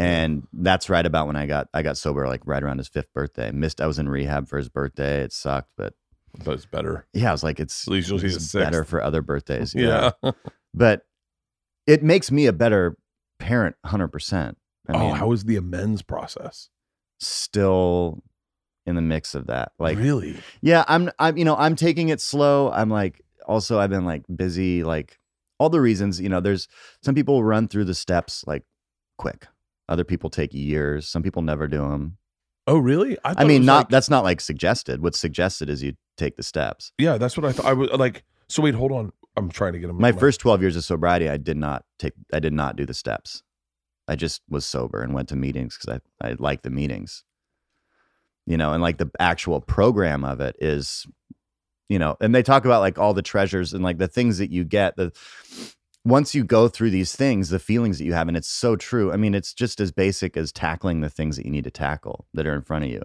And 0.00 0.46
that's 0.52 0.88
right 0.90 1.04
about 1.06 1.26
when 1.28 1.36
I 1.36 1.46
got 1.46 1.68
I 1.72 1.82
got 1.82 1.96
sober, 1.96 2.26
like 2.26 2.42
right 2.44 2.62
around 2.62 2.78
his 2.78 2.88
fifth 2.88 3.12
birthday. 3.14 3.52
Missed. 3.52 3.80
I 3.80 3.86
was 3.86 3.98
in 3.98 4.08
rehab 4.08 4.48
for 4.48 4.58
his 4.58 4.68
birthday. 4.68 5.22
It 5.22 5.32
sucked, 5.32 5.70
but 5.76 5.94
But 6.44 6.54
it's 6.54 6.66
better. 6.66 7.06
yeah, 7.12 7.28
I 7.28 7.32
was 7.32 7.44
like, 7.44 7.60
it's 7.60 7.86
At 7.86 7.92
least 7.92 8.08
you'll 8.08 8.24
it's 8.24 8.34
sixth. 8.34 8.54
better 8.54 8.82
for 8.84 9.00
other 9.02 9.22
birthdays. 9.22 9.74
Yeah. 9.74 10.10
but 10.74 11.02
it 11.86 12.02
makes 12.02 12.30
me 12.32 12.46
a 12.46 12.52
better 12.52 12.96
parent, 13.38 13.76
hundred 13.84 14.08
percent. 14.08 14.58
I 14.88 14.94
oh, 14.94 14.98
mean, 14.98 15.14
how 15.16 15.28
was 15.28 15.44
the 15.44 15.56
amends 15.56 16.02
process? 16.02 16.68
still 17.20 18.22
in 18.90 18.96
the 18.96 19.02
mix 19.02 19.34
of 19.34 19.46
that. 19.46 19.72
Like, 19.78 19.96
really? 19.96 20.36
Yeah, 20.60 20.84
I'm 20.88 21.10
I'm 21.18 21.38
you 21.38 21.44
know, 21.46 21.56
I'm 21.56 21.76
taking 21.76 22.10
it 22.10 22.20
slow. 22.20 22.70
I'm 22.72 22.90
like 22.90 23.22
also 23.46 23.78
I've 23.80 23.90
been 23.90 24.04
like 24.04 24.24
busy 24.34 24.84
like 24.84 25.18
all 25.58 25.70
the 25.70 25.80
reasons, 25.80 26.20
you 26.20 26.28
know, 26.28 26.40
there's 26.40 26.68
some 27.02 27.14
people 27.14 27.42
run 27.44 27.68
through 27.68 27.84
the 27.84 27.94
steps 27.94 28.44
like 28.46 28.64
quick. 29.16 29.46
Other 29.88 30.04
people 30.04 30.30
take 30.30 30.52
years. 30.54 31.08
Some 31.08 31.22
people 31.22 31.42
never 31.42 31.66
do 31.68 31.78
them. 31.78 32.16
Oh, 32.66 32.78
really? 32.78 33.18
I 33.24 33.34
thought 33.34 33.44
it 33.44 33.48
mean, 33.48 33.64
not 33.64 33.76
like- 33.78 33.88
that's 33.88 34.10
not 34.10 34.24
like 34.24 34.40
suggested. 34.40 35.02
What's 35.02 35.18
suggested 35.18 35.68
is 35.70 35.82
you 35.82 35.94
take 36.16 36.36
the 36.36 36.42
steps. 36.42 36.92
yeah, 36.98 37.16
that's 37.18 37.36
what 37.36 37.44
I 37.46 37.52
thought. 37.52 37.66
I 37.66 37.72
was 37.72 37.90
like, 37.92 38.24
so 38.48 38.62
wait, 38.62 38.74
hold 38.74 38.92
on. 38.92 39.12
I'm 39.36 39.48
trying 39.48 39.72
to 39.74 39.78
get 39.78 39.88
him. 39.90 39.96
My 40.00 40.12
first 40.12 40.40
12 40.40 40.60
years 40.60 40.76
of 40.76 40.84
sobriety, 40.84 41.28
I 41.28 41.36
did 41.36 41.56
not 41.56 41.84
take 41.98 42.12
I 42.32 42.40
did 42.40 42.52
not 42.52 42.76
do 42.76 42.84
the 42.84 42.94
steps. 42.94 43.42
I 44.08 44.16
just 44.16 44.42
was 44.48 44.64
sober 44.66 45.02
and 45.02 45.14
went 45.14 45.28
to 45.28 45.36
meetings 45.36 45.76
cuz 45.76 45.88
I 45.94 46.26
I 46.26 46.36
like 46.38 46.62
the 46.62 46.70
meetings. 46.70 47.24
You 48.50 48.56
know, 48.56 48.72
and 48.72 48.82
like 48.82 48.98
the 48.98 49.08
actual 49.20 49.60
program 49.60 50.24
of 50.24 50.40
it 50.40 50.56
is 50.58 51.06
you 51.88 52.00
know, 52.00 52.16
and 52.20 52.34
they 52.34 52.42
talk 52.42 52.64
about 52.64 52.80
like 52.80 52.98
all 52.98 53.14
the 53.14 53.22
treasures 53.22 53.72
and 53.72 53.84
like 53.84 53.98
the 53.98 54.08
things 54.08 54.38
that 54.38 54.50
you 54.50 54.64
get 54.64 54.96
the 54.96 55.12
once 56.04 56.34
you 56.34 56.42
go 56.42 56.66
through 56.66 56.90
these 56.90 57.14
things, 57.14 57.50
the 57.50 57.60
feelings 57.60 57.98
that 57.98 58.04
you 58.04 58.12
have 58.12 58.26
and 58.26 58.36
it's 58.36 58.48
so 58.48 58.74
true. 58.74 59.12
I 59.12 59.16
mean, 59.16 59.34
it's 59.34 59.54
just 59.54 59.78
as 59.78 59.92
basic 59.92 60.36
as 60.36 60.50
tackling 60.50 61.00
the 61.00 61.10
things 61.10 61.36
that 61.36 61.44
you 61.44 61.52
need 61.52 61.64
to 61.64 61.70
tackle 61.70 62.26
that 62.34 62.46
are 62.46 62.54
in 62.54 62.62
front 62.62 62.84
of 62.84 62.90
you. 62.90 63.02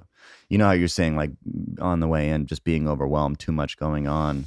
You 0.49 0.57
know 0.57 0.65
how 0.65 0.71
you're 0.71 0.87
saying 0.87 1.15
like 1.15 1.31
on 1.79 1.99
the 1.99 2.07
way 2.07 2.29
in 2.29 2.47
just 2.47 2.63
being 2.63 2.87
overwhelmed, 2.87 3.37
too 3.37 3.51
much 3.51 3.77
going 3.77 4.07
on. 4.07 4.45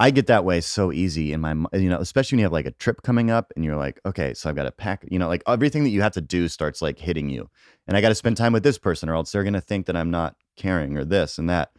I 0.00 0.10
get 0.10 0.28
that 0.28 0.44
way 0.44 0.60
so 0.60 0.92
easy 0.92 1.32
in 1.32 1.40
my, 1.40 1.54
you 1.72 1.88
know, 1.88 1.98
especially 1.98 2.36
when 2.36 2.40
you 2.40 2.44
have 2.44 2.52
like 2.52 2.66
a 2.66 2.72
trip 2.72 3.02
coming 3.02 3.30
up 3.30 3.52
and 3.56 3.64
you're 3.64 3.76
like, 3.76 4.00
okay, 4.06 4.32
so 4.32 4.48
I've 4.48 4.54
got 4.54 4.64
to 4.64 4.70
pack, 4.70 5.04
you 5.10 5.18
know, 5.18 5.26
like 5.26 5.42
everything 5.48 5.82
that 5.84 5.90
you 5.90 6.02
have 6.02 6.12
to 6.12 6.20
do 6.20 6.46
starts 6.46 6.80
like 6.80 7.00
hitting 7.00 7.28
you. 7.28 7.50
And 7.88 7.96
I 7.96 8.00
got 8.00 8.10
to 8.10 8.14
spend 8.14 8.36
time 8.36 8.52
with 8.52 8.62
this 8.62 8.78
person 8.78 9.08
or 9.08 9.16
else 9.16 9.32
they're 9.32 9.42
going 9.42 9.54
to 9.54 9.60
think 9.60 9.86
that 9.86 9.96
I'm 9.96 10.10
not 10.10 10.36
caring 10.56 10.96
or 10.96 11.04
this 11.04 11.38
and 11.38 11.50
that. 11.50 11.72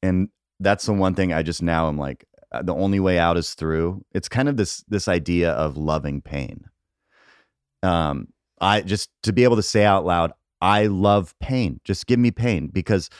And 0.00 0.28
that's 0.60 0.86
the 0.86 0.92
one 0.92 1.14
thing 1.14 1.32
I 1.32 1.42
just 1.42 1.62
now 1.62 1.88
am 1.88 1.98
like, 1.98 2.24
uh, 2.52 2.62
the 2.62 2.74
only 2.74 3.00
way 3.00 3.18
out 3.18 3.36
is 3.36 3.54
through. 3.54 4.04
It's 4.12 4.28
kind 4.28 4.48
of 4.48 4.56
this, 4.56 4.84
this 4.86 5.08
idea 5.08 5.50
of 5.52 5.76
loving 5.76 6.20
pain. 6.20 6.66
Um, 7.82 8.28
I 8.60 8.82
just 8.82 9.10
to 9.24 9.32
be 9.32 9.42
able 9.42 9.56
to 9.56 9.62
say 9.62 9.84
out 9.84 10.04
loud, 10.04 10.32
I 10.60 10.86
love 10.86 11.34
pain. 11.40 11.80
Just 11.84 12.06
give 12.06 12.20
me 12.20 12.30
pain 12.30 12.68
because 12.68 13.10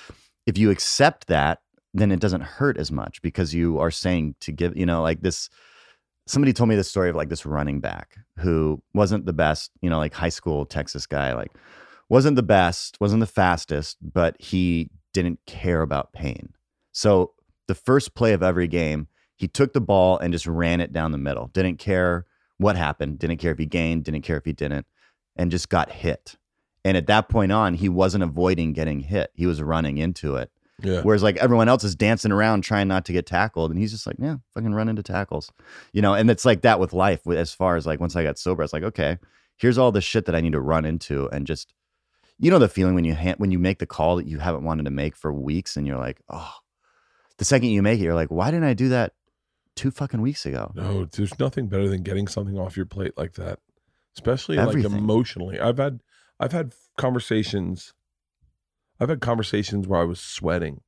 if 0.46 0.56
you 0.56 0.70
accept 0.70 1.26
that, 1.26 1.58
then 1.94 2.10
it 2.10 2.20
doesn't 2.20 2.42
hurt 2.42 2.76
as 2.76 2.92
much 2.92 3.22
because 3.22 3.54
you 3.54 3.78
are 3.78 3.90
saying 3.90 4.34
to 4.40 4.52
give, 4.52 4.76
you 4.76 4.84
know, 4.84 5.02
like 5.02 5.22
this. 5.22 5.48
Somebody 6.26 6.52
told 6.52 6.70
me 6.70 6.76
this 6.76 6.88
story 6.88 7.10
of 7.10 7.16
like 7.16 7.28
this 7.28 7.44
running 7.44 7.80
back 7.80 8.16
who 8.38 8.82
wasn't 8.94 9.26
the 9.26 9.32
best, 9.32 9.70
you 9.82 9.90
know, 9.90 9.98
like 9.98 10.14
high 10.14 10.30
school 10.30 10.64
Texas 10.64 11.06
guy, 11.06 11.34
like 11.34 11.52
wasn't 12.08 12.36
the 12.36 12.42
best, 12.42 12.96
wasn't 13.00 13.20
the 13.20 13.26
fastest, 13.26 13.98
but 14.00 14.34
he 14.40 14.90
didn't 15.12 15.38
care 15.46 15.82
about 15.82 16.12
pain. 16.12 16.54
So 16.92 17.32
the 17.68 17.74
first 17.74 18.14
play 18.14 18.32
of 18.32 18.42
every 18.42 18.68
game, 18.68 19.08
he 19.36 19.48
took 19.48 19.72
the 19.72 19.80
ball 19.80 20.18
and 20.18 20.32
just 20.32 20.46
ran 20.46 20.80
it 20.80 20.92
down 20.92 21.12
the 21.12 21.18
middle. 21.18 21.48
Didn't 21.48 21.76
care 21.76 22.26
what 22.58 22.76
happened, 22.76 23.18
didn't 23.18 23.38
care 23.38 23.52
if 23.52 23.58
he 23.58 23.66
gained, 23.66 24.04
didn't 24.04 24.22
care 24.22 24.36
if 24.36 24.44
he 24.44 24.52
didn't, 24.52 24.86
and 25.36 25.50
just 25.50 25.68
got 25.68 25.90
hit. 25.90 26.36
And 26.84 26.96
at 26.96 27.06
that 27.06 27.28
point 27.28 27.52
on, 27.52 27.74
he 27.74 27.88
wasn't 27.88 28.24
avoiding 28.24 28.72
getting 28.72 29.00
hit. 29.00 29.30
He 29.34 29.46
was 29.46 29.62
running 29.62 29.98
into 29.98 30.36
it. 30.36 30.50
Yeah. 30.84 31.00
Whereas 31.02 31.22
like 31.22 31.36
everyone 31.38 31.68
else 31.68 31.84
is 31.84 31.94
dancing 31.94 32.30
around 32.32 32.62
trying 32.62 32.88
not 32.88 33.04
to 33.06 33.12
get 33.12 33.26
tackled, 33.26 33.70
and 33.70 33.80
he's 33.80 33.92
just 33.92 34.06
like, 34.06 34.16
yeah, 34.18 34.36
fucking 34.52 34.74
run 34.74 34.88
into 34.88 35.02
tackles, 35.02 35.50
you 35.92 36.02
know. 36.02 36.14
And 36.14 36.30
it's 36.30 36.44
like 36.44 36.62
that 36.62 36.78
with 36.78 36.92
life. 36.92 37.26
As 37.26 37.54
far 37.54 37.76
as 37.76 37.86
like 37.86 38.00
once 38.00 38.16
I 38.16 38.22
got 38.22 38.38
sober, 38.38 38.62
I 38.62 38.64
was 38.64 38.72
like, 38.72 38.82
okay, 38.82 39.18
here's 39.56 39.78
all 39.78 39.92
the 39.92 40.00
shit 40.00 40.26
that 40.26 40.34
I 40.34 40.40
need 40.40 40.52
to 40.52 40.60
run 40.60 40.84
into, 40.84 41.28
and 41.30 41.46
just, 41.46 41.72
you 42.38 42.50
know, 42.50 42.58
the 42.58 42.68
feeling 42.68 42.94
when 42.94 43.04
you 43.04 43.14
ha- 43.14 43.34
when 43.38 43.50
you 43.50 43.58
make 43.58 43.78
the 43.78 43.86
call 43.86 44.16
that 44.16 44.26
you 44.26 44.38
haven't 44.38 44.64
wanted 44.64 44.84
to 44.84 44.90
make 44.90 45.16
for 45.16 45.32
weeks, 45.32 45.76
and 45.76 45.86
you're 45.86 45.98
like, 45.98 46.20
oh, 46.30 46.52
the 47.38 47.44
second 47.44 47.68
you 47.70 47.82
make 47.82 48.00
it, 48.00 48.04
you're 48.04 48.14
like, 48.14 48.30
why 48.30 48.50
didn't 48.50 48.66
I 48.66 48.74
do 48.74 48.90
that 48.90 49.12
two 49.76 49.90
fucking 49.90 50.20
weeks 50.20 50.46
ago? 50.46 50.70
No, 50.74 51.04
there's 51.06 51.38
nothing 51.38 51.66
better 51.68 51.88
than 51.88 52.02
getting 52.02 52.28
something 52.28 52.58
off 52.58 52.76
your 52.76 52.86
plate 52.86 53.12
like 53.16 53.34
that, 53.34 53.58
especially 54.16 54.56
like 54.56 54.76
emotionally. 54.84 55.58
I've 55.58 55.78
had 55.78 56.00
I've 56.38 56.52
had 56.52 56.74
conversations. 56.96 57.94
I've 59.00 59.08
had 59.08 59.20
conversations 59.20 59.86
where 59.86 60.00
I 60.00 60.04
was 60.04 60.20
sweating, 60.20 60.80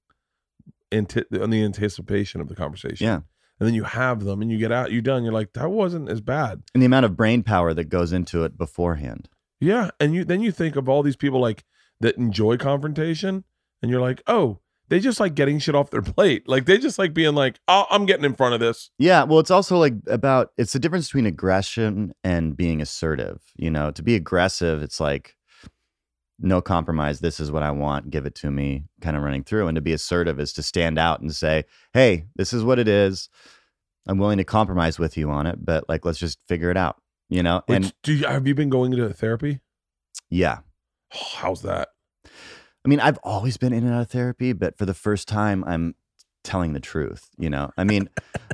anti- 0.92 1.24
on 1.40 1.50
the 1.50 1.62
anticipation 1.64 2.40
of 2.40 2.48
the 2.48 2.54
conversation. 2.54 3.06
Yeah. 3.06 3.20
and 3.58 3.66
then 3.66 3.74
you 3.74 3.84
have 3.84 4.24
them 4.24 4.42
and 4.42 4.50
you 4.50 4.58
get 4.58 4.72
out, 4.72 4.92
you're 4.92 5.02
done. 5.02 5.24
You're 5.24 5.32
like, 5.32 5.52
that 5.54 5.70
wasn't 5.70 6.08
as 6.08 6.20
bad. 6.20 6.62
And 6.74 6.82
the 6.82 6.86
amount 6.86 7.06
of 7.06 7.16
brain 7.16 7.42
power 7.42 7.74
that 7.74 7.88
goes 7.88 8.12
into 8.12 8.44
it 8.44 8.56
beforehand. 8.58 9.28
Yeah. 9.60 9.90
And 9.98 10.14
you 10.14 10.24
then 10.24 10.42
you 10.42 10.52
think 10.52 10.76
of 10.76 10.88
all 10.88 11.02
these 11.02 11.16
people 11.16 11.40
like 11.40 11.64
that 12.00 12.16
enjoy 12.18 12.58
confrontation, 12.58 13.44
and 13.80 13.90
you're 13.90 14.00
like, 14.02 14.22
oh, 14.26 14.60
they 14.88 15.00
just 15.00 15.18
like 15.18 15.34
getting 15.34 15.58
shit 15.58 15.74
off 15.74 15.90
their 15.90 16.02
plate. 16.14 16.46
Like 16.48 16.66
they 16.66 16.76
just 16.78 16.98
like 16.98 17.14
being 17.14 17.34
like, 17.34 17.58
oh, 17.66 17.86
I'm 17.90 18.04
getting 18.06 18.24
in 18.26 18.34
front 18.34 18.52
of 18.54 18.60
this. 18.60 18.90
Yeah, 18.98 19.24
well, 19.24 19.38
it's 19.38 19.50
also 19.50 19.78
like 19.78 19.94
about 20.06 20.50
it's 20.58 20.74
the 20.74 20.78
difference 20.78 21.08
between 21.08 21.26
aggression 21.26 22.12
and 22.22 22.56
being 22.56 22.82
assertive. 22.82 23.40
You 23.56 23.70
know, 23.70 23.90
to 23.92 24.02
be 24.02 24.14
aggressive, 24.14 24.82
it's 24.82 25.00
like 25.00 25.35
no 26.38 26.60
compromise. 26.60 27.20
This 27.20 27.40
is 27.40 27.50
what 27.50 27.62
I 27.62 27.70
want. 27.70 28.10
Give 28.10 28.26
it 28.26 28.34
to 28.36 28.50
me. 28.50 28.84
Kind 29.00 29.16
of 29.16 29.22
running 29.22 29.44
through. 29.44 29.68
And 29.68 29.76
to 29.76 29.80
be 29.80 29.92
assertive 29.92 30.38
is 30.38 30.52
to 30.54 30.62
stand 30.62 30.98
out 30.98 31.20
and 31.20 31.34
say, 31.34 31.64
"Hey, 31.92 32.26
this 32.36 32.52
is 32.52 32.62
what 32.62 32.78
it 32.78 32.88
is. 32.88 33.28
I'm 34.06 34.18
willing 34.18 34.38
to 34.38 34.44
compromise 34.44 34.98
with 34.98 35.16
you 35.16 35.30
on 35.30 35.46
it, 35.46 35.64
but 35.64 35.88
like 35.88 36.04
let's 36.04 36.18
just 36.18 36.38
figure 36.46 36.70
it 36.70 36.76
out." 36.76 36.96
You 37.28 37.42
know, 37.42 37.62
Which, 37.66 37.76
and 37.76 37.94
do 38.02 38.12
you 38.12 38.26
have 38.26 38.46
you 38.46 38.54
been 38.54 38.70
going 38.70 38.92
to 38.92 39.12
therapy? 39.12 39.60
yeah, 40.30 40.58
oh, 41.14 41.18
how's 41.36 41.62
that? 41.62 41.88
I 42.24 42.88
mean, 42.88 43.00
I've 43.00 43.18
always 43.24 43.56
been 43.56 43.72
in 43.72 43.84
and 43.84 43.92
out 43.92 44.02
of 44.02 44.10
therapy, 44.10 44.52
but 44.52 44.78
for 44.78 44.86
the 44.86 44.94
first 44.94 45.26
time, 45.26 45.64
I'm 45.66 45.96
telling 46.44 46.72
the 46.72 46.80
truth. 46.80 47.28
You 47.36 47.50
know, 47.50 47.72
I 47.76 47.82
mean, 47.82 48.08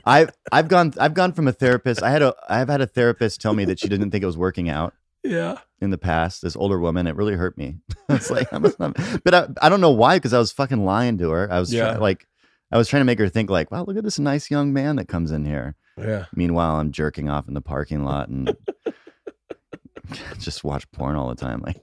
I've 0.07 0.31
I've 0.51 0.69
gone 0.69 0.95
I've 0.99 1.15
gone 1.15 1.33
from 1.33 1.49
a 1.49 1.53
therapist. 1.53 2.03
I 2.03 2.11
had 2.11 2.23
a 2.23 2.35
I've 2.49 2.69
had 2.69 2.81
a 2.81 2.87
therapist 2.87 3.41
tell 3.41 3.53
me 3.53 3.65
that 3.67 3.79
she 3.79 3.89
didn't 3.89 4.11
think 4.11 4.23
it 4.23 4.27
was 4.27 4.39
working 4.39 4.71
out 4.71 4.95
Yeah. 5.25 5.59
in 5.81 5.91
the 5.91 5.99
past. 5.99 6.43
This 6.43 6.57
older 6.57 6.79
woman, 6.79 7.07
it 7.07 7.17
really 7.17 7.35
hurt 7.35 7.57
me. 7.57 7.77
it's 8.09 8.31
like, 8.31 8.53
I'm, 8.53 8.65
I'm, 8.81 8.95
but 9.25 9.35
I, 9.35 9.49
I 9.61 9.69
don't 9.69 9.81
know 9.81 9.91
why 9.91 10.17
because 10.17 10.33
I 10.35 10.39
was 10.39 10.53
fucking 10.53 10.85
lying 10.85 11.19
to 11.19 11.31
her. 11.31 11.51
I 11.53 11.61
was 11.61 11.73
Yeah. 11.73 11.93
try, 11.93 11.97
like, 11.99 12.27
I 12.71 12.79
was 12.79 12.89
trying 12.89 13.01
to 13.03 13.05
make 13.05 13.19
her 13.19 13.29
think 13.29 13.51
like, 13.51 13.71
wow, 13.71 13.85
look 13.85 13.97
at 13.97 14.05
this 14.05 14.19
nice 14.19 14.51
young 14.51 14.73
man 14.73 14.97
that 14.97 15.07
comes 15.09 15.31
in 15.31 15.45
here. 15.45 15.75
Yeah. 15.99 16.25
Meanwhile, 16.35 16.77
I'm 16.77 16.91
jerking 16.91 17.29
off 17.29 17.47
in 17.49 17.55
the 17.55 17.61
parking 17.61 18.03
lot 18.05 18.29
and 18.31 18.57
just 20.39 20.65
watch 20.65 20.91
porn 20.91 21.17
all 21.17 21.29
the 21.29 21.35
time. 21.35 21.61
Like. 21.61 21.83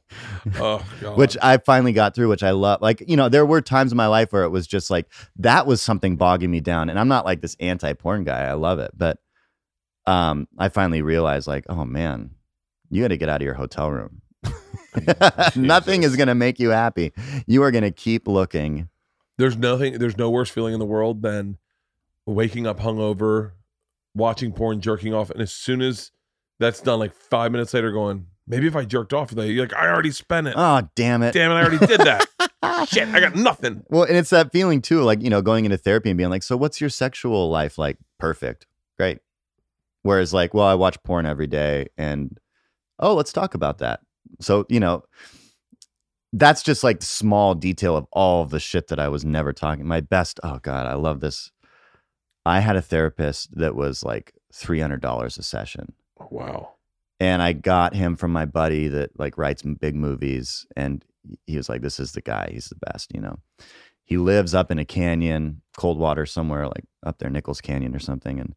Oh 0.58 0.84
god. 1.00 1.18
which 1.18 1.38
I 1.42 1.58
finally 1.58 1.94
got 1.94 2.16
through, 2.16 2.30
which 2.30 2.44
I 2.44 2.52
love. 2.52 2.82
Like, 2.82 3.04
you 3.08 3.16
know, 3.18 3.30
there 3.30 3.46
were 3.46 3.62
times 3.62 3.92
in 3.92 3.98
my 3.98 4.08
life 4.08 4.34
where 4.34 4.44
it 4.44 4.50
was 4.50 4.68
just 4.68 4.90
like 4.90 5.08
that 5.38 5.66
was 5.68 5.82
something 5.82 6.16
bogging 6.18 6.52
me 6.52 6.60
down. 6.60 6.90
And 6.90 7.00
I'm 7.00 7.08
not 7.08 7.26
like 7.26 7.42
this 7.42 7.56
anti-porn 7.60 8.24
guy. 8.24 8.42
I 8.46 8.54
love 8.54 8.80
it. 8.80 8.92
But 8.96 9.18
um, 10.06 10.48
I 10.58 10.70
finally 10.70 11.02
realized 11.04 11.48
like, 11.48 11.66
oh 11.70 11.86
man, 11.86 12.32
you 12.90 13.02
got 13.02 13.10
to 13.10 13.18
get 13.18 13.30
out 13.30 13.42
of 13.42 13.46
your 13.46 13.54
hotel 13.56 13.92
room. 13.92 14.22
Nothing 15.56 16.04
is 16.04 16.16
gonna 16.16 16.36
make 16.36 16.60
you 16.60 16.70
happy. 16.70 17.14
You 17.46 17.64
are 17.64 17.72
gonna 17.72 17.92
keep 17.92 18.28
looking. 18.28 18.90
there's 19.38 19.56
nothing 19.58 20.00
there's 20.00 20.18
no 20.18 20.30
worse 20.30 20.50
feeling 20.50 20.74
in 20.74 20.80
the 20.80 20.86
world 20.86 21.22
than 21.22 21.58
waking 22.26 22.66
up 22.68 22.80
hungover, 22.80 23.52
watching 24.16 24.52
porn, 24.52 24.82
jerking 24.82 25.14
off, 25.14 25.30
and 25.30 25.42
as 25.42 25.52
soon 25.52 25.82
as 25.82 26.12
that's 26.60 26.82
done, 26.82 27.00
like 27.00 27.14
five 27.14 27.52
minutes 27.52 27.74
later, 27.74 27.92
going, 27.92 28.28
maybe 28.48 28.68
if 28.68 28.76
I 28.76 28.84
jerked 28.84 29.14
off 29.14 29.30
today, 29.30 29.48
you're 29.48 29.66
like, 29.66 29.76
I 29.76 29.88
already 29.88 30.12
spent 30.12 30.48
it. 30.48 30.56
Oh, 30.58 30.88
damn 30.96 31.24
it. 31.24 31.34
Damn 31.34 31.52
it, 31.52 31.56
I 31.56 31.64
already 31.64 31.86
did 31.86 32.02
that. 32.02 32.26
Shit, 32.90 33.08
I 33.10 33.20
got 33.20 33.36
nothing. 33.36 33.84
Well, 33.90 34.04
and 34.04 34.18
it's 34.18 34.30
that 34.32 34.52
feeling 34.52 34.82
too, 34.82 35.02
like, 35.02 35.22
you 35.22 35.30
know, 35.30 35.42
going 35.42 35.66
into 35.66 35.78
therapy 35.78 36.10
and 36.10 36.18
being 36.18 36.30
like, 36.30 36.44
so 36.44 36.58
what's 36.58 36.82
your 36.82 36.90
sexual 36.90 37.50
life 37.50 37.78
like? 37.78 37.98
Perfect. 38.20 38.68
Great. 38.98 39.20
Whereas, 40.02 40.34
like, 40.34 40.54
well, 40.54 40.66
I 40.66 40.76
watch 40.76 41.02
porn 41.04 41.26
every 41.26 41.48
day 41.48 41.88
and, 41.98 42.38
oh, 43.00 43.16
let's 43.16 43.34
talk 43.34 43.54
about 43.56 43.80
that. 43.80 44.02
So, 44.42 44.66
you 44.70 44.80
know, 44.80 45.04
that's 46.34 46.64
just 46.64 46.84
like 46.84 47.00
the 47.00 47.06
small 47.06 47.56
detail 47.56 47.98
of 47.98 48.06
all 48.12 48.44
of 48.44 48.52
the 48.52 48.60
shit 48.60 48.88
that 48.90 49.00
I 49.00 49.10
was 49.10 49.26
never 49.26 49.54
talking. 49.54 49.88
My 49.88 50.02
best, 50.02 50.40
oh 50.44 50.60
God, 50.62 50.86
I 50.86 50.94
love 50.94 51.22
this. 51.22 51.52
I 52.46 52.60
had 52.60 52.76
a 52.76 52.82
therapist 52.82 53.50
that 53.58 53.76
was 53.76 54.04
like 54.04 54.34
$300 54.54 55.38
a 55.40 55.44
session 55.44 55.94
oh, 56.20 56.28
Wow. 56.32 56.74
and 57.20 57.42
I 57.42 57.54
got 57.54 57.96
him 57.96 58.16
from 58.16 58.32
my 58.32 58.46
buddy 58.46 58.88
that 58.90 59.18
like 59.20 59.38
writes 59.38 59.64
big 59.64 59.96
movies, 59.96 60.66
and 60.76 61.04
he 61.48 61.58
was 61.58 61.70
like, 61.70 61.82
"This 61.82 62.00
is 62.00 62.14
the 62.14 62.22
guy. 62.22 62.50
He's 62.52 62.70
the 62.70 62.76
best." 62.92 63.14
You 63.14 63.22
know, 63.22 63.40
he 64.06 64.18
lives 64.18 64.56
up 64.56 64.72
in 64.72 64.80
a 64.80 64.86
canyon, 64.86 65.62
Coldwater 65.78 66.26
somewhere, 66.26 66.68
like 66.68 66.86
up 67.06 67.20
there, 67.20 67.30
Nichols 67.30 67.62
Canyon 67.62 67.96
or 67.96 68.00
something, 68.00 68.40
and 68.40 68.56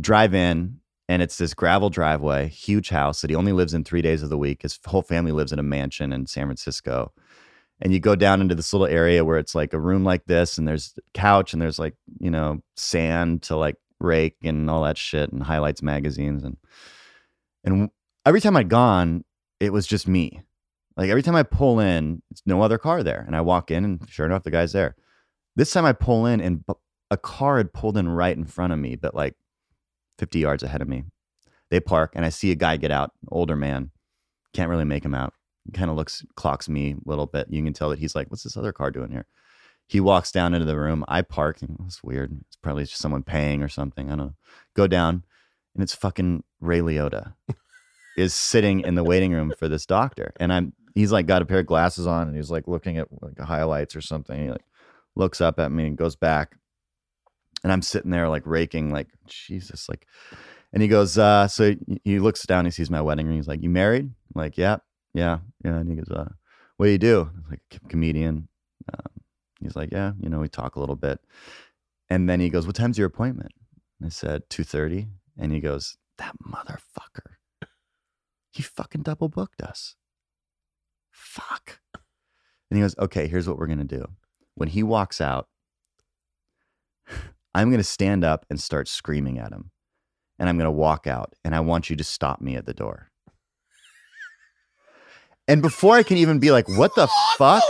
drive 0.00 0.34
in, 0.34 0.80
and 1.08 1.20
it's 1.22 1.36
this 1.36 1.54
gravel 1.54 1.90
driveway, 1.90 2.48
huge 2.48 2.88
house 2.88 3.20
that 3.20 3.30
he 3.30 3.36
only 3.36 3.52
lives 3.52 3.74
in 3.74 3.84
three 3.84 4.02
days 4.02 4.22
of 4.22 4.30
the 4.30 4.38
week. 4.38 4.62
His 4.62 4.78
whole 4.86 5.02
family 5.02 5.32
lives 5.32 5.52
in 5.52 5.58
a 5.58 5.62
mansion 5.62 6.12
in 6.12 6.26
San 6.26 6.46
Francisco. 6.46 7.12
And 7.80 7.92
you 7.92 8.00
go 8.00 8.14
down 8.14 8.40
into 8.40 8.54
this 8.54 8.72
little 8.72 8.86
area 8.86 9.24
where 9.24 9.38
it's 9.38 9.54
like 9.54 9.72
a 9.72 9.80
room 9.80 10.04
like 10.04 10.24
this, 10.26 10.58
and 10.58 10.66
there's 10.66 10.94
couch, 11.12 11.52
and 11.52 11.60
there's 11.60 11.78
like, 11.78 11.94
you 12.20 12.30
know, 12.30 12.60
sand 12.76 13.42
to 13.42 13.56
like 13.56 13.76
rake 14.00 14.36
and 14.44 14.70
all 14.70 14.84
that 14.84 14.96
shit, 14.96 15.32
and 15.32 15.42
highlights 15.42 15.82
magazines. 15.82 16.44
And 16.44 16.56
and 17.64 17.90
every 18.24 18.40
time 18.40 18.56
I'd 18.56 18.68
gone, 18.68 19.24
it 19.60 19.72
was 19.72 19.86
just 19.86 20.06
me. 20.06 20.42
Like 20.96 21.10
every 21.10 21.22
time 21.22 21.34
I 21.34 21.42
pull 21.42 21.80
in, 21.80 22.22
it's 22.30 22.42
no 22.46 22.62
other 22.62 22.78
car 22.78 23.02
there. 23.02 23.24
And 23.26 23.34
I 23.34 23.40
walk 23.40 23.70
in, 23.70 23.84
and 23.84 24.08
sure 24.08 24.24
enough, 24.24 24.44
the 24.44 24.50
guy's 24.52 24.72
there. 24.72 24.94
This 25.56 25.72
time 25.72 25.84
I 25.84 25.92
pull 25.92 26.26
in, 26.26 26.40
and 26.40 26.64
a 27.10 27.16
car 27.16 27.58
had 27.58 27.72
pulled 27.72 27.96
in 27.96 28.08
right 28.08 28.36
in 28.36 28.44
front 28.44 28.72
of 28.72 28.78
me, 28.78 28.94
but 28.96 29.14
like 29.14 29.34
50 30.18 30.38
yards 30.38 30.62
ahead 30.62 30.82
of 30.82 30.88
me. 30.88 31.04
They 31.70 31.80
park, 31.80 32.12
and 32.14 32.24
I 32.24 32.28
see 32.28 32.50
a 32.50 32.56
guy 32.56 32.76
get 32.76 32.90
out, 32.90 33.12
older 33.30 33.56
man. 33.56 33.90
Can't 34.52 34.70
really 34.70 34.84
make 34.84 35.04
him 35.04 35.14
out. 35.14 35.32
Kind 35.72 35.90
of 35.90 35.96
looks, 35.96 36.24
clocks 36.36 36.68
me 36.68 36.92
a 36.92 37.08
little 37.08 37.26
bit. 37.26 37.46
You 37.50 37.62
can 37.62 37.72
tell 37.72 37.90
that 37.90 37.98
he's 37.98 38.14
like, 38.14 38.30
what's 38.30 38.42
this 38.42 38.56
other 38.56 38.72
car 38.72 38.90
doing 38.90 39.10
here? 39.10 39.26
He 39.86 40.00
walks 40.00 40.30
down 40.30 40.54
into 40.54 40.66
the 40.66 40.78
room. 40.78 41.04
I 41.08 41.22
park. 41.22 41.62
and 41.62 41.76
It's 41.86 42.02
weird. 42.02 42.38
It's 42.46 42.56
probably 42.56 42.84
just 42.84 43.00
someone 43.00 43.22
paying 43.22 43.62
or 43.62 43.68
something. 43.68 44.06
I 44.06 44.16
don't 44.16 44.26
know. 44.26 44.34
Go 44.74 44.86
down, 44.86 45.24
and 45.74 45.82
it's 45.82 45.94
fucking 45.94 46.44
Ray 46.60 46.80
Liotta 46.80 47.34
is 48.16 48.34
sitting 48.34 48.80
in 48.80 48.94
the 48.94 49.04
waiting 49.04 49.32
room 49.32 49.52
for 49.58 49.68
this 49.68 49.86
doctor. 49.86 50.32
And 50.38 50.52
I'm 50.52 50.72
he's 50.94 51.12
like 51.12 51.26
got 51.26 51.42
a 51.42 51.46
pair 51.46 51.60
of 51.60 51.66
glasses 51.66 52.06
on 52.06 52.28
and 52.28 52.36
he's 52.36 52.50
like 52.50 52.68
looking 52.68 52.98
at 52.98 53.08
like 53.20 53.38
highlights 53.38 53.96
or 53.96 54.00
something. 54.00 54.40
He 54.40 54.50
like 54.50 54.64
looks 55.16 55.40
up 55.40 55.58
at 55.58 55.72
me 55.72 55.86
and 55.86 55.96
goes 55.96 56.16
back. 56.16 56.56
And 57.64 57.72
I'm 57.72 57.82
sitting 57.82 58.12
there 58.12 58.28
like 58.28 58.46
raking, 58.46 58.92
like, 58.92 59.08
Jesus, 59.26 59.88
like 59.88 60.06
and 60.74 60.82
he 60.82 60.88
goes, 60.88 61.16
uh, 61.16 61.46
so 61.46 61.74
he- 62.02 62.18
looks 62.18 62.44
down, 62.44 62.64
he 62.64 62.70
sees 62.72 62.90
my 62.90 63.00
wedding 63.00 63.26
ring. 63.28 63.36
He's 63.36 63.46
like, 63.48 63.62
You 63.62 63.70
married? 63.70 64.04
I'm 64.04 64.40
like, 64.40 64.58
yeah, 64.58 64.78
yeah, 65.14 65.38
yeah. 65.64 65.76
And 65.76 65.88
he 65.88 65.96
goes, 65.96 66.10
uh, 66.10 66.28
what 66.76 66.86
do 66.86 66.92
you 66.92 66.98
do? 66.98 67.30
I'm 67.32 67.44
like 67.48 67.60
"C- 67.72 67.78
comedian. 67.88 68.48
Um, 68.92 69.12
he's 69.60 69.76
like, 69.76 69.90
Yeah, 69.92 70.12
you 70.20 70.28
know, 70.28 70.40
we 70.40 70.48
talk 70.48 70.74
a 70.74 70.80
little 70.80 70.96
bit. 70.96 71.20
And 72.10 72.28
then 72.28 72.40
he 72.40 72.50
goes, 72.50 72.66
What 72.66 72.74
time's 72.74 72.98
your 72.98 73.06
appointment? 73.06 73.52
I 74.04 74.08
said, 74.08 74.42
2.30. 74.50 75.08
And 75.38 75.52
he 75.52 75.60
goes, 75.60 75.96
That 76.18 76.34
motherfucker. 76.44 77.36
He 78.50 78.62
fucking 78.64 79.02
double 79.02 79.28
booked 79.28 79.62
us. 79.62 79.94
Fuck. 81.12 81.78
And 81.94 82.78
he 82.78 82.80
goes, 82.80 82.96
Okay, 82.98 83.28
here's 83.28 83.48
what 83.48 83.58
we're 83.58 83.68
gonna 83.68 83.84
do. 83.84 84.06
When 84.56 84.68
he 84.68 84.82
walks 84.82 85.20
out, 85.20 85.48
I'm 87.54 87.70
gonna 87.70 87.84
stand 87.84 88.24
up 88.24 88.44
and 88.50 88.60
start 88.60 88.88
screaming 88.88 89.38
at 89.38 89.52
him. 89.52 89.70
And 90.38 90.48
I'm 90.48 90.58
gonna 90.58 90.72
walk 90.72 91.06
out. 91.06 91.34
And 91.44 91.54
I 91.54 91.60
want 91.60 91.90
you 91.90 91.96
to 91.96 92.04
stop 92.04 92.40
me 92.40 92.56
at 92.56 92.66
the 92.66 92.74
door. 92.74 93.10
And 95.46 95.62
before 95.62 95.94
I 95.94 96.02
can 96.02 96.16
even 96.16 96.38
be 96.38 96.50
like, 96.50 96.68
what 96.68 96.94
the 96.94 97.08
fuck? 97.36 97.62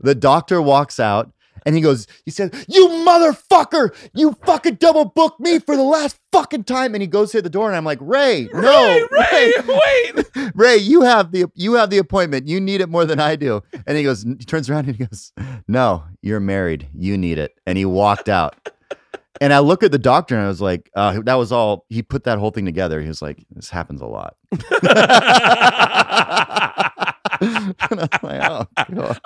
The 0.00 0.14
doctor 0.14 0.62
walks 0.62 0.98
out 0.98 1.32
and 1.66 1.74
he 1.74 1.82
goes, 1.82 2.06
he 2.24 2.30
said, 2.30 2.54
You 2.68 2.88
motherfucker, 2.88 3.94
you 4.14 4.36
fucking 4.46 4.76
double 4.76 5.04
booked 5.04 5.40
me 5.40 5.58
for 5.58 5.76
the 5.76 5.82
last 5.82 6.18
fucking 6.32 6.64
time. 6.64 6.94
And 6.94 7.02
he 7.02 7.06
goes 7.06 7.32
to 7.32 7.42
the 7.42 7.50
door 7.50 7.68
and 7.68 7.76
I'm 7.76 7.84
like, 7.84 7.98
Ray, 8.00 8.48
no, 8.52 9.06
Ray, 9.10 9.22
Ray, 9.32 9.52
wait. 10.14 10.52
Ray, 10.54 10.76
you 10.76 11.02
have 11.02 11.32
the 11.32 11.46
you 11.54 11.74
have 11.74 11.90
the 11.90 11.98
appointment. 11.98 12.48
You 12.48 12.60
need 12.60 12.80
it 12.80 12.88
more 12.88 13.04
than 13.04 13.20
I 13.20 13.36
do. 13.36 13.62
And 13.86 13.98
he 13.98 14.04
goes, 14.04 14.22
he 14.22 14.36
turns 14.36 14.70
around 14.70 14.86
and 14.86 14.96
he 14.96 15.04
goes, 15.04 15.32
No, 15.66 16.04
you're 16.22 16.40
married. 16.40 16.88
You 16.94 17.18
need 17.18 17.38
it. 17.38 17.52
And 17.66 17.76
he 17.76 17.84
walked 17.84 18.28
out. 18.28 18.56
And 19.40 19.52
I 19.52 19.58
look 19.60 19.82
at 19.82 19.92
the 19.92 19.98
doctor 19.98 20.34
and 20.36 20.44
I 20.44 20.48
was 20.48 20.60
like, 20.60 20.90
uh, 20.96 21.20
that 21.24 21.34
was 21.34 21.52
all 21.52 21.84
he 21.88 22.02
put 22.02 22.24
that 22.24 22.38
whole 22.38 22.50
thing 22.50 22.64
together. 22.64 23.00
He 23.00 23.08
was 23.08 23.22
like, 23.22 23.44
This 23.50 23.70
happens 23.70 24.00
a 24.00 24.06
lot. 24.06 24.36
And 27.40 27.74
I'm 28.00 28.08
like, 28.22 28.50
oh, 28.50 28.66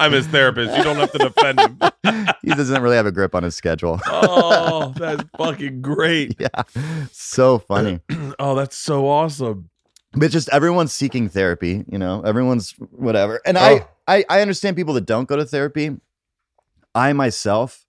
his 0.11 0.27
therapist. 0.27 0.77
You 0.77 0.83
don't 0.85 0.97
have 0.97 1.13
to 1.13 1.19
defend 1.19 1.61
him. 1.61 1.79
he 2.43 2.51
doesn't 2.51 2.83
really 2.83 2.97
have 2.97 3.07
a 3.07 3.13
grip 3.13 3.35
on 3.35 3.43
his 3.43 3.57
schedule. 3.57 4.01
Oh, 4.07 4.93
that's 4.97 5.25
fucking 5.39 5.81
great. 5.81 6.37
yeah. 6.39 6.49
So 7.11 7.59
funny. 7.59 8.01
Oh, 8.39 8.55
that's 8.55 8.77
so 8.77 9.09
awesome. 9.09 9.71
but 10.13 10.31
just 10.31 10.49
everyone's 10.51 10.93
seeking 10.93 11.29
therapy 11.29 11.85
you 11.89 11.99
know 11.99 12.21
everyone's 12.23 12.73
whatever 12.91 13.41
and 13.47 13.57
Oh. 13.57 13.61
I, 13.61 13.87
I 14.19 14.25
i 14.29 14.41
understand 14.43 14.77
people 14.77 14.95
that 14.95 15.07
don't 15.07 15.29
go 15.29 15.37
to 15.37 15.45
therapy 15.47 15.97
i 16.95 17.13
myself 17.13 17.87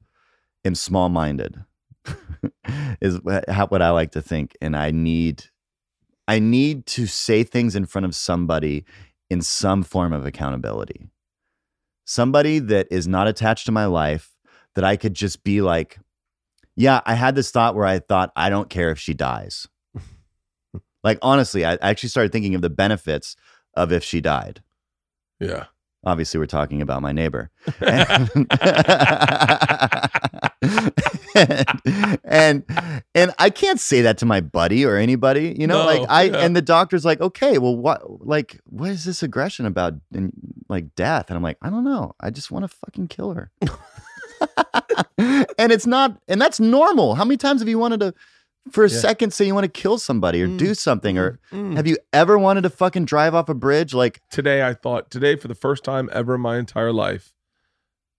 am 0.63 0.75
small-minded 0.75 1.63
is 3.01 3.21
wha- 3.21 3.41
how 3.47 3.67
what 3.67 3.81
i 3.81 3.89
like 3.89 4.11
to 4.11 4.21
think 4.21 4.55
and 4.61 4.75
i 4.75 4.91
need 4.91 5.45
i 6.27 6.39
need 6.39 6.85
to 6.85 7.05
say 7.07 7.43
things 7.43 7.75
in 7.75 7.85
front 7.85 8.05
of 8.05 8.15
somebody 8.15 8.85
in 9.29 9.41
some 9.41 9.83
form 9.83 10.13
of 10.13 10.25
accountability 10.25 11.07
somebody 12.05 12.59
that 12.59 12.87
is 12.91 13.07
not 13.07 13.27
attached 13.27 13.65
to 13.65 13.71
my 13.71 13.85
life 13.85 14.31
that 14.75 14.83
i 14.83 14.95
could 14.95 15.13
just 15.13 15.43
be 15.43 15.61
like 15.61 15.99
Yeah, 16.75 17.01
I 17.05 17.13
had 17.13 17.35
this 17.35 17.51
thought 17.51 17.75
where 17.75 17.85
I 17.85 17.99
thought, 17.99 18.31
I 18.35 18.49
don't 18.49 18.67
care 18.69 18.89
if 18.89 18.97
she 18.99 19.13
dies. 19.13 19.67
like, 21.03 21.19
honestly, 21.21 21.63
I 21.65 21.73
I 21.73 21.89
actually 21.91 22.09
started 22.09 22.31
thinking 22.31 22.55
of 22.55 22.63
the 22.63 22.69
benefits 22.71 23.35
of 23.77 23.91
if 23.91 24.03
she 24.03 24.21
died. 24.21 24.63
Yeah. 25.39 25.65
Obviously, 26.03 26.39
we're 26.39 26.47
talking 26.47 26.81
about 26.81 27.03
my 27.03 27.11
neighbor. 27.11 27.51
And, 31.35 32.19
and 32.23 32.63
and 33.15 33.33
I 33.39 33.49
can't 33.49 33.79
say 33.79 34.01
that 34.01 34.17
to 34.19 34.25
my 34.25 34.39
buddy 34.41 34.85
or 34.85 34.95
anybody, 34.95 35.55
you 35.57 35.67
know. 35.67 35.79
No, 35.79 35.85
like 35.85 36.09
I 36.09 36.23
yeah. 36.23 36.37
and 36.45 36.55
the 36.55 36.61
doctor's 36.61 37.03
like, 37.05 37.19
okay, 37.21 37.57
well, 37.57 37.75
what, 37.75 38.25
like, 38.25 38.59
what 38.65 38.89
is 38.89 39.03
this 39.05 39.23
aggression 39.23 39.65
about, 39.65 39.93
and 40.13 40.31
like 40.69 40.95
death? 40.95 41.25
And 41.29 41.37
I'm 41.37 41.43
like, 41.43 41.57
I 41.61 41.69
don't 41.69 41.83
know. 41.83 42.13
I 42.19 42.29
just 42.29 42.51
want 42.51 42.63
to 42.63 42.67
fucking 42.69 43.07
kill 43.07 43.33
her. 43.33 43.51
and 45.17 45.71
it's 45.71 45.85
not, 45.87 46.17
and 46.27 46.41
that's 46.41 46.59
normal. 46.59 47.15
How 47.15 47.23
many 47.25 47.37
times 47.37 47.61
have 47.61 47.67
you 47.69 47.79
wanted 47.79 47.99
to, 48.01 48.13
for 48.71 48.85
a 48.85 48.89
Yeah. 48.89 48.99
second, 48.99 49.33
say 49.33 49.45
you 49.45 49.53
want 49.53 49.65
to 49.65 49.81
kill 49.81 49.97
somebody 49.97 50.41
or 50.41 50.47
Mm, 50.47 50.57
do 50.57 50.73
something, 50.73 51.17
or 51.17 51.39
Mm. 51.51 51.75
have 51.75 51.87
you 51.87 51.97
ever 52.11 52.37
wanted 52.37 52.61
to 52.61 52.69
fucking 52.69 53.05
drive 53.05 53.35
off 53.35 53.49
a 53.49 53.53
bridge? 53.53 53.93
Like, 53.93 54.21
today 54.29 54.65
I 54.65 54.73
thought 54.73 55.09
today 55.11 55.35
for 55.35 55.47
the 55.47 55.55
first 55.55 55.83
time 55.83 56.09
ever 56.13 56.35
in 56.35 56.41
my 56.41 56.57
entire 56.57 56.91
life, 56.93 57.33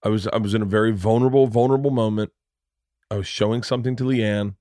I 0.05 0.09
was 0.09 0.27
I 0.29 0.37
was 0.37 0.55
in 0.55 0.63
a 0.63 0.67
very 0.67 0.93
vulnerable, 0.93 1.47
vulnerable 1.47 1.91
moment. 1.91 2.31
I 3.11 3.17
was 3.17 3.27
showing 3.27 3.63
something 3.63 3.97
to 3.97 4.05
LeeAnn. 4.05 4.57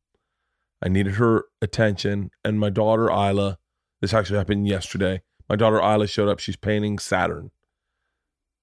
I 0.81 0.89
needed 0.89 1.15
her 1.15 1.45
attention. 1.61 2.31
And 2.43 2.59
my 2.59 2.69
daughter 2.69 3.09
Ila, 3.09 3.57
this 4.01 4.13
actually 4.13 4.37
happened 4.37 4.67
yesterday. 4.67 5.21
My 5.49 5.55
daughter 5.55 5.77
Ila 5.77 6.07
showed 6.07 6.29
up. 6.29 6.39
She's 6.39 6.55
painting 6.55 6.97
Saturn. 6.99 7.51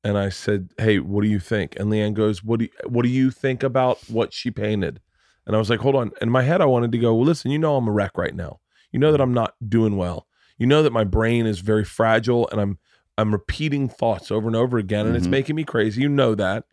And 0.02 0.16
I 0.16 0.30
said, 0.30 0.70
Hey, 0.78 0.98
what 0.98 1.22
do 1.22 1.28
you 1.28 1.38
think? 1.38 1.76
And 1.78 1.90
LeeAnn 1.90 2.14
goes, 2.14 2.42
What 2.42 2.60
do 2.60 2.64
you, 2.64 2.70
what 2.88 3.02
do 3.02 3.08
you 3.08 3.30
think 3.30 3.62
about 3.62 3.98
what 4.08 4.32
she 4.32 4.50
painted? 4.50 5.00
And 5.46 5.56
I 5.56 5.58
was 5.58 5.70
like, 5.70 5.80
hold 5.80 5.96
on. 5.96 6.12
In 6.20 6.30
my 6.30 6.42
head, 6.42 6.60
I 6.60 6.66
wanted 6.66 6.92
to 6.92 6.98
go, 6.98 7.12
well, 7.12 7.26
listen, 7.26 7.50
you 7.50 7.58
know 7.58 7.76
I'm 7.76 7.88
a 7.88 7.90
wreck 7.90 8.16
right 8.16 8.34
now. 8.34 8.60
You 8.92 9.00
know 9.00 9.10
that 9.10 9.20
I'm 9.20 9.34
not 9.34 9.54
doing 9.66 9.96
well. 9.96 10.28
You 10.58 10.66
know 10.66 10.82
that 10.82 10.92
my 10.92 11.02
brain 11.02 11.44
is 11.44 11.58
very 11.58 11.84
fragile 11.84 12.48
and 12.52 12.60
I'm 12.60 12.78
I'm 13.20 13.32
repeating 13.32 13.88
thoughts 13.88 14.30
over 14.30 14.46
and 14.46 14.56
over 14.56 14.78
again 14.78 15.06
and 15.06 15.16
it's 15.16 15.26
Mhm. 15.26 15.30
making 15.30 15.56
me 15.56 15.64
crazy. 15.64 16.02
You 16.02 16.08
know 16.08 16.34
that. 16.34 16.64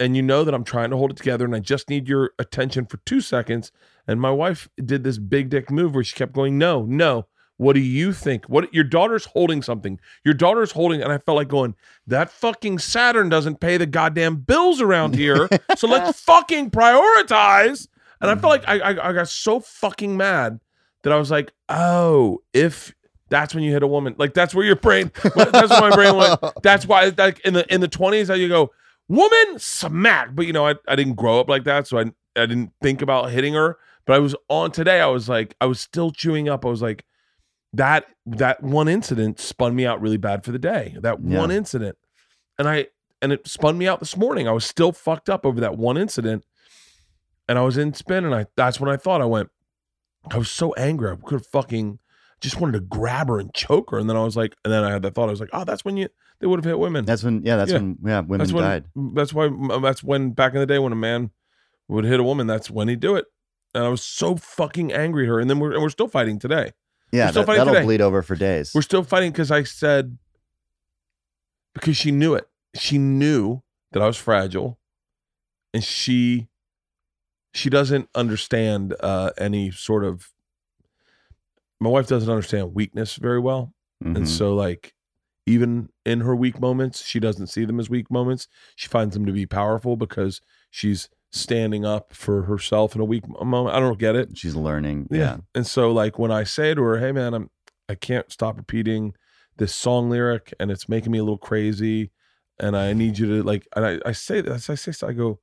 And 0.00 0.16
you 0.16 0.22
know 0.22 0.42
that 0.44 0.54
I'm 0.54 0.64
trying 0.64 0.90
to 0.90 0.96
hold 0.96 1.10
it 1.12 1.16
together 1.16 1.44
and 1.44 1.54
I 1.54 1.60
just 1.60 1.88
need 1.88 2.08
your 2.08 2.32
attention 2.38 2.86
for 2.86 2.96
2 3.06 3.20
seconds. 3.20 3.70
And 4.08 4.20
my 4.20 4.30
wife 4.30 4.68
did 4.84 5.04
this 5.04 5.18
big 5.18 5.48
dick 5.50 5.70
move 5.70 5.94
where 5.94 6.02
she 6.02 6.16
kept 6.16 6.32
going, 6.32 6.58
"No, 6.58 6.82
no. 6.84 7.26
What 7.58 7.74
do 7.74 7.80
you 7.80 8.12
think? 8.12 8.46
What 8.46 8.72
your 8.74 8.82
daughter's 8.82 9.26
holding 9.26 9.62
something. 9.62 10.00
Your 10.24 10.34
daughter's 10.34 10.72
holding 10.72 11.00
and 11.02 11.12
I 11.12 11.18
felt 11.18 11.36
like 11.36 11.48
going, 11.48 11.76
that 12.08 12.30
fucking 12.30 12.80
Saturn 12.80 13.28
doesn't 13.28 13.60
pay 13.60 13.76
the 13.76 13.86
goddamn 13.86 14.36
bills 14.36 14.80
around 14.80 15.14
here. 15.14 15.48
so 15.76 15.86
let's 15.86 16.18
fucking 16.24 16.70
prioritize. 16.72 17.86
And 18.20 18.30
I 18.30 18.34
felt 18.36 18.50
like 18.50 18.64
I, 18.68 18.78
I 18.92 19.08
I 19.10 19.12
got 19.12 19.28
so 19.28 19.60
fucking 19.60 20.16
mad 20.16 20.58
that 21.02 21.12
I 21.12 21.16
was 21.16 21.30
like, 21.30 21.52
oh, 21.68 22.38
if 22.52 22.94
that's 23.32 23.54
when 23.54 23.64
you 23.64 23.72
hit 23.72 23.82
a 23.82 23.86
woman, 23.86 24.14
like 24.18 24.34
that's 24.34 24.54
where 24.54 24.64
your 24.64 24.76
brain. 24.76 25.10
That's 25.34 25.70
where 25.70 25.80
my 25.80 25.94
brain 25.94 26.14
went. 26.16 26.38
That's 26.62 26.86
why, 26.86 27.10
like 27.16 27.40
in 27.46 27.54
the 27.54 27.64
in 27.72 27.80
the 27.80 27.88
twenties, 27.88 28.28
you 28.28 28.46
go 28.48 28.70
woman 29.08 29.58
smack. 29.58 30.34
But 30.34 30.46
you 30.46 30.52
know, 30.52 30.66
I, 30.68 30.74
I 30.86 30.94
didn't 30.96 31.14
grow 31.14 31.40
up 31.40 31.48
like 31.48 31.64
that, 31.64 31.86
so 31.86 31.98
I 31.98 32.02
I 32.36 32.44
didn't 32.46 32.72
think 32.82 33.00
about 33.00 33.30
hitting 33.30 33.54
her. 33.54 33.78
But 34.04 34.16
I 34.16 34.18
was 34.18 34.36
on 34.48 34.70
today. 34.70 35.00
I 35.00 35.06
was 35.06 35.30
like, 35.30 35.54
I 35.62 35.66
was 35.66 35.80
still 35.80 36.10
chewing 36.10 36.48
up. 36.50 36.66
I 36.66 36.68
was 36.68 36.82
like, 36.82 37.04
that 37.72 38.04
that 38.26 38.62
one 38.62 38.86
incident 38.86 39.40
spun 39.40 39.74
me 39.74 39.86
out 39.86 40.00
really 40.02 40.18
bad 40.18 40.44
for 40.44 40.52
the 40.52 40.58
day. 40.58 40.94
That 41.00 41.18
Yeah. 41.24 41.38
one 41.38 41.50
incident, 41.50 41.96
and 42.58 42.68
I 42.68 42.88
and 43.22 43.32
it 43.32 43.48
spun 43.48 43.78
me 43.78 43.88
out 43.88 43.98
this 44.00 44.14
morning. 44.14 44.46
I 44.46 44.52
was 44.52 44.66
still 44.66 44.92
fucked 44.92 45.30
up 45.30 45.46
over 45.46 45.58
that 45.60 45.78
one 45.78 45.96
incident, 45.96 46.44
and 47.48 47.58
I 47.58 47.62
was 47.62 47.78
in 47.78 47.94
spin, 47.94 48.26
and 48.26 48.34
I 48.34 48.44
that's 48.56 48.78
when 48.78 48.90
I 48.90 48.98
thought 48.98 49.22
I 49.22 49.26
went. 49.26 49.48
I 50.30 50.36
was 50.36 50.50
so 50.50 50.74
angry. 50.74 51.10
I 51.10 51.16
could 51.16 51.38
have 51.40 51.46
fucking 51.46 51.98
just 52.42 52.60
wanted 52.60 52.72
to 52.72 52.80
grab 52.80 53.28
her 53.28 53.38
and 53.38 53.54
choke 53.54 53.90
her, 53.92 53.98
and 53.98 54.10
then 54.10 54.16
I 54.16 54.24
was 54.24 54.36
like, 54.36 54.54
and 54.64 54.72
then 54.72 54.84
I 54.84 54.90
had 54.90 55.02
that 55.02 55.14
thought. 55.14 55.28
I 55.28 55.30
was 55.30 55.40
like, 55.40 55.50
oh, 55.52 55.64
that's 55.64 55.84
when 55.84 55.96
you 55.96 56.08
they 56.40 56.46
would 56.46 56.58
have 56.58 56.64
hit 56.64 56.78
women. 56.78 57.04
that's 57.04 57.22
when, 57.22 57.42
yeah, 57.44 57.56
that's 57.56 57.70
Yeah. 57.70 57.78
when, 57.78 57.98
yeah, 58.04 58.20
women 58.20 58.38
that's 58.38 58.52
when. 58.52 58.64
died. 58.64 58.84
That's 59.14 59.32
why. 59.32 59.48
That's 59.80 60.02
when 60.02 60.30
back 60.32 60.52
in 60.54 60.60
the 60.60 60.66
day 60.66 60.78
when 60.78 60.92
a 60.92 60.96
man 60.96 61.30
would 61.88 62.04
hit 62.04 62.20
a 62.20 62.24
woman. 62.24 62.46
That's 62.46 62.70
when 62.70 62.88
he'd 62.88 63.00
do 63.00 63.14
it. 63.16 63.26
And 63.74 63.84
I 63.84 63.88
was 63.88 64.02
so 64.02 64.36
fucking 64.36 64.92
angry 64.92 65.24
at 65.24 65.28
her, 65.28 65.40
and 65.40 65.48
then 65.48 65.58
we're 65.60 65.72
and 65.72 65.80
we're 65.82 65.88
still 65.88 66.08
fighting 66.08 66.38
today. 66.38 66.72
Yeah, 67.12 67.30
still 67.30 67.44
that, 67.44 67.64
today. 67.64 67.84
bleed 67.84 68.00
over 68.00 68.22
for 68.22 68.34
days. 68.34 68.72
We're 68.74 68.82
still 68.82 69.02
fighting 69.02 69.30
because 69.32 69.50
I 69.50 69.62
said 69.62 70.18
because 71.74 71.96
she 71.96 72.10
knew 72.10 72.34
it. 72.34 72.48
She 72.74 72.98
knew 72.98 73.62
that 73.92 74.02
I 74.02 74.06
was 74.06 74.16
fragile, 74.16 74.78
and 75.72 75.84
she 75.84 76.48
she 77.54 77.70
doesn't 77.70 78.08
understand 78.14 78.94
uh, 79.00 79.30
any 79.38 79.70
sort 79.70 80.04
of. 80.04 80.30
My 81.82 81.90
wife 81.90 82.06
doesn't 82.06 82.30
understand 82.30 82.74
weakness 82.74 83.16
very 83.16 83.40
well, 83.40 83.72
Mhm. 84.02 84.16
and 84.16 84.28
so 84.28 84.54
like 84.54 84.94
even 85.46 85.88
in 86.06 86.20
her 86.20 86.36
weak 86.36 86.60
moments, 86.60 87.02
she 87.04 87.18
doesn't 87.18 87.48
see 87.48 87.64
them 87.64 87.80
as 87.80 87.90
weak 87.90 88.08
moments. 88.10 88.46
She 88.76 88.86
finds 88.88 89.14
them 89.14 89.26
to 89.26 89.32
be 89.32 89.44
powerful 89.46 89.96
because 89.96 90.40
she's 90.70 91.08
standing 91.32 91.84
up 91.84 92.12
for 92.12 92.42
herself 92.42 92.94
in 92.94 93.00
a 93.00 93.04
weak 93.04 93.26
moment. 93.28 93.74
I 93.74 93.80
don't 93.80 93.98
get 93.98 94.14
it. 94.14 94.36
She's 94.38 94.54
learning. 94.54 95.08
Yeah. 95.10 95.18
Yeah. 95.18 95.36
And 95.54 95.66
so 95.66 95.90
like 95.90 96.18
when 96.18 96.30
I 96.30 96.44
say 96.44 96.74
to 96.74 96.82
her, 96.82 96.98
"Hey 96.98 97.10
man, 97.12 97.34
I'm 97.34 97.50
I 97.88 97.94
can't 97.96 98.30
stop 98.30 98.56
repeating 98.56 99.14
this 99.56 99.74
song 99.74 100.08
lyric 100.08 100.54
and 100.60 100.70
it's 100.70 100.88
making 100.88 101.10
me 101.12 101.18
a 101.18 101.24
little 101.24 101.36
crazy 101.38 102.10
and 102.60 102.76
I 102.76 102.92
need 102.92 103.18
you 103.18 103.26
to 103.26 103.42
like 103.42 103.66
and 103.74 103.84
I, 103.84 103.98
I 104.06 104.12
say 104.12 104.40
this 104.40 104.70
I 104.70 104.76
say 104.76 104.92
so 104.92 105.08
I 105.08 105.12
go 105.12 105.40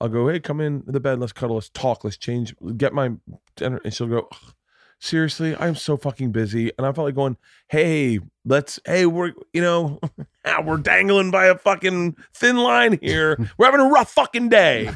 I'll 0.00 0.08
go, 0.08 0.28
"Hey, 0.28 0.38
come 0.40 0.60
in 0.60 0.82
the 0.86 1.00
bed, 1.00 1.18
let's 1.20 1.32
cuddle, 1.32 1.56
let's 1.56 1.68
talk, 1.70 2.04
let's 2.04 2.16
change, 2.16 2.54
get 2.76 2.94
my 2.94 3.10
dinner." 3.56 3.80
And 3.84 3.92
she'll 3.92 4.06
go, 4.06 4.28
"Ugh, 4.32 4.54
"Seriously, 5.00 5.56
I'm 5.56 5.74
so 5.74 5.96
fucking 5.96 6.32
busy." 6.32 6.70
And 6.78 6.86
I 6.86 6.92
felt 6.92 7.06
like 7.06 7.14
going, 7.14 7.36
"Hey, 7.68 8.20
let's 8.44 8.78
hey, 8.86 9.06
we're 9.06 9.32
you 9.52 9.60
know, 9.60 9.98
we're 10.64 10.76
dangling 10.78 11.30
by 11.30 11.46
a 11.46 11.56
fucking 11.58 12.16
thin 12.34 12.56
line 12.56 12.98
here. 13.02 13.36
We're 13.58 13.66
having 13.66 13.80
a 13.80 13.90
rough 13.90 14.12
fucking 14.12 14.48
day." 14.48 14.90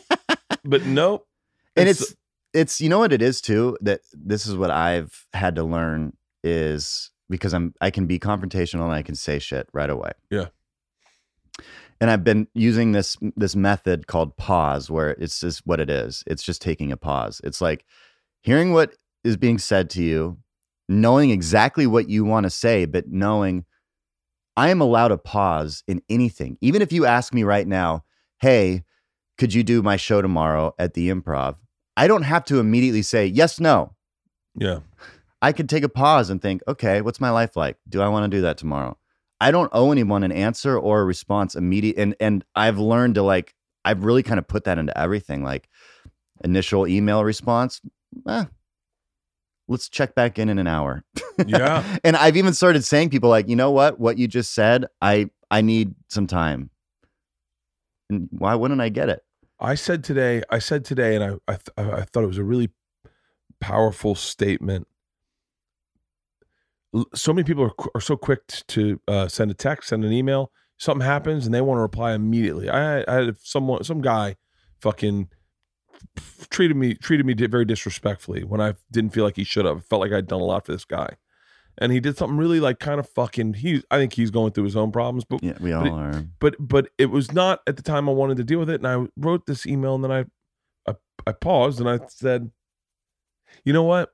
but 0.64 0.84
nope. 0.84 1.26
and 1.76 1.88
it's 1.88 2.14
it's 2.52 2.80
you 2.80 2.88
know 2.88 2.98
what 2.98 3.12
it 3.12 3.22
is 3.22 3.40
too 3.40 3.76
that 3.80 4.00
this 4.12 4.46
is 4.46 4.56
what 4.56 4.70
I've 4.70 5.26
had 5.32 5.56
to 5.56 5.64
learn 5.64 6.16
is 6.44 7.10
because 7.28 7.54
I'm 7.54 7.74
I 7.80 7.90
can 7.90 8.06
be 8.06 8.18
confrontational 8.18 8.84
and 8.84 8.92
I 8.92 9.02
can 9.02 9.14
say 9.14 9.38
shit 9.38 9.68
right 9.72 9.90
away. 9.90 10.12
Yeah. 10.30 10.48
And 12.00 12.10
I've 12.10 12.24
been 12.24 12.48
using 12.54 12.92
this 12.92 13.16
this 13.36 13.56
method 13.56 14.06
called 14.06 14.36
pause 14.36 14.90
where 14.90 15.10
it's 15.10 15.40
just 15.40 15.66
what 15.66 15.80
it 15.80 15.90
is. 15.90 16.24
It's 16.26 16.42
just 16.42 16.60
taking 16.60 16.92
a 16.92 16.96
pause. 16.96 17.40
It's 17.44 17.60
like 17.60 17.84
hearing 18.42 18.72
what 18.72 18.94
is 19.24 19.36
being 19.36 19.58
said 19.58 19.90
to 19.90 20.02
you, 20.02 20.38
knowing 20.88 21.30
exactly 21.30 21.86
what 21.86 22.08
you 22.08 22.24
want 22.24 22.44
to 22.44 22.50
say 22.50 22.84
but 22.84 23.08
knowing 23.08 23.64
I 24.56 24.68
am 24.68 24.80
allowed 24.80 25.08
to 25.08 25.18
pause 25.18 25.82
in 25.88 26.02
anything. 26.10 26.58
Even 26.60 26.82
if 26.82 26.92
you 26.92 27.06
ask 27.06 27.32
me 27.32 27.42
right 27.42 27.66
now, 27.66 28.04
"Hey, 28.40 28.84
could 29.38 29.54
you 29.54 29.62
do 29.62 29.82
my 29.82 29.96
show 29.96 30.20
tomorrow 30.22 30.74
at 30.78 30.94
the 30.94 31.08
improv? 31.08 31.56
I 31.96 32.06
don't 32.06 32.22
have 32.22 32.44
to 32.46 32.60
immediately 32.60 33.02
say 33.02 33.26
yes, 33.26 33.60
no. 33.60 33.94
yeah. 34.54 34.80
I 35.40 35.50
could 35.50 35.68
take 35.68 35.82
a 35.82 35.88
pause 35.88 36.30
and 36.30 36.40
think, 36.40 36.62
okay, 36.68 37.00
what's 37.00 37.20
my 37.20 37.30
life 37.30 37.56
like? 37.56 37.76
Do 37.88 38.00
I 38.00 38.06
want 38.06 38.30
to 38.30 38.36
do 38.36 38.42
that 38.42 38.56
tomorrow? 38.56 38.96
I 39.40 39.50
don't 39.50 39.70
owe 39.72 39.90
anyone 39.90 40.22
an 40.22 40.30
answer 40.30 40.78
or 40.78 41.00
a 41.00 41.04
response 41.04 41.56
immediate. 41.56 41.96
And 41.98 42.14
and 42.20 42.44
I've 42.54 42.78
learned 42.78 43.16
to 43.16 43.22
like, 43.22 43.56
I've 43.84 44.04
really 44.04 44.22
kind 44.22 44.38
of 44.38 44.46
put 44.46 44.64
that 44.64 44.78
into 44.78 44.96
everything. 44.96 45.42
Like 45.42 45.68
initial 46.44 46.86
email 46.86 47.24
response, 47.24 47.80
eh, 48.28 48.44
let's 49.72 49.88
check 49.88 50.14
back 50.14 50.38
in 50.38 50.48
in 50.48 50.58
an 50.58 50.66
hour. 50.66 51.04
Yeah. 51.46 51.98
and 52.04 52.16
I've 52.16 52.36
even 52.36 52.54
started 52.54 52.84
saying 52.84 53.10
people 53.10 53.30
like, 53.30 53.48
you 53.48 53.56
know 53.56 53.70
what? 53.70 53.98
What 53.98 54.18
you 54.18 54.28
just 54.28 54.54
said, 54.54 54.86
I 55.00 55.30
I 55.50 55.62
need 55.62 55.94
some 56.08 56.26
time. 56.26 56.70
And 58.08 58.28
why 58.30 58.54
wouldn't 58.54 58.80
I 58.80 58.90
get 58.90 59.08
it? 59.08 59.24
I 59.58 59.74
said 59.74 60.04
today, 60.04 60.42
I 60.50 60.58
said 60.58 60.84
today, 60.84 61.16
and 61.16 61.24
I 61.24 61.52
I, 61.52 61.56
th- 61.56 61.88
I 61.94 62.02
thought 62.02 62.24
it 62.24 62.28
was 62.28 62.38
a 62.38 62.44
really 62.44 62.70
powerful 63.60 64.14
statement. 64.14 64.86
So 67.14 67.32
many 67.32 67.44
people 67.44 67.64
are, 67.64 67.86
are 67.94 68.00
so 68.00 68.16
quick 68.16 68.46
to 68.46 69.00
uh, 69.08 69.28
send 69.28 69.50
a 69.50 69.54
text, 69.54 69.88
send 69.88 70.04
an 70.04 70.12
email. 70.12 70.52
Something 70.78 71.06
happens, 71.06 71.46
and 71.46 71.54
they 71.54 71.60
want 71.60 71.78
to 71.78 71.82
reply 71.82 72.12
immediately. 72.12 72.68
I, 72.68 73.04
I 73.08 73.24
had 73.24 73.38
someone, 73.38 73.82
some 73.84 74.02
guy, 74.02 74.36
fucking 74.80 75.28
treated 76.50 76.76
me 76.76 76.94
treated 76.94 77.24
me 77.26 77.34
very 77.34 77.64
disrespectfully 77.64 78.44
when 78.44 78.60
I 78.60 78.74
didn't 78.90 79.12
feel 79.12 79.24
like 79.24 79.36
he 79.36 79.44
should 79.44 79.64
have. 79.64 79.84
Felt 79.86 80.00
like 80.00 80.12
I'd 80.12 80.26
done 80.26 80.40
a 80.40 80.44
lot 80.44 80.66
for 80.66 80.72
this 80.72 80.84
guy, 80.84 81.16
and 81.78 81.92
he 81.92 82.00
did 82.00 82.16
something 82.16 82.36
really 82.36 82.60
like 82.60 82.78
kind 82.78 83.00
of 83.00 83.08
fucking. 83.08 83.54
He, 83.54 83.82
I 83.90 83.98
think 83.98 84.12
he's 84.12 84.30
going 84.30 84.52
through 84.52 84.64
his 84.64 84.76
own 84.76 84.92
problems, 84.92 85.24
but 85.24 85.42
Yeah, 85.42 85.56
we 85.60 85.70
But 85.72 85.76
all 85.80 85.86
it- 85.86 85.90
are. 85.92 86.24
but 86.40 86.56
but 86.58 86.88
it 86.98 87.06
was 87.06 87.32
not 87.32 87.60
at 87.66 87.76
the 87.76 87.82
time 87.82 88.08
I 88.08 88.12
wanted 88.12 88.36
to 88.38 88.44
deal 88.44 88.58
with 88.58 88.70
it. 88.70 88.82
And 88.84 88.86
I 88.86 89.06
wrote 89.16 89.46
this 89.46 89.66
email 89.66 89.94
and 89.94 90.04
then 90.04 90.12
I 90.12 90.24
I, 90.90 90.94
I 91.26 91.32
paused 91.32 91.80
and 91.80 91.88
I 91.88 91.98
said, 92.08 92.50
you 93.64 93.72
know 93.72 93.84
what? 93.84 94.10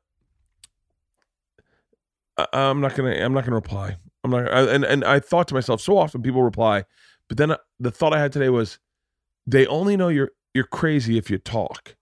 I, 2.37 2.47
I'm 2.53 2.81
not 2.81 2.95
gonna 2.95 3.11
I'm 3.13 3.33
not 3.33 3.45
gonna 3.45 3.57
reply. 3.57 3.97
I'm 4.25 4.31
not 4.31 4.53
I, 4.53 4.63
and 4.73 4.85
and 4.85 5.05
I 5.05 5.21
thought 5.21 5.49
to 5.49 5.55
myself 5.55 5.81
so 5.81 5.97
often 5.99 6.23
people 6.23 6.43
reply, 6.43 6.85
but 7.29 7.37
then 7.39 7.55
the 7.81 7.91
thought 7.91 8.13
I 8.13 8.19
had 8.21 8.33
today 8.33 8.49
was 8.49 8.79
they 9.47 9.67
only 9.67 9.97
know 9.97 10.09
you're 10.09 10.31
you're 10.55 10.65
crazy 10.65 11.19
if 11.19 11.31
you 11.31 11.39
talk. 11.39 11.97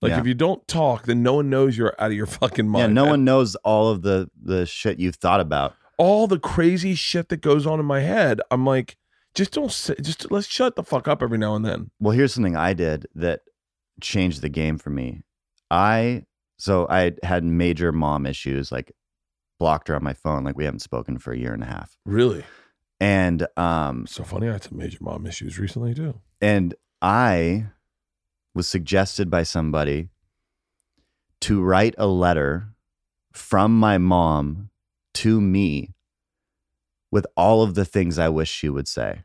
Like 0.00 0.10
Yeah. 0.10 0.20
if 0.20 0.26
you 0.26 0.34
don't 0.34 0.66
talk, 0.66 1.06
then 1.06 1.22
no 1.22 1.34
one 1.34 1.48
knows 1.50 1.76
you're 1.78 1.94
out 1.98 2.10
of 2.10 2.16
your 2.16 2.26
fucking 2.40 2.68
mind. 2.68 2.80
yeah, 2.80 2.86
no 2.92 3.02
And 3.04 3.10
one 3.10 3.24
knows 3.24 3.54
all 3.56 3.88
of 3.88 4.02
the 4.02 4.28
the 4.42 4.66
shit 4.66 4.98
you've 4.98 5.16
thought 5.16 5.40
about. 5.40 5.74
all 5.98 6.26
the 6.26 6.38
crazy 6.38 6.94
shit 6.94 7.28
that 7.28 7.40
goes 7.40 7.66
on 7.66 7.78
in 7.78 7.86
my 7.86 8.00
head. 8.00 8.40
I'm 8.50 8.66
like, 8.66 8.96
just 9.34 9.52
don't 9.52 9.70
say, 9.72 9.94
just 10.02 10.30
let's 10.32 10.46
shut 10.48 10.74
the 10.76 10.82
fuck 10.82 11.06
up 11.08 11.22
every 11.22 11.38
now 11.38 11.54
and 11.54 11.64
then. 11.64 11.90
Well, 12.00 12.12
here's 12.12 12.34
something 12.34 12.56
I 12.56 12.72
did 12.74 13.06
that 13.14 13.40
changed 14.00 14.42
the 14.42 14.48
game 14.48 14.76
for 14.78 14.90
me. 14.90 15.20
I 15.70 16.24
so 16.58 16.86
I 16.90 17.12
had 17.22 17.44
major 17.44 17.92
mom 17.92 18.26
issues, 18.26 18.70
like 18.72 18.92
blocked 19.60 19.86
her 19.88 19.94
on 19.94 20.02
my 20.04 20.12
phone, 20.14 20.42
like 20.44 20.56
we 20.56 20.64
haven't 20.64 20.80
spoken 20.80 21.18
for 21.18 21.32
a 21.32 21.38
year 21.38 21.54
and 21.54 21.62
a 21.62 21.66
half. 21.66 21.96
Really? 22.04 22.44
And 23.00 23.46
um 23.56 24.06
So 24.08 24.24
funny. 24.24 24.48
I 24.48 24.52
had 24.52 24.64
some 24.64 24.78
major 24.78 24.98
mom 25.00 25.26
issues 25.26 25.58
recently 25.58 25.94
too. 25.94 26.20
and 26.40 26.74
I 27.00 27.66
was 28.54 28.66
suggested 28.66 29.30
by 29.30 29.42
somebody 29.42 30.08
to 31.40 31.62
write 31.62 31.94
a 31.98 32.06
letter 32.06 32.68
from 33.32 33.78
my 33.78 33.98
mom 33.98 34.70
to 35.14 35.40
me 35.40 35.94
with 37.10 37.26
all 37.36 37.62
of 37.62 37.74
the 37.74 37.84
things 37.84 38.18
I 38.18 38.28
wish 38.28 38.50
she 38.50 38.68
would 38.68 38.88
say. 38.88 39.24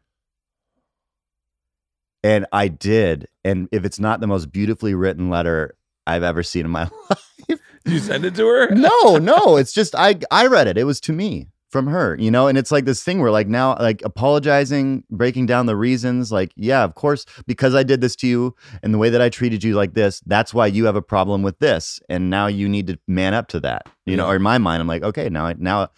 And 2.24 2.46
I 2.52 2.68
did. 2.68 3.28
And 3.44 3.70
if 3.72 3.86
it's 3.86 4.00
not 4.00 4.20
the 4.20 4.28
most 4.28 4.52
beautifully 4.52 4.94
written 4.94 5.30
letter 5.30 5.78
I've 6.06 6.24
ever 6.24 6.44
seen 6.44 6.66
in 6.66 6.72
my 6.72 6.90
life. 7.10 7.60
You 7.86 8.00
send 8.00 8.26
it 8.26 8.36
to 8.36 8.46
her? 8.48 8.70
no, 8.76 9.18
no, 9.18 9.56
it's 9.56 9.72
just 9.72 9.96
I 9.96 10.20
I 10.30 10.48
read 10.48 10.68
it. 10.68 10.78
It 10.78 10.84
was 10.84 11.00
to 11.02 11.14
me 11.14 11.48
from 11.70 11.88
her, 11.88 12.16
you 12.20 12.32
know, 12.32 12.48
and 12.48 12.58
it's 12.58 12.72
like 12.72 12.86
this 12.86 13.04
thing 13.04 13.20
where 13.20 13.32
like 13.32 13.48
now 13.48 13.76
like 13.80 14.02
apologizing, 14.04 15.04
breaking 15.10 15.46
down 15.46 15.66
the 15.66 15.76
reasons, 15.76 16.32
like 16.32 16.52
yeah, 16.56 16.84
of 16.84 16.96
course 16.96 17.26
because 17.46 17.76
I 17.76 17.84
did 17.84 18.02
this 18.02 18.16
to 18.18 18.28
you 18.28 18.56
and 18.84 18.94
the 18.94 18.98
way 18.98 19.10
that 19.10 19.22
I 19.22 19.30
treated 19.30 19.64
you 19.64 19.76
like 19.76 19.94
this, 19.94 20.22
that's 20.26 20.54
why 20.54 20.68
you 20.68 20.86
have 20.86 20.96
a 20.96 21.02
problem 21.02 21.42
with 21.42 21.60
this 21.60 22.00
and 22.10 22.30
now 22.30 22.48
you 22.48 22.70
need 22.70 22.88
to 22.88 23.00
man 23.08 23.34
up 23.34 23.48
to 23.50 23.60
that. 23.62 23.88
You 24.06 24.16
know, 24.16 24.28
or 24.28 24.38
in 24.38 24.42
my 24.42 24.58
mind 24.58 24.82
I'm 24.82 24.88
like, 24.88 25.04
okay, 25.04 25.30
now 25.30 25.48
I 25.48 25.56
now 25.58 25.90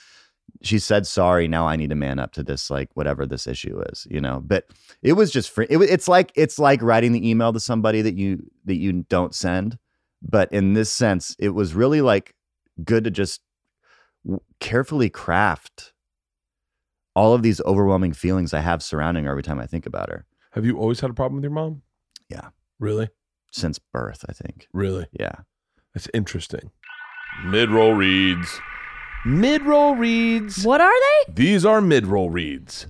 she 0.61 0.80
said 0.80 1.05
sorry, 1.05 1.47
now 1.47 1.67
I 1.67 1.76
need 1.76 1.91
to 1.91 1.95
man 1.95 2.20
up 2.20 2.34
to 2.34 2.43
this 2.43 2.70
like 2.70 2.89
whatever 2.95 3.26
this 3.26 3.45
issue 3.45 3.82
is, 3.91 4.07
you 4.09 4.20
know. 4.20 4.41
But 4.43 4.65
it 5.03 5.13
was 5.13 5.32
just 5.32 5.51
free. 5.51 5.67
It, 5.70 5.78
it's 5.78 6.07
like 6.07 6.32
it's 6.36 6.57
like 6.57 6.82
writing 6.82 7.11
the 7.11 7.30
email 7.30 7.53
to 7.53 7.59
somebody 7.59 8.01
that 8.01 8.15
you 8.15 8.49
that 8.65 8.76
you 8.76 9.03
don't 9.09 9.36
send 9.36 9.78
but 10.22 10.51
in 10.51 10.74
this 10.74 10.91
sense 10.91 11.36
it 11.39 11.49
was 11.49 11.74
really 11.74 12.01
like 12.01 12.34
good 12.84 13.03
to 13.03 13.11
just 13.11 13.41
carefully 14.59 15.09
craft 15.09 15.93
all 17.15 17.34
of 17.34 17.41
these 17.43 17.61
overwhelming 17.61 18.13
feelings 18.13 18.53
i 18.53 18.59
have 18.59 18.82
surrounding 18.84 19.26
her 19.26 19.32
every 19.32 19.43
time 19.43 19.59
i 19.59 19.65
think 19.65 19.86
about 19.86 20.09
her 20.09 20.26
Have 20.51 20.65
you 20.65 20.78
always 20.78 20.99
had 20.99 21.09
a 21.09 21.13
problem 21.13 21.36
with 21.38 21.43
your 21.43 21.51
mom? 21.53 21.82
Yeah. 22.30 22.49
Really? 22.80 23.09
since 23.51 23.80
birth 23.80 24.24
i 24.30 24.34
think 24.34 24.67
Really? 24.74 25.07
yeah 25.11 25.36
That's 25.93 26.07
interesting. 26.13 26.72
Mid 27.45 27.70
roll 27.72 27.93
reads. 27.93 28.59
Mid 29.26 29.61
roll 29.63 29.95
reads. 29.95 30.63
What 30.65 30.82
are 30.82 30.91
they? 31.28 31.34
These 31.34 31.65
are 31.65 31.80
mid 31.82 32.05
roll 32.05 32.30
reads. 32.30 32.86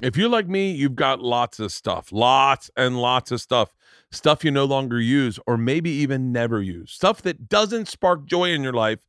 If 0.00 0.16
you're 0.16 0.28
like 0.28 0.48
me, 0.48 0.70
you've 0.70 0.94
got 0.94 1.20
lots 1.20 1.58
of 1.60 1.72
stuff, 1.72 2.12
lots 2.12 2.70
and 2.76 3.00
lots 3.00 3.30
of 3.32 3.40
stuff, 3.40 3.74
stuff 4.12 4.44
you 4.44 4.50
no 4.50 4.64
longer 4.64 5.00
use 5.00 5.38
or 5.46 5.56
maybe 5.56 5.90
even 5.90 6.30
never 6.32 6.60
use, 6.62 6.92
stuff 6.92 7.22
that 7.22 7.48
doesn't 7.48 7.88
spark 7.88 8.26
joy 8.26 8.50
in 8.50 8.62
your 8.62 8.72
life. 8.74 9.00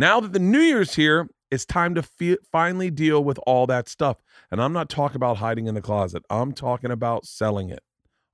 Now 0.00 0.18
that 0.18 0.32
the 0.32 0.38
new 0.38 0.60
year's 0.60 0.94
here, 0.94 1.28
it's 1.50 1.66
time 1.66 1.94
to 1.94 2.38
finally 2.50 2.90
deal 2.90 3.22
with 3.22 3.38
all 3.46 3.66
that 3.66 3.86
stuff. 3.86 4.16
And 4.50 4.58
I'm 4.58 4.72
not 4.72 4.88
talking 4.88 5.16
about 5.16 5.36
hiding 5.36 5.66
in 5.66 5.74
the 5.74 5.82
closet, 5.82 6.22
I'm 6.30 6.52
talking 6.52 6.90
about 6.90 7.26
selling 7.26 7.68
it 7.68 7.82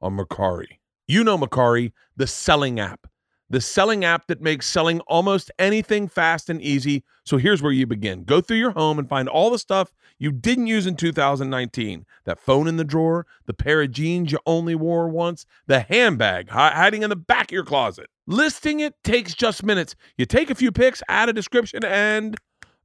on 0.01 0.17
Mercari. 0.17 0.79
You 1.09 1.25
know 1.25 1.37
Mercari, 1.37 1.91
the 2.17 2.29
selling 2.29 2.79
app 2.79 3.09
the 3.49 3.61
selling 3.61 4.05
app 4.05 4.27
that 4.27 4.41
makes 4.41 4.69
selling 4.69 5.01
almost 5.01 5.51
anything 5.59 6.09
fast 6.09 6.51
and 6.51 6.61
easy. 6.61 7.05
So 7.25 7.37
here's 7.37 7.63
where 7.63 7.73
you 7.73 7.87
begin. 7.87 8.25
Go 8.25 8.41
through 8.41 8.59
your 8.59 8.73
home 8.73 8.99
and 8.99 9.09
find 9.09 9.29
all 9.29 9.51
the 9.51 9.59
stuff 9.59 9.93
you 10.19 10.33
didn't 10.33 10.67
use 10.67 10.87
in 10.87 10.97
2019. 10.97 12.05
That 12.25 12.41
phone 12.41 12.67
in 12.67 12.77
the 12.77 12.85
drawer, 12.85 13.27
the 13.47 13.55
pair 13.55 13.83
of 13.83 13.93
jeans 13.93 14.33
you 14.33 14.39
only 14.47 14.75
wore 14.75 15.09
once, 15.09 15.47
the 15.67 15.81
handbag 15.81 16.49
hiding 16.49 17.03
in 17.03 17.11
the 17.11 17.17
back 17.17 17.47
of 17.47 17.53
your 17.53 17.65
closet. 17.65 18.09
Listing 18.27 18.81
it 18.81 18.95
takes 19.05 19.35
just 19.35 19.63
minutes. 19.63 19.95
You 20.17 20.27
take 20.27 20.51
a 20.51 20.55
few 20.55 20.73
pics, 20.73 21.03
add 21.09 21.29
a 21.29 21.33
description, 21.33 21.85
and 21.85 22.37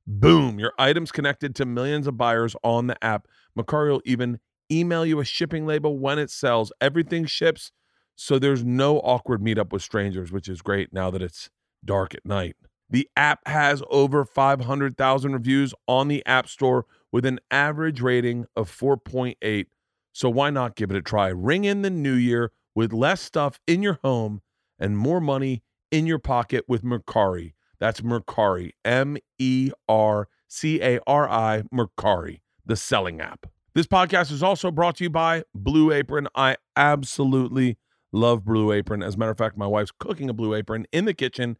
boom, 0.06 0.60
your 0.60 0.74
item's 0.78 1.12
connected 1.12 1.56
to 1.56 1.66
millions 1.66 2.06
of 2.06 2.18
buyers 2.18 2.56
on 2.64 2.88
the 2.88 3.04
app. 3.04 3.28
Mercari 3.58 3.92
will 3.92 4.02
even 4.06 4.40
email 4.72 5.06
you 5.06 5.20
a 5.20 5.26
shipping 5.26 5.66
label 5.66 5.98
when 5.98 6.20
it 6.20 6.30
sells. 6.30 6.72
Everything 6.80 7.26
ships 7.26 7.72
so 8.16 8.38
there's 8.38 8.64
no 8.64 9.00
awkward 9.00 9.42
meetup 9.42 9.72
with 9.72 9.82
strangers, 9.82 10.32
which 10.32 10.48
is 10.48 10.62
great 10.62 10.94
now 10.94 11.10
that 11.12 11.22
it's 11.22 11.50
dark 11.84 12.14
at 12.14 12.26
night. 12.26 12.56
The 12.90 13.10
app 13.16 13.48
has 13.48 13.82
over 13.90 14.26
500,000 14.26 15.34
reviews 15.34 15.74
on 15.88 16.10
the 16.10 16.26
App 16.26 16.48
Store 16.48 16.86
with 17.12 17.26
an 17.26 17.40
average 17.50 18.02
rating 18.02 18.46
of 18.56 18.70
4.8. 18.70 19.66
So 20.14 20.30
why 20.30 20.50
not 20.50 20.76
give 20.76 20.92
it 20.92 20.98
a 20.98 21.02
try? 21.02 21.30
Ring 21.30 21.64
in 21.64 21.84
the 21.84 21.90
new 21.90 22.14
year 22.14 22.52
with 22.76 22.92
less 22.92 23.22
stuff 23.22 23.60
in 23.66 23.82
your 23.82 24.00
home 24.04 24.42
and 24.78 24.98
more 24.98 25.22
money 25.22 25.64
in 25.90 26.06
your 26.06 26.20
pocket 26.20 26.66
with 26.68 26.84
Mercari. 26.84 27.54
That's 27.80 28.02
Mercari, 28.02 28.72
M 28.84 29.18
E 29.40 29.72
R 29.88 30.28
C 30.48 30.82
A 30.82 31.00
R 31.08 31.30
I, 31.30 31.64
Mercari, 31.74 32.42
the 32.66 32.76
selling 32.76 33.22
app. 33.22 33.48
This 33.74 33.88
podcast 33.88 34.32
is 34.32 34.44
also 34.44 34.70
brought 34.70 34.98
to 34.98 35.06
you 35.06 35.10
by 35.10 35.44
Blue 35.56 35.92
Apron. 35.92 36.28
I 36.36 36.58
absolutely 36.76 37.78
love 38.12 38.44
Blue 38.46 38.72
Apron. 38.72 39.04
As 39.04 39.16
a 39.16 39.18
matter 39.18 39.32
of 39.32 39.38
fact, 39.38 39.58
my 39.58 39.68
wife's 39.68 39.92
cooking 39.98 40.30
a 40.30 40.34
Blue 40.34 40.54
Apron 40.54 40.86
in 40.92 41.06
the 41.06 41.14
kitchen 41.14 41.58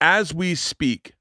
as 0.00 0.34
we 0.34 0.54
speak. 0.54 1.14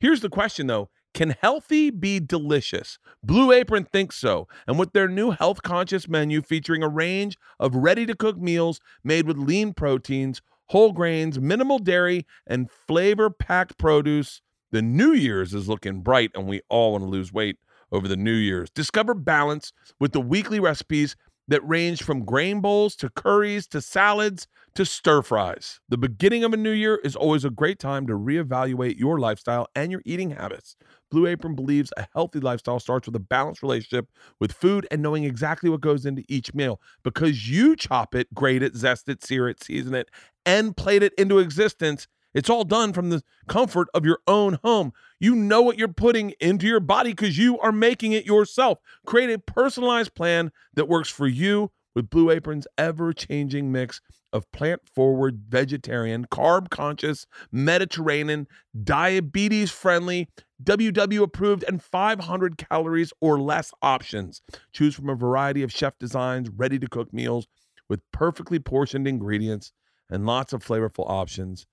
Here's 0.00 0.20
the 0.20 0.28
question 0.28 0.66
though 0.66 0.90
Can 1.14 1.34
healthy 1.40 1.90
be 1.90 2.20
delicious? 2.20 2.98
Blue 3.22 3.52
Apron 3.52 3.84
thinks 3.84 4.16
so. 4.16 4.48
And 4.66 4.78
with 4.78 4.92
their 4.92 5.08
new 5.08 5.30
health 5.30 5.62
conscious 5.62 6.08
menu 6.08 6.42
featuring 6.42 6.82
a 6.82 6.88
range 6.88 7.36
of 7.58 7.74
ready 7.74 8.06
to 8.06 8.14
cook 8.14 8.38
meals 8.38 8.80
made 9.02 9.26
with 9.26 9.38
lean 9.38 9.72
proteins, 9.72 10.42
whole 10.66 10.92
grains, 10.92 11.40
minimal 11.40 11.78
dairy, 11.78 12.26
and 12.46 12.70
flavor 12.70 13.30
packed 13.30 13.78
produce, 13.78 14.42
the 14.72 14.82
New 14.82 15.12
Year's 15.12 15.54
is 15.54 15.68
looking 15.68 16.02
bright 16.02 16.30
and 16.34 16.46
we 16.46 16.60
all 16.68 16.92
want 16.92 17.04
to 17.04 17.08
lose 17.08 17.32
weight 17.32 17.58
over 17.92 18.08
the 18.08 18.16
New 18.16 18.32
Year's. 18.32 18.68
Discover 18.70 19.14
balance 19.14 19.72
with 20.00 20.12
the 20.12 20.20
weekly 20.20 20.60
recipes 20.60 21.16
that 21.48 21.66
range 21.66 22.02
from 22.02 22.24
grain 22.24 22.60
bowls 22.60 22.96
to 22.96 23.08
curries 23.10 23.66
to 23.68 23.80
salads 23.80 24.46
to 24.74 24.84
stir 24.84 25.22
fries. 25.22 25.80
The 25.88 25.96
beginning 25.96 26.44
of 26.44 26.52
a 26.52 26.56
new 26.56 26.70
year 26.70 27.00
is 27.02 27.16
always 27.16 27.44
a 27.44 27.50
great 27.50 27.78
time 27.78 28.06
to 28.08 28.12
reevaluate 28.14 28.98
your 28.98 29.18
lifestyle 29.18 29.68
and 29.74 29.90
your 29.90 30.02
eating 30.04 30.30
habits. 30.30 30.76
Blue 31.10 31.26
Apron 31.26 31.54
believes 31.54 31.92
a 31.96 32.06
healthy 32.12 32.40
lifestyle 32.40 32.80
starts 32.80 33.06
with 33.06 33.16
a 33.16 33.20
balanced 33.20 33.62
relationship 33.62 34.08
with 34.40 34.52
food 34.52 34.86
and 34.90 35.02
knowing 35.02 35.24
exactly 35.24 35.70
what 35.70 35.80
goes 35.80 36.04
into 36.04 36.24
each 36.28 36.52
meal 36.54 36.80
because 37.04 37.48
you 37.48 37.76
chop 37.76 38.14
it, 38.14 38.32
grate 38.34 38.62
it, 38.62 38.76
zest 38.76 39.08
it, 39.08 39.24
sear 39.24 39.48
it, 39.48 39.62
season 39.62 39.94
it, 39.94 40.10
and 40.44 40.76
plate 40.76 41.02
it 41.02 41.14
into 41.16 41.38
existence. 41.38 42.06
It's 42.36 42.50
all 42.50 42.64
done 42.64 42.92
from 42.92 43.08
the 43.08 43.22
comfort 43.48 43.88
of 43.94 44.04
your 44.04 44.18
own 44.26 44.58
home. 44.62 44.92
You 45.18 45.34
know 45.34 45.62
what 45.62 45.78
you're 45.78 45.88
putting 45.88 46.34
into 46.38 46.66
your 46.66 46.80
body 46.80 47.12
because 47.12 47.38
you 47.38 47.58
are 47.60 47.72
making 47.72 48.12
it 48.12 48.26
yourself. 48.26 48.78
Create 49.06 49.30
a 49.30 49.38
personalized 49.38 50.14
plan 50.14 50.52
that 50.74 50.86
works 50.86 51.08
for 51.08 51.26
you 51.26 51.72
with 51.94 52.10
Blue 52.10 52.28
Apron's 52.28 52.66
ever 52.76 53.14
changing 53.14 53.72
mix 53.72 54.02
of 54.34 54.52
plant 54.52 54.82
forward, 54.94 55.44
vegetarian, 55.48 56.26
carb 56.26 56.68
conscious, 56.68 57.26
Mediterranean, 57.50 58.46
diabetes 58.84 59.70
friendly, 59.70 60.28
WW 60.62 61.22
approved, 61.22 61.64
and 61.66 61.82
500 61.82 62.58
calories 62.58 63.14
or 63.18 63.40
less 63.40 63.72
options. 63.80 64.42
Choose 64.74 64.94
from 64.94 65.08
a 65.08 65.14
variety 65.14 65.62
of 65.62 65.72
chef 65.72 65.98
designs, 65.98 66.50
ready 66.50 66.78
to 66.78 66.86
cook 66.86 67.14
meals 67.14 67.46
with 67.88 68.00
perfectly 68.12 68.58
portioned 68.58 69.08
ingredients 69.08 69.72
and 70.10 70.26
lots 70.26 70.52
of 70.52 70.62
flavorful 70.62 71.08
options, 71.08 71.66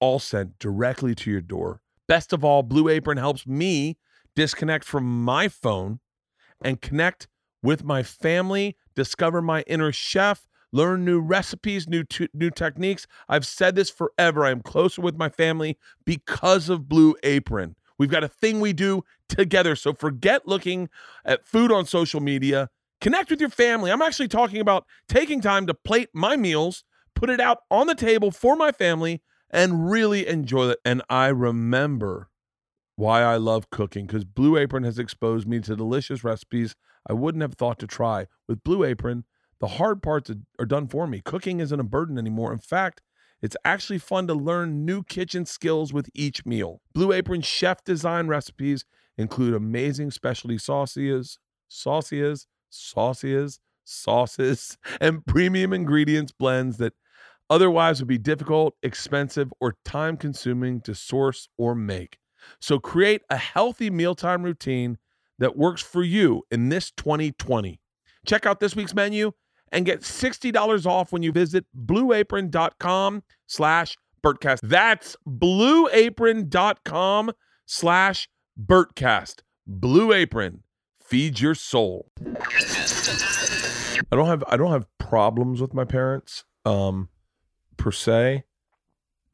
all 0.00 0.18
sent 0.18 0.58
directly 0.58 1.14
to 1.14 1.30
your 1.30 1.40
door. 1.40 1.80
Best 2.08 2.32
of 2.32 2.44
all, 2.44 2.62
Blue 2.62 2.88
Apron 2.88 3.18
helps 3.18 3.46
me 3.46 3.98
disconnect 4.34 4.84
from 4.84 5.24
my 5.24 5.48
phone 5.48 6.00
and 6.62 6.80
connect 6.80 7.28
with 7.62 7.84
my 7.84 8.02
family, 8.02 8.76
discover 8.94 9.42
my 9.42 9.62
inner 9.62 9.90
chef, 9.92 10.46
learn 10.72 11.04
new 11.04 11.20
recipes, 11.20 11.88
new 11.88 12.04
t- 12.04 12.28
new 12.32 12.50
techniques. 12.50 13.06
I've 13.28 13.46
said 13.46 13.74
this 13.74 13.90
forever. 13.90 14.44
I 14.44 14.50
am 14.50 14.60
closer 14.60 15.02
with 15.02 15.16
my 15.16 15.28
family 15.28 15.78
because 16.04 16.68
of 16.68 16.88
Blue 16.88 17.16
Apron. 17.22 17.76
We've 17.98 18.10
got 18.10 18.24
a 18.24 18.28
thing 18.28 18.60
we 18.60 18.72
do 18.72 19.04
together. 19.28 19.74
So 19.74 19.94
forget 19.94 20.46
looking 20.46 20.88
at 21.24 21.46
food 21.46 21.72
on 21.72 21.86
social 21.86 22.20
media. 22.20 22.68
Connect 23.00 23.30
with 23.30 23.40
your 23.40 23.50
family. 23.50 23.90
I'm 23.90 24.02
actually 24.02 24.28
talking 24.28 24.60
about 24.60 24.86
taking 25.08 25.40
time 25.40 25.66
to 25.66 25.74
plate 25.74 26.10
my 26.12 26.36
meals, 26.36 26.84
put 27.14 27.30
it 27.30 27.40
out 27.40 27.58
on 27.70 27.86
the 27.86 27.94
table 27.94 28.30
for 28.30 28.56
my 28.56 28.72
family, 28.72 29.22
and 29.56 29.90
really 29.90 30.26
enjoy 30.26 30.68
it. 30.70 30.78
And 30.84 31.02
I 31.10 31.28
remember 31.28 32.28
why 32.94 33.22
I 33.22 33.36
love 33.36 33.70
cooking 33.70 34.06
because 34.06 34.24
Blue 34.24 34.56
Apron 34.56 34.84
has 34.84 34.98
exposed 34.98 35.46
me 35.48 35.60
to 35.60 35.74
delicious 35.76 36.22
recipes 36.22 36.76
I 37.08 37.12
wouldn't 37.12 37.42
have 37.42 37.54
thought 37.54 37.78
to 37.80 37.86
try. 37.86 38.26
With 38.48 38.62
Blue 38.64 38.84
Apron, 38.84 39.24
The 39.58 39.68
hard 39.68 40.02
parts 40.02 40.30
are- 40.58 40.66
done 40.66 40.86
for 40.86 41.06
me. 41.06 41.22
Cooking 41.24 41.60
isn't 41.60 41.80
a 41.80 41.84
burden 41.84 42.18
anymore. 42.18 42.52
In 42.52 42.58
fact, 42.58 43.00
it's 43.40 43.56
actually 43.64 43.98
fun 43.98 44.26
to 44.26 44.34
learn 44.34 44.84
new 44.84 45.02
kitchen 45.02 45.46
skills 45.46 45.94
with 45.94 46.10
each 46.12 46.44
meal. 46.44 46.82
Blue 46.92 47.10
Apron 47.10 47.40
chef 47.40 47.82
design 47.82 48.26
recipes 48.28 48.84
include 49.16 49.54
amazing 49.54 50.10
specialty 50.10 50.58
sauces, 50.58 51.38
sauces, 51.68 52.46
sauces, 52.68 53.58
sauces, 53.82 54.76
and 55.00 55.24
premium 55.24 55.72
ingredients 55.72 56.32
blends 56.32 56.76
that 56.76 56.92
otherwise 57.50 58.00
would 58.00 58.08
be 58.08 58.18
difficult, 58.18 58.74
expensive, 58.82 59.52
or 59.60 59.76
time 59.84 60.16
consuming 60.16 60.80
to 60.82 60.94
source 60.94 61.48
or 61.56 61.74
make. 61.74 62.18
So 62.60 62.78
create 62.78 63.22
a 63.30 63.36
healthy 63.36 63.90
mealtime 63.90 64.42
routine 64.42 64.98
that 65.38 65.56
works 65.56 65.82
for 65.82 66.02
you 66.02 66.42
in 66.50 66.68
this 66.68 66.90
2020. 66.92 67.80
Check 68.26 68.46
out 68.46 68.60
this 68.60 68.74
week's 68.74 68.94
menu 68.94 69.32
and 69.72 69.84
get 69.84 70.00
$60 70.00 70.86
off 70.86 71.12
when 71.12 71.22
you 71.22 71.32
visit 71.32 71.66
blueapron.com 71.76 73.22
slash 73.46 73.96
Bertcast. 74.24 74.60
That's 74.62 75.16
blueapron.com 75.28 77.32
slash 77.66 78.28
Bertcast. 78.60 79.40
Blue 79.66 80.12
Apron. 80.12 80.62
Feed 81.00 81.40
your 81.40 81.54
soul. 81.54 82.10
I 84.10 84.16
don't 84.16 84.26
have 84.26 84.42
I 84.48 84.56
don't 84.56 84.72
have 84.72 84.86
problems 84.98 85.60
with 85.60 85.72
my 85.72 85.84
parents 85.84 86.44
um 86.64 87.08
per 87.76 87.92
se, 87.92 88.44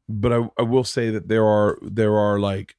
but 0.09 0.33
I, 0.33 0.49
I 0.59 0.63
will 0.63 0.85
say 0.85 1.11
that 1.11 1.29
there 1.29 1.45
are 1.45 1.79
there 1.83 2.17
are 2.17 2.39
like 2.39 2.77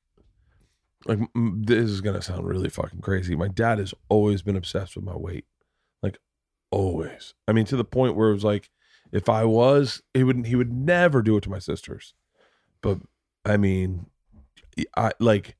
like 1.05 1.19
this 1.35 1.89
is 1.89 2.01
gonna 2.01 2.21
sound 2.21 2.47
really 2.47 2.69
fucking 2.69 3.01
crazy. 3.01 3.35
My 3.35 3.47
dad 3.47 3.79
has 3.79 3.93
always 4.09 4.41
been 4.41 4.55
obsessed 4.55 4.95
with 4.95 5.05
my 5.05 5.15
weight, 5.15 5.45
like 6.01 6.17
always. 6.71 7.33
I 7.47 7.51
mean, 7.53 7.65
to 7.65 7.75
the 7.75 7.83
point 7.83 8.15
where 8.15 8.29
it 8.29 8.33
was 8.33 8.43
like, 8.43 8.69
if 9.11 9.29
I 9.29 9.45
was, 9.45 10.01
he 10.13 10.23
would 10.23 10.45
he 10.45 10.55
would 10.55 10.71
never 10.71 11.21
do 11.21 11.37
it 11.37 11.41
to 11.43 11.49
my 11.49 11.59
sisters, 11.59 12.13
but 12.81 12.99
I 13.45 13.57
mean, 13.57 14.07
I 14.95 15.11
like 15.19 15.55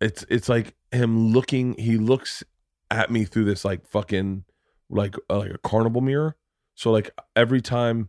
it's 0.00 0.24
it's 0.28 0.48
like 0.48 0.74
him 0.92 1.32
looking. 1.32 1.74
He 1.78 1.96
looks 1.96 2.42
at 2.90 3.10
me 3.10 3.24
through 3.24 3.44
this 3.44 3.64
like 3.64 3.86
fucking 3.86 4.44
like 4.88 5.14
uh, 5.28 5.38
like 5.38 5.52
a 5.52 5.58
carnival 5.58 6.00
mirror. 6.00 6.36
So 6.74 6.90
like 6.90 7.10
every 7.36 7.60
time 7.60 8.08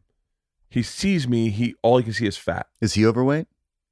he 0.71 0.81
sees 0.81 1.27
me, 1.27 1.49
he 1.49 1.75
all 1.83 1.97
he 1.97 2.03
can 2.03 2.13
see 2.13 2.25
is 2.25 2.37
fat. 2.37 2.67
Is 2.79 2.93
he 2.95 3.05
overweight? 3.05 3.47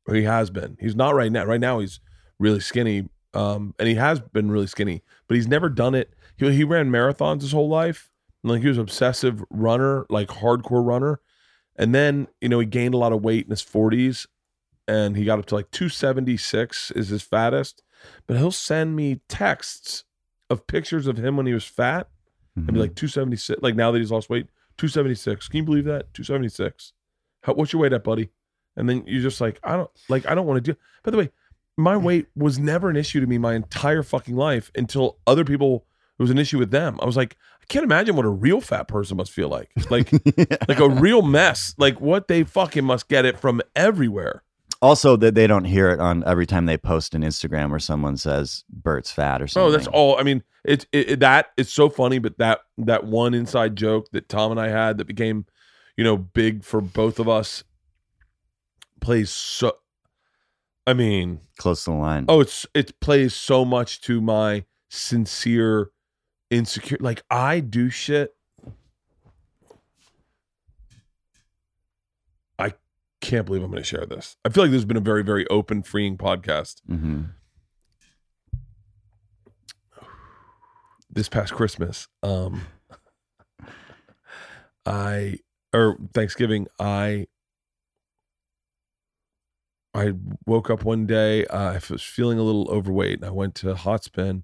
Or 0.07 0.15
he 0.15 0.23
has 0.23 0.49
been. 0.49 0.77
He's 0.79 0.95
not 0.95 1.13
right 1.13 1.31
now. 1.31 1.43
Right 1.45 1.59
now 1.59 1.79
he's 1.79 1.99
really 2.39 2.61
skinny. 2.61 3.09
Um, 3.33 3.75
and 3.77 3.87
he 3.87 3.93
has 3.95 4.19
been 4.19 4.49
really 4.49 4.65
skinny, 4.65 5.03
but 5.27 5.35
he's 5.35 5.47
never 5.47 5.69
done 5.69 5.93
it. 5.93 6.13
He 6.37 6.49
he 6.51 6.63
ran 6.63 6.89
marathons 6.89 7.41
his 7.41 7.51
whole 7.51 7.69
life. 7.69 8.09
And, 8.43 8.51
like 8.51 8.61
he 8.61 8.69
was 8.69 8.77
an 8.77 8.83
obsessive 8.83 9.43
runner, 9.51 10.05
like 10.09 10.29
hardcore 10.29 10.83
runner. 10.83 11.19
And 11.75 11.93
then, 11.93 12.27
you 12.41 12.49
know, 12.49 12.59
he 12.59 12.65
gained 12.65 12.93
a 12.93 12.97
lot 12.97 13.11
of 13.13 13.21
weight 13.21 13.45
in 13.45 13.51
his 13.51 13.61
40s 13.63 14.25
and 14.87 15.15
he 15.15 15.25
got 15.25 15.37
up 15.39 15.45
to 15.47 15.55
like 15.55 15.69
276 15.71 16.91
is 16.91 17.09
his 17.09 17.21
fattest. 17.21 17.83
But 18.25 18.37
he'll 18.37 18.51
send 18.51 18.95
me 18.95 19.19
texts 19.27 20.05
of 20.49 20.65
pictures 20.65 21.05
of 21.05 21.17
him 21.17 21.35
when 21.37 21.45
he 21.45 21.53
was 21.53 21.65
fat 21.65 22.07
and 22.55 22.65
be 22.67 22.73
Mhm. 22.73 22.77
like 22.79 22.95
276. 22.95 23.61
Like 23.61 23.75
now 23.75 23.91
that 23.91 23.99
he's 23.99 24.11
lost 24.11 24.29
weight, 24.29 24.47
276. 24.79 25.47
Can 25.49 25.57
you 25.57 25.63
believe 25.63 25.85
that? 25.85 26.13
276. 26.13 26.93
How, 27.43 27.53
what's 27.53 27.73
your 27.73 27.81
weight 27.81 27.93
at, 27.93 28.03
buddy? 28.03 28.29
And 28.75 28.89
then 28.89 29.03
you're 29.05 29.21
just 29.21 29.41
like, 29.41 29.59
I 29.63 29.75
don't 29.75 29.89
like, 30.07 30.25
I 30.25 30.33
don't 30.33 30.47
want 30.47 30.63
to 30.63 30.71
do. 30.73 30.79
By 31.03 31.11
the 31.11 31.17
way, 31.17 31.29
my 31.77 31.95
hmm. 31.95 32.03
weight 32.03 32.27
was 32.35 32.57
never 32.57 32.89
an 32.89 32.95
issue 32.95 33.19
to 33.19 33.27
me 33.27 33.37
my 33.37 33.53
entire 33.53 34.03
fucking 34.03 34.35
life 34.35 34.71
until 34.75 35.19
other 35.27 35.43
people. 35.43 35.85
It 36.17 36.21
was 36.23 36.31
an 36.31 36.37
issue 36.37 36.57
with 36.57 36.71
them. 36.71 36.99
I 37.01 37.05
was 37.05 37.15
like, 37.15 37.37
I 37.61 37.65
can't 37.67 37.85
imagine 37.85 38.15
what 38.15 38.25
a 38.25 38.29
real 38.29 38.59
fat 38.59 38.89
person 38.89 39.15
must 39.17 39.31
feel 39.31 39.47
like. 39.47 39.69
Like, 39.89 40.11
like 40.67 40.79
a 40.79 40.89
real 40.89 41.21
mess. 41.21 41.75
Like 41.77 42.01
what 42.01 42.27
they 42.27 42.43
fucking 42.43 42.83
must 42.83 43.07
get 43.07 43.25
it 43.25 43.39
from 43.39 43.61
everywhere. 43.75 44.43
Also, 44.81 45.15
that 45.17 45.35
they 45.35 45.45
don't 45.47 45.65
hear 45.65 45.89
it 45.89 45.99
on 45.99 46.23
every 46.25 46.45
time 46.45 46.65
they 46.65 46.77
post 46.77 47.13
an 47.15 47.21
Instagram 47.21 47.69
where 47.69 47.79
someone 47.79 48.15
says 48.17 48.63
Bert's 48.69 49.11
fat 49.11 49.41
or 49.41 49.47
something. 49.47 49.67
Oh, 49.67 49.71
that's 49.71 49.87
all. 49.87 50.17
I 50.17 50.23
mean, 50.23 50.43
it's 50.63 50.85
it, 50.91 51.09
it- 51.11 51.19
that 51.19 51.47
it's 51.57 51.73
so 51.73 51.89
funny, 51.89 52.19
but 52.19 52.37
that 52.37 52.61
that 52.77 53.03
one 53.05 53.33
inside 53.33 53.75
joke 53.75 54.09
that 54.11 54.29
Tom 54.29 54.51
and 54.51 54.59
I 54.59 54.69
had 54.69 54.97
that 54.97 55.05
became, 55.05 55.45
you 55.97 56.03
know, 56.03 56.17
big 56.17 56.63
for 56.63 56.79
both 56.81 57.19
of 57.19 57.27
us, 57.27 57.63
plays 59.01 59.29
so. 59.29 59.73
I 60.87 60.93
mean, 60.93 61.41
close 61.57 61.83
to 61.85 61.91
the 61.91 61.97
line. 61.97 62.25
oh, 62.29 62.39
it's 62.41 62.65
it 62.73 62.99
plays 62.99 63.33
so 63.35 63.63
much 63.65 64.01
to 64.01 64.21
my 64.21 64.63
sincere 64.89 65.91
insecure. 66.49 66.97
Like 66.99 67.21
I 67.29 67.59
do 67.59 67.89
shit. 67.89 68.33
I 72.57 72.73
can't 73.21 73.45
believe 73.45 73.63
I'm 73.63 73.71
going 73.71 73.83
to 73.83 73.87
share 73.87 74.05
this. 74.05 74.37
I 74.45 74.49
feel 74.49 74.63
like 74.63 74.71
this 74.71 74.77
has 74.79 74.85
been 74.85 74.97
a 74.97 75.01
very, 75.01 75.23
very 75.23 75.47
open, 75.47 75.83
freeing 75.83 76.17
podcast. 76.17 76.81
hmm 76.87 77.23
this 81.11 81.29
past 81.29 81.53
Christmas, 81.53 82.07
um, 82.23 82.67
I 84.85 85.39
or 85.73 85.97
Thanksgiving, 86.13 86.67
I 86.79 87.27
I 89.93 90.13
woke 90.45 90.69
up 90.69 90.83
one 90.83 91.05
day. 91.05 91.45
Uh, 91.47 91.73
I 91.73 91.79
was 91.89 92.03
feeling 92.03 92.39
a 92.39 92.43
little 92.43 92.69
overweight, 92.69 93.15
and 93.19 93.25
I 93.25 93.31
went 93.31 93.55
to 93.55 93.75
Hot 93.75 94.03
Spin, 94.03 94.43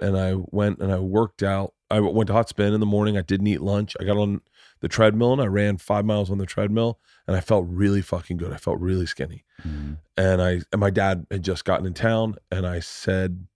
and 0.00 0.16
I 0.16 0.34
went 0.34 0.80
and 0.80 0.92
I 0.92 0.98
worked 0.98 1.42
out. 1.42 1.74
I 1.90 2.00
went 2.00 2.28
to 2.28 2.32
Hot 2.32 2.48
Spin 2.48 2.72
in 2.74 2.80
the 2.80 2.86
morning. 2.86 3.16
I 3.16 3.22
didn't 3.22 3.46
eat 3.46 3.60
lunch. 3.60 3.96
I 4.00 4.04
got 4.04 4.16
on 4.16 4.40
the 4.80 4.88
treadmill 4.88 5.32
and 5.32 5.42
I 5.42 5.46
ran 5.46 5.76
five 5.78 6.04
miles 6.04 6.30
on 6.30 6.38
the 6.38 6.46
treadmill, 6.46 6.98
and 7.26 7.36
I 7.36 7.40
felt 7.40 7.66
really 7.68 8.02
fucking 8.02 8.36
good. 8.36 8.52
I 8.52 8.56
felt 8.56 8.78
really 8.80 9.06
skinny 9.06 9.44
hmm 9.62 9.94
and 10.16 10.40
I 10.42 10.60
and 10.72 10.80
my 10.80 10.90
dad 10.90 11.26
had 11.30 11.42
just 11.42 11.64
gotten 11.64 11.86
in 11.86 11.94
town, 11.94 12.36
and 12.50 12.66
I 12.66 12.80
said 12.80 13.46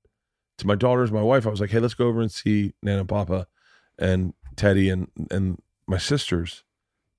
to 0.59 0.66
my 0.66 0.74
daughters, 0.77 1.11
my 1.11 1.23
wife, 1.23 1.47
I 1.47 1.51
was 1.51 1.61
like, 1.61 1.70
"Hey, 1.70 1.81
let's 1.81 1.94
go 1.94 2.07
over 2.07 2.20
and 2.20 2.31
see 2.31 2.73
Nana 2.82 3.01
and 3.01 3.09
Papa, 3.09 3.47
and 3.99 4.32
Teddy 4.57 4.89
and 4.90 5.09
and 5.31 5.61
my 5.89 5.99
sisters," 5.99 6.62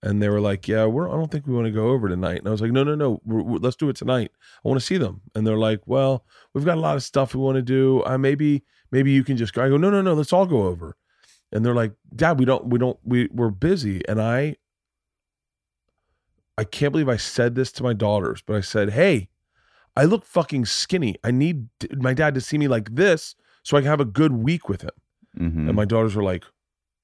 and 0.01 0.21
they 0.21 0.29
were 0.29 0.39
like, 0.39 0.67
"Yeah, 0.67 0.85
we're 0.85 1.09
I 1.09 1.13
don't 1.13 1.31
think 1.31 1.45
we 1.47 1.53
want 1.53 1.65
to 1.65 1.71
go 1.71 1.89
over 1.89 2.07
tonight." 2.09 2.37
And 2.39 2.47
I 2.47 2.51
was 2.51 2.61
like, 2.61 2.71
"No, 2.71 2.83
no, 2.83 2.95
no, 2.95 3.21
we're, 3.25 3.41
we're- 3.41 3.59
let's 3.61 3.75
do 3.75 3.89
it 3.89 3.95
tonight. 3.95 4.31
I 4.63 4.67
want 4.67 4.79
to 4.79 4.85
see 4.85 4.97
them." 4.97 5.21
And 5.35 5.45
they're 5.45 5.57
like, 5.57 5.81
"Well, 5.85 6.25
we've 6.53 6.65
got 6.65 6.77
a 6.77 6.81
lot 6.81 6.95
of 6.95 7.03
stuff 7.03 7.33
we 7.35 7.41
want 7.41 7.55
to 7.57 7.61
do. 7.61 8.03
Uh, 8.05 8.17
maybe 8.17 8.63
maybe 8.91 9.11
you 9.11 9.23
can 9.23 9.35
just 9.37 9.53
go." 9.53 9.63
I 9.63 9.69
go, 9.69 9.77
"No, 9.77 9.89
no, 9.89 10.01
no, 10.01 10.13
let's 10.13 10.31
all 10.33 10.45
go 10.45 10.63
over." 10.63 10.95
And 11.53 11.65
they're 11.65 11.75
like, 11.75 11.93
"Dad, 12.15 12.39
we 12.39 12.45
don't 12.45 12.65
we 12.67 12.77
don't 12.79 12.99
we 13.05 13.29
we're 13.31 13.49
busy." 13.51 14.01
And 14.09 14.21
I 14.21 14.57
I 16.57 16.63
can't 16.65 16.91
believe 16.91 17.09
I 17.09 17.17
said 17.17 17.55
this 17.55 17.71
to 17.73 17.83
my 17.83 17.93
daughters, 17.93 18.41
but 18.45 18.55
I 18.55 18.61
said, 18.61 18.91
"Hey." 18.91 19.29
I 19.95 20.05
look 20.05 20.25
fucking 20.25 20.65
skinny. 20.65 21.17
I 21.23 21.29
need 21.29 21.67
my 21.97 22.15
dad 22.15 22.33
to 22.33 22.41
see 22.41 22.57
me 22.57 22.67
like 22.67 22.95
this 22.95 23.35
so 23.61 23.77
I 23.77 23.81
can 23.81 23.89
have 23.91 23.99
a 23.99 24.05
good 24.05 24.33
week 24.33 24.67
with 24.67 24.81
him. 24.81 24.89
hmm 25.37 25.67
And 25.67 25.75
my 25.75 25.85
daughters 25.85 26.15
were 26.15 26.23
like, 26.23 26.45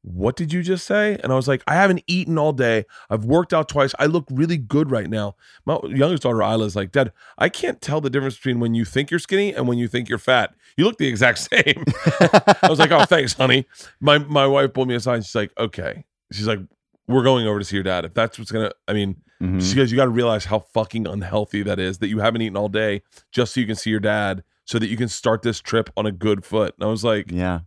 What 0.02 0.36
did 0.38 0.54
you 0.54 0.64
just 0.64 0.86
say? 0.88 1.18
And 1.22 1.32
I 1.32 1.36
was 1.36 1.48
like, 1.48 1.62
I 1.68 1.74
haven't 1.76 2.04
eaten 2.08 2.38
all 2.38 2.54
day. 2.54 2.86
I've 3.10 3.26
worked 3.26 3.54
out 3.54 3.68
twice. 3.68 3.94
I 4.00 4.06
look 4.06 4.26
really 4.32 4.58
good 4.58 4.90
right 4.92 5.10
now. 5.10 5.36
My 5.66 5.78
youngest 5.84 6.24
daughter, 6.24 6.42
Ila, 6.42 6.64
is 6.66 6.76
like, 6.76 6.92
Dad, 6.94 7.12
I 7.38 7.50
can't 7.50 7.82
tell 7.82 8.00
the 8.00 8.10
difference 8.10 8.36
between 8.36 8.60
when 8.62 8.74
you 8.76 8.86
think 8.86 9.12
you're 9.12 9.20
skinny 9.20 9.54
and 9.54 9.68
when 9.68 9.78
you 9.78 9.88
think 9.90 10.08
you're 10.08 10.18
fat. 10.18 10.54
You 10.78 10.86
look 10.86 10.98
the 11.00 11.08
exact 11.08 11.40
same. 11.52 11.84
I 12.22 12.68
was 12.70 12.80
like, 12.80 12.92
Oh, 12.92 13.04
thanks, 13.06 13.34
honey. 13.34 13.66
My 14.00 14.18
my 14.20 14.48
wife 14.48 14.74
pulled 14.74 14.88
me 14.88 14.96
aside 14.96 15.16
and 15.16 15.26
she's 15.26 15.36
like, 15.36 15.52
Okay. 15.60 16.06
She's 16.32 16.48
like, 16.48 16.60
We're 17.08 17.24
going 17.24 17.46
over 17.46 17.60
to 17.60 17.66
see 17.66 17.76
your 17.76 17.84
dad. 17.84 18.06
If 18.06 18.14
that's 18.14 18.40
what's 18.40 18.52
gonna 18.52 18.72
I 18.88 18.94
mean, 18.94 19.18
Mhm. 19.42 19.62
she 19.62 19.76
goes, 19.76 19.92
You 19.92 19.98
got 19.98 20.06
to 20.06 20.10
realize 20.12 20.46
how 20.46 20.60
fucking 20.60 21.08
unhealthy 21.08 21.62
that 21.64 21.78
is 21.80 21.98
that 21.98 22.08
you 22.08 22.20
haven't 22.20 22.42
eaten 22.42 22.56
all 22.58 22.70
day 22.70 23.02
just 23.34 23.54
so 23.54 23.60
you 23.60 23.68
can 23.68 23.76
see 23.76 23.90
your 23.90 24.00
dad 24.00 24.44
so 24.66 24.80
that 24.80 24.88
you 24.88 24.96
can 24.98 25.08
start 25.10 25.42
this 25.42 25.60
trip 25.60 25.90
on 25.98 26.06
a 26.06 26.12
good 26.12 26.46
foot. 26.46 26.74
And 26.80 26.88
I 26.88 26.92
was 26.92 27.04
like, 27.04 27.32
yeah. 27.32 27.62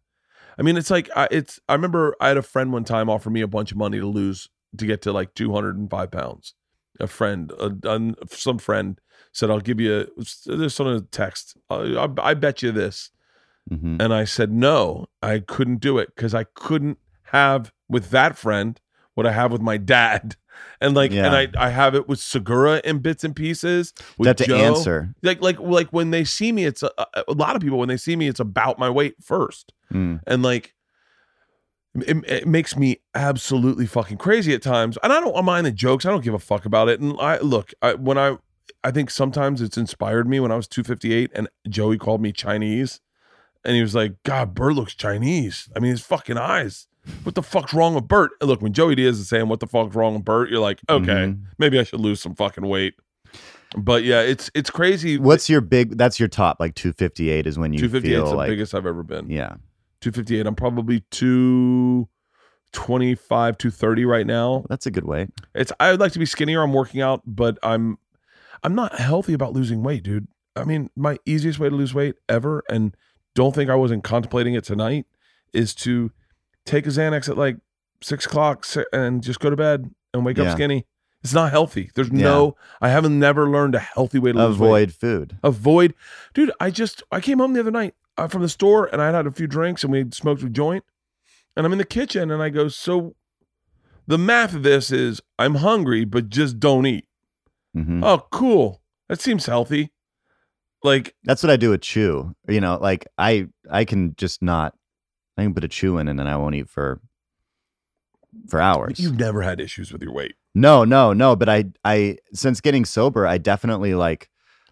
I 0.58 0.62
mean, 0.62 0.76
it's 0.76 0.90
like, 0.90 1.08
I, 1.16 1.28
it's, 1.30 1.58
I 1.68 1.74
remember 1.74 2.14
I 2.20 2.28
had 2.28 2.36
a 2.36 2.42
friend 2.42 2.72
one 2.72 2.84
time 2.84 3.08
offer 3.08 3.30
me 3.30 3.40
a 3.40 3.46
bunch 3.48 3.72
of 3.72 3.78
money 3.78 3.98
to 3.98 4.06
lose 4.06 4.48
to 4.76 4.86
get 4.86 5.02
to 5.02 5.12
like 5.12 5.34
205 5.34 6.10
pounds. 6.10 6.54
A 7.00 7.06
friend, 7.06 7.50
a, 7.58 7.72
a- 7.84 8.14
some 8.30 8.58
friend 8.58 9.00
said, 9.32 9.50
I'll 9.50 9.60
give 9.60 9.80
you, 9.80 10.06
a, 10.16 10.56
there's 10.56 10.78
on 10.80 10.86
a 10.88 11.00
text, 11.00 11.56
I, 11.70 11.74
I, 11.74 12.08
I 12.30 12.34
bet 12.34 12.62
you 12.62 12.70
this. 12.72 13.10
hmm 13.68 13.96
And 14.00 14.12
I 14.12 14.24
said, 14.24 14.52
no, 14.52 15.06
I 15.22 15.38
couldn't 15.40 15.80
do 15.80 15.98
it 15.98 16.14
because 16.14 16.34
I 16.34 16.44
couldn't 16.54 16.98
have 17.24 17.72
with 17.88 18.10
that 18.10 18.36
friend 18.36 18.78
what 19.14 19.26
I 19.26 19.32
have 19.32 19.52
with 19.52 19.60
my 19.62 19.76
dad. 19.76 20.36
And 20.80 20.94
like, 20.94 21.12
Yeah. 21.12 21.26
and 21.26 21.34
I, 21.56 21.66
I 21.66 21.70
have 21.70 21.94
it 21.94 22.08
with 22.08 22.18
Segura 22.18 22.80
in 22.84 22.98
bits 22.98 23.24
and 23.24 23.34
pieces. 23.34 23.92
With 24.18 24.26
That 24.26 24.36
to 24.38 24.44
Joe. 24.46 24.56
answer. 24.56 25.14
Like, 25.22 25.40
like, 25.40 25.58
like 25.60 25.88
when 25.90 26.10
they 26.10 26.24
see 26.24 26.52
me, 26.52 26.64
it's 26.64 26.82
a, 26.82 26.90
a 27.26 27.32
lot 27.32 27.56
of 27.56 27.62
people 27.62 27.78
when 27.78 27.88
they 27.88 27.96
see 27.96 28.16
me, 28.16 28.28
it's 28.28 28.40
about 28.40 28.78
my 28.78 28.90
weight 28.90 29.14
first, 29.22 29.72
Mm. 29.92 30.20
and 30.26 30.42
like, 30.42 30.74
it, 31.94 32.16
it 32.26 32.48
makes 32.48 32.76
me 32.76 32.98
absolutely 33.14 33.86
fucking 33.86 34.16
crazy 34.16 34.54
at 34.54 34.62
times. 34.62 34.96
And 35.02 35.12
I 35.12 35.20
don't 35.20 35.44
mind 35.44 35.66
the 35.66 35.72
jokes. 35.72 36.06
I 36.06 36.10
don't 36.10 36.24
give 36.24 36.32
a 36.34 36.38
fuck 36.38 36.64
about 36.64 36.88
it. 36.88 37.00
And 37.00 37.14
I 37.20 37.38
look, 37.40 37.72
I, 37.82 37.94
when 37.94 38.16
I, 38.16 38.38
I 38.82 38.90
think 38.90 39.10
sometimes 39.10 39.60
it's 39.60 39.76
inspired 39.76 40.26
me 40.28 40.40
when 40.40 40.50
I 40.50 40.56
was 40.56 40.66
258 40.68 41.30
and 41.34 41.48
Joey 41.68 41.98
called 41.98 42.22
me 42.22 42.32
Chinese, 42.32 43.00
and 43.64 43.76
he 43.76 43.82
was 43.82 43.94
like, 43.94 44.14
"God, 44.24 44.54
Bert 44.54 44.74
looks 44.74 44.94
Chinese. 44.94 45.68
I 45.76 45.80
mean, 45.80 45.90
his 45.92 46.00
fucking 46.00 46.36
eyes." 46.38 46.88
What 47.24 47.34
the 47.34 47.42
fuck's 47.42 47.72
wrong 47.74 47.94
with 47.94 48.06
Bert? 48.08 48.30
And 48.40 48.48
look, 48.48 48.62
when 48.62 48.72
Joey 48.72 48.94
Diaz 48.94 49.18
is 49.18 49.28
saying 49.28 49.48
what 49.48 49.60
the 49.60 49.66
fuck's 49.66 49.94
wrong 49.94 50.14
with 50.14 50.24
Bert, 50.24 50.50
you're 50.50 50.60
like, 50.60 50.80
okay, 50.88 51.12
Mhm. 51.12 51.42
maybe 51.58 51.78
I 51.78 51.82
should 51.84 52.00
lose 52.00 52.20
some 52.20 52.34
fucking 52.34 52.66
weight. 52.66 52.94
But 53.76 54.04
yeah, 54.04 54.20
it's 54.20 54.50
it's 54.54 54.68
crazy. 54.70 55.16
What's 55.18 55.48
your 55.48 55.60
big? 55.62 55.96
That's 55.96 56.20
your 56.20 56.28
top, 56.28 56.58
like 56.60 56.74
258 56.74 57.46
is 57.46 57.58
when 57.58 57.72
you 57.72 57.78
258 57.80 58.22
is 58.22 58.30
the 58.30 58.36
like 58.36 58.48
biggest 58.50 58.74
I've 58.74 58.86
ever 58.86 59.02
been. 59.02 59.30
yeah. 59.30 59.54
258. 60.02 60.46
I'm 60.46 60.54
probably 60.54 61.00
225, 62.70 63.58
230 63.58 64.04
right 64.04 64.26
now. 64.26 64.64
That's 64.68 64.86
a 64.86 64.90
good 64.90 65.04
weight. 65.04 65.28
It's 65.54 65.72
I 65.80 65.90
would 65.90 66.00
like 66.00 66.12
to 66.12 66.18
be 66.18 66.26
skinnier. 66.26 66.62
I'm 66.62 66.72
working 66.72 67.00
out, 67.00 67.22
but 67.26 67.58
I'm 67.62 67.98
I'm 68.62 68.74
not 68.74 68.98
healthy 68.98 69.32
about 69.32 69.52
losing 69.52 69.82
weight, 69.82 70.02
dude. 70.02 70.28
I 70.54 70.64
mean, 70.64 70.90
my 70.96 71.18
easiest 71.26 71.58
way 71.58 71.68
to 71.68 71.74
lose 71.74 71.94
weight 71.94 72.16
ever, 72.28 72.62
and 72.68 72.94
don't 73.34 73.54
think 73.54 73.70
I 73.70 73.74
wasn't 73.74 74.04
contemplating 74.04 74.54
it 74.54 74.64
tonight, 74.64 75.06
is 75.52 75.74
to 75.76 76.10
take 76.66 76.86
a 76.86 76.90
Xanax 76.90 77.28
at 77.28 77.36
like 77.36 77.56
six 78.00 78.26
o'clock 78.26 78.64
and 78.92 79.22
just 79.22 79.40
go 79.40 79.50
to 79.50 79.56
bed 79.56 79.90
and 80.14 80.24
wake 80.24 80.38
Yeah. 80.38 80.44
up 80.44 80.52
skinny. 80.52 80.86
It's 81.22 81.32
not 81.34 81.52
healthy. 81.52 81.90
There's 81.94 82.10
no. 82.10 82.56
I 82.80 82.88
haven't 82.88 83.16
never 83.18 83.48
learned 83.48 83.76
a 83.76 83.78
healthy 83.78 84.18
way 84.18 84.32
to 84.32 84.38
lose 84.38 84.58
weight. 84.58 84.66
Avoid 84.68 84.92
food. 84.92 85.38
Avoid, 85.44 85.94
dude. 86.34 86.50
I 86.58 86.70
just 86.70 87.02
I 87.12 87.20
came 87.20 87.38
home 87.38 87.52
the 87.52 87.60
other 87.60 87.70
night 87.70 87.94
uh, 88.18 88.26
from 88.26 88.42
the 88.42 88.48
store 88.48 88.86
and 88.92 89.00
I 89.00 89.06
had 89.06 89.14
had 89.14 89.26
a 89.28 89.30
few 89.30 89.46
drinks 89.46 89.84
and 89.84 89.92
we 89.92 90.04
smoked 90.10 90.42
a 90.42 90.48
joint, 90.48 90.84
and 91.56 91.64
I'm 91.64 91.70
in 91.72 91.78
the 91.78 91.84
kitchen 91.84 92.30
and 92.32 92.42
I 92.42 92.48
go, 92.48 92.66
so 92.66 93.14
the 94.08 94.18
math 94.18 94.52
of 94.52 94.64
this 94.64 94.90
is 94.90 95.20
I'm 95.38 95.54
hungry, 95.56 96.04
but 96.04 96.28
just 96.28 96.58
don't 96.58 96.86
eat. 96.86 97.06
hmm 97.72 98.02
Oh, 98.02 98.26
cool. 98.32 98.82
That 99.08 99.20
seems 99.20 99.46
healthy. 99.46 99.92
Like, 100.82 101.14
That's 101.22 101.44
what 101.44 101.50
I 101.50 101.56
do 101.56 101.70
with 101.70 101.82
chew. 101.82 102.34
You 102.48 102.60
know, 102.60 102.78
like 102.82 103.06
I 103.16 103.46
I 103.70 103.84
can 103.84 104.16
just 104.16 104.42
not. 104.42 104.74
I 105.38 105.42
can 105.44 105.54
put 105.54 105.64
a 105.64 105.68
chew 105.68 105.98
in 105.98 106.08
and 106.08 106.18
then 106.18 106.26
I 106.26 106.36
won't 106.36 106.54
eat 106.54 106.68
for 106.68 107.00
for 108.48 108.60
hours. 108.60 108.98
you've 108.98 109.18
never 109.18 109.42
had 109.42 109.60
issues 109.60 109.92
with 109.92 110.02
your 110.02 110.12
weight. 110.12 110.34
No, 110.54 110.84
no, 110.84 111.12
no. 111.12 111.36
But 111.36 111.48
I, 111.48 111.64
I 111.84 112.18
since 112.32 112.60
getting 112.60 112.84
sober, 112.84 113.26
I 113.26 113.38
definitely 113.38 113.94
like 113.94 114.28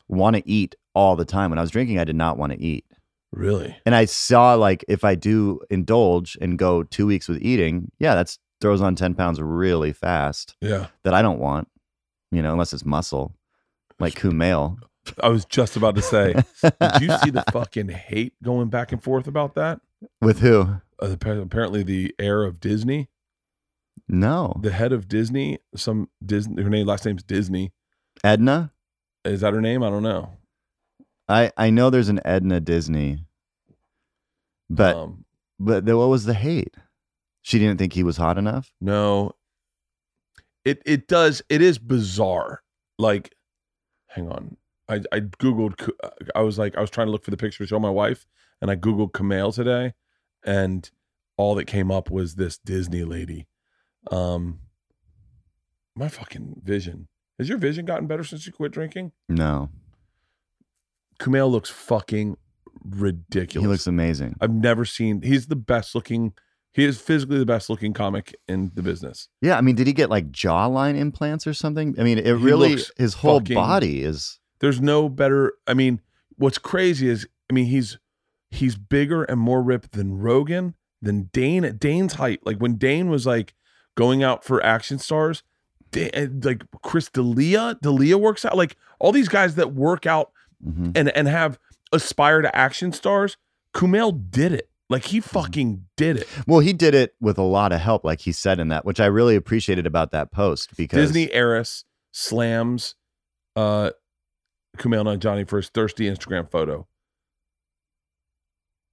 want 0.08 0.36
to 0.36 0.48
eat 0.48 0.74
all 0.94 1.16
the 1.16 1.24
time. 1.24 1.50
When 1.50 1.58
I 1.58 1.62
was 1.62 1.70
drinking, 1.70 1.98
I 1.98 2.04
did 2.04 2.16
not 2.16 2.36
want 2.38 2.52
to 2.52 2.60
eat, 2.60 2.84
Really? 3.32 3.76
and 3.86 3.94
I 3.94 4.04
saw 4.06 4.54
like 4.54 4.84
if 4.88 5.04
I 5.04 5.14
do 5.14 5.60
indulge 5.70 6.36
and 6.40 6.58
go 6.58 6.82
two 6.82 7.06
weeks 7.06 7.28
with 7.28 7.40
eating, 7.42 7.90
yeah, 7.98 8.14
that's 8.14 8.38
throws 8.60 8.80
on 8.82 8.94
ten 8.94 9.14
pounds 9.14 9.40
really 9.40 9.92
fast 9.92 10.54
Yeah. 10.60 10.86
that 11.04 11.14
I 11.14 11.22
don't 11.22 11.38
want. 11.38 11.68
You 12.32 12.42
know, 12.42 12.52
unless 12.52 12.72
it's 12.72 12.84
muscle, 12.84 13.34
like 13.98 14.14
Kumail. 14.14 14.78
I 15.22 15.28
was 15.28 15.44
just 15.46 15.76
about 15.76 15.96
to 15.96 16.02
say, 16.02 16.34
did 16.62 17.00
you 17.02 17.16
see 17.18 17.30
the 17.30 17.42
fucking 17.52 17.88
hate 17.88 18.34
going 18.42 18.68
back 18.68 18.92
and 18.92 19.02
forth 19.02 19.26
about 19.26 19.54
that? 19.54 19.80
With 20.20 20.40
who? 20.40 20.80
Uh, 21.02 21.16
apparently, 21.20 21.82
the 21.82 22.14
heir 22.18 22.44
of 22.44 22.60
Disney, 22.60 23.08
No, 24.08 24.58
the 24.62 24.70
head 24.72 24.92
of 24.92 25.08
Disney, 25.08 25.58
some 25.74 26.08
Disney, 26.24 26.62
her 26.62 26.68
name, 26.70 26.86
last 26.86 27.04
name's 27.06 27.22
Disney. 27.22 27.72
Edna. 28.22 28.72
Is 29.24 29.40
that 29.40 29.52
her 29.54 29.60
name? 29.60 29.82
I 29.82 29.90
don't 29.90 30.02
know. 30.02 30.30
I 31.28 31.52
I 31.56 31.70
know 31.70 31.90
there's 31.90 32.08
an 32.08 32.20
Edna 32.24 32.60
Disney, 32.60 33.24
but 34.68 34.96
um, 34.96 35.24
but 35.58 35.84
the, 35.86 35.96
what 35.96 36.08
was 36.08 36.24
the 36.24 36.34
hate? 36.34 36.74
She 37.42 37.58
didn't 37.58 37.78
think 37.78 37.92
he 37.94 38.02
was 38.02 38.16
hot 38.16 38.36
enough. 38.38 38.72
no, 38.80 39.32
it 40.64 40.82
it 40.84 41.08
does. 41.08 41.42
It 41.48 41.62
is 41.62 41.78
bizarre. 41.78 42.62
Like, 42.98 43.34
hang 44.08 44.28
on. 44.30 44.56
I 44.88 45.02
I 45.12 45.20
googled. 45.20 45.88
Uh, 46.02 46.10
I 46.34 46.42
was 46.42 46.58
like, 46.58 46.76
I 46.76 46.80
was 46.80 46.90
trying 46.90 47.06
to 47.06 47.10
look 47.12 47.24
for 47.24 47.30
the 47.30 47.36
picture 47.36 47.64
to 47.64 47.68
show 47.68 47.78
my 47.78 47.90
wife, 47.90 48.26
and 48.60 48.70
I 48.70 48.76
googled 48.76 49.12
Kumail 49.12 49.54
today, 49.54 49.94
and 50.44 50.90
all 51.36 51.54
that 51.56 51.66
came 51.66 51.90
up 51.90 52.10
was 52.10 52.34
this 52.34 52.58
Disney 52.58 53.04
lady. 53.04 53.46
Um, 54.10 54.60
my 55.96 56.08
fucking 56.08 56.60
vision. 56.64 57.08
Has 57.38 57.48
your 57.48 57.58
vision 57.58 57.84
gotten 57.86 58.06
better 58.06 58.24
since 58.24 58.46
you 58.46 58.52
quit 58.52 58.72
drinking? 58.72 59.12
No, 59.28 59.70
Kumail 61.18 61.50
looks 61.50 61.70
fucking 61.70 62.36
ridiculous. 62.84 63.64
he 63.64 63.68
looks 63.68 63.86
amazing. 63.86 64.36
I've 64.40 64.52
never 64.52 64.84
seen. 64.84 65.22
He's 65.22 65.46
the 65.46 65.56
best 65.56 65.94
looking. 65.94 66.32
He 66.72 66.84
is 66.84 67.00
physically 67.00 67.38
the 67.38 67.46
best 67.46 67.68
looking 67.68 67.92
comic 67.92 68.34
in 68.46 68.70
the 68.74 68.82
business. 68.82 69.28
Yeah, 69.42 69.58
I 69.58 69.60
mean, 69.60 69.74
did 69.74 69.86
he 69.86 69.92
get 69.92 70.08
like 70.08 70.30
jawline 70.30 70.96
implants 70.96 71.46
or 71.46 71.52
something? 71.52 71.94
I 71.98 72.04
mean, 72.04 72.18
it 72.18 72.26
He 72.26 72.32
really 72.32 72.76
his 72.96 73.14
whole 73.14 73.40
fucking- 73.40 73.54
body 73.56 74.02
is. 74.02 74.38
There's 74.60 74.80
no 74.80 75.08
better. 75.08 75.54
I 75.66 75.74
mean, 75.74 76.00
what's 76.36 76.58
crazy 76.58 77.08
is, 77.08 77.26
I 77.50 77.54
mean, 77.54 77.64
he's 77.66 77.98
he's 78.50 78.76
bigger 78.76 79.24
and 79.24 79.40
more 79.40 79.62
ripped 79.62 79.92
than 79.92 80.18
Rogan, 80.18 80.74
than 81.02 81.30
Dane 81.32 81.64
at 81.64 81.78
Dane's 81.78 82.14
height. 82.14 82.40
Like 82.44 82.58
when 82.58 82.76
Dane 82.76 83.08
was 83.10 83.26
like 83.26 83.54
going 83.96 84.22
out 84.22 84.44
for 84.44 84.62
action 84.64 84.98
stars, 84.98 85.42
Da- 85.92 86.10
and, 86.14 86.44
like 86.44 86.62
Chris 86.82 87.08
D'Elia, 87.10 87.76
D'Elia 87.82 88.16
works 88.18 88.44
out. 88.44 88.56
Like 88.56 88.76
all 88.98 89.12
these 89.12 89.28
guys 89.28 89.54
that 89.56 89.72
work 89.74 90.06
out 90.06 90.30
Mhm. 90.64 90.92
and 90.96 91.08
and 91.16 91.26
have 91.28 91.58
aspire 91.92 92.42
to 92.42 92.54
action 92.56 92.92
stars. 92.92 93.36
Kumail 93.74 94.30
did 94.30 94.52
it. 94.52 94.68
Like 94.88 95.04
he 95.06 95.20
fucking 95.20 95.86
did 95.96 96.16
it. 96.18 96.28
Well, 96.46 96.60
he 96.60 96.72
did 96.72 96.94
it 96.94 97.14
with 97.20 97.38
a 97.38 97.42
lot 97.42 97.72
of 97.72 97.80
help, 97.80 98.04
like 98.04 98.20
he 98.20 98.32
said 98.32 98.58
in 98.58 98.68
that, 98.68 98.84
which 98.84 98.98
I 99.00 99.06
really 99.06 99.36
appreciated 99.36 99.86
about 99.86 100.10
that 100.12 100.32
post 100.32 100.76
because 100.76 100.98
Disney 101.08 101.32
heiress 101.32 101.84
slams 102.12 102.94
uh 103.56 103.90
Kumail 104.78 105.04
Nanjiani 105.04 105.48
for 105.48 105.56
his 105.58 105.68
thirsty 105.68 106.04
Instagram 106.08 106.50
photo. 106.50 106.86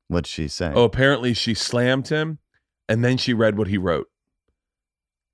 What'd 0.07 0.27
she 0.27 0.47
say? 0.47 0.71
Oh, 0.73 0.83
apparently 0.83 1.33
she 1.33 1.53
slammed 1.53 2.07
him 2.07 2.39
and 2.87 3.03
then 3.03 3.17
she 3.17 3.33
read 3.33 3.57
what 3.57 3.67
he 3.67 3.77
wrote. 3.77 4.07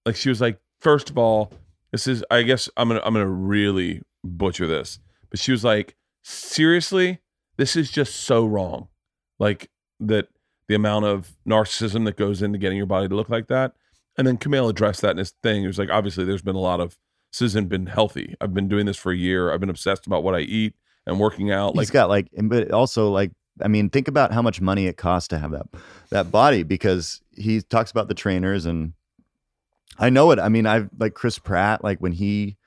Like 0.05 0.15
she 0.15 0.29
was 0.29 0.41
like, 0.41 0.59
first 0.81 1.09
of 1.09 1.17
all, 1.17 1.51
this 1.91 2.07
is 2.07 2.23
I 2.31 2.41
guess 2.43 2.69
I'm 2.75 2.87
gonna 2.89 3.01
I'm 3.03 3.13
gonna 3.13 3.27
really 3.27 4.01
butcher 4.23 4.67
this. 4.67 4.99
But 5.29 5.39
she 5.39 5.51
was 5.51 5.63
like, 5.63 5.95
seriously, 6.23 7.21
this 7.57 7.75
is 7.75 7.91
just 7.91 8.15
so 8.15 8.45
wrong. 8.45 8.87
Like 9.39 9.69
that 9.99 10.27
the 10.67 10.75
amount 10.75 11.05
of 11.05 11.35
narcissism 11.47 12.05
that 12.05 12.17
goes 12.17 12.41
into 12.41 12.57
getting 12.57 12.77
your 12.77 12.85
body 12.87 13.07
to 13.07 13.15
look 13.15 13.29
like 13.29 13.47
that. 13.47 13.73
And 14.17 14.25
then 14.27 14.37
Kumail 14.37 14.69
addressed 14.69 15.01
that 15.01 15.11
in 15.11 15.17
his 15.17 15.31
thing. 15.43 15.61
He 15.61 15.67
was 15.67 15.79
like, 15.79 15.89
obviously, 15.89 16.23
there's 16.23 16.41
been 16.41 16.55
a 16.55 16.59
lot 16.59 16.79
of 16.79 16.97
this 17.31 17.39
hasn't 17.39 17.69
been 17.69 17.87
healthy. 17.87 18.35
I've 18.39 18.53
been 18.53 18.67
doing 18.67 18.85
this 18.85 18.97
for 18.97 19.11
a 19.11 19.15
year. 19.17 19.51
I've 19.51 19.59
been 19.59 19.69
obsessed 19.71 20.05
about 20.05 20.23
what 20.23 20.35
I 20.35 20.39
eat 20.41 20.75
and 21.07 21.19
working 21.19 21.51
out. 21.51 21.69
He's 21.69 21.77
Like 21.77 21.91
got 21.91 22.09
like, 22.09 22.27
and- 22.37 22.49
but 22.49 22.71
also 22.71 23.11
like, 23.11 23.31
I 23.61 23.67
mean, 23.67 23.89
think 23.89 24.07
about 24.07 24.31
how 24.31 24.41
much 24.41 24.61
money 24.61 24.87
it 24.87 24.97
costs 24.97 25.27
to 25.29 25.39
have 25.39 25.51
that 25.51 25.67
that 26.09 26.31
body 26.31 26.63
because 26.63 27.21
he 27.35 27.61
talks 27.61 27.91
about 27.91 28.07
the 28.07 28.13
trainers 28.13 28.65
and 28.65 28.93
I 29.99 30.09
know 30.09 30.31
it. 30.31 30.39
I 30.39 30.49
mean, 30.49 30.65
I've 30.65 30.89
like 30.97 31.13
Chris 31.13 31.37
Pratt, 31.37 31.83
like 31.83 31.99
when 31.99 32.13
he, 32.13 32.57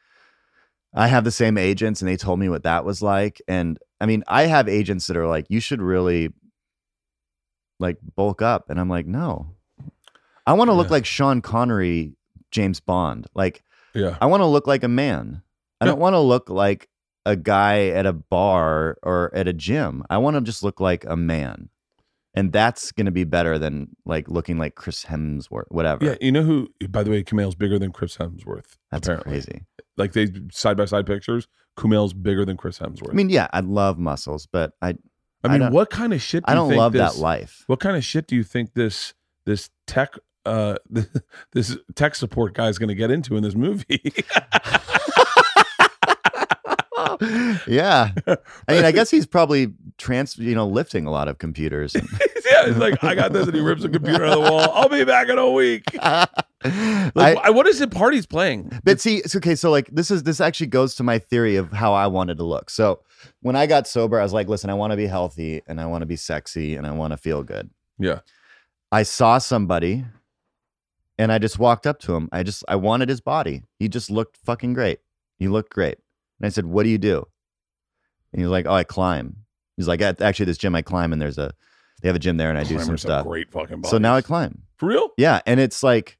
I 0.94 1.08
have 1.08 1.24
the 1.24 1.32
same 1.32 1.58
agents 1.58 2.00
and 2.00 2.08
they 2.08 2.16
told 2.16 2.38
me 2.38 2.48
what 2.48 2.62
that 2.62 2.84
was 2.84 3.02
like, 3.02 3.42
and 3.48 3.78
I 4.00 4.06
mean, 4.06 4.22
I 4.28 4.44
have 4.46 4.68
agents 4.68 5.08
that 5.08 5.16
are 5.16 5.26
like, 5.26 5.46
you 5.48 5.58
should 5.58 5.82
really 5.82 6.32
like 7.80 7.98
bulk 8.14 8.42
up, 8.42 8.70
and 8.70 8.78
I'm 8.80 8.88
like, 8.88 9.06
no, 9.06 9.48
I 10.46 10.52
want 10.52 10.68
to 10.68 10.72
look 10.74 10.90
like 10.90 11.04
Sean 11.04 11.42
Connery, 11.42 12.14
James 12.50 12.80
Bond, 12.80 13.26
like. 13.34 13.62
yeah. 13.92 14.16
I 14.20 14.26
want 14.26 14.42
to 14.42 14.46
look 14.46 14.66
like 14.66 14.84
a 14.84 14.88
man. 14.88 15.42
I 15.80 15.84
Yeah. 15.84 15.90
don't 15.92 16.00
want 16.00 16.14
to 16.14 16.20
look 16.20 16.48
like 16.48 16.88
a 17.26 17.36
guy 17.36 17.88
at 17.88 18.06
a 18.06 18.12
bar 18.12 18.96
or 19.02 19.30
at 19.34 19.46
a 19.48 19.52
gym. 19.52 20.04
I 20.08 20.16
want 20.18 20.36
to 20.36 20.40
just 20.40 20.62
look 20.62 20.80
like 20.80 21.04
a 21.04 21.16
man. 21.16 21.68
And 22.34 22.52
that's 22.52 22.92
going 22.92 23.06
to 23.06 23.10
be 23.12 23.24
better 23.24 23.58
than 23.58 23.88
like 24.04 24.28
looking 24.28 24.58
like 24.58 24.74
Chris 24.74 25.04
Hemsworth, 25.06 25.64
whatever. 25.68 26.04
Yeah, 26.04 26.14
you 26.20 26.30
know 26.30 26.42
who? 26.42 26.68
By 26.88 27.02
the 27.02 27.10
way, 27.10 27.24
Kumail's 27.24 27.54
bigger 27.54 27.78
than 27.78 27.92
Chris 27.92 28.16
Hemsworth. 28.16 28.76
that's 28.90 29.08
apparently, 29.08 29.32
crazy. 29.32 29.64
like 29.96 30.12
they 30.12 30.28
side 30.52 30.76
by 30.76 30.84
side 30.84 31.06
pictures. 31.06 31.48
Kumail's 31.78 32.12
bigger 32.12 32.44
than 32.44 32.56
Chris 32.58 32.78
Hemsworth. 32.78 33.10
I 33.10 33.14
mean, 33.14 33.30
yeah, 33.30 33.48
I 33.52 33.60
love 33.60 33.98
muscles, 33.98 34.46
but 34.46 34.72
I 34.82 34.90
I 34.90 34.94
I 35.44 35.48
mean, 35.48 35.60
don't- 35.60 35.72
what 35.72 35.88
kind 35.90 36.12
of 36.12 36.20
shit? 36.22 36.44
Do 36.44 36.52
I 36.52 36.54
don't 36.54 36.74
love 36.76 36.92
this, 36.92 37.14
that 37.14 37.18
life. 37.18 37.64
What 37.68 37.80
kind 37.80 37.96
of 37.96 38.04
shit 38.04 38.26
do 38.26 38.36
you 38.36 38.44
think 38.44 38.74
this 38.74 39.14
this 39.46 39.70
tech 39.86 40.14
uh 40.44 40.76
this 41.52 41.76
tech 41.94 42.14
support 42.14 42.52
guy 42.54 42.68
is 42.68 42.78
going 42.78 42.88
to 42.90 42.94
get 42.94 43.10
into 43.10 43.36
in 43.36 43.42
this 43.42 43.54
movie? 43.54 44.12
yeah. 47.66 48.10
I 48.26 48.72
mean, 48.74 48.84
I 48.84 48.92
guess 48.92 49.10
he's 49.10 49.26
probably 49.26 49.72
trans, 49.98 50.36
you 50.38 50.54
know, 50.54 50.66
lifting 50.66 51.06
a 51.06 51.10
lot 51.10 51.28
of 51.28 51.38
computers. 51.38 51.94
and- 51.94 52.08
yeah, 52.50 52.66
he's 52.66 52.76
like 52.76 53.02
I 53.02 53.14
got 53.14 53.32
this, 53.32 53.46
and 53.46 53.54
he 53.54 53.60
rips 53.60 53.84
a 53.84 53.88
computer 53.88 54.24
out 54.24 54.38
of 54.38 54.44
the 54.44 54.50
wall. 54.50 54.70
I'll 54.74 54.88
be 54.88 55.04
back 55.04 55.28
in 55.28 55.38
a 55.38 55.50
week. 55.50 55.82
Like, 56.64 57.38
wh- 57.38 57.54
what 57.54 57.66
is 57.66 57.80
it? 57.80 57.90
Party's 57.90 58.26
playing. 58.26 58.70
But 58.84 59.00
see, 59.00 59.18
it's 59.18 59.36
okay. 59.36 59.54
So 59.54 59.70
like 59.70 59.88
this 59.92 60.10
is 60.10 60.22
this 60.24 60.40
actually 60.40 60.66
goes 60.68 60.94
to 60.96 61.02
my 61.02 61.18
theory 61.18 61.56
of 61.56 61.72
how 61.72 61.92
I 61.94 62.06
wanted 62.06 62.38
to 62.38 62.44
look. 62.44 62.70
So 62.70 63.00
when 63.40 63.56
I 63.56 63.66
got 63.66 63.86
sober, 63.86 64.18
I 64.18 64.22
was 64.22 64.32
like, 64.32 64.48
listen, 64.48 64.70
I 64.70 64.74
want 64.74 64.90
to 64.92 64.96
be 64.96 65.06
healthy 65.06 65.62
and 65.66 65.80
I 65.80 65.86
want 65.86 66.02
to 66.02 66.06
be 66.06 66.16
sexy 66.16 66.74
and 66.76 66.86
I 66.86 66.90
want 66.92 67.12
to 67.12 67.16
feel 67.16 67.42
good. 67.42 67.70
Yeah, 67.98 68.20
I 68.92 69.04
saw 69.04 69.38
somebody 69.38 70.04
and 71.18 71.30
I 71.32 71.38
just 71.38 71.58
walked 71.58 71.86
up 71.86 71.98
to 72.00 72.14
him. 72.14 72.28
I 72.32 72.42
just 72.42 72.64
I 72.68 72.76
wanted 72.76 73.08
his 73.08 73.20
body. 73.20 73.62
He 73.78 73.88
just 73.88 74.10
looked 74.10 74.36
fucking 74.38 74.74
great. 74.74 74.98
He 75.38 75.48
looked 75.48 75.70
great. 75.72 75.98
And 76.40 76.46
I 76.46 76.50
said, 76.50 76.66
What 76.66 76.82
do 76.84 76.88
you 76.90 76.98
do? 76.98 77.26
And 78.32 78.40
he 78.40 78.44
was 78.44 78.50
like, 78.52 78.66
Oh, 78.66 78.74
I 78.74 78.84
climb. 78.84 79.36
He's 79.76 79.88
like, 79.88 80.00
actually, 80.00 80.46
this 80.46 80.58
gym 80.58 80.74
I 80.74 80.82
climb 80.82 81.12
and 81.12 81.20
there's 81.20 81.38
a 81.38 81.52
they 82.02 82.08
have 82.08 82.16
a 82.16 82.20
gym 82.20 82.36
there, 82.36 82.50
and 82.50 82.58
I 82.58 82.62
do 82.62 82.70
some 82.76 82.78
Climber's 82.78 83.00
stuff. 83.02 83.26
Great 83.26 83.50
fucking. 83.50 83.84
So 83.84 83.96
now 83.98 84.14
I 84.16 84.20
climb. 84.22 84.62
for 84.76 84.86
real. 84.86 85.10
Yeah, 85.16 85.40
and 85.46 85.58
it's 85.60 85.82
like 85.82 86.18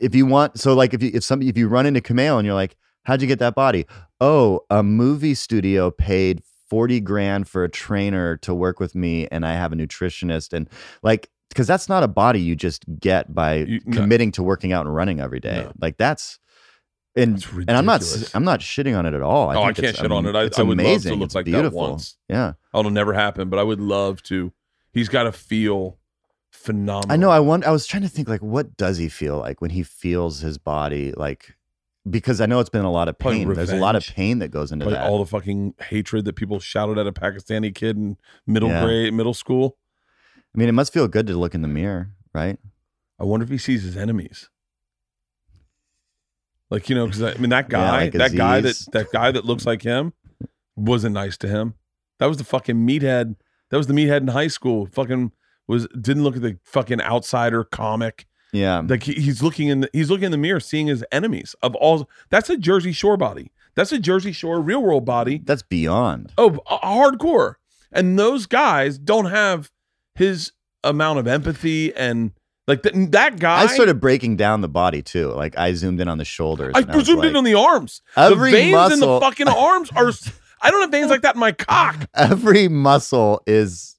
if 0.00 0.14
you 0.14 0.26
want, 0.26 0.58
so 0.58 0.74
like 0.74 0.94
if 0.94 1.02
you 1.02 1.10
if 1.14 1.22
some 1.24 1.42
if 1.42 1.56
you 1.56 1.68
run 1.68 1.86
into 1.86 2.00
Kumail 2.00 2.38
and 2.38 2.44
you're 2.46 2.54
like, 2.54 2.76
how'd 3.04 3.20
you 3.22 3.28
get 3.28 3.38
that 3.38 3.54
body? 3.54 3.86
Oh, 4.20 4.60
a 4.70 4.82
movie 4.82 5.34
studio 5.34 5.90
paid 5.92 6.42
forty 6.68 6.98
grand 7.00 7.48
for 7.48 7.62
a 7.64 7.68
trainer 7.68 8.36
to 8.38 8.52
work 8.54 8.80
with 8.80 8.94
me, 8.96 9.28
and 9.30 9.46
I 9.46 9.54
have 9.54 9.72
a 9.72 9.76
nutritionist, 9.76 10.52
and 10.52 10.68
like 11.02 11.30
because 11.50 11.66
that's 11.68 11.88
not 11.88 12.02
a 12.02 12.08
body 12.08 12.40
you 12.40 12.54
just 12.56 12.84
get 13.00 13.32
by 13.34 13.54
You- 13.58 13.80
no. 13.86 13.96
committing 13.96 14.32
to 14.32 14.42
working 14.42 14.72
out 14.72 14.86
and 14.86 14.94
running 14.94 15.20
every 15.20 15.40
day. 15.40 15.62
No. 15.64 15.72
Like 15.80 15.96
that's. 15.98 16.38
And, 17.16 17.44
and 17.66 17.70
I'm 17.70 17.84
not. 17.86 18.02
I'm 18.34 18.44
not 18.44 18.60
shitting 18.60 18.96
on 18.96 19.04
it 19.06 19.14
at 19.14 19.22
all. 19.22 19.48
I 19.50 19.56
Oh, 19.56 19.62
I 19.64 19.72
can't 19.72 19.96
shit 19.96 20.12
on 20.12 20.24
it. 20.26 20.36
I- 20.36 20.44
it's 20.44 20.58
I 20.58 20.62
would 20.62 20.78
love 20.78 21.02
to 21.02 21.14
look 21.14 21.26
it's 21.26 21.34
like 21.34 21.46
that 21.46 21.50
beautiful. 21.52 21.80
once. 21.90 22.16
Yeah, 22.28 22.52
oh, 22.72 22.80
It'll 22.80 22.90
never 22.92 23.12
happen, 23.12 23.48
but 23.48 23.58
I 23.58 23.62
would 23.64 23.80
love 23.80 24.22
to. 24.24 24.52
He's 24.92 25.08
got 25.08 25.24
to 25.24 25.32
feel 25.32 25.98
phenomenal. 26.50 27.12
I 27.12 27.16
know. 27.16 27.30
I 27.30 27.40
want. 27.40 27.64
I 27.64 27.70
was 27.70 27.86
trying 27.86 28.02
to 28.04 28.08
think 28.08 28.28
like, 28.28 28.42
what 28.42 28.76
does 28.76 28.98
he 28.98 29.08
feel 29.08 29.38
like 29.38 29.60
when 29.60 29.70
he 29.70 29.82
feels 29.82 30.40
his 30.40 30.58
body 30.58 31.12
like? 31.16 31.54
Because 32.08 32.40
I 32.40 32.46
know 32.46 32.58
it's 32.60 32.70
been 32.70 32.84
a 32.86 32.90
lot 32.92 33.08
of 33.08 33.18
Probably 33.18 33.40
pain. 33.44 33.52
There's 33.54 33.70
a 33.72 33.76
lot 33.76 33.94
of 33.96 34.06
pain 34.06 34.38
that 34.38 34.48
goes 34.48 34.70
into 34.72 34.86
like 34.86 34.94
that. 34.94 35.08
all 35.10 35.18
the 35.18 35.26
fucking 35.26 35.74
hatred 35.80 36.24
that 36.24 36.36
people 36.36 36.58
shouted 36.60 36.96
at 36.98 37.06
a 37.06 37.12
Pakistani 37.12 37.74
kid 37.74 37.96
in 37.96 38.16
middle 38.46 38.68
Yeah. 38.70 38.84
grade, 38.84 39.12
middle 39.12 39.34
school. 39.34 39.76
I 40.54 40.58
mean, 40.58 40.68
it 40.68 40.72
must 40.72 40.92
feel 40.92 41.06
good 41.08 41.26
to 41.26 41.36
look 41.36 41.54
in 41.54 41.60
the 41.62 41.68
mirror, 41.68 42.12
right? 42.32 42.58
I 43.20 43.24
wonder 43.24 43.44
if 43.44 43.50
he 43.50 43.58
sees 43.58 43.82
his 43.82 43.96
enemies. 43.96 44.48
Like 46.70 46.88
you 46.88 46.94
know, 46.94 47.06
because 47.06 47.22
I 47.22 47.34
mean 47.34 47.50
that 47.50 47.66
Yeah, 47.66 47.78
guy, 47.78 47.90
like 48.04 48.12
that 48.12 48.34
guy 48.34 48.60
that 48.60 48.86
that 48.92 49.10
guy 49.12 49.30
that 49.30 49.44
looks 49.44 49.64
like 49.66 49.82
him, 49.82 50.12
wasn't 50.76 51.14
nice 51.14 51.36
to 51.38 51.48
him. 51.48 51.74
That 52.18 52.26
was 52.26 52.36
the 52.36 52.44
fucking 52.44 52.76
meathead. 52.76 53.36
That 53.70 53.76
was 53.76 53.86
the 53.86 53.94
meathead 53.94 54.18
in 54.20 54.28
high 54.28 54.48
school. 54.48 54.86
Fucking 54.92 55.32
was 55.66 55.86
didn't 56.00 56.24
look 56.24 56.36
at 56.36 56.42
the 56.42 56.58
fucking 56.64 57.00
outsider 57.00 57.64
comic. 57.64 58.26
Yeah. 58.52 58.82
Like 58.86 59.02
he, 59.02 59.14
he's 59.14 59.42
looking 59.42 59.68
in 59.68 59.80
the 59.80 59.90
he's 59.92 60.10
looking 60.10 60.26
in 60.26 60.32
the 60.32 60.38
mirror, 60.38 60.60
seeing 60.60 60.86
his 60.86 61.04
enemies 61.12 61.54
of 61.62 61.74
all. 61.76 62.08
That's 62.30 62.50
a 62.50 62.56
Jersey 62.56 62.92
Shore 62.92 63.16
body. 63.16 63.50
That's 63.74 63.92
a 63.92 63.98
Jersey 63.98 64.32
Shore 64.32 64.60
real 64.60 64.82
world 64.82 65.04
body. 65.04 65.40
That's 65.44 65.62
beyond. 65.62 66.32
Oh, 66.36 66.58
a- 66.66 66.78
hardcore. 66.78 67.54
And 67.92 68.18
those 68.18 68.46
guys 68.46 68.98
don't 68.98 69.26
have 69.26 69.70
his 70.14 70.52
amount 70.84 71.18
of 71.18 71.26
empathy 71.26 71.94
and 71.94 72.32
like 72.68 72.82
th- 72.84 72.94
that 73.10 73.40
guy. 73.40 73.62
I 73.62 73.66
started 73.66 73.98
breaking 74.00 74.36
down 74.36 74.60
the 74.60 74.68
body 74.68 75.02
too. 75.02 75.32
Like 75.32 75.58
I 75.58 75.72
zoomed 75.74 76.00
in 76.00 76.06
on 76.08 76.18
the 76.18 76.24
shoulders. 76.24 76.74
I 76.76 76.82
was 76.82 77.06
zoomed 77.06 77.24
in 77.24 77.34
on 77.34 77.42
the 77.44 77.54
arms. 77.54 78.02
Every 78.16 78.52
the 78.52 78.56
veins 78.58 78.92
in 78.92 79.00
the 79.00 79.18
fucking 79.20 79.48
arms 79.48 79.90
are. 79.96 80.12
I 80.60 80.70
don't 80.70 80.80
have 80.82 80.90
veins 80.90 81.10
like 81.10 81.22
that 81.22 81.34
in 81.34 81.40
my 81.40 81.52
cock. 81.52 82.08
every 82.14 82.68
muscle 82.68 83.40
is 83.46 83.96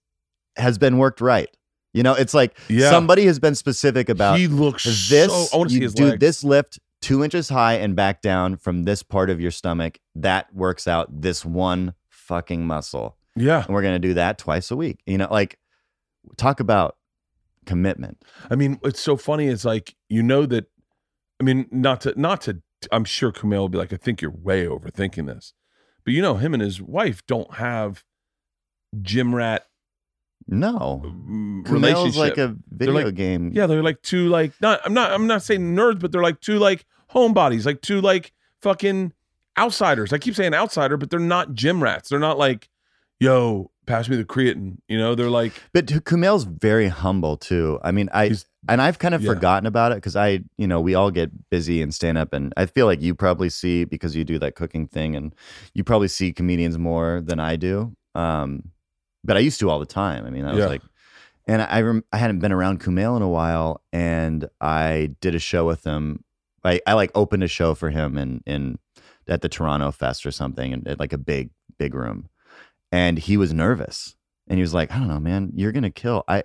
has 0.56 0.78
been 0.78 0.98
worked 0.98 1.20
right. 1.20 1.50
You 1.94 2.04
know, 2.04 2.14
it's 2.14 2.34
like 2.36 2.56
Yeah. 2.68 2.92
somebody 2.92 3.26
has 3.26 3.40
been 3.40 3.56
specific 3.56 4.08
about 4.10 4.38
he 4.38 4.48
looks 4.48 4.84
this. 5.10 5.32
So, 5.32 5.48
I 5.54 5.58
want 5.58 5.70
to 5.72 5.76
see 5.76 5.82
you 5.82 5.90
do 5.90 6.06
legs. 6.10 6.20
this 6.20 6.44
lift 6.44 6.80
two 7.02 7.24
inches 7.24 7.50
high 7.50 7.76
and 7.76 7.96
back 7.96 8.22
down 8.22 8.58
from 8.58 8.84
this 8.84 9.02
part 9.02 9.30
of 9.32 9.42
your 9.42 9.52
stomach. 9.52 9.98
That 10.16 10.54
works 10.54 10.88
out 10.88 11.22
this 11.22 11.44
one 11.44 11.96
fucking 12.10 12.68
muscle, 12.68 13.18
Yeah, 13.36 13.64
and 13.66 13.74
we're 13.74 13.82
gonna 13.82 13.98
do 13.98 14.14
that 14.14 14.38
twice 14.38 14.70
a 14.70 14.76
week. 14.76 15.00
You 15.08 15.18
know, 15.18 15.28
like 15.32 15.58
talk 16.38 16.60
about 16.60 16.98
commitment. 17.70 18.18
I 18.50 18.56
mean, 18.56 18.80
it's 18.84 19.00
so 19.00 19.16
funny. 19.16 19.48
It's 19.48 19.66
like 19.66 19.96
you 20.10 20.24
know 20.24 20.46
that. 20.48 20.66
I 21.40 21.44
mean, 21.44 21.68
not 21.72 22.02
to 22.02 22.20
not 22.20 22.42
to. 22.42 22.62
I'm 22.92 23.06
sure 23.06 23.32
Kumail 23.32 23.60
will 23.60 23.70
be 23.70 23.78
like, 23.78 23.94
I 23.94 23.98
think 23.98 24.22
you're 24.22 24.32
way 24.32 24.66
overthinking 24.66 25.28
this, 25.28 25.54
but 26.04 26.14
you 26.14 26.22
know, 26.22 26.36
him 26.36 26.54
and 26.54 26.64
his 26.64 26.82
wife 26.82 27.26
don't 27.28 27.54
have 27.56 28.04
gym 29.02 29.36
rat 29.36 29.66
No, 30.48 31.02
mm, 31.06 31.64
Kumail's 31.64 31.72
relationship. 32.18 32.18
like 32.20 32.38
a 32.38 32.56
video 32.70 32.94
like- 33.06 33.16
game. 33.16 33.52
Yeah, 33.54 33.68
they're 33.68 33.84
like 33.84 34.02
two 34.02 34.30
like 34.30 34.54
not 34.62 34.82
I'm 34.86 34.94
not 34.94 35.12
I'm 35.12 35.28
not 35.28 35.44
saying 35.44 35.76
nerds, 35.76 36.00
but 36.00 36.12
they're 36.12 36.24
like 36.24 36.40
two 36.42 36.58
like 36.58 36.86
homebodies, 37.14 37.66
like 37.66 37.82
two 37.82 38.02
like 38.02 38.34
fucking 38.62 39.14
outsiders. 39.58 40.12
I 40.14 40.18
keep 40.18 40.36
saying 40.36 40.54
outsider, 40.54 40.98
but 40.98 41.10
they're 41.10 41.20
not 41.20 41.54
gym 41.54 41.84
rats. 41.84 42.10
They're 42.10 42.20
not 42.20 42.38
like, 42.38 42.70
yo, 43.20 43.72
pass 43.90 44.08
me 44.08 44.16
the 44.16 44.24
creatine. 44.24 44.78
You 44.88 44.98
know, 44.98 45.16
they're 45.16 45.30
like 45.30 45.52
But 45.74 45.88
Kumail's 45.88 46.46
very 46.46 46.88
humble 46.88 47.36
too. 47.36 47.80
I 47.84 47.92
mean, 47.92 48.08
I 48.14 48.32
and 48.70 48.82
I've 48.82 49.00
kind 49.00 49.16
of 49.16 49.22
yeah. 49.22 49.34
forgotten 49.34 49.66
about 49.66 49.92
it 49.92 49.96
because 49.96 50.16
I, 50.16 50.42
you 50.58 50.68
know, 50.68 50.80
we 50.80 50.94
all 50.96 51.12
get 51.12 51.50
busy 51.50 51.82
and 51.82 51.94
stand 51.94 52.18
up, 52.18 52.32
and 52.32 52.54
I 52.56 52.66
feel 52.68 52.86
like 52.86 53.02
you 53.02 53.16
probably 53.16 53.50
see 53.50 53.84
because 53.86 54.16
you 54.16 54.24
do 54.24 54.38
that 54.40 54.56
cooking 54.56 54.88
thing, 54.88 55.16
and 55.16 55.34
you 55.74 55.84
probably 55.84 56.08
see 56.08 56.32
comedians 56.32 56.78
more 56.78 57.22
than 57.26 57.40
I 57.40 57.56
do. 57.56 57.96
Um, 58.16 58.70
but 59.24 59.36
I 59.36 59.40
used 59.40 59.60
to 59.62 59.70
all 59.70 59.80
the 59.80 59.86
time. 59.86 60.26
I 60.26 60.30
mean, 60.30 60.46
I 60.46 60.52
was 60.54 60.60
Yeah. 60.60 60.68
like, 60.68 60.82
and 61.48 61.62
I 61.62 61.82
rem- 61.82 62.06
I 62.14 62.18
hadn't 62.18 62.40
been 62.40 62.52
around 62.52 62.80
Kumail 62.80 63.18
in 63.18 63.24
a 63.24 63.30
while, 63.30 63.82
and 63.92 64.48
I 64.62 65.16
did 65.20 65.36
a 65.36 65.40
show 65.40 65.66
with 65.66 65.84
him. 65.84 66.24
I, 66.64 66.80
I 66.86 66.94
like 66.94 67.12
opened 67.16 67.44
a 67.44 67.48
show 67.48 67.74
for 67.74 67.90
him 67.90 68.18
in 68.18 68.42
in 68.46 68.78
at 69.28 69.42
the 69.42 69.50
Toronto 69.50 69.92
Fest 69.92 70.26
or 70.26 70.32
something, 70.32 70.74
and 70.74 71.00
like 71.00 71.14
a 71.14 71.18
big 71.18 71.50
big 71.78 71.94
room, 71.96 72.30
and 72.92 73.18
he 73.18 73.38
was 73.38 73.54
nervous, 73.54 74.16
and 74.48 74.58
he 74.58 74.62
was 74.62 74.74
like, 74.74 74.92
I 74.92 74.98
don't 74.98 75.08
know, 75.08 75.20
man, 75.20 75.52
you're 75.56 75.72
gonna 75.72 75.92
kill. 75.92 76.24
I 76.28 76.44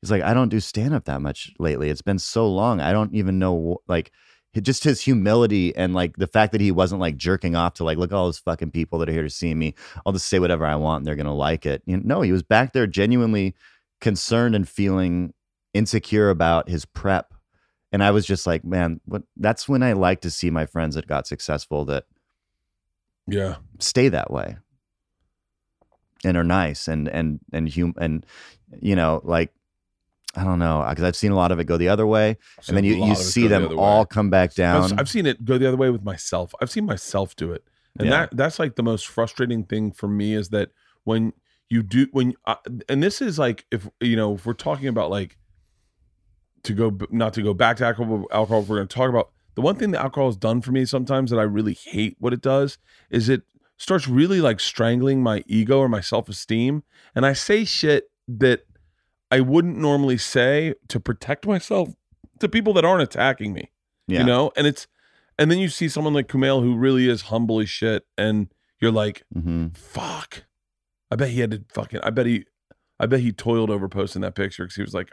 he's 0.00 0.10
like, 0.10 0.22
I 0.22 0.34
don't 0.34 0.48
do 0.48 0.60
stand 0.60 0.94
up 0.94 1.04
that 1.06 1.20
much 1.20 1.52
lately. 1.58 1.90
It's 1.90 2.02
been 2.02 2.18
so 2.18 2.48
long. 2.48 2.80
I 2.80 2.92
don't 2.92 3.14
even 3.14 3.38
know 3.38 3.78
like 3.88 4.12
just 4.62 4.84
his 4.84 5.02
humility 5.02 5.76
and 5.76 5.92
like 5.94 6.16
the 6.16 6.26
fact 6.26 6.52
that 6.52 6.62
he 6.62 6.72
wasn't 6.72 7.00
like 7.00 7.16
jerking 7.16 7.54
off 7.54 7.74
to 7.74 7.84
like 7.84 7.98
look 7.98 8.10
at 8.10 8.16
all 8.16 8.24
those 8.24 8.38
fucking 8.38 8.70
people 8.70 8.98
that 8.98 9.08
are 9.08 9.12
here 9.12 9.22
to 9.22 9.30
see 9.30 9.54
me. 9.54 9.74
I'll 10.04 10.12
just 10.12 10.28
say 10.28 10.38
whatever 10.38 10.64
I 10.64 10.76
want 10.76 11.00
and 11.00 11.06
they're 11.06 11.16
gonna 11.16 11.34
like 11.34 11.66
it. 11.66 11.82
You 11.86 11.98
know, 11.98 12.02
no, 12.04 12.20
he 12.22 12.32
was 12.32 12.42
back 12.42 12.72
there 12.72 12.86
genuinely 12.86 13.54
concerned 14.00 14.54
and 14.54 14.68
feeling 14.68 15.34
insecure 15.74 16.30
about 16.30 16.68
his 16.68 16.86
prep. 16.86 17.34
And 17.92 18.02
I 18.02 18.10
was 18.10 18.26
just 18.26 18.46
like, 18.46 18.64
man, 18.64 19.00
what 19.04 19.22
that's 19.36 19.68
when 19.68 19.82
I 19.82 19.92
like 19.92 20.22
to 20.22 20.30
see 20.30 20.50
my 20.50 20.64
friends 20.66 20.94
that 20.94 21.06
got 21.06 21.26
successful 21.26 21.84
that 21.86 22.04
Yeah. 23.26 23.56
stay 23.78 24.08
that 24.08 24.30
way 24.30 24.56
and 26.26 26.36
are 26.36 26.44
nice 26.44 26.88
and 26.88 27.08
and 27.08 27.40
and 27.52 27.72
hum 27.72 27.94
and 27.98 28.26
you 28.80 28.96
know 28.96 29.20
like 29.24 29.52
I 30.34 30.44
don't 30.44 30.58
know 30.58 30.84
because 30.88 31.04
I've 31.04 31.16
seen 31.16 31.32
a 31.32 31.36
lot 31.36 31.52
of 31.52 31.60
it 31.60 31.64
go 31.64 31.76
the 31.76 31.88
other 31.88 32.06
way 32.06 32.36
and 32.68 32.76
then 32.76 32.84
you, 32.84 32.94
you 32.94 33.14
see 33.14 33.42
go 33.42 33.48
the 33.48 33.68
them 33.68 33.78
all 33.78 34.04
come 34.04 34.28
back 34.28 34.50
I've, 34.50 34.56
down. 34.56 34.98
I've 34.98 35.08
seen 35.08 35.24
it 35.24 35.44
go 35.44 35.56
the 35.56 35.66
other 35.66 35.76
way 35.76 35.88
with 35.90 36.02
myself. 36.02 36.52
I've 36.60 36.70
seen 36.70 36.84
myself 36.84 37.34
do 37.36 37.52
it, 37.52 37.64
and 37.98 38.08
Yeah. 38.08 38.26
that 38.26 38.36
that's 38.36 38.58
like 38.58 38.76
the 38.76 38.82
most 38.82 39.06
frustrating 39.06 39.64
thing 39.64 39.92
for 39.92 40.08
me 40.08 40.34
is 40.34 40.50
that 40.50 40.70
when 41.04 41.32
you 41.70 41.82
do 41.82 42.06
when 42.12 42.34
uh, 42.44 42.56
and 42.88 43.02
this 43.02 43.22
is 43.22 43.38
like 43.38 43.64
if 43.70 43.88
you 44.00 44.16
know 44.16 44.34
if 44.34 44.44
we're 44.44 44.52
talking 44.52 44.88
about 44.88 45.10
like 45.10 45.36
to 46.64 46.72
go 46.74 46.96
not 47.10 47.32
to 47.34 47.42
go 47.42 47.54
back 47.54 47.76
to 47.78 47.86
alcohol 47.86 48.26
alcohol 48.32 48.62
we're 48.62 48.76
going 48.76 48.88
to 48.88 48.94
talk 48.94 49.08
about 49.08 49.30
the 49.54 49.62
one 49.62 49.76
thing 49.76 49.92
that 49.92 50.02
alcohol 50.02 50.28
has 50.28 50.36
done 50.36 50.60
for 50.60 50.72
me 50.72 50.84
sometimes 50.84 51.30
that 51.30 51.38
I 51.38 51.44
really 51.44 51.74
hate 51.74 52.16
what 52.18 52.32
it 52.32 52.42
does 52.42 52.78
is 53.10 53.28
it 53.28 53.42
starts 53.76 54.08
really 54.08 54.40
like 54.40 54.60
strangling 54.60 55.22
my 55.22 55.44
ego 55.46 55.78
or 55.78 55.88
my 55.88 56.00
self-esteem 56.00 56.82
and 57.14 57.26
I 57.26 57.32
say 57.32 57.64
shit 57.64 58.10
that 58.28 58.66
I 59.30 59.40
wouldn't 59.40 59.76
normally 59.76 60.18
say 60.18 60.74
to 60.88 61.00
protect 61.00 61.46
myself 61.46 61.90
to 62.40 62.48
people 62.48 62.72
that 62.74 62.84
aren't 62.84 63.02
attacking 63.02 63.52
me 63.52 63.70
yeah. 64.06 64.20
you 64.20 64.24
know? 64.24 64.52
And 64.56 64.66
it's 64.66 64.86
and 65.38 65.50
then 65.50 65.58
you 65.58 65.68
see 65.68 65.88
someone 65.88 66.14
like 66.14 66.28
kumail 66.28 66.62
who 66.62 66.76
really 66.76 67.08
is 67.08 67.22
humble 67.22 67.60
as 67.60 67.68
shit 67.68 68.04
and 68.16 68.48
you're 68.80 68.92
like 68.92 69.24
hmm 69.32 69.68
fuck. 69.74 70.44
I 71.10 71.16
bet 71.16 71.30
he 71.30 71.40
had 71.40 71.50
to 71.52 71.64
fucking 71.72 72.00
i 72.02 72.10
bet 72.10 72.26
he 72.26 72.44
i 72.98 73.06
bet 73.06 73.20
he 73.20 73.32
toiled 73.32 73.70
over 73.70 73.88
posting 73.88 74.22
that 74.22 74.34
picture 74.34 74.64
because 74.64 74.76
he 74.76 74.82
was 74.82 74.94
like 74.94 75.10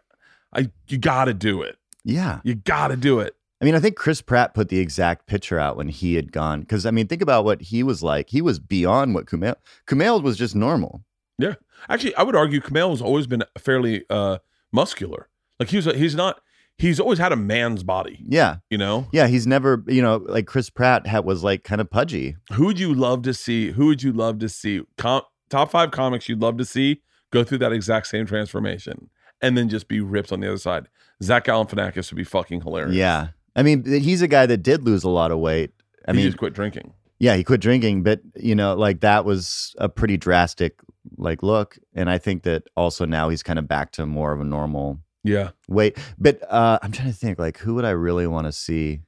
i 0.56 0.69
you 0.88 0.98
gotta 0.98 1.34
do 1.34 1.61
it. 1.61 1.77
Yeah. 2.03 2.40
you 2.44 2.56
gotta 2.56 2.98
do 2.98 3.19
it 3.19 3.35
I 3.64 3.65
mean, 3.65 3.76
I 3.76 3.80
think 3.80 3.95
Chris 3.95 4.22
Pratt 4.22 4.53
put 4.53 4.68
the 4.68 4.80
exact 4.80 5.26
picture 5.26 5.57
out 5.57 5.77
when 5.77 5.88
he 5.88 6.15
had 6.15 6.31
gone 6.34 6.60
because 6.61 6.85
I 6.85 6.91
mean, 6.91 7.07
think 7.07 7.22
about 7.22 7.45
what 7.45 7.61
he 7.61 7.81
was 7.81 8.03
like. 8.03 8.30
He 8.30 8.41
was 8.41 8.60
beyond 8.60 9.15
what 9.15 9.26
Kumail. 9.26 9.56
Kumail 9.88 10.22
was 10.22 10.38
just 10.38 10.53
normal. 10.56 11.03
Yeah, 11.40 11.56
actually 11.90 12.15
i 12.15 12.23
would 12.23 12.35
argue 12.35 12.61
kumail 12.61 12.91
has 12.91 13.02
always 13.02 13.26
been 13.26 13.44
fairly 13.57 14.06
uh 14.10 14.38
muscular 14.72 15.30
like 15.60 15.69
he 15.69 15.77
was 15.77 15.88
a, 15.88 15.94
he's 15.98 16.14
not 16.15 16.40
he's 16.77 16.99
always 16.99 17.18
had 17.19 17.31
a 17.31 17.35
man's 17.35 17.84
body 17.84 18.23
Yeah, 18.27 18.57
you 18.69 18.77
know 18.77 19.07
yeah. 19.11 19.27
He's 19.27 19.48
never, 19.48 19.84
you 19.88 20.02
know, 20.02 20.18
like 20.27 20.45
Chris 20.45 20.69
Pratt 20.69 21.07
had, 21.07 21.26
was 21.26 21.44
like 21.44 21.64
kind 21.64 21.81
of 21.81 21.90
pudgy. 21.90 22.35
who 22.53 22.65
would 22.68 22.80
you 22.80 22.94
love 22.94 23.23
to 23.23 23.34
see 23.34 23.72
who 23.72 23.88
would 23.88 24.03
you 24.03 24.11
love 24.14 24.40
to 24.40 24.49
see 24.49 24.81
Com- 24.98 25.23
top 25.49 25.72
five 25.72 25.91
comics 25.91 26.30
you'd 26.30 26.41
love 26.41 26.57
to 26.57 26.65
see 26.65 27.02
go 27.31 27.44
through 27.44 27.57
that 27.60 27.73
exact 27.73 28.07
same 28.07 28.26
transformation 28.26 29.10
and 29.41 29.57
then 29.57 29.69
just 29.69 29.88
be 29.88 29.99
ripped 30.02 30.31
on 30.31 30.40
the 30.40 30.48
other 30.48 30.57
side 30.57 30.88
zach 31.23 31.45
galifianakis 31.45 32.11
would 32.11 32.18
be 32.18 32.23
fucking 32.23 32.61
hilarious 32.61 32.95
Yeah, 32.95 33.30
I 33.56 33.64
mean, 33.64 33.86
he's 33.86 34.22
a 34.22 34.28
guy 34.28 34.46
that 34.46 34.58
did 34.58 34.84
lose 34.84 35.04
a 35.04 35.10
lot 35.10 35.32
of 35.32 35.40
weight. 35.40 35.72
I 36.08 36.12
he 36.12 36.18
mean, 36.18 36.26
just 36.26 36.38
quit 36.38 36.54
drinking 36.54 36.94
yeah, 37.24 37.38
he 37.38 37.44
quit 37.46 37.62
drinking, 37.62 38.04
but 38.04 38.20
you 38.36 38.54
know, 38.54 38.76
like 38.76 39.00
that 39.00 39.24
was 39.24 39.74
a 39.78 39.88
pretty 39.88 40.18
drastic 40.18 40.82
like 41.16 41.42
look, 41.42 41.78
and 41.96 42.10
I 42.10 42.18
think 42.18 42.44
that 42.44 42.64
also 42.76 43.06
now 43.06 43.30
he's 43.30 43.42
kind 43.42 43.58
of 43.58 43.66
back 43.66 43.94
to 43.94 44.06
more 44.06 44.34
of 44.34 44.42
a 44.42 44.44
normal 44.44 45.00
yeah 45.24 45.52
weight. 45.70 45.98
But 46.20 46.44
uh, 46.52 46.80
I'm 46.82 46.92
trying 46.92 47.08
to 47.08 47.18
think, 47.18 47.40
like, 47.40 47.60
who 47.60 47.76
would 47.76 47.86
I 47.86 47.92
really 47.92 48.28
want 48.28 48.48
to 48.48 48.52
see 48.52 49.04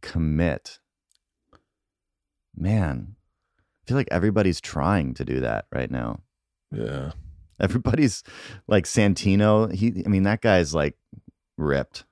commit? 0.00 0.80
Man, 2.56 3.14
I 3.54 3.82
feel 3.86 3.96
like 3.96 4.08
everybody's 4.10 4.60
trying 4.60 5.14
to 5.14 5.24
do 5.24 5.38
that 5.42 5.66
right 5.72 5.92
now. 5.92 6.22
yeah 6.72 7.12
Everybody's 7.60 8.24
like 8.66 8.84
Santino. 8.84 9.72
He, 9.72 10.02
I 10.04 10.08
mean, 10.08 10.24
that 10.24 10.40
guy's 10.40 10.74
like 10.74 10.96
ripped. 11.56 12.04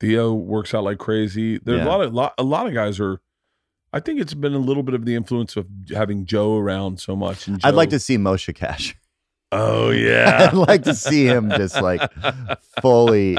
Theo 0.00 0.32
works 0.32 0.72
out 0.74 0.84
like 0.84 0.98
crazy. 0.98 1.58
There's 1.58 1.78
Yeah. 1.80 1.84
a 1.84 1.88
lot 1.88 2.00
of 2.00 2.14
lot, 2.14 2.34
a 2.38 2.42
lot 2.42 2.66
of 2.66 2.74
guys 2.74 2.98
are. 2.98 3.20
I 3.92 4.00
think 4.00 4.20
it's 4.20 4.34
been 4.34 4.54
a 4.54 4.58
little 4.58 4.82
bit 4.82 4.94
of 4.94 5.04
the 5.04 5.14
influence 5.14 5.56
of 5.56 5.66
having 5.92 6.24
Joe 6.24 6.56
around 6.56 7.00
so 7.00 7.14
much. 7.16 7.46
And 7.48 7.60
I'd 7.64 7.74
like 7.74 7.90
to 7.90 7.98
see 7.98 8.16
Moshe 8.16 8.54
Kasher. 8.54 8.94
Oh 9.52 9.90
yeah. 9.90 10.48
I'd 10.50 10.56
like 10.56 10.84
to 10.84 10.94
see 10.94 11.26
him 11.26 11.50
just 11.50 11.80
like 11.82 12.00
fully. 12.80 13.36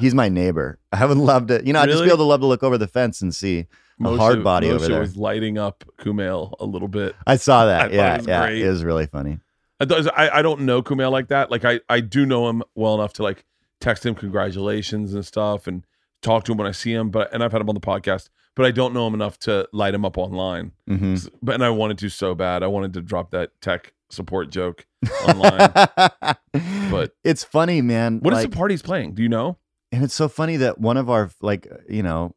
He's 0.00 0.14
my 0.14 0.28
neighbor. 0.28 0.78
I 0.92 1.06
would 1.06 1.16
love 1.16 1.46
to, 1.46 1.64
you 1.66 1.72
know, 1.72 1.80
I'd 1.80 1.88
just 1.88 2.02
be 2.02 2.08
able 2.08 2.18
to 2.18 2.22
love 2.24 2.40
to 2.40 2.46
look 2.46 2.62
over 2.62 2.76
the 2.76 2.86
fence 2.86 3.22
and 3.22 3.34
see 3.34 3.66
a 4.04 4.16
hard 4.16 4.44
body 4.44 4.66
Moshe 4.68 4.72
over 4.74 4.88
there. 4.88 5.00
was 5.00 5.16
lighting 5.16 5.56
up 5.56 5.84
Kumail 5.98 6.52
a 6.60 6.66
little 6.66 6.88
bit. 6.88 7.16
I 7.26 7.36
saw 7.36 7.62
I 7.64 7.66
that. 7.66 7.92
it 7.92 7.94
Yeah, 7.96 8.16
was 8.18 8.26
yeah, 8.26 8.46
great. 8.46 8.62
it 8.62 8.68
was 8.68 8.84
really 8.84 9.06
funny. 9.06 9.38
I, 9.80 9.84
I 10.14 10.38
I 10.38 10.42
don't 10.42 10.60
know 10.62 10.82
Kumail 10.82 11.10
like 11.10 11.28
that. 11.28 11.50
Like 11.50 11.64
I 11.64 11.80
I 11.88 12.00
do 12.00 12.26
know 12.26 12.48
him 12.50 12.62
well 12.74 12.94
enough 12.94 13.14
to 13.14 13.22
like 13.22 13.46
text 13.80 14.04
him 14.06 14.14
congratulations 14.14 15.14
and 15.14 15.24
stuff 15.24 15.66
and 15.66 15.84
talk 16.22 16.44
to 16.44 16.52
him 16.52 16.58
when 16.58 16.66
I 16.66 16.72
see 16.72 16.92
him. 16.92 17.10
But 17.10 17.32
and 17.32 17.42
I've 17.42 17.52
had 17.52 17.60
him 17.60 17.68
on 17.68 17.74
the 17.74 17.80
podcast, 17.80 18.28
but 18.54 18.66
I 18.66 18.70
don't 18.70 18.94
know 18.94 19.06
him 19.06 19.14
enough 19.14 19.38
to 19.40 19.68
light 19.72 19.94
him 19.94 20.04
up 20.04 20.16
online. 20.18 20.72
hmm 20.88 21.14
S- 21.14 21.28
But 21.42 21.54
and 21.56 21.64
I 21.64 21.70
wanted 21.70 21.98
to 21.98 22.08
so 22.08 22.34
bad. 22.34 22.62
I 22.62 22.66
wanted 22.68 22.92
to 22.94 23.02
drop 23.02 23.30
that 23.32 23.50
tech 23.60 23.92
support 24.10 24.50
joke 24.50 24.86
online. 25.26 25.70
but 26.90 27.12
it's 27.24 27.44
funny, 27.44 27.82
man. 27.82 28.20
What 28.20 28.32
is 28.34 28.40
like, 28.40 28.50
the 28.50 28.56
party 28.56 28.74
he's 28.74 28.82
playing? 28.82 29.14
Do 29.14 29.22
you 29.22 29.28
know? 29.28 29.58
and 29.92 30.02
it's 30.02 30.14
so 30.14 30.28
funny 30.28 30.56
that 30.56 30.78
one 30.80 30.96
of 30.96 31.08
our 31.08 31.30
like 31.40 31.66
you 31.88 32.02
know 32.02 32.34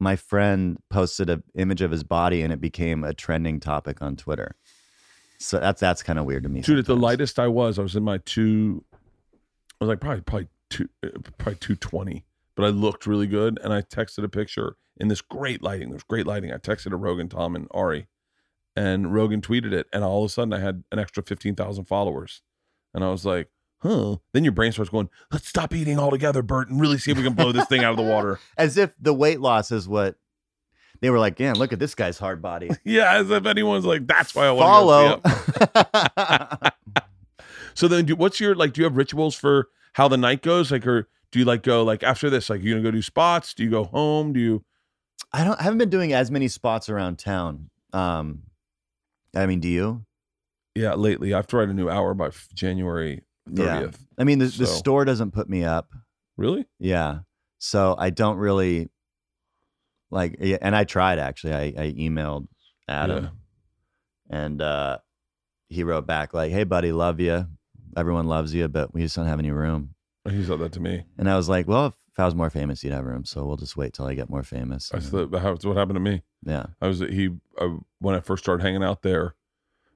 my 0.00 0.16
friend 0.16 0.78
posted 0.88 1.28
an 1.28 1.42
image 1.54 1.82
of 1.82 1.90
his 1.90 2.02
body 2.02 2.40
and 2.42 2.52
it 2.54 2.60
became 2.60 3.04
a 3.04 3.12
trending 3.12 3.60
topic 3.60 4.00
on 4.00 4.16
twitter 4.16 4.56
so 5.38 5.60
that's 5.60 5.78
that's 5.78 6.02
kind 6.02 6.18
of 6.18 6.24
weird 6.24 6.42
to 6.42 6.48
me 6.48 6.62
Dude, 6.62 6.78
at 6.78 6.86
the 6.86 6.96
lightest 6.96 7.38
I 7.38 7.48
was, 7.48 7.78
I 7.78 7.82
was 7.82 7.96
in 7.96 8.02
my 8.02 8.16
two. 8.24 8.82
I 8.94 9.84
was 9.84 9.88
like 9.88 10.00
probably 10.00 10.22
probably 10.22 10.48
two 10.70 10.88
uh, 11.04 11.08
probably 11.38 11.56
two 11.56 11.76
twenty, 11.76 12.24
but 12.54 12.64
I 12.64 12.68
looked 12.68 13.06
really 13.06 13.26
good, 13.26 13.58
and 13.62 13.72
I 13.72 13.82
texted 13.82 14.24
a 14.24 14.28
picture 14.28 14.76
in 14.96 15.08
this 15.08 15.20
great 15.20 15.62
lighting. 15.62 15.90
There's 15.90 16.02
great 16.02 16.26
lighting. 16.26 16.52
I 16.52 16.56
texted 16.56 16.90
to 16.90 16.96
Rogan, 16.96 17.28
Tom, 17.28 17.54
and 17.56 17.68
Ari, 17.70 18.08
and 18.74 19.12
Rogan 19.12 19.40
tweeted 19.40 19.72
it, 19.72 19.86
and 19.92 20.04
all 20.04 20.24
of 20.24 20.30
a 20.30 20.32
sudden 20.32 20.52
I 20.52 20.60
had 20.60 20.84
an 20.92 20.98
extra 20.98 21.22
fifteen 21.22 21.54
thousand 21.54 21.84
followers, 21.86 22.42
and 22.94 23.04
I 23.04 23.10
was 23.10 23.24
like, 23.24 23.48
huh. 23.78 24.16
Then 24.32 24.44
your 24.44 24.52
brain 24.52 24.72
starts 24.72 24.90
going, 24.90 25.10
let's 25.32 25.48
stop 25.48 25.74
eating 25.74 25.98
altogether, 25.98 26.42
Bert, 26.42 26.68
and 26.68 26.80
really 26.80 26.98
see 26.98 27.10
if 27.10 27.16
we 27.16 27.22
can 27.22 27.34
blow 27.34 27.52
this 27.52 27.66
thing 27.66 27.84
out 27.84 27.90
of 27.90 27.96
the 27.96 28.02
water. 28.02 28.40
as 28.58 28.76
if 28.76 28.92
the 29.00 29.14
weight 29.14 29.40
loss 29.40 29.70
is 29.70 29.88
what 29.88 30.16
they 31.02 31.10
were 31.10 31.18
like 31.18 31.38
yeah 31.38 31.52
look 31.52 31.74
at 31.74 31.78
this 31.78 31.94
guy's 31.94 32.18
hard 32.18 32.40
body 32.40 32.70
Yeah, 32.84 33.18
as 33.18 33.30
if 33.30 33.44
anyone's 33.44 33.84
like, 33.84 34.06
that's 34.06 34.34
why 34.34 34.46
I 34.46 34.50
want 34.52 35.22
to 35.22 35.30
follow 35.74 36.70
So 37.76 37.88
then, 37.88 38.06
do, 38.06 38.16
what's 38.16 38.40
your 38.40 38.54
like? 38.54 38.72
Do 38.72 38.80
you 38.80 38.84
have 38.86 38.96
rituals 38.96 39.34
for 39.34 39.68
how 39.96 40.08
the 40.08 40.18
night 40.18 40.42
goes? 40.42 40.70
Like, 40.70 40.86
or 40.86 41.08
do 41.32 41.38
you 41.38 41.46
like 41.46 41.62
go 41.62 41.82
like 41.82 42.02
after 42.02 42.28
this? 42.28 42.50
Like, 42.50 42.62
you 42.62 42.72
gonna 42.72 42.82
go 42.82 42.90
do 42.90 43.00
spots? 43.00 43.54
Do 43.54 43.64
you 43.64 43.70
go 43.70 43.84
home? 43.84 44.34
Do 44.34 44.40
you? 44.40 44.64
i 45.32 45.42
don't 45.42 45.58
I 45.58 45.62
haven't 45.62 45.78
been 45.78 45.88
doing 45.90 46.12
as 46.12 46.30
many 46.30 46.46
spots 46.46 46.90
around 46.90 47.18
town 47.18 47.70
um 47.94 48.42
i 49.34 49.46
mean 49.46 49.60
do 49.60 49.68
you 49.68 50.04
Yeah, 50.74 50.92
lately 50.94 51.32
I 51.32 51.38
have 51.38 51.46
to 51.48 51.56
write 51.56 51.70
a 51.70 51.74
new 51.74 51.88
hour 51.88 52.12
by 52.12 52.30
January 52.54 53.22
Yeah. 53.50 53.88
i 54.18 54.24
mean 54.24 54.38
the, 54.38 54.46
the 54.46 54.66
store 54.66 55.04
doesn't 55.06 55.30
put 55.32 55.48
me 55.48 55.64
up 55.64 55.88
Really? 56.36 56.66
Yeah. 56.78 57.20
So 57.58 57.96
I 57.98 58.10
don't 58.10 58.36
really 58.36 58.90
like, 60.10 60.36
and 60.60 60.76
I 60.76 60.84
tried 60.84 61.18
actually. 61.18 61.54
I, 61.54 61.62
I 61.64 61.92
emailed 61.92 62.46
Adam 62.86 63.30
and 64.28 64.60
uh, 64.60 64.98
he 65.68 65.82
wrote 65.82 66.06
back 66.06 66.34
like, 66.34 66.52
"Hey, 66.52 66.64
buddy, 66.64 66.92
love 66.92 67.20
you. 67.20 67.46
Everyone 67.96 68.26
loves 68.26 68.54
you, 68.54 68.68
but 68.68 68.92
we 68.94 69.00
just 69.02 69.16
don't 69.16 69.26
have 69.26 69.38
any 69.38 69.50
room." 69.50 69.94
He 70.28 70.44
said 70.44 70.58
that 70.58 70.72
to 70.72 70.80
me. 70.80 71.04
And 71.18 71.28
I 71.30 71.36
was 71.36 71.48
like, 71.48 71.66
"Well, 71.68 71.86
if, 71.86 71.94
I 72.18 72.24
was 72.24 72.34
more 72.34 72.50
famous, 72.50 72.82
you'd 72.84 72.92
have 72.92 73.04
room. 73.04 73.24
So 73.24 73.44
we'll 73.46 73.56
just 73.56 73.76
wait 73.76 73.92
till 73.94 74.06
I 74.06 74.14
get 74.14 74.28
more 74.30 74.42
famous." 74.42 74.90
I 74.92 74.96
And 74.98 75.06
said 75.06 75.30
that's 75.30 75.64
what 75.64 75.76
happened 75.76 75.96
to 75.96 76.00
me. 76.00 76.22
yeah. 76.44 76.66
I 76.80 76.88
was 76.88 77.00
he 77.00 77.30
I, 77.58 77.78
when 78.00 78.14
I 78.14 78.20
first 78.20 78.44
started 78.44 78.62
hanging 78.62 78.82
out 78.84 79.02
there. 79.02 79.34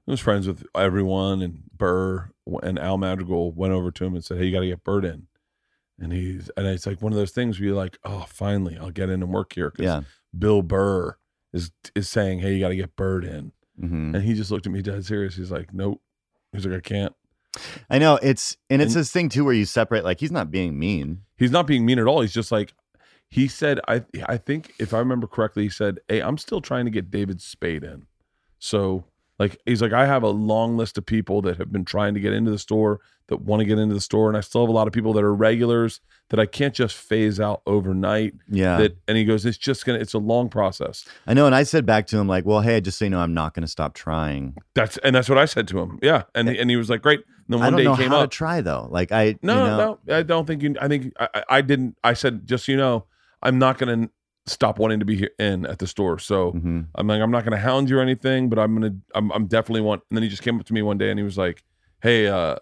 I 0.07 0.11
was 0.11 0.19
friends 0.19 0.47
with 0.47 0.65
everyone, 0.75 1.41
and 1.41 1.63
Burr 1.77 2.31
and 2.63 2.79
Al 2.79 2.97
Madrigal 2.97 3.51
went 3.53 3.71
over 3.73 3.91
to 3.91 4.05
him 4.05 4.15
and 4.15 4.23
said, 4.25 4.37
"Hey, 4.39 4.45
you 4.47 4.51
got 4.51 4.61
to 4.61 4.67
get 4.67 4.83
Bert 4.83 5.05
in." 5.05 5.27
And 5.99 6.11
he's 6.11 6.49
and 6.57 6.65
it's 6.65 6.87
like 6.87 7.01
one 7.01 7.11
of 7.13 7.17
those 7.19 7.31
things 7.31 7.59
where 7.59 7.67
you're 7.67 7.75
like, 7.75 7.97
"Oh, 8.03 8.25
finally, 8.27 8.77
I'll 8.77 8.89
get 8.91 9.09
in 9.09 9.21
and 9.21 9.31
work 9.31 9.53
here." 9.53 9.69
'cause 9.69 9.83
Yeah. 9.85 10.01
Bill 10.37 10.61
Burr 10.63 11.17
is 11.53 11.71
is 11.95 12.09
saying, 12.09 12.39
"Hey, 12.39 12.53
you 12.55 12.59
got 12.61 12.69
to 12.69 12.75
get 12.75 12.95
Bert 12.95 13.23
in," 13.25 13.51
hmm 13.79 14.15
and 14.15 14.23
he 14.23 14.33
just 14.33 14.49
looked 14.49 14.65
at 14.65 14.71
me 14.71 14.81
dead 14.81 15.05
serious. 15.05 15.35
He's 15.35 15.51
like, 15.51 15.73
"Nope." 15.73 16.01
He's 16.51 16.65
like, 16.65 16.75
"I 16.77 16.81
can't." 16.81 17.13
I 17.89 17.99
know 17.99 18.17
it's, 18.21 18.55
and 18.69 18.81
it's 18.81 18.93
And- 18.93 19.01
this 19.01 19.11
thing 19.11 19.29
too 19.29 19.43
where 19.45 19.53
you 19.53 19.65
separate. 19.65 20.03
Like 20.03 20.19
he's 20.19 20.31
not 20.31 20.51
being 20.51 20.77
mean. 20.79 21.21
He's 21.37 21.51
not 21.51 21.67
being 21.67 21.85
mean 21.85 21.99
at 21.99 22.07
all. 22.07 22.21
He's 22.21 22.33
just 22.33 22.51
like, 22.51 22.73
he 23.29 23.47
said, 23.47 23.79
"I 23.87 24.03
I 24.27 24.37
think 24.37 24.73
if 24.79 24.93
I 24.93 24.99
remember 24.99 25.25
correctly, 25.27 25.63
he 25.63 25.69
said, 25.69 25.99
hey, 26.09 26.21
I'm 26.21 26.37
still 26.37 26.61
trying 26.61 26.85
to 26.85 26.91
get 26.91 27.09
David 27.11 27.41
Spade 27.41 27.83
in." 27.83 28.05
So 28.59 29.05
like, 29.41 29.57
he's 29.65 29.81
like, 29.81 29.93
I 29.93 30.05
have 30.05 30.23
a 30.23 30.29
long 30.29 30.77
list 30.77 30.97
of 30.97 31.05
people 31.05 31.41
that 31.43 31.57
have 31.57 31.71
been 31.71 31.85
trying 31.85 32.13
to 32.13 32.19
get 32.19 32.33
into 32.33 32.51
the 32.51 32.59
store 32.59 32.99
that 33.27 33.37
want 33.41 33.59
to 33.61 33.65
get 33.65 33.79
into 33.79 33.95
the 33.95 34.01
store, 34.01 34.27
and 34.27 34.37
I 34.37 34.41
still 34.41 34.61
have 34.61 34.69
a 34.69 34.73
lot 34.73 34.87
of 34.87 34.93
people 34.93 35.13
that 35.13 35.23
are 35.23 35.33
regulars 35.33 36.01
that 36.29 36.39
I 36.39 36.45
can't 36.45 36.73
just 36.73 36.95
phase 36.95 37.39
out 37.39 37.61
overnight. 37.65 38.33
Yeah. 38.49 38.77
That 38.77 38.97
and 39.07 39.17
he 39.17 39.25
goes, 39.25 39.45
it's 39.45 39.57
just 39.57 39.85
gonna, 39.85 39.99
it's 39.99 40.13
a 40.13 40.17
long 40.19 40.49
process. 40.49 41.05
I 41.25 41.33
know. 41.33 41.45
And 41.45 41.55
I 41.55 41.63
said 41.63 41.85
back 41.85 42.07
to 42.07 42.17
him 42.17 42.27
like, 42.27 42.45
"Well, 42.45 42.61
hey, 42.61 42.81
just 42.81 42.97
so 42.99 43.05
you 43.05 43.09
know, 43.11 43.19
I'm 43.19 43.33
not 43.33 43.53
going 43.53 43.63
to 43.63 43.67
stop 43.71 43.93
trying." 43.93 44.55
That's 44.75 44.97
and 44.97 45.15
that's 45.15 45.29
what 45.29 45.37
I 45.37 45.45
said 45.45 45.67
to 45.69 45.79
him. 45.79 45.97
Yeah, 46.01 46.23
and 46.35 46.49
eh, 46.49 46.55
and 46.59 46.69
he 46.69 46.75
was 46.75 46.89
like, 46.89 47.01
great. 47.01 47.19
And 47.47 47.55
then 47.55 47.61
I 47.61 47.63
one 47.65 47.73
don't 47.73 47.77
day 47.79 47.83
know 47.85 47.95
he 47.95 48.03
came 48.03 48.11
how 48.11 48.19
up. 48.21 48.31
to 48.31 48.35
try 48.35 48.61
though. 48.61 48.87
Like 48.89 49.11
I, 49.11 49.35
No, 49.41 49.53
you 49.55 49.69
know, 49.69 49.99
no, 50.07 50.15
I 50.17 50.23
don't 50.23 50.45
think 50.45 50.61
you. 50.63 50.75
I 50.79 50.87
think 50.87 51.13
I, 51.19 51.27
I- 51.33 51.43
I 51.57 51.61
didn't. 51.61 51.97
I 52.03 52.13
said 52.13 52.45
just 52.47 52.65
so 52.65 52.71
you 52.73 52.77
know, 52.77 53.05
I'm 53.41 53.59
not 53.59 53.77
going 53.77 54.03
to 54.07 54.09
stop 54.51 54.77
wanting 54.79 54.99
to 54.99 55.05
be 55.05 55.15
here 55.15 55.31
in 55.39 55.65
at 55.65 55.79
the 55.79 55.87
store. 55.87 56.19
So 56.19 56.51
Mhm. 56.53 56.87
I'm 56.95 57.07
like, 57.07 57.21
I'm 57.21 57.31
not 57.31 57.43
going 57.43 57.51
to 57.57 57.57
hound 57.63 57.89
you 57.89 57.97
or 57.97 58.01
anything, 58.01 58.49
but 58.49 58.59
I'm 58.59 58.73
gonna, 58.75 58.95
I'm, 59.15 59.31
I'm 59.31 59.47
definitely 59.47 59.81
want. 59.81 60.03
And 60.09 60.17
then 60.17 60.23
he 60.23 60.29
just 60.29 60.41
came 60.43 60.59
up 60.59 60.65
to 60.65 60.73
me 60.73 60.81
one 60.81 60.97
day 60.97 61.09
and 61.09 61.17
he 61.19 61.23
was 61.23 61.37
like, 61.37 61.63
"Hey, 62.01 62.27
uh, 62.27 62.55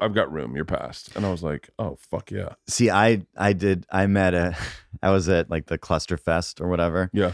I've 0.00 0.14
got 0.14 0.30
room. 0.32 0.54
You're 0.56 0.64
passed." 0.64 1.16
And 1.16 1.24
I 1.24 1.30
was 1.30 1.42
like, 1.42 1.70
"Oh 1.78 1.96
fuck 2.10 2.30
yeah, 2.30 2.50
See, 2.68 2.90
I 2.90 3.22
I 3.36 3.52
did 3.54 3.86
I 3.90 4.06
met 4.06 4.34
a 4.34 4.56
I 5.02 5.10
was 5.10 5.28
at 5.28 5.50
like 5.50 5.66
the 5.66 5.78
Clusterfest 5.78 6.60
or 6.60 6.68
whatever. 6.68 7.10
Yeah. 7.12 7.32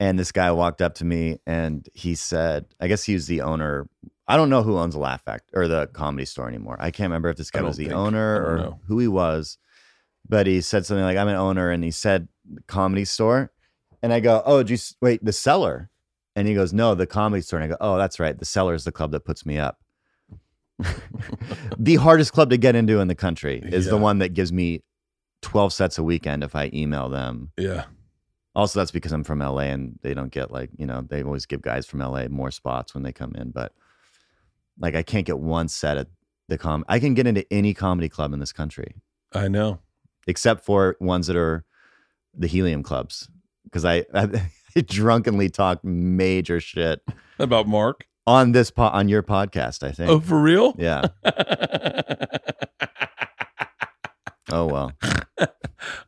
And 0.00 0.18
this 0.18 0.32
guy 0.32 0.50
walked 0.50 0.82
up 0.82 0.94
to 0.96 1.04
me 1.04 1.38
and 1.46 1.88
he 1.94 2.16
said, 2.16 2.64
I 2.80 2.88
guess 2.88 3.04
he 3.04 3.14
was 3.14 3.28
the 3.28 3.42
owner. 3.42 3.88
I 4.26 4.36
don't 4.36 4.50
know 4.50 4.62
who 4.64 4.76
owns 4.76 4.94
the 4.94 5.00
Laugh 5.00 5.22
Act 5.28 5.50
or 5.54 5.68
the 5.68 5.86
comedy 5.86 6.24
store 6.24 6.48
anymore. 6.48 6.76
I 6.80 6.90
can't 6.90 7.10
remember 7.10 7.28
if 7.28 7.36
this 7.36 7.50
guy 7.52 7.62
was 7.62 7.76
the 7.76 7.84
think- 7.84 7.96
owner 7.96 8.44
or 8.44 8.58
know. 8.58 8.80
who 8.88 8.98
he 8.98 9.06
was. 9.06 9.56
But 10.28 10.46
he 10.48 10.62
said 10.62 10.84
something 10.86 11.04
like, 11.04 11.16
I'm 11.18 11.28
an 11.28 11.36
owner. 11.36 11.70
And 11.70 11.84
he 11.84 11.90
said 11.92 12.26
comedy 12.66 13.04
store. 13.04 13.50
And 14.02 14.12
I 14.12 14.20
go, 14.20 14.42
Oh, 14.44 14.62
did 14.62 14.70
you 14.70 14.78
wait, 15.00 15.24
the 15.24 15.32
cellar? 15.32 15.90
And 16.36 16.46
he 16.48 16.54
goes, 16.54 16.72
No, 16.72 16.94
the 16.94 17.06
comedy 17.06 17.42
store. 17.42 17.60
And 17.60 17.64
I 17.64 17.68
go, 17.68 17.76
Oh, 17.80 17.96
that's 17.96 18.20
right. 18.20 18.38
The 18.38 18.44
cellar 18.44 18.74
is 18.74 18.84
the 18.84 18.92
club 18.92 19.12
that 19.12 19.24
puts 19.24 19.46
me 19.46 19.58
up. 19.58 19.78
the 21.78 21.96
hardest 21.96 22.32
club 22.32 22.50
to 22.50 22.56
get 22.56 22.74
into 22.74 22.98
in 23.00 23.08
the 23.08 23.14
country 23.14 23.62
is 23.64 23.86
the 23.86 23.96
one 23.96 24.18
that 24.18 24.34
gives 24.34 24.52
me 24.52 24.82
12 25.42 25.72
sets 25.72 25.98
a 25.98 26.02
weekend 26.02 26.42
if 26.42 26.56
I 26.56 26.70
email 26.74 27.08
them. 27.08 27.52
yeah, 27.56 27.84
Also, 28.54 28.80
that's 28.80 28.90
because 28.90 29.12
I'm 29.12 29.24
from 29.24 29.38
LA 29.38 29.58
and 29.70 29.98
they 30.02 30.14
don't 30.14 30.32
get 30.32 30.50
like, 30.50 30.70
you 30.76 30.86
know, 30.86 31.02
they 31.02 31.22
always 31.22 31.46
give 31.46 31.62
guys 31.62 31.86
from 31.86 32.00
LA 32.00 32.28
more 32.28 32.50
spots 32.50 32.94
when 32.94 33.02
they 33.04 33.12
come 33.12 33.34
in. 33.36 33.50
But 33.50 33.72
like, 34.78 34.94
I 34.94 35.02
can't 35.02 35.26
get 35.26 35.38
one 35.38 35.68
set 35.68 35.96
at 35.96 36.08
the 36.48 36.58
com. 36.58 36.84
I 36.88 36.98
can 36.98 37.14
get 37.14 37.26
into 37.26 37.46
any 37.52 37.72
comedy 37.72 38.08
club 38.08 38.32
in 38.32 38.40
this 38.40 38.52
country 38.52 38.96
I 39.32 39.48
know." 39.48 39.78
except 40.26 40.64
for 40.64 40.96
ones 41.00 41.26
that 41.28 41.36
are 41.36 41.64
the 42.36 42.46
helium 42.46 42.82
clubs 42.82 43.28
because 43.64 43.84
I, 43.84 44.04
I, 44.14 44.28
drunkenly 44.86 45.48
talk 45.50 45.84
major 45.84 46.60
shit 46.60 47.00
About 47.38 47.66
Mark? 47.68 48.06
on 48.26 48.52
this 48.52 48.70
po- 48.70 48.84
on 48.84 49.08
your 49.08 49.22
podcast. 49.22 49.82
I 49.86 49.92
think. 49.92 50.10
Oh, 50.10 50.20
for 50.20 50.40
real? 50.40 50.74
Yeah. 50.78 51.04
Oh 54.52 54.66
well. 54.66 54.92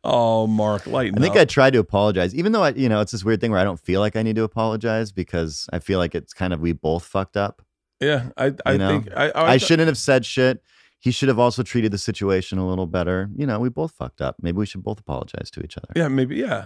oh, 0.05 0.47
Mark, 0.47 0.87
lighten 0.87 1.19
I 1.19 1.23
think 1.23 1.35
up. 1.37 1.41
I 1.41 1.45
tried 1.47 1.73
to 1.73 1.79
apologize, 1.79 2.35
even 2.35 2.53
though 2.53 2.63
I, 2.63 2.71
you 2.71 2.89
know, 2.89 3.01
it's 3.01 3.11
this 3.13 3.25
weird 3.25 3.41
thing 3.41 3.51
where 3.51 3.59
I 3.59 3.65
don't 3.65 3.81
feel 3.81 4.01
like 4.01 4.15
I 4.15 4.23
need 4.23 4.37
to 4.37 4.45
apologize 4.45 5.11
because 5.11 5.67
I 5.73 5.79
feel 5.79 5.99
like 5.99 6.15
it's 6.15 6.35
kind 6.35 6.53
of 6.53 6.61
we 6.61 6.73
both 6.73 7.05
fucked 7.05 7.37
up. 7.39 7.63
yeah, 7.99 8.29
I, 8.37 8.53
I 8.65 8.73
You 8.73 8.79
know, 8.79 8.89
think 8.89 9.09
I, 9.17 9.31
I, 9.31 9.51
I 9.53 9.57
shouldn't 9.57 9.87
have 9.89 9.97
said 9.99 10.27
shit. 10.27 10.63
He 11.07 11.13
should 11.13 11.29
have 11.29 11.39
also 11.39 11.63
treated 11.63 11.93
the 11.93 11.99
situation 11.99 12.59
a 12.59 12.67
little 12.69 12.89
better. 12.89 13.31
You 13.37 13.47
know, 13.47 13.61
we 13.61 13.69
both 13.69 13.93
fucked 13.93 14.21
up. 14.21 14.35
Maybe 14.43 14.59
we 14.59 14.67
should 14.67 14.83
both 14.83 14.99
apologize 14.99 15.53
to 15.53 15.61
each 15.63 15.79
other. 15.79 15.87
Yeah, 15.95 16.09
maybe. 16.09 16.35
Yeah, 16.35 16.65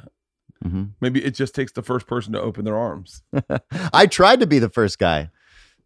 hmm 0.62 0.85
maybe 1.03 1.23
it 1.23 1.33
just 1.35 1.55
takes 1.55 1.73
the 1.73 1.83
first 1.83 2.07
person 2.07 2.33
to 2.33 2.41
open 2.41 2.65
their 2.65 2.79
arms. 2.79 3.23
I 3.93 4.07
tried 4.07 4.41
to 4.41 4.47
be 4.47 4.59
the 4.59 4.71
first 4.71 4.99
guy, 4.99 5.29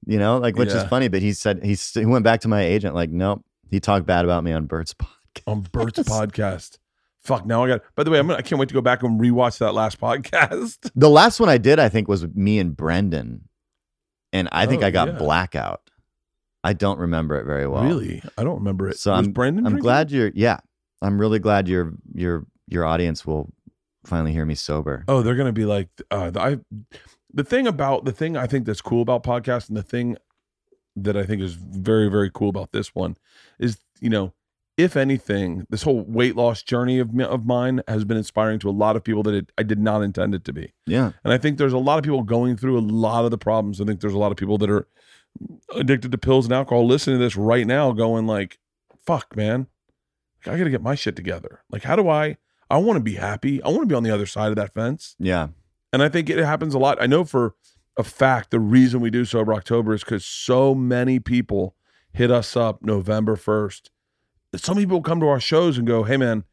you 0.07 0.19
know, 0.21 0.39
like 0.39 0.55
which 0.55 0.69
is 0.69 0.85
funny. 0.85 1.09
But 1.09 1.21
he 1.21 1.33
said 1.33 1.65
he, 1.65 1.75
he 1.75 2.07
went 2.07 2.23
back 2.25 2.43
to 2.43 2.49
my 2.49 2.63
agent 2.63 2.95
like, 2.95 3.11
nope. 3.11 3.45
He 3.71 3.81
talked 3.81 4.07
bad 4.07 4.25
about 4.25 4.45
me 4.45 4.53
on 4.53 4.67
Bert's 4.67 4.95
podcast. 4.95 5.43
on 5.49 5.61
Bert's 5.73 5.99
podcast. 5.99 6.79
Fuck, 7.25 7.47
now 7.47 7.65
I 7.65 7.69
got. 7.69 7.83
By 7.97 8.05
the 8.05 8.11
way, 8.13 8.21
I'm 8.21 8.29
gonna, 8.29 8.39
I 8.39 8.43
can't 8.43 8.61
wait 8.61 8.69
to 8.69 8.75
go 8.75 8.81
back 8.83 9.03
and 9.03 9.21
rewatch 9.21 9.59
that 9.59 9.73
last 9.75 9.99
podcast. 10.01 10.91
The 10.95 11.11
last 11.11 11.41
one 11.41 11.49
I 11.49 11.59
did, 11.59 11.81
I 11.81 11.89
think, 11.89 12.07
was 12.07 12.25
me 12.29 12.61
and 12.61 12.77
Brendan, 12.77 13.49
and 14.33 14.49
I 14.53 14.67
think 14.67 14.85
Oh, 14.85 14.87
I 14.87 14.91
got 14.91 15.09
yeah. 15.09 15.15
blackout. 15.19 15.84
I 16.65 16.73
don't 16.73 16.99
remember 16.99 17.39
it 17.39 17.45
very 17.45 17.69
well. 17.69 17.85
Really? 17.85 18.23
I 18.39 18.43
don't 18.43 18.57
remember 18.57 18.89
it. 18.89 18.99
So 18.99 19.12
Was 19.12 19.27
I'm 19.27 19.32
Brandon 19.32 19.66
I'm 19.66 19.73
drinking? 19.74 19.82
glad 19.82 20.11
you're 20.11 20.32
yeah. 20.35 20.59
I'm 21.03 21.20
really 21.20 21.39
glad 21.39 21.69
your 21.69 21.93
your 22.15 22.47
your 22.66 22.86
audience 22.86 23.27
will 23.27 23.53
finally 24.07 24.32
hear 24.32 24.47
me 24.47 24.55
sober. 24.55 25.05
Oh, 25.07 25.23
they're 25.23 25.35
gonna 25.36 25.53
be 25.53 25.66
like, 25.66 25.89
uh, 26.11 26.31
I. 26.35 26.59
The 27.32 27.45
thing 27.45 27.66
about 27.66 28.05
the 28.05 28.12
thing 28.12 28.36
I 28.36 28.47
think 28.47 28.65
that's 28.65 28.81
cool 28.81 29.03
about 29.03 29.24
podcasts, 29.24 29.69
and 29.69 29.77
the 29.77 29.82
thing 29.82 30.16
that 30.97 31.16
I 31.16 31.24
think 31.24 31.43
is 31.43 31.55
very 31.55 32.09
very 32.09 32.31
cool 32.32 32.49
about 32.49 32.73
this 32.73 32.95
one, 32.95 33.16
is 33.59 33.78
you 34.01 34.09
know, 34.09 34.32
if 34.78 34.97
anything, 34.97 35.66
this 35.69 35.82
whole 35.82 36.05
weight 36.05 36.36
loss 36.36 36.62
journey 36.62 36.99
of 36.99 37.11
of 37.20 37.45
mine 37.45 37.82
has 37.89 38.05
been 38.05 38.16
inspiring 38.16 38.59
to 38.61 38.70
a 38.70 38.73
lot 38.73 38.97
of 38.97 39.05
people 39.05 39.23
that 39.24 39.35
it, 39.35 39.53
I 39.59 39.65
did 39.65 39.81
not 39.81 40.03
intend 40.03 40.35
it 40.35 40.45
to 40.45 40.53
be. 40.53 40.73
Yeah. 40.86 41.12
And 41.24 41.32
I 41.32 41.39
think 41.39 41.59
there's 41.59 41.73
a 41.73 41.78
lot 41.78 41.99
of 41.99 42.05
people 42.05 42.23
going 42.23 42.57
through 42.57 42.78
a 42.78 42.81
lot 42.81 43.24
of 43.24 43.31
the 43.31 43.39
problems. 43.39 43.81
I 43.81 43.85
think 43.85 44.01
there's 44.01 44.15
a 44.15 44.19
lot 44.19 44.31
of 44.31 44.39
people 44.39 44.57
that 44.59 44.70
are 44.70 44.86
addicted 45.74 46.12
to 46.12 46.19
pills 46.19 46.47
and 46.47 46.55
alcohol 46.55 46.86
listening 46.86 47.19
to 47.19 47.24
this 47.24 47.36
right 47.36 47.66
now 47.66 47.93
going 47.93 48.27
like, 48.27 48.59
fuck, 49.06 49.36
man. 49.36 49.66
I 50.47 50.59
got 50.59 50.65
to 50.65 50.70
get 50.70 50.82
my 50.82 50.94
shit 50.94 51.16
together. 51.16 51.62
Like, 51.70 51.85
how 51.85 51.97
do 51.97 52.09
I? 52.09 52.36
I 52.70 52.78
want 52.78 52.97
to 52.97 53.02
be 53.02 53.15
happy. 53.15 53.62
I 53.62 53.69
want 53.69 53.82
to 53.82 53.86
be 53.86 53.94
on 53.94 54.02
the 54.02 54.11
other 54.11 54.27
side 54.27 54.51
of 54.51 54.56
that 54.56 54.74
fence. 54.74 55.16
Yeah. 55.19 55.48
And 55.93 56.02
I 56.02 56.09
think 56.09 56.28
it 56.28 56.39
happens 56.39 56.74
a 56.74 56.78
lot. 56.78 57.01
I 57.01 57.06
know 57.06 57.24
for 57.24 57.55
a 57.97 58.05
fact 58.05 58.51
the 58.51 58.61
reason 58.61 59.01
we 59.01 59.11
do 59.11 59.24
Sober 59.24 59.55
October 59.55 59.94
is 59.94 60.02
because 60.02 60.24
so 60.24 60.74
many 60.74 61.19
people 61.19 61.77
hit 62.12 62.31
us 62.31 62.56
up 62.56 62.82
November 62.82 63.36
1st. 63.36 63.90
Some 64.56 64.77
people 64.77 65.02
come 65.02 65.20
to 65.20 65.28
our 65.28 65.40
shows 65.40 65.78
and 65.78 65.86
go, 65.86 66.05
hey, 66.05 66.16
man, 66.16 66.44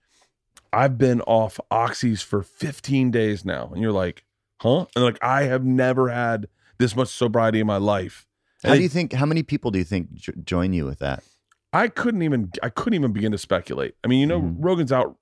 I've 0.72 0.98
been 0.98 1.22
off 1.22 1.60
oxys 1.70 2.24
for 2.24 2.44
15 2.44 3.12
days 3.12 3.44
now. 3.44 3.70
And 3.74 3.82
you're 3.82 3.92
like, 3.92 4.24
huh? 4.62 4.86
And 4.96 5.04
like, 5.04 5.20
I 5.22 5.44
have 5.44 5.66
never 5.66 6.10
had 6.10 6.48
this 6.78 6.96
much 6.96 7.10
sobriety 7.10 7.60
in 7.60 7.68
my 7.68 7.78
life. 7.78 8.28
How 8.64 8.76
do 8.76 8.82
you 8.82 8.90
think 8.90 9.14
how 9.14 9.26
many 9.26 9.44
people 9.44 9.72
do 9.72 9.80
you 9.80 9.86
think 9.86 10.14
jo- 10.14 10.34
join 10.44 10.74
you 10.74 10.86
with 10.86 11.00
that? 11.00 11.24
I 11.74 11.88
couldn't 11.88 12.22
even 12.22 12.52
I 12.62 12.70
couldn't 12.70 12.96
even 12.96 13.14
begin 13.14 13.32
to 13.32 13.38
speculate. 13.38 13.96
I 14.04 14.08
mean, 14.08 14.20
you 14.20 14.28
know, 14.28 14.42
Mhm. 14.42 14.56
Rogan's 14.60 14.92
out 14.92 15.16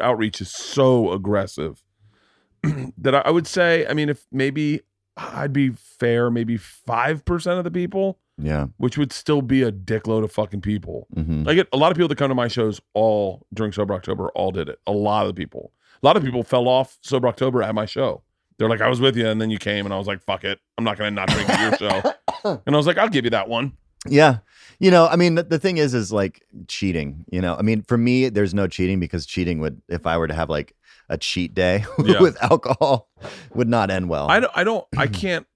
outreach 0.00 0.40
is 0.40 0.50
so 0.50 1.12
aggressive 1.12 1.82
that 2.98 3.14
I, 3.14 3.18
I 3.20 3.30
would 3.30 3.46
say, 3.46 3.86
I 3.86 3.92
mean, 3.94 4.08
if 4.08 4.26
maybe 4.32 4.80
I'd 5.16 5.52
be 5.52 5.70
fair, 5.70 6.30
maybe 6.30 6.56
five 6.56 7.24
percent 7.24 7.58
of 7.58 7.64
the 7.64 7.70
people, 7.70 8.18
Yeah. 8.38 8.66
which 8.76 8.96
would 8.98 9.12
still 9.12 9.42
be 9.42 9.62
a 9.62 9.70
dickload 9.70 10.24
of 10.24 10.32
fucking 10.32 10.60
people. 10.60 11.06
hmm 11.14 11.44
I 11.48 11.54
get 11.54 11.68
a 11.72 11.76
lot 11.76 11.90
of 11.90 11.96
people 11.96 12.08
that 12.08 12.16
come 12.18 12.28
to 12.28 12.34
my 12.34 12.48
shows 12.48 12.80
all 12.94 13.46
during 13.52 13.72
Sober 13.72 13.94
October, 13.94 14.28
all 14.30 14.50
did 14.52 14.68
it. 14.68 14.78
A 14.86 14.92
lot 14.92 15.26
of 15.26 15.34
the 15.34 15.38
people. 15.40 15.72
A 16.02 16.06
lot 16.06 16.16
of 16.16 16.22
people 16.22 16.42
fell 16.42 16.68
off 16.68 16.98
Sober 17.02 17.28
October 17.28 17.62
at 17.62 17.74
my 17.74 17.86
show. 17.86 18.22
They're 18.58 18.68
like, 18.68 18.80
I 18.80 18.88
was 18.88 19.00
with 19.00 19.16
you, 19.16 19.26
and 19.26 19.40
then 19.40 19.50
you 19.50 19.58
came, 19.58 19.84
and 19.86 19.92
I 19.94 19.98
was 19.98 20.06
like, 20.06 20.22
fuck 20.22 20.44
it. 20.44 20.60
I'm 20.78 20.84
not 20.84 20.96
gonna 20.98 21.10
not 21.10 21.28
drink 21.28 21.48
at 21.48 21.80
your 21.80 21.90
show. 21.90 22.12
And 22.44 22.60
I 22.66 22.76
was 22.76 22.86
like, 22.86 22.98
I'll 22.98 23.08
give 23.08 23.24
you 23.24 23.30
that 23.30 23.48
one. 23.48 23.72
Yeah. 24.08 24.38
You 24.78 24.90
know, 24.90 25.06
I 25.08 25.16
mean, 25.16 25.36
the, 25.36 25.42
the 25.42 25.58
thing 25.58 25.78
is, 25.78 25.94
is 25.94 26.12
like 26.12 26.44
cheating. 26.68 27.24
You 27.30 27.40
know, 27.40 27.56
I 27.56 27.62
mean, 27.62 27.82
for 27.82 27.96
me, 27.98 28.28
there's 28.28 28.52
no 28.54 28.66
cheating 28.68 29.00
because 29.00 29.24
cheating 29.26 29.58
would, 29.60 29.80
if 29.88 30.06
I 30.06 30.18
were 30.18 30.28
to 30.28 30.34
have 30.34 30.50
like 30.50 30.74
a 31.08 31.16
cheat 31.16 31.54
day 31.54 31.84
Yeah. 32.04 32.20
with 32.20 32.36
alcohol, 32.42 33.08
would 33.54 33.68
not 33.68 33.90
end 33.90 34.08
well. 34.08 34.28
I 34.30 34.40
don't, 34.40 34.52
I 34.54 34.64
don't, 34.64 34.86
I 34.96 35.06
can't. 35.22 35.46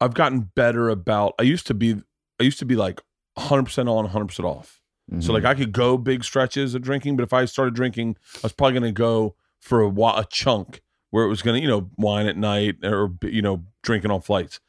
I've 0.00 0.14
gotten 0.14 0.40
better 0.54 0.88
about. 0.88 1.34
I 1.38 1.42
used 1.42 1.66
to 1.68 1.74
be, 1.74 2.02
I 2.38 2.42
used 2.44 2.58
to 2.60 2.64
be 2.64 2.76
like 2.76 3.00
100 3.34 3.64
percent 3.64 3.88
on, 3.88 4.04
100 4.04 4.26
percent 4.26 4.46
off. 4.46 4.80
So 5.18 5.30
Mhm. 5.30 5.34
like 5.34 5.44
I 5.44 5.54
could 5.54 5.72
go 5.72 5.96
big 5.98 6.22
stretches 6.22 6.74
of 6.76 6.82
drinking, 6.82 7.16
but 7.16 7.24
if 7.24 7.32
I 7.32 7.44
started 7.44 7.74
drinking, 7.74 8.16
I 8.36 8.38
was 8.44 8.52
probably 8.52 8.78
going 8.78 8.94
to 8.94 8.96
go 8.96 9.34
for 9.58 9.80
a, 9.80 9.88
wa- 9.88 10.18
a 10.20 10.24
chunk 10.24 10.82
where 11.10 11.24
it 11.24 11.28
was 11.28 11.42
going 11.42 11.56
to, 11.56 11.62
you 11.62 11.68
know, 11.68 11.90
wine 11.96 12.26
at 12.26 12.36
night 12.36 12.76
or 12.84 13.10
you 13.22 13.42
know, 13.42 13.64
drinking 13.82 14.10
on 14.10 14.20
flights. 14.20 14.60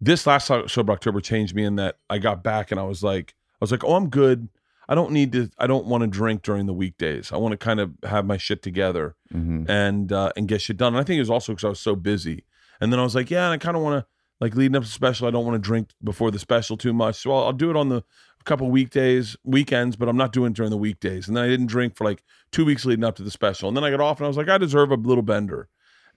This 0.00 0.26
last 0.26 0.46
so- 0.46 0.66
sober 0.66 0.92
October 0.92 1.20
changed 1.20 1.54
me 1.54 1.64
in 1.64 1.76
that 1.76 1.96
I 2.08 2.18
got 2.18 2.42
back 2.42 2.70
and 2.70 2.80
I 2.80 2.84
was 2.84 3.02
like, 3.02 3.34
I 3.54 3.56
was 3.60 3.70
like, 3.70 3.84
oh, 3.84 3.94
I'm 3.94 4.08
good. 4.08 4.48
I 4.88 4.94
don't 4.94 5.12
need 5.12 5.30
to. 5.32 5.50
I 5.58 5.66
don't 5.68 5.86
want 5.86 6.02
to 6.02 6.08
drink 6.08 6.42
during 6.42 6.66
the 6.66 6.72
weekdays. 6.72 7.30
I 7.32 7.36
want 7.36 7.52
to 7.52 7.56
kind 7.58 7.78
of 7.78 7.92
have 8.04 8.24
my 8.26 8.36
shit 8.38 8.60
together 8.62 9.14
Mhm. 9.32 9.68
and 9.68 10.12
uh, 10.12 10.32
and 10.36 10.48
get 10.48 10.62
shit 10.62 10.76
done. 10.78 10.94
And 10.94 11.00
I 11.00 11.04
think 11.04 11.18
it 11.18 11.20
was 11.20 11.30
also 11.30 11.52
because 11.52 11.64
I 11.64 11.68
was 11.68 11.78
so 11.80 11.94
busy. 11.94 12.44
And 12.80 12.92
then 12.92 12.98
I 12.98 13.04
was 13.04 13.14
like, 13.14 13.30
yeah, 13.30 13.44
and 13.44 13.52
I 13.52 13.58
kind 13.58 13.76
of 13.76 13.82
want 13.84 14.02
to 14.02 14.06
like 14.40 14.56
leading 14.56 14.74
up 14.74 14.82
to 14.82 14.88
the 14.88 14.92
special. 14.92 15.28
I 15.28 15.30
don't 15.30 15.44
want 15.44 15.54
to 15.54 15.64
drink 15.64 15.90
before 16.02 16.30
the 16.32 16.38
special 16.40 16.76
too 16.76 16.92
much, 16.92 17.16
so 17.22 17.30
I'll, 17.30 17.44
I'll 17.44 17.52
do 17.52 17.70
it 17.70 17.76
on 17.76 17.88
the 17.90 17.98
a 17.98 18.44
couple 18.44 18.68
weekdays, 18.70 19.36
weekends, 19.44 19.94
but 19.96 20.08
I'm 20.08 20.16
not 20.16 20.32
doing 20.32 20.50
it 20.52 20.56
during 20.56 20.70
the 20.70 20.76
weekdays. 20.78 21.28
And 21.28 21.36
then 21.36 21.44
I 21.44 21.48
didn't 21.48 21.66
drink 21.66 21.94
for 21.94 22.04
like 22.04 22.24
two 22.50 22.64
weeks 22.64 22.84
leading 22.86 23.04
up 23.04 23.14
to 23.16 23.22
the 23.22 23.30
special. 23.30 23.68
And 23.68 23.76
then 23.76 23.84
I 23.84 23.90
got 23.90 24.00
off 24.00 24.18
and 24.18 24.24
I 24.24 24.28
was 24.28 24.38
like, 24.38 24.48
I 24.48 24.56
deserve 24.58 24.90
a 24.90 24.94
little 24.96 25.22
bender. 25.22 25.68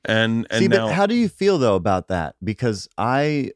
And 0.05 0.47
and 0.49 0.59
See, 0.59 0.67
now 0.67 0.87
but 0.87 0.93
how 0.93 1.05
do 1.05 1.15
you 1.15 1.29
feel 1.29 1.57
though 1.57 1.75
about 1.75 2.09
that? 2.09 2.35
Because 2.43 2.87
I 2.97 3.51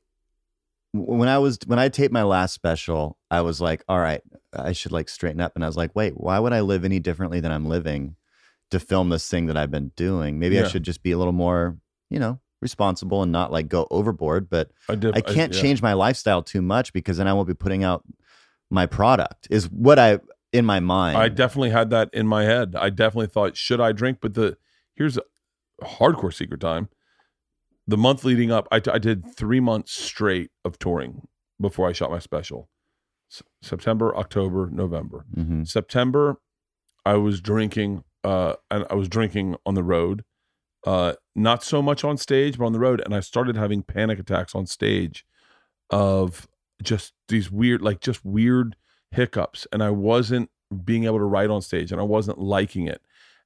when 0.94 1.30
I 1.30 1.38
was 1.38 1.60
when 1.66 1.80
I 1.80 1.90
taped 1.90 2.14
my 2.14 2.24
last 2.24 2.54
special, 2.54 3.18
I 3.30 3.42
was 3.42 3.60
like, 3.60 3.84
all 3.88 4.00
right, 4.00 4.22
I 4.54 4.72
should 4.72 4.92
like 4.92 5.10
straighten 5.10 5.42
up, 5.42 5.54
and 5.56 5.64
I 5.64 5.68
was 5.68 5.78
like, 5.78 5.96
wait, 5.96 6.14
why 6.16 6.40
would 6.40 6.54
I 6.54 6.62
live 6.62 6.86
any 6.86 7.00
differently 7.00 7.40
than 7.40 7.52
I'm 7.52 7.66
living 7.66 8.16
to 8.72 8.80
film 8.80 9.10
this 9.10 9.30
thing 9.30 9.48
that 9.48 9.58
I've 9.58 9.72
been 9.72 9.92
doing? 9.96 10.40
Maybe 10.40 10.60
I 10.60 10.68
should 10.68 10.84
just 10.84 11.04
be 11.04 11.12
a 11.12 11.18
little 11.18 11.34
more, 11.34 11.78
you 12.10 12.20
know, 12.20 12.40
responsible 12.62 13.24
and 13.24 13.32
not 13.32 13.52
like 13.52 13.68
go 13.68 13.88
overboard. 13.92 14.50
But 14.50 14.72
I 14.90 14.96
did. 14.96 15.16
I 15.16 15.22
can't 15.22 15.54
yeah. 15.54 15.62
change 15.62 15.82
my 15.82 15.94
lifestyle 15.94 16.42
too 16.42 16.62
much 16.62 16.94
because 16.94 17.18
then 17.18 17.28
I 17.28 17.34
won't 17.34 17.48
be 17.48 17.54
putting 17.54 17.84
out 17.84 18.04
my 18.70 18.86
product. 18.86 19.48
Is 19.50 19.70
what 19.70 20.00
I 20.00 20.20
in 20.54 20.66
my 20.66 20.80
mind. 20.80 21.18
I 21.18 21.30
definitely 21.30 21.72
had 21.72 21.90
that 21.92 22.10
in 22.14 22.28
my 22.28 22.44
head. 22.44 22.76
I 22.78 22.90
definitely 22.90 23.28
thought, 23.28 23.58
should 23.58 23.82
I 23.82 23.92
drink? 23.92 24.20
But 24.22 24.34
the 24.34 24.58
here's 24.96 25.20
hardcore 25.82 26.34
secret 26.34 26.60
time. 26.62 26.90
The 27.88 27.98
month 27.98 28.24
leading 28.26 28.52
up, 28.52 28.68
I, 28.72 28.82
I 28.92 28.98
did 28.98 29.34
three 29.36 29.60
months 29.60 29.94
straight 29.94 30.52
of 30.66 30.78
touring 30.80 31.28
before 31.60 31.88
I 31.88 31.94
shot 31.94 32.12
my 32.12 32.20
special. 32.20 32.70
S- 33.32 33.44
September, 33.62 34.16
October, 34.16 34.70
November. 34.72 35.26
Mhm. 35.36 35.68
September, 35.68 36.38
I 37.06 37.14
was 37.16 37.40
drinking. 37.42 38.04
Uh, 38.24 38.56
and 38.70 38.86
I 38.90 38.96
was 38.96 39.08
drinking 39.08 39.56
on 39.66 39.76
the 39.76 39.84
road. 39.84 40.26
Uh, 40.86 41.14
not 41.36 41.64
so 41.64 41.82
much 41.82 42.04
on 42.04 42.18
stage, 42.18 42.58
but 42.58 42.66
on 42.66 42.74
the 42.74 42.80
road. 42.80 43.02
And 43.06 43.16
I 43.16 43.22
started 43.22 43.56
having 43.56 43.84
panic 43.84 44.20
attacks 44.20 44.54
on 44.54 44.66
stage, 44.66 45.26
of 45.90 46.48
just 46.84 47.14
these 47.30 47.50
weird, 47.50 47.82
like 47.82 48.02
just 48.02 48.26
weird 48.26 48.76
hiccups. 49.12 49.66
And 49.72 49.82
I 49.82 49.92
wasn't 49.92 50.50
being 50.84 51.06
able 51.06 51.20
to 51.20 51.24
write 51.26 51.50
on 51.50 51.62
stage, 51.62 51.92
and 51.94 52.02
I 52.02 52.04
wasn't 52.04 52.40
liking 52.40 52.88
it. 52.88 53.02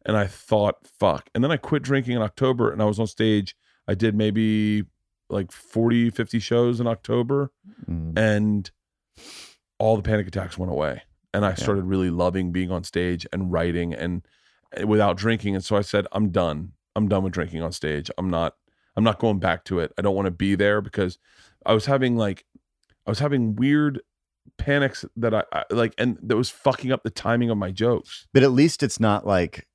And 0.06 0.18
I 0.18 0.28
thought, 0.28 0.88
fuck. 1.00 1.30
And 1.36 1.44
then 1.44 1.52
I 1.52 1.58
quit 1.58 1.84
drinking 1.84 2.16
in 2.16 2.22
October, 2.22 2.72
and 2.72 2.82
I 2.82 2.86
was 2.86 3.00
on 3.00 3.08
stage. 3.08 3.56
I 3.88 3.94
did 3.96 4.16
maybe 4.16 4.86
like 5.30 5.52
40, 5.52 6.10
50 6.10 6.40
shows 6.40 6.80
in 6.80 6.88
October 6.88 7.52
Mhm. 7.90 8.18
and 8.18 8.70
all 9.80 9.96
the 9.96 10.02
panic 10.04 10.28
attacks 10.28 10.58
went 10.58 10.72
away. 10.72 11.04
And 11.34 11.46
i 11.46 11.54
started 11.54 11.86
really 11.86 12.10
loving 12.10 12.52
being 12.52 12.72
on 12.72 12.84
stage 12.84 13.26
and 13.32 13.52
writing 13.52 13.94
and 13.94 14.22
and 14.74 14.90
without 14.90 15.16
drinking. 15.18 15.56
And 15.56 15.64
so 15.64 15.76
i 15.78 15.82
said 15.82 16.06
i'm 16.12 16.30
done. 16.30 16.74
I'm 16.96 17.08
done 17.08 17.24
with 17.24 17.32
drinking 17.34 17.62
on 17.62 17.72
stage. 17.72 18.12
I'm 18.18 18.30
not 18.30 18.56
i'm 18.98 19.04
not 19.06 19.20
going 19.20 19.40
back 19.40 19.64
to 19.66 19.80
it. 19.80 19.94
I 19.98 20.02
don't 20.02 20.16
want 20.16 20.26
to 20.26 20.32
be 20.32 20.56
there 20.56 20.82
because 20.82 21.18
i 21.66 21.74
was 21.74 21.86
having 21.86 22.18
like 22.18 22.46
i 23.08 23.10
was 23.12 23.20
having 23.20 23.56
weird 23.56 24.02
panics 24.58 25.06
that 25.16 25.34
I, 25.34 25.44
I 25.54 25.64
like 25.72 25.94
and 25.98 26.18
that 26.22 26.36
was 26.36 26.50
fucking 26.50 26.92
up 26.92 27.04
the 27.04 27.10
timing 27.10 27.50
of 27.50 27.58
my 27.58 27.72
jokes. 27.72 28.28
But 28.34 28.44
at 28.44 28.52
least 28.52 28.84
it's 28.84 29.00
not 29.00 29.26
like 29.26 29.68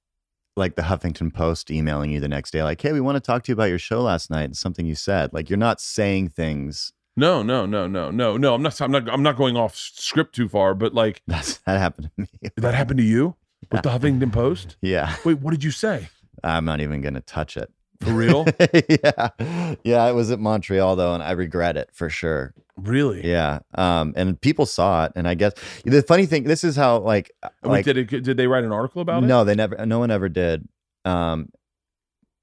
like 0.56 0.74
the 0.74 0.82
Huffington 0.82 1.32
Post 1.32 1.70
emailing 1.70 2.10
you 2.10 2.20
the 2.20 2.28
next 2.28 2.50
day, 2.50 2.62
like, 2.62 2.80
"Hey, 2.80 2.92
we 2.92 3.00
want 3.00 3.16
to 3.16 3.20
talk 3.20 3.42
to 3.44 3.50
you 3.50 3.54
about 3.54 3.64
your 3.68 3.78
show 3.78 4.02
last 4.02 4.30
night 4.30 4.44
and 4.44 4.56
something 4.56 4.86
you 4.86 4.94
said." 4.94 5.32
Like 5.32 5.50
you're 5.50 5.58
not 5.58 5.80
saying 5.80 6.30
things. 6.30 6.92
no 7.16 7.42
no 7.42 7.64
no 7.66 7.86
no 7.86 8.10
no 8.10 8.36
no 8.36 8.54
i'm 8.54 8.60
not 8.62 8.78
i'm 8.82 8.90
not 8.90 9.08
i'm 9.08 9.22
not 9.22 9.36
going 9.36 9.56
off 9.56 9.74
script 9.74 10.34
too 10.34 10.48
far 10.48 10.74
but 10.74 10.92
like 10.92 11.22
That's 11.26 11.56
that 11.66 11.78
happened 11.78 12.10
to 12.16 12.22
me. 12.22 12.50
that 12.58 12.74
happened 12.74 12.98
to 12.98 13.04
you 13.04 13.36
with 13.72 13.82
the 13.82 13.88
huffington 13.94 14.30
post 14.32 14.76
Yeah, 14.82 15.16
wait 15.24 15.38
what 15.40 15.52
did 15.52 15.64
you 15.64 15.70
say 15.70 16.08
I'm 16.44 16.66
not 16.66 16.80
even 16.82 17.00
gonna 17.00 17.22
touch 17.22 17.56
it. 17.56 17.72
For 18.00 18.12
real 18.12 18.46
yeah, 18.88 19.76
yeah. 19.84 20.02
I 20.02 20.12
was 20.12 20.30
at 20.30 20.38
Montreal 20.38 20.96
though, 20.96 21.14
and 21.14 21.22
I 21.22 21.32
regret 21.32 21.76
it 21.76 21.90
for 21.92 22.08
sure. 22.10 22.54
really 22.76 23.26
Yeah, 23.26 23.60
um, 23.74 24.12
and 24.16 24.40
people 24.40 24.66
saw 24.66 25.06
it, 25.06 25.12
and 25.16 25.26
I 25.26 25.34
guess 25.34 25.52
the 25.84 26.02
funny 26.02 26.26
thing, 26.26 26.44
this 26.44 26.64
is 26.64 26.76
how 26.76 26.98
like 26.98 27.30
Wait, 27.62 27.70
like 27.70 27.84
did 27.84 27.98
it? 27.98 28.22
Did 28.22 28.36
they 28.36 28.46
write 28.46 28.64
an 28.64 28.72
article 28.72 29.02
about 29.02 29.22
it? 29.22 29.26
no, 29.26 29.44
they 29.44 29.54
never, 29.54 29.84
no 29.86 29.98
one 29.98 30.10
ever 30.10 30.28
did. 30.28 30.68
Um, 31.04 31.50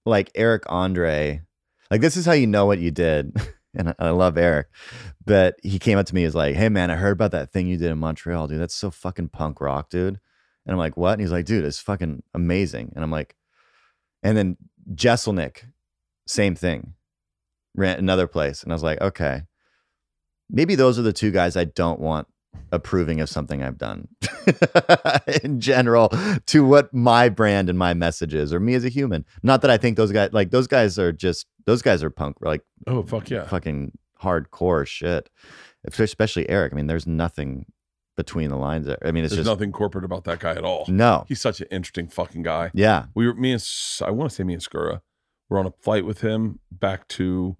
like 0.05 0.31
Eric 0.35 0.63
Andre, 0.67 1.41
like 1.91 2.01
this 2.01 2.17
is 2.17 2.25
how 2.25 2.33
you 2.33 2.47
know 2.47 2.65
what 2.65 2.79
you 2.79 2.91
did. 2.91 3.35
and 3.75 3.89
I, 3.89 3.95
I 3.99 4.09
love 4.11 4.37
Eric, 4.37 4.67
but 5.25 5.55
he 5.63 5.79
came 5.79 5.97
up 5.97 6.05
to 6.07 6.15
me, 6.15 6.21
he 6.21 6.25
was 6.25 6.35
like, 6.35 6.55
"Hey 6.55 6.69
man, 6.69 6.91
I 6.91 6.95
heard 6.95 7.13
about 7.13 7.31
that 7.31 7.51
thing 7.51 7.67
you 7.67 7.77
did 7.77 7.91
in 7.91 7.97
Montreal, 7.97 8.47
dude. 8.47 8.59
That's 8.59 8.75
so 8.75 8.91
fucking 8.91 9.29
punk 9.29 9.61
rock, 9.61 9.89
dude." 9.89 10.19
And 10.65 10.73
I'm 10.73 10.79
like, 10.79 10.97
"What?" 10.97 11.13
And 11.13 11.21
he's 11.21 11.31
like, 11.31 11.45
"Dude, 11.45 11.65
it's 11.65 11.79
fucking 11.79 12.23
amazing." 12.33 12.93
And 12.95 13.03
I'm 13.03 13.11
like, 13.11 13.35
and 14.23 14.37
then 14.37 14.57
Jeselnik, 14.93 15.63
same 16.27 16.55
thing, 16.55 16.93
ran 17.75 17.97
another 17.97 18.27
place, 18.27 18.63
and 18.63 18.71
I 18.71 18.75
was 18.75 18.83
like, 18.83 19.01
okay, 19.01 19.43
maybe 20.49 20.75
those 20.75 20.97
are 20.99 21.03
the 21.03 21.13
two 21.13 21.31
guys 21.31 21.55
I 21.55 21.65
don't 21.65 21.99
want 21.99 22.27
approving 22.71 23.19
of 23.21 23.29
something 23.29 23.61
I've 23.63 23.77
done 23.77 24.07
in 25.43 25.59
general 25.59 26.09
to 26.47 26.65
what 26.65 26.93
my 26.93 27.29
brand 27.29 27.69
and 27.69 27.77
my 27.77 27.93
message 27.93 28.33
is, 28.33 28.53
or 28.53 28.59
me 28.59 28.73
as 28.73 28.85
a 28.85 28.89
human. 28.89 29.25
Not 29.43 29.61
that 29.61 29.71
I 29.71 29.77
think 29.77 29.97
those 29.97 30.11
guys 30.11 30.31
like 30.33 30.51
those 30.51 30.67
guys 30.67 30.97
are 30.99 31.11
just 31.11 31.45
those 31.65 31.81
guys 31.81 32.03
are 32.03 32.09
punk 32.09 32.37
like 32.41 32.61
Oh 32.87 33.03
fuck 33.03 33.29
yeah! 33.29 33.45
fucking 33.45 33.97
hardcore 34.21 34.87
shit. 34.87 35.29
especially 35.85 36.49
Eric. 36.49 36.73
I 36.73 36.75
mean, 36.75 36.87
there's 36.87 37.07
nothing 37.07 37.65
between 38.15 38.49
the 38.49 38.57
lines 38.57 38.85
there. 38.85 38.97
I 39.03 39.11
mean, 39.11 39.23
it's 39.23 39.33
There's 39.33 39.45
just 39.45 39.55
nothing 39.55 39.71
corporate 39.71 40.05
about 40.05 40.23
that 40.25 40.39
guy 40.39 40.51
at 40.51 40.63
all. 40.63 40.85
no. 40.87 41.25
He's 41.27 41.41
such 41.41 41.61
an 41.61 41.67
interesting 41.71 42.07
fucking 42.07 42.43
guy. 42.43 42.71
Yeah. 42.73 43.05
We 43.15 43.27
were 43.27 43.33
me 43.33 43.51
and 43.51 43.65
I 44.01 44.11
want 44.11 44.29
to 44.29 44.35
say 44.35 44.43
me 44.43 44.53
and 44.53 44.61
Segura 44.61 45.01
were 45.49 45.59
on 45.59 45.65
a 45.65 45.71
flight 45.81 46.05
with 46.05 46.21
him 46.21 46.59
back 46.71 47.07
to 47.09 47.57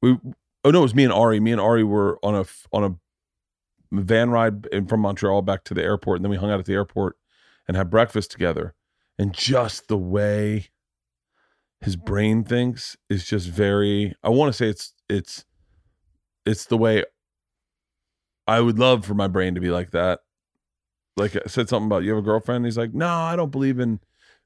we 0.00 0.18
oh 0.64 0.70
no 0.70 0.80
it 0.80 0.82
was 0.82 0.94
me 0.94 1.04
and 1.04 1.12
Ari 1.12 1.40
me 1.40 1.52
and 1.52 1.60
Ari 1.60 1.84
were 1.84 2.18
on 2.22 2.34
a 2.34 2.44
on 2.72 2.84
a 2.84 2.96
van 3.92 4.30
ride 4.30 4.66
in, 4.66 4.86
from 4.86 5.00
Montreal 5.00 5.42
back 5.42 5.64
to 5.64 5.74
the 5.74 5.82
airport 5.82 6.18
and 6.18 6.24
then 6.24 6.30
we 6.30 6.36
hung 6.36 6.50
out 6.50 6.60
at 6.60 6.66
the 6.66 6.74
airport 6.74 7.16
and 7.68 7.76
had 7.76 7.90
breakfast 7.90 8.30
together 8.30 8.74
and 9.18 9.32
just 9.32 9.88
the 9.88 9.98
way 9.98 10.68
his 11.80 11.96
brain 11.96 12.44
thinks 12.44 12.96
is 13.08 13.24
just 13.24 13.48
very 13.48 14.14
I 14.22 14.28
want 14.30 14.52
to 14.52 14.56
say 14.56 14.68
it's 14.68 14.94
it's 15.08 15.44
it's 16.46 16.66
the 16.66 16.76
way 16.76 17.04
I 18.46 18.60
would 18.60 18.78
love 18.78 19.04
for 19.04 19.14
my 19.14 19.28
brain 19.28 19.54
to 19.54 19.60
be 19.60 19.70
like 19.70 19.90
that 19.92 20.20
like 21.16 21.36
I 21.36 21.40
said 21.46 21.68
something 21.68 21.86
about 21.86 22.04
you 22.04 22.10
have 22.14 22.18
a 22.20 22.22
girlfriend. 22.22 22.64
He's 22.64 22.78
like, 22.78 22.94
no, 22.94 23.06
I 23.06 23.36
don't 23.36 23.52
believe 23.52 23.78
in, 23.78 24.00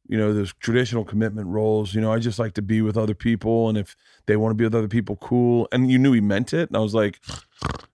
you 0.08 0.18
know, 0.18 0.34
those 0.34 0.52
traditional 0.54 1.04
commitment 1.04 1.46
roles. 1.46 1.94
You 1.94 2.00
know, 2.00 2.12
I 2.12 2.18
just 2.18 2.40
like 2.40 2.54
to 2.54 2.62
be 2.62 2.82
with 2.82 2.96
other 2.96 3.14
people, 3.14 3.68
and 3.68 3.78
if 3.78 3.94
they 4.26 4.36
want 4.36 4.50
to 4.50 4.56
be 4.56 4.64
with 4.64 4.74
other 4.74 4.88
people, 4.88 5.14
cool. 5.14 5.68
And 5.70 5.88
you 5.92 5.96
knew 5.96 6.12
he 6.12 6.20
meant 6.20 6.52
it, 6.52 6.68
and 6.68 6.76
I 6.76 6.80
was 6.80 6.92
like, 6.92 7.20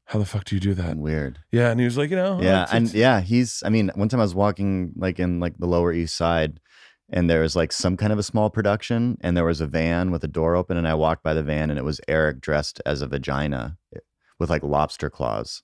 how 0.07 0.19
the 0.19 0.25
fuck 0.25 0.45
do 0.45 0.57
you 0.57 0.61
do 0.61 0.73
that? 0.73 0.97
Weird. 0.97 1.41
Yeah, 1.51 1.71
and 1.71 1.79
he 1.79 1.85
was 1.85 1.99
like, 1.99 2.09
you 2.09 2.17
know, 2.17 2.41
Yeah, 2.41 2.63
it's- 2.63 2.73
and 2.73 2.85
it's- 2.87 2.95
yeah, 2.99 3.21
he's. 3.21 3.63
I 3.63 3.69
mean, 3.69 3.91
one 3.95 4.09
time 4.09 4.21
I 4.21 4.25
was 4.25 4.35
walking 4.35 4.93
like 4.97 5.21
in 5.21 5.39
like 5.39 5.59
the 5.59 5.67
Lower 5.67 5.93
East 5.93 6.17
Side, 6.17 6.59
and 7.11 7.29
there 7.29 7.43
was 7.43 7.55
like 7.55 7.73
some 7.73 7.99
kind 7.99 8.11
of 8.13 8.19
a 8.19 8.23
small 8.23 8.49
production, 8.49 9.19
and 9.21 9.37
there 9.37 9.45
was 9.45 9.61
a 9.61 9.67
van 9.67 10.11
with 10.11 10.25
a 10.25 10.29
door 10.29 10.57
open, 10.57 10.79
and 10.79 10.89
I 10.89 10.95
walked 10.95 11.23
by 11.23 11.35
the 11.35 11.43
van, 11.43 11.69
and 11.69 11.79
it 11.79 11.85
was 11.85 12.01
Eric 12.09 12.41
dressed 12.41 12.81
as 12.87 13.03
a 13.03 13.07
vagina 13.07 13.77
eh, 13.95 13.99
with 14.39 14.49
like 14.49 14.63
lobster 14.63 15.11
claws. 15.11 15.63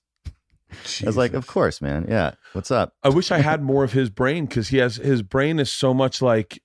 I 1.01 1.05
was 1.05 1.17
like, 1.17 1.33
of 1.33 1.47
course, 1.47 1.81
man. 1.81 2.05
Yeah, 2.07 2.33
what's 2.53 2.71
up? 2.71 2.93
I 3.03 3.09
wish 3.09 3.31
I 3.31 3.39
had 3.39 3.61
more 3.63 3.83
of 3.83 3.93
his 3.93 4.09
brain 4.09 4.45
because 4.45 4.67
he 4.69 4.77
has 4.77 4.97
his 4.97 5.21
brain 5.21 5.59
is 5.59 5.71
so 5.71 5.93
much 5.93 6.21
like, 6.21 6.61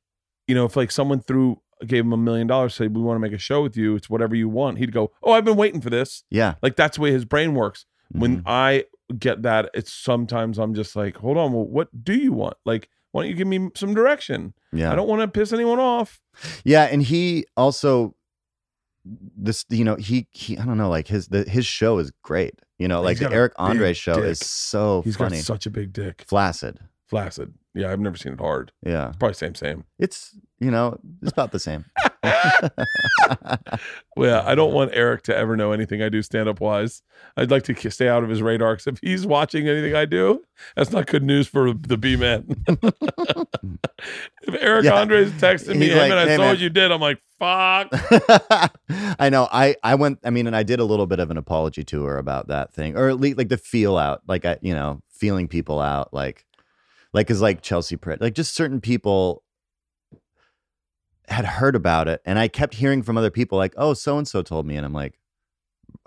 you 0.47 0.55
know, 0.55 0.65
if 0.67 0.77
like 0.77 0.91
someone 0.91 1.21
threw 1.21 1.61
gave 1.87 2.05
him 2.05 2.13
a 2.13 2.17
million 2.17 2.47
dollars, 2.47 2.75
say 2.75 2.87
we 2.87 3.01
want 3.03 3.17
to 3.17 3.21
make 3.21 3.33
a 3.33 3.39
show 3.39 3.63
with 3.63 3.77
you, 3.77 3.95
it's 3.97 4.09
whatever 4.09 4.35
you 4.35 4.49
want. 4.49 4.79
He'd 4.79 4.93
go, 4.93 5.11
oh, 5.23 5.33
I've 5.33 5.45
been 5.45 5.57
waiting 5.57 5.81
for 5.81 5.91
this. 5.91 6.25
Yeah. 6.31 6.55
Like 6.63 6.77
that's 6.77 6.97
the 6.97 7.03
way 7.03 7.11
his 7.13 7.25
brain 7.25 7.55
works. 7.55 7.85
When 8.11 8.39
Mhm. 8.39 8.43
I 8.47 8.85
get 9.19 9.43
that, 9.43 9.71
it's 9.75 9.93
sometimes 9.93 10.59
I'm 10.59 10.75
just 10.75 10.95
like, 10.97 11.17
hold 11.17 11.37
on, 11.37 11.53
well, 11.53 11.67
what 11.67 12.05
do 12.05 12.15
you 12.15 12.33
want? 12.33 12.57
Like, 12.65 12.89
why 13.13 13.23
don't 13.23 13.31
you 13.31 13.37
give 13.37 13.47
me 13.49 13.69
some 13.77 13.93
direction? 13.95 14.55
yeah, 14.73 14.93
I 14.93 14.95
don't 14.97 15.09
want 15.09 15.23
to 15.23 15.29
piss 15.29 15.53
anyone 15.53 15.79
off. 15.79 16.21
Yeah, 16.65 16.85
and 16.85 17.03
he 17.03 17.45
also 17.57 18.15
this 19.37 19.65
you 19.69 19.85
know 19.85 19.97
he 19.97 20.27
he 20.31 20.57
I 20.57 20.65
don't 20.65 20.79
know 20.79 20.89
like 20.89 21.09
his 21.09 21.29
the 21.29 21.45
his 21.45 21.67
show 21.67 21.99
is 21.99 22.11
great. 22.23 22.55
You 22.79 22.89
know, 22.89 23.03
like 23.03 23.19
the 23.19 23.31
Eric 23.31 23.53
Andre 23.57 23.91
big 23.91 23.97
show 23.97 24.19
is 24.19 24.39
dick. 24.41 24.49
so 24.49 25.03
He's 25.03 25.17
funny. 25.17 25.37
got 25.37 25.45
such 25.45 25.67
a 25.67 25.71
big 25.71 25.93
dick. 25.93 26.25
Flaccid. 26.27 26.79
Flaccid. 27.07 27.55
Yeah, 27.75 27.93
I've 27.93 28.01
never 28.01 28.17
seen 28.17 28.33
it 28.33 28.41
hard. 28.41 28.73
Yeah. 28.85 29.13
Probably 29.19 29.35
same, 29.35 29.55
same. 29.55 29.85
It's 29.99 30.37
you 30.59 30.71
know, 30.71 30.99
it's 31.23 31.33
about 31.33 31.53
the 31.53 31.59
same. 31.59 31.85
Well, 34.17 34.31
yeah, 34.31 34.49
I 34.49 34.55
don't 34.55 34.73
want 34.73 34.93
Eric 34.95 35.23
to 35.25 35.37
ever 35.37 35.57
know 35.57 35.73
anything 35.73 36.01
I 36.01 36.09
do 36.09 36.23
stand 36.23 36.49
up 36.49 36.61
wise. 36.61 37.03
I'd 37.37 37.51
like 37.51 37.65
to 37.65 37.91
stay 37.91 38.09
out 38.09 38.23
of 38.23 38.29
his 38.31 38.43
radar 38.43 38.75
because 38.75 38.87
if 38.87 38.99
he's 39.03 39.27
watching 39.27 39.67
anything 39.69 39.97
I 39.97 40.05
do, 40.05 40.45
that's 40.77 40.93
not 40.93 41.07
good 41.09 41.25
news 41.25 41.49
for 41.49 41.73
the 41.73 41.97
B 41.99 42.15
men. 42.15 42.47
if 42.69 44.55
Eric 44.61 44.85
Yeah. 44.85 44.95
Andre's 45.01 45.33
texting 45.33 45.77
me, 45.79 45.87
He's 45.87 45.97
like, 45.97 46.11
man, 46.11 46.19
I 46.19 46.27
"Hey, 46.27 46.37
saw 46.37 46.43
man." 46.43 46.51
what 46.51 46.59
you 46.61 46.71
did. 46.71 46.93
I'm 46.93 47.01
like, 47.01 47.21
fuck. 47.39 47.89
I 49.19 49.29
know. 49.31 49.49
I 49.51 49.77
I 49.83 49.95
went. 49.97 50.21
I 50.25 50.31
mean, 50.31 50.47
and 50.47 50.55
I 50.57 50.63
did 50.63 50.81
a 50.81 50.85
little 50.85 51.07
bit 51.07 51.19
of 51.19 51.31
an 51.31 51.37
apology 51.37 51.85
to 51.85 52.05
her 52.05 52.19
about 52.19 52.49
that 52.49 52.73
thing, 52.73 52.97
or 52.97 53.09
at 53.09 53.19
least 53.21 53.39
like 53.39 53.49
the 53.49 53.57
feel 53.57 53.97
out, 53.99 54.23
like 54.29 54.45
I, 54.45 54.59
you 54.63 54.75
know, 54.75 55.01
feeling 55.11 55.49
people 55.49 55.81
out, 55.81 56.15
like, 56.15 56.45
like 57.13 57.31
is 57.31 57.43
like 57.43 57.63
Chelsea 57.63 57.97
Peretti, 57.97 58.21
like 58.21 58.35
just 58.35 58.55
certain 58.55 58.81
people 58.81 59.43
had 61.29 61.45
heard 61.45 61.75
about 61.77 62.09
it, 62.09 62.21
and 62.25 62.39
I 62.39 62.49
kept 62.49 62.75
hearing 62.75 63.03
from 63.03 63.17
other 63.17 63.31
people, 63.31 63.57
like, 63.59 63.75
oh, 63.77 63.95
so 63.95 64.19
and 64.19 64.27
so 64.29 64.43
told 64.43 64.67
me, 64.67 64.77
and 64.77 64.85
I'm 64.85 64.93
like, 64.93 65.19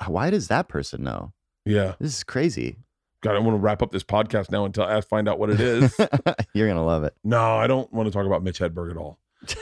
why 0.05 0.29
does 0.29 0.47
that 0.49 0.67
person 0.67 1.03
know? 1.03 1.33
Yeah. 1.65 1.95
This 1.99 2.15
is 2.17 2.23
crazy. 2.23 2.77
God, 3.21 3.35
I 3.35 3.39
want 3.39 3.55
to 3.55 3.59
wrap 3.59 3.81
up 3.81 3.91
this 3.91 4.03
podcast 4.03 4.51
now 4.51 4.63
until 4.65 4.83
I 4.83 5.01
find 5.01 5.27
out 5.27 5.39
what 5.39 5.49
it 5.49 5.59
is. 5.59 5.95
You're 6.53 6.67
gonna 6.67 6.85
love 6.85 7.03
it. 7.03 7.15
no, 7.23 7.57
I 7.57 7.65
don't 7.67 7.91
want 7.91 8.05
to 8.07 8.11
talk 8.11 8.25
about 8.27 8.43
Mitch 8.43 8.59
Hedberg 8.59 8.91
at 8.91 8.97
all. 8.97 9.19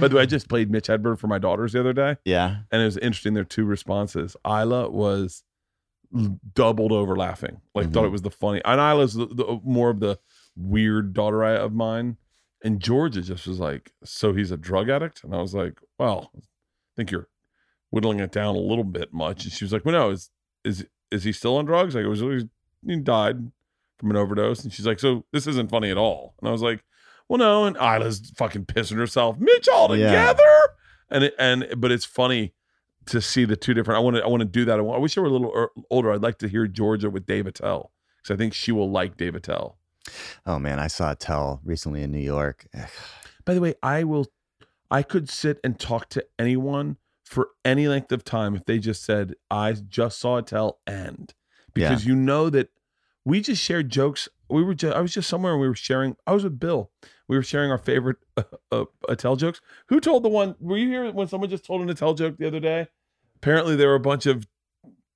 By 0.00 0.08
the 0.08 0.16
way, 0.16 0.22
I 0.22 0.26
just 0.26 0.48
played 0.48 0.70
Mitch 0.70 0.88
Hedberg 0.88 1.18
for 1.18 1.26
my 1.28 1.38
daughters 1.38 1.72
the 1.72 1.80
other 1.80 1.92
day. 1.92 2.16
yeah. 2.24 2.58
and 2.70 2.82
it 2.82 2.84
was 2.84 2.96
interesting. 2.96 3.34
Their 3.34 3.44
two 3.44 3.64
responses. 3.64 4.36
Ila 4.46 4.90
was 4.90 5.44
doubled 6.54 6.90
over 6.92 7.14
laughing, 7.16 7.60
like 7.74 7.92
thought 7.92 8.02
Mhm. 8.04 8.08
it 8.08 8.10
was 8.12 8.22
the 8.22 8.30
funny. 8.30 8.60
And 8.64 8.80
Ila's 8.80 9.14
the, 9.14 9.26
the, 9.26 9.60
more 9.64 9.90
of 9.90 10.00
the 10.00 10.18
weird 10.56 11.12
daughter 11.14 11.44
I- 11.44 11.52
of 11.56 11.72
mine, 11.72 12.16
and 12.62 12.80
Georgia 12.80 13.22
just 13.22 13.46
was 13.46 13.58
like, 13.60 13.92
"So 14.04 14.32
he's 14.32 14.50
a 14.50 14.56
drug 14.56 14.88
addict?" 14.88 15.24
And 15.24 15.34
I 15.34 15.40
was 15.40 15.54
like, 15.54 15.80
"Well, 15.98 16.30
I 16.36 16.40
think 16.96 17.10
you're 17.10 17.28
whittling 17.90 18.20
it 18.20 18.32
down 18.32 18.54
a 18.54 18.58
little 18.60 18.84
bit 18.84 19.12
much." 19.12 19.44
And 19.44 19.52
she 19.52 19.64
was 19.64 19.72
like, 19.72 19.84
"Well, 19.84 19.92
no, 19.94 20.10
is 20.10 20.30
is 20.64 20.86
is 21.10 21.24
he 21.24 21.32
still 21.32 21.56
on 21.56 21.64
drugs?" 21.64 21.94
Like 21.94 22.04
it 22.04 22.08
was 22.08 22.20
he 22.86 22.96
died 22.96 23.50
from 23.98 24.10
an 24.10 24.16
overdose, 24.16 24.62
and 24.64 24.72
she's 24.72 24.86
like, 24.86 24.98
"So 25.00 25.24
this 25.32 25.46
isn't 25.46 25.70
funny 25.70 25.90
at 25.90 25.98
all." 25.98 26.34
And 26.40 26.48
I 26.48 26.52
was 26.52 26.62
like, 26.62 26.82
"Well, 27.28 27.38
no." 27.38 27.64
And 27.64 27.76
Ila's 27.76 28.32
fucking 28.36 28.66
pissing 28.66 28.96
herself. 28.96 29.38
Mitch 29.38 29.68
all 29.68 29.94
Yeah. 29.96 30.06
together, 30.06 30.58
and 31.10 31.24
it, 31.24 31.34
and 31.38 31.66
but 31.76 31.90
it's 31.92 32.04
funny 32.04 32.52
to 33.06 33.20
see 33.20 33.44
the 33.46 33.56
two 33.56 33.72
different. 33.74 33.96
I 33.98 34.00
want 34.02 34.16
to 34.16 34.22
I 34.22 34.26
want 34.28 34.40
to 34.42 34.44
do 34.48 34.64
that. 34.66 34.78
I, 34.78 34.82
want, 34.82 34.98
I 34.98 35.00
wish 35.00 35.16
I 35.16 35.20
were 35.22 35.26
a 35.26 35.30
little 35.30 35.52
er- 35.54 35.70
older. 35.90 36.12
I'd 36.12 36.22
like 36.22 36.38
to 36.38 36.48
hear 36.48 36.66
Georgia 36.66 37.08
with 37.10 37.26
Dave 37.26 37.46
Attell 37.46 37.90
because 38.22 38.34
I 38.34 38.36
think 38.36 38.52
she 38.54 38.70
will 38.72 38.90
like 38.90 39.16
Dave 39.16 39.34
Attell. 39.34 39.78
Oh 40.46 40.58
man, 40.58 40.78
I 40.78 40.86
saw 40.86 41.12
Attell 41.12 41.60
recently 41.64 42.02
in 42.02 42.10
New 42.10 42.18
York. 42.18 42.66
By 43.44 43.54
the 43.54 43.60
way, 43.60 43.74
I 43.82 44.04
will. 44.04 44.26
I 44.90 45.02
could 45.02 45.28
sit 45.28 45.60
and 45.62 45.78
talk 45.78 46.08
to 46.10 46.24
anyone 46.38 46.96
for 47.24 47.50
any 47.64 47.86
length 47.86 48.10
of 48.10 48.24
time 48.24 48.56
if 48.56 48.64
they 48.64 48.78
just 48.78 49.04
said, 49.04 49.34
"I 49.50 49.72
just 49.72 50.18
saw 50.18 50.38
Attell 50.38 50.80
end," 50.86 51.34
because 51.72 52.06
you 52.06 52.16
know 52.16 52.50
that 52.50 52.70
we 53.24 53.40
just 53.40 53.62
shared 53.62 53.90
jokes. 53.90 54.28
We 54.48 54.62
were. 54.64 54.74
Just, 54.74 54.96
I 54.96 55.00
was 55.00 55.12
just 55.12 55.28
somewhere 55.28 55.52
and 55.52 55.60
we 55.60 55.68
were 55.68 55.74
sharing. 55.74 56.16
I 56.26 56.32
was 56.32 56.44
with 56.44 56.58
Bill. 56.58 56.90
We 57.28 57.36
were 57.36 57.42
sharing 57.42 57.70
our 57.70 57.78
favorite 57.78 58.16
uh, 58.36 58.42
uh, 58.72 58.84
Attell 59.08 59.36
jokes. 59.36 59.60
Who 59.88 60.00
told 60.00 60.24
the 60.24 60.28
one? 60.28 60.56
Were 60.58 60.76
you 60.76 60.88
here 60.88 61.10
when 61.12 61.28
someone 61.28 61.50
just 61.50 61.64
told 61.64 61.82
an 61.82 61.90
Attell 61.90 62.14
joke 62.14 62.38
the 62.38 62.46
other 62.46 62.60
day? 62.60 62.88
Apparently, 63.36 63.76
there 63.76 63.88
were 63.88 63.94
a 63.94 64.00
bunch 64.00 64.26
of. 64.26 64.46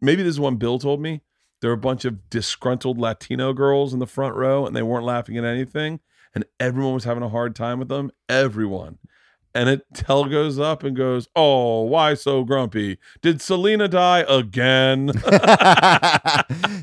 Maybe 0.00 0.22
this 0.22 0.30
is 0.30 0.40
one 0.40 0.56
Bill 0.56 0.78
told 0.78 1.00
me. 1.00 1.22
There 1.64 1.70
were 1.70 1.76
a 1.76 1.78
bunch 1.78 2.04
of 2.04 2.28
disgruntled 2.28 2.98
Latino 2.98 3.54
girls 3.54 3.94
in 3.94 3.98
the 3.98 4.06
front 4.06 4.34
row, 4.34 4.66
and 4.66 4.76
they 4.76 4.82
weren't 4.82 5.06
laughing 5.06 5.38
at 5.38 5.46
anything, 5.46 6.00
and 6.34 6.44
everyone 6.60 6.92
was 6.92 7.04
having 7.04 7.22
a 7.22 7.30
hard 7.30 7.56
time 7.56 7.78
with 7.78 7.88
them. 7.88 8.10
Everyone. 8.28 8.98
And 9.54 9.70
Attell 9.70 10.26
goes 10.26 10.58
up 10.58 10.82
and 10.84 10.94
goes, 10.94 11.26
"Oh, 11.34 11.84
why 11.84 12.12
so 12.12 12.44
grumpy? 12.44 12.98
Did 13.22 13.40
Selena 13.40 13.88
die 13.88 14.26
again?" 14.28 15.08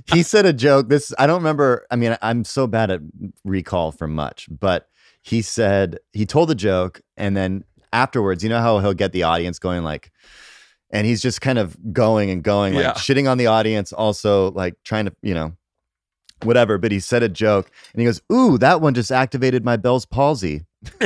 he 0.11 0.23
said 0.23 0.47
a 0.47 0.53
joke. 0.53 0.89
This 0.89 1.13
I 1.19 1.27
don't 1.27 1.37
remember. 1.37 1.85
I 1.91 1.95
mean, 1.95 2.17
I'm 2.23 2.43
so 2.43 2.65
bad 2.65 2.89
at 2.89 3.01
recall 3.45 3.91
from 3.91 4.15
much, 4.15 4.47
but 4.49 4.87
he 5.21 5.43
said 5.43 5.99
he 6.11 6.25
told 6.25 6.49
a 6.49 6.55
joke, 6.55 7.01
and 7.15 7.37
then 7.37 7.65
afterwards, 7.93 8.43
you 8.43 8.49
know 8.49 8.61
how 8.61 8.79
he'll 8.79 8.95
get 8.95 9.11
the 9.11 9.21
audience 9.21 9.59
going 9.59 9.83
like, 9.83 10.11
and 10.91 11.07
he's 11.07 11.22
just 11.22 11.41
kind 11.41 11.57
of 11.57 11.76
going 11.93 12.30
and 12.30 12.43
going, 12.43 12.73
like 12.76 12.84
Yeah. 12.84 12.93
shitting 12.93 13.30
on 13.30 13.38
the 13.38 13.47
audience, 13.47 13.91
also 13.93 14.51
like 14.51 14.76
trying 14.84 15.05
to, 15.05 15.15
you 15.22 15.34
know, 15.34 15.53
whatever. 16.43 16.77
But 16.77 16.91
he 16.91 16.99
said 16.99 17.23
a 17.23 17.30
joke, 17.30 17.72
and 17.93 18.01
he 18.01 18.05
goes, 18.05 18.22
"Ooh, 18.31 18.57
that 18.59 18.81
one 18.81 18.93
just 18.93 19.11
activated 19.11 19.63
my 19.65 19.77
Bell's 19.77 20.05
palsy." 20.05 20.65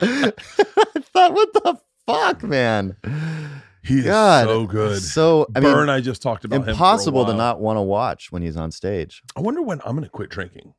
I 0.00 1.00
thought, 1.12 1.32
what 1.32 1.52
the 1.52 1.78
fuck, 2.06 2.42
man? 2.42 2.96
he 3.82 3.98
is 4.00 4.04
so 4.06 4.66
good. 4.66 5.02
So 5.02 5.46
I 5.54 5.60
Burn, 5.60 5.86
mean, 5.86 5.88
I 5.90 6.00
just 6.00 6.22
talked 6.22 6.44
about 6.44 6.56
him 6.56 6.62
for 6.64 6.68
a 6.70 6.72
impossible 6.72 7.24
to 7.26 7.34
not 7.34 7.60
want 7.60 7.76
to 7.76 7.82
watch 7.82 8.30
when 8.32 8.42
he's 8.42 8.56
on 8.56 8.70
stage. 8.70 9.22
I 9.36 9.40
wonder 9.40 9.62
when 9.62 9.80
I'm 9.84 9.94
gonna 9.96 10.08
quit 10.08 10.30
drinking. 10.30 10.74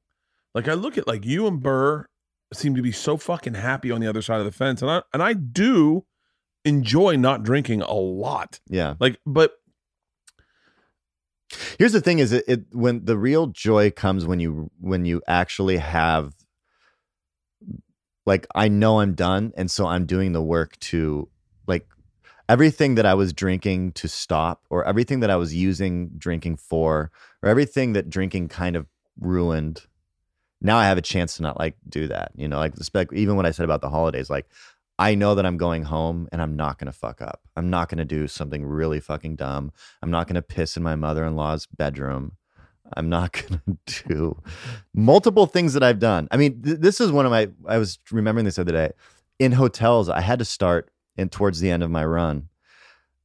Like 0.53 0.67
I 0.67 0.73
look 0.73 0.97
at 0.97 1.07
like 1.07 1.25
you 1.25 1.47
and 1.47 1.61
Burr 1.61 2.05
seem 2.53 2.75
to 2.75 2.81
be 2.81 2.91
so 2.91 3.17
fucking 3.17 3.55
happy 3.55 3.91
on 3.91 4.01
the 4.01 4.07
other 4.07 4.21
side 4.21 4.39
of 4.39 4.45
the 4.45 4.51
fence, 4.51 4.81
and 4.81 4.89
I 4.89 5.01
and 5.13 5.21
I 5.21 5.33
do 5.33 6.05
enjoy 6.65 7.15
not 7.15 7.43
drinking 7.43 7.81
a 7.81 7.93
lot. 7.93 8.59
Yeah. 8.67 8.95
Like, 8.99 9.19
but 9.25 9.57
Here's 11.79 11.93
the 11.93 12.01
thing: 12.01 12.19
is 12.19 12.33
it, 12.33 12.43
it 12.47 12.65
when 12.71 13.05
the 13.05 13.17
real 13.17 13.47
joy 13.47 13.91
comes 13.91 14.25
when 14.25 14.39
you 14.39 14.69
when 14.79 15.05
you 15.05 15.21
actually 15.27 15.77
have 15.77 16.33
like 18.25 18.47
I 18.53 18.67
know 18.67 18.99
I'm 18.99 19.13
done, 19.13 19.53
and 19.55 19.71
so 19.71 19.87
I'm 19.87 20.05
doing 20.05 20.33
the 20.33 20.41
work 20.41 20.77
to 20.79 21.29
like 21.65 21.87
everything 22.49 22.95
that 22.95 23.05
I 23.05 23.13
was 23.13 23.31
drinking 23.31 23.93
to 23.93 24.07
stop, 24.07 24.65
or 24.69 24.85
everything 24.85 25.21
that 25.21 25.29
I 25.29 25.37
was 25.37 25.55
using 25.55 26.09
drinking 26.17 26.57
for, 26.57 27.11
or 27.41 27.49
everything 27.49 27.93
that 27.93 28.09
drinking 28.09 28.49
kind 28.49 28.75
of 28.75 28.87
ruined. 29.19 29.85
Now 30.61 30.77
I 30.77 30.85
have 30.85 30.97
a 30.97 31.03
chance 31.03 31.37
to 31.37 31.43
not 31.43 31.59
like 31.59 31.75
do 31.87 32.07
that, 32.07 32.31
you 32.35 32.47
know, 32.47 32.57
like, 32.57 32.73
even 33.13 33.35
when 33.35 33.45
I 33.45 33.51
said 33.51 33.65
about 33.65 33.81
the 33.81 33.89
holidays, 33.89 34.29
like 34.29 34.47
I 34.99 35.13
know 35.13 35.35
that 35.35 35.45
I'm 35.45 35.57
going 35.57 35.83
home 35.83 36.27
and 36.31 36.41
I'm 36.41 36.55
not 36.55 36.79
going 36.79 36.87
to 36.87 36.97
fuck 36.97 37.21
up. 37.21 37.41
I'm 37.55 37.69
not 37.69 37.89
going 37.89 37.99
to 37.99 38.05
do 38.05 38.27
something 38.27 38.65
really 38.65 38.99
fucking 38.99 39.35
dumb. 39.35 39.71
I'm 40.01 40.09
not 40.09 40.27
going 40.27 40.35
to 40.35 40.41
piss 40.41 40.75
in 40.75 40.81
my 40.81 40.95
mother-in-law's 40.95 41.67
bedroom. 41.67 42.33
I'm 42.95 43.09
not 43.09 43.33
going 43.65 43.77
to 43.85 44.07
do 44.07 44.41
multiple 44.93 45.45
things 45.45 45.73
that 45.73 45.83
I've 45.83 45.99
done. 45.99 46.27
I 46.31 46.37
mean, 46.37 46.61
th- 46.63 46.79
this 46.79 46.99
is 46.99 47.11
one 47.11 47.25
of 47.25 47.31
my 47.31 47.49
I 47.67 47.77
was 47.77 47.99
remembering 48.11 48.45
this 48.45 48.55
the 48.55 48.61
other 48.61 48.71
day. 48.71 48.91
In 49.39 49.51
hotels, 49.51 50.09
I 50.09 50.21
had 50.21 50.39
to 50.39 50.45
start 50.45 50.89
and 51.17 51.31
towards 51.31 51.59
the 51.59 51.71
end 51.71 51.83
of 51.83 51.91
my 51.91 52.05
run, 52.05 52.49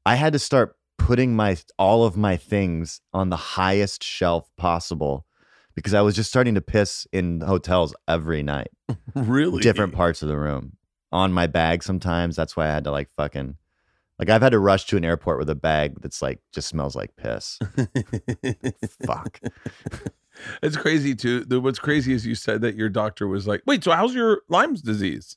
I 0.04 0.16
had 0.16 0.32
to 0.32 0.38
start 0.38 0.76
putting 0.98 1.34
my 1.34 1.56
all 1.78 2.04
of 2.04 2.16
my 2.16 2.36
things 2.36 3.00
on 3.12 3.30
the 3.30 3.36
highest 3.36 4.02
shelf 4.02 4.50
possible 4.56 5.26
because 5.74 5.94
I 5.94 6.00
was 6.02 6.14
just 6.14 6.30
starting 6.30 6.54
to 6.54 6.60
piss 6.60 7.06
in 7.12 7.40
hotels 7.40 7.94
every 8.08 8.42
night. 8.42 8.70
Really? 9.14 9.60
Different 9.62 9.94
parts 9.94 10.22
of 10.22 10.28
the 10.28 10.36
room. 10.38 10.76
On 11.12 11.32
my 11.32 11.46
bag 11.46 11.82
sometimes 11.82 12.34
that's 12.36 12.56
why 12.56 12.66
i 12.66 12.70
had 12.70 12.84
to 12.84 12.90
like 12.90 13.10
fucking 13.16 13.56
like 14.18 14.30
i've 14.30 14.40
had 14.40 14.52
to 14.52 14.58
rush 14.58 14.86
to 14.86 14.96
an 14.96 15.04
airport 15.04 15.38
with 15.38 15.50
a 15.50 15.54
bag 15.54 16.00
that's 16.00 16.22
like 16.22 16.40
just 16.52 16.68
smells 16.68 16.96
like 16.96 17.14
piss. 17.16 17.58
Fuck. 19.06 19.40
It's 20.62 20.76
crazy 20.76 21.14
too. 21.14 21.44
The, 21.44 21.60
what's 21.60 21.78
crazy 21.78 22.12
is 22.14 22.26
you 22.26 22.34
said 22.34 22.62
that 22.62 22.74
your 22.74 22.88
doctor 22.88 23.26
was 23.28 23.46
like, 23.46 23.62
"Wait, 23.66 23.84
so 23.84 23.92
how's 23.92 24.14
your 24.14 24.42
Lyme's 24.48 24.80
disease? 24.80 25.36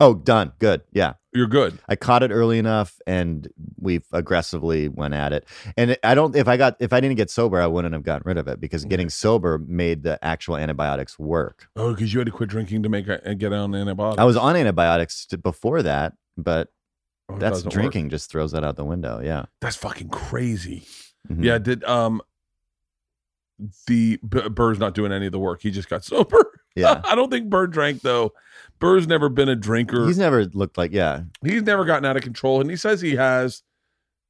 Oh 0.00 0.14
done 0.14 0.52
good 0.58 0.82
yeah 0.92 1.12
You're 1.32 1.46
good." 1.46 1.78
i 1.88 1.94
caught 1.96 2.22
it 2.22 2.30
early 2.30 2.58
enough 2.58 2.98
and 3.06 3.48
we've 3.78 4.06
aggressively 4.12 4.88
went 4.88 5.14
at 5.14 5.32
it 5.32 5.46
and 5.76 5.96
i 6.02 6.14
don't 6.14 6.34
if 6.34 6.48
i 6.48 6.56
got 6.56 6.76
if 6.80 6.92
i 6.92 7.00
didn't 7.00 7.16
get 7.16 7.30
sober 7.30 7.60
i 7.60 7.66
wouldn't 7.66 7.94
have 7.94 8.02
gotten 8.02 8.22
rid 8.24 8.38
of 8.38 8.48
it 8.48 8.60
because 8.60 8.84
getting 8.84 9.08
sober 9.10 9.58
made 9.58 10.02
the 10.02 10.18
actual 10.24 10.56
antibiotics 10.56 11.18
work 11.18 11.68
Oh, 11.76 11.92
because 11.94 12.12
you 12.12 12.20
had 12.20 12.26
to 12.26 12.32
quit 12.32 12.48
drinking 12.48 12.82
to 12.82 12.88
make 12.88 13.06
and 13.08 13.38
get 13.38 13.52
on 13.52 13.74
antibiotics. 13.74 14.20
i 14.20 14.24
was 14.24 14.36
on 14.36 14.56
antibiotics 14.56 15.26
to, 15.26 15.38
before 15.38 15.82
that 15.82 16.14
but 16.36 16.68
Oh, 17.28 17.38
that's 17.38 17.58
doesn't 17.58 17.66
work. 17.66 17.72
drinking 17.74 18.08
just 18.10 18.28
throws 18.28 18.50
that 18.52 18.64
out 18.64 18.74
the 18.74 18.84
window 18.84 19.20
yeah 19.22 19.44
That's 19.60 19.76
fucking 19.76 20.08
crazy. 20.08 20.82
Mhm. 21.30 21.44
Yeah, 21.44 21.58
did 21.58 21.84
um 21.84 22.22
the 23.86 24.16
Burr's 24.22 24.78
not 24.78 24.94
doing 24.94 25.12
any 25.12 25.26
of 25.26 25.32
the 25.32 25.38
work. 25.38 25.60
He 25.62 25.70
just 25.70 25.88
got 25.88 26.02
sober. 26.12 26.59
Yeah 26.76 27.00
I 27.04 27.14
don't 27.14 27.30
think 27.30 27.48
Burr 27.50 27.66
drank 27.66 28.02
though. 28.02 28.32
Burr's 28.78 29.06
never 29.06 29.28
been 29.28 29.48
a 29.48 29.56
drinker. 29.56 30.06
he's 30.06 30.18
never 30.18 30.44
looked 30.46 30.78
like 30.78 30.92
yeah 30.92 31.22
He's 31.44 31.62
never 31.62 31.84
gotten 31.84 32.04
out 32.06 32.16
of 32.16 32.22
control, 32.22 32.60
and 32.60 32.70
he 32.70 32.76
says 32.76 33.00
he 33.00 33.16
has. 33.16 33.62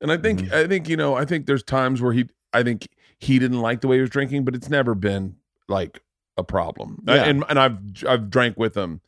And 0.01 0.11
I 0.11 0.17
think 0.17 0.41
Mhm. 0.41 0.53
I 0.53 0.67
think 0.67 0.89
you 0.89 0.97
know 0.97 1.15
I 1.15 1.25
think 1.25 1.47
there's 1.47 1.63
times 1.63 2.01
where 2.01 2.13
he 2.13 2.29
I 2.53 2.63
think 2.63 2.89
he 3.19 3.39
didn't 3.39 3.61
like 3.61 3.81
the 3.83 3.89
way 3.89 3.97
he 3.97 4.01
was 4.01 4.11
drinking, 4.11 4.45
but 4.45 4.55
it's 4.55 4.69
never 4.71 4.95
been 4.95 5.37
like 5.69 6.03
a 6.37 6.43
problem. 6.45 7.03
I- 7.07 7.19
and 7.19 7.45
and 7.49 7.59
I've 7.59 7.79
I've 8.09 8.31
drank 8.31 8.57
with 8.59 8.77
him. 8.77 9.01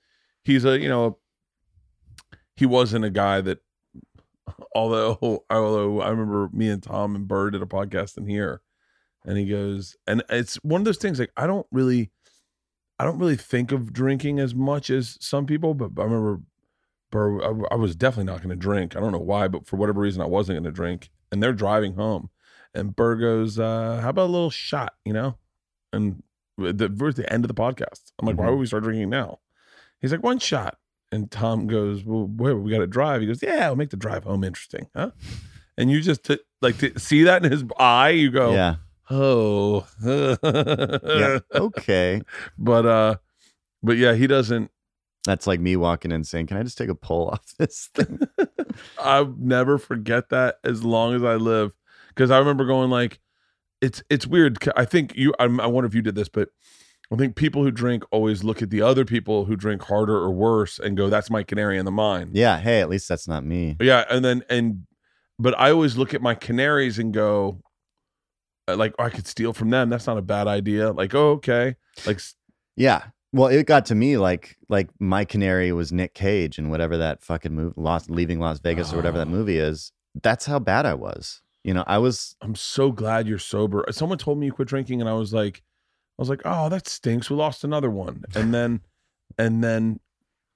He's 0.44 0.64
a 0.64 0.78
you 0.78 0.88
know 0.88 1.18
he 2.56 2.66
wasn't 2.66 3.04
a 3.04 3.10
guy 3.10 3.40
that 3.40 3.58
although 4.74 5.44
although 5.50 6.00
I 6.00 6.10
remember 6.10 6.50
me 6.52 6.68
and 6.68 6.82
Tom 6.82 7.16
and 7.16 7.26
Burr 7.26 7.50
did 7.50 7.62
a 7.62 7.66
podcast 7.66 8.16
in 8.18 8.26
here 8.26 8.60
and 9.24 9.38
he 9.38 9.46
goes 9.46 9.96
and 10.06 10.22
it's 10.28 10.56
one 10.56 10.80
of 10.80 10.84
those 10.84 10.98
things 10.98 11.18
like 11.18 11.32
I 11.36 11.46
don't 11.46 11.66
really 11.72 12.10
I 13.02 13.04
don't 13.04 13.18
really 13.18 13.36
think 13.36 13.72
of 13.72 13.92
drinking 13.92 14.38
as 14.38 14.54
much 14.54 14.88
as 14.90 15.18
some 15.20 15.44
people 15.44 15.74
but 15.74 15.90
I 16.00 16.04
remember 16.04 16.40
Burr 17.10 17.42
I, 17.42 17.74
I 17.74 17.74
was 17.74 17.96
definitely 17.96 18.32
not 18.32 18.38
going 18.42 18.50
to 18.50 18.56
drink. 18.56 18.94
I 18.96 19.00
don't 19.00 19.12
know 19.12 19.18
why 19.18 19.48
but 19.48 19.66
for 19.66 19.76
whatever 19.76 20.00
reason 20.00 20.22
I 20.22 20.26
wasn't 20.26 20.56
going 20.56 20.64
to 20.64 20.70
drink 20.70 21.10
and 21.30 21.42
they're 21.42 21.52
driving 21.52 21.94
home. 21.94 22.30
And 22.74 22.94
Burr 22.94 23.16
goes 23.16 23.58
uh 23.58 23.98
how 24.02 24.10
about 24.10 24.26
a 24.28 24.32
little 24.32 24.50
shot? 24.50 24.94
You 25.04 25.12
know? 25.14 25.36
And 25.92 26.22
the 26.56 26.88
the 26.88 27.26
end 27.32 27.44
of 27.44 27.48
the 27.48 27.54
podcast 27.54 28.12
I'm 28.20 28.26
like 28.26 28.36
why 28.38 28.46
Mhm. 28.46 28.50
would 28.50 28.60
we 28.60 28.66
start 28.66 28.84
drinking 28.84 29.10
now? 29.10 29.40
He's 30.00 30.12
like 30.12 30.22
one 30.22 30.38
shot. 30.38 30.78
And 31.10 31.30
Tom 31.30 31.66
goes, 31.66 32.02
"Well, 32.04 32.26
wait, 32.26 32.54
we 32.54 32.70
got 32.70 32.78
to 32.78 32.86
drive." 32.86 33.20
He 33.20 33.26
goes, 33.26 33.42
"Yeah, 33.42 33.66
we'll 33.66 33.76
make 33.76 33.90
the 33.90 33.98
drive 33.98 34.24
home 34.24 34.42
interesting, 34.42 34.86
huh?" 34.96 35.10
And 35.76 35.90
you 35.90 36.00
just 36.00 36.24
t- 36.24 36.38
like 36.62 36.78
to 36.78 36.98
see 36.98 37.24
that 37.24 37.44
in 37.44 37.52
his 37.52 37.62
eye, 37.78 38.10
you 38.10 38.30
go, 38.30 38.54
yeah 38.54 38.76
"Oh, 39.10 39.86
yeah 40.02 41.38
okay 41.54 42.22
But 42.58 42.86
uh, 42.86 43.16
but 43.82 43.96
yeah, 43.96 44.14
he 44.14 44.26
doesn't. 44.26 44.70
That's 45.24 45.46
like 45.46 45.60
me 45.60 45.76
walking 45.76 46.10
in 46.12 46.24
saying, 46.24 46.46
"Can 46.48 46.56
I 46.56 46.62
just 46.62 46.78
take 46.78 46.88
a 46.88 46.94
pull 46.94 47.28
off 47.28 47.44
this 47.58 47.90
thing?" 47.94 48.20
I'll 48.98 49.34
never 49.38 49.78
forget 49.78 50.30
that 50.30 50.56
as 50.64 50.82
long 50.84 51.14
as 51.14 51.22
I 51.22 51.36
live, 51.36 51.72
because 52.08 52.30
I 52.30 52.38
remember 52.38 52.64
going 52.64 52.90
like, 52.90 53.20
it's 53.80 54.02
it's 54.10 54.26
weird. 54.26 54.58
I 54.76 54.84
think 54.84 55.14
you. 55.16 55.32
I, 55.38 55.44
I 55.44 55.66
wonder 55.66 55.86
if 55.86 55.94
you 55.94 56.02
did 56.02 56.14
this, 56.14 56.28
but 56.28 56.48
I 57.12 57.16
think 57.16 57.36
people 57.36 57.62
who 57.62 57.70
drink 57.70 58.04
always 58.10 58.42
look 58.42 58.62
at 58.62 58.70
the 58.70 58.82
other 58.82 59.04
people 59.04 59.44
who 59.44 59.54
drink 59.54 59.82
harder 59.82 60.16
or 60.16 60.30
worse 60.32 60.78
and 60.78 60.96
go, 60.96 61.08
"That's 61.08 61.30
my 61.30 61.42
canary 61.42 61.78
in 61.78 61.84
the 61.84 61.90
mine." 61.92 62.30
yeah. 62.32 62.58
Hey, 62.58 62.80
at 62.80 62.88
least 62.88 63.08
that's 63.08 63.28
not 63.28 63.44
me. 63.44 63.76
Yeah, 63.80 64.04
and 64.10 64.24
then 64.24 64.42
and 64.48 64.86
but 65.38 65.58
I 65.58 65.70
always 65.70 65.96
look 65.96 66.14
at 66.14 66.22
my 66.22 66.34
canaries 66.34 66.98
and 66.98 67.12
go 67.12 67.60
like 68.68 68.94
oh, 68.98 69.04
I 69.04 69.10
could 69.10 69.26
steal 69.26 69.52
from 69.52 69.70
them. 69.70 69.90
That's 69.90 70.06
not 70.06 70.18
a 70.18 70.22
bad 70.22 70.46
idea. 70.46 70.92
Like, 70.92 71.14
oh, 71.14 71.30
okay. 71.32 71.76
Like 72.06 72.20
Yeah. 72.76 73.04
Well, 73.34 73.48
it 73.48 73.66
got 73.66 73.86
to 73.86 73.94
me 73.94 74.18
like 74.18 74.56
like 74.68 74.90
my 75.00 75.24
canary 75.24 75.72
was 75.72 75.90
Nick 75.92 76.14
Cage 76.14 76.58
and 76.58 76.70
whatever 76.70 76.96
that 76.98 77.22
fucking 77.22 77.52
movie, 77.54 77.74
Lost, 77.76 78.10
leaving 78.10 78.38
Las 78.40 78.58
Vegas 78.60 78.92
or 78.92 78.96
whatever 78.96 79.18
that 79.18 79.28
Oh. 79.28 79.30
movie 79.30 79.58
is. 79.58 79.92
That's 80.22 80.44
how 80.46 80.58
bad 80.58 80.84
I 80.86 80.94
was. 80.94 81.40
You 81.64 81.72
know, 81.74 81.84
I 81.86 81.96
was. 81.98 82.36
I'm 82.42 82.54
so 82.54 82.90
glad 82.92 83.26
you're 83.26 83.38
sober. 83.38 83.84
Someone 83.90 84.18
told 84.18 84.38
me 84.38 84.46
you 84.46 84.52
quit 84.52 84.68
drinking 84.68 85.00
and 85.00 85.08
I 85.08 85.14
was 85.14 85.32
like 85.32 85.62
I 86.18 86.22
was 86.22 86.28
like, 86.28 86.42
"Oh, 86.44 86.68
that 86.68 86.86
stinks. 86.88 87.30
We 87.30 87.36
lost 87.36 87.64
another 87.64 87.88
one." 87.90 88.24
And 88.34 88.52
then 88.52 88.80
and 89.38 89.64
then 89.64 90.00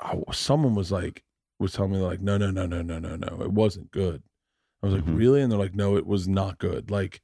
oh, 0.04 0.24
someone 0.32 0.74
was 0.74 0.92
like 0.92 1.22
was 1.58 1.72
telling 1.72 1.92
me 1.92 1.98
like, 1.98 2.20
"No, 2.20 2.36
no, 2.36 2.50
no, 2.50 2.66
no, 2.66 2.82
no, 2.82 2.98
no, 2.98 3.16
no. 3.16 3.38
It 3.42 3.52
wasn't 3.52 3.90
good." 3.90 4.22
I 4.82 4.86
was 4.86 4.94
like, 4.96 5.04
Mhm. 5.06 5.16
"Really?" 5.16 5.40
And 5.40 5.50
they're 5.50 5.58
like, 5.58 5.74
"No, 5.74 5.96
it 5.96 6.06
was 6.06 6.28
not 6.28 6.58
good." 6.58 6.90
Like 6.90 7.22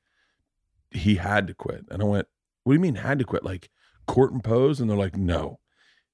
he 0.92 1.16
had 1.16 1.46
to 1.48 1.54
quit. 1.54 1.84
And 1.90 2.02
I 2.02 2.04
went, 2.04 2.26
"What 2.64 2.72
do 2.72 2.76
you 2.76 2.80
mean 2.80 2.96
had 2.96 3.18
to 3.18 3.24
quit? 3.24 3.44
Like 3.44 3.70
court 4.06 4.32
imposed?" 4.32 4.80
And 4.80 4.88
they're 4.90 4.96
like, 4.96 5.16
"No. 5.16 5.58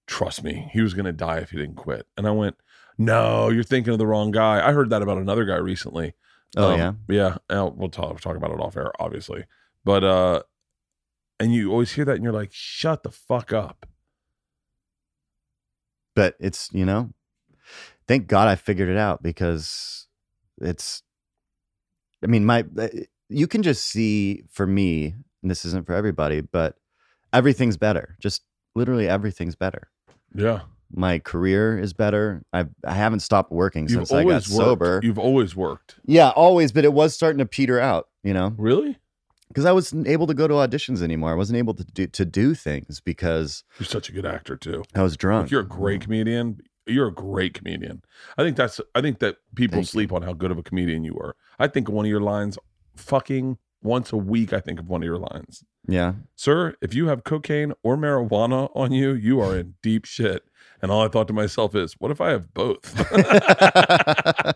Trust 0.06 0.42
me. 0.42 0.70
He 0.72 0.80
was 0.80 0.94
going 0.94 1.05
to 1.05 1.12
die 1.12 1.38
if 1.38 1.50
he 1.50 1.59
didn't 1.59 1.76
quit." 1.76 2.06
And 2.16 2.26
I 2.26 2.30
went, 2.30 2.56
"No, 2.96 3.50
you're 3.50 3.62
thinking 3.62 3.92
of 3.92 3.98
the 3.98 4.06
wrong 4.06 4.30
guy." 4.30 4.66
I 4.66 4.72
heard 4.72 4.90
that 4.90 5.02
about 5.02 5.18
another 5.18 5.44
guy 5.44 5.56
recently. 5.56 6.14
Oh 6.56 6.72
Um, 6.72 6.78
yeah. 7.09 7.36
yeah. 7.50 7.62
we'll 7.74 7.90
talk, 7.90 8.09
we'll 8.10 8.18
talk 8.18 8.36
about 8.36 8.50
it 8.50 8.59
off 8.60 8.76
air, 8.76 8.90
obviously. 8.98 9.44
But 9.84 10.05
uh, 10.05 10.42
and 11.38 11.52
you 11.52 11.70
always 11.70 11.92
hear 11.92 12.05
that, 12.06 12.14
and 12.14 12.24
you're 12.24 12.32
like, 12.32 12.52
"Shut 12.52 13.02
the 13.02 13.10
fuck 13.10 13.52
up." 13.52 13.86
But 16.14 16.34
it's 16.40 16.70
you 16.72 16.84
know, 16.86 17.10
thank 18.06 18.26
God 18.28 18.48
I 18.48 18.56
figured 18.56 18.88
it 18.88 18.96
out 18.96 19.22
because 19.22 20.06
it's. 20.60 21.02
I 22.24 22.26
mean, 22.26 22.44
my 22.44 22.64
you 23.28 23.46
can 23.46 23.62
just 23.62 23.86
see 23.86 24.42
for 24.50 24.66
me, 24.66 25.14
and 25.42 25.50
this 25.50 25.64
isn't 25.64 25.86
for 25.86 25.94
everybody, 25.94 26.40
but 26.40 26.76
everything's 27.32 27.76
better. 27.76 28.16
Just 28.20 28.42
literally 28.74 29.09
everything's 29.09 29.55
better. 29.55 29.88
Yeah, 30.34 30.60
My 30.90 31.18
career 31.18 31.78
is 31.78 31.92
better. 31.92 32.42
I 32.52 32.66
I 32.84 32.94
haven't 32.94 33.20
stopped 33.20 33.50
working 33.50 33.84
you've 33.84 33.92
since 33.92 34.12
I 34.12 34.22
got 34.22 34.28
worked. 34.28 34.46
sober. 34.46 35.00
You've 35.02 35.18
always 35.18 35.56
worked. 35.56 35.96
Yeah, 36.05 36.30
always, 36.30 36.72
but 36.72 36.84
it 36.84 36.92
was 36.92 37.14
starting 37.14 37.38
to 37.38 37.46
peter 37.46 37.80
out, 37.80 38.09
you 38.22 38.34
know, 38.34 38.55
Really? 38.59 38.98
because 39.48 39.64
I 39.64 39.72
wasn't 39.72 40.06
able 40.06 40.26
to 40.26 40.34
go 40.34 40.46
to 40.46 40.55
auditions 40.55 41.00
anymore. 41.02 41.30
I 41.30 41.34
wasn't 41.34 41.59
able 41.59 41.74
to 41.74 41.84
do 41.84 42.06
to 42.09 42.24
do 42.24 42.55
things 42.55 43.00
because 43.00 43.64
You're 43.78 43.86
such 43.86 44.09
a 44.10 44.12
good 44.12 44.26
actor 44.26 44.56
too. 44.56 44.84
I 44.94 45.02
was 45.02 45.16
drunk. 45.16 45.44
Like, 45.44 45.50
you're 45.50 45.62
a 45.62 45.66
great 45.66 46.00
mm. 46.00 46.05
comedian. 46.05 46.60
You're 46.86 47.09
a 47.09 47.14
great 47.14 47.52
comedian. 47.55 48.02
I 48.38 48.42
think 48.42 48.56
that's. 48.56 48.80
I 48.94 49.00
think 49.02 49.18
that 49.18 49.36
people 49.55 49.76
Thank 49.76 49.84
you. 49.84 49.90
sleep 49.90 50.12
on 50.12 50.22
how 50.22 50.32
good 50.32 50.50
of 50.50 50.56
a 50.59 50.62
comedian 50.62 51.05
you 51.05 51.14
were. 51.14 51.36
I 51.59 51.68
think 51.68 51.88
one 51.90 52.06
of 52.06 52.10
your 52.10 52.20
lines, 52.22 52.59
fucking 52.99 53.59
once 53.83 54.12
a 54.12 54.16
week. 54.16 54.53
I 54.53 54.61
think 54.61 54.81
of 54.81 54.89
one 54.89 55.03
of 55.03 55.07
your 55.07 55.19
lines. 55.19 55.65
Yeah, 55.87 56.15
Sir, 56.37 56.75
if 56.83 56.95
you 56.95 57.07
have 57.09 57.25
cocaine 57.25 57.73
or 57.83 57.97
marijuana 57.97 58.70
on 58.75 58.93
you, 58.93 59.12
you 59.15 59.41
are 59.41 59.57
in 59.57 59.75
deep 59.83 60.05
shit. 60.05 60.45
And 60.83 60.91
all 60.93 61.03
I 61.05 61.09
thought 61.09 61.27
to 61.29 61.33
myself 61.33 61.75
is, 61.75 61.95
what 61.99 62.11
if 62.12 62.20
I 62.20 62.31
have 62.31 62.53
both? 62.55 62.95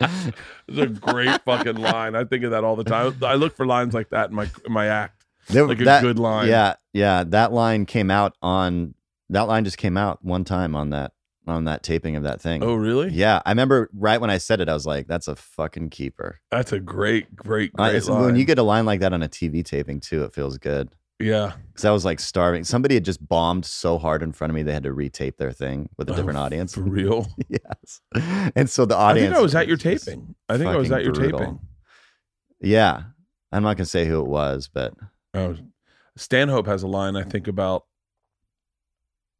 it's 0.00 0.78
a 0.78 0.86
great 0.86 1.42
fucking 1.44 1.76
line. 1.76 2.14
I 2.14 2.24
think 2.24 2.44
of 2.44 2.50
that 2.52 2.64
all 2.64 2.76
the 2.76 2.84
time. 2.84 3.16
I 3.22 3.34
look 3.34 3.56
for 3.56 3.66
lines 3.66 3.94
like 3.94 4.10
that 4.10 4.30
in 4.30 4.36
my 4.36 4.48
in 4.64 4.72
my 4.72 4.86
act. 4.86 5.24
There- 5.48 5.66
Like 5.66 5.80
a 5.80 5.84
that- 5.84 6.02
good 6.02 6.18
line. 6.18 6.48
Yeah, 6.48 6.74
yeah, 6.92 7.24
that 7.24 7.52
line 7.52 7.86
came 7.86 8.10
out 8.10 8.36
on 8.42 8.94
that 9.30 9.42
line 9.42 9.64
just 9.64 9.78
came 9.78 9.96
out 9.96 10.24
one 10.24 10.44
time 10.44 10.74
on 10.74 10.90
that 10.90 11.12
on 11.46 11.64
that 11.64 11.82
taping 11.82 12.16
of 12.16 12.22
that 12.24 12.40
thing. 12.40 12.62
Oh, 12.62 12.74
really? 12.74 13.10
Yeah, 13.10 13.40
I 13.44 13.50
remember 13.50 13.90
right 13.94 14.20
when 14.20 14.30
I 14.30 14.38
said 14.38 14.60
it, 14.60 14.68
I 14.68 14.74
was 14.74 14.86
like, 14.86 15.06
"That's 15.06 15.28
a 15.28 15.36
fucking 15.36 15.90
keeper." 15.90 16.40
That's 16.50 16.72
a 16.72 16.80
great, 16.80 17.34
great, 17.36 17.72
Uh, 17.78 17.90
great 17.90 18.04
line. 18.06 18.24
when 18.24 18.36
you 18.36 18.44
get 18.44 18.58
a 18.58 18.62
line 18.62 18.86
like 18.86 19.00
that 19.00 19.12
on 19.12 19.22
a 19.22 19.28
TV 19.28 19.62
taping 19.64 20.00
too, 20.00 20.24
it 20.24 20.32
feels 20.34 20.56
good. 20.58 20.88
yeah. 21.20 21.52
Because 21.68 21.84
I 21.84 21.90
was 21.92 22.04
like 22.04 22.18
starving. 22.20 22.64
Somebody 22.64 22.94
had 22.96 23.04
just 23.04 23.26
bombed 23.26 23.64
so 23.64 23.98
hard 23.98 24.22
in 24.22 24.32
front 24.32 24.50
of 24.50 24.54
me, 24.56 24.62
they 24.62 24.72
had 24.72 24.82
to 24.84 24.90
retape 24.92 25.36
their 25.36 25.52
thing 25.52 25.88
with 25.96 26.08
a 26.08 26.12
Oh, 26.12 26.16
different 26.16 26.38
audience. 26.38 26.74
For 26.74 26.82
real. 26.82 27.26
yes, 27.48 28.00
and 28.56 28.68
so 28.68 28.84
the 28.84 28.96
audience. 28.96 29.26
I 29.28 29.30
think 29.30 29.38
I 29.38 29.42
was 29.42 29.54
at 29.54 29.68
your 29.68 29.76
taping. 29.76 30.34
I 30.48 30.58
think 30.58 30.70
I 30.70 30.76
was 30.76 30.90
at 30.90 31.04
your 31.04 31.12
brutal. 31.12 31.38
taping. 31.38 31.58
Yeah, 32.60 33.02
I'm 33.52 33.62
not 33.62 33.76
gonna 33.76 33.84
say 33.86 34.06
who 34.06 34.20
it 34.20 34.26
was, 34.28 34.68
but 34.72 34.94
Oh, 35.34 35.56
Stanhope 36.16 36.66
has 36.66 36.82
a 36.82 36.86
line 36.88 37.16
I 37.16 37.22
think 37.22 37.46
about. 37.48 37.84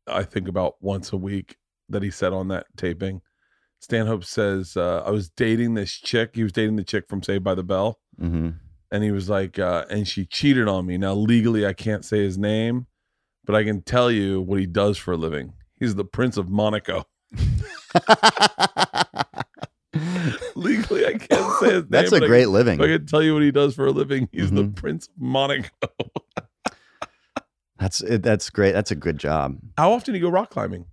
I 0.06 0.22
think 0.22 0.48
about 0.48 0.74
once 0.82 1.12
a 1.12 1.16
week 1.16 1.56
that 1.88 2.02
he 2.02 2.10
said 2.10 2.32
on 2.32 2.48
that 2.48 2.66
taping. 2.76 3.20
Stanhope 3.80 4.24
says, 4.24 4.76
uh, 4.76 5.02
"I 5.04 5.10
was 5.10 5.28
dating 5.30 5.74
this 5.74 5.92
chick. 5.92 6.30
He 6.34 6.42
was 6.42 6.52
dating 6.52 6.76
the 6.76 6.84
chick 6.84 7.04
from 7.08 7.22
Saved 7.22 7.44
by 7.44 7.54
the 7.54 7.64
Bell, 7.64 7.98
hmm 8.18 8.50
and 8.92 9.02
he 9.02 9.10
was 9.10 9.28
like, 9.28 9.58
uh, 9.58 9.84
and 9.90 10.06
she 10.06 10.24
cheated 10.24 10.68
on 10.68 10.86
me. 10.86 10.96
Now 10.96 11.14
legally, 11.14 11.66
I 11.66 11.72
can't 11.72 12.04
say 12.04 12.18
his 12.22 12.38
name, 12.38 12.86
but 13.44 13.56
I 13.56 13.64
can 13.64 13.82
tell 13.82 14.08
you 14.10 14.40
what 14.40 14.60
he 14.60 14.66
does 14.66 14.96
for 14.98 15.12
a 15.12 15.16
living. 15.16 15.54
He's 15.80 15.96
the 15.96 16.04
Prince 16.04 16.36
of 16.36 16.48
Monaco. 16.48 17.04
legally, 20.54 21.06
I 21.06 21.14
can't 21.14 21.52
say 21.60 21.72
his 21.72 21.82
name. 21.82 21.86
That's 21.90 22.12
a 22.12 22.20
but 22.20 22.24
I 22.24 22.26
great 22.28 22.48
living. 22.50 22.80
I 22.80 22.86
can 22.86 23.06
tell 23.06 23.22
you 23.22 23.34
what 23.34 23.42
he 23.42 23.50
does 23.50 23.74
for 23.74 23.86
a 23.86 23.90
living. 23.90 24.28
He's 24.32 24.50
the 24.52 24.62
Mhm. 24.64 24.76
Prince 24.76 25.08
of 25.08 25.20
Monaco. 25.20 25.68
That's 27.78 27.98
that's 28.20 28.48
great. 28.50 28.72
That's 28.72 28.92
a 28.92 28.94
good 28.94 29.18
job. 29.18 29.56
How 29.76 29.92
often 29.92 30.14
do 30.14 30.18
you 30.18 30.24
go 30.24 30.30
rock 30.30 30.48
climbing? 30.50 30.86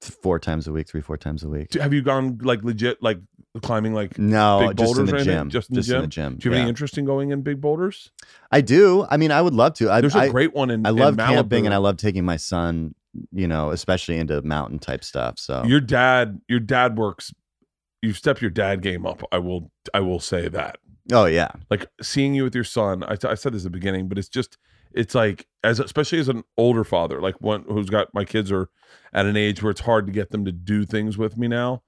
Four 0.00 0.38
times 0.38 0.66
a 0.66 0.72
week, 0.72 0.88
three, 0.88 1.00
four 1.00 1.16
times 1.16 1.42
a 1.42 1.48
week. 1.48 1.72
Have 1.74 1.94
you 1.94 2.02
gone 2.02 2.38
like 2.42 2.62
legit, 2.62 3.02
like 3.02 3.18
climbing? 3.62 3.94
Like, 3.94 4.18
No, 4.18 4.66
Big 4.68 4.76
just 4.76 4.90
in 4.90 5.06
boulders 5.06 5.12
or 5.14 5.18
the 5.18 5.24
gym. 5.24 5.50
Just 5.50 5.70
in 5.70 5.76
the 5.76 5.80
in 5.80 6.02
the 6.02 6.06
gym? 6.06 6.32
gym. 6.32 6.38
do 6.38 6.48
you 6.48 6.52
have 6.52 6.56
yeah. 6.58 6.62
any 6.62 6.68
interest 6.68 6.98
in 6.98 7.06
going 7.06 7.30
in 7.30 7.40
big 7.42 7.60
boulders? 7.62 8.10
I 8.52 8.60
do. 8.60 9.06
I 9.10 9.16
mean, 9.16 9.30
I 9.32 9.40
would 9.40 9.54
love 9.54 9.72
to. 9.74 9.90
I, 9.90 10.02
There's 10.02 10.14
a 10.14 10.18
I, 10.20 10.28
great 10.28 10.54
one 10.54 10.70
in. 10.70 10.84
I 10.84 10.90
in 10.90 10.96
love 10.96 11.16
Malibu. 11.16 11.26
camping 11.28 11.64
and 11.64 11.74
I 11.74 11.78
love 11.78 11.96
taking 11.96 12.24
my 12.26 12.36
son, 12.36 12.94
you 13.32 13.48
know, 13.48 13.70
especially 13.70 14.18
into 14.18 14.42
mountain 14.42 14.78
type 14.78 15.02
stuff. 15.02 15.38
So 15.38 15.64
Your 15.64 15.80
dad, 15.80 16.40
your 16.46 16.60
dad 16.60 16.98
works. 16.98 17.32
You 18.02 18.12
step 18.12 18.42
your 18.42 18.50
dad 18.50 18.82
game 18.82 19.06
up. 19.06 19.22
I 19.32 19.38
will. 19.38 19.72
I 19.94 20.00
will 20.00 20.20
say 20.20 20.48
that. 20.48 20.76
oh 21.10 21.24
yeah, 21.24 21.52
Like 21.70 21.86
seeing 22.02 22.34
you 22.34 22.44
with 22.44 22.54
your 22.54 22.64
son. 22.64 23.02
I, 23.02 23.16
I 23.24 23.34
said 23.34 23.54
this 23.54 23.62
at 23.62 23.64
the 23.64 23.70
beginning, 23.70 24.08
but 24.08 24.18
it's 24.18 24.28
just. 24.28 24.58
It's 24.92 25.14
like 25.14 25.46
as 25.62 25.80
especially 25.80 26.18
as 26.18 26.28
an 26.28 26.44
older 26.56 26.84
father, 26.84 27.20
like 27.20 27.40
one 27.40 27.64
who's 27.68 27.90
got 27.90 28.14
my 28.14 28.24
kids 28.24 28.52
are 28.52 28.68
at 29.12 29.26
an 29.26 29.36
age 29.36 29.62
where 29.62 29.70
it's 29.70 29.80
hard 29.80 30.06
to 30.06 30.12
get 30.12 30.30
them 30.30 30.44
to 30.44 30.52
do 30.52 30.84
things 30.84 31.18
with 31.18 31.36
me 31.36 31.48
now. 31.48 31.82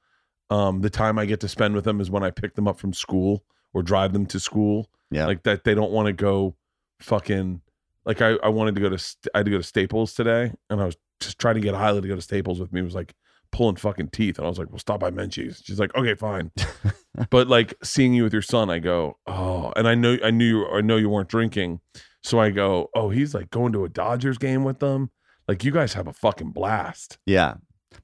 Um, 0.51 0.81
the 0.81 0.91
time 0.91 1.19
I 1.19 1.27
get 1.27 1.41
to 1.41 1.49
spend 1.49 1.75
with 1.75 1.85
them 1.85 2.01
is 2.01 2.11
when 2.11 2.23
I 2.23 2.31
pick 2.31 2.55
them 2.55 2.67
up 2.67 2.79
from 2.79 2.93
school 2.93 3.45
or 3.75 3.83
drive 3.83 4.13
them 4.13 4.27
to 4.27 4.41
school. 4.41 4.91
yeah. 5.11 5.27
like 5.27 5.43
that 5.45 5.65
they 5.65 5.75
don't 5.75 5.93
want 5.93 6.07
to 6.07 6.13
go 6.13 6.57
fucking 7.01 7.61
like 8.05 8.23
I, 8.23 8.37
I 8.43 8.49
wanted 8.49 8.75
to 8.75 8.81
go 8.81 8.89
to 8.89 8.99
St- 8.99 9.29
I 9.35 9.39
had 9.39 9.45
to 9.47 9.51
go 9.51 9.59
to 9.59 9.63
Staples 9.63 10.15
today 10.15 10.53
and 10.71 10.81
I 10.81 10.87
was 10.87 10.97
just 11.21 11.39
trying 11.39 11.55
to 11.57 11.61
get 11.61 11.75
Ila 11.75 12.01
to 12.01 12.09
go 12.09 12.17
to 12.17 12.23
Staples 12.23 12.61
with 12.61 12.73
me 12.73 12.81
it 12.81 12.85
was 12.85 12.95
like 12.95 13.15
pulling 13.51 13.77
fucking 13.77 14.09
teeth 14.09 14.39
and 14.39 14.47
I 14.47 14.49
was 14.49 14.59
like 14.59 14.71
well 14.71 14.79
stop 14.79 15.01
by 15.01 15.11
Menchie's 15.11 15.63
she's 15.65 15.79
like 15.79 15.95
okay 15.95 16.15
fine 16.15 16.51
but 17.31 17.49
like 17.49 17.75
seeing 17.83 18.15
you 18.15 18.25
with 18.25 18.33
your 18.33 18.43
son 18.43 18.71
I 18.71 18.79
go 18.79 19.19
oh 19.27 19.73
and 19.77 19.87
I 19.87 19.95
know 19.95 20.17
I 20.25 20.31
knew 20.31 20.45
you 20.45 20.69
I 20.69 20.81
know 20.81 20.97
you 20.97 21.09
weren't 21.09 21.29
drinking 21.29 21.81
so 22.29 22.39
I 22.41 22.51
go 22.51 22.91
oh 22.95 23.09
he's 23.11 23.35
like 23.35 23.51
going 23.51 23.73
to 23.73 23.85
a 23.85 23.89
Dodgers 23.89 24.39
game 24.39 24.65
with 24.65 24.79
them 24.79 25.11
like 25.47 25.65
you 25.65 25.73
guys 25.73 25.95
have 25.95 26.07
a 26.07 26.13
fucking 26.13 26.51
blast 26.51 27.19
yeah. 27.27 27.55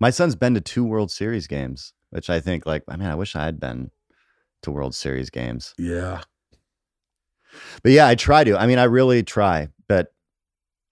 My 0.01 0.11
son's 0.11 0.35
been 0.35 0.55
to 0.55 0.61
two 0.61 0.85
World 0.85 1.11
Series 1.11 1.47
games, 1.47 1.93
which 2.11 2.31
I 2.31 2.41
think, 2.41 2.67
like, 2.67 2.83
I 2.89 2.97
mean, 2.97 3.09
I 3.09 3.15
wish 3.15 3.37
I 3.37 3.45
had 3.45 3.61
been 3.61 3.91
to 4.63 4.71
World 4.71 4.95
Series 4.95 5.31
games. 5.31 5.75
yeah 5.79 6.23
But 7.83 7.93
yeah, 7.93 8.09
I 8.09 8.15
try 8.15 8.45
to. 8.45 8.57
I 8.59 8.67
mean, 8.67 8.79
I 8.79 8.85
really 8.85 9.23
try. 9.23 9.69
But 9.89 10.13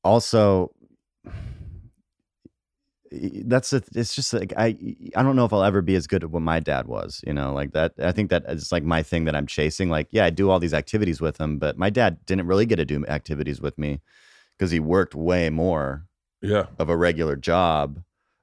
also, 0.05 0.73
that's 3.45 3.73
it's 3.73 4.15
just 4.15 4.33
like 4.33 4.53
I 4.57 4.77
I 5.15 5.23
don't 5.23 5.37
know 5.37 5.45
if 5.45 5.53
I'll 5.53 5.65
ever 5.65 5.83
be 5.83 5.95
as 5.95 6.07
good 6.07 6.25
at 6.25 6.31
what 6.31 6.43
my 6.43 6.61
dad 6.61 6.87
was. 6.87 7.23
You 7.27 7.33
know, 7.33 7.53
like 7.53 7.73
that. 7.73 7.93
I 7.99 8.13
think 8.13 8.31
that 8.31 8.45
is 8.49 8.73
like 8.73 8.85
my 8.85 9.03
thing 9.03 9.25
that 9.25 9.37
I'm 9.37 9.47
chasing. 9.47 9.91
Like, 9.91 10.09
yeah, 10.11 10.25
I 10.25 10.31
do 10.31 10.51
all 10.51 10.59
these 10.59 10.75
activities 10.75 11.21
with 11.21 11.39
him, 11.39 11.59
but 11.59 11.77
my 11.77 11.91
dad 11.91 12.25
didn't 12.27 12.47
really 12.47 12.67
get 12.67 12.77
to 12.77 12.85
do 12.85 13.05
activities 13.07 13.61
with 13.61 13.79
me 13.79 14.01
because 14.57 14.71
he 14.71 14.81
worked 14.81 15.15
way 15.15 15.51
more 15.51 16.07
yeah 16.41 16.67
of 16.79 16.89
a 16.89 16.97
regular 16.97 17.37
job. 17.37 18.03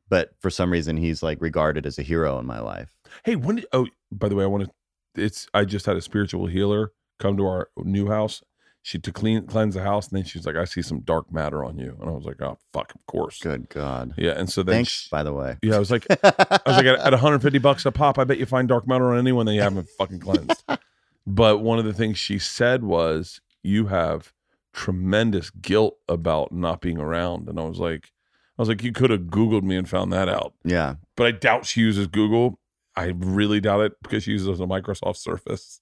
But 0.10 0.32
for 0.40 0.50
some 0.50 0.72
reason, 0.72 0.98
he's 0.98 1.22
like 1.22 1.42
regarded 1.42 1.86
as 1.86 2.00
a 2.00 2.04
hero 2.04 2.40
in 2.40 2.46
my 2.46 2.60
life. 2.60 2.96
Hey, 3.24 3.36
when 3.36 3.58
did 3.58 3.66
oh 3.74 3.88
by 4.12 4.30
the 4.30 4.36
way, 4.36 4.44
I 4.44 4.48
want 4.48 4.66
to 4.66 4.72
it's 5.16 5.48
I 5.54 5.66
just 5.66 5.86
had 5.86 5.98
a 5.98 6.02
spiritual 6.02 6.48
healer 6.48 6.92
come 7.20 7.38
to 7.38 7.46
our 7.46 7.70
new 7.78 8.08
house. 8.08 8.44
She 8.90 8.98
to 8.98 9.12
clean 9.12 9.46
cleanse 9.46 9.76
the 9.76 9.84
house, 9.84 10.08
and 10.08 10.18
then 10.18 10.26
she's 10.26 10.48
like, 10.48 10.56
I 10.56 10.66
see 10.66 10.82
some 10.82 11.02
dark 11.02 11.32
matter 11.32 11.64
on 11.64 11.78
you. 11.78 11.96
And 12.02 12.10
I 12.10 12.12
was 12.12 12.26
like, 12.26 12.42
Oh 12.42 12.58
fuck, 12.74 12.92
of 12.96 13.06
course. 13.06 13.38
Good 13.38 13.70
God. 13.70 14.16
Yeah. 14.18 14.32
And 14.32 14.50
so 14.50 14.64
then 14.64 14.78
Thanks, 14.78 14.90
she- 14.90 15.10
by 15.12 15.22
the 15.22 15.32
way. 15.32 15.58
yeah, 15.62 15.76
I 15.76 15.80
was 15.80 15.92
like 15.92 16.08
I 16.10 16.60
was 16.66 16.76
like 16.76 16.88
at, 16.88 16.98
at 17.00 17.12
150 17.12 17.60
bucks 17.60 17.86
a 17.86 17.92
pop, 17.92 18.18
I 18.18 18.24
bet 18.24 18.40
you 18.40 18.48
find 18.48 18.68
dark 18.68 18.88
matter 18.88 19.12
on 19.12 19.20
anyone 19.20 19.46
that 19.46 19.54
you 19.54 19.62
haven't 19.62 19.90
fucking 20.00 20.22
cleansed. 20.22 20.64
but 21.28 21.60
one 21.60 21.78
of 21.78 21.86
the 21.86 21.94
things 21.94 22.18
she 22.18 22.40
said 22.40 22.84
was, 22.84 23.42
You 23.62 23.86
have 23.88 24.34
tremendous 24.74 25.52
guilt 25.52 25.98
about 26.08 26.52
not 26.52 26.82
being 26.82 26.98
around. 26.98 27.48
And 27.48 27.60
I 27.60 27.66
was 27.66 27.78
like, 27.78 28.12
I 28.58 28.62
was 28.64 28.70
like, 28.70 28.84
you 28.84 28.92
could 28.92 29.12
have 29.12 29.22
Googled 29.26 29.62
me 29.64 29.76
and 29.76 29.88
found 29.88 30.12
that 30.14 30.28
out 30.28 30.54
yeah. 30.66 30.96
but 31.16 31.28
I 31.28 31.32
doubt 31.32 31.68
she 31.68 31.82
uses 31.82 32.08
Google. 32.08 32.60
I 32.96 33.14
really 33.16 33.60
doubt 33.60 33.82
it 33.82 33.94
because 34.02 34.24
she 34.24 34.32
uses 34.32 34.60
a 34.60 34.66
Microsoft 34.66 35.18
Surface. 35.18 35.80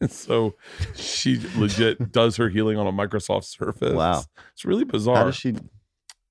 And 0.00 0.10
so 0.10 0.54
she 0.94 1.40
legit 1.56 2.12
does 2.12 2.36
her 2.36 2.48
healing 2.48 2.78
on 2.78 2.86
a 2.86 2.92
Microsoft 2.92 3.44
Surface. 3.44 3.94
Wow. 3.94 4.22
It's 4.52 4.64
really 4.64 4.84
bizarre. 4.84 5.16
How 5.16 5.24
does 5.24 5.36
she? 5.36 5.56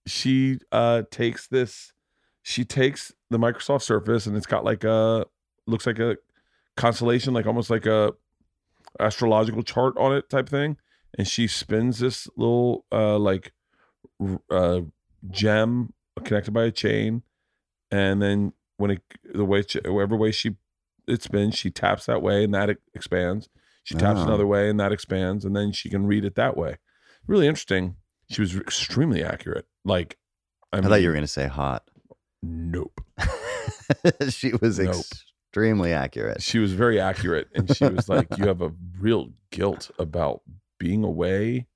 she 0.08 0.58
uh 0.72 1.04
takes 1.12 1.48
this 1.48 1.94
she 2.42 2.66
takes 2.66 3.14
the 3.30 3.38
Microsoft 3.38 3.84
Surface 3.84 4.26
and 4.26 4.36
it's 4.36 4.48
got 4.48 4.64
like 4.64 4.84
a 4.84 5.26
looks 5.68 5.86
like 5.86 6.00
a 6.00 6.18
constellation, 6.76 7.34
like 7.34 7.46
almost 7.46 7.70
like 7.70 7.86
a 7.86 8.14
astrological 9.00 9.64
chart 9.64 9.96
on 9.98 10.14
it 10.14 10.30
type 10.30 10.50
thing. 10.50 10.78
And 11.18 11.28
she 11.28 11.48
spins 11.48 12.00
this 12.00 12.28
little 12.36 12.86
uh 12.92 13.18
like 13.18 13.54
uh 14.50 14.82
gem 15.30 15.94
connected 16.24 16.52
by 16.52 16.66
a 16.66 16.72
chain. 16.72 17.24
And 17.92 18.22
then 18.22 18.54
when 18.78 18.92
it 18.92 19.02
the 19.34 19.46
way 19.46 19.64
whatever 19.86 20.16
way 20.16 20.32
she 20.32 20.56
it 21.08 21.22
spins, 21.24 21.56
she 21.56 21.70
taps 21.72 22.06
that 22.06 22.22
way 22.22 22.44
and 22.44 22.54
that 22.54 22.70
expands. 22.94 23.50
She 23.84 23.96
taps 23.96 24.20
Oh. 24.20 24.24
another 24.24 24.46
way 24.48 24.70
and 24.70 24.80
that 24.80 24.92
expands, 24.92 25.44
and 25.46 25.56
then 25.56 25.72
she 25.72 25.90
can 25.90 26.06
read 26.06 26.24
it 26.26 26.36
that 26.36 26.56
way. 26.56 26.78
Really 27.28 27.48
interesting. 27.48 27.96
She 28.30 28.42
was 28.42 28.56
extremely 28.56 29.24
accurate. 29.24 29.66
Like, 29.84 30.18
I, 30.72 30.78
I 30.78 30.82
thought 30.82 31.02
you 31.02 31.08
were 31.08 31.14
going 31.14 31.24
to 31.24 31.28
say 31.28 31.48
hot. 31.48 31.84
Nope. 32.44 33.02
she 34.30 34.54
was 34.62 34.80
Nope. 34.80 34.96
extremely 34.96 35.92
accurate. 35.94 36.42
She 36.42 36.60
was 36.60 36.74
very 36.74 37.00
accurate, 37.00 37.50
and 37.54 37.76
she 37.76 37.86
was 37.86 38.08
like, 38.08 38.28
"You 38.38 38.48
have 38.48 38.62
a 38.62 38.72
real 39.00 39.32
guilt 39.52 39.92
about 40.00 40.42
being 40.80 41.04
away 41.04 41.68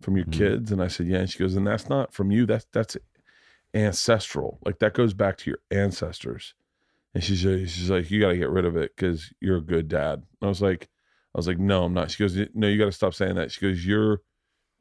from 0.00 0.16
your 0.16 0.26
Mhm. 0.26 0.32
kids." 0.32 0.72
And 0.72 0.82
I 0.82 0.88
said, 0.88 1.06
"Yeah." 1.06 1.18
And 1.18 1.30
she 1.30 1.38
goes, 1.38 1.54
"And 1.54 1.66
that's 1.66 1.88
not 1.88 2.12
from 2.12 2.30
you. 2.30 2.46
That's 2.46 2.66
that's 2.72 2.96
ancestral. 3.74 4.58
Like 4.64 4.78
that 4.80 4.94
goes 4.94 5.14
back 5.14 5.36
to 5.38 5.50
your 5.50 5.58
ancestors." 5.70 6.54
And 7.14 7.22
she's 7.22 7.44
uh, 7.44 7.58
she's 7.66 7.90
like, 7.90 8.10
"You 8.10 8.20
got 8.20 8.28
to 8.30 8.36
get 8.36 8.50
rid 8.50 8.64
of 8.64 8.76
it 8.76 8.92
because 8.96 9.32
you're 9.40 9.58
a 9.58 9.62
good 9.62 9.88
dad." 9.88 10.14
And 10.14 10.24
I 10.42 10.46
was 10.48 10.62
like, 10.62 10.88
"I 11.34 11.38
was 11.38 11.46
like, 11.46 11.58
no, 11.58 11.84
I'm 11.84 11.92
not." 11.94 12.10
She 12.10 12.22
goes, 12.22 12.38
"No, 12.54 12.66
you 12.68 12.78
got 12.78 12.86
to 12.86 12.92
stop 12.92 13.14
saying 13.14 13.34
that." 13.34 13.50
She 13.52 13.60
goes, 13.60 13.84
"Your 13.84 14.20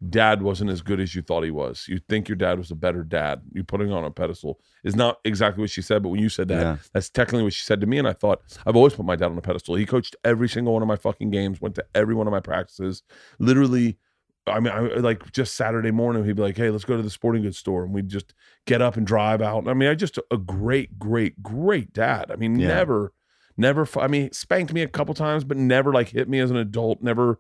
dad 0.09 0.41
wasn't 0.41 0.69
as 0.71 0.81
good 0.81 0.99
as 0.99 1.13
you 1.13 1.21
thought 1.21 1.43
he 1.43 1.51
was. 1.51 1.85
You 1.87 1.99
think 2.09 2.27
your 2.27 2.35
dad 2.35 2.57
was 2.57 2.71
a 2.71 2.75
better 2.75 3.03
dad. 3.03 3.41
You 3.51 3.63
putting 3.63 3.87
him 3.89 3.93
on 3.93 4.03
a 4.03 4.09
pedestal 4.09 4.59
is 4.83 4.95
not 4.95 5.17
exactly 5.25 5.61
what 5.61 5.69
she 5.69 5.83
said, 5.83 6.01
but 6.01 6.09
when 6.09 6.19
you 6.19 6.29
said 6.29 6.47
that, 6.47 6.61
Yeah. 6.61 6.77
that's 6.93 7.09
technically 7.09 7.43
what 7.43 7.53
she 7.53 7.61
said 7.61 7.81
to 7.81 7.85
me. 7.87 7.99
And 7.99 8.07
I 8.07 8.13
thought, 8.13 8.41
I've 8.65 8.75
always 8.75 8.93
put 8.93 9.05
my 9.05 9.15
dad 9.15 9.27
on 9.27 9.37
a 9.37 9.41
pedestal. 9.41 9.75
He 9.75 9.85
coached 9.85 10.15
every 10.23 10.49
single 10.49 10.73
one 10.73 10.81
of 10.81 10.87
my 10.87 10.95
fucking 10.95 11.29
games, 11.29 11.61
went 11.61 11.75
to 11.75 11.85
every 11.93 12.15
one 12.15 12.25
of 12.25 12.31
my 12.31 12.39
practices. 12.39 13.03
Literally, 13.37 13.99
I 14.47 14.59
mean, 14.59 14.73
I 14.73 14.80
like 14.95 15.31
just 15.31 15.55
Saturday 15.55 15.91
morning, 15.91 16.26
he'd 16.26 16.35
be 16.35 16.41
like, 16.41 16.57
Hey, 16.57 16.69
let's 16.69 16.84
go 16.85 16.97
to 16.97 17.03
the 17.03 17.09
sporting 17.09 17.43
goods 17.43 17.57
store. 17.57 17.84
And 17.84 17.93
we'd 17.93 18.09
just 18.09 18.34
get 18.65 18.81
up 18.81 18.97
and 18.97 19.05
drive 19.05 19.41
out. 19.41 19.68
I 19.68 19.73
mean, 19.73 19.88
I 19.89 19.93
just 19.95 20.18
a 20.31 20.38
great, 20.38 20.97
great, 20.97 21.41
great 21.43 21.93
dad. 21.93 22.31
I 22.31 22.35
mean, 22.35 22.59
Yeah. 22.59 22.68
never, 22.68 23.13
never, 23.57 23.88
I 23.99 24.07
mean, 24.07 24.31
spanked 24.31 24.73
me 24.73 24.81
a 24.81 24.88
couple 24.88 25.13
times, 25.13 25.43
but 25.43 25.57
never 25.57 25.93
like 25.93 26.09
hit 26.09 26.27
me 26.27 26.39
as 26.39 26.49
an 26.49 26.57
adult, 26.57 27.01
never, 27.01 27.39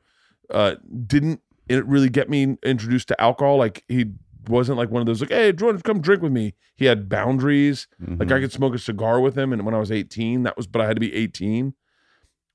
uh, 0.49 0.75
didn't 1.07 1.41
it 1.69 1.85
really 1.85 2.09
get 2.09 2.29
me 2.29 2.57
introduced 2.63 3.07
to 3.07 3.19
alcohol. 3.21 3.57
Like 3.57 3.83
he 3.87 4.05
wasn't 4.47 4.77
like 4.77 4.89
one 4.91 5.01
of 5.01 5.05
those 5.07 5.21
like, 5.21 5.31
Hey, 5.31 5.51
Jordan, 5.53 5.81
come 5.81 6.01
drink 6.01 6.21
with 6.21 6.31
me. 6.31 6.53
He 6.75 6.85
had 6.85 7.09
boundaries. 7.09 7.87
Like 7.99 8.27
Mhm. 8.29 8.31
I 8.31 8.39
could 8.41 8.51
smoke 8.51 8.75
a 8.75 8.79
cigar 8.79 9.19
with 9.21 9.35
him, 9.37 9.53
and 9.53 9.65
when 9.65 9.73
I 9.73 9.79
was 9.79 9.91
18, 9.91 10.43
that 10.43 10.57
was, 10.57 10.67
but 10.67 10.81
I 10.81 10.87
had 10.87 10.95
to 10.97 10.99
be 10.99 11.13
18. 11.13 11.73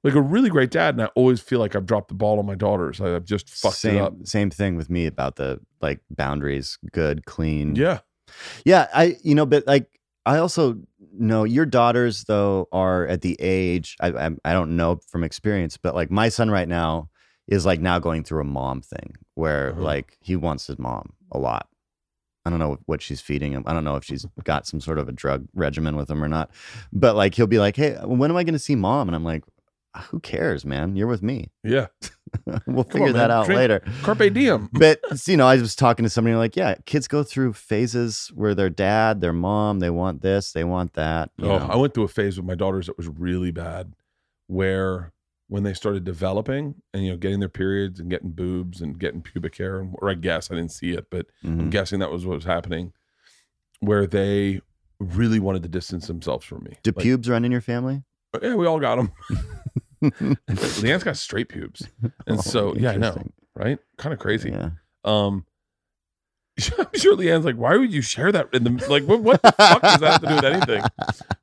Like 0.06 0.14
a 0.14 0.22
really 0.22 0.48
great 0.48 0.70
dad, 0.70 0.94
and 0.94 1.02
I 1.02 1.06
always 1.16 1.40
feel 1.40 1.58
like 1.58 1.74
I've 1.76 1.84
dropped 1.84 2.08
the 2.08 2.14
ball 2.14 2.38
on 2.38 2.46
my 2.46 2.54
daughters. 2.54 3.00
I've 3.00 3.24
just 3.24 3.50
fucked 3.50 3.74
same 3.76 3.96
it 3.96 4.00
up. 4.02 4.14
same 4.24 4.50
thing 4.50 4.76
with 4.76 4.88
me 4.88 5.06
about 5.06 5.36
the 5.36 5.60
like 5.82 6.00
boundaries, 6.10 6.78
good, 6.92 7.26
clean. 7.26 7.74
Yeah, 7.76 7.98
Yeah, 8.64 8.86
I 8.94 9.16
you 9.22 9.34
know, 9.34 9.46
but 9.46 9.66
like 9.66 9.86
I 10.24 10.38
also 10.38 10.78
know 11.18 11.44
your 11.44 11.66
daughters 11.66 12.24
though 12.24 12.68
are 12.72 13.06
at 13.06 13.22
the 13.22 13.36
age 13.40 13.96
I 14.00 14.08
I, 14.08 14.30
I 14.44 14.52
don't 14.52 14.76
know 14.76 15.00
from 15.08 15.24
experience, 15.24 15.76
but 15.76 15.94
like 15.94 16.10
my 16.10 16.28
son 16.28 16.50
right 16.50 16.68
now 16.68 17.10
is 17.48 17.66
like 17.66 17.80
now 17.80 17.98
going 17.98 18.22
through 18.24 18.40
a 18.40 18.44
mom 18.44 18.82
thing 18.82 19.16
where 19.34 19.70
Uh-huh. 19.70 19.80
like 19.82 20.18
he 20.20 20.36
wants 20.36 20.66
his 20.68 20.78
mom 20.78 21.14
a 21.32 21.38
lot. 21.38 21.68
I 22.44 22.50
don't 22.50 22.60
know 22.60 22.78
what 22.86 23.02
she's 23.02 23.20
feeding 23.20 23.50
him. 23.52 23.64
I 23.66 23.72
don't 23.72 23.82
know 23.82 23.96
if 23.96 24.04
she's 24.04 24.24
got 24.44 24.68
some 24.68 24.80
sort 24.80 24.98
of 25.00 25.08
a 25.08 25.12
drug 25.12 25.48
regimen 25.52 25.96
with 25.96 26.08
him 26.08 26.22
or 26.22 26.28
not. 26.28 26.50
But 26.92 27.16
like 27.16 27.34
he'll 27.34 27.48
be 27.48 27.58
like, 27.58 27.74
"Hey, 27.76 27.96
when 28.04 28.30
am 28.30 28.36
I 28.36 28.44
going 28.44 28.52
to 28.52 28.58
see 28.60 28.76
mom?" 28.76 29.08
And 29.08 29.16
I'm 29.16 29.24
like, 29.24 29.42
"Who 30.10 30.20
cares, 30.20 30.64
man? 30.64 30.96
You're 30.96 31.06
with 31.06 31.22
me." 31.22 31.50
yeah. 31.64 31.86
we'll 32.66 32.84
Come 32.84 32.92
figure 32.92 33.06
on, 33.08 33.12
that 33.14 33.30
out 33.30 33.46
Drink- 33.46 33.58
later. 33.58 33.82
Carpe 34.02 34.32
diem. 34.32 34.68
But 34.72 35.00
you 35.26 35.36
know, 35.36 35.46
I 35.46 35.56
was 35.56 35.74
talking 35.76 36.02
to 36.04 36.10
somebody 36.10 36.34
like, 36.36 36.56
yeah, 36.56 36.74
kids 36.84 37.08
go 37.08 37.22
through 37.22 37.52
phases 37.54 38.30
where 38.34 38.54
their 38.54 38.68
dad, 38.68 39.20
their 39.20 39.32
mom, 39.32 39.78
they 39.78 39.90
want 39.90 40.22
this, 40.22 40.52
they 40.52 40.64
want 40.64 40.94
that. 40.94 41.30
you 41.38 41.46
Oh, 41.50 41.58
know. 41.58 41.66
I 41.66 41.76
went 41.76 41.94
through 41.94 42.04
a 42.04 42.08
phase 42.08 42.36
with 42.36 42.44
my 42.46 42.54
daughters 42.56 42.86
that 42.86 42.96
was 42.98 43.08
really 43.08 43.52
bad, 43.52 43.94
where 44.48 45.12
when 45.48 45.62
they 45.62 45.72
started 45.72 46.02
developing 46.02 46.74
and 46.92 47.04
you 47.04 47.12
know 47.12 47.16
getting 47.16 47.38
their 47.40 47.48
periods 47.48 48.00
and 48.00 48.10
getting 48.10 48.30
boobs 48.32 48.80
and 48.82 48.98
getting 48.98 49.22
pubic 49.22 49.56
hair, 49.56 49.78
and, 49.78 49.94
or 50.02 50.10
I 50.10 50.14
guess 50.14 50.50
I 50.50 50.56
didn't 50.56 50.72
see 50.72 50.90
it, 50.90 51.06
but 51.10 51.26
I'm 51.44 51.68
Mhm. 51.68 51.70
guessing 51.70 52.00
that 52.00 52.10
was 52.10 52.26
what 52.26 52.34
was 52.34 52.44
happening, 52.44 52.92
where 53.80 54.06
they 54.06 54.60
really 54.98 55.38
wanted 55.38 55.62
to 55.62 55.68
distance 55.68 56.06
themselves 56.08 56.44
from 56.44 56.64
me. 56.64 56.76
Do 56.82 56.90
Like, 56.94 57.02
pubes 57.04 57.28
run 57.30 57.44
in 57.44 57.52
your 57.52 57.60
family? 57.60 58.02
Yeah, 58.42 58.54
we 58.56 58.66
all 58.66 58.80
got 58.80 58.96
them. 58.96 59.12
LeeAnn's 60.48 61.04
got 61.04 61.16
straight 61.16 61.48
pubes, 61.48 61.88
and 62.26 62.38
Oh, 62.38 62.40
so 62.40 62.74
yeah, 62.76 62.92
I 62.92 62.96
know, 62.96 63.16
right? 63.54 63.78
Kind 63.98 64.12
of 64.12 64.18
crazy. 64.18 64.50
Yeah. 64.50 64.70
Um, 65.04 65.44
I'm 66.78 66.86
sure 66.94 67.16
LeeAnn's 67.16 67.44
like, 67.44 67.56
why 67.56 67.76
would 67.76 67.92
you 67.92 68.02
share 68.02 68.32
that 68.32 68.48
in 68.52 68.64
the 68.64 68.70
like? 68.88 69.04
What, 69.04 69.20
what 69.20 69.42
the 69.42 69.52
fuck 69.52 69.82
does 69.82 70.00
that 70.00 70.12
have 70.12 70.20
to 70.22 70.28
do 70.28 70.34
with 70.36 70.44
anything? 70.44 70.82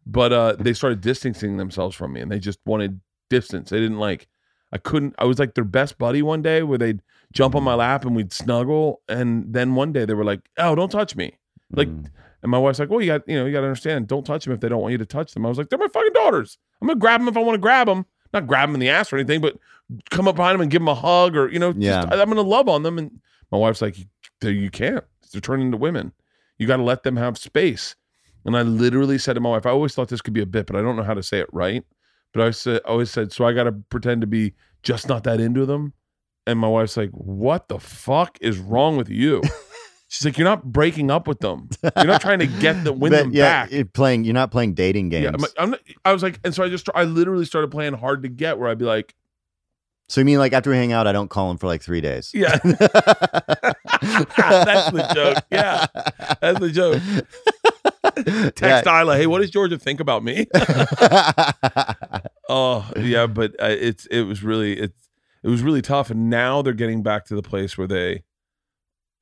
But 0.05 0.33
uh, 0.33 0.53
they 0.59 0.73
started 0.73 1.01
distancing 1.01 1.57
themselves 1.57 1.95
from 1.95 2.13
me, 2.13 2.21
and 2.21 2.31
they 2.31 2.39
just 2.39 2.59
wanted 2.65 2.99
distance. 3.29 3.69
They 3.69 3.79
didn't 3.79 3.99
like. 3.99 4.27
I 4.71 4.79
couldn't. 4.79 5.13
I 5.19 5.25
was 5.25 5.37
like 5.37 5.53
their 5.53 5.63
best 5.63 5.99
buddy 5.99 6.23
one 6.23 6.41
day, 6.41 6.63
where 6.63 6.79
they'd 6.79 7.01
jump 7.31 7.53
on 7.55 7.63
my 7.63 7.75
lap 7.75 8.05
and 8.05 8.15
we'd 8.15 8.33
snuggle, 8.33 9.01
and 9.07 9.53
then 9.53 9.75
one 9.75 9.91
day 9.93 10.05
they 10.05 10.15
were 10.15 10.23
like, 10.25 10.41
"Oh, 10.57 10.73
don't 10.73 10.89
touch 10.91 11.15
me." 11.15 11.37
Like, 11.71 11.87
Mm. 11.89 12.09
And 12.41 12.51
my 12.51 12.57
wife's 12.57 12.77
like, 12.79 12.89
"Well, 12.89 12.99
you 12.99 13.07
got 13.07 13.21
you 13.27 13.35
know 13.39 13.45
you 13.45 13.53
got 13.53 13.61
to 13.61 13.67
understand. 13.67 14.07
Don't 14.07 14.25
touch 14.25 14.43
them 14.43 14.53
if 14.53 14.59
they 14.59 14.67
don't 14.67 14.81
want 14.81 14.91
you 14.91 14.97
to 14.97 15.05
touch 15.05 15.33
them." 15.33 15.45
I 15.45 15.49
was 15.49 15.57
like, 15.57 15.69
"They're 15.69 15.79
my 15.79 15.87
fucking 15.87 16.11
daughters. 16.13 16.57
I'm 16.81 16.87
gonna 16.87 16.99
grab 16.99 17.21
them 17.21 17.29
if 17.29 17.37
I 17.37 17.39
want 17.39 17.53
to 17.53 17.59
grab 17.59 17.87
them. 17.87 18.05
Not 18.33 18.47
grab 18.47 18.69
them 18.69 18.75
in 18.75 18.79
the 18.79 18.89
ass 18.89 19.13
or 19.13 19.17
anything, 19.17 19.41
but 19.41 19.57
come 20.09 20.27
up 20.27 20.35
behind 20.35 20.55
them 20.55 20.61
and 20.61 20.71
give 20.71 20.81
them 20.81 20.87
a 20.87 20.95
hug 20.95 21.35
or 21.35 21.49
you 21.51 21.59
know, 21.59 21.73
Yeah. 21.77 22.01
just, 22.05 22.13
I'm 22.13 22.27
gonna 22.29 22.41
love 22.41 22.67
on 22.67 22.83
them." 22.83 22.97
And 22.97 23.19
my 23.51 23.57
wife's 23.57 23.81
like, 23.81 23.97
"You, 23.97 24.49
you 24.49 24.69
can't. 24.69 25.03
They're 25.31 25.41
turning 25.41 25.67
into 25.67 25.77
women. 25.77 26.11
You 26.57 26.67
got 26.67 26.77
to 26.77 26.83
let 26.83 27.03
them 27.03 27.15
have 27.17 27.37
space." 27.37 27.95
And 28.45 28.57
I 28.57 28.61
literally 28.63 29.17
said 29.17 29.33
to 29.33 29.39
my 29.39 29.49
wife, 29.49 29.65
"I 29.65 29.69
always 29.71 29.93
thought 29.95 30.09
this 30.09 30.21
could 30.21 30.33
be 30.33 30.41
a 30.41 30.45
bit, 30.45 30.65
but 30.67 30.75
I 30.75 30.81
don't 30.81 30.95
know 30.95 31.03
how 31.03 31.13
to 31.13 31.23
say 31.23 31.39
it 31.39 31.49
right." 31.53 31.83
But 32.33 32.43
I 32.47 32.51
said, 32.51 32.81
I 32.85 32.89
always 32.89 33.11
said, 33.11 33.31
"So 33.31 33.45
I 33.45 33.53
got 33.53 33.63
to 33.65 33.71
pretend 33.71 34.21
to 34.21 34.27
be 34.27 34.53
just 34.81 35.07
not 35.07 35.23
that 35.25 35.39
into 35.39 35.65
them." 35.65 35.93
And 36.45 36.59
my 36.59 36.67
wife's 36.67 36.97
like, 36.97 37.11
"What 37.11 37.67
the 37.69 37.79
fuck 37.79 38.37
is 38.41 38.57
wrong 38.57 38.97
with 38.97 39.09
you?" 39.09 39.41
She's 40.13 40.25
like, 40.25 40.37
"You're 40.37 40.45
not 40.45 40.63
breaking 40.63 41.09
up 41.09 41.27
with 41.27 41.39
them. 41.39 41.69
You're 41.81 42.05
not 42.05 42.21
trying 42.21 42.37
to 42.37 42.45
get 42.45 42.83
them, 42.83 42.99
win 42.99 43.11
But 43.13 43.23
them 43.23 43.31
yeah, 43.33 43.63
back." 43.63 43.71
You're 43.71 43.85
playing. 43.85 44.25
You're 44.25 44.35
not 44.35 44.51
playing 44.51 44.75
dating 44.75 45.09
games. 45.09 45.23
Yeah, 45.23 45.31
I'm, 45.33 45.45
I'm 45.57 45.69
not, 45.71 45.79
I 46.05 46.13
was 46.13 46.21
like, 46.21 46.39
and 46.43 46.53
so 46.53 46.63
I 46.63 46.69
just, 46.69 46.87
I 46.93 47.03
literally 47.03 47.45
started 47.45 47.71
playing 47.71 47.93
hard 47.93 48.21
to 48.21 48.29
get, 48.29 48.59
where 48.59 48.69
I'd 48.69 48.77
be 48.77 48.85
like, 48.85 49.15
so 50.07 50.21
you 50.21 50.25
mean 50.25 50.37
like 50.37 50.53
after 50.53 50.69
we 50.69 50.75
hang 50.75 50.91
out, 50.91 51.07
I 51.07 51.13
don't 51.13 51.29
call 51.29 51.49
him 51.49 51.57
for 51.57 51.65
like 51.65 51.81
three 51.81 51.99
days? 51.99 52.29
yeah, 52.31 52.57
that's 52.63 52.91
the 54.91 55.11
joke. 55.15 55.43
Yeah, 55.49 55.87
that's 56.39 56.59
the 56.59 56.69
joke. 56.69 57.01
Text 58.55 58.85
Ila, 58.85 59.17
hey, 59.17 59.25
what 59.25 59.39
does 59.39 59.49
Georgia 59.49 59.79
think 59.79 59.99
about 59.99 60.23
me? 60.23 60.45
oh, 62.49 62.87
yeah, 62.97 63.25
but 63.25 63.59
uh, 63.59 63.65
it's, 63.69 64.05
it 64.05 64.21
was 64.21 64.43
really, 64.43 64.79
it's, 64.79 65.09
it 65.41 65.47
was 65.47 65.63
really 65.63 65.81
tough, 65.81 66.11
and 66.11 66.29
now 66.29 66.61
they're 66.61 66.73
getting 66.73 67.01
back 67.01 67.25
to 67.25 67.35
the 67.35 67.41
place 67.41 67.79
where 67.79 67.87
they 67.87 68.21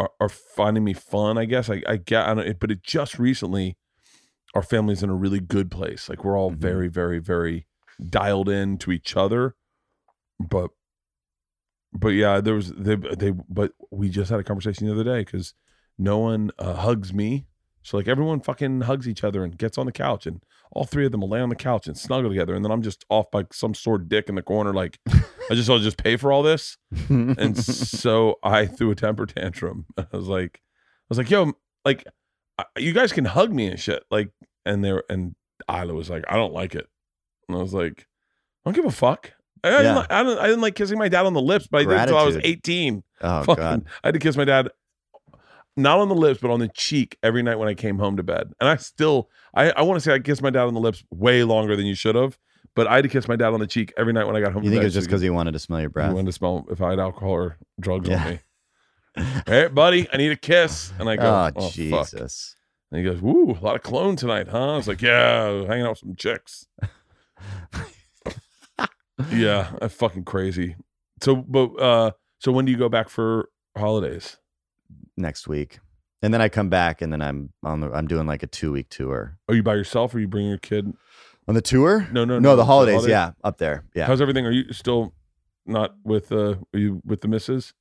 are, 0.02 0.12
are 0.20 0.30
finding 0.30 0.84
me 0.84 0.94
fun. 0.94 1.38
I 1.38 1.46
guess 1.46 1.70
I, 1.70 1.82
I 1.88 1.98
get, 1.98 2.28
I 2.28 2.34
don't, 2.34 2.60
but 2.60 2.72
it 2.72 2.84
just 2.84 3.20
recently, 3.20 3.78
our 4.56 4.64
family's 4.64 5.04
in 5.04 5.10
a 5.10 5.16
really 5.16 5.40
good 5.40 5.70
place. 5.70 6.10
Like 6.10 6.24
we're 6.26 6.38
all 6.38 6.52
Mhm. 6.52 6.58
very, 6.58 6.88
very, 6.88 7.20
very 7.20 7.68
dialed 8.10 8.50
in 8.50 8.78
to 8.80 8.92
each 8.92 9.16
other. 9.16 9.56
But, 10.40 10.72
but 11.94 12.10
yeah, 12.10 12.42
there 12.42 12.56
was 12.56 12.72
they 12.72 12.96
they. 12.96 13.32
But 13.50 13.74
we 13.92 14.10
just 14.10 14.32
had 14.32 14.40
a 14.40 14.44
conversation 14.44 14.88
the 14.88 14.94
other 14.94 15.04
day 15.04 15.20
because 15.20 15.54
no 15.98 16.18
one 16.18 16.52
uh, 16.58 16.74
hugs 16.76 17.14
me. 17.14 17.46
So 17.84 17.98
like 17.98 18.08
everyone 18.08 18.40
fucking 18.40 18.82
hugs 18.82 19.08
each 19.08 19.24
other 19.24 19.44
and 19.44 19.58
gets 19.58 19.78
on 19.78 19.86
the 19.86 19.92
couch, 19.92 20.26
and 20.26 20.42
all 20.72 20.86
three 20.86 21.06
of 21.06 21.12
them 21.12 21.22
will 21.22 21.30
lay 21.30 21.42
on 21.42 21.50
the 21.50 21.56
couch 21.56 21.88
and 21.88 21.98
snuggle 21.98 22.30
together, 22.30 22.54
and 22.56 22.64
then 22.64 22.72
I'm 22.72 22.82
just 22.82 23.06
off 23.10 23.30
by 23.32 23.46
some 23.52 23.74
sore 23.74 23.98
dick 23.98 24.30
in 24.30 24.36
the 24.36 24.42
corner, 24.42 24.74
like 24.74 25.00
I 25.10 25.54
just 25.56 25.70
I'll 25.70 25.80
just 25.80 25.98
pay 25.98 26.16
for 26.16 26.32
all 26.32 26.44
this. 26.44 26.78
And 27.10 27.58
so 27.64 28.36
I 28.44 28.66
threw 28.68 28.92
a 28.92 28.96
temper 28.96 29.26
tantrum. 29.26 29.86
I 29.98 30.06
was 30.12 30.28
like, 30.28 30.62
I 30.64 31.06
was 31.10 31.18
like, 31.18 31.30
yo, 31.30 31.54
like, 31.84 32.06
you 32.78 32.94
guys 32.94 33.12
can 33.12 33.26
hug 33.26 33.52
me 33.54 33.68
and 33.68 33.80
shit. 33.80 34.04
Like, 34.10 34.30
and 34.66 34.84
there, 34.84 35.04
and 35.10 35.36
Ila 35.70 35.94
was 35.94 36.10
like, 36.10 36.24
I 36.30 36.36
don't 36.36 36.54
like 36.54 36.74
it. 36.76 36.88
And 37.50 37.58
I 37.58 37.62
was 37.62 37.74
like, 37.74 38.08
I 38.66 38.70
don't 38.70 38.76
give 38.76 38.86
a 38.86 38.92
fuck. 38.92 39.34
I, 39.64 39.70
I, 39.70 39.78
didn't, 39.78 39.96
like, 39.96 40.12
I, 40.12 40.24
didn't, 40.24 40.40
I 40.40 40.46
didn't 40.48 40.62
like 40.62 40.76
kissing 40.76 40.98
my 40.98 41.10
dad 41.10 41.26
on 41.26 41.34
the 41.34 41.42
lips, 41.42 41.68
but 41.70 41.82
I 41.82 41.84
did 41.84 42.00
until 42.00 42.18
I 42.18 42.24
was 42.24 42.38
18. 42.42 43.04
oh 43.22 43.44
Fucking- 43.44 43.62
god. 43.62 43.86
I 44.04 44.08
had 44.08 44.14
to 44.14 44.20
kiss 44.20 44.38
my 44.38 44.46
dad, 44.46 44.70
not 45.78 46.00
on 46.00 46.10
the 46.10 46.16
lips, 46.16 46.40
but 46.42 46.52
on 46.52 46.60
the 46.60 46.68
cheek 46.68 47.18
every 47.24 47.44
night 47.44 47.56
when 47.56 47.68
I 47.68 47.74
came 47.74 47.98
home 48.00 48.18
to 48.18 48.24
bed. 48.24 48.52
And 48.60 48.70
I 48.70 48.76
still, 48.76 49.30
I, 49.54 49.72
I 49.72 49.82
want 49.84 49.98
to 49.98 50.02
say 50.04 50.14
I 50.14 50.20
kissed 50.20 50.42
my 50.42 50.50
dad 50.50 50.64
on 50.66 50.74
the 50.74 50.80
lips 50.80 51.04
way 51.12 51.44
longer 51.44 51.76
than 51.76 51.86
you 51.86 51.96
should 51.96 52.16
have, 52.16 52.38
but 52.76 52.88
I 52.88 52.96
had 52.96 53.04
to 53.04 53.10
kiss 53.10 53.28
my 53.28 53.36
dad 53.36 53.54
on 53.54 53.60
the 53.60 53.68
cheek 53.68 53.94
every 53.98 54.14
night 54.14 54.26
when 54.26 54.36
I 54.36 54.42
got 54.42 54.54
home 54.54 54.64
You 54.64 54.70
think 54.70 54.82
bed. 54.82 54.86
it's 54.88 54.96
just 54.96 55.08
because 55.08 55.22
he 55.22 55.30
wanted 55.30 55.52
to 55.54 55.60
smell 55.60 55.80
your 55.82 55.90
breath? 55.90 56.10
he 56.10 56.14
wanted 56.16 56.28
to 56.28 56.32
smell 56.34 56.66
if 56.70 56.82
I 56.82 56.92
had 56.92 57.00
alcohol 57.00 57.32
or 57.32 57.58
drugs 57.80 58.10
Yeah. 58.10 58.24
on 58.24 58.30
me. 58.32 58.40
Hey, 59.46 59.68
buddy, 59.68 60.08
I 60.14 60.18
need 60.18 60.32
a 60.32 60.38
kiss. 60.38 60.94
And 60.98 61.10
I 61.10 61.18
go, 61.18 61.24
oh, 61.24 61.52
oh, 61.56 61.62
fuck. 61.64 61.74
Jesus. 61.74 62.56
And 62.92 63.00
he 63.00 63.06
goes, 63.10 63.22
Woo, 63.22 63.58
a 63.60 63.64
lot 63.64 63.76
of 63.76 63.84
clone 63.84 64.16
tonight, 64.16 64.48
huh? 64.48 64.74
I 64.74 64.78
was 64.78 64.88
like, 64.88 65.02
Yeah, 65.02 65.66
hanging 65.66 65.86
out 65.86 65.90
with 65.92 66.00
some 66.00 66.16
chicks. 66.16 66.66
yeah, 69.32 69.72
I'm 69.82 69.90
fucking 69.90 70.26
crazy. 70.26 70.76
So, 71.22 71.36
but, 71.36 71.66
uh, 71.76 72.12
so 72.40 72.52
when 72.52 72.66
do 72.66 72.72
you 72.72 72.78
go 72.78 72.90
back 72.90 73.10
for 73.10 73.50
holidays? 73.78 74.38
Next 75.18 75.48
week, 75.48 75.80
and 76.22 76.34
then 76.34 76.42
I 76.42 76.50
come 76.50 76.70
back, 76.70 77.02
and 77.02 77.12
then 77.12 77.22
I'm 77.22 77.52
on 77.64 77.82
the. 77.82 77.92
I'm 77.92 78.08
doing 78.08 78.26
like 78.28 78.44
a 78.44 78.48
two 78.48 78.72
week 78.72 78.90
tour. 78.90 79.38
Are 79.50 79.56
you 79.56 79.62
by 79.64 79.76
yourself 79.76 80.16
or 80.16 80.20
you 80.20 80.28
bring 80.28 80.48
your 80.48 80.58
kid? 80.58 80.94
On 81.48 81.56
the 81.56 81.62
tour? 81.62 82.08
No, 82.12 82.24
no, 82.24 82.36
No, 82.40 82.52
no. 82.52 82.56
the 82.56 82.62
for 82.64 82.68
holidays. 82.68 83.08
Yeah, 83.08 83.32
up 83.44 83.58
there. 83.58 83.84
Yeah. 83.96 84.06
How's 84.08 84.22
everything? 84.22 84.46
Are 84.46 84.52
you 84.52 84.72
still 84.72 85.14
not 85.66 85.96
with, 86.04 86.32
uh, 86.32 86.56
are 86.74 86.80
you 86.80 87.02
with 87.06 87.22
the 87.22 87.28
missus? 87.28 87.74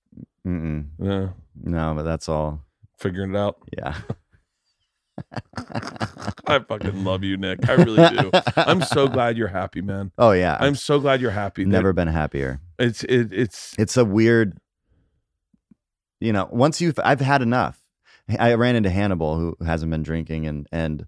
Mm-mm. 0.46 0.86
Yeah, 0.98 1.28
No, 1.62 1.92
but 1.94 2.02
that's 2.04 2.28
all. 2.28 2.64
figuring 2.98 3.34
it 3.34 3.38
out. 3.38 3.58
Yeah. 3.76 3.96
I 6.46 6.58
fucking 6.60 7.04
love 7.04 7.22
you, 7.22 7.36
Nick. 7.36 7.68
I 7.68 7.72
really 7.74 8.08
do. 8.16 8.30
I'm 8.56 8.82
so 8.82 9.06
glad 9.08 9.36
you're 9.36 9.48
happy, 9.48 9.82
man. 9.82 10.12
Oh 10.18 10.32
yeah. 10.32 10.56
I'm 10.58 10.74
so 10.74 10.98
glad 10.98 11.20
you're 11.20 11.30
happy. 11.30 11.64
never 11.64 11.92
been 11.92 12.08
happier. 12.08 12.60
It's 12.78 13.04
it, 13.04 13.32
it's 13.32 13.74
It's 13.78 13.96
a 13.96 14.04
weird. 14.04 14.56
You 16.20 16.32
know, 16.32 16.48
once 16.50 16.80
you've, 16.80 16.98
I've 17.02 17.20
had 17.20 17.42
enough. 17.42 17.82
I 18.38 18.54
ran 18.54 18.76
into 18.76 18.90
Hannibal 18.90 19.38
who 19.38 19.56
hasn't 19.64 19.90
been 19.90 20.02
drinking, 20.04 20.46
and 20.46 20.68
and 20.70 21.06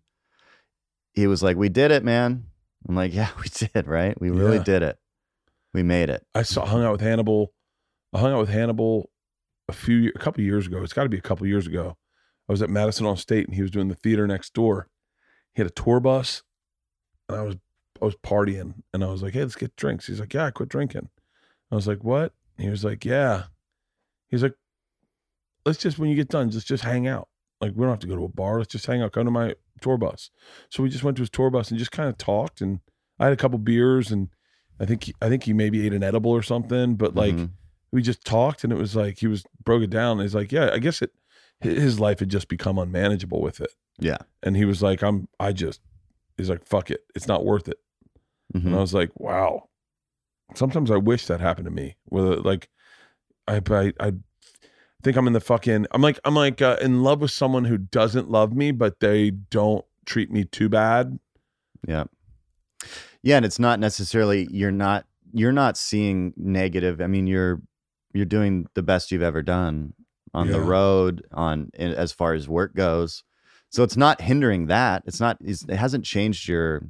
he 1.14 1.26
was 1.26 1.42
like, 1.42 1.56
"We 1.56 1.68
did 1.68 1.90
it, 1.92 2.02
man." 2.02 2.46
I'm 2.88 2.96
like, 2.96 3.14
"Yeah, 3.14 3.28
we 3.38 3.48
did, 3.48 3.86
right? 3.86 4.20
We 4.20 4.30
really 4.30 4.56
Yeah. 4.56 4.64
did 4.64 4.82
it. 4.82 4.98
We 5.72 5.82
made 5.82 6.10
it." 6.10 6.26
I 6.34 6.42
saw 6.42 6.64
hung 6.66 6.82
out 6.82 6.92
with 6.92 7.00
Hannibal. 7.00 7.52
I 8.12 8.18
hung 8.18 8.32
out 8.32 8.40
with 8.40 8.48
Hannibal 8.48 9.10
a 9.68 9.72
few 9.72 10.10
a 10.14 10.18
couple 10.18 10.42
years 10.42 10.66
ago. 10.66 10.82
It's 10.82 10.92
got 10.92 11.04
to 11.04 11.08
be 11.08 11.18
a 11.18 11.22
couple 11.22 11.46
years 11.46 11.66
ago. 11.66 11.96
I 12.48 12.52
was 12.52 12.60
at 12.62 12.70
Madison 12.70 13.06
on 13.06 13.16
State 13.16 13.46
and 13.46 13.54
he 13.54 13.62
was 13.62 13.70
doing 13.70 13.88
the 13.88 13.94
theater 13.94 14.26
next 14.26 14.52
door. 14.52 14.88
He 15.54 15.62
had 15.62 15.70
a 15.70 15.74
tour 15.74 16.00
bus, 16.00 16.42
and 17.28 17.38
I 17.38 17.42
was 17.42 17.56
I 18.00 18.04
was 18.06 18.16
partying, 18.16 18.82
and 18.92 19.04
I 19.04 19.08
was 19.08 19.22
like, 19.22 19.34
"Hey, 19.34 19.42
let's 19.42 19.54
get 19.54 19.76
drinks." 19.76 20.08
He's 20.08 20.18
like, 20.18 20.34
"Yeah, 20.34 20.46
I 20.46 20.50
quit 20.50 20.68
drinking." 20.70 21.08
I 21.70 21.76
was 21.76 21.86
like, 21.86 22.02
"What?" 22.02 22.32
He 22.58 22.68
was 22.68 22.84
like, 22.84 23.04
"Yeah." 23.04 23.44
He's 24.28 24.42
like, 24.42 24.54
"Let's 25.64 25.78
just 25.78 25.98
when 25.98 26.08
you 26.10 26.16
get 26.16 26.28
done, 26.28 26.50
just 26.50 26.66
just 26.66 26.84
hang 26.84 27.06
out. 27.06 27.28
Like 27.60 27.72
we 27.74 27.82
don't 27.82 27.90
have 27.90 27.98
to 28.00 28.06
go 28.06 28.16
to 28.16 28.24
a 28.24 28.28
bar. 28.28 28.58
Let's 28.58 28.72
just 28.72 28.86
hang 28.86 29.02
out. 29.02 29.12
Come 29.12 29.24
to 29.26 29.30
my 29.30 29.54
tour 29.80 29.96
bus." 29.96 30.30
So 30.70 30.82
we 30.82 30.88
just 30.88 31.04
went 31.04 31.16
to 31.16 31.22
his 31.22 31.30
tour 31.30 31.50
bus 31.50 31.70
and 31.70 31.78
just 31.78 31.92
kind 31.92 32.08
of 32.08 32.18
talked, 32.18 32.60
and 32.60 32.80
I 33.18 33.24
had 33.24 33.32
a 33.32 33.36
couple 33.36 33.58
beers, 33.58 34.10
and 34.10 34.28
I 34.80 34.86
think 34.86 35.04
he, 35.04 35.14
I 35.22 35.28
think 35.28 35.44
he 35.44 35.52
maybe 35.52 35.86
ate 35.86 35.92
an 35.92 36.02
edible 36.02 36.30
or 36.32 36.42
something, 36.42 36.96
but 36.96 37.14
like 37.14 37.34
Mhm. 37.34 37.50
we 37.92 38.02
just 38.02 38.24
talked, 38.24 38.64
and 38.64 38.72
it 38.72 38.76
was 38.78 38.96
like 38.96 39.18
he 39.18 39.26
was 39.26 39.44
broke 39.64 39.82
it 39.82 39.90
down. 39.90 40.18
He's 40.20 40.34
like, 40.34 40.50
"Yeah, 40.52 40.70
I 40.72 40.78
guess 40.78 41.02
it." 41.02 41.10
His 41.60 42.00
life 42.00 42.18
had 42.18 42.28
just 42.28 42.48
become 42.48 42.76
unmanageable 42.76 43.40
with 43.40 43.60
it 43.60 43.70
yeah. 44.00 44.16
and 44.42 44.56
he 44.56 44.64
was 44.64 44.82
like 44.82 45.00
i'm 45.00 45.28
i 45.38 45.52
just 45.52 45.80
he's 46.36 46.50
like 46.50 46.64
fuck 46.64 46.90
it 46.90 47.04
it's 47.14 47.28
not 47.28 47.44
worth 47.44 47.68
it 47.68 47.78
Mhm. 48.52 48.66
and 48.66 48.74
i 48.74 48.80
was 48.80 48.92
like 48.92 49.12
wow 49.20 49.68
sometimes 50.56 50.90
i 50.90 50.96
wish 50.96 51.26
that 51.28 51.38
happened 51.40 51.66
to 51.66 51.70
me 51.70 51.94
where 52.06 52.34
like 52.38 52.68
i 53.46 53.60
i, 53.70 53.92
I 54.00 54.12
think 55.02 55.16
i'm 55.16 55.26
in 55.26 55.32
the 55.32 55.40
fucking 55.40 55.86
i'm 55.90 56.00
like 56.02 56.18
i'm 56.24 56.34
like 56.34 56.62
uh, 56.62 56.76
in 56.80 57.02
love 57.02 57.20
with 57.20 57.30
someone 57.30 57.64
who 57.64 57.76
doesn't 57.76 58.30
love 58.30 58.52
me 58.54 58.70
but 58.70 59.00
they 59.00 59.30
don't 59.30 59.84
treat 60.06 60.30
me 60.30 60.44
too 60.44 60.68
bad 60.68 61.18
Yeah. 61.86 62.04
Yeah, 63.22 63.36
and 63.36 63.46
it's 63.46 63.58
not 63.60 63.78
necessarily 63.78 64.48
you're 64.50 64.72
not 64.72 65.04
you're 65.32 65.52
not 65.52 65.76
seeing 65.76 66.34
negative. 66.36 67.00
I 67.00 67.06
mean, 67.06 67.26
you're 67.26 67.62
you're 68.12 68.24
doing 68.26 68.66
the 68.74 68.82
best 68.82 69.10
you've 69.12 69.22
ever 69.22 69.42
done 69.42 69.94
on 70.34 70.48
the 70.48 70.60
road 70.60 71.24
on 71.32 71.70
in, 71.74 71.92
as 71.92 72.12
far 72.12 72.34
as 72.34 72.48
work 72.48 72.74
goes. 72.74 73.22
So 73.70 73.82
it's 73.84 73.96
not 73.96 74.20
hindering 74.20 74.66
that. 74.66 75.04
It's 75.06 75.20
not 75.20 75.38
it's, 75.40 75.62
it 75.64 75.76
hasn't 75.76 76.04
changed 76.04 76.48
your 76.48 76.82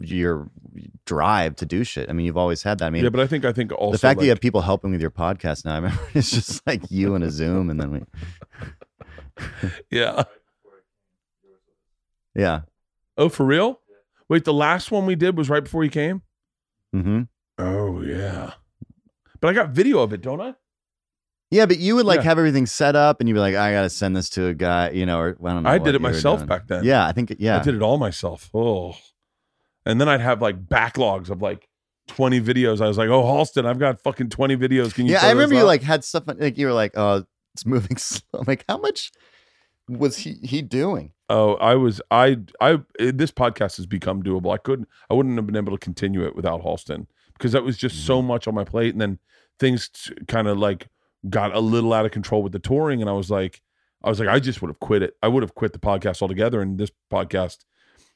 your 0.00 0.50
drive 1.06 1.56
to 1.56 1.66
do 1.66 1.82
shit. 1.84 2.08
I 2.10 2.12
mean, 2.12 2.26
you've 2.26 2.36
always 2.36 2.62
had 2.62 2.78
that. 2.78 2.86
I 2.86 2.90
mean, 2.90 3.02
yeah, 3.04 3.10
but 3.10 3.20
I 3.20 3.26
think 3.26 3.44
I 3.44 3.52
think 3.52 3.72
also 3.72 3.92
the 3.92 3.98
fact 3.98 4.18
that 4.20 4.24
you 4.26 4.30
have 4.30 4.40
people 4.40 4.60
helping 4.60 4.90
with 4.90 5.00
your 5.00 5.10
podcast 5.10 5.64
now, 5.64 5.72
I 5.72 5.76
remember 5.76 6.00
it's 6.14 6.30
just 6.30 6.66
like 6.66 6.82
you 6.90 7.14
and 7.14 7.24
a 7.24 7.30
Zoom, 7.30 7.70
and 7.70 7.80
then 7.80 7.90
we, 7.92 9.70
yeah. 9.90 10.24
yeah, 12.34 12.60
Oh, 13.16 13.28
for 13.28 13.44
real? 13.44 13.80
Wait, 14.28 14.44
the 14.44 14.52
last 14.52 14.90
one 14.90 15.06
we 15.06 15.16
did 15.16 15.36
was 15.36 15.50
right 15.50 15.64
before 15.64 15.84
you 15.84 15.90
came. 15.90 16.22
hmm 16.92 17.22
Oh 17.58 18.00
yeah, 18.02 18.52
but 19.40 19.48
I 19.48 19.52
got 19.52 19.70
video 19.70 20.00
of 20.00 20.12
it, 20.12 20.20
don't 20.22 20.40
I? 20.40 20.54
yeah. 21.50 21.66
But 21.66 21.78
you 21.78 21.96
would 21.96 22.06
like 22.06 22.18
Yeah. 22.20 22.24
have 22.24 22.38
everything 22.38 22.66
set 22.66 22.94
up, 22.96 23.20
and 23.20 23.28
you'd 23.28 23.34
be 23.34 23.40
like, 23.40 23.54
I 23.56 23.72
gotta 23.72 23.90
send 23.90 24.16
this 24.16 24.30
to 24.30 24.46
a 24.46 24.54
guy, 24.54 24.90
you 24.90 25.04
know, 25.04 25.18
or 25.18 25.36
I 25.44 25.52
don't 25.52 25.62
know. 25.64 25.70
I 25.70 25.78
did 25.78 25.94
it 25.94 26.00
myself 26.00 26.38
doing. 26.40 26.46
back 26.48 26.66
then. 26.68 26.84
Yeah, 26.84 27.04
I 27.06 27.12
think 27.12 27.34
yeah. 27.38 27.58
I 27.60 27.62
did 27.62 27.74
it 27.74 27.82
all 27.82 27.98
myself. 27.98 28.48
Oh, 28.54 28.94
and 29.86 30.00
then 30.00 30.08
I'd 30.08 30.20
have 30.20 30.40
like 30.42 30.66
backlogs 30.66 31.30
of 31.30 31.42
like 31.42 31.68
twenty 32.08 32.40
videos. 32.40 32.80
I 32.80 32.88
was 32.88 32.98
like, 32.98 33.08
oh, 33.08 33.22
Halston, 33.22 33.66
I've 33.66 33.78
got 33.78 34.00
fucking 34.02 34.30
twenty 34.30 34.56
videos. 34.56 34.94
Can 34.94 35.06
you? 35.06 35.12
yeah, 35.12 35.24
I 35.26 35.30
remember 35.30 35.54
you 35.54 35.62
up?" 35.62 35.66
like 35.66 35.82
had 35.82 36.04
stuff 36.04 36.24
like 36.26 36.58
you 36.58 36.66
were 36.66 36.72
like, 36.72 36.92
oh, 36.96 37.24
it's 37.54 37.66
moving 37.66 37.96
slow. 37.98 38.40
I'm 38.40 38.44
like, 38.46 38.64
how 38.68 38.78
much 38.78 39.12
was 39.88 40.18
he 40.18 40.34
he 40.42 40.62
doing? 40.62 41.12
Oh, 41.28 41.54
I 41.54 41.74
was 41.76 42.00
I 42.10 42.38
I 42.60 42.80
this 42.98 43.30
podcast 43.32 43.76
has 43.76 43.86
become 43.86 44.22
doable. 44.22 44.52
I 44.52 44.58
couldn't 44.58 44.88
I 45.08 45.14
wouldn't 45.14 45.36
have 45.36 45.46
been 45.46 45.56
able 45.56 45.72
to 45.72 45.78
continue 45.78 46.24
it 46.26 46.34
without 46.36 46.62
Halston 46.62 47.06
because 47.34 47.52
that 47.52 47.62
was 47.64 47.76
just 47.76 47.96
Mm-hmm. 47.96 48.06
so 48.06 48.22
much 48.22 48.46
on 48.48 48.54
my 48.54 48.64
plate 48.64 48.92
and 48.94 49.00
then 49.00 49.18
things 49.58 49.90
kind 50.28 50.48
of 50.48 50.58
like 50.58 50.88
got 51.28 51.54
a 51.54 51.60
little 51.60 51.92
out 51.92 52.06
of 52.06 52.12
control 52.12 52.42
with 52.42 52.52
the 52.52 52.58
touring 52.58 53.00
and 53.00 53.10
I 53.10 53.12
was 53.12 53.30
like 53.30 53.62
I 54.02 54.08
was 54.08 54.18
like 54.18 54.28
I 54.28 54.40
just 54.40 54.60
would 54.62 54.68
have 54.68 54.80
quit 54.80 55.02
it. 55.02 55.14
I 55.22 55.28
would 55.28 55.42
have 55.42 55.54
quit 55.54 55.72
the 55.72 55.78
podcast 55.78 56.22
altogether 56.22 56.60
and 56.62 56.78
this 56.78 56.90
podcast 57.12 57.58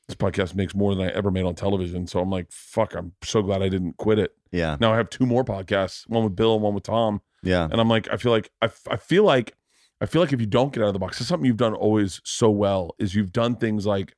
this 0.08 0.14
podcast 0.16 0.54
makes 0.54 0.74
more 0.74 0.94
than 0.94 1.06
I 1.06 1.10
ever 1.12 1.30
made 1.30 1.44
on 1.44 1.54
television. 1.54 2.06
So 2.06 2.20
I'm 2.20 2.30
like 2.30 2.50
fuck, 2.50 2.94
I'm 2.94 3.12
so 3.22 3.42
glad 3.42 3.62
I 3.62 3.68
didn't 3.68 3.96
quit 3.96 4.18
it. 4.18 4.34
Yeah, 4.52 4.76
Now 4.80 4.92
I 4.92 4.96
have 4.96 5.10
two 5.10 5.26
more 5.26 5.44
podcasts, 5.44 6.08
one 6.08 6.22
with 6.24 6.36
Bill 6.36 6.54
and 6.54 6.62
one 6.62 6.74
with 6.74 6.84
Tom. 6.84 7.20
yeah, 7.42 7.64
And 7.70 7.80
I'm 7.80 7.88
like, 7.88 8.08
I 8.12 8.16
feel 8.16 8.30
like 8.32 8.50
I, 8.62 8.70
I 8.88 8.96
feel 8.96 9.24
like 9.24 9.54
I 10.00 10.06
feel 10.06 10.20
like 10.22 10.32
if 10.32 10.40
you 10.40 10.46
don't 10.46 10.72
get 10.72 10.82
out 10.82 10.88
of 10.88 10.92
the 10.92 10.98
box, 10.98 11.20
it's 11.20 11.28
something 11.28 11.46
you've 11.46 11.56
done 11.56 11.74
always 11.74 12.20
so 12.24 12.50
well 12.50 12.94
is 12.98 13.14
you've 13.14 13.32
done 13.32 13.56
things 13.56 13.86
like 13.86 14.14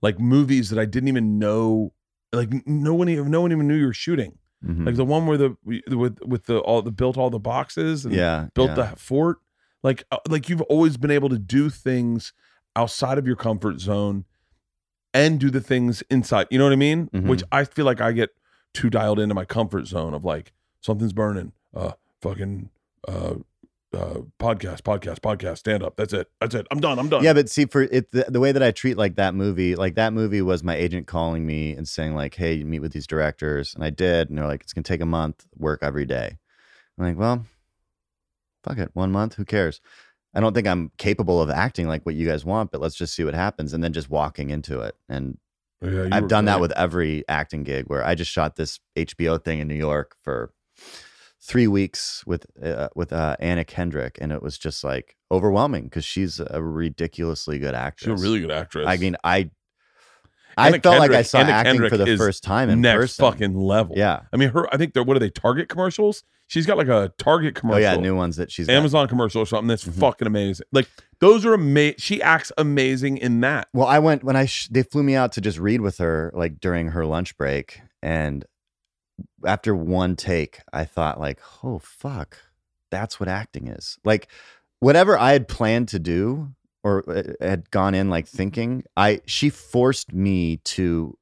like 0.00 0.18
movies 0.18 0.70
that 0.70 0.78
I 0.78 0.84
didn't 0.84 1.08
even 1.08 1.38
know 1.38 1.92
like 2.32 2.50
no 2.66 2.94
one 2.94 3.08
even 3.08 3.30
no 3.30 3.40
one 3.40 3.52
even 3.52 3.68
knew 3.68 3.74
you 3.74 3.86
were 3.86 3.92
shooting. 3.92 4.38
Mhm. 4.64 4.86
Like 4.86 4.94
the 4.96 5.04
one 5.04 5.26
where 5.26 5.36
the 5.38 5.56
with 5.64 6.18
with 6.24 6.46
the 6.46 6.58
all 6.60 6.82
the 6.82 6.90
built 6.92 7.16
all 7.16 7.30
the 7.30 7.38
boxes 7.38 8.04
and 8.04 8.14
yeah, 8.14 8.48
built 8.54 8.70
yeah. 8.70 8.74
the 8.90 8.96
fort. 8.96 9.38
Like 9.82 10.04
uh, 10.10 10.18
like 10.28 10.48
you've 10.48 10.62
always 10.62 10.96
been 10.96 11.10
able 11.10 11.28
to 11.28 11.38
do 11.38 11.68
things 11.68 12.32
outside 12.76 13.18
of 13.18 13.26
your 13.26 13.36
comfort 13.36 13.80
zone 13.80 14.24
and 15.14 15.38
do 15.38 15.50
the 15.50 15.60
things 15.60 16.02
inside. 16.10 16.46
You 16.50 16.58
know 16.58 16.64
what 16.64 16.72
I 16.72 16.76
mean? 16.76 17.08
Mhm. 17.08 17.26
Which 17.28 17.42
I 17.52 17.64
feel 17.64 17.84
like 17.84 18.00
I 18.00 18.12
get 18.12 18.30
too 18.72 18.88
dialed 18.90 19.18
into 19.18 19.34
my 19.34 19.44
comfort 19.44 19.86
zone 19.86 20.14
of 20.14 20.24
like 20.24 20.52
something's 20.80 21.12
burning. 21.12 21.52
Uh 21.74 21.92
fucking 22.22 22.70
uh 23.06 23.34
uh 23.94 24.20
podcast, 24.38 24.80
podcast, 24.82 25.20
podcast, 25.20 25.58
stand 25.58 25.82
up. 25.82 25.96
That's 25.96 26.14
it. 26.14 26.30
That's 26.40 26.54
it. 26.54 26.66
I'm 26.70 26.80
done. 26.80 26.98
I'm 26.98 27.10
done. 27.10 27.22
Yeah, 27.22 27.34
but 27.34 27.50
see, 27.50 27.66
for 27.66 27.82
it, 27.82 28.10
the, 28.12 28.24
the 28.26 28.40
way 28.40 28.50
that 28.52 28.62
I 28.62 28.70
treat 28.70 28.96
like 28.96 29.16
that 29.16 29.34
movie, 29.34 29.74
like 29.74 29.96
that 29.96 30.14
movie 30.14 30.40
was 30.40 30.64
my 30.64 30.74
agent 30.74 31.06
calling 31.06 31.44
me 31.44 31.72
and 31.72 31.86
saying 31.86 32.14
like, 32.14 32.34
"Hey, 32.34 32.54
you 32.54 32.64
meet 32.64 32.80
with 32.80 32.92
these 32.92 33.06
directors," 33.06 33.74
and 33.74 33.84
I 33.84 33.90
did, 33.90 34.30
and 34.30 34.38
they're 34.38 34.46
like, 34.46 34.62
"It's 34.62 34.72
gonna 34.72 34.82
take 34.84 35.02
a 35.02 35.06
month, 35.06 35.44
work 35.58 35.80
every 35.82 36.06
day." 36.06 36.38
I'm 36.98 37.04
like, 37.04 37.18
"Well, 37.18 37.44
fuck 38.64 38.78
it, 38.78 38.90
one 38.94 39.12
month, 39.12 39.34
who 39.34 39.44
cares?" 39.44 39.82
I 40.34 40.40
don't 40.40 40.54
think 40.54 40.66
I'm 40.66 40.90
capable 40.96 41.40
of 41.42 41.50
acting 41.50 41.88
like 41.88 42.04
what 42.06 42.14
you 42.14 42.26
guys 42.26 42.44
want, 42.44 42.70
but 42.70 42.80
let's 42.80 42.94
just 42.94 43.14
see 43.14 43.24
what 43.24 43.34
happens, 43.34 43.72
and 43.72 43.82
then 43.84 43.92
just 43.92 44.10
walking 44.10 44.50
into 44.50 44.80
it. 44.80 44.94
And 45.08 45.38
Yeah, 45.82 46.08
I've 46.10 46.28
done 46.28 46.46
that 46.46 46.60
with 46.60 46.72
every 46.72 47.24
acting 47.28 47.64
gig 47.64 47.86
where 47.88 48.04
I 48.04 48.14
just 48.14 48.30
shot 48.30 48.56
this 48.56 48.80
HBO 48.96 49.42
thing 49.42 49.58
in 49.60 49.68
New 49.68 49.74
York 49.74 50.16
for 50.22 50.52
three 51.42 51.66
weeks 51.66 52.24
with 52.26 52.46
uh, 52.62 52.88
with 52.94 53.12
uh, 53.12 53.36
Anna 53.40 53.64
Kendrick, 53.64 54.18
and 54.20 54.32
it 54.32 54.42
was 54.42 54.58
just 54.58 54.84
like 54.84 55.16
overwhelming 55.30 55.84
because 55.84 56.04
she's 56.04 56.40
a 56.40 56.62
ridiculously 56.62 57.58
good 57.58 57.74
actress. 57.74 58.10
She's 58.10 58.22
a 58.22 58.24
really 58.24 58.40
good 58.40 58.52
actress. 58.52 58.86
I 58.86 58.96
mean, 58.96 59.16
I 59.24 59.50
I 60.56 60.68
Anna 60.68 60.80
felt 60.80 60.98
like 60.98 61.12
I 61.12 61.22
saw 61.22 61.38
Anna 61.38 61.52
acting 61.52 61.88
for 61.88 61.96
the 61.96 62.16
first 62.16 62.44
time 62.44 62.70
in 62.70 62.80
next 62.80 62.96
person. 62.98 63.24
fucking 63.24 63.54
level. 63.56 63.96
yeah. 63.98 64.20
I 64.32 64.36
mean, 64.36 64.50
her. 64.50 64.72
I 64.72 64.76
think 64.76 64.94
they're 64.94 65.02
what 65.02 65.16
are 65.16 65.20
they? 65.20 65.30
Target 65.30 65.68
commercials. 65.68 66.24
She's 66.52 66.66
got 66.66 66.76
like 66.76 66.88
a 66.88 67.10
Target 67.16 67.54
commercial. 67.54 67.78
Oh 67.78 67.94
yeah, 67.94 67.96
new 67.96 68.14
ones 68.14 68.36
that 68.36 68.52
she's 68.52 68.66
got. 68.66 68.74
Amazon 68.74 69.08
commercial 69.08 69.40
or 69.40 69.46
something 69.46 69.68
that's 69.68 69.84
Mhm. 69.86 69.98
fucking 69.98 70.26
amazing. 70.26 70.66
Like 70.70 70.86
those 71.18 71.46
are 71.46 71.54
amazing. 71.54 71.94
She 71.98 72.20
acts 72.20 72.52
amazing 72.58 73.16
in 73.16 73.40
that. 73.40 73.68
Well, 73.72 73.86
I 73.86 73.98
went 74.00 74.22
when 74.22 74.36
I 74.36 74.44
sh- 74.44 74.68
they 74.70 74.82
flew 74.82 75.02
me 75.02 75.14
out 75.14 75.32
to 75.32 75.40
just 75.40 75.58
read 75.58 75.80
with 75.80 75.96
her 75.96 76.30
like 76.34 76.60
during 76.60 76.88
her 76.88 77.06
lunch 77.06 77.38
break, 77.38 77.80
and 78.02 78.44
after 79.46 79.74
one 79.74 80.14
take, 80.14 80.60
I 80.74 80.84
thought 80.84 81.18
like, 81.18 81.38
oh 81.64 81.78
fuck, 81.78 82.36
that's 82.90 83.18
what 83.18 83.30
acting 83.30 83.68
is. 83.68 83.96
Like 84.04 84.28
whatever 84.80 85.16
I 85.18 85.32
had 85.32 85.48
planned 85.48 85.88
to 85.88 85.98
do 85.98 86.50
or 86.84 87.02
uh, 87.08 87.22
had 87.40 87.70
gone 87.70 87.94
in 87.94 88.10
like 88.10 88.28
thinking, 88.28 88.84
I 88.94 89.22
she 89.24 89.48
forced 89.48 90.12
me 90.12 90.58
to 90.64 91.16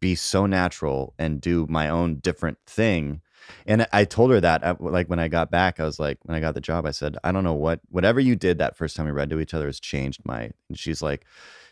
be 0.00 0.16
so 0.16 0.44
natural 0.46 1.14
and 1.20 1.40
do 1.40 1.66
my 1.70 1.88
own 1.88 2.16
different 2.16 2.58
thing. 2.66 3.20
And 3.66 3.86
I 3.92 4.04
told 4.04 4.30
her 4.30 4.40
that, 4.40 4.62
uh, 4.64 4.76
like 4.80 5.08
when 5.08 5.18
I 5.18 5.28
got 5.28 5.50
back, 5.50 5.80
I 5.80 5.84
was 5.84 5.98
like, 5.98 6.18
when 6.22 6.36
I 6.36 6.40
got 6.40 6.54
the 6.54 6.60
job, 6.60 6.86
I 6.86 6.90
said, 6.90 7.16
I 7.24 7.32
don't 7.32 7.44
know 7.44 7.54
what, 7.54 7.80
whatever 7.88 8.20
you 8.20 8.36
did 8.36 8.58
that 8.58 8.76
first 8.76 8.96
time 8.96 9.06
we 9.06 9.12
read 9.12 9.30
to 9.30 9.40
each 9.40 9.54
other 9.54 9.66
has 9.66 9.80
changed 9.80 10.20
my. 10.24 10.50
And 10.68 10.78
she's 10.78 11.02
like, 11.02 11.24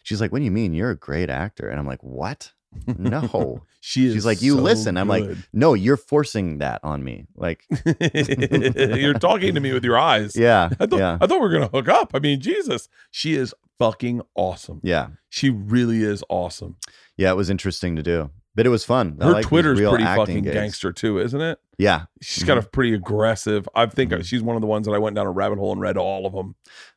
she's 0.02 0.20
like, 0.20 0.32
what 0.32 0.38
do 0.38 0.44
you 0.44 0.51
mean? 0.51 0.74
You're 0.74 0.90
a 0.90 0.96
great 0.96 1.30
actor. 1.30 1.68
And 1.68 1.78
I'm 1.78 1.86
like, 1.86 2.02
what? 2.02 2.52
No. 2.98 3.62
she 3.80 4.06
is. 4.06 4.14
She's 4.14 4.26
like, 4.26 4.42
you 4.42 4.56
so 4.56 4.62
listen. 4.62 4.96
I'm 4.96 5.06
like, 5.09 5.24
no, 5.52 5.74
you're 5.74 5.96
forcing 5.96 6.59
that 6.59 6.80
on 6.82 7.05
me. 7.05 7.26
Like, 7.36 7.64
you're 7.86 9.14
talking 9.14 9.55
to 9.55 9.60
me 9.60 9.72
with 9.72 9.84
your 9.84 9.96
eyes. 9.98 10.34
yeah, 10.36 10.70
I 10.80 10.86
thought 10.86 10.98
yeah, 10.98 11.18
I 11.20 11.26
thought 11.26 11.36
we 11.40 11.46
were 11.46 11.52
gonna 11.52 11.68
hook 11.68 11.88
up. 11.88 12.10
I 12.14 12.18
mean, 12.18 12.40
Jesus, 12.40 12.88
she 13.12 13.34
is 13.34 13.55
fucking 13.78 14.22
awesome. 14.34 14.80
yeah, 14.82 15.09
She 15.28 15.51
really 15.51 16.02
is 16.02 16.24
awesome. 16.28 16.76
yeah. 17.16 17.30
It 17.30 17.36
was 17.36 17.48
interesting 17.51 17.94
to 17.96 18.02
do, 18.02 18.30
but 18.55 18.66
it 18.66 18.68
was 18.68 18.85
fun. 18.85 19.18
Her 19.20 19.32
like 19.32 19.47
Twitter's 19.47 19.81
pretty 19.81 20.05
fucking 20.05 20.43
gigs. 20.44 20.55
gangster 20.55 20.93
too, 20.93 21.18
isn't 21.18 21.40
it? 21.40 21.59
Yeah, 21.78 22.05
She's 22.22 22.44
got 22.44 22.56
a 22.56 22.60
Mm-hmm. 22.60 22.70
pretty 22.70 22.94
aggressive. 22.94 23.68
I 23.74 23.86
think 23.86 24.12
Mhm. 24.12 24.24
she's 24.24 24.43
one 24.43 24.55
of 24.56 24.60
the 24.62 24.68
ones 24.68 24.86
that 24.86 24.93
I 24.93 24.98
went 24.98 25.16
down 25.16 25.26
a 25.26 25.31
rabbit 25.32 25.59
hole 25.59 25.72
and 25.72 25.81
read 25.81 25.97
all 25.97 26.26
of 26.26 26.32
them. 26.32 26.55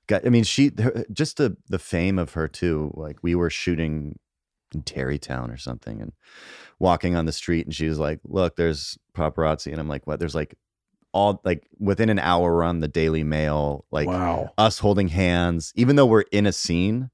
got. 0.07 0.25
I 0.25 0.29
mean, 0.29 0.43
she 0.43 0.71
her, 0.77 1.05
just 1.11 1.37
the 1.37 1.57
the 1.67 1.79
fame 1.79 2.19
of 2.19 2.33
her 2.33 2.47
too. 2.47 2.91
Like 2.93 3.17
we 3.23 3.33
were 3.35 3.49
shooting 3.49 4.19
in 4.73 4.83
Tarrytown 4.83 5.49
or 5.49 5.57
something, 5.57 6.01
and 6.01 6.11
walking 6.79 7.15
on 7.15 7.25
the 7.25 7.31
street, 7.31 7.65
and 7.65 7.73
she 7.73 7.87
was 7.87 7.97
like, 7.99 8.19
"Look, 8.23 8.55
there's 8.55 8.97
paparazzi," 9.15 9.71
and 9.71 9.79
I'm 9.81 9.87
like, 9.89 10.05
"What?" 10.05 10.19
There's 10.19 10.35
like 10.35 10.55
all 11.13 11.41
like 11.43 11.65
within 11.79 12.09
an 12.09 12.19
hour, 12.19 12.53
we're 12.53 12.63
on 12.63 12.81
the 12.81 12.87
Daily 12.87 13.23
Mail, 13.23 13.85
like 13.91 14.07
wow. 14.07 14.51
us 14.57 14.77
holding 14.79 15.07
hands, 15.07 15.71
even 15.75 15.95
though 15.95 16.05
we're 16.05 16.25
in 16.31 16.45
a 16.45 16.51
scene. 16.51 17.09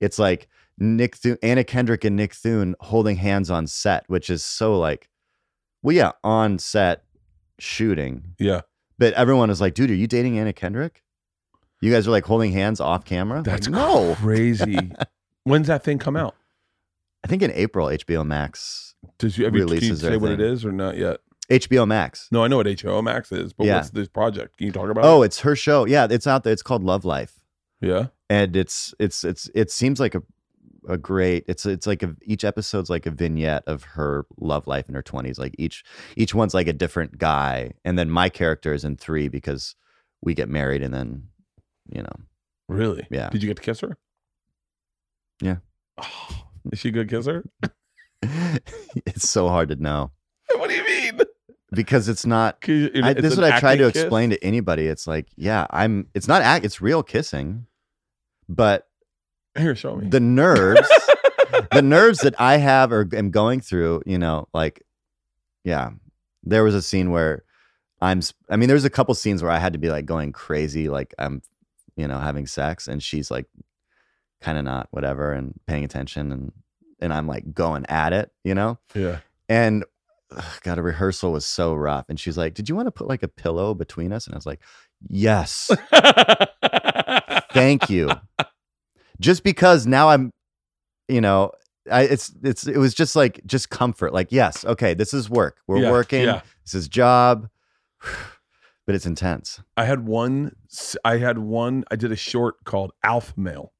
It's 0.00 0.18
like 0.18 0.48
Nick 0.78 1.16
Thune, 1.16 1.38
Anna 1.42 1.64
Kendrick 1.64 2.04
and 2.04 2.16
Nick 2.16 2.34
Thune 2.34 2.74
holding 2.80 3.16
hands 3.16 3.50
on 3.50 3.66
set, 3.66 4.04
which 4.08 4.30
is 4.30 4.44
so 4.44 4.78
like, 4.78 5.08
well, 5.82 5.94
yeah, 5.94 6.12
on 6.24 6.58
set 6.58 7.04
shooting. 7.58 8.34
Yeah. 8.38 8.62
But 8.98 9.14
everyone 9.14 9.50
is 9.50 9.60
like, 9.60 9.74
dude, 9.74 9.90
are 9.90 9.94
you 9.94 10.06
dating 10.06 10.38
Anna 10.38 10.52
Kendrick? 10.52 11.02
You 11.80 11.90
guys 11.92 12.06
are 12.06 12.12
like 12.12 12.24
holding 12.24 12.52
hands 12.52 12.80
off 12.80 13.04
camera? 13.04 13.38
Like, 13.38 13.44
That's 13.46 13.68
no. 13.68 14.14
crazy. 14.20 14.92
When's 15.44 15.66
that 15.66 15.82
thing 15.82 15.98
come 15.98 16.16
out? 16.16 16.36
I 17.24 17.28
think 17.28 17.42
in 17.42 17.50
April, 17.52 17.86
HBO 17.88 18.24
Max. 18.26 18.94
Does 19.18 19.36
you, 19.38 19.44
have 19.44 19.54
you, 19.54 19.66
can 19.66 19.82
you 19.82 19.96
say 19.96 20.16
what 20.16 20.30
it 20.32 20.40
is 20.40 20.64
or 20.64 20.72
not 20.72 20.96
yet? 20.96 21.18
HBO 21.50 21.86
Max. 21.86 22.28
No, 22.30 22.44
I 22.44 22.48
know 22.48 22.56
what 22.58 22.66
HBO 22.66 23.02
Max 23.02 23.32
is, 23.32 23.52
but 23.52 23.66
Yeah. 23.66 23.76
what's 23.76 23.90
this 23.90 24.08
project? 24.08 24.56
Can 24.58 24.66
you 24.68 24.72
talk 24.72 24.88
about 24.88 25.04
Oh, 25.04 25.22
it? 25.22 25.26
it's 25.26 25.40
her 25.40 25.56
show. 25.56 25.84
Yeah, 25.86 26.06
it's 26.08 26.26
out 26.26 26.44
there. 26.44 26.52
It's 26.52 26.62
called 26.62 26.84
Love 26.84 27.04
Life. 27.04 27.40
Yeah. 27.80 28.06
and 28.30 28.54
it's 28.56 28.94
it's 29.00 29.24
it's 29.24 29.50
it 29.54 29.70
seems 29.72 29.98
like 29.98 30.14
a 30.14 30.22
a 30.88 30.98
great 30.98 31.44
it's 31.46 31.64
it's 31.64 31.86
like 31.86 32.02
a, 32.02 32.14
each 32.22 32.44
episode's 32.44 32.90
like 32.90 33.06
a 33.06 33.10
vignette 33.10 33.62
of 33.66 33.84
her 33.84 34.26
love 34.38 34.66
life 34.66 34.88
in 34.88 34.94
her 34.94 35.02
20s 35.02 35.38
like 35.38 35.54
each 35.58 35.84
each 36.16 36.34
one's 36.34 36.54
like 36.54 36.66
a 36.66 36.72
different 36.72 37.18
guy 37.18 37.72
and 37.84 37.96
then 37.98 38.10
my 38.10 38.28
character 38.28 38.74
is 38.74 38.84
in 38.84 38.96
three 38.96 39.28
because 39.28 39.76
we 40.22 40.34
get 40.34 40.48
married 40.48 40.82
and 40.82 40.92
then 40.92 41.22
you 41.88 42.02
know 42.02 42.12
Really? 42.68 43.06
Yeah. 43.10 43.28
Did 43.28 43.42
you 43.42 43.48
get 43.48 43.56
to 43.56 43.62
kiss 43.62 43.80
her? 43.80 43.98
Yeah. 45.40 45.56
Oh, 46.00 46.44
is 46.72 46.78
she 46.78 46.88
a 46.88 46.92
good 46.92 47.08
kisser? 47.08 47.44
it's 49.04 49.28
so 49.28 49.48
hard 49.48 49.68
to 49.68 49.76
know 49.76 50.12
what 50.56 50.70
do 50.70 50.76
you 50.76 50.84
mean? 50.84 51.20
because 51.72 52.08
it's 52.08 52.24
not 52.24 52.58
I, 52.68 53.14
this 53.14 53.32
is 53.32 53.36
what 53.36 53.52
I 53.52 53.58
try 53.58 53.76
to 53.76 53.90
kiss? 53.90 54.02
explain 54.02 54.30
to 54.30 54.44
anybody 54.44 54.86
it's 54.86 55.06
like 55.06 55.26
yeah 55.36 55.66
I'm 55.70 56.06
it's 56.14 56.28
not 56.28 56.42
act 56.42 56.64
it's 56.64 56.80
real 56.80 57.02
kissing 57.02 57.66
but 58.48 58.86
Here, 59.56 59.74
show 59.74 59.96
me. 59.96 60.08
the 60.08 60.20
nerves 60.20 60.88
the 61.72 61.82
nerves 61.82 62.20
that 62.20 62.34
I 62.40 62.56
have 62.56 62.92
or 62.92 63.08
am 63.12 63.30
going 63.30 63.60
through, 63.60 64.02
you 64.06 64.18
know, 64.18 64.48
like, 64.54 64.82
yeah, 65.64 65.90
there 66.42 66.64
was 66.64 66.74
a 66.74 66.82
scene 66.82 67.10
where 67.10 67.44
I'm, 68.00 68.20
I 68.50 68.56
mean, 68.56 68.68
there's 68.68 68.84
a 68.84 68.90
couple 68.90 69.14
scenes 69.14 69.42
where 69.42 69.52
I 69.52 69.58
had 69.58 69.72
to 69.74 69.78
be 69.78 69.90
like 69.90 70.06
going 70.06 70.32
crazy, 70.32 70.88
like 70.88 71.14
I'm, 71.18 71.42
you 71.96 72.08
know, 72.08 72.18
having 72.18 72.46
sex, 72.46 72.88
and 72.88 73.02
she's 73.02 73.30
like, 73.30 73.46
kind 74.40 74.58
of 74.58 74.64
not 74.64 74.88
whatever 74.90 75.32
and 75.32 75.54
paying 75.66 75.84
attention, 75.84 76.32
and 76.32 76.52
and 77.00 77.12
I'm 77.12 77.26
like 77.26 77.52
going 77.52 77.84
at 77.86 78.12
it, 78.12 78.30
you 78.44 78.54
know? 78.54 78.78
Yeah. 78.94 79.18
And 79.48 79.84
God, 80.62 80.78
a 80.78 80.82
rehearsal 80.82 81.32
was 81.32 81.44
so 81.44 81.74
rough. 81.74 82.06
And 82.08 82.18
she's 82.18 82.38
like, 82.38 82.54
Did 82.54 82.68
you 82.68 82.76
want 82.76 82.86
to 82.86 82.92
put 82.92 83.08
like 83.08 83.22
a 83.22 83.28
pillow 83.28 83.74
between 83.74 84.12
us? 84.12 84.26
And 84.26 84.34
I 84.34 84.38
was 84.38 84.46
like, 84.46 84.60
Yes, 85.08 85.70
thank 87.52 87.90
you. 87.90 88.10
Just 89.22 89.42
because 89.44 89.86
now 89.86 90.08
I'm, 90.10 90.30
you 91.08 91.20
know, 91.20 91.52
I, 91.90 92.02
it's 92.02 92.32
it's 92.42 92.66
it 92.66 92.76
was 92.78 92.94
just 92.94 93.16
like 93.16 93.40
just 93.46 93.70
comfort. 93.70 94.12
Like, 94.12 94.30
yes, 94.30 94.64
okay, 94.64 94.94
this 94.94 95.14
is 95.14 95.30
work. 95.30 95.58
We're 95.66 95.78
Yeah, 95.82 95.90
working. 95.90 96.24
yeah. 96.24 96.42
This 96.64 96.74
is 96.74 96.88
job. 96.88 97.48
But 98.84 98.96
it's 98.96 99.06
intense. 99.06 99.60
I 99.76 99.84
had 99.84 100.06
one. 100.08 100.56
I 101.04 101.18
had 101.18 101.38
one. 101.38 101.84
I 101.92 101.94
did 101.94 102.10
a 102.10 102.16
short 102.16 102.64
called 102.64 102.90
Alpha 103.04 103.32
Male, 103.36 103.72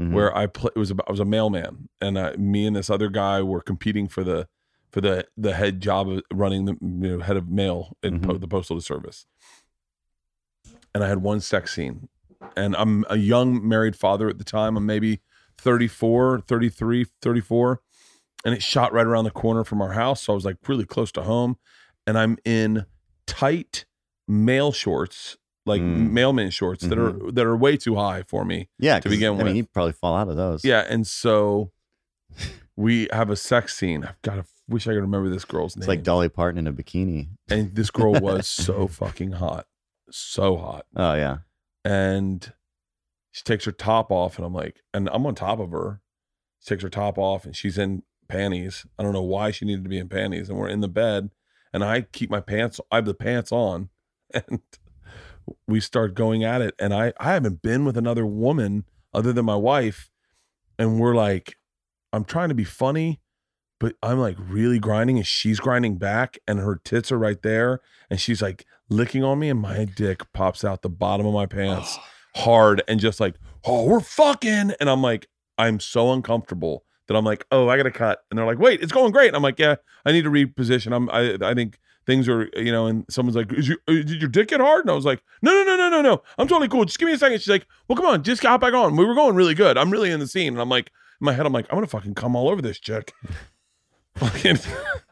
Mhm. 0.00 0.10
where 0.12 0.36
I 0.36 0.46
play. 0.48 0.70
It 0.74 0.78
was 0.78 0.90
about. 0.90 1.06
I 1.06 1.12
was 1.12 1.20
a 1.20 1.24
mailman, 1.24 1.88
and 2.00 2.18
I, 2.18 2.34
me 2.34 2.66
and 2.66 2.74
this 2.74 2.90
other 2.90 3.08
guy 3.10 3.42
were 3.42 3.60
competing 3.60 4.08
for 4.08 4.24
the 4.24 4.48
for 4.90 5.00
the 5.00 5.24
the 5.36 5.54
head 5.54 5.80
job 5.80 6.08
of 6.08 6.22
running 6.32 6.64
the 6.64 6.72
you 6.80 7.16
know, 7.18 7.20
head 7.20 7.36
of 7.36 7.48
mail 7.48 7.96
in 8.02 8.20
po- 8.20 8.38
the 8.38 8.48
postal 8.48 8.80
service. 8.80 9.24
And 10.96 11.04
I 11.04 11.08
had 11.08 11.18
one 11.22 11.38
sex 11.40 11.72
scene, 11.76 12.08
and 12.56 12.74
I'm 12.76 13.04
a 13.10 13.16
young 13.16 13.66
married 13.66 13.96
father 13.96 14.28
at 14.28 14.38
the 14.38 14.44
time. 14.44 14.76
I'm 14.76 14.86
maybe 14.86 15.20
34, 15.58 16.40
33, 16.40 17.06
34, 17.22 17.80
and 18.44 18.54
it 18.54 18.62
shot 18.62 18.92
right 18.92 19.06
around 19.06 19.24
the 19.24 19.30
corner 19.30 19.64
from 19.64 19.82
our 19.82 19.92
house. 19.92 20.22
So 20.22 20.32
I 20.32 20.34
was 20.34 20.44
like 20.44 20.56
really 20.68 20.86
close 20.86 21.12
to 21.12 21.22
home, 21.22 21.56
and 22.06 22.18
I'm 22.18 22.38
in 22.44 22.86
tight 23.26 23.84
male 24.26 24.72
shorts, 24.72 25.36
like 25.66 25.82
Mm. 25.82 26.10
mailman 26.12 26.50
shorts 26.50 26.84
that 26.86 26.98
are 26.98 27.12
that 27.32 27.44
are 27.46 27.56
way 27.56 27.76
too 27.76 27.96
high 27.96 28.22
for 28.22 28.44
me. 28.44 28.68
yeah, 28.78 28.98
To 29.00 29.08
begin 29.08 29.34
I 29.34 29.36
mean, 29.36 29.46
with. 29.46 29.56
you'd 29.56 29.72
probably 29.72 29.92
fall 29.92 30.16
out 30.16 30.28
of 30.28 30.36
those. 30.36 30.64
Yeah, 30.64 30.84
and 30.88 31.06
so 31.06 31.72
we 32.76 33.08
have 33.12 33.28
a 33.30 33.36
sex 33.36 33.76
scene. 33.76 34.04
I've 34.04 34.20
got 34.22 34.36
to 34.36 34.44
wish 34.68 34.86
I 34.86 34.92
could 34.92 35.00
remember 35.02 35.28
this 35.28 35.44
girl's 35.44 35.76
name. 35.76 35.82
It's 35.82 35.88
like 35.88 36.02
Dolly 36.02 36.28
Parton 36.28 36.58
in 36.58 36.66
a 36.66 36.72
bikini. 36.72 37.28
and 37.50 37.74
this 37.74 37.90
girl 37.90 38.12
was 38.14 38.46
so 38.48 38.86
fucking 38.86 39.32
hot, 39.32 39.66
so 40.10 40.56
hot. 40.56 40.86
Oh 40.96 41.14
yeah. 41.14 41.38
And 41.84 42.52
she 43.32 43.42
takes 43.42 43.64
her 43.64 43.72
top 43.72 44.10
off, 44.10 44.36
and 44.36 44.46
I'm 44.46 44.54
like, 44.54 44.80
and 44.92 45.08
I'm 45.12 45.26
on 45.26 45.34
top 45.34 45.60
of 45.60 45.70
her. 45.70 46.00
She 46.60 46.68
takes 46.68 46.82
her 46.82 46.90
top 46.90 47.18
off, 47.18 47.44
and 47.44 47.54
she's 47.54 47.78
in 47.78 48.02
panties. 48.28 48.86
I 48.98 49.02
don't 49.02 49.12
know 49.12 49.22
why 49.22 49.50
she 49.50 49.64
needed 49.64 49.84
to 49.84 49.90
be 49.90 49.98
in 49.98 50.08
panties, 50.08 50.48
and 50.48 50.58
we're 50.58 50.68
in 50.68 50.80
the 50.80 50.88
bed, 50.88 51.30
and 51.72 51.84
I 51.84 52.02
keep 52.02 52.30
my 52.30 52.40
pants. 52.40 52.80
I 52.90 52.96
have 52.96 53.04
the 53.04 53.14
pants 53.14 53.52
on, 53.52 53.90
and 54.34 54.60
we 55.66 55.80
start 55.80 56.14
going 56.14 56.44
at 56.44 56.60
it. 56.60 56.74
And 56.78 56.92
I 56.92 57.12
I 57.18 57.32
haven't 57.34 57.62
been 57.62 57.84
with 57.84 57.96
another 57.96 58.26
woman 58.26 58.84
other 59.14 59.32
than 59.32 59.44
my 59.44 59.56
wife, 59.56 60.10
and 60.78 60.98
we're 60.98 61.14
like, 61.14 61.56
I'm 62.12 62.24
trying 62.24 62.48
to 62.48 62.54
be 62.54 62.64
funny, 62.64 63.20
but 63.78 63.94
I'm 64.02 64.18
like 64.18 64.36
really 64.38 64.78
grinding, 64.78 65.18
and 65.18 65.26
she's 65.26 65.60
grinding 65.60 65.98
back, 65.98 66.38
and 66.48 66.58
her 66.58 66.80
tits 66.82 67.12
are 67.12 67.18
right 67.18 67.40
there, 67.42 67.80
and 68.08 68.20
she's 68.20 68.42
like 68.42 68.66
licking 68.90 69.24
on 69.24 69.38
me, 69.38 69.48
and 69.48 69.60
my 69.60 69.84
dick 69.84 70.30
pops 70.32 70.64
out 70.64 70.82
the 70.82 70.90
bottom 70.90 71.26
of 71.26 71.32
my 71.32 71.46
pants 71.46 71.98
hard, 72.36 72.82
and 72.88 73.00
just 73.00 73.20
like, 73.20 73.36
oh, 73.64 73.84
we're 73.84 74.00
fucking, 74.00 74.72
and 74.78 74.90
I'm 74.90 75.02
like, 75.02 75.28
I'm 75.56 75.80
so 75.80 76.12
uncomfortable 76.12 76.84
that 77.06 77.16
I'm 77.16 77.24
like, 77.24 77.44
oh, 77.50 77.68
I 77.68 77.76
gotta 77.76 77.90
cut, 77.90 78.20
and 78.30 78.38
they're 78.38 78.46
like, 78.46 78.58
wait, 78.58 78.82
it's 78.82 78.92
going 78.92 79.12
great, 79.12 79.28
and 79.28 79.36
I'm 79.36 79.42
like, 79.42 79.58
yeah, 79.58 79.76
I 80.04 80.12
need 80.12 80.24
to 80.24 80.30
reposition. 80.30 80.94
I'm, 80.94 81.08
I, 81.10 81.38
I 81.42 81.54
think 81.54 81.78
things 82.06 82.28
are, 82.28 82.48
you 82.56 82.72
know, 82.72 82.86
and 82.86 83.04
someone's 83.08 83.36
like, 83.36 83.52
Is 83.52 83.68
your, 83.68 83.78
uh, 83.86 83.92
did 83.92 84.20
your 84.20 84.28
dick 84.28 84.48
get 84.48 84.60
hard? 84.60 84.84
And 84.84 84.90
I 84.90 84.94
was 84.94 85.04
like, 85.04 85.22
no, 85.42 85.52
no, 85.52 85.64
no, 85.64 85.76
no, 85.76 85.88
no, 85.90 86.02
no, 86.02 86.22
I'm 86.38 86.48
totally 86.48 86.68
cool. 86.68 86.84
Just 86.84 86.98
give 86.98 87.06
me 87.06 87.12
a 87.12 87.18
second. 87.18 87.38
She's 87.38 87.48
like, 87.48 87.66
well, 87.88 87.96
come 87.96 88.06
on, 88.06 88.22
just 88.22 88.42
hop 88.42 88.60
back 88.60 88.74
on. 88.74 88.96
We 88.96 89.04
were 89.04 89.14
going 89.14 89.34
really 89.34 89.54
good. 89.54 89.78
I'm 89.78 89.90
really 89.90 90.10
in 90.10 90.20
the 90.20 90.26
scene, 90.26 90.54
and 90.54 90.60
I'm 90.60 90.68
like, 90.68 90.90
in 91.20 91.24
my 91.24 91.32
head, 91.32 91.46
I'm 91.46 91.52
like, 91.52 91.66
I'm 91.70 91.76
gonna 91.76 91.86
fucking 91.86 92.14
come 92.14 92.34
all 92.34 92.48
over 92.48 92.62
this 92.62 92.78
chick. 92.78 93.12
Fucking 94.16 94.58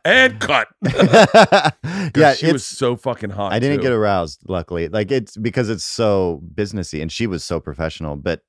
and 0.04 0.40
cut. 0.40 0.68
yeah, 2.16 2.34
she 2.34 2.52
was 2.52 2.64
so 2.64 2.96
fucking 2.96 3.30
hot. 3.30 3.52
I 3.52 3.58
didn't 3.58 3.78
too. 3.78 3.82
get 3.84 3.92
aroused, 3.92 4.42
luckily. 4.48 4.88
Like 4.88 5.10
it's 5.10 5.36
because 5.36 5.70
it's 5.70 5.84
so 5.84 6.42
businessy 6.54 7.00
and 7.00 7.10
she 7.10 7.26
was 7.26 7.44
so 7.44 7.60
professional. 7.60 8.16
But 8.16 8.42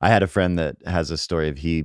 I 0.00 0.08
had 0.08 0.22
a 0.22 0.26
friend 0.26 0.58
that 0.58 0.76
has 0.86 1.10
a 1.10 1.18
story 1.18 1.48
of 1.48 1.58
he 1.58 1.84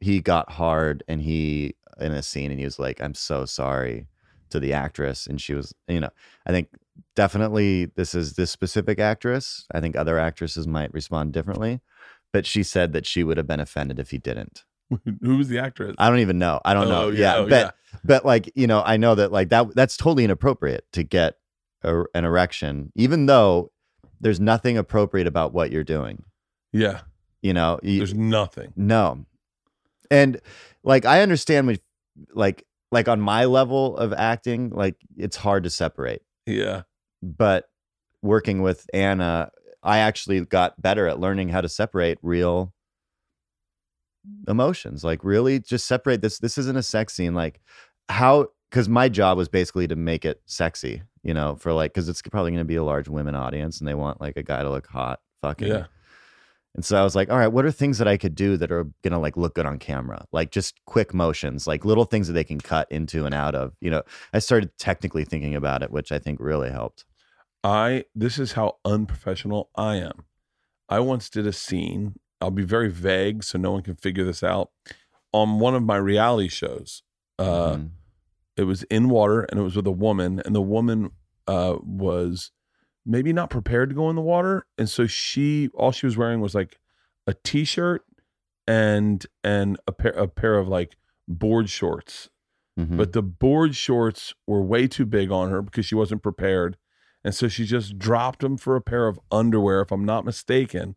he 0.00 0.20
got 0.20 0.50
hard 0.52 1.02
and 1.08 1.20
he 1.20 1.74
in 2.00 2.12
a 2.12 2.22
scene 2.22 2.50
and 2.50 2.58
he 2.58 2.64
was 2.64 2.78
like, 2.78 3.00
I'm 3.00 3.14
so 3.14 3.44
sorry 3.44 4.06
to 4.50 4.60
the 4.60 4.72
actress. 4.72 5.26
And 5.26 5.40
she 5.40 5.54
was, 5.54 5.74
you 5.88 6.00
know, 6.00 6.10
I 6.46 6.52
think 6.52 6.68
definitely 7.14 7.86
this 7.96 8.14
is 8.14 8.34
this 8.34 8.50
specific 8.50 8.98
actress. 8.98 9.66
I 9.72 9.80
think 9.80 9.96
other 9.96 10.18
actresses 10.18 10.66
might 10.66 10.92
respond 10.92 11.32
differently. 11.32 11.80
But 12.32 12.46
she 12.46 12.62
said 12.62 12.92
that 12.92 13.06
she 13.06 13.24
would 13.24 13.36
have 13.36 13.46
been 13.46 13.60
offended 13.60 13.98
if 13.98 14.10
he 14.10 14.18
didn't. 14.18 14.64
Who 15.22 15.36
was 15.36 15.48
the 15.48 15.58
actress? 15.58 15.94
I 15.98 16.08
don't 16.10 16.18
even 16.20 16.38
know. 16.38 16.60
I 16.64 16.74
don't 16.74 16.88
know. 16.88 17.04
Oh, 17.04 17.10
Yeah. 17.10 17.36
oh, 17.36 17.48
but 17.48 17.74
but 18.04 18.24
like 18.24 18.50
you 18.54 18.68
know 18.68 18.82
i 18.86 18.96
know 18.96 19.16
that 19.16 19.32
like 19.32 19.48
that 19.48 19.74
that's 19.74 19.96
totally 19.96 20.22
inappropriate 20.22 20.84
to 20.92 21.02
get 21.02 21.34
a, 21.82 22.04
an 22.14 22.24
erection 22.24 22.92
even 22.94 23.26
though 23.26 23.72
there's 24.20 24.38
nothing 24.38 24.78
appropriate 24.78 25.26
about 25.26 25.52
what 25.52 25.72
you're 25.72 25.82
doing 25.82 26.22
yeah. 26.72 27.00
you 27.42 27.52
know 27.52 27.80
you- 27.82 27.98
There's 27.98 28.14
nothing. 28.14 28.72
no 28.76 29.24
and 30.08 30.40
like 30.84 31.04
i 31.04 31.20
understand 31.20 31.66
when 31.66 31.78
like 32.32 32.64
like 32.92 33.08
on 33.08 33.20
my 33.20 33.44
level 33.46 33.96
of 33.96 34.12
acting 34.12 34.70
like 34.70 34.94
it's 35.16 35.36
hard 35.36 35.64
to 35.64 35.70
separate 35.70 36.22
Yeah. 36.46 36.82
but 37.22 37.68
working 38.22 38.62
with 38.62 38.88
anna 38.94 39.50
i 39.82 39.98
actually 39.98 40.44
got 40.44 40.80
better 40.80 41.08
at 41.08 41.18
learning 41.18 41.48
how 41.48 41.60
to 41.60 41.68
separate 41.68 42.18
real 42.22 42.72
emotions 44.48 45.02
like 45.02 45.24
really 45.24 45.58
just 45.58 45.86
separate 45.86 46.20
this 46.20 46.38
this 46.38 46.58
isn't 46.58 46.76
a 46.76 46.82
sex 46.82 47.14
scene 47.14 47.34
like 47.34 47.60
how 48.08 48.46
because 48.70 48.88
my 48.88 49.08
job 49.08 49.38
was 49.38 49.48
basically 49.48 49.88
to 49.88 49.96
make 49.96 50.24
it 50.24 50.40
sexy 50.46 51.02
you 51.22 51.32
know 51.32 51.56
for 51.56 51.72
like 51.72 51.92
because 51.92 52.08
it's 52.08 52.20
probably 52.22 52.50
going 52.50 52.58
to 52.60 52.64
be 52.64 52.76
a 52.76 52.84
large 52.84 53.08
women 53.08 53.34
audience 53.34 53.78
and 53.78 53.88
they 53.88 53.94
want 53.94 54.20
like 54.20 54.36
a 54.36 54.42
guy 54.42 54.62
to 54.62 54.70
look 54.70 54.86
hot 54.86 55.20
fucking 55.40 55.68
Yeah. 55.68 55.86
and 56.74 56.84
so 56.84 57.00
i 57.00 57.02
was 57.02 57.16
like 57.16 57.30
all 57.30 57.38
right 57.38 57.48
what 57.48 57.64
are 57.64 57.70
things 57.70 57.96
that 57.98 58.08
i 58.08 58.16
could 58.16 58.34
do 58.34 58.56
that 58.58 58.70
are 58.70 58.84
going 59.02 59.12
to 59.12 59.18
like 59.18 59.36
look 59.38 59.54
good 59.54 59.66
on 59.66 59.78
camera 59.78 60.26
like 60.32 60.50
just 60.50 60.78
quick 60.84 61.14
motions 61.14 61.66
like 61.66 61.84
little 61.86 62.04
things 62.04 62.26
that 62.26 62.34
they 62.34 62.44
can 62.44 62.60
cut 62.60 62.90
into 62.90 63.24
and 63.24 63.34
out 63.34 63.54
of 63.54 63.72
you 63.80 63.90
know 63.90 64.02
i 64.34 64.38
started 64.38 64.70
technically 64.78 65.24
thinking 65.24 65.54
about 65.54 65.82
it 65.82 65.90
which 65.90 66.12
i 66.12 66.18
think 66.18 66.38
really 66.40 66.70
helped 66.70 67.04
I 67.62 68.04
this 68.14 68.38
is 68.38 68.52
how 68.52 68.76
unprofessional 68.86 69.68
I 69.76 69.96
am. 69.96 70.24
I 70.88 71.00
once 71.00 71.28
did 71.28 71.46
a 71.46 71.52
scene. 71.52 72.14
I'll 72.40 72.50
be 72.50 72.64
very 72.64 72.88
vague 72.90 73.44
so 73.44 73.58
no 73.58 73.72
one 73.72 73.82
can 73.82 73.96
figure 73.96 74.24
this 74.24 74.42
out. 74.42 74.70
On 75.32 75.58
one 75.60 75.74
of 75.74 75.82
my 75.82 75.96
reality 75.96 76.48
shows, 76.48 77.02
uh, 77.38 77.74
Mhm. 77.76 77.90
it 78.56 78.64
was 78.64 78.82
in 78.84 79.08
water 79.08 79.42
and 79.42 79.60
it 79.60 79.62
was 79.62 79.76
with 79.76 79.86
a 79.86 79.90
woman, 79.92 80.40
and 80.44 80.54
the 80.54 80.62
woman 80.62 81.10
uh, 81.46 81.76
was 81.82 82.52
maybe 83.04 83.32
not 83.32 83.50
prepared 83.50 83.88
to 83.88 83.94
go 83.94 84.08
in 84.10 84.14
the 84.16 84.22
water, 84.22 84.66
and 84.78 84.88
so 84.88 85.06
she 85.06 85.68
all 85.74 85.90
she 85.90 86.06
was 86.06 86.16
wearing 86.16 86.40
was 86.40 86.54
like 86.54 86.78
a 87.26 87.34
t-shirt 87.34 88.04
and 88.68 89.26
and 89.42 89.78
a 89.86 89.92
pair 89.92 90.12
a 90.12 90.28
pair 90.28 90.56
of 90.58 90.68
like 90.68 90.96
board 91.26 91.68
shorts 91.68 92.28
Mhm. 92.78 92.96
but 92.96 93.12
the 93.12 93.22
board 93.22 93.74
shorts 93.74 94.32
were 94.46 94.62
way 94.62 94.86
too 94.86 95.06
big 95.06 95.30
on 95.32 95.50
her 95.50 95.60
because 95.62 95.84
she 95.86 95.94
wasn't 95.96 96.22
prepared. 96.22 96.76
And 97.24 97.34
so 97.34 97.48
she 97.48 97.66
just 97.66 97.98
dropped 97.98 98.40
them 98.40 98.56
for 98.56 98.76
a 98.76 98.80
pair 98.80 99.06
of 99.08 99.18
underwear, 99.30 99.80
if 99.82 99.90
I'm 99.92 100.04
not 100.06 100.24
mistaken. 100.24 100.94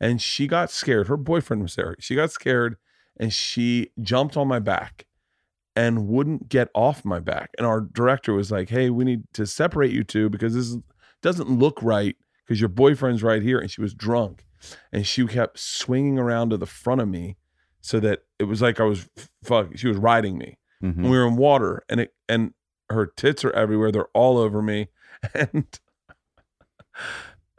And 0.00 0.20
she 0.20 0.46
got 0.46 0.70
scared. 0.70 1.08
Her 1.08 1.16
boyfriend 1.16 1.62
was 1.62 1.74
there. 1.74 1.96
She 2.00 2.14
got 2.14 2.30
scared 2.30 2.76
and 3.18 3.32
she 3.32 3.90
jumped 4.00 4.36
on 4.36 4.46
my 4.48 4.58
back 4.58 5.06
and 5.74 6.06
wouldn't 6.08 6.48
get 6.48 6.68
off 6.74 7.04
my 7.04 7.18
back. 7.20 7.50
And 7.58 7.66
our 7.66 7.80
director 7.80 8.32
was 8.34 8.50
like, 8.50 8.68
Hey, 8.68 8.90
we 8.90 9.04
need 9.04 9.24
to 9.34 9.46
separate 9.46 9.92
you 9.92 10.04
two 10.04 10.28
because 10.28 10.54
this 10.54 10.76
doesn't 11.22 11.48
look 11.50 11.82
right 11.82 12.16
because 12.44 12.60
your 12.60 12.68
boyfriend's 12.68 13.22
right 13.22 13.42
here. 13.42 13.58
And 13.58 13.70
she 13.70 13.80
was 13.80 13.94
drunk 13.94 14.44
and 14.92 15.06
she 15.06 15.26
kept 15.26 15.58
swinging 15.58 16.18
around 16.18 16.50
to 16.50 16.56
the 16.56 16.66
front 16.66 17.00
of 17.00 17.08
me 17.08 17.36
so 17.80 17.98
that 18.00 18.24
it 18.38 18.44
was 18.44 18.60
like 18.60 18.80
I 18.80 18.84
was, 18.84 19.08
fuck, 19.44 19.76
she 19.76 19.88
was 19.88 19.96
riding 19.96 20.36
me 20.38 20.58
Mhm. 20.82 20.96
and 20.98 21.04
we 21.10 21.16
were 21.16 21.26
in 21.26 21.36
water 21.36 21.82
and 21.88 22.00
it 22.00 22.14
and 22.28 22.52
her 22.90 23.06
tits 23.06 23.44
are 23.46 23.52
everywhere 23.52 23.90
they're 23.90 24.08
all 24.12 24.36
over 24.36 24.60
me 24.60 24.88
and 25.34 25.64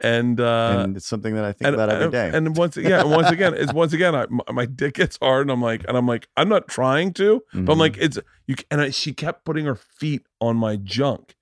and 0.00 0.40
uh 0.40 0.82
and 0.84 0.96
it's 0.96 1.06
something 1.06 1.34
that 1.34 1.44
i 1.44 1.52
think 1.52 1.66
and, 1.66 1.74
about 1.74 1.88
every 1.90 2.10
day. 2.10 2.30
and, 2.32 2.56
once 2.56 2.76
yeah 2.76 3.00
and 3.00 3.10
once 3.10 3.30
again 3.30 3.52
it's 3.54 3.72
once 3.72 3.92
again 3.92 4.14
I, 4.14 4.26
my, 4.52 4.64
dick 4.66 4.94
gets 4.94 5.18
hard 5.20 5.42
and 5.42 5.50
i'm 5.50 5.60
like 5.60 5.84
and 5.88 5.96
i'm 5.96 6.06
like 6.06 6.28
i'm 6.36 6.48
not 6.48 6.68
trying 6.68 7.12
to 7.14 7.42
but 7.52 7.72
i'm 7.72 7.76
Mhm. 7.76 7.78
like 7.80 7.96
it's 7.98 8.18
you 8.46 8.54
and 8.70 8.80
I, 8.80 8.90
she 8.90 9.12
kept 9.12 9.44
putting 9.44 9.64
her 9.64 9.74
feet 9.74 10.22
on 10.40 10.56
my 10.56 10.76
junk 10.76 11.34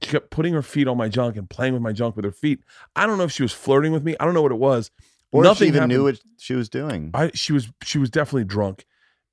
she 0.00 0.10
kept 0.10 0.30
putting 0.30 0.54
her 0.54 0.62
feet 0.62 0.86
on 0.86 0.96
my 0.96 1.08
junk 1.08 1.36
and 1.36 1.50
playing 1.50 1.72
with 1.72 1.82
my 1.82 1.92
junk 1.92 2.14
with 2.14 2.24
her 2.24 2.30
feet 2.32 2.60
i 2.94 3.04
don't 3.04 3.18
know 3.18 3.24
if 3.24 3.32
she 3.32 3.42
was 3.42 3.52
flirting 3.52 3.90
with 3.92 4.04
me 4.04 4.14
i 4.20 4.24
don't 4.24 4.34
know 4.34 4.42
what 4.42 4.52
it 4.52 4.58
was 4.58 4.92
or 5.32 5.42
if 5.44 5.46
she 5.58 5.64
nothing 5.64 5.68
even 5.76 5.88
knew 5.88 6.04
what 6.04 6.20
she 6.38 6.54
was 6.54 6.68
doing 6.68 7.10
I 7.14 7.32
she 7.34 7.52
was 7.52 7.68
she 7.82 7.98
was 7.98 8.10
definitely 8.10 8.44
drunk, 8.44 8.86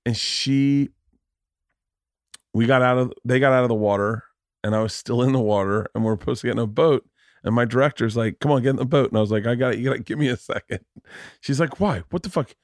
and 0.07 0.17
she. 0.17 0.89
We 2.53 2.65
got 2.65 2.81
out 2.81 2.97
of 2.97 3.13
they 3.23 3.39
got 3.39 3.53
out 3.53 3.63
of 3.63 3.69
the 3.69 3.75
water, 3.75 4.23
and 4.63 4.75
I 4.75 4.81
was 4.81 4.93
still 4.93 5.21
in 5.21 5.31
the 5.31 5.39
water, 5.39 5.87
and 5.95 6.03
we 6.03 6.09
are 6.11 6.17
supposed 6.19 6.41
to 6.41 6.47
get 6.47 6.53
in 6.53 6.59
a 6.59 6.67
boat. 6.67 7.05
And 7.43 7.55
my 7.55 7.65
director's 7.65 8.15
like, 8.17 8.39
"Come 8.39 8.51
on, 8.51 8.61
get 8.61 8.71
in 8.71 8.75
the 8.77 8.85
boat." 8.85 9.09
And 9.09 9.17
I 9.17 9.21
was 9.21 9.31
like, 9.31 9.45
"I 9.47 9.55
got 9.55 9.71
to 9.71 9.77
You 9.77 9.85
got 9.89 9.97
to 9.97 10.03
give 10.03 10.19
me 10.19 10.27
a 10.29 10.37
second. 10.37 10.81
She's 11.41 11.59
like, 11.59 11.79
"Why? 11.79 12.03
What 12.09 12.23
the 12.23 12.29
fuck?" 12.29 12.55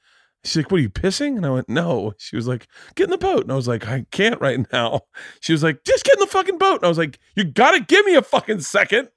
She's 0.44 0.56
like, 0.56 0.70
"What 0.70 0.78
are 0.78 0.82
you 0.82 0.90
pissing?" 0.90 1.36
And 1.36 1.44
I 1.46 1.50
went, 1.50 1.68
"No." 1.68 2.12
She 2.18 2.36
was 2.36 2.46
like, 2.46 2.68
"Get 2.94 3.04
in 3.04 3.10
the 3.10 3.18
boat." 3.18 3.42
And 3.42 3.52
I 3.52 3.56
was 3.56 3.68
like, 3.68 3.86
"I 3.88 4.06
can't 4.10 4.40
right 4.40 4.60
now." 4.72 5.02
She 5.40 5.52
was 5.52 5.62
like, 5.62 5.84
"Just 5.84 6.04
get 6.04 6.14
in 6.16 6.20
the 6.20 6.26
fucking 6.26 6.58
boat." 6.58 6.76
And 6.76 6.84
I 6.84 6.88
was 6.88 6.98
like, 6.98 7.18
"You 7.36 7.44
gotta 7.44 7.80
give 7.80 8.04
me 8.06 8.14
a 8.14 8.22
fucking 8.22 8.60
second. 8.60 9.08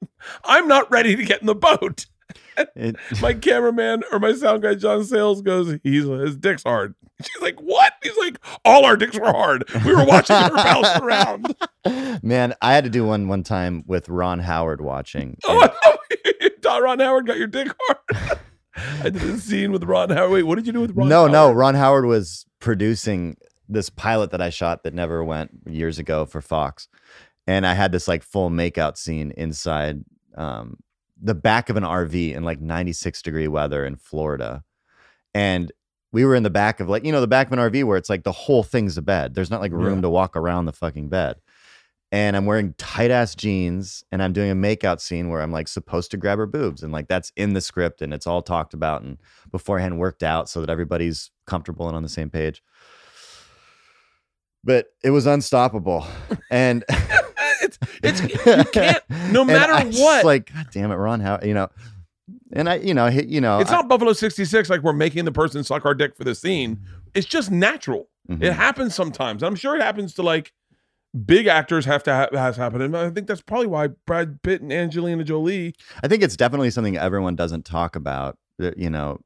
I'm 0.43 0.67
not 0.67 0.89
ready 0.91 1.15
to 1.15 1.23
get 1.25 1.41
in 1.41 1.47
the 1.47 1.55
boat." 1.55 2.05
It, 2.75 2.95
My 3.21 3.33
cameraman 3.33 4.03
or 4.11 4.19
my 4.19 4.33
sound 4.33 4.63
guy 4.63 4.75
John 4.75 5.03
Sales 5.03 5.41
goes, 5.41 5.79
"He's 5.83 6.05
his 6.05 6.37
dick's 6.37 6.63
hard." 6.63 6.95
She's 7.21 7.41
like, 7.41 7.59
"What?" 7.59 7.93
He's 8.03 8.17
like, 8.17 8.37
"All 8.65 8.85
our 8.85 8.97
dicks 8.97 9.19
were 9.19 9.31
hard. 9.31 9.63
We 9.85 9.95
were 9.95 10.05
watching 10.05 10.35
her 10.35 10.49
bounce 10.49 10.99
around." 10.99 11.55
man, 12.23 12.53
I 12.61 12.73
had 12.73 12.83
to 12.83 12.89
do 12.89 13.05
one 13.05 13.27
one 13.27 13.43
time 13.43 13.83
with 13.85 14.09
Ron 14.09 14.39
Howard 14.39 14.81
watching. 14.81 15.37
Oh, 15.45 15.69
Ron 16.81 16.99
Howard 16.99 17.27
got 17.27 17.37
your 17.37 17.47
dick 17.47 17.67
hard. 17.79 18.39
I 19.03 19.09
did 19.09 19.21
a 19.23 19.37
scene 19.37 19.71
with 19.71 19.83
Ron 19.83 20.09
Howard. 20.09 20.31
Wait, 20.31 20.43
what 20.43 20.55
did 20.55 20.65
you 20.65 20.73
do 20.73 20.81
with 20.81 20.91
Ron? 20.95 21.09
no, 21.09 21.27
no, 21.27 21.51
Ron 21.51 21.75
Howard 21.75 22.05
was 22.05 22.45
producing 22.59 23.35
this 23.67 23.89
pilot 23.89 24.31
that 24.31 24.41
I 24.41 24.49
shot 24.49 24.83
that 24.83 24.93
never 24.93 25.23
went 25.23 25.51
years 25.67 25.99
ago 25.99 26.25
for 26.25 26.41
Fox, 26.41 26.87
and 27.45 27.67
I 27.67 27.73
had 27.73 27.91
this 27.91 28.07
like 28.07 28.23
full 28.23 28.49
makeout 28.49 28.97
scene 28.97 29.31
inside 29.37 30.03
um, 30.35 30.77
the 31.21 31.35
back 31.35 31.69
of 31.69 31.77
an 31.77 31.83
RV 31.83 32.33
in 32.35 32.43
like 32.43 32.59
96 32.59 33.21
degree 33.21 33.47
weather 33.47 33.85
in 33.85 33.95
Florida, 33.95 34.63
and 35.33 35.71
we 36.11 36.25
were 36.25 36.35
in 36.35 36.43
the 36.43 36.49
back 36.49 36.79
of 36.79 36.89
like 36.89 37.05
you 37.05 37.11
know 37.11 37.21
the 37.21 37.27
back 37.27 37.47
of 37.47 37.53
an 37.53 37.59
RV 37.59 37.83
where 37.85 37.97
it's 37.97 38.09
like 38.09 38.23
the 38.23 38.31
whole 38.31 38.63
thing's 38.63 38.97
a 38.97 39.01
bed. 39.01 39.33
There's 39.35 39.51
not 39.51 39.61
like 39.61 39.71
room 39.71 39.97
Yeah. 39.99 40.01
to 40.01 40.09
walk 40.09 40.35
around 40.35 40.65
the 40.65 40.73
fucking 40.73 41.09
bed. 41.09 41.35
And 42.13 42.35
I'm 42.35 42.45
wearing 42.45 42.73
tight 42.77 43.09
ass 43.09 43.35
jeans 43.35 44.03
and 44.11 44.21
I'm 44.21 44.33
doing 44.33 44.51
a 44.51 44.55
makeout 44.55 44.99
scene 44.99 45.29
where 45.29 45.41
I'm 45.41 45.53
like 45.53 45.69
supposed 45.69 46.11
to 46.11 46.17
grab 46.17 46.39
her 46.39 46.45
boobs. 46.45 46.83
And 46.83 46.91
like 46.91 47.07
that's 47.07 47.31
in 47.37 47.53
the 47.53 47.61
script 47.61 48.01
and 48.01 48.13
it's 48.13 48.27
all 48.27 48.41
talked 48.41 48.73
about 48.73 49.01
and 49.03 49.17
beforehand 49.49 49.97
worked 49.97 50.21
out 50.21 50.49
so 50.49 50.59
that 50.59 50.69
everybody's 50.69 51.31
comfortable 51.47 51.87
and 51.87 51.95
on 51.95 52.03
the 52.03 52.09
same 52.09 52.29
page. 52.29 52.61
But 54.63 54.87
it 55.03 55.11
was 55.11 55.25
unstoppable. 55.25 56.05
And 56.49 56.83
it's 58.03 58.21
it's 58.21 58.45
you 58.45 58.63
can't 58.71 59.03
no 59.31 59.43
matter 59.45 59.73
I 59.73 59.85
what. 59.85 60.25
Like, 60.25 60.53
God 60.53 60.67
damn 60.71 60.91
it, 60.91 60.95
Ron, 60.95 61.19
how 61.19 61.39
you 61.43 61.53
know. 61.53 61.69
And 62.53 62.69
I, 62.69 62.75
you 62.75 62.93
know, 62.93 63.07
he, 63.07 63.25
you 63.25 63.41
know, 63.41 63.59
it's 63.59 63.71
not 63.71 63.87
Buffalo 63.87 64.13
66 64.13 64.69
like 64.69 64.81
we're 64.81 64.93
making 64.93 65.25
the 65.25 65.31
person 65.31 65.63
suck 65.63 65.85
our 65.85 65.93
dick 65.95 66.15
for 66.15 66.23
the 66.23 66.35
scene. 66.35 66.81
It's 67.13 67.25
just 67.27 67.49
natural. 67.51 68.09
I, 68.29 68.33
mhm. 68.33 68.43
It 68.43 68.53
happens 68.53 68.93
sometimes. 68.95 69.41
I'm 69.43 69.55
sure 69.55 69.75
it 69.75 69.81
happens 69.81 70.13
to 70.15 70.21
like 70.21 70.53
big 71.25 71.47
actors 71.47 71.85
have 71.85 72.03
to 72.03 72.13
ha- 72.13 72.29
has 72.31 72.57
happened. 72.57 72.83
And 72.83 72.95
I 72.95 73.09
think 73.09 73.27
that's 73.27 73.41
probably 73.41 73.67
why 73.67 73.87
Brad 74.05 74.41
Pitt 74.43 74.61
and 74.61 74.71
Angelina 74.71 75.23
Jolie. 75.23 75.75
I 76.03 76.07
think 76.07 76.23
it's 76.23 76.37
definitely 76.37 76.71
something 76.71 76.97
everyone 76.97 77.35
doesn't 77.35 77.65
talk 77.65 77.95
about. 77.95 78.37
That 78.59 78.77
you 78.77 78.89
know, 78.89 79.19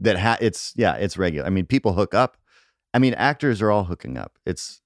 that 0.00 0.18
ha- 0.18 0.38
it's 0.40 0.72
yeah, 0.76 0.94
it's 0.94 1.16
regular. 1.16 1.46
I 1.46 1.50
mean, 1.50 1.66
people 1.66 1.92
hook 1.94 2.14
up. 2.14 2.36
I 2.92 2.98
mean, 3.00 3.14
actors 3.14 3.60
are 3.60 3.70
all 3.70 3.84
hooking 3.84 4.16
up. 4.16 4.38
It's 4.46 4.80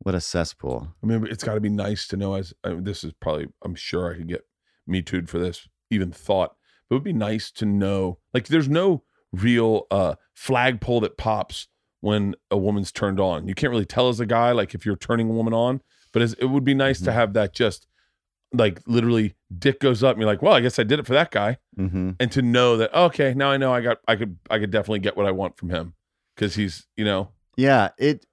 what 0.00 0.14
a 0.14 0.20
cesspool. 0.20 0.88
I 1.02 1.06
mean, 1.06 1.26
it's 1.26 1.44
got 1.44 1.54
to 1.54 1.60
be 1.60 1.68
nice 1.68 2.06
to 2.08 2.16
know. 2.16 2.34
As 2.34 2.52
I 2.64 2.70
mean, 2.70 2.84
this 2.84 3.02
is 3.04 3.12
probably, 3.14 3.48
I'm 3.64 3.74
sure 3.74 4.12
I 4.12 4.16
could 4.18 4.28
get 4.28 4.44
me 4.86 5.02
too'd 5.02 5.28
for 5.28 5.38
this. 5.38 5.68
Even 5.90 6.10
thought, 6.12 6.56
but 6.88 6.94
it 6.94 6.98
would 6.98 7.04
be 7.04 7.12
nice 7.12 7.50
to 7.52 7.64
know. 7.66 8.18
Like, 8.34 8.48
there's 8.48 8.68
no 8.68 9.04
real 9.32 9.86
uh 9.90 10.14
flagpole 10.34 11.00
that 11.00 11.16
pops 11.16 11.68
when 12.00 12.34
a 12.50 12.56
woman's 12.56 12.92
turned 12.92 13.18
on. 13.20 13.48
You 13.48 13.54
can't 13.54 13.70
really 13.70 13.84
tell 13.86 14.08
as 14.08 14.20
a 14.20 14.26
guy, 14.26 14.52
like 14.52 14.74
if 14.74 14.84
you're 14.86 14.96
turning 14.96 15.28
a 15.30 15.32
woman 15.32 15.54
on. 15.54 15.80
But 16.12 16.22
as, 16.22 16.34
it 16.34 16.46
would 16.46 16.64
be 16.64 16.74
nice 16.74 17.00
to 17.02 17.10
Mhm. 17.10 17.14
have 17.14 17.32
that 17.34 17.52
just 17.54 17.86
like 18.52 18.80
literally 18.86 19.34
dick 19.58 19.80
goes 19.80 20.02
up 20.04 20.12
and 20.14 20.20
you're 20.20 20.30
like, 20.30 20.40
well, 20.40 20.52
I 20.54 20.60
guess 20.60 20.78
I 20.78 20.82
did 20.84 20.98
it 21.00 21.06
for 21.06 21.14
that 21.14 21.30
guy. 21.30 21.58
hmm 21.76 22.12
And 22.20 22.30
to 22.32 22.42
know 22.42 22.76
that, 22.76 22.94
okay, 22.94 23.34
now 23.34 23.50
I 23.50 23.56
know 23.56 23.72
I 23.72 23.80
got 23.80 23.98
I 24.06 24.16
could 24.16 24.38
I 24.48 24.58
could 24.58 24.70
definitely 24.70 25.00
get 25.00 25.16
what 25.16 25.26
I 25.26 25.32
want 25.32 25.56
from 25.58 25.70
him. 25.70 25.94
Cause 26.36 26.54
he's, 26.54 26.86
you 26.96 27.04
know, 27.04 27.30
Yeah, 27.56 27.88
it. 27.98 28.24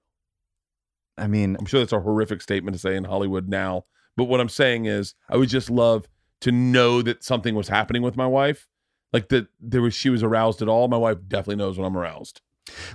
I 1.16 1.26
mean, 1.26 1.56
I'm 1.58 1.66
sure 1.66 1.80
that's 1.80 1.92
a 1.92 2.00
horrific 2.00 2.42
statement 2.42 2.74
to 2.74 2.78
say 2.78 2.96
in 2.96 3.04
Hollywood 3.04 3.48
now. 3.48 3.84
But 4.16 4.24
what 4.24 4.40
I'm 4.40 4.48
saying 4.48 4.86
is 4.86 5.14
I 5.28 5.36
would 5.36 5.48
just 5.48 5.70
love 5.70 6.08
to 6.40 6.52
know 6.52 7.02
that 7.02 7.24
something 7.24 7.54
was 7.54 7.68
happening 7.68 8.02
with 8.02 8.16
my 8.16 8.26
wife. 8.26 8.68
Like 9.12 9.28
that 9.28 9.46
there 9.60 9.82
was 9.82 9.94
she 9.94 10.10
was 10.10 10.22
aroused 10.22 10.60
at 10.60 10.68
all. 10.68 10.88
My 10.88 10.96
wife 10.96 11.18
definitely 11.28 11.56
knows 11.56 11.78
when 11.78 11.86
I'm 11.86 11.96
aroused. 11.96 12.40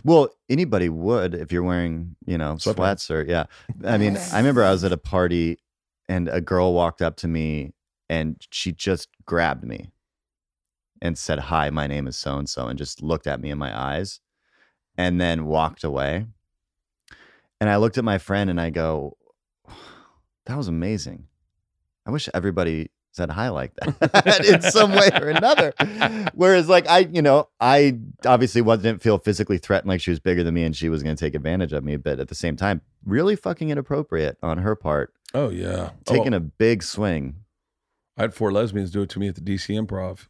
well, 0.03 0.29
anybody 0.49 0.89
would 0.89 1.33
if 1.33 1.51
you're 1.51 1.63
wearing, 1.63 2.15
you 2.25 2.37
know, 2.37 2.55
Sweatpants. 2.55 2.75
sweats 2.75 3.11
or 3.11 3.23
yeah. 3.23 3.45
I 3.85 3.97
mean, 3.97 4.17
I 4.17 4.37
remember 4.37 4.63
I 4.63 4.71
was 4.71 4.83
at 4.83 4.91
a 4.91 4.97
party 4.97 5.59
and 6.09 6.27
a 6.27 6.41
girl 6.41 6.73
walked 6.73 7.01
up 7.01 7.15
to 7.17 7.27
me 7.27 7.73
and 8.09 8.35
she 8.51 8.71
just 8.71 9.07
grabbed 9.25 9.63
me 9.63 9.91
and 11.01 11.17
said, 11.17 11.39
"Hi, 11.39 11.69
my 11.69 11.87
name 11.87 12.07
is 12.07 12.17
so 12.17 12.37
and 12.37 12.49
so," 12.49 12.67
and 12.67 12.77
just 12.77 13.01
looked 13.01 13.27
at 13.27 13.39
me 13.39 13.51
in 13.51 13.57
my 13.57 13.77
eyes, 13.77 14.19
and 14.97 15.21
then 15.21 15.45
walked 15.45 15.83
away. 15.83 16.25
And 17.61 17.69
I 17.69 17.77
looked 17.77 17.97
at 17.97 18.03
my 18.03 18.17
friend 18.17 18.49
and 18.49 18.59
I 18.59 18.69
go, 18.69 19.17
"That 20.45 20.57
was 20.57 20.67
amazing. 20.67 21.27
I 22.05 22.11
wish 22.11 22.29
everybody 22.33 22.89
said 23.11 23.31
hi 23.31 23.49
like 23.49 23.73
that 23.75 24.45
in 24.47 24.61
some 24.61 24.91
way 24.91 25.09
or 25.13 25.29
another." 25.29 25.73
Whereas, 26.33 26.69
like 26.69 26.87
I, 26.87 26.99
you 26.99 27.21
know, 27.21 27.49
I 27.59 27.99
obviously 28.25 28.61
wasn't 28.61 29.01
feel 29.01 29.17
physically 29.17 29.57
threatened, 29.57 29.89
like 29.89 30.01
she 30.01 30.11
was 30.11 30.19
bigger 30.19 30.43
than 30.43 30.53
me 30.53 30.63
and 30.63 30.75
she 30.75 30.89
was 30.89 31.03
going 31.03 31.15
to 31.15 31.19
take 31.25 31.35
advantage 31.35 31.73
of 31.73 31.83
me, 31.83 31.97
but 31.97 32.19
at 32.19 32.29
the 32.29 32.35
same 32.35 32.55
time, 32.55 32.81
really 33.05 33.35
fucking 33.35 33.69
inappropriate 33.69 34.37
on 34.41 34.59
her 34.59 34.75
part, 34.75 35.13
Oh 35.33 35.49
yeah. 35.49 35.91
taking 36.05 36.33
oh, 36.33 36.37
a 36.37 36.41
big 36.41 36.83
swing. 36.83 37.35
I 38.17 38.23
had 38.23 38.33
four 38.33 38.51
lesbians 38.51 38.91
do 38.91 39.01
it 39.01 39.09
to 39.11 39.19
me 39.19 39.27
at 39.27 39.35
the 39.35 39.41
DC 39.41 39.75
improv. 39.79 40.27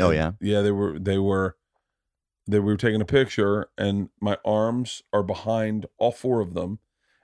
Oh 0.00 0.10
yeah, 0.10 0.32
Yeah, 0.40 0.60
they 0.62 0.72
were 0.72 0.98
they 0.98 1.18
were 1.18 1.56
they 2.46 2.60
were 2.60 2.76
taking 2.76 3.00
a 3.00 3.04
picture 3.06 3.68
and 3.78 4.08
my 4.20 4.36
arms 4.44 5.02
are 5.12 5.22
behind 5.22 5.86
all 5.98 6.12
four 6.12 6.40
of 6.40 6.54
them 6.54 6.78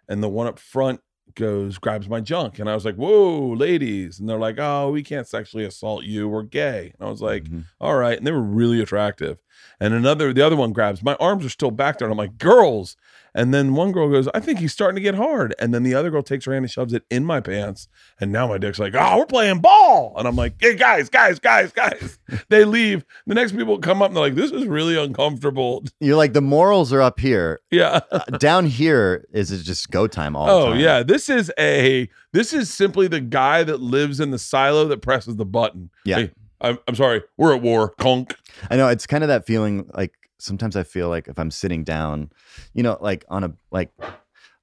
and 0.08 0.22
the 0.22 0.28
one 0.28 0.46
up 0.46 0.58
front 0.58 1.00
goes 1.34 1.78
grabs 1.78 2.08
my 2.08 2.20
junk 2.20 2.58
and 2.58 2.68
I 2.68 2.74
was 2.74 2.84
like, 2.84 2.96
"Whoa, 2.96 3.48
ladies." 3.54 4.20
And 4.20 4.28
they're 4.28 4.38
like, 4.38 4.56
"Oh, 4.58 4.90
we 4.90 5.02
can't 5.02 5.26
sexually 5.28 5.64
assault 5.64 6.04
you. 6.04 6.28
We're 6.28 6.42
gay." 6.42 6.92
And 6.98 7.06
I 7.08 7.10
was 7.10 7.22
like, 7.22 7.44
Mhm. 7.44 7.64
"All 7.80 7.96
right." 7.96 8.18
And 8.18 8.26
they 8.26 8.32
were 8.32 8.42
really 8.42 8.80
attractive. 8.82 9.38
And 9.80 9.94
another 9.94 10.32
the 10.32 10.42
other 10.42 10.56
one 10.56 10.72
grabs 10.72 11.02
my 11.02 11.14
arms 11.16 11.44
are 11.44 11.50
still 11.50 11.70
back 11.70 11.98
there 11.98 12.06
and 12.06 12.12
I'm 12.12 12.18
like, 12.18 12.38
"Girls." 12.38 12.96
And 13.34 13.54
then 13.54 13.74
one 13.74 13.92
girl 13.92 14.10
goes, 14.10 14.28
"I 14.34 14.40
think 14.40 14.58
he's 14.58 14.72
starting 14.72 14.96
to 14.96 15.00
get 15.00 15.14
hard." 15.14 15.54
And 15.58 15.72
then 15.72 15.82
the 15.82 15.94
other 15.94 16.10
girl 16.10 16.22
takes 16.22 16.44
her 16.44 16.52
hand 16.52 16.64
and 16.64 16.70
shoves 16.70 16.92
it 16.92 17.04
in 17.10 17.24
my 17.24 17.40
pants 17.40 17.88
and 18.20 18.30
now 18.30 18.46
my 18.46 18.58
dick's 18.58 18.78
like, 18.78 18.94
"Oh, 18.94 19.18
we're 19.18 19.26
playing 19.26 19.60
ball." 19.60 20.14
And 20.16 20.28
I'm 20.28 20.36
like, 20.36 20.54
"Hey 20.60 20.76
guys, 20.76 21.08
guys, 21.08 21.38
guys, 21.38 21.72
guys." 21.72 22.18
they 22.48 22.64
leave. 22.64 23.04
The 23.26 23.34
next 23.34 23.52
people 23.56 23.78
come 23.78 24.02
up 24.02 24.08
and 24.08 24.16
they're 24.16 24.24
like, 24.24 24.34
"This 24.34 24.50
is 24.50 24.66
really 24.66 24.96
uncomfortable." 24.96 25.84
you're 26.00 26.16
like 26.16 26.32
the 26.32 26.42
morals 26.42 26.92
are 26.92 27.00
up 27.00 27.18
here. 27.18 27.60
Yeah. 27.70 28.00
Uh, 28.10 28.18
down 28.38 28.66
here 28.66 29.26
is 29.32 29.50
it 29.50 29.62
just 29.62 29.90
go 29.90 30.06
time 30.06 30.36
all 30.36 30.46
the 30.46 30.52
Oh 30.52 30.72
yeah. 30.74 31.02
This 31.02 31.28
is 31.28 31.50
a. 31.58 32.08
This 32.32 32.52
is 32.52 32.72
simply 32.72 33.08
the 33.08 33.20
guy 33.20 33.62
that 33.64 33.80
lives 33.80 34.20
in 34.20 34.30
the 34.30 34.38
silo 34.38 34.86
that 34.88 35.02
presses 35.02 35.36
the 35.36 35.44
button. 35.44 35.90
Yeah. 36.04 36.16
Hey, 36.16 36.30
I'm, 36.62 36.78
I'm 36.88 36.94
sorry. 36.94 37.22
We're 37.36 37.54
at 37.54 37.62
war. 37.62 37.90
Conk. 37.98 38.34
I 38.70 38.76
know 38.76 38.88
it's 38.88 39.06
kind 39.06 39.24
of 39.24 39.28
that 39.28 39.46
feeling 39.46 39.90
like 39.92 40.14
sometimes 40.38 40.76
I 40.76 40.84
feel 40.84 41.08
like 41.08 41.28
if 41.28 41.38
I'm 41.38 41.50
sitting 41.50 41.84
down, 41.84 42.30
you 42.72 42.82
know, 42.82 42.96
like 43.00 43.24
on 43.28 43.44
a 43.44 43.52
like 43.70 43.90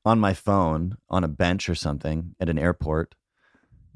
on 0.06 0.20
my 0.20 0.34
phone 0.34 0.98
on 1.10 1.24
a 1.24 1.28
bench 1.28 1.70
or 1.70 1.76
something 1.76 2.36
at 2.40 2.50
an 2.50 2.58
airport, 2.58 3.16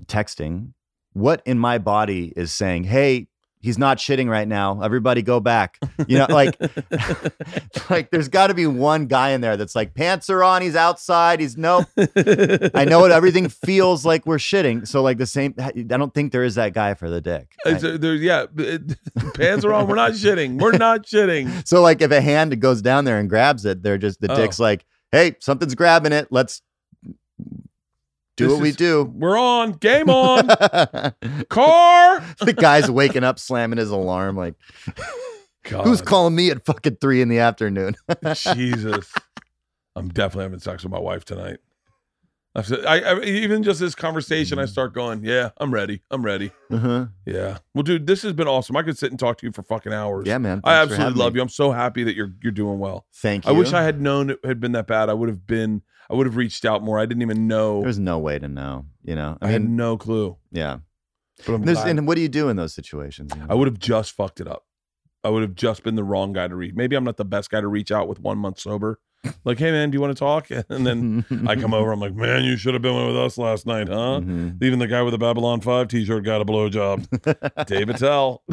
texting, 0.06 0.74
what 1.14 1.42
in 1.46 1.58
my 1.58 1.78
body 1.78 2.34
is 2.36 2.52
saying, 2.52 2.84
"Hey, 2.84 3.28
he's 3.64 3.80
not 3.80 3.98
shitting 3.98 4.30
right 4.30 4.48
now. 4.48 4.82
Everybody 4.84 5.22
go 5.24 5.40
back." 5.40 5.80
You 6.08 6.20
know, 6.20 6.28
like 6.30 6.56
like 7.90 8.12
there's 8.12 8.28
got 8.28 8.48
to 8.48 8.54
be 8.54 8.68
one 8.68 9.08
guy 9.08 9.30
in 9.32 9.42
there 9.42 9.58
that's 9.58 9.76
like, 9.76 9.94
"Pants 9.94 10.30
are 10.30 10.44
on, 10.44 10.62
he's 10.62 10.76
outside, 10.76 11.40
he's 11.40 11.58
nope." 11.58 11.86
I 11.98 12.86
know 12.86 13.06
it 13.06 13.12
everything 13.12 13.50
feels 13.50 14.06
like 14.06 14.26
we're 14.26 14.38
shitting. 14.38 14.88
So 14.88 15.02
like 15.02 15.18
the 15.18 15.26
same 15.26 15.56
I 15.58 15.72
don't 15.72 16.14
think 16.14 16.32
there 16.32 16.44
is 16.44 16.56
that 16.56 16.74
guy 16.74 16.94
for 16.94 17.10
the 17.10 17.22
dick. 17.22 17.54
I- 17.66 17.70
It's, 17.70 17.82
there's 17.82 18.22
yeah. 18.22 18.46
Pants 19.36 19.66
are 19.66 19.74
on. 19.74 19.88
We're 19.88 19.96
not 19.96 20.12
shitting. 20.12 20.60
We're 20.60 20.78
not 20.78 21.06
shitting. 21.06 21.68
So 21.68 21.82
like 21.82 22.02
if 22.02 22.12
a 22.12 22.22
hand 22.22 22.60
goes 22.62 22.82
down 22.82 23.06
there 23.06 23.20
and 23.20 23.30
grabs 23.30 23.66
it, 23.66 23.82
they're 23.84 23.98
just 23.98 24.20
the 24.22 24.32
Oh. 24.32 24.36
dick's 24.36 24.60
like, 24.60 24.86
hey, 25.12 25.36
something's 25.40 25.76
grabbing 25.76 26.12
it. 26.12 26.28
Let's 26.32 26.62
do 28.38 28.46
This 28.48 28.54
what 28.54 28.62
we 28.64 28.70
is- 28.70 28.76
do. 28.76 29.04
We're 29.16 29.38
on. 29.38 29.74
Game 29.74 30.10
on. 30.10 30.48
Car. 31.50 32.24
the 32.40 32.54
guy's 32.56 32.90
waking 32.90 33.24
up, 33.24 33.40
slamming 33.40 33.78
his 33.80 33.90
alarm, 33.92 34.36
like, 34.36 34.56
God, 35.64 35.86
who's 35.86 36.02
calling 36.02 36.36
me 36.36 36.50
at 36.52 36.66
fucking 36.66 36.98
three 37.00 37.22
in 37.22 37.30
the 37.30 37.40
afternoon? 37.40 37.96
Jesus. 38.34 39.14
I'm 39.96 40.10
definitely 40.10 40.44
having 40.46 40.60
sex 40.60 40.84
with 40.84 40.92
my 40.92 41.00
wife 41.00 41.24
tonight. 41.26 41.58
I've 42.56 42.68
said, 42.68 42.86
I, 42.86 43.00
I 43.00 43.22
even 43.24 43.64
just 43.64 43.80
this 43.80 43.96
conversation, 43.96 44.60
I 44.60 44.66
start 44.66 44.94
going, 44.94 45.24
yeah, 45.24 45.50
I'm 45.58 45.74
ready. 45.74 46.04
I'm 46.12 46.24
ready. 46.24 46.52
uh-huh. 46.72 47.08
Yeah. 47.26 47.58
Well, 47.74 47.82
dude, 47.84 48.06
this 48.06 48.22
has 48.22 48.34
been 48.34 48.48
awesome. 48.48 48.78
I 48.78 48.84
could 48.84 48.98
sit 48.98 49.10
and 49.10 49.20
talk 49.20 49.40
to 49.40 49.48
you 49.48 49.52
for 49.52 49.64
fucking 49.64 49.92
hours. 49.92 50.28
Yeah, 50.28 50.38
man. 50.38 50.62
I 50.64 50.78
Thanks 50.78 50.94
absolutely 50.94 51.20
love 51.20 51.34
me. 51.34 51.40
you. 51.40 51.42
I'm 51.42 51.50
so 51.50 51.72
happy 51.72 52.04
that 52.04 52.16
you're 52.16 52.32
you're 52.44 52.52
doing 52.52 52.78
well. 52.78 53.08
Thank 53.16 53.46
you. 53.46 53.50
I 53.52 53.54
wish 53.54 53.74
I 53.74 53.82
had 53.82 54.00
known 54.00 54.30
it 54.30 54.40
had 54.44 54.60
been 54.60 54.74
that 54.74 54.86
bad. 54.86 55.10
I 55.10 55.14
would 55.14 55.30
have 55.30 55.48
been. 55.48 55.82
I 56.10 56.16
would 56.16 56.28
have 56.28 56.36
reached 56.36 56.64
out 56.66 56.84
more. 56.84 57.00
I 57.00 57.06
didn't 57.08 57.24
even 57.24 57.48
know. 57.48 57.82
There's 57.82 57.98
no 57.98 58.20
way 58.20 58.38
to 58.38 58.48
know, 58.48 58.86
you 59.04 59.16
know. 59.16 59.38
I, 59.42 59.48
I 59.48 59.52
had 59.52 59.68
no 59.68 59.98
clue. 59.98 60.38
yeah. 60.52 60.78
But 61.48 61.56
I'm 61.56 61.64
There's, 61.64 61.80
and 61.80 62.06
what 62.08 62.16
do 62.16 62.22
you 62.22 62.30
do 62.30 62.50
in 62.50 62.58
those 62.58 62.74
situations? 62.76 63.32
you 63.34 63.42
know? 63.42 63.48
I 63.50 63.56
would 63.56 63.68
have 63.68 63.80
just 63.80 64.12
fucked 64.12 64.40
it 64.40 64.48
up. 64.48 64.66
I 65.24 65.30
would 65.30 65.42
have 65.42 65.56
just 65.56 65.84
been 65.84 65.96
the 65.96 66.04
wrong 66.04 66.34
guy 66.34 66.48
to 66.48 66.56
reach. 66.56 66.74
Maybe 66.76 66.96
I'm 66.96 67.04
not 67.04 67.18
the 67.18 67.26
best 67.26 67.50
guy 67.50 67.62
to 67.62 67.68
reach 67.68 67.92
out 67.92 68.08
with 68.08 68.20
one 68.20 68.38
month 68.38 68.60
sober. 68.60 69.00
Like, 69.46 69.58
hey 69.60 69.72
man, 69.72 69.90
do 69.92 69.96
you 69.96 70.02
want 70.02 70.16
to 70.16 70.20
talk? 70.20 70.48
And 70.70 70.86
then 70.88 71.26
I 71.48 71.56
come 71.56 71.74
over. 71.74 71.92
I'm 71.92 72.00
like, 72.00 72.14
man, 72.16 72.44
you 72.44 72.56
should 72.58 72.74
have 72.74 72.82
been 72.82 72.96
with 73.08 73.18
us 73.18 73.38
last 73.38 73.66
night, 73.66 73.88
huh? 73.90 74.20
Mhm. 74.22 74.62
Even 74.64 74.80
the 74.80 74.88
guy 74.88 75.02
with 75.02 75.12
the 75.14 75.18
Babylon 75.18 75.62
Five 75.62 75.88
T-shirt 75.90 76.24
got 76.24 76.42
a 76.42 76.46
blowjob. 76.46 77.66
Dave 77.68 77.90
Attell. 77.90 78.44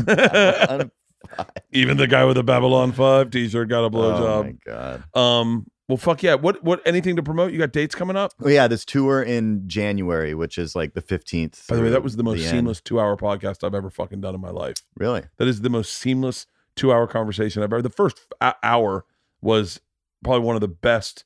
Even 1.73 1.97
the 1.97 2.07
guy 2.09 2.25
with 2.25 2.37
the 2.37 2.43
Babylon 2.43 2.93
Five 2.93 3.31
T-shirt 3.31 3.69
got 3.69 3.85
a 3.85 3.97
Oh 3.97 4.43
my 4.45 4.55
god. 4.65 5.05
um. 5.17 5.67
Well, 5.89 5.97
fuck 5.97 6.23
yeah. 6.23 6.35
What? 6.35 6.63
What? 6.63 6.81
Anything 6.87 7.17
to 7.17 7.23
promote? 7.23 7.51
You 7.53 7.59
got 7.59 7.73
dates 7.73 7.95
coming 7.97 8.15
up? 8.17 8.33
Oh 8.43 8.49
yeah, 8.49 8.69
this 8.69 8.85
tour 8.85 9.23
in 9.23 9.67
January, 9.69 10.35
which 10.35 10.57
is 10.57 10.77
like 10.77 10.95
the 10.95 11.01
fifteenth. 11.01 11.65
By 11.69 11.77
the 11.77 11.83
way, 11.83 11.91
that 11.91 12.03
was 12.05 12.15
the 12.17 12.23
most 12.23 12.49
seamless 12.49 12.81
two-hour 12.81 13.17
podcast 13.17 13.65
I've 13.65 13.75
ever 13.75 13.91
fucking 13.91 14.21
done 14.21 14.35
in 14.37 14.41
my 14.41 14.51
life. 14.51 14.77
Really? 14.97 15.25
That 15.39 15.49
is 15.49 15.63
the 15.63 15.71
most 15.71 15.95
seamless 15.95 16.47
two-hour 16.77 17.09
conversation 17.09 17.63
I've 17.65 17.73
ever. 17.73 17.83
The 17.83 17.91
first 17.91 18.21
hour 18.63 19.05
was 19.43 19.81
probably 20.23 20.47
one 20.47 20.55
of 20.55 20.61
the 20.61 20.69
best 20.69 21.25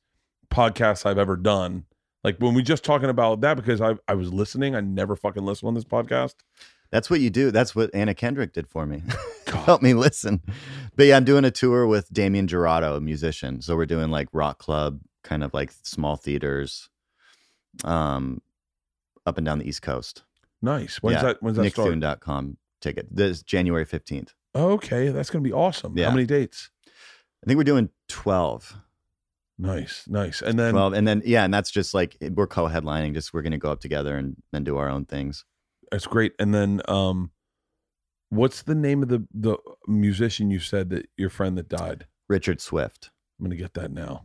podcasts 0.50 1.04
I've 1.06 1.18
ever 1.18 1.36
done. 1.36 1.84
Like 2.22 2.38
when 2.38 2.54
we 2.54 2.62
just 2.62 2.84
talking 2.84 3.10
about 3.10 3.40
that 3.42 3.56
because 3.56 3.80
I 3.80 3.96
I 4.08 4.14
was 4.14 4.32
listening. 4.32 4.74
I 4.74 4.80
never 4.80 5.16
fucking 5.16 5.44
listen 5.44 5.68
on 5.68 5.74
this 5.74 5.84
podcast. 5.84 6.34
That's 6.90 7.10
what 7.10 7.20
you 7.20 7.28
do. 7.30 7.50
That's 7.50 7.74
what 7.74 7.90
Anna 7.92 8.14
Kendrick 8.14 8.52
did 8.52 8.68
for 8.68 8.86
me. 8.86 9.02
Help 9.48 9.82
me 9.82 9.94
listen. 9.94 10.40
But 10.96 11.06
yeah, 11.06 11.16
I'm 11.16 11.24
doing 11.24 11.44
a 11.44 11.50
tour 11.50 11.86
with 11.86 12.12
Damien 12.12 12.46
Jurado, 12.46 12.96
a 12.96 13.00
musician. 13.00 13.60
So 13.62 13.76
we're 13.76 13.86
doing 13.86 14.10
like 14.10 14.28
rock 14.32 14.58
club, 14.58 15.00
kind 15.22 15.42
of 15.44 15.52
like 15.54 15.72
small 15.82 16.16
theaters, 16.16 16.88
um, 17.84 18.40
up 19.26 19.36
and 19.38 19.44
down 19.44 19.58
the 19.58 19.68
East 19.68 19.82
Coast. 19.82 20.22
Nice. 20.62 20.96
When's 20.98 21.16
Yeah. 21.16 21.22
that? 21.22 21.42
When's 21.42 21.56
that 21.56 21.70
start? 21.70 21.88
NickThune.com 21.90 22.56
ticket. 22.80 23.08
This 23.10 23.42
January 23.42 23.84
15th. 23.86 24.30
Okay, 24.54 25.08
that's 25.08 25.30
gonna 25.30 25.42
be 25.42 25.52
awesome. 25.52 25.96
Yeah. 25.96 26.06
How 26.08 26.14
many 26.14 26.26
dates? 26.26 26.70
I 26.86 27.46
think 27.46 27.58
we're 27.58 27.64
doing 27.64 27.90
12. 28.08 28.76
Nice, 29.58 30.04
nice. 30.08 30.42
And 30.42 30.58
then 30.58 30.72
12. 30.72 30.94
And 30.94 31.06
then, 31.06 31.22
yeah, 31.24 31.44
and 31.44 31.54
that's 31.54 31.70
just 31.70 31.94
like 31.94 32.16
we're 32.20 32.46
co 32.46 32.68
headlining, 32.68 33.14
just 33.14 33.32
we're 33.32 33.42
going 33.42 33.52
to 33.52 33.58
go 33.58 33.70
up 33.70 33.80
together 33.80 34.16
and 34.16 34.36
then 34.52 34.64
do 34.64 34.76
our 34.76 34.88
own 34.88 35.04
things. 35.04 35.44
that's 35.90 36.06
great. 36.06 36.32
And 36.38 36.52
then 36.52 36.82
um, 36.88 37.30
what's 38.30 38.62
the 38.62 38.74
name 38.74 39.02
of 39.02 39.08
the 39.08 39.26
the 39.32 39.56
musician 39.86 40.50
you 40.50 40.58
said 40.58 40.90
that 40.90 41.08
your 41.16 41.30
friend 41.30 41.56
that 41.58 41.68
died? 41.68 42.06
Richard 42.28 42.60
Swift. 42.60 43.10
I'm 43.38 43.46
gonna 43.46 43.56
get 43.56 43.74
that 43.74 43.92
now. 43.92 44.24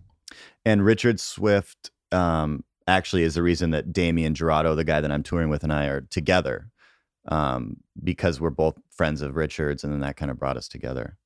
And 0.65 0.83
Richard 0.85 1.19
Swift 1.19 1.91
um, 2.11 2.63
actually 2.87 3.23
is 3.23 3.35
the 3.35 3.43
reason 3.43 3.71
that 3.71 3.93
Damien 3.93 4.33
Jurado, 4.33 4.75
the 4.75 4.83
guy 4.83 5.01
that 5.01 5.11
I'm 5.11 5.23
touring 5.23 5.49
with, 5.49 5.63
and 5.63 5.73
I 5.73 5.85
are 5.85 6.01
together 6.01 6.69
um, 7.27 7.77
because 8.03 8.39
we're 8.39 8.49
both 8.49 8.79
friends 8.89 9.21
of 9.21 9.35
Richard's, 9.35 9.83
and 9.83 9.93
then 9.93 10.01
that 10.01 10.17
kind 10.17 10.31
of 10.31 10.39
brought 10.39 10.57
us 10.57 10.67
together 10.67 11.17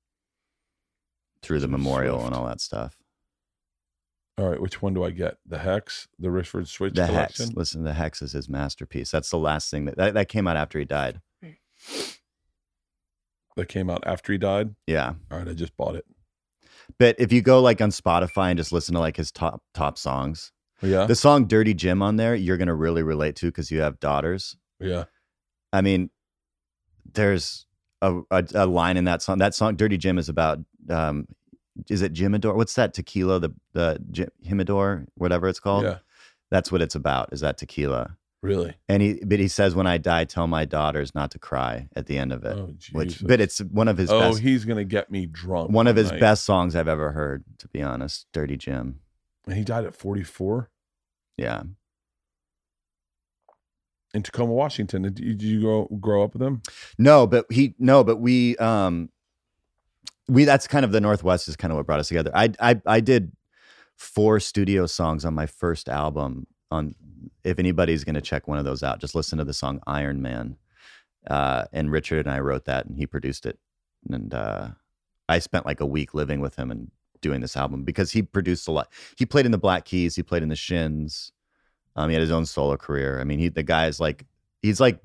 through 1.41 1.59
the 1.59 1.67
memorial 1.67 2.25
and 2.25 2.33
all 2.33 2.45
that 2.45 2.61
stuff. 2.61 2.97
All 4.37 4.49
right, 4.49 4.59
which 4.59 4.81
one 4.81 4.93
do 4.95 5.03
I 5.03 5.11
get? 5.11 5.37
The 5.45 5.59
Hex, 5.59 6.07
the 6.17 6.31
Richard 6.31 6.67
Swift 6.67 6.95
The 6.95 7.05
collection. 7.05 7.45
Hex, 7.47 7.55
listen, 7.55 7.83
the 7.83 7.93
Hex 7.93 8.21
is 8.21 8.31
his 8.31 8.49
masterpiece. 8.49 9.11
That's 9.11 9.29
the 9.29 9.37
last 9.37 9.69
thing 9.69 9.85
that 9.85 9.95
that, 9.97 10.13
that 10.15 10.27
came 10.27 10.47
out 10.47 10.57
after 10.57 10.79
he 10.79 10.85
died. 10.85 11.21
that 13.55 13.67
came 13.67 13.89
out 13.89 14.03
after 14.05 14.31
he 14.31 14.37
died. 14.37 14.75
Yeah, 14.87 15.13
All 15.31 15.37
right, 15.37 15.47
I 15.47 15.53
just 15.53 15.75
bought 15.77 15.95
it. 15.95 16.05
but 16.97 17.15
if 17.19 17.31
you 17.31 17.41
go 17.41 17.61
like 17.61 17.81
on 17.81 17.91
Spotify 17.91 18.49
and 18.49 18.57
just 18.57 18.71
listen 18.71 18.95
to 18.95 18.99
like 18.99 19.17
his 19.17 19.31
top 19.31 19.61
top 19.73 19.97
songs, 19.97 20.51
Oh, 20.81 20.87
yeah, 20.87 21.05
the 21.05 21.15
song 21.15 21.45
"Dirty 21.45 21.73
Jim" 21.73 22.01
on 22.01 22.15
there, 22.17 22.33
you're 22.35 22.57
gonna 22.57 22.73
really 22.75 23.03
relate 23.03 23.35
to 23.37 23.45
because 23.45 23.69
you 23.71 23.81
have 23.81 23.99
daughters. 23.99 24.57
yeah. 24.79 25.05
I 25.71 25.81
mean, 25.81 26.09
there's 27.13 27.65
a, 28.01 28.19
a, 28.29 28.43
a 28.53 28.65
line 28.67 28.95
in 28.97 29.05
that 29.05 29.21
song. 29.21 29.37
That 29.37 29.55
song, 29.55 29.75
"Dirty 29.75 29.97
Jim," 29.97 30.17
is 30.17 30.27
about. 30.29 30.59
Um, 30.89 31.27
is 31.89 32.01
it 32.01 32.13
Jimador? 32.13 32.55
What's 32.55 32.75
that 32.75 32.93
tequila? 32.93 33.39
The 33.39 33.53
the 33.73 33.99
Jim, 34.11 34.29
Jimador, 34.45 35.07
whatever 35.15 35.47
it's 35.47 35.59
called. 35.59 35.83
Yeah, 35.83 35.97
That's 36.51 36.71
what 36.71 36.81
it's 36.81 36.95
about. 36.95 37.29
Is 37.33 37.41
that 37.41 37.57
tequila? 37.57 38.17
really. 38.41 38.75
And 38.89 39.01
he, 39.01 39.21
but 39.25 39.39
he 39.39 39.47
says, 39.47 39.73
"When 39.73 39.87
I 39.87 39.97
die, 39.97 40.25
tell 40.25 40.47
my 40.47 40.65
daughters 40.65 41.15
not 41.15 41.31
to 41.31 41.39
cry." 41.39 41.87
At 41.95 42.07
the 42.07 42.17
end 42.17 42.33
of 42.33 42.43
it, 42.43 42.57
Oh, 42.57 42.73
which, 42.91 43.23
but 43.25 43.39
it's 43.39 43.59
one 43.59 43.87
of 43.87 43.97
his 43.97 44.09
best. 44.09 44.21
oh, 44.21 44.29
best. 44.31 44.41
he's 44.41 44.65
gonna 44.65 44.83
get 44.83 45.09
me 45.09 45.25
drunk. 45.25 45.71
One 45.71 45.87
of 45.87 45.95
his 45.95 46.07
tonight. 46.09 46.19
best 46.19 46.43
songs 46.43 46.75
I've 46.75 46.89
ever 46.89 47.13
heard. 47.13 47.43
To 47.59 47.67
be 47.69 47.81
honest, 47.81 48.27
"Dirty 48.33 48.57
Jim." 48.57 48.99
And 49.47 49.55
he 49.57 49.63
died 49.63 49.85
at 49.85 49.95
44 49.95 50.69
Yeah, 51.37 51.63
in 54.13 54.23
Tacoma, 54.23 54.53
Washington. 54.53 55.01
Did 55.03 55.19
you, 55.19 55.33
did 55.33 55.41
you 55.43 55.61
grow 55.61 55.85
grow 55.99 56.23
up 56.23 56.33
with 56.33 56.41
him? 56.43 56.61
No, 56.97 57.25
but 57.27 57.45
he 57.51 57.75
no, 57.79 58.03
but 58.03 58.17
we 58.17 58.55
um 58.57 59.09
we 60.33 60.45
that's 60.45 60.67
kind 60.67 60.83
of 60.83 60.91
the 60.91 60.99
Northwest 60.99 61.47
is 61.47 61.55
kind 61.55 61.71
of 61.71 61.77
what 61.77 61.85
brought 61.85 61.99
us 61.99 62.07
together. 62.07 62.31
I 62.33 62.49
I 62.59 62.81
I 62.85 62.99
did 62.99 63.31
four 63.95 64.39
studio 64.39 64.87
songs 64.87 65.23
on 65.25 65.33
my 65.35 65.45
first 65.45 65.87
album 65.87 66.47
on 66.71 66.95
if 67.43 67.59
anybody's 67.59 68.03
going 68.03 68.15
to 68.15 68.21
check 68.21 68.47
one 68.47 68.57
of 68.57 68.65
those 68.65 68.81
out, 68.81 68.99
just 68.99 69.13
listen 69.15 69.37
to 69.37 69.43
the 69.45 69.53
song 69.53 69.79
Iron 69.85 70.21
Man. 70.21 70.57
Uh 71.29 71.65
and 71.71 71.91
Richard 71.91 72.25
and 72.25 72.35
I 72.35 72.39
wrote 72.39 72.65
that 72.65 72.87
and 72.87 72.97
he 72.97 73.05
produced 73.05 73.45
it. 73.45 73.59
And 74.09 74.33
uh 74.33 74.69
I 75.29 75.39
spent 75.39 75.65
like 75.67 75.79
a 75.79 75.85
week 75.85 76.13
living 76.15 76.41
with 76.41 76.55
him 76.55 76.71
and 76.71 76.89
doing 77.21 77.39
this 77.39 77.55
album 77.55 77.83
because 77.83 78.11
he 78.11 78.23
produced 78.23 78.67
a 78.67 78.71
lot. 78.71 78.91
He 79.15 79.25
played 79.25 79.45
in 79.45 79.51
the 79.51 79.57
Black 79.57 79.85
Keys, 79.85 80.15
he 80.15 80.23
played 80.23 80.43
in 80.43 80.49
the 80.49 80.55
Shins. 80.55 81.31
Um 81.95 82.09
he 82.09 82.15
had 82.15 82.21
his 82.21 82.31
own 82.31 82.45
solo 82.47 82.75
career. 82.75 83.21
I 83.21 83.23
mean, 83.23 83.37
he 83.37 83.49
the 83.49 83.63
guy 83.63 83.85
is 83.85 83.99
like 83.99 84.25
he's 84.63 84.79
like 84.79 84.99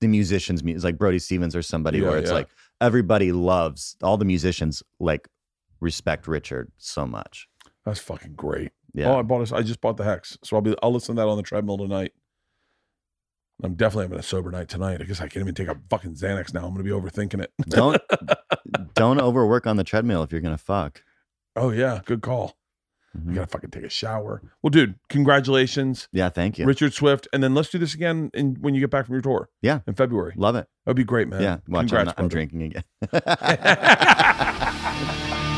the 0.00 0.08
musicians 0.08 0.62
he's 0.64 0.84
like 0.84 0.98
Brody 0.98 1.18
Stevens 1.20 1.54
or 1.54 1.62
somebody 1.62 1.98
Yeah, 1.98 2.08
where 2.08 2.18
it's 2.18 2.30
yeah. 2.30 2.34
like 2.34 2.48
everybody 2.80 3.32
loves 3.32 3.96
all 4.02 4.16
the 4.16 4.24
musicians 4.24 4.82
like 5.00 5.28
respect 5.80 6.26
Richard 6.28 6.72
so 6.76 7.06
much. 7.06 7.48
That's 7.84 8.00
fucking 8.00 8.34
great. 8.34 8.72
Yeah. 8.94 9.10
Oh, 9.10 9.18
I 9.18 9.22
bought. 9.22 9.50
A, 9.50 9.56
I 9.56 9.62
just 9.62 9.80
bought 9.80 9.96
the 9.96 10.04
Hex, 10.04 10.36
so 10.42 10.56
I'll 10.56 10.62
be. 10.62 10.74
I'll 10.82 10.92
listen 10.92 11.16
to 11.16 11.22
that 11.22 11.28
on 11.28 11.36
the 11.36 11.42
treadmill 11.42 11.78
tonight. 11.78 12.12
I'm 13.62 13.74
definitely 13.74 14.04
having 14.04 14.18
a 14.18 14.22
sober 14.22 14.50
night 14.50 14.68
tonight. 14.68 15.00
I 15.00 15.04
guess 15.04 15.20
I 15.20 15.28
can't 15.28 15.42
even 15.42 15.54
take 15.54 15.68
a 15.68 15.76
fucking 15.90 16.14
Xanax 16.14 16.54
now. 16.54 16.64
I'm 16.64 16.72
gonna 16.72 16.84
be 16.84 16.90
overthinking 16.90 17.42
it. 17.42 17.52
Don't 17.68 18.00
don't 18.94 19.20
overwork 19.20 19.66
on 19.66 19.76
the 19.76 19.84
treadmill 19.84 20.22
if 20.22 20.32
you're 20.32 20.40
gonna 20.40 20.58
fuck. 20.58 21.02
oh 21.56 21.70
yeah, 21.70 22.00
good 22.04 22.22
call. 22.22 22.57
I 23.26 23.30
Mhm. 23.30 23.34
gotta 23.34 23.46
fucking 23.48 23.70
take 23.70 23.84
a 23.84 23.88
shower. 23.88 24.42
Well, 24.62 24.70
dude, 24.70 24.94
congratulations, 25.08 26.08
Yeah, 26.12 26.28
thank 26.28 26.58
you. 26.58 26.66
Richard 26.66 26.92
Swift, 26.94 27.26
and 27.32 27.42
then 27.42 27.54
let's 27.54 27.70
do 27.70 27.78
this 27.78 27.94
again 27.94 28.30
in 28.34 28.56
when 28.60 28.74
you 28.74 28.80
get 28.80 28.90
back 28.90 29.06
from 29.06 29.14
your 29.14 29.22
tour. 29.22 29.48
Yeah. 29.62 29.80
in 29.86 29.94
February. 29.94 30.34
Love 30.36 30.56
it. 30.56 30.66
That'd 30.86 30.96
be 30.96 31.04
great, 31.04 31.28
man. 31.28 31.42
yeah, 31.42 31.58
watch. 31.68 31.92
I'm, 31.92 32.06
not- 32.06 32.14
I'm 32.18 32.28
drinking 32.28 32.62
again. 32.62 32.84